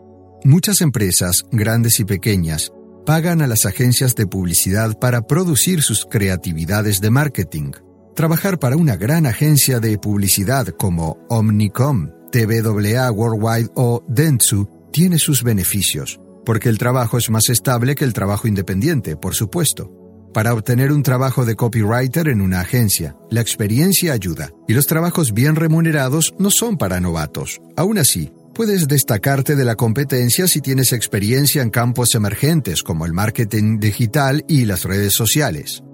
Muchas 0.44 0.80
empresas, 0.80 1.44
grandes 1.50 2.00
y 2.00 2.04
pequeñas, 2.04 2.72
pagan 3.06 3.42
a 3.42 3.46
las 3.46 3.66
agencias 3.66 4.14
de 4.14 4.26
publicidad 4.26 4.98
para 4.98 5.26
producir 5.26 5.82
sus 5.82 6.06
creatividades 6.06 7.00
de 7.00 7.10
marketing. 7.10 7.72
Trabajar 8.14 8.58
para 8.58 8.76
una 8.76 8.96
gran 8.96 9.26
agencia 9.26 9.80
de 9.80 9.98
publicidad 9.98 10.68
como 10.68 11.18
Omnicom, 11.28 12.10
TWA 12.30 13.10
Worldwide 13.10 13.70
o 13.74 14.04
Dentsu 14.08 14.68
tiene 14.92 15.18
sus 15.18 15.42
beneficios. 15.42 16.20
porque 16.44 16.68
el 16.68 16.76
trabajo 16.76 17.16
es 17.16 17.30
más 17.30 17.48
estable 17.48 17.94
que 17.94 18.04
el 18.04 18.12
trabajo 18.12 18.46
independiente, 18.46 19.16
por 19.16 19.34
supuesto. 19.34 20.03
Para 20.34 20.52
obtener 20.52 20.90
un 20.90 21.04
trabajo 21.04 21.44
de 21.44 21.54
copywriter 21.54 22.26
en 22.26 22.40
una 22.40 22.58
agencia, 22.58 23.16
la 23.30 23.40
experiencia 23.40 24.12
ayuda, 24.12 24.50
y 24.66 24.74
los 24.74 24.88
trabajos 24.88 25.32
bien 25.32 25.54
remunerados 25.54 26.34
no 26.40 26.50
son 26.50 26.76
para 26.76 27.00
novatos. 27.00 27.60
Aún 27.76 27.98
así, 27.98 28.32
puedes 28.52 28.88
destacarte 28.88 29.54
de 29.54 29.64
la 29.64 29.76
competencia 29.76 30.48
si 30.48 30.60
tienes 30.60 30.92
experiencia 30.92 31.62
en 31.62 31.70
campos 31.70 32.16
emergentes 32.16 32.82
como 32.82 33.06
el 33.06 33.12
marketing 33.12 33.78
digital 33.78 34.44
y 34.48 34.64
las 34.64 34.82
redes 34.82 35.14
sociales. 35.14 35.84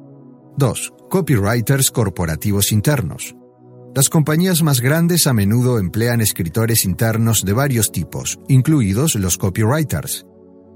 2. 0.56 0.94
Copywriters 1.10 1.90
corporativos 1.90 2.72
internos. 2.72 3.36
Las 3.94 4.08
compañías 4.08 4.62
más 4.62 4.80
grandes 4.80 5.26
a 5.26 5.34
menudo 5.34 5.78
emplean 5.78 6.22
escritores 6.22 6.86
internos 6.86 7.44
de 7.44 7.52
varios 7.52 7.92
tipos, 7.92 8.38
incluidos 8.48 9.16
los 9.16 9.36
copywriters. 9.36 10.24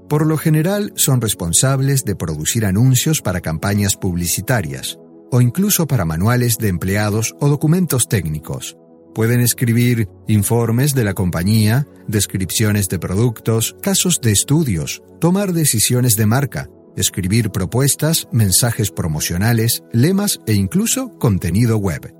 Por 0.09 0.27
lo 0.27 0.37
general 0.37 0.93
son 0.95 1.19
responsables 1.19 2.05
de 2.05 2.15
producir 2.15 2.65
anuncios 2.65 3.21
para 3.21 3.41
campañas 3.41 3.95
publicitarias 3.95 4.99
o 5.31 5.41
incluso 5.41 5.87
para 5.87 6.05
manuales 6.05 6.57
de 6.57 6.67
empleados 6.67 7.35
o 7.39 7.49
documentos 7.49 8.07
técnicos. 8.07 8.77
Pueden 9.15 9.39
escribir 9.39 10.07
informes 10.27 10.93
de 10.93 11.03
la 11.03 11.13
compañía, 11.13 11.87
descripciones 12.07 12.89
de 12.89 12.99
productos, 12.99 13.75
casos 13.81 14.21
de 14.21 14.31
estudios, 14.31 15.01
tomar 15.19 15.53
decisiones 15.53 16.15
de 16.15 16.25
marca, 16.25 16.69
escribir 16.95 17.49
propuestas, 17.49 18.27
mensajes 18.31 18.91
promocionales, 18.91 19.83
lemas 19.91 20.39
e 20.45 20.53
incluso 20.53 21.09
contenido 21.17 21.77
web. 21.77 22.13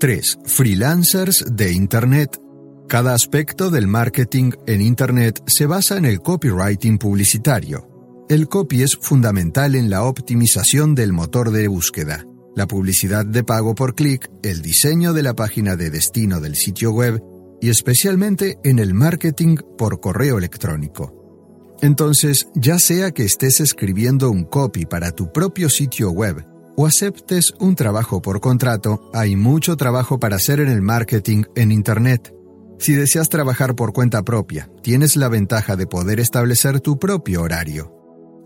3. 0.00 0.38
Freelancers 0.44 1.44
de 1.50 1.72
Internet 1.72 2.38
cada 2.88 3.14
aspecto 3.14 3.70
del 3.70 3.86
marketing 3.86 4.52
en 4.66 4.80
Internet 4.80 5.42
se 5.46 5.66
basa 5.66 5.96
en 5.96 6.04
el 6.04 6.20
copywriting 6.20 6.98
publicitario. 6.98 7.88
El 8.28 8.48
copy 8.48 8.82
es 8.82 8.96
fundamental 8.96 9.74
en 9.74 9.90
la 9.90 10.04
optimización 10.04 10.94
del 10.94 11.12
motor 11.12 11.50
de 11.50 11.68
búsqueda, 11.68 12.24
la 12.54 12.66
publicidad 12.66 13.26
de 13.26 13.42
pago 13.42 13.74
por 13.74 13.94
clic, 13.94 14.30
el 14.42 14.62
diseño 14.62 15.12
de 15.12 15.22
la 15.22 15.34
página 15.34 15.76
de 15.76 15.90
destino 15.90 16.40
del 16.40 16.56
sitio 16.56 16.92
web 16.92 17.22
y 17.60 17.70
especialmente 17.70 18.58
en 18.64 18.78
el 18.78 18.94
marketing 18.94 19.56
por 19.78 20.00
correo 20.00 20.38
electrónico. 20.38 21.76
Entonces, 21.80 22.48
ya 22.54 22.78
sea 22.78 23.10
que 23.10 23.24
estés 23.24 23.60
escribiendo 23.60 24.30
un 24.30 24.44
copy 24.44 24.86
para 24.86 25.12
tu 25.12 25.32
propio 25.32 25.68
sitio 25.68 26.10
web 26.10 26.46
o 26.76 26.86
aceptes 26.86 27.52
un 27.60 27.74
trabajo 27.74 28.20
por 28.22 28.40
contrato, 28.40 29.10
hay 29.12 29.36
mucho 29.36 29.76
trabajo 29.76 30.18
para 30.18 30.36
hacer 30.36 30.60
en 30.60 30.68
el 30.68 30.82
marketing 30.82 31.44
en 31.54 31.72
Internet. 31.72 32.34
Si 32.78 32.92
deseas 32.92 33.28
trabajar 33.28 33.74
por 33.74 33.92
cuenta 33.92 34.22
propia, 34.22 34.68
tienes 34.82 35.16
la 35.16 35.28
ventaja 35.28 35.76
de 35.76 35.86
poder 35.86 36.20
establecer 36.20 36.80
tu 36.80 36.98
propio 36.98 37.42
horario. 37.42 37.92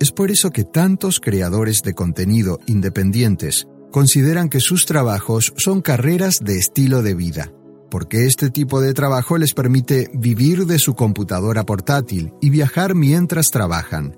Es 0.00 0.12
por 0.12 0.30
eso 0.30 0.50
que 0.50 0.64
tantos 0.64 1.20
creadores 1.20 1.82
de 1.82 1.94
contenido 1.94 2.60
independientes 2.66 3.66
consideran 3.90 4.48
que 4.48 4.60
sus 4.60 4.86
trabajos 4.86 5.52
son 5.56 5.80
carreras 5.80 6.38
de 6.40 6.56
estilo 6.56 7.02
de 7.02 7.14
vida, 7.14 7.52
porque 7.90 8.26
este 8.26 8.50
tipo 8.50 8.80
de 8.80 8.94
trabajo 8.94 9.38
les 9.38 9.54
permite 9.54 10.08
vivir 10.14 10.66
de 10.66 10.78
su 10.78 10.94
computadora 10.94 11.64
portátil 11.64 12.32
y 12.40 12.50
viajar 12.50 12.94
mientras 12.94 13.50
trabajan. 13.50 14.16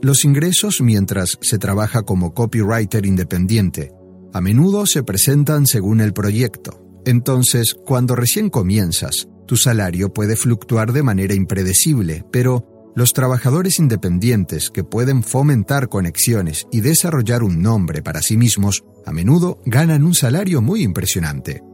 Los 0.00 0.24
ingresos 0.24 0.80
mientras 0.80 1.36
se 1.42 1.58
trabaja 1.58 2.02
como 2.02 2.32
copywriter 2.32 3.04
independiente 3.04 3.92
a 4.32 4.40
menudo 4.40 4.86
se 4.86 5.02
presentan 5.02 5.66
según 5.66 6.00
el 6.00 6.12
proyecto. 6.12 6.80
Entonces, 7.04 7.74
cuando 7.74 8.14
recién 8.14 8.48
comienzas, 8.48 9.28
tu 9.50 9.56
salario 9.56 10.14
puede 10.14 10.36
fluctuar 10.36 10.92
de 10.92 11.02
manera 11.02 11.34
impredecible, 11.34 12.24
pero 12.30 12.92
los 12.94 13.12
trabajadores 13.12 13.80
independientes 13.80 14.70
que 14.70 14.84
pueden 14.84 15.24
fomentar 15.24 15.88
conexiones 15.88 16.68
y 16.70 16.82
desarrollar 16.82 17.42
un 17.42 17.60
nombre 17.60 18.00
para 18.00 18.22
sí 18.22 18.36
mismos 18.36 18.84
a 19.04 19.10
menudo 19.10 19.58
ganan 19.66 20.04
un 20.04 20.14
salario 20.14 20.62
muy 20.62 20.84
impresionante. 20.84 21.64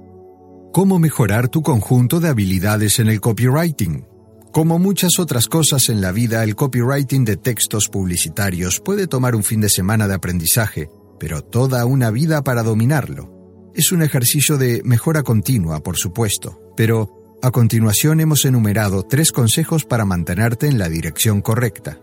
¿Cómo 0.72 0.98
mejorar 0.98 1.48
tu 1.48 1.60
conjunto 1.60 2.18
de 2.18 2.28
habilidades 2.28 2.98
en 2.98 3.08
el 3.08 3.20
copywriting? 3.20 4.06
Como 4.54 4.78
muchas 4.78 5.18
otras 5.18 5.46
cosas 5.46 5.90
en 5.90 6.00
la 6.00 6.12
vida, 6.12 6.44
el 6.44 6.56
copywriting 6.56 7.26
de 7.26 7.36
textos 7.36 7.90
publicitarios 7.90 8.80
puede 8.80 9.06
tomar 9.06 9.36
un 9.36 9.42
fin 9.42 9.60
de 9.60 9.68
semana 9.68 10.08
de 10.08 10.14
aprendizaje, 10.14 10.88
pero 11.20 11.42
toda 11.42 11.84
una 11.84 12.10
vida 12.10 12.42
para 12.42 12.62
dominarlo. 12.62 13.70
Es 13.74 13.92
un 13.92 14.00
ejercicio 14.00 14.56
de 14.56 14.80
mejora 14.82 15.22
continua, 15.22 15.82
por 15.82 15.98
supuesto, 15.98 16.72
pero 16.74 17.25
a 17.42 17.50
continuación 17.50 18.20
hemos 18.20 18.44
enumerado 18.44 19.02
tres 19.02 19.30
consejos 19.30 19.84
para 19.84 20.04
mantenerte 20.04 20.68
en 20.68 20.78
la 20.78 20.88
dirección 20.88 21.42
correcta. 21.42 22.00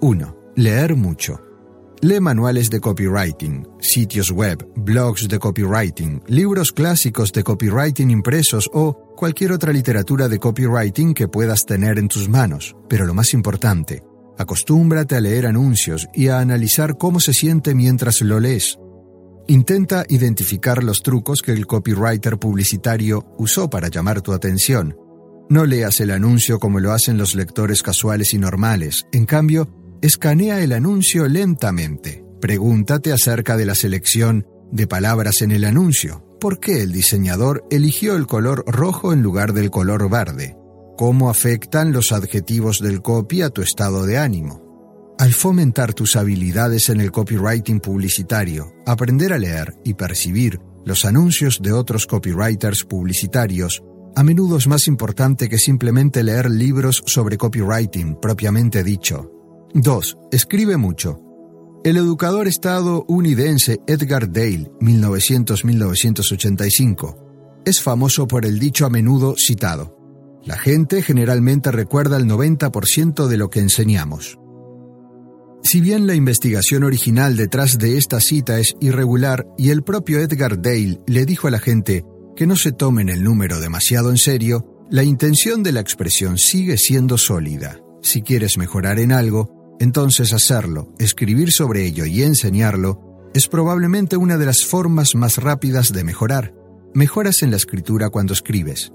1. 0.00 0.36
Leer 0.56 0.96
mucho. 0.96 1.40
Lee 2.00 2.20
manuales 2.20 2.70
de 2.70 2.80
copywriting, 2.80 3.66
sitios 3.80 4.30
web, 4.30 4.66
blogs 4.76 5.28
de 5.28 5.38
copywriting, 5.38 6.22
libros 6.26 6.72
clásicos 6.72 7.32
de 7.32 7.42
copywriting 7.42 8.10
impresos 8.10 8.68
o 8.72 9.14
cualquier 9.16 9.52
otra 9.52 9.72
literatura 9.72 10.28
de 10.28 10.38
copywriting 10.38 11.14
que 11.14 11.28
puedas 11.28 11.64
tener 11.64 11.98
en 11.98 12.08
tus 12.08 12.28
manos. 12.28 12.76
Pero 12.88 13.06
lo 13.06 13.14
más 13.14 13.32
importante, 13.32 14.02
acostúmbrate 14.36 15.16
a 15.16 15.20
leer 15.20 15.46
anuncios 15.46 16.08
y 16.12 16.28
a 16.28 16.40
analizar 16.40 16.98
cómo 16.98 17.20
se 17.20 17.32
siente 17.32 17.74
mientras 17.74 18.20
lo 18.20 18.40
lees. 18.40 18.78
Intenta 19.46 20.06
identificar 20.08 20.82
los 20.82 21.02
trucos 21.02 21.42
que 21.42 21.52
el 21.52 21.66
copywriter 21.66 22.38
publicitario 22.38 23.26
usó 23.38 23.68
para 23.68 23.88
llamar 23.88 24.22
tu 24.22 24.32
atención. 24.32 24.96
No 25.50 25.66
leas 25.66 26.00
el 26.00 26.12
anuncio 26.12 26.58
como 26.58 26.80
lo 26.80 26.92
hacen 26.92 27.18
los 27.18 27.34
lectores 27.34 27.82
casuales 27.82 28.32
y 28.32 28.38
normales. 28.38 29.06
En 29.12 29.26
cambio, 29.26 29.68
escanea 30.00 30.62
el 30.62 30.72
anuncio 30.72 31.28
lentamente. 31.28 32.24
Pregúntate 32.40 33.12
acerca 33.12 33.58
de 33.58 33.66
la 33.66 33.74
selección 33.74 34.46
de 34.72 34.86
palabras 34.86 35.42
en 35.42 35.52
el 35.52 35.64
anuncio. 35.64 36.24
¿Por 36.40 36.58
qué 36.58 36.82
el 36.82 36.92
diseñador 36.92 37.66
eligió 37.70 38.16
el 38.16 38.26
color 38.26 38.64
rojo 38.66 39.12
en 39.12 39.22
lugar 39.22 39.52
del 39.52 39.70
color 39.70 40.08
verde? 40.08 40.56
¿Cómo 40.96 41.28
afectan 41.28 41.92
los 41.92 42.12
adjetivos 42.12 42.80
del 42.80 43.02
copy 43.02 43.42
a 43.42 43.50
tu 43.50 43.60
estado 43.60 44.06
de 44.06 44.16
ánimo? 44.16 44.63
Al 45.24 45.32
fomentar 45.32 45.94
tus 45.94 46.16
habilidades 46.16 46.90
en 46.90 47.00
el 47.00 47.10
copywriting 47.10 47.80
publicitario, 47.80 48.74
aprender 48.84 49.32
a 49.32 49.38
leer 49.38 49.74
y 49.82 49.94
percibir 49.94 50.60
los 50.84 51.06
anuncios 51.06 51.62
de 51.62 51.72
otros 51.72 52.06
copywriters 52.06 52.84
publicitarios, 52.84 53.82
a 54.16 54.22
menudo 54.22 54.58
es 54.58 54.66
más 54.66 54.86
importante 54.86 55.48
que 55.48 55.56
simplemente 55.56 56.22
leer 56.22 56.50
libros 56.50 57.02
sobre 57.06 57.38
copywriting 57.38 58.20
propiamente 58.20 58.84
dicho. 58.84 59.32
2. 59.72 60.18
Escribe 60.30 60.76
mucho. 60.76 61.22
El 61.84 61.96
educador 61.96 62.46
estadounidense 62.46 63.80
Edgar 63.86 64.30
Dale, 64.30 64.70
1900-1985, 64.78 67.62
es 67.64 67.80
famoso 67.80 68.28
por 68.28 68.44
el 68.44 68.58
dicho 68.58 68.84
a 68.84 68.90
menudo 68.90 69.36
citado. 69.38 69.96
La 70.44 70.58
gente 70.58 71.00
generalmente 71.00 71.72
recuerda 71.72 72.18
el 72.18 72.26
90% 72.26 73.26
de 73.26 73.38
lo 73.38 73.48
que 73.48 73.60
enseñamos. 73.60 74.38
Si 75.64 75.80
bien 75.80 76.06
la 76.06 76.14
investigación 76.14 76.84
original 76.84 77.36
detrás 77.36 77.78
de 77.78 77.96
esta 77.96 78.20
cita 78.20 78.60
es 78.60 78.76
irregular 78.80 79.46
y 79.56 79.70
el 79.70 79.82
propio 79.82 80.20
Edgar 80.20 80.60
Dale 80.60 81.00
le 81.06 81.24
dijo 81.24 81.48
a 81.48 81.50
la 81.50 81.58
gente 81.58 82.04
que 82.36 82.46
no 82.46 82.54
se 82.54 82.70
tomen 82.70 83.08
el 83.08 83.24
número 83.24 83.58
demasiado 83.60 84.10
en 84.10 84.18
serio, 84.18 84.86
la 84.90 85.04
intención 85.04 85.62
de 85.62 85.72
la 85.72 85.80
expresión 85.80 86.36
sigue 86.36 86.76
siendo 86.76 87.16
sólida. 87.16 87.80
Si 88.02 88.20
quieres 88.20 88.58
mejorar 88.58 88.98
en 88.98 89.10
algo, 89.10 89.76
entonces 89.80 90.34
hacerlo, 90.34 90.92
escribir 90.98 91.50
sobre 91.50 91.86
ello 91.86 92.04
y 92.04 92.22
enseñarlo 92.22 93.30
es 93.32 93.48
probablemente 93.48 94.18
una 94.18 94.36
de 94.36 94.44
las 94.44 94.66
formas 94.66 95.14
más 95.14 95.38
rápidas 95.38 95.94
de 95.94 96.04
mejorar. 96.04 96.54
Mejoras 96.92 97.42
en 97.42 97.50
la 97.50 97.56
escritura 97.56 98.10
cuando 98.10 98.34
escribes. 98.34 98.92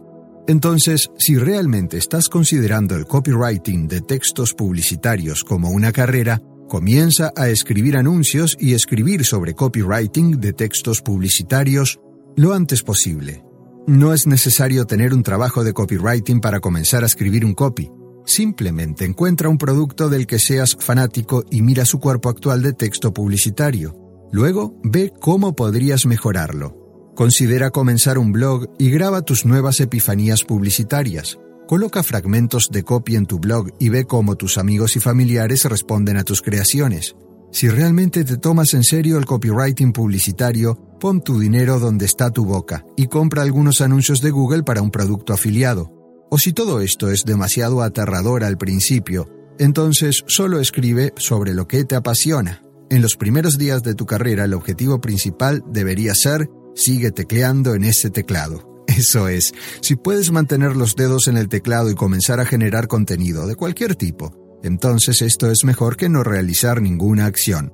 Entonces, 0.48 1.09
si 1.17 1.35
realmente 1.35 1.98
estás 1.98 2.30
considerando 2.30 2.95
el 2.95 3.06
copywriting 3.06 3.88
de 3.88 4.01
textos 4.01 4.53
publicitarios 4.53 5.43
como 5.43 5.69
una 5.69 5.91
carrera, 5.91 6.41
Comienza 6.69 7.33
a 7.35 7.49
escribir 7.49 7.98
anuncios 7.98 8.56
y 8.59 8.75
escribir 8.75 9.25
sobre 9.25 9.56
copywriting 9.56 10.39
de 10.39 10.53
textos 10.53 11.01
publicitarios 11.01 11.99
lo 12.35 12.53
antes 12.53 12.83
posible. 12.83 13.43
No 13.88 14.14
es 14.14 14.27
necesario 14.27 14.85
tener 14.85 15.15
un 15.15 15.23
trabajo 15.23 15.64
de 15.64 15.73
copywriting 15.73 16.41
para 16.41 16.59
comenzar 16.59 17.01
a 17.01 17.07
escribir 17.07 17.43
un 17.43 17.56
copy. 17.56 17.89
Simplemente 18.23 19.03
encuentra 19.03 19.49
un 19.49 19.57
producto 19.57 20.09
del 20.09 20.27
que 20.27 20.38
seas 20.38 20.77
fanático 20.80 21.43
y 21.49 21.64
mira 21.64 21.85
su 21.85 21.99
cuerpo 21.99 22.30
actual 22.30 22.61
de 22.61 22.73
texto 22.73 23.11
publicitario. 23.11 23.95
Luego, 24.31 24.80
ve 24.83 25.11
cómo 25.19 25.56
podrías 25.56 26.06
mejorarlo. 26.06 27.11
Considera 27.15 27.72
comenzar 27.72 28.19
un 28.19 28.31
blog 28.31 28.69
y 28.77 28.91
graba 28.91 29.23
tus 29.23 29.43
nuevas 29.43 29.80
epifanías 29.80 30.43
publicitarias. 30.43 31.39
Coloca 31.69 32.01
fragmentos 32.01 32.69
de 32.72 32.81
copy 32.81 33.15
en 33.15 33.27
tu 33.27 33.38
blog 33.38 33.69
y 33.77 33.89
ve 33.89 34.06
cómo 34.06 34.35
tus 34.35 34.57
amigos 34.57 34.95
y 34.95 34.99
familiares 34.99 35.65
responden 35.65 36.17
a 36.17 36.23
tus 36.23 36.41
creaciones. 36.41 37.15
Si 37.51 37.69
realmente 37.69 38.23
te 38.23 38.38
tomas 38.38 38.73
en 38.73 38.83
serio 38.83 39.19
el 39.19 39.25
copywriting 39.25 39.93
publicitario, 39.93 40.98
pon 40.99 41.22
tu 41.22 41.39
dinero 41.39 41.77
donde 41.77 42.07
está 42.07 42.31
tu 42.31 42.43
boca 42.43 42.83
y 42.98 43.06
compra 43.06 43.43
algunos 43.43 43.81
anuncios 43.81 44.19
de 44.22 44.31
Google 44.31 44.64
para 44.64 44.81
un 44.81 44.89
producto 44.89 45.31
afiliado. 45.31 45.91
O 46.31 46.39
si 46.39 46.53
todo 46.53 46.81
esto 46.81 47.11
es 47.11 47.23
demasiado 47.23 47.83
aterrador 47.83 48.43
al 48.43 48.57
principio, 48.57 49.30
Entonces, 49.59 50.23
solo 50.25 50.59
escribe 50.59 51.14
sobre 51.17 51.53
lo 51.53 51.67
que 51.67 51.83
te 51.83 51.93
apasiona. 51.93 52.64
En 52.89 53.03
los 53.03 53.15
primeros 53.15 53.59
días 53.59 53.83
de 53.83 53.93
tu 53.93 54.07
carrera, 54.07 54.45
el 54.45 54.56
objetivo 54.56 55.01
principal 55.01 55.64
debería 55.72 56.15
ser 56.15 56.49
sigue 56.73 57.11
tecleando 57.11 57.75
en 57.75 57.83
ese 57.83 58.09
teclado. 58.09 58.68
Eso 59.00 59.30
es, 59.30 59.53
si 59.80 59.95
puedes 59.95 60.30
mantener 60.30 60.76
los 60.76 60.98
dedos 60.98 61.30
en 61.30 61.38
el 61.38 61.48
teclado 61.48 61.90
y 61.90 61.95
comenzar 61.95 62.42
a 62.42 62.45
generar 62.45 62.90
contenido 62.90 63.48
de 63.48 63.56
cualquier 63.56 63.95
tipo, 63.95 64.60
entonces 64.61 65.22
esto 65.22 65.50
es 65.50 65.64
mejor 65.64 65.95
que 65.95 66.10
no 66.10 66.22
realizar 66.22 66.82
ninguna 66.82 67.26
acción. 67.26 67.72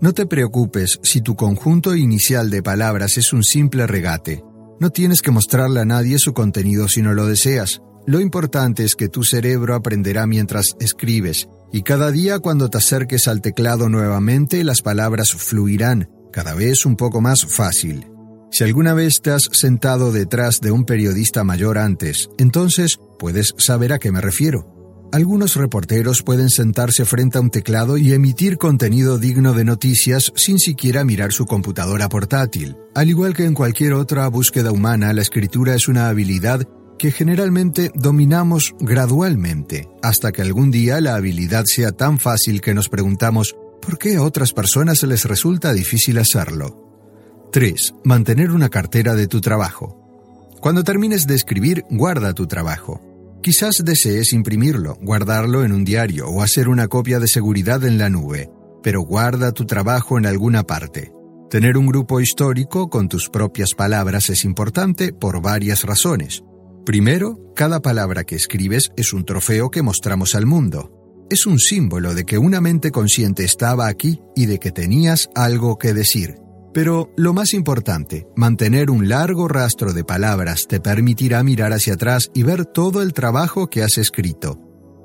No 0.00 0.12
te 0.12 0.24
preocupes 0.24 1.00
si 1.02 1.20
tu 1.20 1.34
conjunto 1.34 1.96
inicial 1.96 2.48
de 2.48 2.62
palabras 2.62 3.18
es 3.18 3.32
un 3.32 3.42
simple 3.42 3.88
regate. 3.88 4.44
No 4.78 4.90
tienes 4.90 5.20
que 5.20 5.32
mostrarle 5.32 5.80
a 5.80 5.84
nadie 5.84 6.20
su 6.20 6.32
contenido 6.32 6.86
si 6.86 7.02
no 7.02 7.12
lo 7.12 7.26
deseas. 7.26 7.82
Lo 8.06 8.20
importante 8.20 8.84
es 8.84 8.94
que 8.94 9.08
tu 9.08 9.24
cerebro 9.24 9.74
aprenderá 9.74 10.28
mientras 10.28 10.76
escribes, 10.78 11.48
y 11.72 11.82
cada 11.82 12.12
día 12.12 12.38
cuando 12.38 12.70
te 12.70 12.78
acerques 12.78 13.26
al 13.26 13.40
teclado 13.40 13.88
nuevamente 13.88 14.62
las 14.62 14.80
palabras 14.80 15.32
fluirán, 15.32 16.08
cada 16.32 16.54
vez 16.54 16.86
un 16.86 16.94
poco 16.94 17.20
más 17.20 17.46
fácil. 17.46 18.11
Si 18.52 18.64
alguna 18.64 18.92
vez 18.92 19.22
te 19.22 19.30
has 19.30 19.44
sentado 19.50 20.12
detrás 20.12 20.60
de 20.60 20.72
un 20.72 20.84
periodista 20.84 21.42
mayor 21.42 21.78
antes, 21.78 22.28
entonces 22.36 23.00
puedes 23.18 23.54
saber 23.56 23.94
a 23.94 23.98
qué 23.98 24.12
me 24.12 24.20
refiero. 24.20 25.08
Algunos 25.10 25.56
reporteros 25.56 26.22
pueden 26.22 26.50
sentarse 26.50 27.06
frente 27.06 27.38
a 27.38 27.40
un 27.40 27.48
teclado 27.48 27.96
y 27.96 28.12
emitir 28.12 28.58
contenido 28.58 29.16
digno 29.16 29.54
de 29.54 29.64
noticias 29.64 30.32
sin 30.36 30.58
siquiera 30.58 31.02
mirar 31.02 31.32
su 31.32 31.46
computadora 31.46 32.10
portátil. 32.10 32.76
Al 32.94 33.08
igual 33.08 33.32
que 33.34 33.46
en 33.46 33.54
cualquier 33.54 33.94
otra 33.94 34.28
búsqueda 34.28 34.70
humana, 34.70 35.14
la 35.14 35.22
escritura 35.22 35.74
es 35.74 35.88
una 35.88 36.08
habilidad 36.08 36.68
que 36.98 37.10
generalmente 37.10 37.90
dominamos 37.94 38.74
gradualmente, 38.80 39.88
hasta 40.02 40.30
que 40.30 40.42
algún 40.42 40.70
día 40.70 41.00
la 41.00 41.14
habilidad 41.14 41.64
sea 41.64 41.92
tan 41.92 42.18
fácil 42.18 42.60
que 42.60 42.74
nos 42.74 42.90
preguntamos 42.90 43.56
¿por 43.80 43.96
qué 43.96 44.16
a 44.16 44.22
otras 44.22 44.52
personas 44.52 45.02
les 45.04 45.24
resulta 45.24 45.72
difícil 45.72 46.18
hacerlo? 46.18 46.81
3. 47.52 47.96
Mantener 48.04 48.50
una 48.50 48.70
cartera 48.70 49.14
de 49.14 49.26
tu 49.26 49.42
trabajo. 49.42 49.98
Cuando 50.62 50.84
termines 50.84 51.26
de 51.26 51.34
escribir, 51.34 51.84
guarda 51.90 52.32
tu 52.32 52.46
trabajo. 52.46 53.02
Quizás 53.42 53.84
desees 53.84 54.32
imprimirlo, 54.32 54.96
guardarlo 55.02 55.62
en 55.62 55.72
un 55.72 55.84
diario 55.84 56.28
o 56.28 56.42
hacer 56.42 56.70
una 56.70 56.88
copia 56.88 57.20
de 57.20 57.28
seguridad 57.28 57.84
en 57.84 57.98
la 57.98 58.08
nube, 58.08 58.48
pero 58.82 59.02
guarda 59.02 59.52
tu 59.52 59.66
trabajo 59.66 60.16
en 60.16 60.24
alguna 60.24 60.62
parte. 60.62 61.12
Tener 61.50 61.76
un 61.76 61.86
grupo 61.88 62.22
histórico 62.22 62.88
con 62.88 63.10
tus 63.10 63.28
propias 63.28 63.74
palabras 63.74 64.30
es 64.30 64.46
importante 64.46 65.12
por 65.12 65.42
varias 65.42 65.84
razones. 65.84 66.42
Primero, 66.86 67.52
cada 67.54 67.82
palabra 67.82 68.24
que 68.24 68.34
escribes 68.34 68.92
es 68.96 69.12
un 69.12 69.26
trofeo 69.26 69.70
que 69.70 69.82
mostramos 69.82 70.34
al 70.34 70.46
mundo. 70.46 71.26
Es 71.28 71.44
un 71.44 71.58
símbolo 71.58 72.14
de 72.14 72.24
que 72.24 72.38
una 72.38 72.62
mente 72.62 72.90
consciente 72.90 73.44
estaba 73.44 73.88
aquí 73.88 74.22
y 74.34 74.46
de 74.46 74.58
que 74.58 74.72
tenías 74.72 75.28
algo 75.34 75.76
que 75.76 75.92
decir. 75.92 76.41
Pero 76.72 77.12
lo 77.16 77.34
más 77.34 77.52
importante, 77.52 78.26
mantener 78.34 78.90
un 78.90 79.08
largo 79.08 79.46
rastro 79.46 79.92
de 79.92 80.04
palabras 80.04 80.66
te 80.66 80.80
permitirá 80.80 81.42
mirar 81.42 81.72
hacia 81.72 81.94
atrás 81.94 82.30
y 82.34 82.44
ver 82.44 82.64
todo 82.64 83.02
el 83.02 83.12
trabajo 83.12 83.68
que 83.68 83.82
has 83.82 83.98
escrito. 83.98 84.58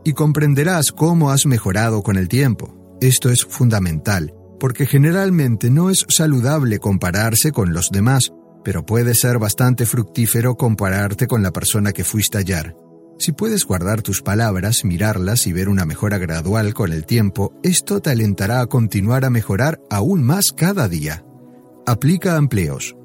Y 0.05 0.13
comprenderás 0.13 0.93
cómo 0.93 1.31
has 1.31 1.45
mejorado 1.45 2.03
con 2.03 2.15
el 2.15 2.29
tiempo. 2.29 2.97
Esto 3.01 3.29
es 3.29 3.43
fundamental, 3.43 4.33
porque 4.59 4.85
generalmente 4.85 5.69
no 5.69 5.89
es 5.89 6.05
saludable 6.07 6.79
compararse 6.79 7.51
con 7.51 7.73
los 7.73 7.91
demás, 7.91 8.31
pero 8.63 8.85
puede 8.85 9.13
ser 9.13 9.37
bastante 9.37 9.85
fructífero 9.85 10.55
compararte 10.55 11.27
con 11.27 11.43
la 11.43 11.51
persona 11.51 11.91
que 11.91 12.05
fuiste 12.05 12.37
ayer. 12.37 12.75
Si 13.19 13.31
puedes 13.33 13.65
guardar 13.65 14.01
tus 14.01 14.21
palabras, 14.21 14.85
mirarlas 14.85 15.47
y 15.47 15.53
ver 15.53 15.69
una 15.69 15.85
mejora 15.85 16.17
gradual 16.17 16.73
con 16.73 16.93
el 16.93 17.05
tiempo, 17.05 17.53
esto 17.63 17.99
te 17.99 18.11
alentará 18.11 18.61
a 18.61 18.67
continuar 18.67 19.25
a 19.25 19.29
mejorar 19.29 19.81
aún 19.89 20.23
más 20.23 20.51
cada 20.51 20.87
día. 20.87 21.26
Aplica 21.89 22.35
a 22.35 22.37
empleos. 22.37 22.97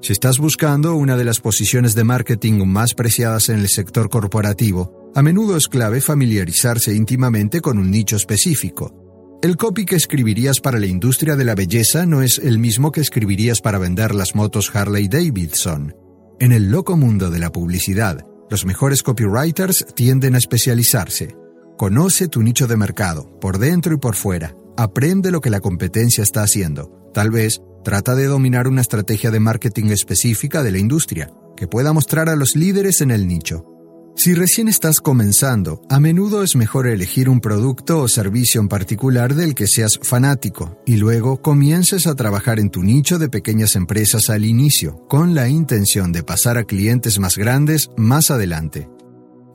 Si 0.00 0.10
estás 0.10 0.38
buscando 0.38 0.94
una 0.94 1.18
de 1.18 1.24
las 1.24 1.38
posiciones 1.38 1.94
de 1.94 2.02
marketing 2.02 2.64
más 2.64 2.94
preciadas 2.94 3.50
en 3.50 3.58
el 3.58 3.68
sector 3.68 4.08
corporativo, 4.08 5.12
a 5.14 5.20
menudo 5.20 5.54
es 5.54 5.68
clave 5.68 6.00
familiarizarse 6.00 6.94
íntimamente 6.94 7.60
con 7.60 7.76
un 7.76 7.90
nicho 7.90 8.16
específico. 8.16 9.38
El 9.42 9.58
copy 9.58 9.84
que 9.84 9.96
escribirías 9.96 10.60
para 10.60 10.78
la 10.78 10.86
industria 10.86 11.36
de 11.36 11.44
la 11.44 11.54
belleza 11.54 12.06
no 12.06 12.22
es 12.22 12.38
el 12.38 12.58
mismo 12.58 12.90
que 12.90 13.02
escribirías 13.02 13.60
para 13.60 13.76
vender 13.76 14.14
las 14.14 14.34
motos 14.34 14.74
Harley 14.74 15.08
Davidson. 15.08 15.94
En 16.40 16.52
el 16.52 16.70
loco 16.70 16.96
mundo 16.96 17.28
de 17.28 17.38
la 17.38 17.52
publicidad, 17.52 18.24
los 18.48 18.64
mejores 18.64 19.02
copywriters 19.02 19.84
tienden 19.94 20.36
a 20.36 20.38
especializarse. 20.38 21.36
Conoce 21.76 22.28
tu 22.28 22.42
nicho 22.42 22.66
de 22.66 22.78
mercado, 22.78 23.38
por 23.42 23.58
dentro 23.58 23.92
y 23.92 23.98
por 23.98 24.16
fuera. 24.16 24.56
Aprende 24.78 25.30
lo 25.30 25.42
que 25.42 25.50
la 25.50 25.60
competencia 25.60 26.22
está 26.22 26.42
haciendo. 26.42 27.10
Tal 27.12 27.30
vez 27.30 27.60
Trata 27.84 28.14
de 28.14 28.26
dominar 28.26 28.68
una 28.68 28.80
estrategia 28.80 29.30
de 29.30 29.40
marketing 29.40 29.86
específica 29.86 30.62
de 30.62 30.70
la 30.70 30.78
industria, 30.78 31.32
que 31.56 31.66
pueda 31.66 31.92
mostrar 31.92 32.28
a 32.28 32.36
los 32.36 32.54
líderes 32.54 33.00
en 33.00 33.10
el 33.10 33.26
nicho. 33.26 33.66
Si 34.14 34.34
recién 34.34 34.68
estás 34.68 35.00
comenzando, 35.00 35.82
a 35.88 35.98
menudo 35.98 36.42
es 36.44 36.54
mejor 36.54 36.86
elegir 36.86 37.28
un 37.28 37.40
producto 37.40 38.00
o 38.00 38.08
servicio 38.08 38.60
en 38.60 38.68
particular 38.68 39.34
del 39.34 39.54
que 39.54 39.66
seas 39.66 39.98
fanático 40.02 40.78
y 40.86 40.96
luego 40.96 41.40
comiences 41.40 42.06
a 42.06 42.14
trabajar 42.14 42.60
en 42.60 42.70
tu 42.70 42.82
nicho 42.82 43.18
de 43.18 43.30
pequeñas 43.30 43.74
empresas 43.74 44.28
al 44.30 44.44
inicio, 44.44 45.04
con 45.08 45.34
la 45.34 45.48
intención 45.48 46.12
de 46.12 46.22
pasar 46.22 46.58
a 46.58 46.64
clientes 46.64 47.18
más 47.18 47.38
grandes 47.38 47.90
más 47.96 48.30
adelante. 48.30 48.88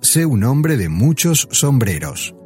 Sé 0.01 0.25
un 0.25 0.43
hombre 0.43 0.75
de 0.75 0.89
muchos 0.89 1.47
sombreros. 1.51 2.36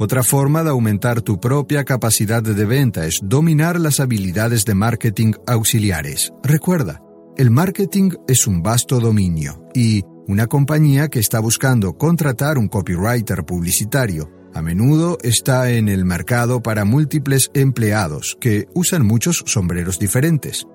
Otra 0.00 0.22
forma 0.22 0.62
de 0.62 0.70
aumentar 0.70 1.22
tu 1.22 1.40
propia 1.40 1.84
capacidad 1.84 2.42
de 2.42 2.64
venta 2.64 3.06
es 3.06 3.20
dominar 3.22 3.80
las 3.80 3.98
habilidades 3.98 4.64
de 4.64 4.74
marketing 4.74 5.32
auxiliares. 5.46 6.32
Recuerda, 6.42 7.02
el 7.36 7.50
marketing 7.50 8.12
es 8.28 8.46
un 8.46 8.62
vasto 8.62 9.00
dominio 9.00 9.64
y 9.74 10.02
una 10.28 10.46
compañía 10.46 11.08
que 11.08 11.18
está 11.18 11.40
buscando 11.40 11.98
contratar 11.98 12.58
un 12.58 12.68
copywriter 12.68 13.44
publicitario 13.44 14.30
a 14.54 14.62
menudo 14.62 15.18
está 15.22 15.70
en 15.70 15.88
el 15.88 16.04
mercado 16.04 16.62
para 16.62 16.84
múltiples 16.84 17.50
empleados 17.54 18.36
que 18.40 18.66
usan 18.74 19.04
muchos 19.04 19.44
sombreros 19.46 19.98
diferentes. 19.98 20.66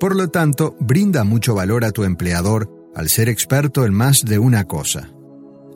Por 0.00 0.16
lo 0.16 0.28
tanto, 0.28 0.76
brinda 0.80 1.24
mucho 1.24 1.54
valor 1.54 1.84
a 1.84 1.92
tu 1.92 2.04
empleador 2.04 2.70
al 2.94 3.08
ser 3.08 3.28
experto 3.28 3.84
en 3.84 3.92
más 3.92 4.22
de 4.24 4.38
una 4.38 4.64
cosa. 4.64 5.10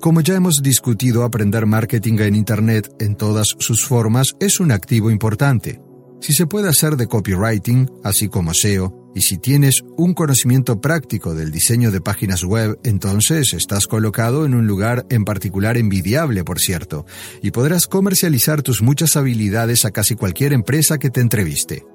Como 0.03 0.21
ya 0.21 0.35
hemos 0.35 0.63
discutido, 0.65 1.23
aprender 1.23 1.65
marketing 1.65 2.19
en 2.19 2.35
Internet 2.35 2.93
en 2.99 3.15
todas 3.15 3.55
sus 3.61 3.85
formas 3.85 4.35
es 4.41 4.59
un 4.59 4.73
activo 4.73 5.13
importante. 5.13 5.81
Si 6.21 6.33
se 6.33 6.49
puede 6.49 6.69
hacer 6.69 6.97
de 6.97 7.07
copywriting, 7.07 7.89
así 8.03 8.27
como 8.29 8.53
SEO, 8.53 9.13
y 9.15 9.21
si 9.21 9.39
tienes 9.39 9.85
un 9.97 10.13
conocimiento 10.13 10.81
práctico 10.81 11.37
del 11.37 11.53
diseño 11.53 11.93
de 11.93 12.01
páginas 12.01 12.43
web, 12.43 12.81
entonces 12.83 13.55
estás 13.55 13.87
colocado 13.87 14.45
en 14.45 14.55
un 14.55 14.67
lugar 14.67 15.07
en 15.09 15.25
particular 15.25 15.77
envidiable, 15.77 16.43
por 16.43 16.59
cierto, 16.59 17.07
y 17.41 17.53
podrás 17.53 17.87
comercializar 17.87 18.63
tus 18.63 18.83
muchas 18.83 19.17
habilidades 19.17 19.85
a 19.85 19.93
casi 19.93 20.17
cualquier 20.17 20.53
empresa 20.53 20.99
que 20.99 21.11
te 21.11 21.21
entreviste. 21.21 21.87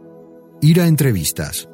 Ir 0.61 0.79
a 0.79 0.87
entrevistas. 0.87 1.67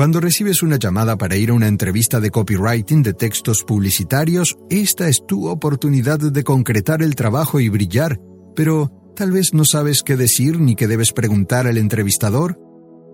Cuando 0.00 0.18
recibes 0.18 0.62
una 0.62 0.78
llamada 0.78 1.18
para 1.18 1.36
ir 1.36 1.50
a 1.50 1.52
una 1.52 1.68
entrevista 1.68 2.20
de 2.20 2.30
copywriting 2.30 3.02
de 3.02 3.12
textos 3.12 3.64
publicitarios, 3.64 4.56
esta 4.70 5.08
es 5.08 5.26
tu 5.26 5.46
oportunidad 5.46 6.18
de 6.18 6.42
concretar 6.42 7.02
el 7.02 7.14
trabajo 7.14 7.60
y 7.60 7.68
brillar, 7.68 8.18
pero 8.56 8.90
tal 9.14 9.30
vez 9.30 9.52
no 9.52 9.66
sabes 9.66 10.02
qué 10.02 10.16
decir 10.16 10.58
ni 10.58 10.74
qué 10.74 10.86
debes 10.86 11.12
preguntar 11.12 11.66
al 11.66 11.76
entrevistador. 11.76 12.58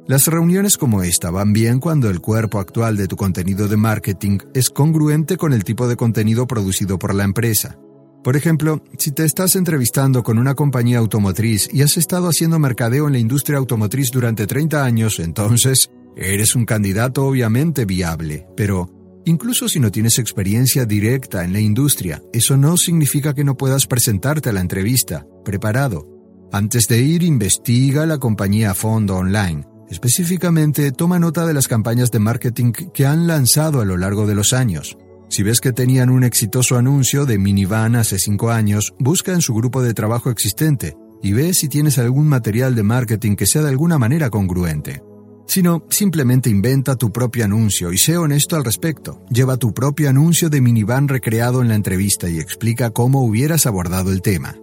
Las 0.06 0.28
reuniones 0.28 0.78
como 0.78 1.02
esta 1.02 1.32
van 1.32 1.52
bien 1.52 1.80
cuando 1.80 2.08
el 2.08 2.20
cuerpo 2.20 2.60
actual 2.60 2.96
de 2.96 3.08
tu 3.08 3.16
contenido 3.16 3.66
de 3.66 3.76
marketing 3.76 4.38
es 4.54 4.70
congruente 4.70 5.36
con 5.36 5.52
el 5.52 5.64
tipo 5.64 5.88
de 5.88 5.96
contenido 5.96 6.46
producido 6.46 7.00
por 7.00 7.16
la 7.16 7.24
empresa. 7.24 7.76
Por 8.22 8.36
ejemplo, 8.36 8.84
si 8.96 9.10
te 9.10 9.24
estás 9.24 9.56
entrevistando 9.56 10.22
con 10.22 10.38
una 10.38 10.54
compañía 10.54 10.98
automotriz 10.98 11.68
y 11.72 11.82
has 11.82 11.96
estado 11.96 12.28
haciendo 12.28 12.60
mercadeo 12.60 13.08
en 13.08 13.14
la 13.14 13.18
industria 13.18 13.58
automotriz 13.58 14.12
durante 14.12 14.46
30 14.46 14.84
años, 14.84 15.18
entonces 15.18 15.90
Eres 16.18 16.56
un 16.56 16.64
candidato 16.64 17.26
obviamente 17.26 17.84
viable, 17.84 18.46
pero 18.56 18.88
incluso 19.26 19.68
si 19.68 19.80
no 19.80 19.90
tienes 19.90 20.18
experiencia 20.18 20.86
directa 20.86 21.44
en 21.44 21.52
la 21.52 21.60
industria, 21.60 22.22
eso 22.32 22.56
no 22.56 22.78
significa 22.78 23.34
que 23.34 23.44
no 23.44 23.58
puedas 23.58 23.86
presentarte 23.86 24.48
a 24.48 24.54
la 24.54 24.62
entrevista, 24.62 25.26
preparado. 25.44 26.08
Antes 26.52 26.88
de 26.88 27.02
ir, 27.02 27.22
investiga 27.22 28.06
la 28.06 28.16
compañía 28.16 28.70
a 28.70 28.74
fondo 28.74 29.16
online. 29.16 29.66
Específicamente, 29.90 30.90
toma 30.90 31.18
nota 31.18 31.44
de 31.44 31.52
las 31.52 31.68
campañas 31.68 32.10
de 32.10 32.18
marketing 32.18 32.72
que 32.72 33.04
han 33.04 33.26
lanzado 33.26 33.82
a 33.82 33.84
lo 33.84 33.98
largo 33.98 34.26
de 34.26 34.34
los 34.34 34.54
años. 34.54 34.96
Si 35.28 35.42
ves 35.42 35.60
que 35.60 35.74
tenían 35.74 36.08
un 36.08 36.24
exitoso 36.24 36.78
anuncio 36.78 37.26
de 37.26 37.36
minivan 37.36 37.94
hace 37.94 38.18
cinco 38.18 38.50
años, 38.50 38.94
busca 38.98 39.34
en 39.34 39.42
su 39.42 39.52
grupo 39.52 39.82
de 39.82 39.92
trabajo 39.92 40.30
existente 40.30 40.96
y 41.22 41.34
ve 41.34 41.52
si 41.52 41.68
tienes 41.68 41.98
algún 41.98 42.26
material 42.26 42.74
de 42.74 42.84
marketing 42.84 43.36
que 43.36 43.46
sea 43.46 43.60
de 43.60 43.68
alguna 43.68 43.98
manera 43.98 44.30
congruente 44.30 45.02
sino 45.46 45.84
simplemente 45.88 46.50
inventa 46.50 46.96
tu 46.96 47.12
propio 47.12 47.44
anuncio 47.44 47.92
y 47.92 47.98
sé 47.98 48.16
honesto 48.16 48.56
al 48.56 48.64
respecto. 48.64 49.24
Lleva 49.30 49.56
tu 49.56 49.72
propio 49.72 50.10
anuncio 50.10 50.50
de 50.50 50.60
minivan 50.60 51.08
recreado 51.08 51.62
en 51.62 51.68
la 51.68 51.74
entrevista 51.74 52.28
y 52.28 52.38
explica 52.38 52.90
cómo 52.90 53.24
hubieras 53.24 53.66
abordado 53.66 54.12
el 54.12 54.22
tema. 54.22 54.56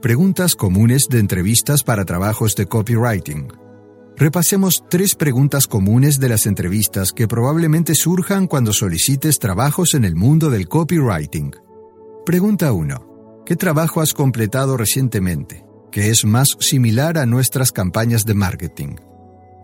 Preguntas 0.00 0.54
comunes 0.54 1.08
de 1.08 1.18
entrevistas 1.18 1.82
para 1.82 2.04
trabajos 2.04 2.54
de 2.56 2.66
copywriting. 2.66 3.48
Repasemos 4.16 4.84
tres 4.88 5.14
preguntas 5.14 5.66
comunes 5.66 6.20
de 6.20 6.28
las 6.28 6.46
entrevistas 6.46 7.12
que 7.12 7.26
probablemente 7.26 7.94
surjan 7.94 8.46
cuando 8.46 8.72
solicites 8.72 9.38
trabajos 9.38 9.94
en 9.94 10.04
el 10.04 10.14
mundo 10.14 10.50
del 10.50 10.68
copywriting. 10.68 11.52
Pregunta 12.24 12.72
1. 12.72 13.42
¿Qué 13.44 13.56
trabajo 13.56 14.00
has 14.00 14.14
completado 14.14 14.76
recientemente? 14.76 15.64
que 15.94 16.10
es 16.10 16.24
más 16.24 16.56
similar 16.58 17.18
a 17.18 17.24
nuestras 17.24 17.70
campañas 17.70 18.24
de 18.24 18.34
marketing. 18.34 18.96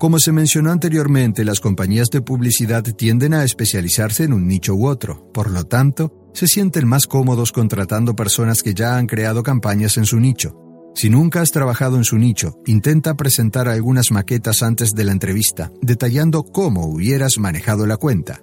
Como 0.01 0.19
se 0.19 0.33
mencionó 0.33 0.73
anteriormente, 0.73 1.45
las 1.45 1.61
compañías 1.61 2.09
de 2.09 2.23
publicidad 2.23 2.83
tienden 2.83 3.35
a 3.35 3.45
especializarse 3.45 4.25
en 4.25 4.33
un 4.33 4.49
nicho 4.49 4.75
u 4.75 4.87
otro, 4.87 5.31
por 5.31 5.51
lo 5.51 5.65
tanto, 5.65 6.31
se 6.33 6.47
sienten 6.47 6.89
más 6.89 7.07
cómodos 7.07 7.53
contratando 7.53 8.17
personas 8.17 8.63
que 8.63 8.73
ya 8.73 8.97
han 8.97 9.07
creado 9.07 9.43
campañas 9.43 9.99
en 9.99 10.07
su 10.07 10.19
nicho. 10.19 10.57
Si 10.95 11.11
nunca 11.11 11.43
has 11.43 11.51
trabajado 11.51 11.99
en 11.99 12.05
su 12.05 12.17
nicho, 12.17 12.63
intenta 12.65 13.13
presentar 13.13 13.69
algunas 13.69 14.11
maquetas 14.11 14.63
antes 14.63 14.93
de 14.93 15.05
la 15.05 15.13
entrevista, 15.13 15.71
detallando 15.83 16.45
cómo 16.45 16.87
hubieras 16.87 17.37
manejado 17.37 17.85
la 17.85 17.99
cuenta. 17.99 18.41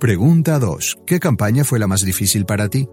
Pregunta 0.00 0.58
2. 0.58 0.96
¿Qué 1.06 1.20
campaña 1.20 1.62
fue 1.62 1.78
la 1.78 1.86
más 1.86 2.00
difícil 2.00 2.44
para 2.44 2.68
ti? 2.68 2.88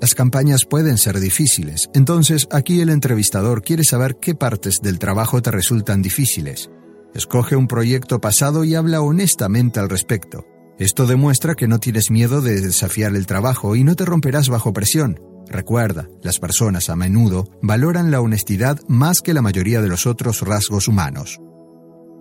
Las 0.00 0.16
campañas 0.16 0.64
pueden 0.64 0.98
ser 0.98 1.20
difíciles, 1.20 1.90
entonces 1.94 2.48
aquí 2.50 2.80
el 2.80 2.90
entrevistador 2.90 3.62
quiere 3.62 3.84
saber 3.84 4.16
qué 4.20 4.34
partes 4.34 4.80
del 4.82 4.98
trabajo 4.98 5.40
te 5.42 5.52
resultan 5.52 6.02
difíciles. 6.02 6.70
Escoge 7.16 7.56
un 7.56 7.66
proyecto 7.66 8.20
pasado 8.20 8.62
y 8.62 8.74
habla 8.74 9.00
honestamente 9.00 9.80
al 9.80 9.88
respecto. 9.88 10.44
Esto 10.78 11.06
demuestra 11.06 11.54
que 11.54 11.66
no 11.66 11.78
tienes 11.78 12.10
miedo 12.10 12.42
de 12.42 12.60
desafiar 12.60 13.16
el 13.16 13.24
trabajo 13.24 13.74
y 13.74 13.84
no 13.84 13.96
te 13.96 14.04
romperás 14.04 14.50
bajo 14.50 14.74
presión. 14.74 15.18
Recuerda, 15.48 16.10
las 16.22 16.38
personas 16.38 16.90
a 16.90 16.96
menudo 16.96 17.48
valoran 17.62 18.10
la 18.10 18.20
honestidad 18.20 18.78
más 18.86 19.22
que 19.22 19.32
la 19.32 19.40
mayoría 19.40 19.80
de 19.80 19.88
los 19.88 20.06
otros 20.06 20.42
rasgos 20.42 20.88
humanos. 20.88 21.40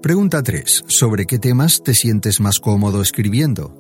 Pregunta 0.01 0.41
3. 0.41 0.85
¿Sobre 0.88 1.25
qué 1.25 1.40
temas 1.40 1.83
te 1.83 1.93
sientes 1.93 2.40
más 2.40 2.61
cómodo 2.61 3.01
escribiendo? 3.01 3.75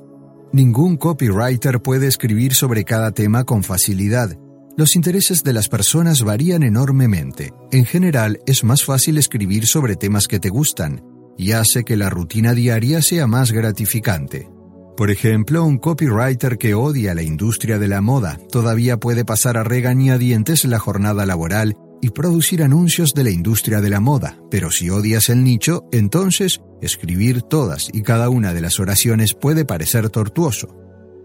Ningún 0.51 0.97
copywriter 0.97 1.81
puede 1.81 2.07
escribir 2.07 2.55
sobre 2.55 2.83
cada 2.83 3.11
tema 3.11 3.45
con 3.45 3.63
facilidad. 3.63 4.37
Los 4.77 4.97
intereses 4.97 5.41
de 5.43 5.53
las 5.53 5.69
personas 5.69 6.21
varían 6.23 6.61
enormemente. 6.61 7.53
En 7.71 7.85
general, 7.85 8.41
es 8.45 8.65
más 8.65 8.83
fácil 8.83 9.17
escribir 9.17 9.67
sobre 9.67 9.95
temas 9.95 10.27
que 10.27 10.39
te 10.39 10.49
gustan 10.49 11.01
y 11.37 11.53
hace 11.53 11.85
que 11.85 11.95
la 11.95 12.09
rutina 12.09 12.53
diaria 12.53 13.01
sea 13.01 13.25
más 13.25 13.53
gratificante. 13.53 14.49
Por 14.97 15.11
ejemplo, 15.11 15.63
un 15.63 15.77
copywriter 15.77 16.57
que 16.57 16.73
odia 16.73 17.13
la 17.15 17.23
industria 17.23 17.79
de 17.79 17.87
la 17.87 18.01
moda 18.01 18.37
todavía 18.51 18.97
puede 18.97 19.23
pasar 19.23 19.57
a 19.57 19.63
regañadientes 19.63 20.65
la 20.65 20.79
jornada 20.79 21.25
laboral 21.25 21.77
y 22.01 22.09
producir 22.09 22.61
anuncios 22.61 23.13
de 23.13 23.23
la 23.23 23.29
industria 23.29 23.79
de 23.79 23.89
la 23.89 24.01
moda, 24.01 24.37
pero 24.51 24.71
si 24.71 24.89
odias 24.89 25.29
el 25.29 25.43
nicho, 25.43 25.85
entonces 25.93 26.59
escribir 26.81 27.41
todas 27.43 27.87
y 27.93 28.01
cada 28.01 28.29
una 28.29 28.53
de 28.53 28.61
las 28.61 28.79
oraciones 28.81 29.33
puede 29.33 29.63
parecer 29.63 30.09
tortuoso. 30.09 30.67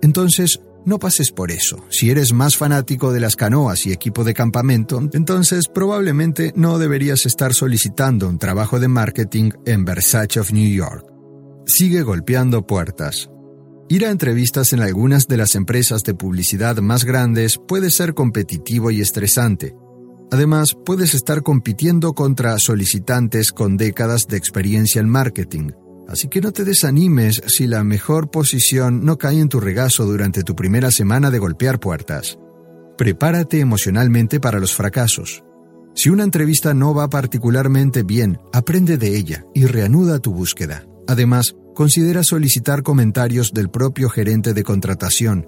Entonces, 0.02 0.60
no 0.84 0.98
pases 0.98 1.32
por 1.32 1.50
eso. 1.50 1.84
Si 1.90 2.10
eres 2.10 2.32
más 2.32 2.56
fanático 2.56 3.12
de 3.12 3.20
las 3.20 3.36
canoas 3.36 3.86
y 3.86 3.92
equipo 3.92 4.24
de 4.24 4.34
campamento, 4.34 5.00
entonces 5.12 5.68
probablemente 5.68 6.52
no 6.56 6.78
deberías 6.78 7.26
estar 7.26 7.54
solicitando 7.54 8.28
un 8.28 8.38
trabajo 8.38 8.80
de 8.80 8.88
marketing 8.88 9.50
en 9.66 9.84
Versace 9.84 10.40
of 10.40 10.52
New 10.52 10.70
York. 10.70 11.06
Sigue 11.66 12.02
golpeando 12.02 12.66
puertas. 12.66 13.30
Ir 13.88 14.06
a 14.06 14.10
entrevistas 14.10 14.72
en 14.72 14.80
algunas 14.80 15.26
de 15.26 15.36
las 15.36 15.54
empresas 15.54 16.02
de 16.04 16.14
publicidad 16.14 16.76
más 16.78 17.04
grandes 17.04 17.58
puede 17.66 17.90
ser 17.90 18.14
competitivo 18.14 18.90
y 18.90 19.00
estresante, 19.00 19.74
Además, 20.32 20.76
puedes 20.86 21.14
estar 21.14 21.42
compitiendo 21.42 22.12
contra 22.12 22.58
solicitantes 22.58 23.50
con 23.50 23.76
décadas 23.76 24.28
de 24.28 24.36
experiencia 24.36 25.00
en 25.00 25.08
marketing, 25.08 25.70
así 26.10 26.28
que 26.28 26.40
no 26.40 26.52
te 26.52 26.64
desanimes 26.64 27.42
si 27.46 27.66
la 27.66 27.84
mejor 27.84 28.30
posición 28.30 29.04
no 29.04 29.16
cae 29.16 29.40
en 29.40 29.48
tu 29.48 29.60
regazo 29.60 30.04
durante 30.04 30.42
tu 30.42 30.54
primera 30.54 30.90
semana 30.90 31.30
de 31.30 31.38
golpear 31.38 31.80
puertas. 31.80 32.38
Prepárate 32.98 33.60
emocionalmente 33.60 34.40
para 34.40 34.58
los 34.58 34.74
fracasos. 34.74 35.42
Si 35.94 36.10
una 36.10 36.24
entrevista 36.24 36.74
no 36.74 36.94
va 36.94 37.08
particularmente 37.08 38.02
bien, 38.02 38.38
aprende 38.52 38.98
de 38.98 39.16
ella 39.16 39.44
y 39.54 39.66
reanuda 39.66 40.18
tu 40.18 40.32
búsqueda. 40.32 40.86
Además, 41.08 41.56
considera 41.74 42.22
solicitar 42.22 42.82
comentarios 42.82 43.52
del 43.52 43.70
propio 43.70 44.10
gerente 44.10 44.52
de 44.52 44.62
contratación 44.62 45.46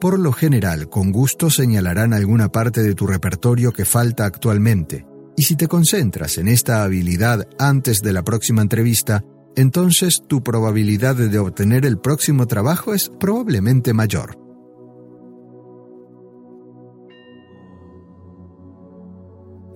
por 0.00 0.18
lo 0.18 0.30
general, 0.32 0.90
con 0.90 1.10
gusto 1.10 1.48
señalarán 1.48 2.12
alguna 2.12 2.50
parte 2.50 2.82
de 2.82 2.94
tu 2.94 3.06
repertorio 3.06 3.72
que 3.72 3.86
falta 3.86 4.26
actualmente, 4.26 5.06
y 5.38 5.44
si 5.44 5.56
te 5.56 5.68
concentras 5.68 6.36
en 6.36 6.48
esta 6.48 6.84
habilidad 6.84 7.48
antes 7.58 8.02
de 8.02 8.12
la 8.12 8.22
próxima 8.22 8.60
entrevista, 8.60 9.24
entonces 9.56 10.22
tu 10.26 10.42
probabilidad 10.42 11.16
de 11.16 11.38
obtener 11.38 11.84
el 11.84 11.98
próximo 11.98 12.46
trabajo 12.46 12.94
es 12.94 13.10
probablemente 13.18 13.92
mayor. 13.92 14.38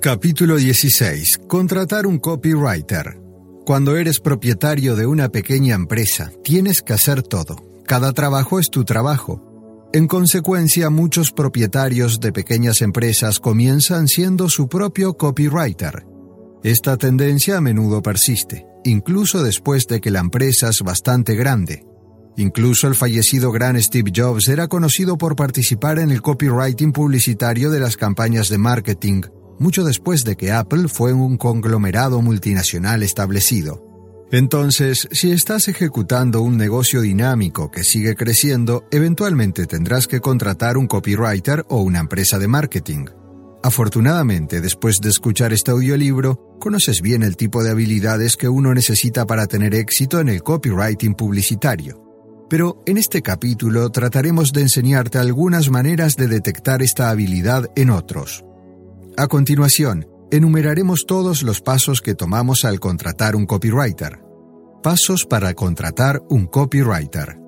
Capítulo 0.01 0.57
16. 0.57 1.41
Contratar 1.47 2.07
un 2.07 2.19
copywriter. 2.19 3.21
Cuando 3.67 3.97
eres 3.97 4.21
propietario 4.21 4.97
de 4.97 5.07
una 5.07 5.29
pequeña 5.29 5.75
empresa, 5.75 6.31
tienes 6.43 6.81
que 6.81 6.95
hacer 6.95 7.23
todo. 7.23 7.57
Cada 7.85 8.13
trabajo 8.13 8.59
es 8.59 8.71
tu 8.71 8.85
trabajo 8.85 9.51
en 9.93 10.07
consecuencia, 10.07 10.89
muchos 10.89 11.33
propietarios 11.33 12.21
de 12.21 12.31
pequeñas 12.33 12.81
empresas 12.81 13.41
comienzan 13.41 14.07
siendo 14.07 14.49
su 14.49 14.69
propio 14.69 15.15
copywriter. 15.15 16.07
Esta 16.63 16.97
tendencia 16.97 17.57
a 17.57 17.61
menudo 17.61 18.01
persiste, 18.01 18.67
incluso 18.85 19.43
después 19.43 19.87
de 19.87 20.01
que 20.01 20.11
la 20.11 20.21
empresa 20.21 20.69
es 20.69 20.83
bastante 20.83 21.35
grande. 21.35 21.85
Incluso 22.37 22.87
el 22.87 22.95
fallecido 22.95 23.53
gran 23.53 23.81
Steve 23.83 24.13
Jobs 24.15 24.49
era 24.49 24.69
conocido 24.69 25.19
por 25.19 25.37
participar 25.37 25.99
en 25.99 26.11
el 26.11 26.23
copywriting 26.23 26.93
publicitario 26.93 27.71
de 27.71 27.81
las 27.81 27.97
campañas 27.97 28.49
de 28.49 28.59
marketing, 28.59 29.23
mucho 29.59 29.85
después 29.85 30.25
de 30.25 30.37
que 30.37 30.53
Apple 30.53 30.89
fue 30.89 31.13
un 31.13 31.37
conglomerado 31.37 32.23
multinacional 32.23 33.03
establecido. 33.03 33.87
Entonces, 34.33 35.09
si 35.11 35.33
estás 35.33 35.67
ejecutando 35.67 36.41
un 36.41 36.57
negocio 36.57 37.01
dinámico 37.01 37.71
que 37.71 37.83
sigue 37.83 38.15
creciendo, 38.15 38.87
eventualmente 38.93 39.67
tendrás 39.67 40.07
que 40.07 40.21
contratar 40.21 40.77
un 40.77 40.87
copywriter 40.87 41.67
o 41.69 41.83
una 41.83 41.99
empresa 41.99 42.39
de 42.39 42.47
marketing. 42.47 43.07
Afortunadamente, 43.63 44.63
después 44.63 45.01
de 45.01 45.11
escuchar 45.11 45.53
este 45.53 45.71
audiolibro, 45.71 46.57
conoces 46.59 47.03
bien 47.03 47.23
el 47.23 47.37
tipo 47.37 47.63
de 47.63 47.71
habilidades 47.71 48.37
que 48.37 48.49
uno 48.49 48.73
necesita 48.73 49.27
para 49.27 49.47
tener 49.47 49.75
éxito 49.75 50.19
en 50.19 50.31
el 50.31 50.43
copywriting 50.43 51.15
publicitario. 51.15 52.03
Pero 52.49 52.83
en 52.87 52.97
este 52.97 53.21
capítulo 53.21 53.91
trataremos 53.91 54.53
de 54.53 54.63
enseñarte 54.63 55.19
algunas 55.19 55.71
maneras 55.71 56.17
de 56.17 56.27
detectar 56.27 56.83
esta 56.83 57.11
habilidad 57.11 57.67
en 57.77 57.91
otros. 57.91 58.45
A 59.19 59.27
continuación, 59.27 60.09
enumeraremos 60.31 61.05
todos 61.07 61.43
los 61.43 61.61
pasos 61.61 62.01
que 62.01 62.15
tomamos 62.15 62.65
al 62.65 62.81
contratar 62.81 63.37
un 63.37 63.45
copywriter. 63.45 64.21
Pasos 64.83 65.27
para 65.27 65.53
contratar 65.53 66.23
un 66.31 66.47
copywriter. 66.47 67.39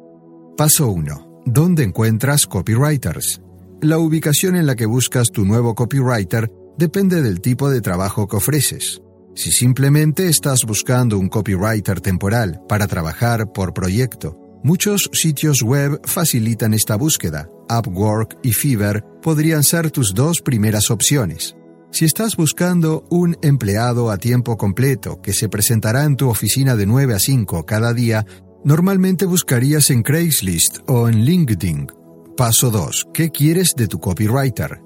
Paso 0.59 0.91
1. 0.91 1.43
¿Dónde 1.47 1.85
encuentras 1.85 2.47
copywriters? 2.47 3.41
La 3.83 3.99
ubicación 3.99 4.55
en 4.55 4.69
la 4.69 4.77
que 4.77 4.87
buscas 4.87 5.33
tu 5.33 5.45
nuevo 5.45 5.75
copywriter 5.75 6.49
depende 6.79 7.21
del 7.21 7.41
tipo 7.41 7.69
de 7.69 7.81
trabajo 7.81 8.29
que 8.29 8.37
ofreces. 8.37 9.03
Si 9.35 9.51
simplemente 9.51 10.29
estás 10.29 10.65
buscando 10.65 11.19
un 11.19 11.29
copywriter 11.29 12.01
temporal 12.01 12.61
para 12.69 12.87
trabajar 12.87 13.51
por 13.53 13.75
proyecto, 13.75 14.39
muchos 14.63 15.11
sitios 15.13 15.63
web 15.63 16.01
facilitan 16.05 16.75
esta 16.75 16.95
búsqueda. 16.95 17.49
Upwork 17.69 18.39
y 18.45 18.53
Fiverr 18.53 19.05
podrían 19.21 19.65
ser 19.65 19.91
tus 19.91 20.15
dos 20.15 20.43
primeras 20.43 20.93
opciones. 20.93 21.57
Si 21.91 22.05
estás 22.05 22.37
buscando 22.37 23.05
un 23.11 23.37
empleado 23.43 24.13
a 24.13 24.17
tiempo 24.17 24.57
completo 24.57 25.21
que 25.21 25.33
se 25.33 25.49
presentará 25.49 26.05
en 26.05 26.15
tu 26.15 26.29
oficina 26.29 26.77
de 26.77 26.87
9 26.87 27.15
a 27.15 27.19
5 27.19 27.67
cada 27.67 27.93
día, 27.93 28.27
normalmente 28.65 29.27
buscarías 29.27 29.91
en 29.91 30.05
Craigslist 30.05 30.79
o 30.87 31.09
en 31.09 31.25
LinkedIn. 31.25 31.89
Paso 32.37 32.71
2. 32.71 33.09
¿Qué 33.13 33.31
quieres 33.31 33.75
de 33.77 33.87
tu 33.89 34.01
copywriter? 34.01 34.81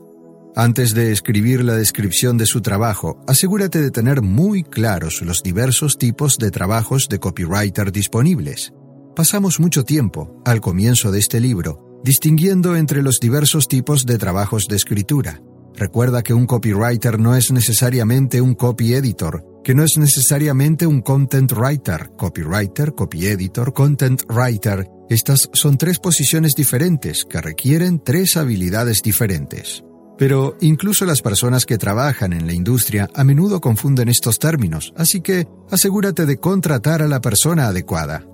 Antes 0.56 0.94
de 0.94 1.12
escribir 1.12 1.62
la 1.62 1.74
descripción 1.74 2.36
de 2.36 2.44
su 2.44 2.60
trabajo, 2.60 3.20
asegúrate 3.28 3.80
de 3.80 3.92
tener 3.92 4.20
muy 4.20 4.64
claros 4.64 5.22
los 5.22 5.44
diversos 5.44 5.96
tipos 5.96 6.38
de 6.38 6.50
trabajos 6.50 7.08
de 7.08 7.20
copywriter 7.20 7.92
disponibles. 7.92 8.72
Pasamos 9.14 9.60
mucho 9.60 9.84
tiempo, 9.84 10.42
al 10.44 10.60
comienzo 10.60 11.12
de 11.12 11.20
este 11.20 11.38
libro, 11.38 12.00
distinguiendo 12.02 12.74
entre 12.74 13.00
los 13.00 13.20
diversos 13.20 13.68
tipos 13.68 14.06
de 14.06 14.18
trabajos 14.18 14.66
de 14.66 14.74
escritura. 14.74 15.40
Recuerda 15.74 16.24
que 16.24 16.34
un 16.34 16.46
copywriter 16.46 17.20
no 17.20 17.36
es 17.36 17.52
necesariamente 17.52 18.40
un 18.40 18.54
copy 18.54 18.94
editor, 18.94 19.44
que 19.66 19.74
no 19.74 19.82
es 19.82 19.98
necesariamente 19.98 20.86
un 20.86 21.02
content 21.02 21.50
writer, 21.50 22.12
copywriter, 22.16 22.94
copy 22.94 23.26
editor, 23.26 23.72
content 23.74 24.22
writer. 24.28 24.88
Estas 25.10 25.50
son 25.54 25.76
tres 25.76 25.98
posiciones 25.98 26.54
diferentes 26.54 27.24
que 27.24 27.40
requieren 27.40 27.98
tres 27.98 28.36
habilidades 28.36 29.02
diferentes. 29.02 29.82
Pero 30.18 30.56
incluso 30.60 31.04
las 31.04 31.20
personas 31.20 31.66
que 31.66 31.78
trabajan 31.78 32.32
en 32.32 32.46
la 32.46 32.52
industria 32.52 33.10
a 33.12 33.24
menudo 33.24 33.60
confunden 33.60 34.08
estos 34.08 34.38
términos, 34.38 34.94
así 34.96 35.20
que 35.20 35.48
asegúrate 35.68 36.26
de 36.26 36.36
contratar 36.36 37.02
a 37.02 37.08
la 37.08 37.20
persona 37.20 37.66
adecuada. 37.66 38.24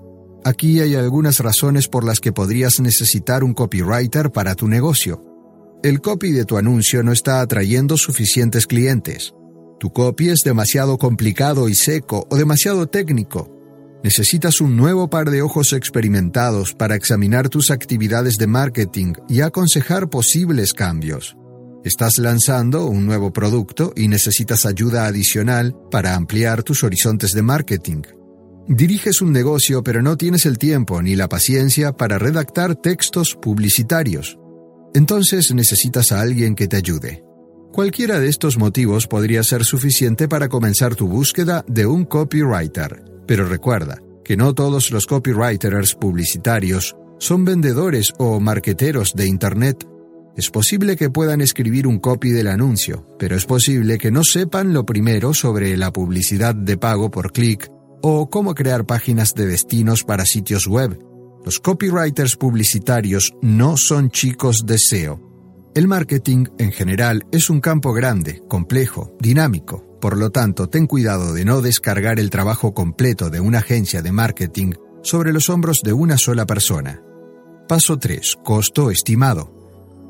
Aquí 0.45 0.81
hay 0.81 0.93
algunas 0.93 1.39
razones 1.39 1.87
por 1.87 2.03
las 2.03 2.19
que 2.19 2.31
podrías 2.31 2.79
necesitar 2.79 3.43
un 3.43 3.55
copywriter 3.55 4.31
para 4.31 4.53
tu 4.53 4.67
negocio. 4.67 5.23
El 5.81 5.99
copy 5.99 6.31
de 6.31 6.45
tu 6.45 6.59
anuncio 6.59 7.01
no 7.01 7.11
está 7.11 7.41
atrayendo 7.41 7.97
suficientes 7.97 8.67
clientes. 8.67 9.33
Tu 9.83 9.91
copy 9.91 10.29
es 10.29 10.43
demasiado 10.45 10.97
complicado 10.97 11.67
y 11.67 11.75
seco 11.75 12.25
o 12.29 12.37
demasiado 12.37 12.87
técnico. 12.87 13.51
Necesitas 14.01 14.61
un 14.61 14.77
nuevo 14.77 15.09
par 15.09 15.29
de 15.29 15.41
ojos 15.41 15.73
experimentados 15.73 16.73
para 16.73 16.95
examinar 16.95 17.49
tus 17.49 17.69
actividades 17.69 18.37
de 18.37 18.47
marketing 18.47 19.11
y 19.27 19.41
aconsejar 19.41 20.09
posibles 20.09 20.71
cambios. 20.71 21.35
Estás 21.83 22.17
lanzando 22.17 22.85
un 22.85 23.05
nuevo 23.05 23.33
producto 23.33 23.91
y 23.93 24.07
necesitas 24.07 24.65
ayuda 24.65 25.05
adicional 25.05 25.75
para 25.91 26.15
ampliar 26.15 26.63
tus 26.63 26.85
horizontes 26.85 27.33
de 27.33 27.41
marketing. 27.41 28.03
Diriges 28.69 29.21
un 29.21 29.33
negocio 29.33 29.83
pero 29.83 30.01
no 30.01 30.15
tienes 30.15 30.45
el 30.45 30.59
tiempo 30.59 31.01
ni 31.01 31.17
la 31.17 31.27
paciencia 31.27 31.91
para 31.91 32.17
redactar 32.17 32.77
textos 32.77 33.35
publicitarios. 33.35 34.39
Entonces 34.93 35.53
necesitas 35.53 36.13
a 36.13 36.21
alguien 36.21 36.55
que 36.55 36.69
te 36.69 36.77
ayude. 36.77 37.25
Cualquiera 37.73 38.19
de 38.19 38.29
estos 38.29 38.59
motivos 38.59 39.07
podría 39.07 39.41
ser 39.41 39.65
suficiente 39.65 40.27
para 40.27 40.47
comenzar 40.47 40.93
tu 40.93 41.07
búsqueda 41.07 41.65
de 41.67 41.87
un 41.87 42.05
copywriter. 42.05 43.03
Pero 43.25 43.47
recuerda 43.47 43.99
que 44.23 44.37
no 44.37 44.53
todos 44.53 44.91
los 44.91 45.07
copywriters 45.07 45.95
publicitarios 45.95 46.95
son 47.17 47.43
vendedores 47.43 48.13
o 48.19 48.39
marqueteros 48.39 49.15
de 49.15 49.25
Internet 49.25 49.87
es 50.37 50.51
posible 50.51 50.95
que 50.95 51.09
puedan 51.09 51.41
escribir 51.41 51.87
un 51.87 51.97
copy 51.97 52.29
del 52.29 52.47
anuncio, 52.47 53.07
pero 53.17 53.35
es 53.35 53.45
posible 53.45 53.97
que 53.97 54.11
no 54.11 54.23
sepan 54.23 54.71
lo 54.71 54.85
primero 54.85 55.33
sobre 55.33 55.75
la 55.75 55.91
publicidad 55.91 56.53
de 56.53 56.77
pago 56.77 57.09
por 57.09 57.31
clic 57.31 57.71
o 58.03 58.29
cómo 58.29 58.53
crear 58.53 58.85
páginas 58.85 59.33
de 59.33 59.47
destinos 59.47 60.03
para 60.03 60.27
sitios 60.27 60.67
web. 60.67 60.99
Los 61.43 61.59
copywriters 61.59 62.35
publicitarios 62.35 63.33
no 63.41 63.77
son 63.77 64.11
chicos 64.11 64.63
de 64.67 64.77
SEO. 64.77 65.32
El 65.75 65.87
marketing, 65.87 66.45
en 66.59 66.71
general, 66.71 67.25
es 67.31 67.49
un 67.49 67.59
campo 67.59 67.93
grande, 67.93 68.43
complejo, 68.47 69.15
dinámico. 69.19 69.83
Por 69.99 70.17
lo 70.17 70.29
tanto, 70.29 70.69
ten 70.69 70.85
cuidado 70.85 71.33
de 71.33 71.45
no 71.45 71.61
descargar 71.61 72.19
el 72.19 72.29
trabajo 72.29 72.75
completo 72.75 73.31
de 73.31 73.39
una 73.39 73.59
agencia 73.59 74.03
de 74.03 74.11
marketing 74.11 74.73
sobre 75.01 75.33
los 75.33 75.49
hombros 75.49 75.81
de 75.81 75.93
una 75.93 76.19
sola 76.19 76.45
persona. 76.45 77.01
Paso 77.67 77.97
3. 77.97 78.37
Costo 78.43 78.91
estimado. 78.91 79.51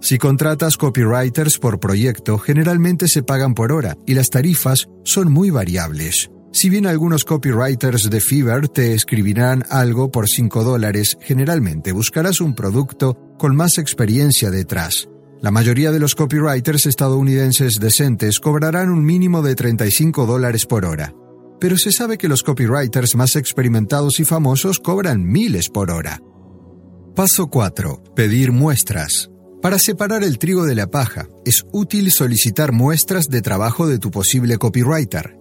Si 0.02 0.18
contratas 0.18 0.76
copywriters 0.76 1.60
por 1.60 1.80
proyecto, 1.80 2.38
generalmente 2.40 3.08
se 3.08 3.24
pagan 3.24 3.54
por 3.54 3.72
hora 3.72 3.98
y 4.06 4.16
las 4.16 4.30
tarifas 4.30 4.90
son 5.06 5.32
muy 5.32 5.50
variables. 5.50 6.30
Si 6.52 6.70
bien 6.70 6.88
algunos 6.88 7.24
copywriters 7.24 8.10
de 8.10 8.20
Fiverr 8.20 8.68
te 8.68 8.94
escribirán 8.94 9.64
algo 9.70 10.12
por 10.12 10.28
5 10.28 10.62
dólares, 10.66 11.18
generalmente 11.22 11.94
buscarás 11.94 12.42
un 12.42 12.54
producto 12.54 13.18
con 13.38 13.56
más 13.56 13.78
experiencia 13.78 14.52
detrás. 14.52 15.08
La 15.44 15.52
mayoría 15.52 15.92
de 15.92 16.00
los 16.00 16.16
copywriters 16.16 16.86
estadounidenses 16.86 17.78
decentes 17.78 18.40
cobrarán 18.40 18.90
un 18.90 19.04
mínimo 19.04 19.42
de 19.42 19.56
35 19.56 20.26
dólares 20.26 20.66
por 20.66 20.86
hora. 20.86 21.14
Pero 21.60 21.78
se 21.78 21.92
sabe 21.92 22.18
que 22.18 22.30
los 22.30 22.44
copywriters 22.44 23.18
más 23.18 23.36
experimentados 23.36 24.22
y 24.22 24.24
famosos 24.24 24.80
cobran 24.80 25.26
miles 25.26 25.68
por 25.68 25.92
hora. 25.92 26.22
Paso 27.14 27.48
4. 27.48 28.04
Pedir 28.16 28.54
muestras. 28.54 29.30
Para 29.62 29.80
separar 29.80 30.24
el 30.24 30.38
trigo 30.40 30.64
de 30.64 30.76
la 30.76 30.88
paja, 30.88 31.28
es 31.44 31.66
útil 31.74 32.10
solicitar 32.14 32.72
muestras 32.72 33.28
de 33.28 33.42
trabajo 33.42 33.86
de 33.86 34.00
tu 34.00 34.12
posible 34.12 34.58
copywriter. 34.58 35.38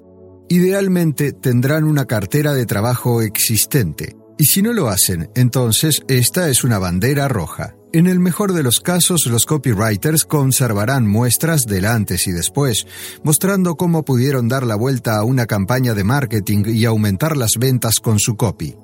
Idealmente 0.49 1.31
tendrán 1.31 1.85
una 1.85 2.07
cartera 2.07 2.55
de 2.55 2.67
trabajo 2.67 3.23
existente, 3.23 4.17
y 4.37 4.47
si 4.47 4.63
no 4.63 4.73
lo 4.73 4.89
hacen, 4.89 5.31
entonces 5.37 6.03
esta 6.09 6.49
es 6.49 6.65
una 6.65 6.81
bandera 6.81 7.29
roja. 7.29 7.77
En 7.95 8.07
el 8.07 8.21
mejor 8.21 8.55
de 8.55 8.63
los 8.63 8.81
casos, 8.81 9.27
los 9.27 9.45
copywriters 9.45 10.25
conservarán 10.25 11.07
muestras 11.07 11.67
del 11.67 11.85
antes 11.85 12.27
y 12.27 12.33
después, 12.33 12.87
mostrando 13.23 13.77
cómo 13.77 14.03
pudieron 14.03 14.49
dar 14.49 14.65
la 14.65 14.77
vuelta 14.77 15.19
a 15.19 15.25
una 15.25 15.45
campaña 15.45 15.93
de 15.93 16.03
marketing 16.03 16.65
y 16.69 16.87
aumentar 16.87 17.37
las 17.37 17.59
ventas 17.59 18.01
con 18.01 18.19
su 18.19 18.37
copy. 18.37 18.75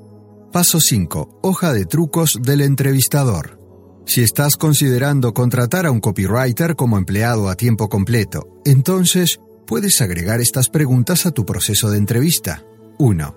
Paso 0.52 0.78
5. 0.78 1.40
Hoja 1.42 1.72
de 1.72 1.86
trucos 1.86 2.38
del 2.42 2.60
entrevistador. 2.60 3.58
Si 4.04 4.22
estás 4.22 4.58
considerando 4.58 5.32
contratar 5.32 5.86
a 5.86 5.90
un 5.90 6.00
copywriter 6.00 6.76
como 6.76 6.98
empleado 6.98 7.48
a 7.48 7.54
tiempo 7.54 7.88
completo, 7.88 8.60
entonces 8.66 9.40
puedes 9.66 10.02
agregar 10.02 10.42
estas 10.42 10.68
preguntas 10.68 11.24
a 11.24 11.30
tu 11.30 11.46
proceso 11.46 11.90
de 11.90 11.96
entrevista. 11.96 12.62
1. 12.98 13.36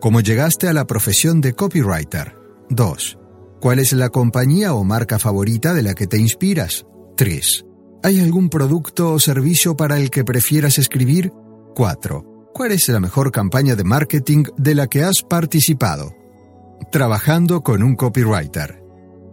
¿Cómo 0.00 0.20
llegaste 0.20 0.66
a 0.66 0.72
la 0.72 0.88
profesión 0.88 1.40
de 1.40 1.52
copywriter? 1.52 2.34
2. 2.70 3.18
¿Cuál 3.62 3.78
es 3.78 3.92
la 3.92 4.08
compañía 4.08 4.74
o 4.74 4.82
marca 4.82 5.20
favorita 5.20 5.72
de 5.72 5.84
la 5.84 5.94
que 5.94 6.08
te 6.08 6.18
inspiras? 6.18 6.84
3. 7.16 7.64
¿Hay 8.02 8.18
algún 8.18 8.48
producto 8.48 9.12
o 9.12 9.20
servicio 9.20 9.76
para 9.76 9.98
el 9.98 10.10
que 10.10 10.24
prefieras 10.24 10.78
escribir? 10.78 11.32
4. 11.76 12.50
¿Cuál 12.52 12.72
es 12.72 12.88
la 12.88 12.98
mejor 12.98 13.30
campaña 13.30 13.76
de 13.76 13.84
marketing 13.84 14.46
de 14.56 14.74
la 14.74 14.88
que 14.88 15.04
has 15.04 15.22
participado? 15.22 16.12
Trabajando 16.90 17.62
con 17.62 17.84
un 17.84 17.94
copywriter. 17.94 18.82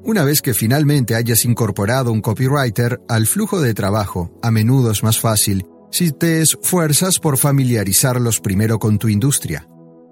Una 0.03 0.24
vez 0.24 0.43
que 0.43 0.53
finalmente 0.53 1.16
hayas 1.16 1.43
incorporado 1.43 2.11
un 2.11 2.22
copywriter 2.22 3.01
al 3.09 3.25
flujo 3.25 3.59
de 3.59 3.74
trabajo, 3.74 4.38
a 4.43 4.51
menudo 4.51 4.91
es 4.91 5.01
más 5.01 5.19
fácil 5.19 5.66
si 5.90 6.11
te 6.11 6.43
esfuerzas 6.43 7.17
por 7.17 7.40
familiarizarlos 7.40 8.41
primero 8.41 8.77
con 8.77 8.99
tu 8.99 9.09
industria. 9.09 9.67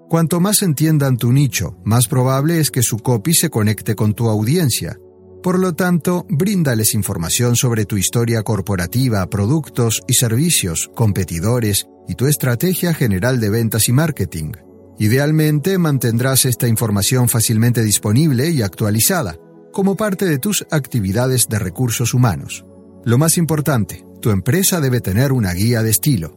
Cuanto 0.08 0.40
más 0.40 0.62
entiendan 0.62 1.18
tu 1.18 1.32
nicho, 1.32 1.76
más 1.84 2.08
probable 2.08 2.60
es 2.60 2.70
que 2.70 2.82
su 2.82 2.96
copy 2.98 3.34
se 3.34 3.50
conecte 3.50 3.94
con 3.94 4.14
tu 4.14 4.30
audiencia. 4.30 4.96
Por 5.42 5.58
lo 5.58 5.74
tanto, 5.74 6.26
bríndales 6.30 6.94
información 6.94 7.56
sobre 7.56 7.84
tu 7.84 7.98
historia 7.98 8.42
corporativa, 8.42 9.28
productos 9.28 10.02
y 10.08 10.14
servicios, 10.14 10.90
competidores 10.94 11.86
y 12.08 12.14
tu 12.14 12.26
estrategia 12.26 12.94
general 12.94 13.38
de 13.38 13.50
ventas 13.50 13.88
y 13.90 13.92
marketing. 13.92 14.52
Idealmente 14.98 15.76
mantendrás 15.76 16.46
esta 16.46 16.66
información 16.66 17.28
fácilmente 17.28 17.82
disponible 17.82 18.48
y 18.48 18.62
actualizada 18.62 19.36
como 19.72 19.94
parte 19.94 20.24
de 20.24 20.38
tus 20.38 20.66
actividades 20.70 21.48
de 21.48 21.58
recursos 21.58 22.14
humanos. 22.14 22.64
Lo 23.04 23.18
más 23.18 23.36
importante, 23.36 24.04
tu 24.22 24.30
empresa 24.30 24.80
debe 24.80 25.00
tener 25.02 25.32
una 25.32 25.52
guía 25.52 25.82
de 25.82 25.90
estilo. 25.90 26.36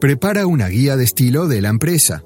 Prepara 0.00 0.46
una 0.46 0.66
guía 0.68 0.96
de 0.96 1.04
estilo 1.04 1.46
de 1.46 1.62
la 1.62 1.70
empresa. 1.70 2.24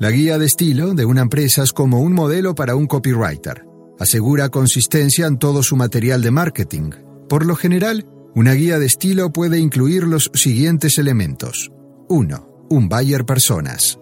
La 0.00 0.10
guía 0.10 0.38
de 0.38 0.46
estilo 0.46 0.94
de 0.94 1.04
una 1.04 1.20
empresa 1.20 1.62
es 1.62 1.74
como 1.74 2.00
un 2.00 2.14
modelo 2.14 2.54
para 2.54 2.74
un 2.74 2.86
copywriter. 2.86 3.66
Asegura 3.98 4.48
consistencia 4.48 5.26
en 5.26 5.38
todo 5.38 5.62
su 5.62 5.76
material 5.76 6.22
de 6.22 6.30
marketing. 6.30 6.90
Por 7.28 7.44
lo 7.44 7.54
general, 7.54 8.06
una 8.34 8.54
guía 8.54 8.78
de 8.78 8.86
estilo 8.86 9.30
puede 9.30 9.58
incluir 9.58 10.04
los 10.04 10.30
siguientes 10.32 10.96
elementos. 10.96 11.70
1. 12.08 12.66
Un 12.70 12.88
buyer 12.88 13.26
personas. 13.26 13.98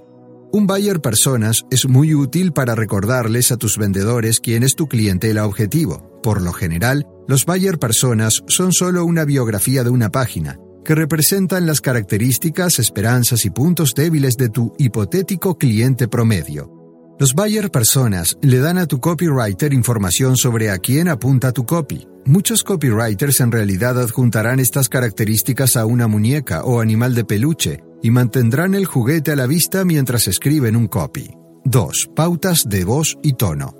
Un 0.52 0.68
buyer 0.68 1.00
personas 1.00 1.66
es 1.68 1.88
muy 1.88 2.14
útil 2.14 2.52
para 2.52 2.76
recordarles 2.76 3.50
a 3.50 3.56
tus 3.56 3.76
vendedores 3.76 4.38
quién 4.38 4.62
es 4.62 4.76
tu 4.76 4.86
clientela 4.86 5.46
objetivo. 5.46 6.20
Por 6.22 6.42
lo 6.42 6.52
general, 6.52 7.08
los 7.26 7.44
buyer 7.44 7.80
personas 7.80 8.44
son 8.46 8.72
solo 8.72 9.04
una 9.04 9.24
biografía 9.24 9.82
de 9.82 9.90
una 9.90 10.10
página, 10.10 10.60
que 10.84 10.94
representan 10.94 11.66
las 11.66 11.80
características, 11.80 12.78
esperanzas 12.78 13.44
y 13.44 13.50
puntos 13.50 13.94
débiles 13.94 14.36
de 14.36 14.48
tu 14.48 14.72
hipotético 14.78 15.58
cliente 15.58 16.08
promedio. 16.08 16.72
Los 17.18 17.34
buyer 17.34 17.70
personas 17.70 18.38
le 18.42 18.58
dan 18.60 18.78
a 18.78 18.86
tu 18.86 19.00
copywriter 19.00 19.72
información 19.72 20.36
sobre 20.36 20.70
a 20.70 20.78
quién 20.78 21.08
apunta 21.08 21.50
tu 21.50 21.66
copy. 21.66 22.06
Muchos 22.24 22.62
copywriters 22.62 23.40
en 23.40 23.50
realidad 23.50 24.00
adjuntarán 24.00 24.60
estas 24.60 24.88
características 24.88 25.76
a 25.76 25.84
una 25.84 26.06
muñeca 26.06 26.62
o 26.62 26.80
animal 26.80 27.16
de 27.16 27.24
peluche, 27.24 27.80
y 28.02 28.10
mantendrán 28.12 28.74
el 28.74 28.86
juguete 28.86 29.32
a 29.32 29.36
la 29.36 29.46
vista 29.46 29.84
mientras 29.84 30.28
escriben 30.28 30.76
un 30.76 30.86
copy. 30.86 31.30
2. 31.64 32.10
Pautas 32.14 32.68
de 32.68 32.84
voz 32.84 33.18
y 33.22 33.32
tono. 33.32 33.74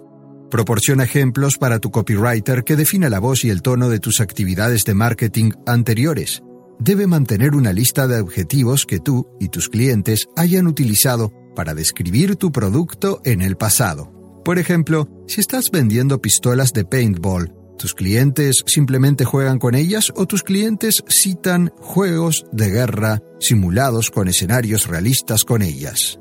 Proporciona 0.51 1.05
ejemplos 1.05 1.59
para 1.59 1.79
tu 1.79 1.91
copywriter 1.91 2.65
que 2.65 2.75
defina 2.75 3.09
la 3.09 3.21
voz 3.21 3.45
y 3.45 3.51
el 3.51 3.63
tono 3.63 3.89
de 3.89 4.01
tus 4.01 4.21
actividades 4.21 4.85
de 4.85 4.95
marketing 4.95 5.53
anteriores. 5.67 6.43
Debe 6.81 7.07
mantener 7.07 7.55
una 7.55 7.73
lista 7.73 8.07
de 8.07 8.21
objetivos 8.21 8.87
que 8.87 9.01
tú 9.01 9.27
y 9.41 9.49
tus 9.49 9.69
clientes 9.69 10.29
hayan 10.37 10.67
utilizado 10.67 11.33
para 11.55 11.75
describir 11.75 12.37
tu 12.37 12.53
producto 12.53 13.21
en 13.25 13.43
el 13.43 13.57
pasado. 13.57 14.13
Por 14.45 14.59
ejemplo, 14.59 15.09
si 15.27 15.41
estás 15.41 15.71
vendiendo 15.71 16.21
pistolas 16.21 16.73
de 16.73 16.85
paintball, 16.85 17.53
¿Tus 17.79 17.95
clientes 17.95 18.65
simplemente 18.67 19.25
juegan 19.25 19.61
con 19.61 19.77
ellas 19.77 20.13
o 20.17 20.27
tus 20.27 20.43
clientes 20.43 21.05
citan 21.09 21.73
juegos 21.79 22.45
de 22.51 22.71
guerra 22.71 23.23
simulados 23.39 24.11
con 24.11 24.27
escenarios 24.27 24.89
realistas 24.89 25.45
con 25.45 25.63
ellas? 25.63 26.19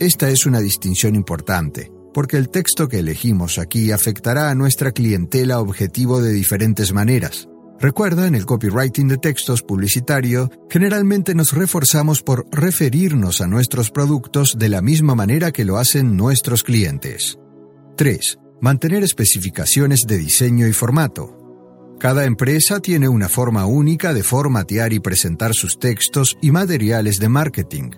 Esta 0.00 0.30
es 0.30 0.46
una 0.46 0.58
distinción 0.58 1.14
importante, 1.14 1.92
porque 2.12 2.38
el 2.38 2.48
texto 2.48 2.88
que 2.88 2.98
elegimos 2.98 3.58
aquí 3.58 3.92
afectará 3.92 4.50
a 4.50 4.56
nuestra 4.56 4.90
clientela 4.90 5.60
objetivo 5.60 6.20
de 6.20 6.32
diferentes 6.32 6.92
maneras. 6.92 7.49
Recuerda, 7.80 8.26
en 8.26 8.34
el 8.34 8.44
copywriting 8.44 9.08
de 9.08 9.16
textos 9.16 9.62
publicitario, 9.62 10.50
generalmente 10.68 11.34
nos 11.34 11.54
reforzamos 11.54 12.22
por 12.22 12.44
referirnos 12.52 13.40
a 13.40 13.46
nuestros 13.46 13.90
productos 13.90 14.58
de 14.58 14.68
la 14.68 14.82
misma 14.82 15.14
manera 15.14 15.50
que 15.50 15.64
lo 15.64 15.78
hacen 15.78 16.14
nuestros 16.14 16.62
clientes. 16.62 17.38
3. 17.96 18.38
Mantener 18.60 19.02
especificaciones 19.02 20.06
de 20.06 20.18
diseño 20.18 20.66
y 20.66 20.74
formato. 20.74 21.38
Cada 21.98 22.26
empresa 22.26 22.80
tiene 22.80 23.08
una 23.08 23.30
forma 23.30 23.64
única 23.64 24.12
de 24.12 24.24
formatear 24.24 24.92
y 24.92 25.00
presentar 25.00 25.54
sus 25.54 25.78
textos 25.78 26.36
y 26.42 26.50
materiales 26.50 27.18
de 27.18 27.30
marketing. 27.30 27.92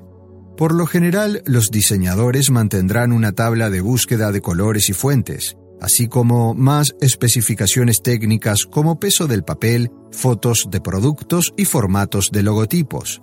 Por 0.57 0.75
lo 0.75 0.87
general, 0.87 1.43
los 1.45 1.73
diseñadores 1.73 2.51
mantendrán 2.51 3.11
una 3.11 3.33
tabla 3.33 3.69
de 3.69 3.81
búsqueda 3.81 4.31
de 4.31 4.43
colores 4.43 4.89
y 4.91 4.93
fuentes, 4.93 5.57
así 5.83 6.09
como 6.09 6.55
más 6.55 6.95
especificaciones 7.01 8.03
técnicas 8.03 8.65
como 8.65 8.99
peso 8.99 9.27
del 9.27 9.45
papel, 9.45 9.91
fotos 10.11 10.69
de 10.71 10.81
productos 10.81 11.53
y 11.57 11.67
formatos 11.67 12.31
de 12.33 12.43
logotipos. 12.43 13.21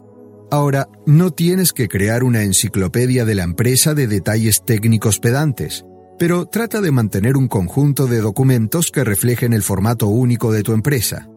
Ahora, 0.51 0.89
no 1.05 1.31
tienes 1.31 1.73
que 1.73 1.87
crear 1.87 2.23
una 2.23 2.43
enciclopedia 2.43 3.25
de 3.25 3.35
la 3.35 3.43
empresa 3.43 3.93
de 3.93 4.07
detalles 4.07 4.63
técnicos 4.65 5.19
pedantes 5.19 5.85
pero 6.19 6.45
trata 6.45 6.81
de 6.81 6.91
mantener 6.91 7.37
un 7.37 7.47
conjunto 7.47 8.05
de 8.05 8.19
documentos 8.19 8.91
que 8.91 9.05
reflejen 9.05 9.53
el 9.53 9.63
formato 9.63 10.07
único 10.07 10.51
de 10.51 10.63
tu 10.63 10.73
empresa. 10.73 11.29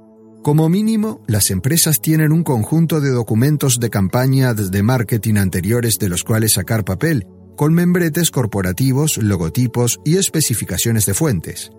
Como 0.42 0.68
mínimo, 0.68 1.22
las 1.28 1.52
empresas 1.52 2.00
tienen 2.00 2.32
un 2.32 2.42
conjunto 2.42 3.00
de 3.00 3.10
documentos 3.10 3.78
de 3.78 3.90
campaña 3.90 4.54
de 4.54 4.82
marketing 4.82 5.36
anteriores 5.36 6.00
de 6.00 6.08
los 6.08 6.24
cuales 6.24 6.54
sacar 6.54 6.84
papel, 6.84 7.28
con 7.62 7.74
membretes 7.74 8.32
corporativos, 8.32 9.18
logotipos 9.18 10.00
y 10.04 10.16
especificaciones 10.16 11.06
de 11.06 11.14
fuentes. 11.14 11.70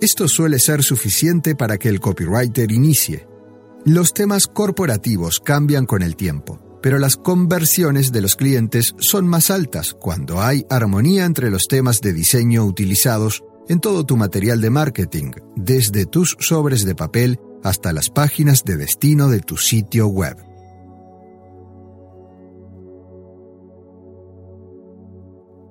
Esto 0.00 0.26
suele 0.26 0.58
ser 0.58 0.82
suficiente 0.82 1.54
para 1.54 1.78
que 1.78 1.88
el 1.88 2.00
copywriter 2.00 2.72
inicie. 2.72 3.28
Los 3.84 4.14
temas 4.14 4.48
corporativos 4.48 5.38
cambian 5.38 5.86
con 5.86 6.02
el 6.02 6.16
tiempo 6.16 6.58
pero 6.82 6.98
las 6.98 7.16
conversiones 7.16 8.10
de 8.10 8.20
los 8.20 8.34
clientes 8.34 8.96
son 8.98 9.28
más 9.28 9.50
altas 9.50 9.94
cuando 9.94 10.40
hay 10.40 10.64
armonía 10.70 11.24
entre 11.24 11.50
los 11.50 11.68
temas 11.68 12.00
de 12.00 12.12
diseño 12.12 12.64
utilizados 12.64 13.44
en 13.68 13.78
todo 13.78 14.04
tu 14.06 14.16
material 14.16 14.60
de 14.60 14.70
marketing, 14.70 15.30
desde 15.54 16.06
tus 16.06 16.36
sobres 16.40 16.84
de 16.84 16.96
papel 16.96 17.38
hasta 17.62 17.92
las 17.92 18.10
páginas 18.10 18.64
de 18.64 18.76
destino 18.76 19.28
de 19.28 19.40
tu 19.40 19.56
sitio 19.56 20.08
web. 20.08 20.47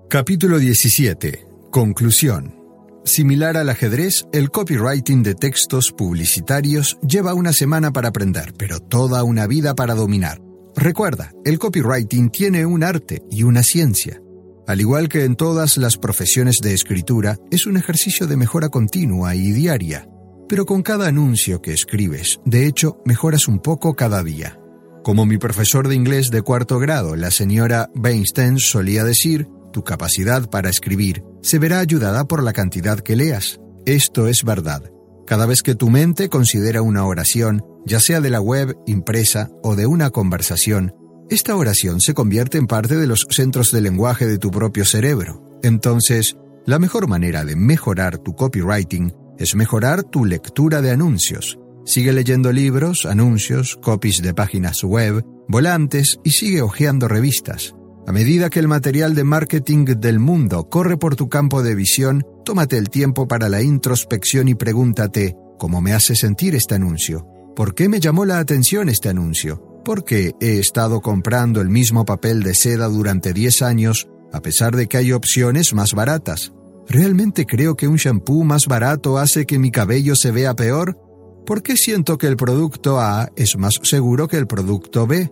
Capítulo 0.10 0.58
17. 0.58 1.46
Conclusión. 1.70 2.56
Similar 3.04 3.58
al 3.58 3.68
ajedrez, 3.68 4.26
el 4.32 4.52
copywriting 4.52 5.22
de 5.22 5.36
textos 5.36 5.92
publicitarios 5.92 6.98
lleva 7.06 7.34
una 7.34 7.52
semana 7.52 7.92
para 7.92 8.08
aprender, 8.08 8.54
pero 8.58 8.80
toda 8.80 9.26
una 9.26 9.48
vida 9.48 9.76
para 9.76 9.96
dominar. 9.96 10.40
Recuerda, 10.78 11.34
el 11.44 11.60
copywriting 11.60 12.30
tiene 12.30 12.66
un 12.66 12.86
arte 12.86 13.22
y 13.30 13.44
una 13.44 13.64
ciencia. 13.64 14.22
Al 14.66 14.80
igual 14.80 15.10
que 15.10 15.26
en 15.26 15.36
todas 15.36 15.76
las 15.76 15.98
profesiones 15.98 16.62
de 16.62 16.74
escritura, 16.74 17.38
es 17.52 17.68
un 17.68 17.76
ejercicio 17.76 18.28
de 18.28 18.38
mejora 18.38 18.70
continua 18.70 19.36
y 19.36 19.52
diaria. 19.52 20.08
Pero 20.48 20.66
con 20.66 20.84
cada 20.84 21.08
anuncio 21.08 21.62
que 21.62 21.74
escribes, 21.74 22.40
de 22.46 22.66
hecho, 22.66 23.02
mejoras 23.04 23.50
un 23.50 23.60
poco 23.60 23.94
cada 23.98 24.24
día. 24.24 24.58
Como 25.04 25.26
mi 25.26 25.38
profesor 25.38 25.90
de 25.90 25.96
inglés 25.96 26.32
de 26.32 26.44
cuarto 26.44 26.80
grado, 26.80 27.18
la 27.18 27.32
señora 27.32 27.90
Weinstein, 27.94 28.58
solía 28.58 29.04
decir, 29.04 29.50
tu 29.72 29.84
capacidad 29.84 30.50
para 30.50 30.70
escribir 30.70 31.24
se 31.42 31.60
verá 31.60 31.80
ayudada 31.80 32.26
por 32.26 32.44
la 32.44 32.54
cantidad 32.54 33.00
que 33.00 33.16
leas. 33.16 33.60
Esto 33.86 34.28
es 34.28 34.44
verdad. 34.44 34.84
Cada 35.26 35.46
vez 35.46 35.64
que 35.64 35.76
tu 35.76 35.90
mente 35.90 36.30
considera 36.30 36.82
una 36.82 37.06
oración, 37.06 37.64
ya 37.86 38.00
sea 38.00 38.22
de 38.22 38.30
la 38.30 38.42
web, 38.42 38.76
impresa 38.86 39.50
o 39.64 39.76
de 39.76 39.86
una 39.86 40.10
conversación, 40.10 40.94
esta 41.30 41.56
oración 41.56 42.00
se 42.00 42.14
convierte 42.14 42.58
en 42.58 42.68
parte 42.68 42.96
de 42.96 43.08
los 43.08 43.26
centros 43.30 43.72
de 43.72 43.82
lenguaje 43.82 44.26
de 44.26 44.38
tu 44.38 44.52
propio 44.52 44.86
cerebro. 44.86 45.60
Entonces, 45.64 46.38
la 46.66 46.80
mejor 46.80 47.08
manera 47.08 47.44
de 47.44 47.56
mejorar 47.56 48.18
tu 48.18 48.36
copywriting 48.36 49.14
es 49.38 49.56
mejorar 49.56 50.04
tu 50.04 50.26
lectura 50.26 50.82
de 50.82 50.92
anuncios. 50.92 51.60
Sigue 51.86 52.12
leyendo 52.12 52.52
libros, 52.52 53.06
anuncios, 53.06 53.78
copies 53.82 54.22
de 54.22 54.34
páginas 54.34 54.84
web, 54.84 55.24
volantes 55.48 56.20
y 56.24 56.32
sigue 56.32 56.62
hojeando 56.62 57.08
revistas. 57.08 57.74
A 58.08 58.14
medida 58.14 58.50
que 58.50 58.60
el 58.60 58.70
material 58.70 59.16
de 59.16 59.26
marketing 59.26 59.84
del 59.84 60.18
mundo 60.18 60.70
corre 60.70 60.96
por 60.96 61.18
tu 61.18 61.28
campo 61.28 61.62
de 61.62 61.76
visión, 61.76 62.26
tómate 62.46 62.78
el 62.78 62.90
tiempo 62.90 63.28
para 63.28 63.50
la 63.50 63.62
introspección 63.62 64.48
y 64.48 64.56
pregúntate, 64.56 65.36
¿cómo 65.60 65.82
me 65.82 65.92
hace 65.92 66.16
sentir 66.16 66.56
este 66.56 66.76
anuncio? 66.76 67.28
¿Por 67.54 67.76
qué 67.76 67.90
me 67.90 68.00
llamó 68.00 68.24
la 68.24 68.40
atención 68.40 68.88
este 68.88 69.10
anuncio? 69.10 69.82
¿Por 69.84 70.06
qué 70.06 70.32
he 70.40 70.58
estado 70.58 71.02
comprando 71.02 71.60
el 71.60 71.68
mismo 71.68 72.06
papel 72.06 72.44
de 72.44 72.56
seda 72.56 72.88
durante 72.88 73.34
10 73.34 73.62
años, 73.64 74.08
a 74.32 74.42
pesar 74.42 74.74
de 74.78 74.88
que 74.88 74.96
hay 74.96 75.12
opciones 75.12 75.74
más 75.74 75.94
baratas? 75.94 76.54
¿Realmente 76.88 77.46
creo 77.46 77.76
que 77.76 77.90
un 77.90 77.98
shampoo 77.98 78.46
más 78.46 78.68
barato 78.68 79.18
hace 79.18 79.46
que 79.46 79.60
mi 79.60 79.70
cabello 79.70 80.16
se 80.16 80.32
vea 80.32 80.56
peor? 80.56 80.98
¿Por 81.46 81.62
qué 81.62 81.76
siento 81.76 82.18
que 82.18 82.28
el 82.28 82.38
producto 82.38 83.02
A 83.02 83.28
es 83.36 83.58
más 83.58 83.82
seguro 83.84 84.30
que 84.30 84.38
el 84.38 84.48
producto 84.48 85.08
B? 85.08 85.30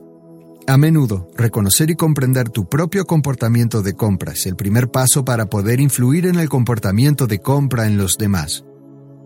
A 0.67 0.77
menudo, 0.77 1.29
reconocer 1.35 1.91
y 1.91 1.95
comprender 1.95 2.49
tu 2.49 2.67
propio 2.67 3.05
comportamiento 3.05 3.83
de 3.83 3.93
compra 3.93 4.33
es 4.33 4.47
el 4.47 4.55
primer 4.55 4.89
paso 4.89 5.23
para 5.23 5.45
poder 5.45 5.79
influir 5.79 6.25
en 6.25 6.39
el 6.39 6.49
comportamiento 6.49 7.27
de 7.27 7.39
compra 7.39 7.85
en 7.85 7.97
los 7.97 8.17
demás. 8.17 8.65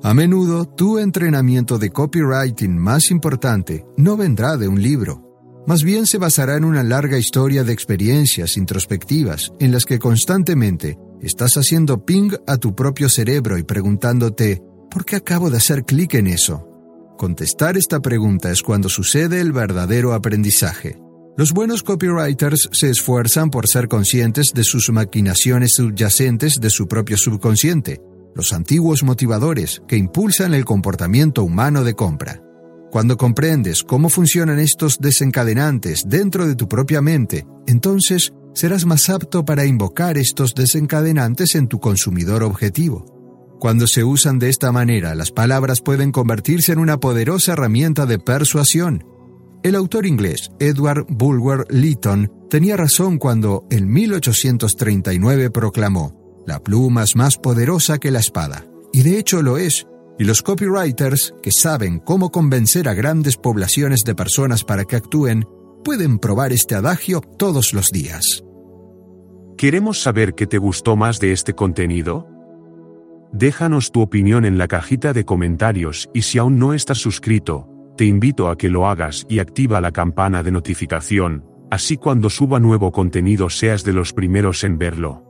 A 0.03 0.13
menudo, 0.13 0.65
tu 0.65 0.99
entrenamiento 0.99 1.77
de 1.77 1.91
copywriting 1.91 2.77
más 2.77 3.09
importante 3.09 3.85
no 3.95 4.17
vendrá 4.17 4.57
de 4.57 4.67
un 4.67 4.81
libro, 4.81 5.29
más 5.65 5.83
bien 5.83 6.07
se 6.07 6.17
basará 6.17 6.57
en 6.57 6.65
una 6.65 6.83
larga 6.83 7.17
historia 7.17 7.63
de 7.63 7.71
experiencias 7.71 8.57
introspectivas 8.57 9.53
en 9.59 9.71
las 9.71 9.85
que 9.85 9.97
constantemente 9.97 10.97
estás 11.21 11.55
haciendo 11.55 12.03
ping 12.03 12.31
a 12.47 12.57
tu 12.57 12.75
propio 12.75 13.07
cerebro 13.07 13.57
y 13.57 13.63
preguntándote, 13.63 14.61
¿por 14.91 15.05
qué 15.05 15.15
acabo 15.15 15.49
de 15.49 15.57
hacer 15.57 15.85
clic 15.85 16.15
en 16.15 16.27
eso? 16.27 16.67
Contestar 17.17 17.77
esta 17.77 18.01
pregunta 18.01 18.51
es 18.51 18.61
cuando 18.61 18.89
sucede 18.89 19.39
el 19.39 19.53
verdadero 19.53 20.13
aprendizaje. 20.13 20.99
Los 21.39 21.53
buenos 21.53 21.83
copywriters 21.83 22.67
se 22.73 22.89
esfuerzan 22.89 23.49
por 23.49 23.65
ser 23.65 23.87
conscientes 23.87 24.51
de 24.53 24.65
sus 24.65 24.89
maquinaciones 24.89 25.75
subyacentes 25.75 26.59
de 26.59 26.69
su 26.69 26.89
propio 26.89 27.15
subconsciente, 27.15 28.01
los 28.35 28.51
antiguos 28.51 29.03
motivadores 29.03 29.81
que 29.87 29.95
impulsan 29.95 30.53
el 30.53 30.65
comportamiento 30.65 31.45
humano 31.45 31.85
de 31.85 31.93
compra. 31.93 32.43
Cuando 32.91 33.15
comprendes 33.15 33.85
cómo 33.85 34.09
funcionan 34.09 34.59
estos 34.59 34.99
desencadenantes 34.99 36.03
dentro 36.09 36.45
de 36.45 36.57
tu 36.57 36.67
propia 36.67 37.01
mente, 37.01 37.47
entonces 37.67 38.33
serás 38.53 38.85
más 38.85 39.09
apto 39.09 39.45
para 39.45 39.65
invocar 39.65 40.17
estos 40.17 40.53
desencadenantes 40.53 41.55
en 41.55 41.69
tu 41.69 41.79
consumidor 41.79 42.43
objetivo. 42.43 43.05
Cuando 43.61 43.87
se 43.87 44.03
usan 44.03 44.39
de 44.39 44.49
esta 44.49 44.73
manera, 44.73 45.15
las 45.15 45.31
palabras 45.31 45.79
pueden 45.79 46.11
convertirse 46.11 46.73
en 46.73 46.79
una 46.79 46.99
poderosa 46.99 47.53
herramienta 47.53 48.05
de 48.05 48.19
persuasión 48.19 49.05
el 49.63 49.75
autor 49.75 50.05
inglés 50.05 50.51
Edward 50.59 51.05
Bulwer 51.09 51.65
Lytton 51.69 52.31
tenía 52.49 52.77
razón 52.77 53.17
cuando 53.17 53.65
en 53.69 53.91
1839 53.91 55.49
proclamó, 55.51 56.43
la 56.47 56.59
pluma 56.59 57.03
es 57.03 57.15
más 57.15 57.37
poderosa 57.37 57.99
que 57.99 58.11
la 58.11 58.19
espada. 58.19 58.65
Y 58.91 59.03
de 59.03 59.19
hecho 59.19 59.43
lo 59.43 59.57
es, 59.57 59.85
y 60.17 60.23
los 60.23 60.41
copywriters, 60.41 61.35
que 61.43 61.51
saben 61.51 61.99
cómo 61.99 62.31
convencer 62.31 62.89
a 62.89 62.93
grandes 62.93 63.37
poblaciones 63.37 64.03
de 64.03 64.15
personas 64.15 64.63
para 64.63 64.85
que 64.85 64.95
actúen, 64.95 65.45
pueden 65.83 66.19
probar 66.19 66.51
este 66.51 66.75
adagio 66.75 67.21
todos 67.21 67.73
los 67.73 67.91
días. 67.91 68.43
Queremos 69.57 70.01
saber 70.01 70.35
qué 70.35 70.47
te 70.47 70.57
gustó 70.57 70.95
más 70.95 71.19
de 71.19 71.31
este 71.31 71.53
contenido. 71.53 72.27
Déjanos 73.31 73.91
tu 73.91 74.01
opinión 74.01 74.45
en 74.45 74.57
la 74.57 74.67
cajita 74.67 75.13
de 75.13 75.25
comentarios 75.25 76.09
y 76.13 76.23
si 76.23 76.37
aún 76.37 76.57
no 76.57 76.73
estás 76.73 76.97
suscrito, 76.97 77.68
te 77.99 78.05
invito 78.05 78.47
a 78.47 78.57
que 78.57 78.69
lo 78.69 78.87
hagas 78.87 79.25
y 79.27 79.39
activa 79.39 79.81
la 79.81 79.91
campana 79.91 80.41
de 80.41 80.53
notificación, 80.53 81.43
así 81.69 81.97
cuando 81.97 82.29
suba 82.29 82.57
nuevo 82.57 82.93
contenido 82.93 83.49
seas 83.49 83.83
de 83.83 83.91
los 83.91 84.13
primeros 84.13 84.63
en 84.63 84.77
verlo. 84.77 85.25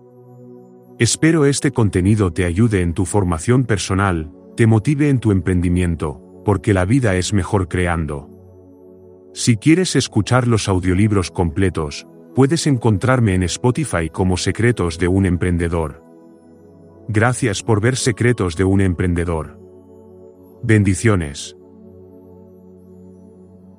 Espero 0.99 1.45
este 1.45 1.71
contenido 1.71 2.31
te 2.31 2.45
ayude 2.45 2.83
en 2.83 2.93
tu 2.93 3.05
formación 3.05 3.63
personal, 3.63 4.31
te 4.55 4.67
motive 4.67 5.09
en 5.09 5.17
tu 5.17 5.31
emprendimiento, 5.31 6.21
porque 6.45 6.75
la 6.75 6.85
vida 6.85 7.15
es 7.15 7.33
mejor 7.33 7.69
creando. 7.69 8.29
Si 9.33 9.57
quieres 9.57 9.95
escuchar 9.95 10.45
los 10.47 10.69
audiolibros 10.69 11.31
completos, 11.31 12.05
puedes 12.35 12.67
encontrarme 12.67 13.33
en 13.33 13.41
Spotify 13.41 14.11
como 14.11 14.37
Secretos 14.37 14.99
de 14.99 15.07
un 15.07 15.25
Emprendedor. 15.25 16.03
Gracias 17.07 17.63
por 17.63 17.81
ver 17.81 17.95
Secretos 17.95 18.55
de 18.55 18.65
un 18.65 18.79
Emprendedor. 18.79 19.59
Bendiciones. 20.61 21.55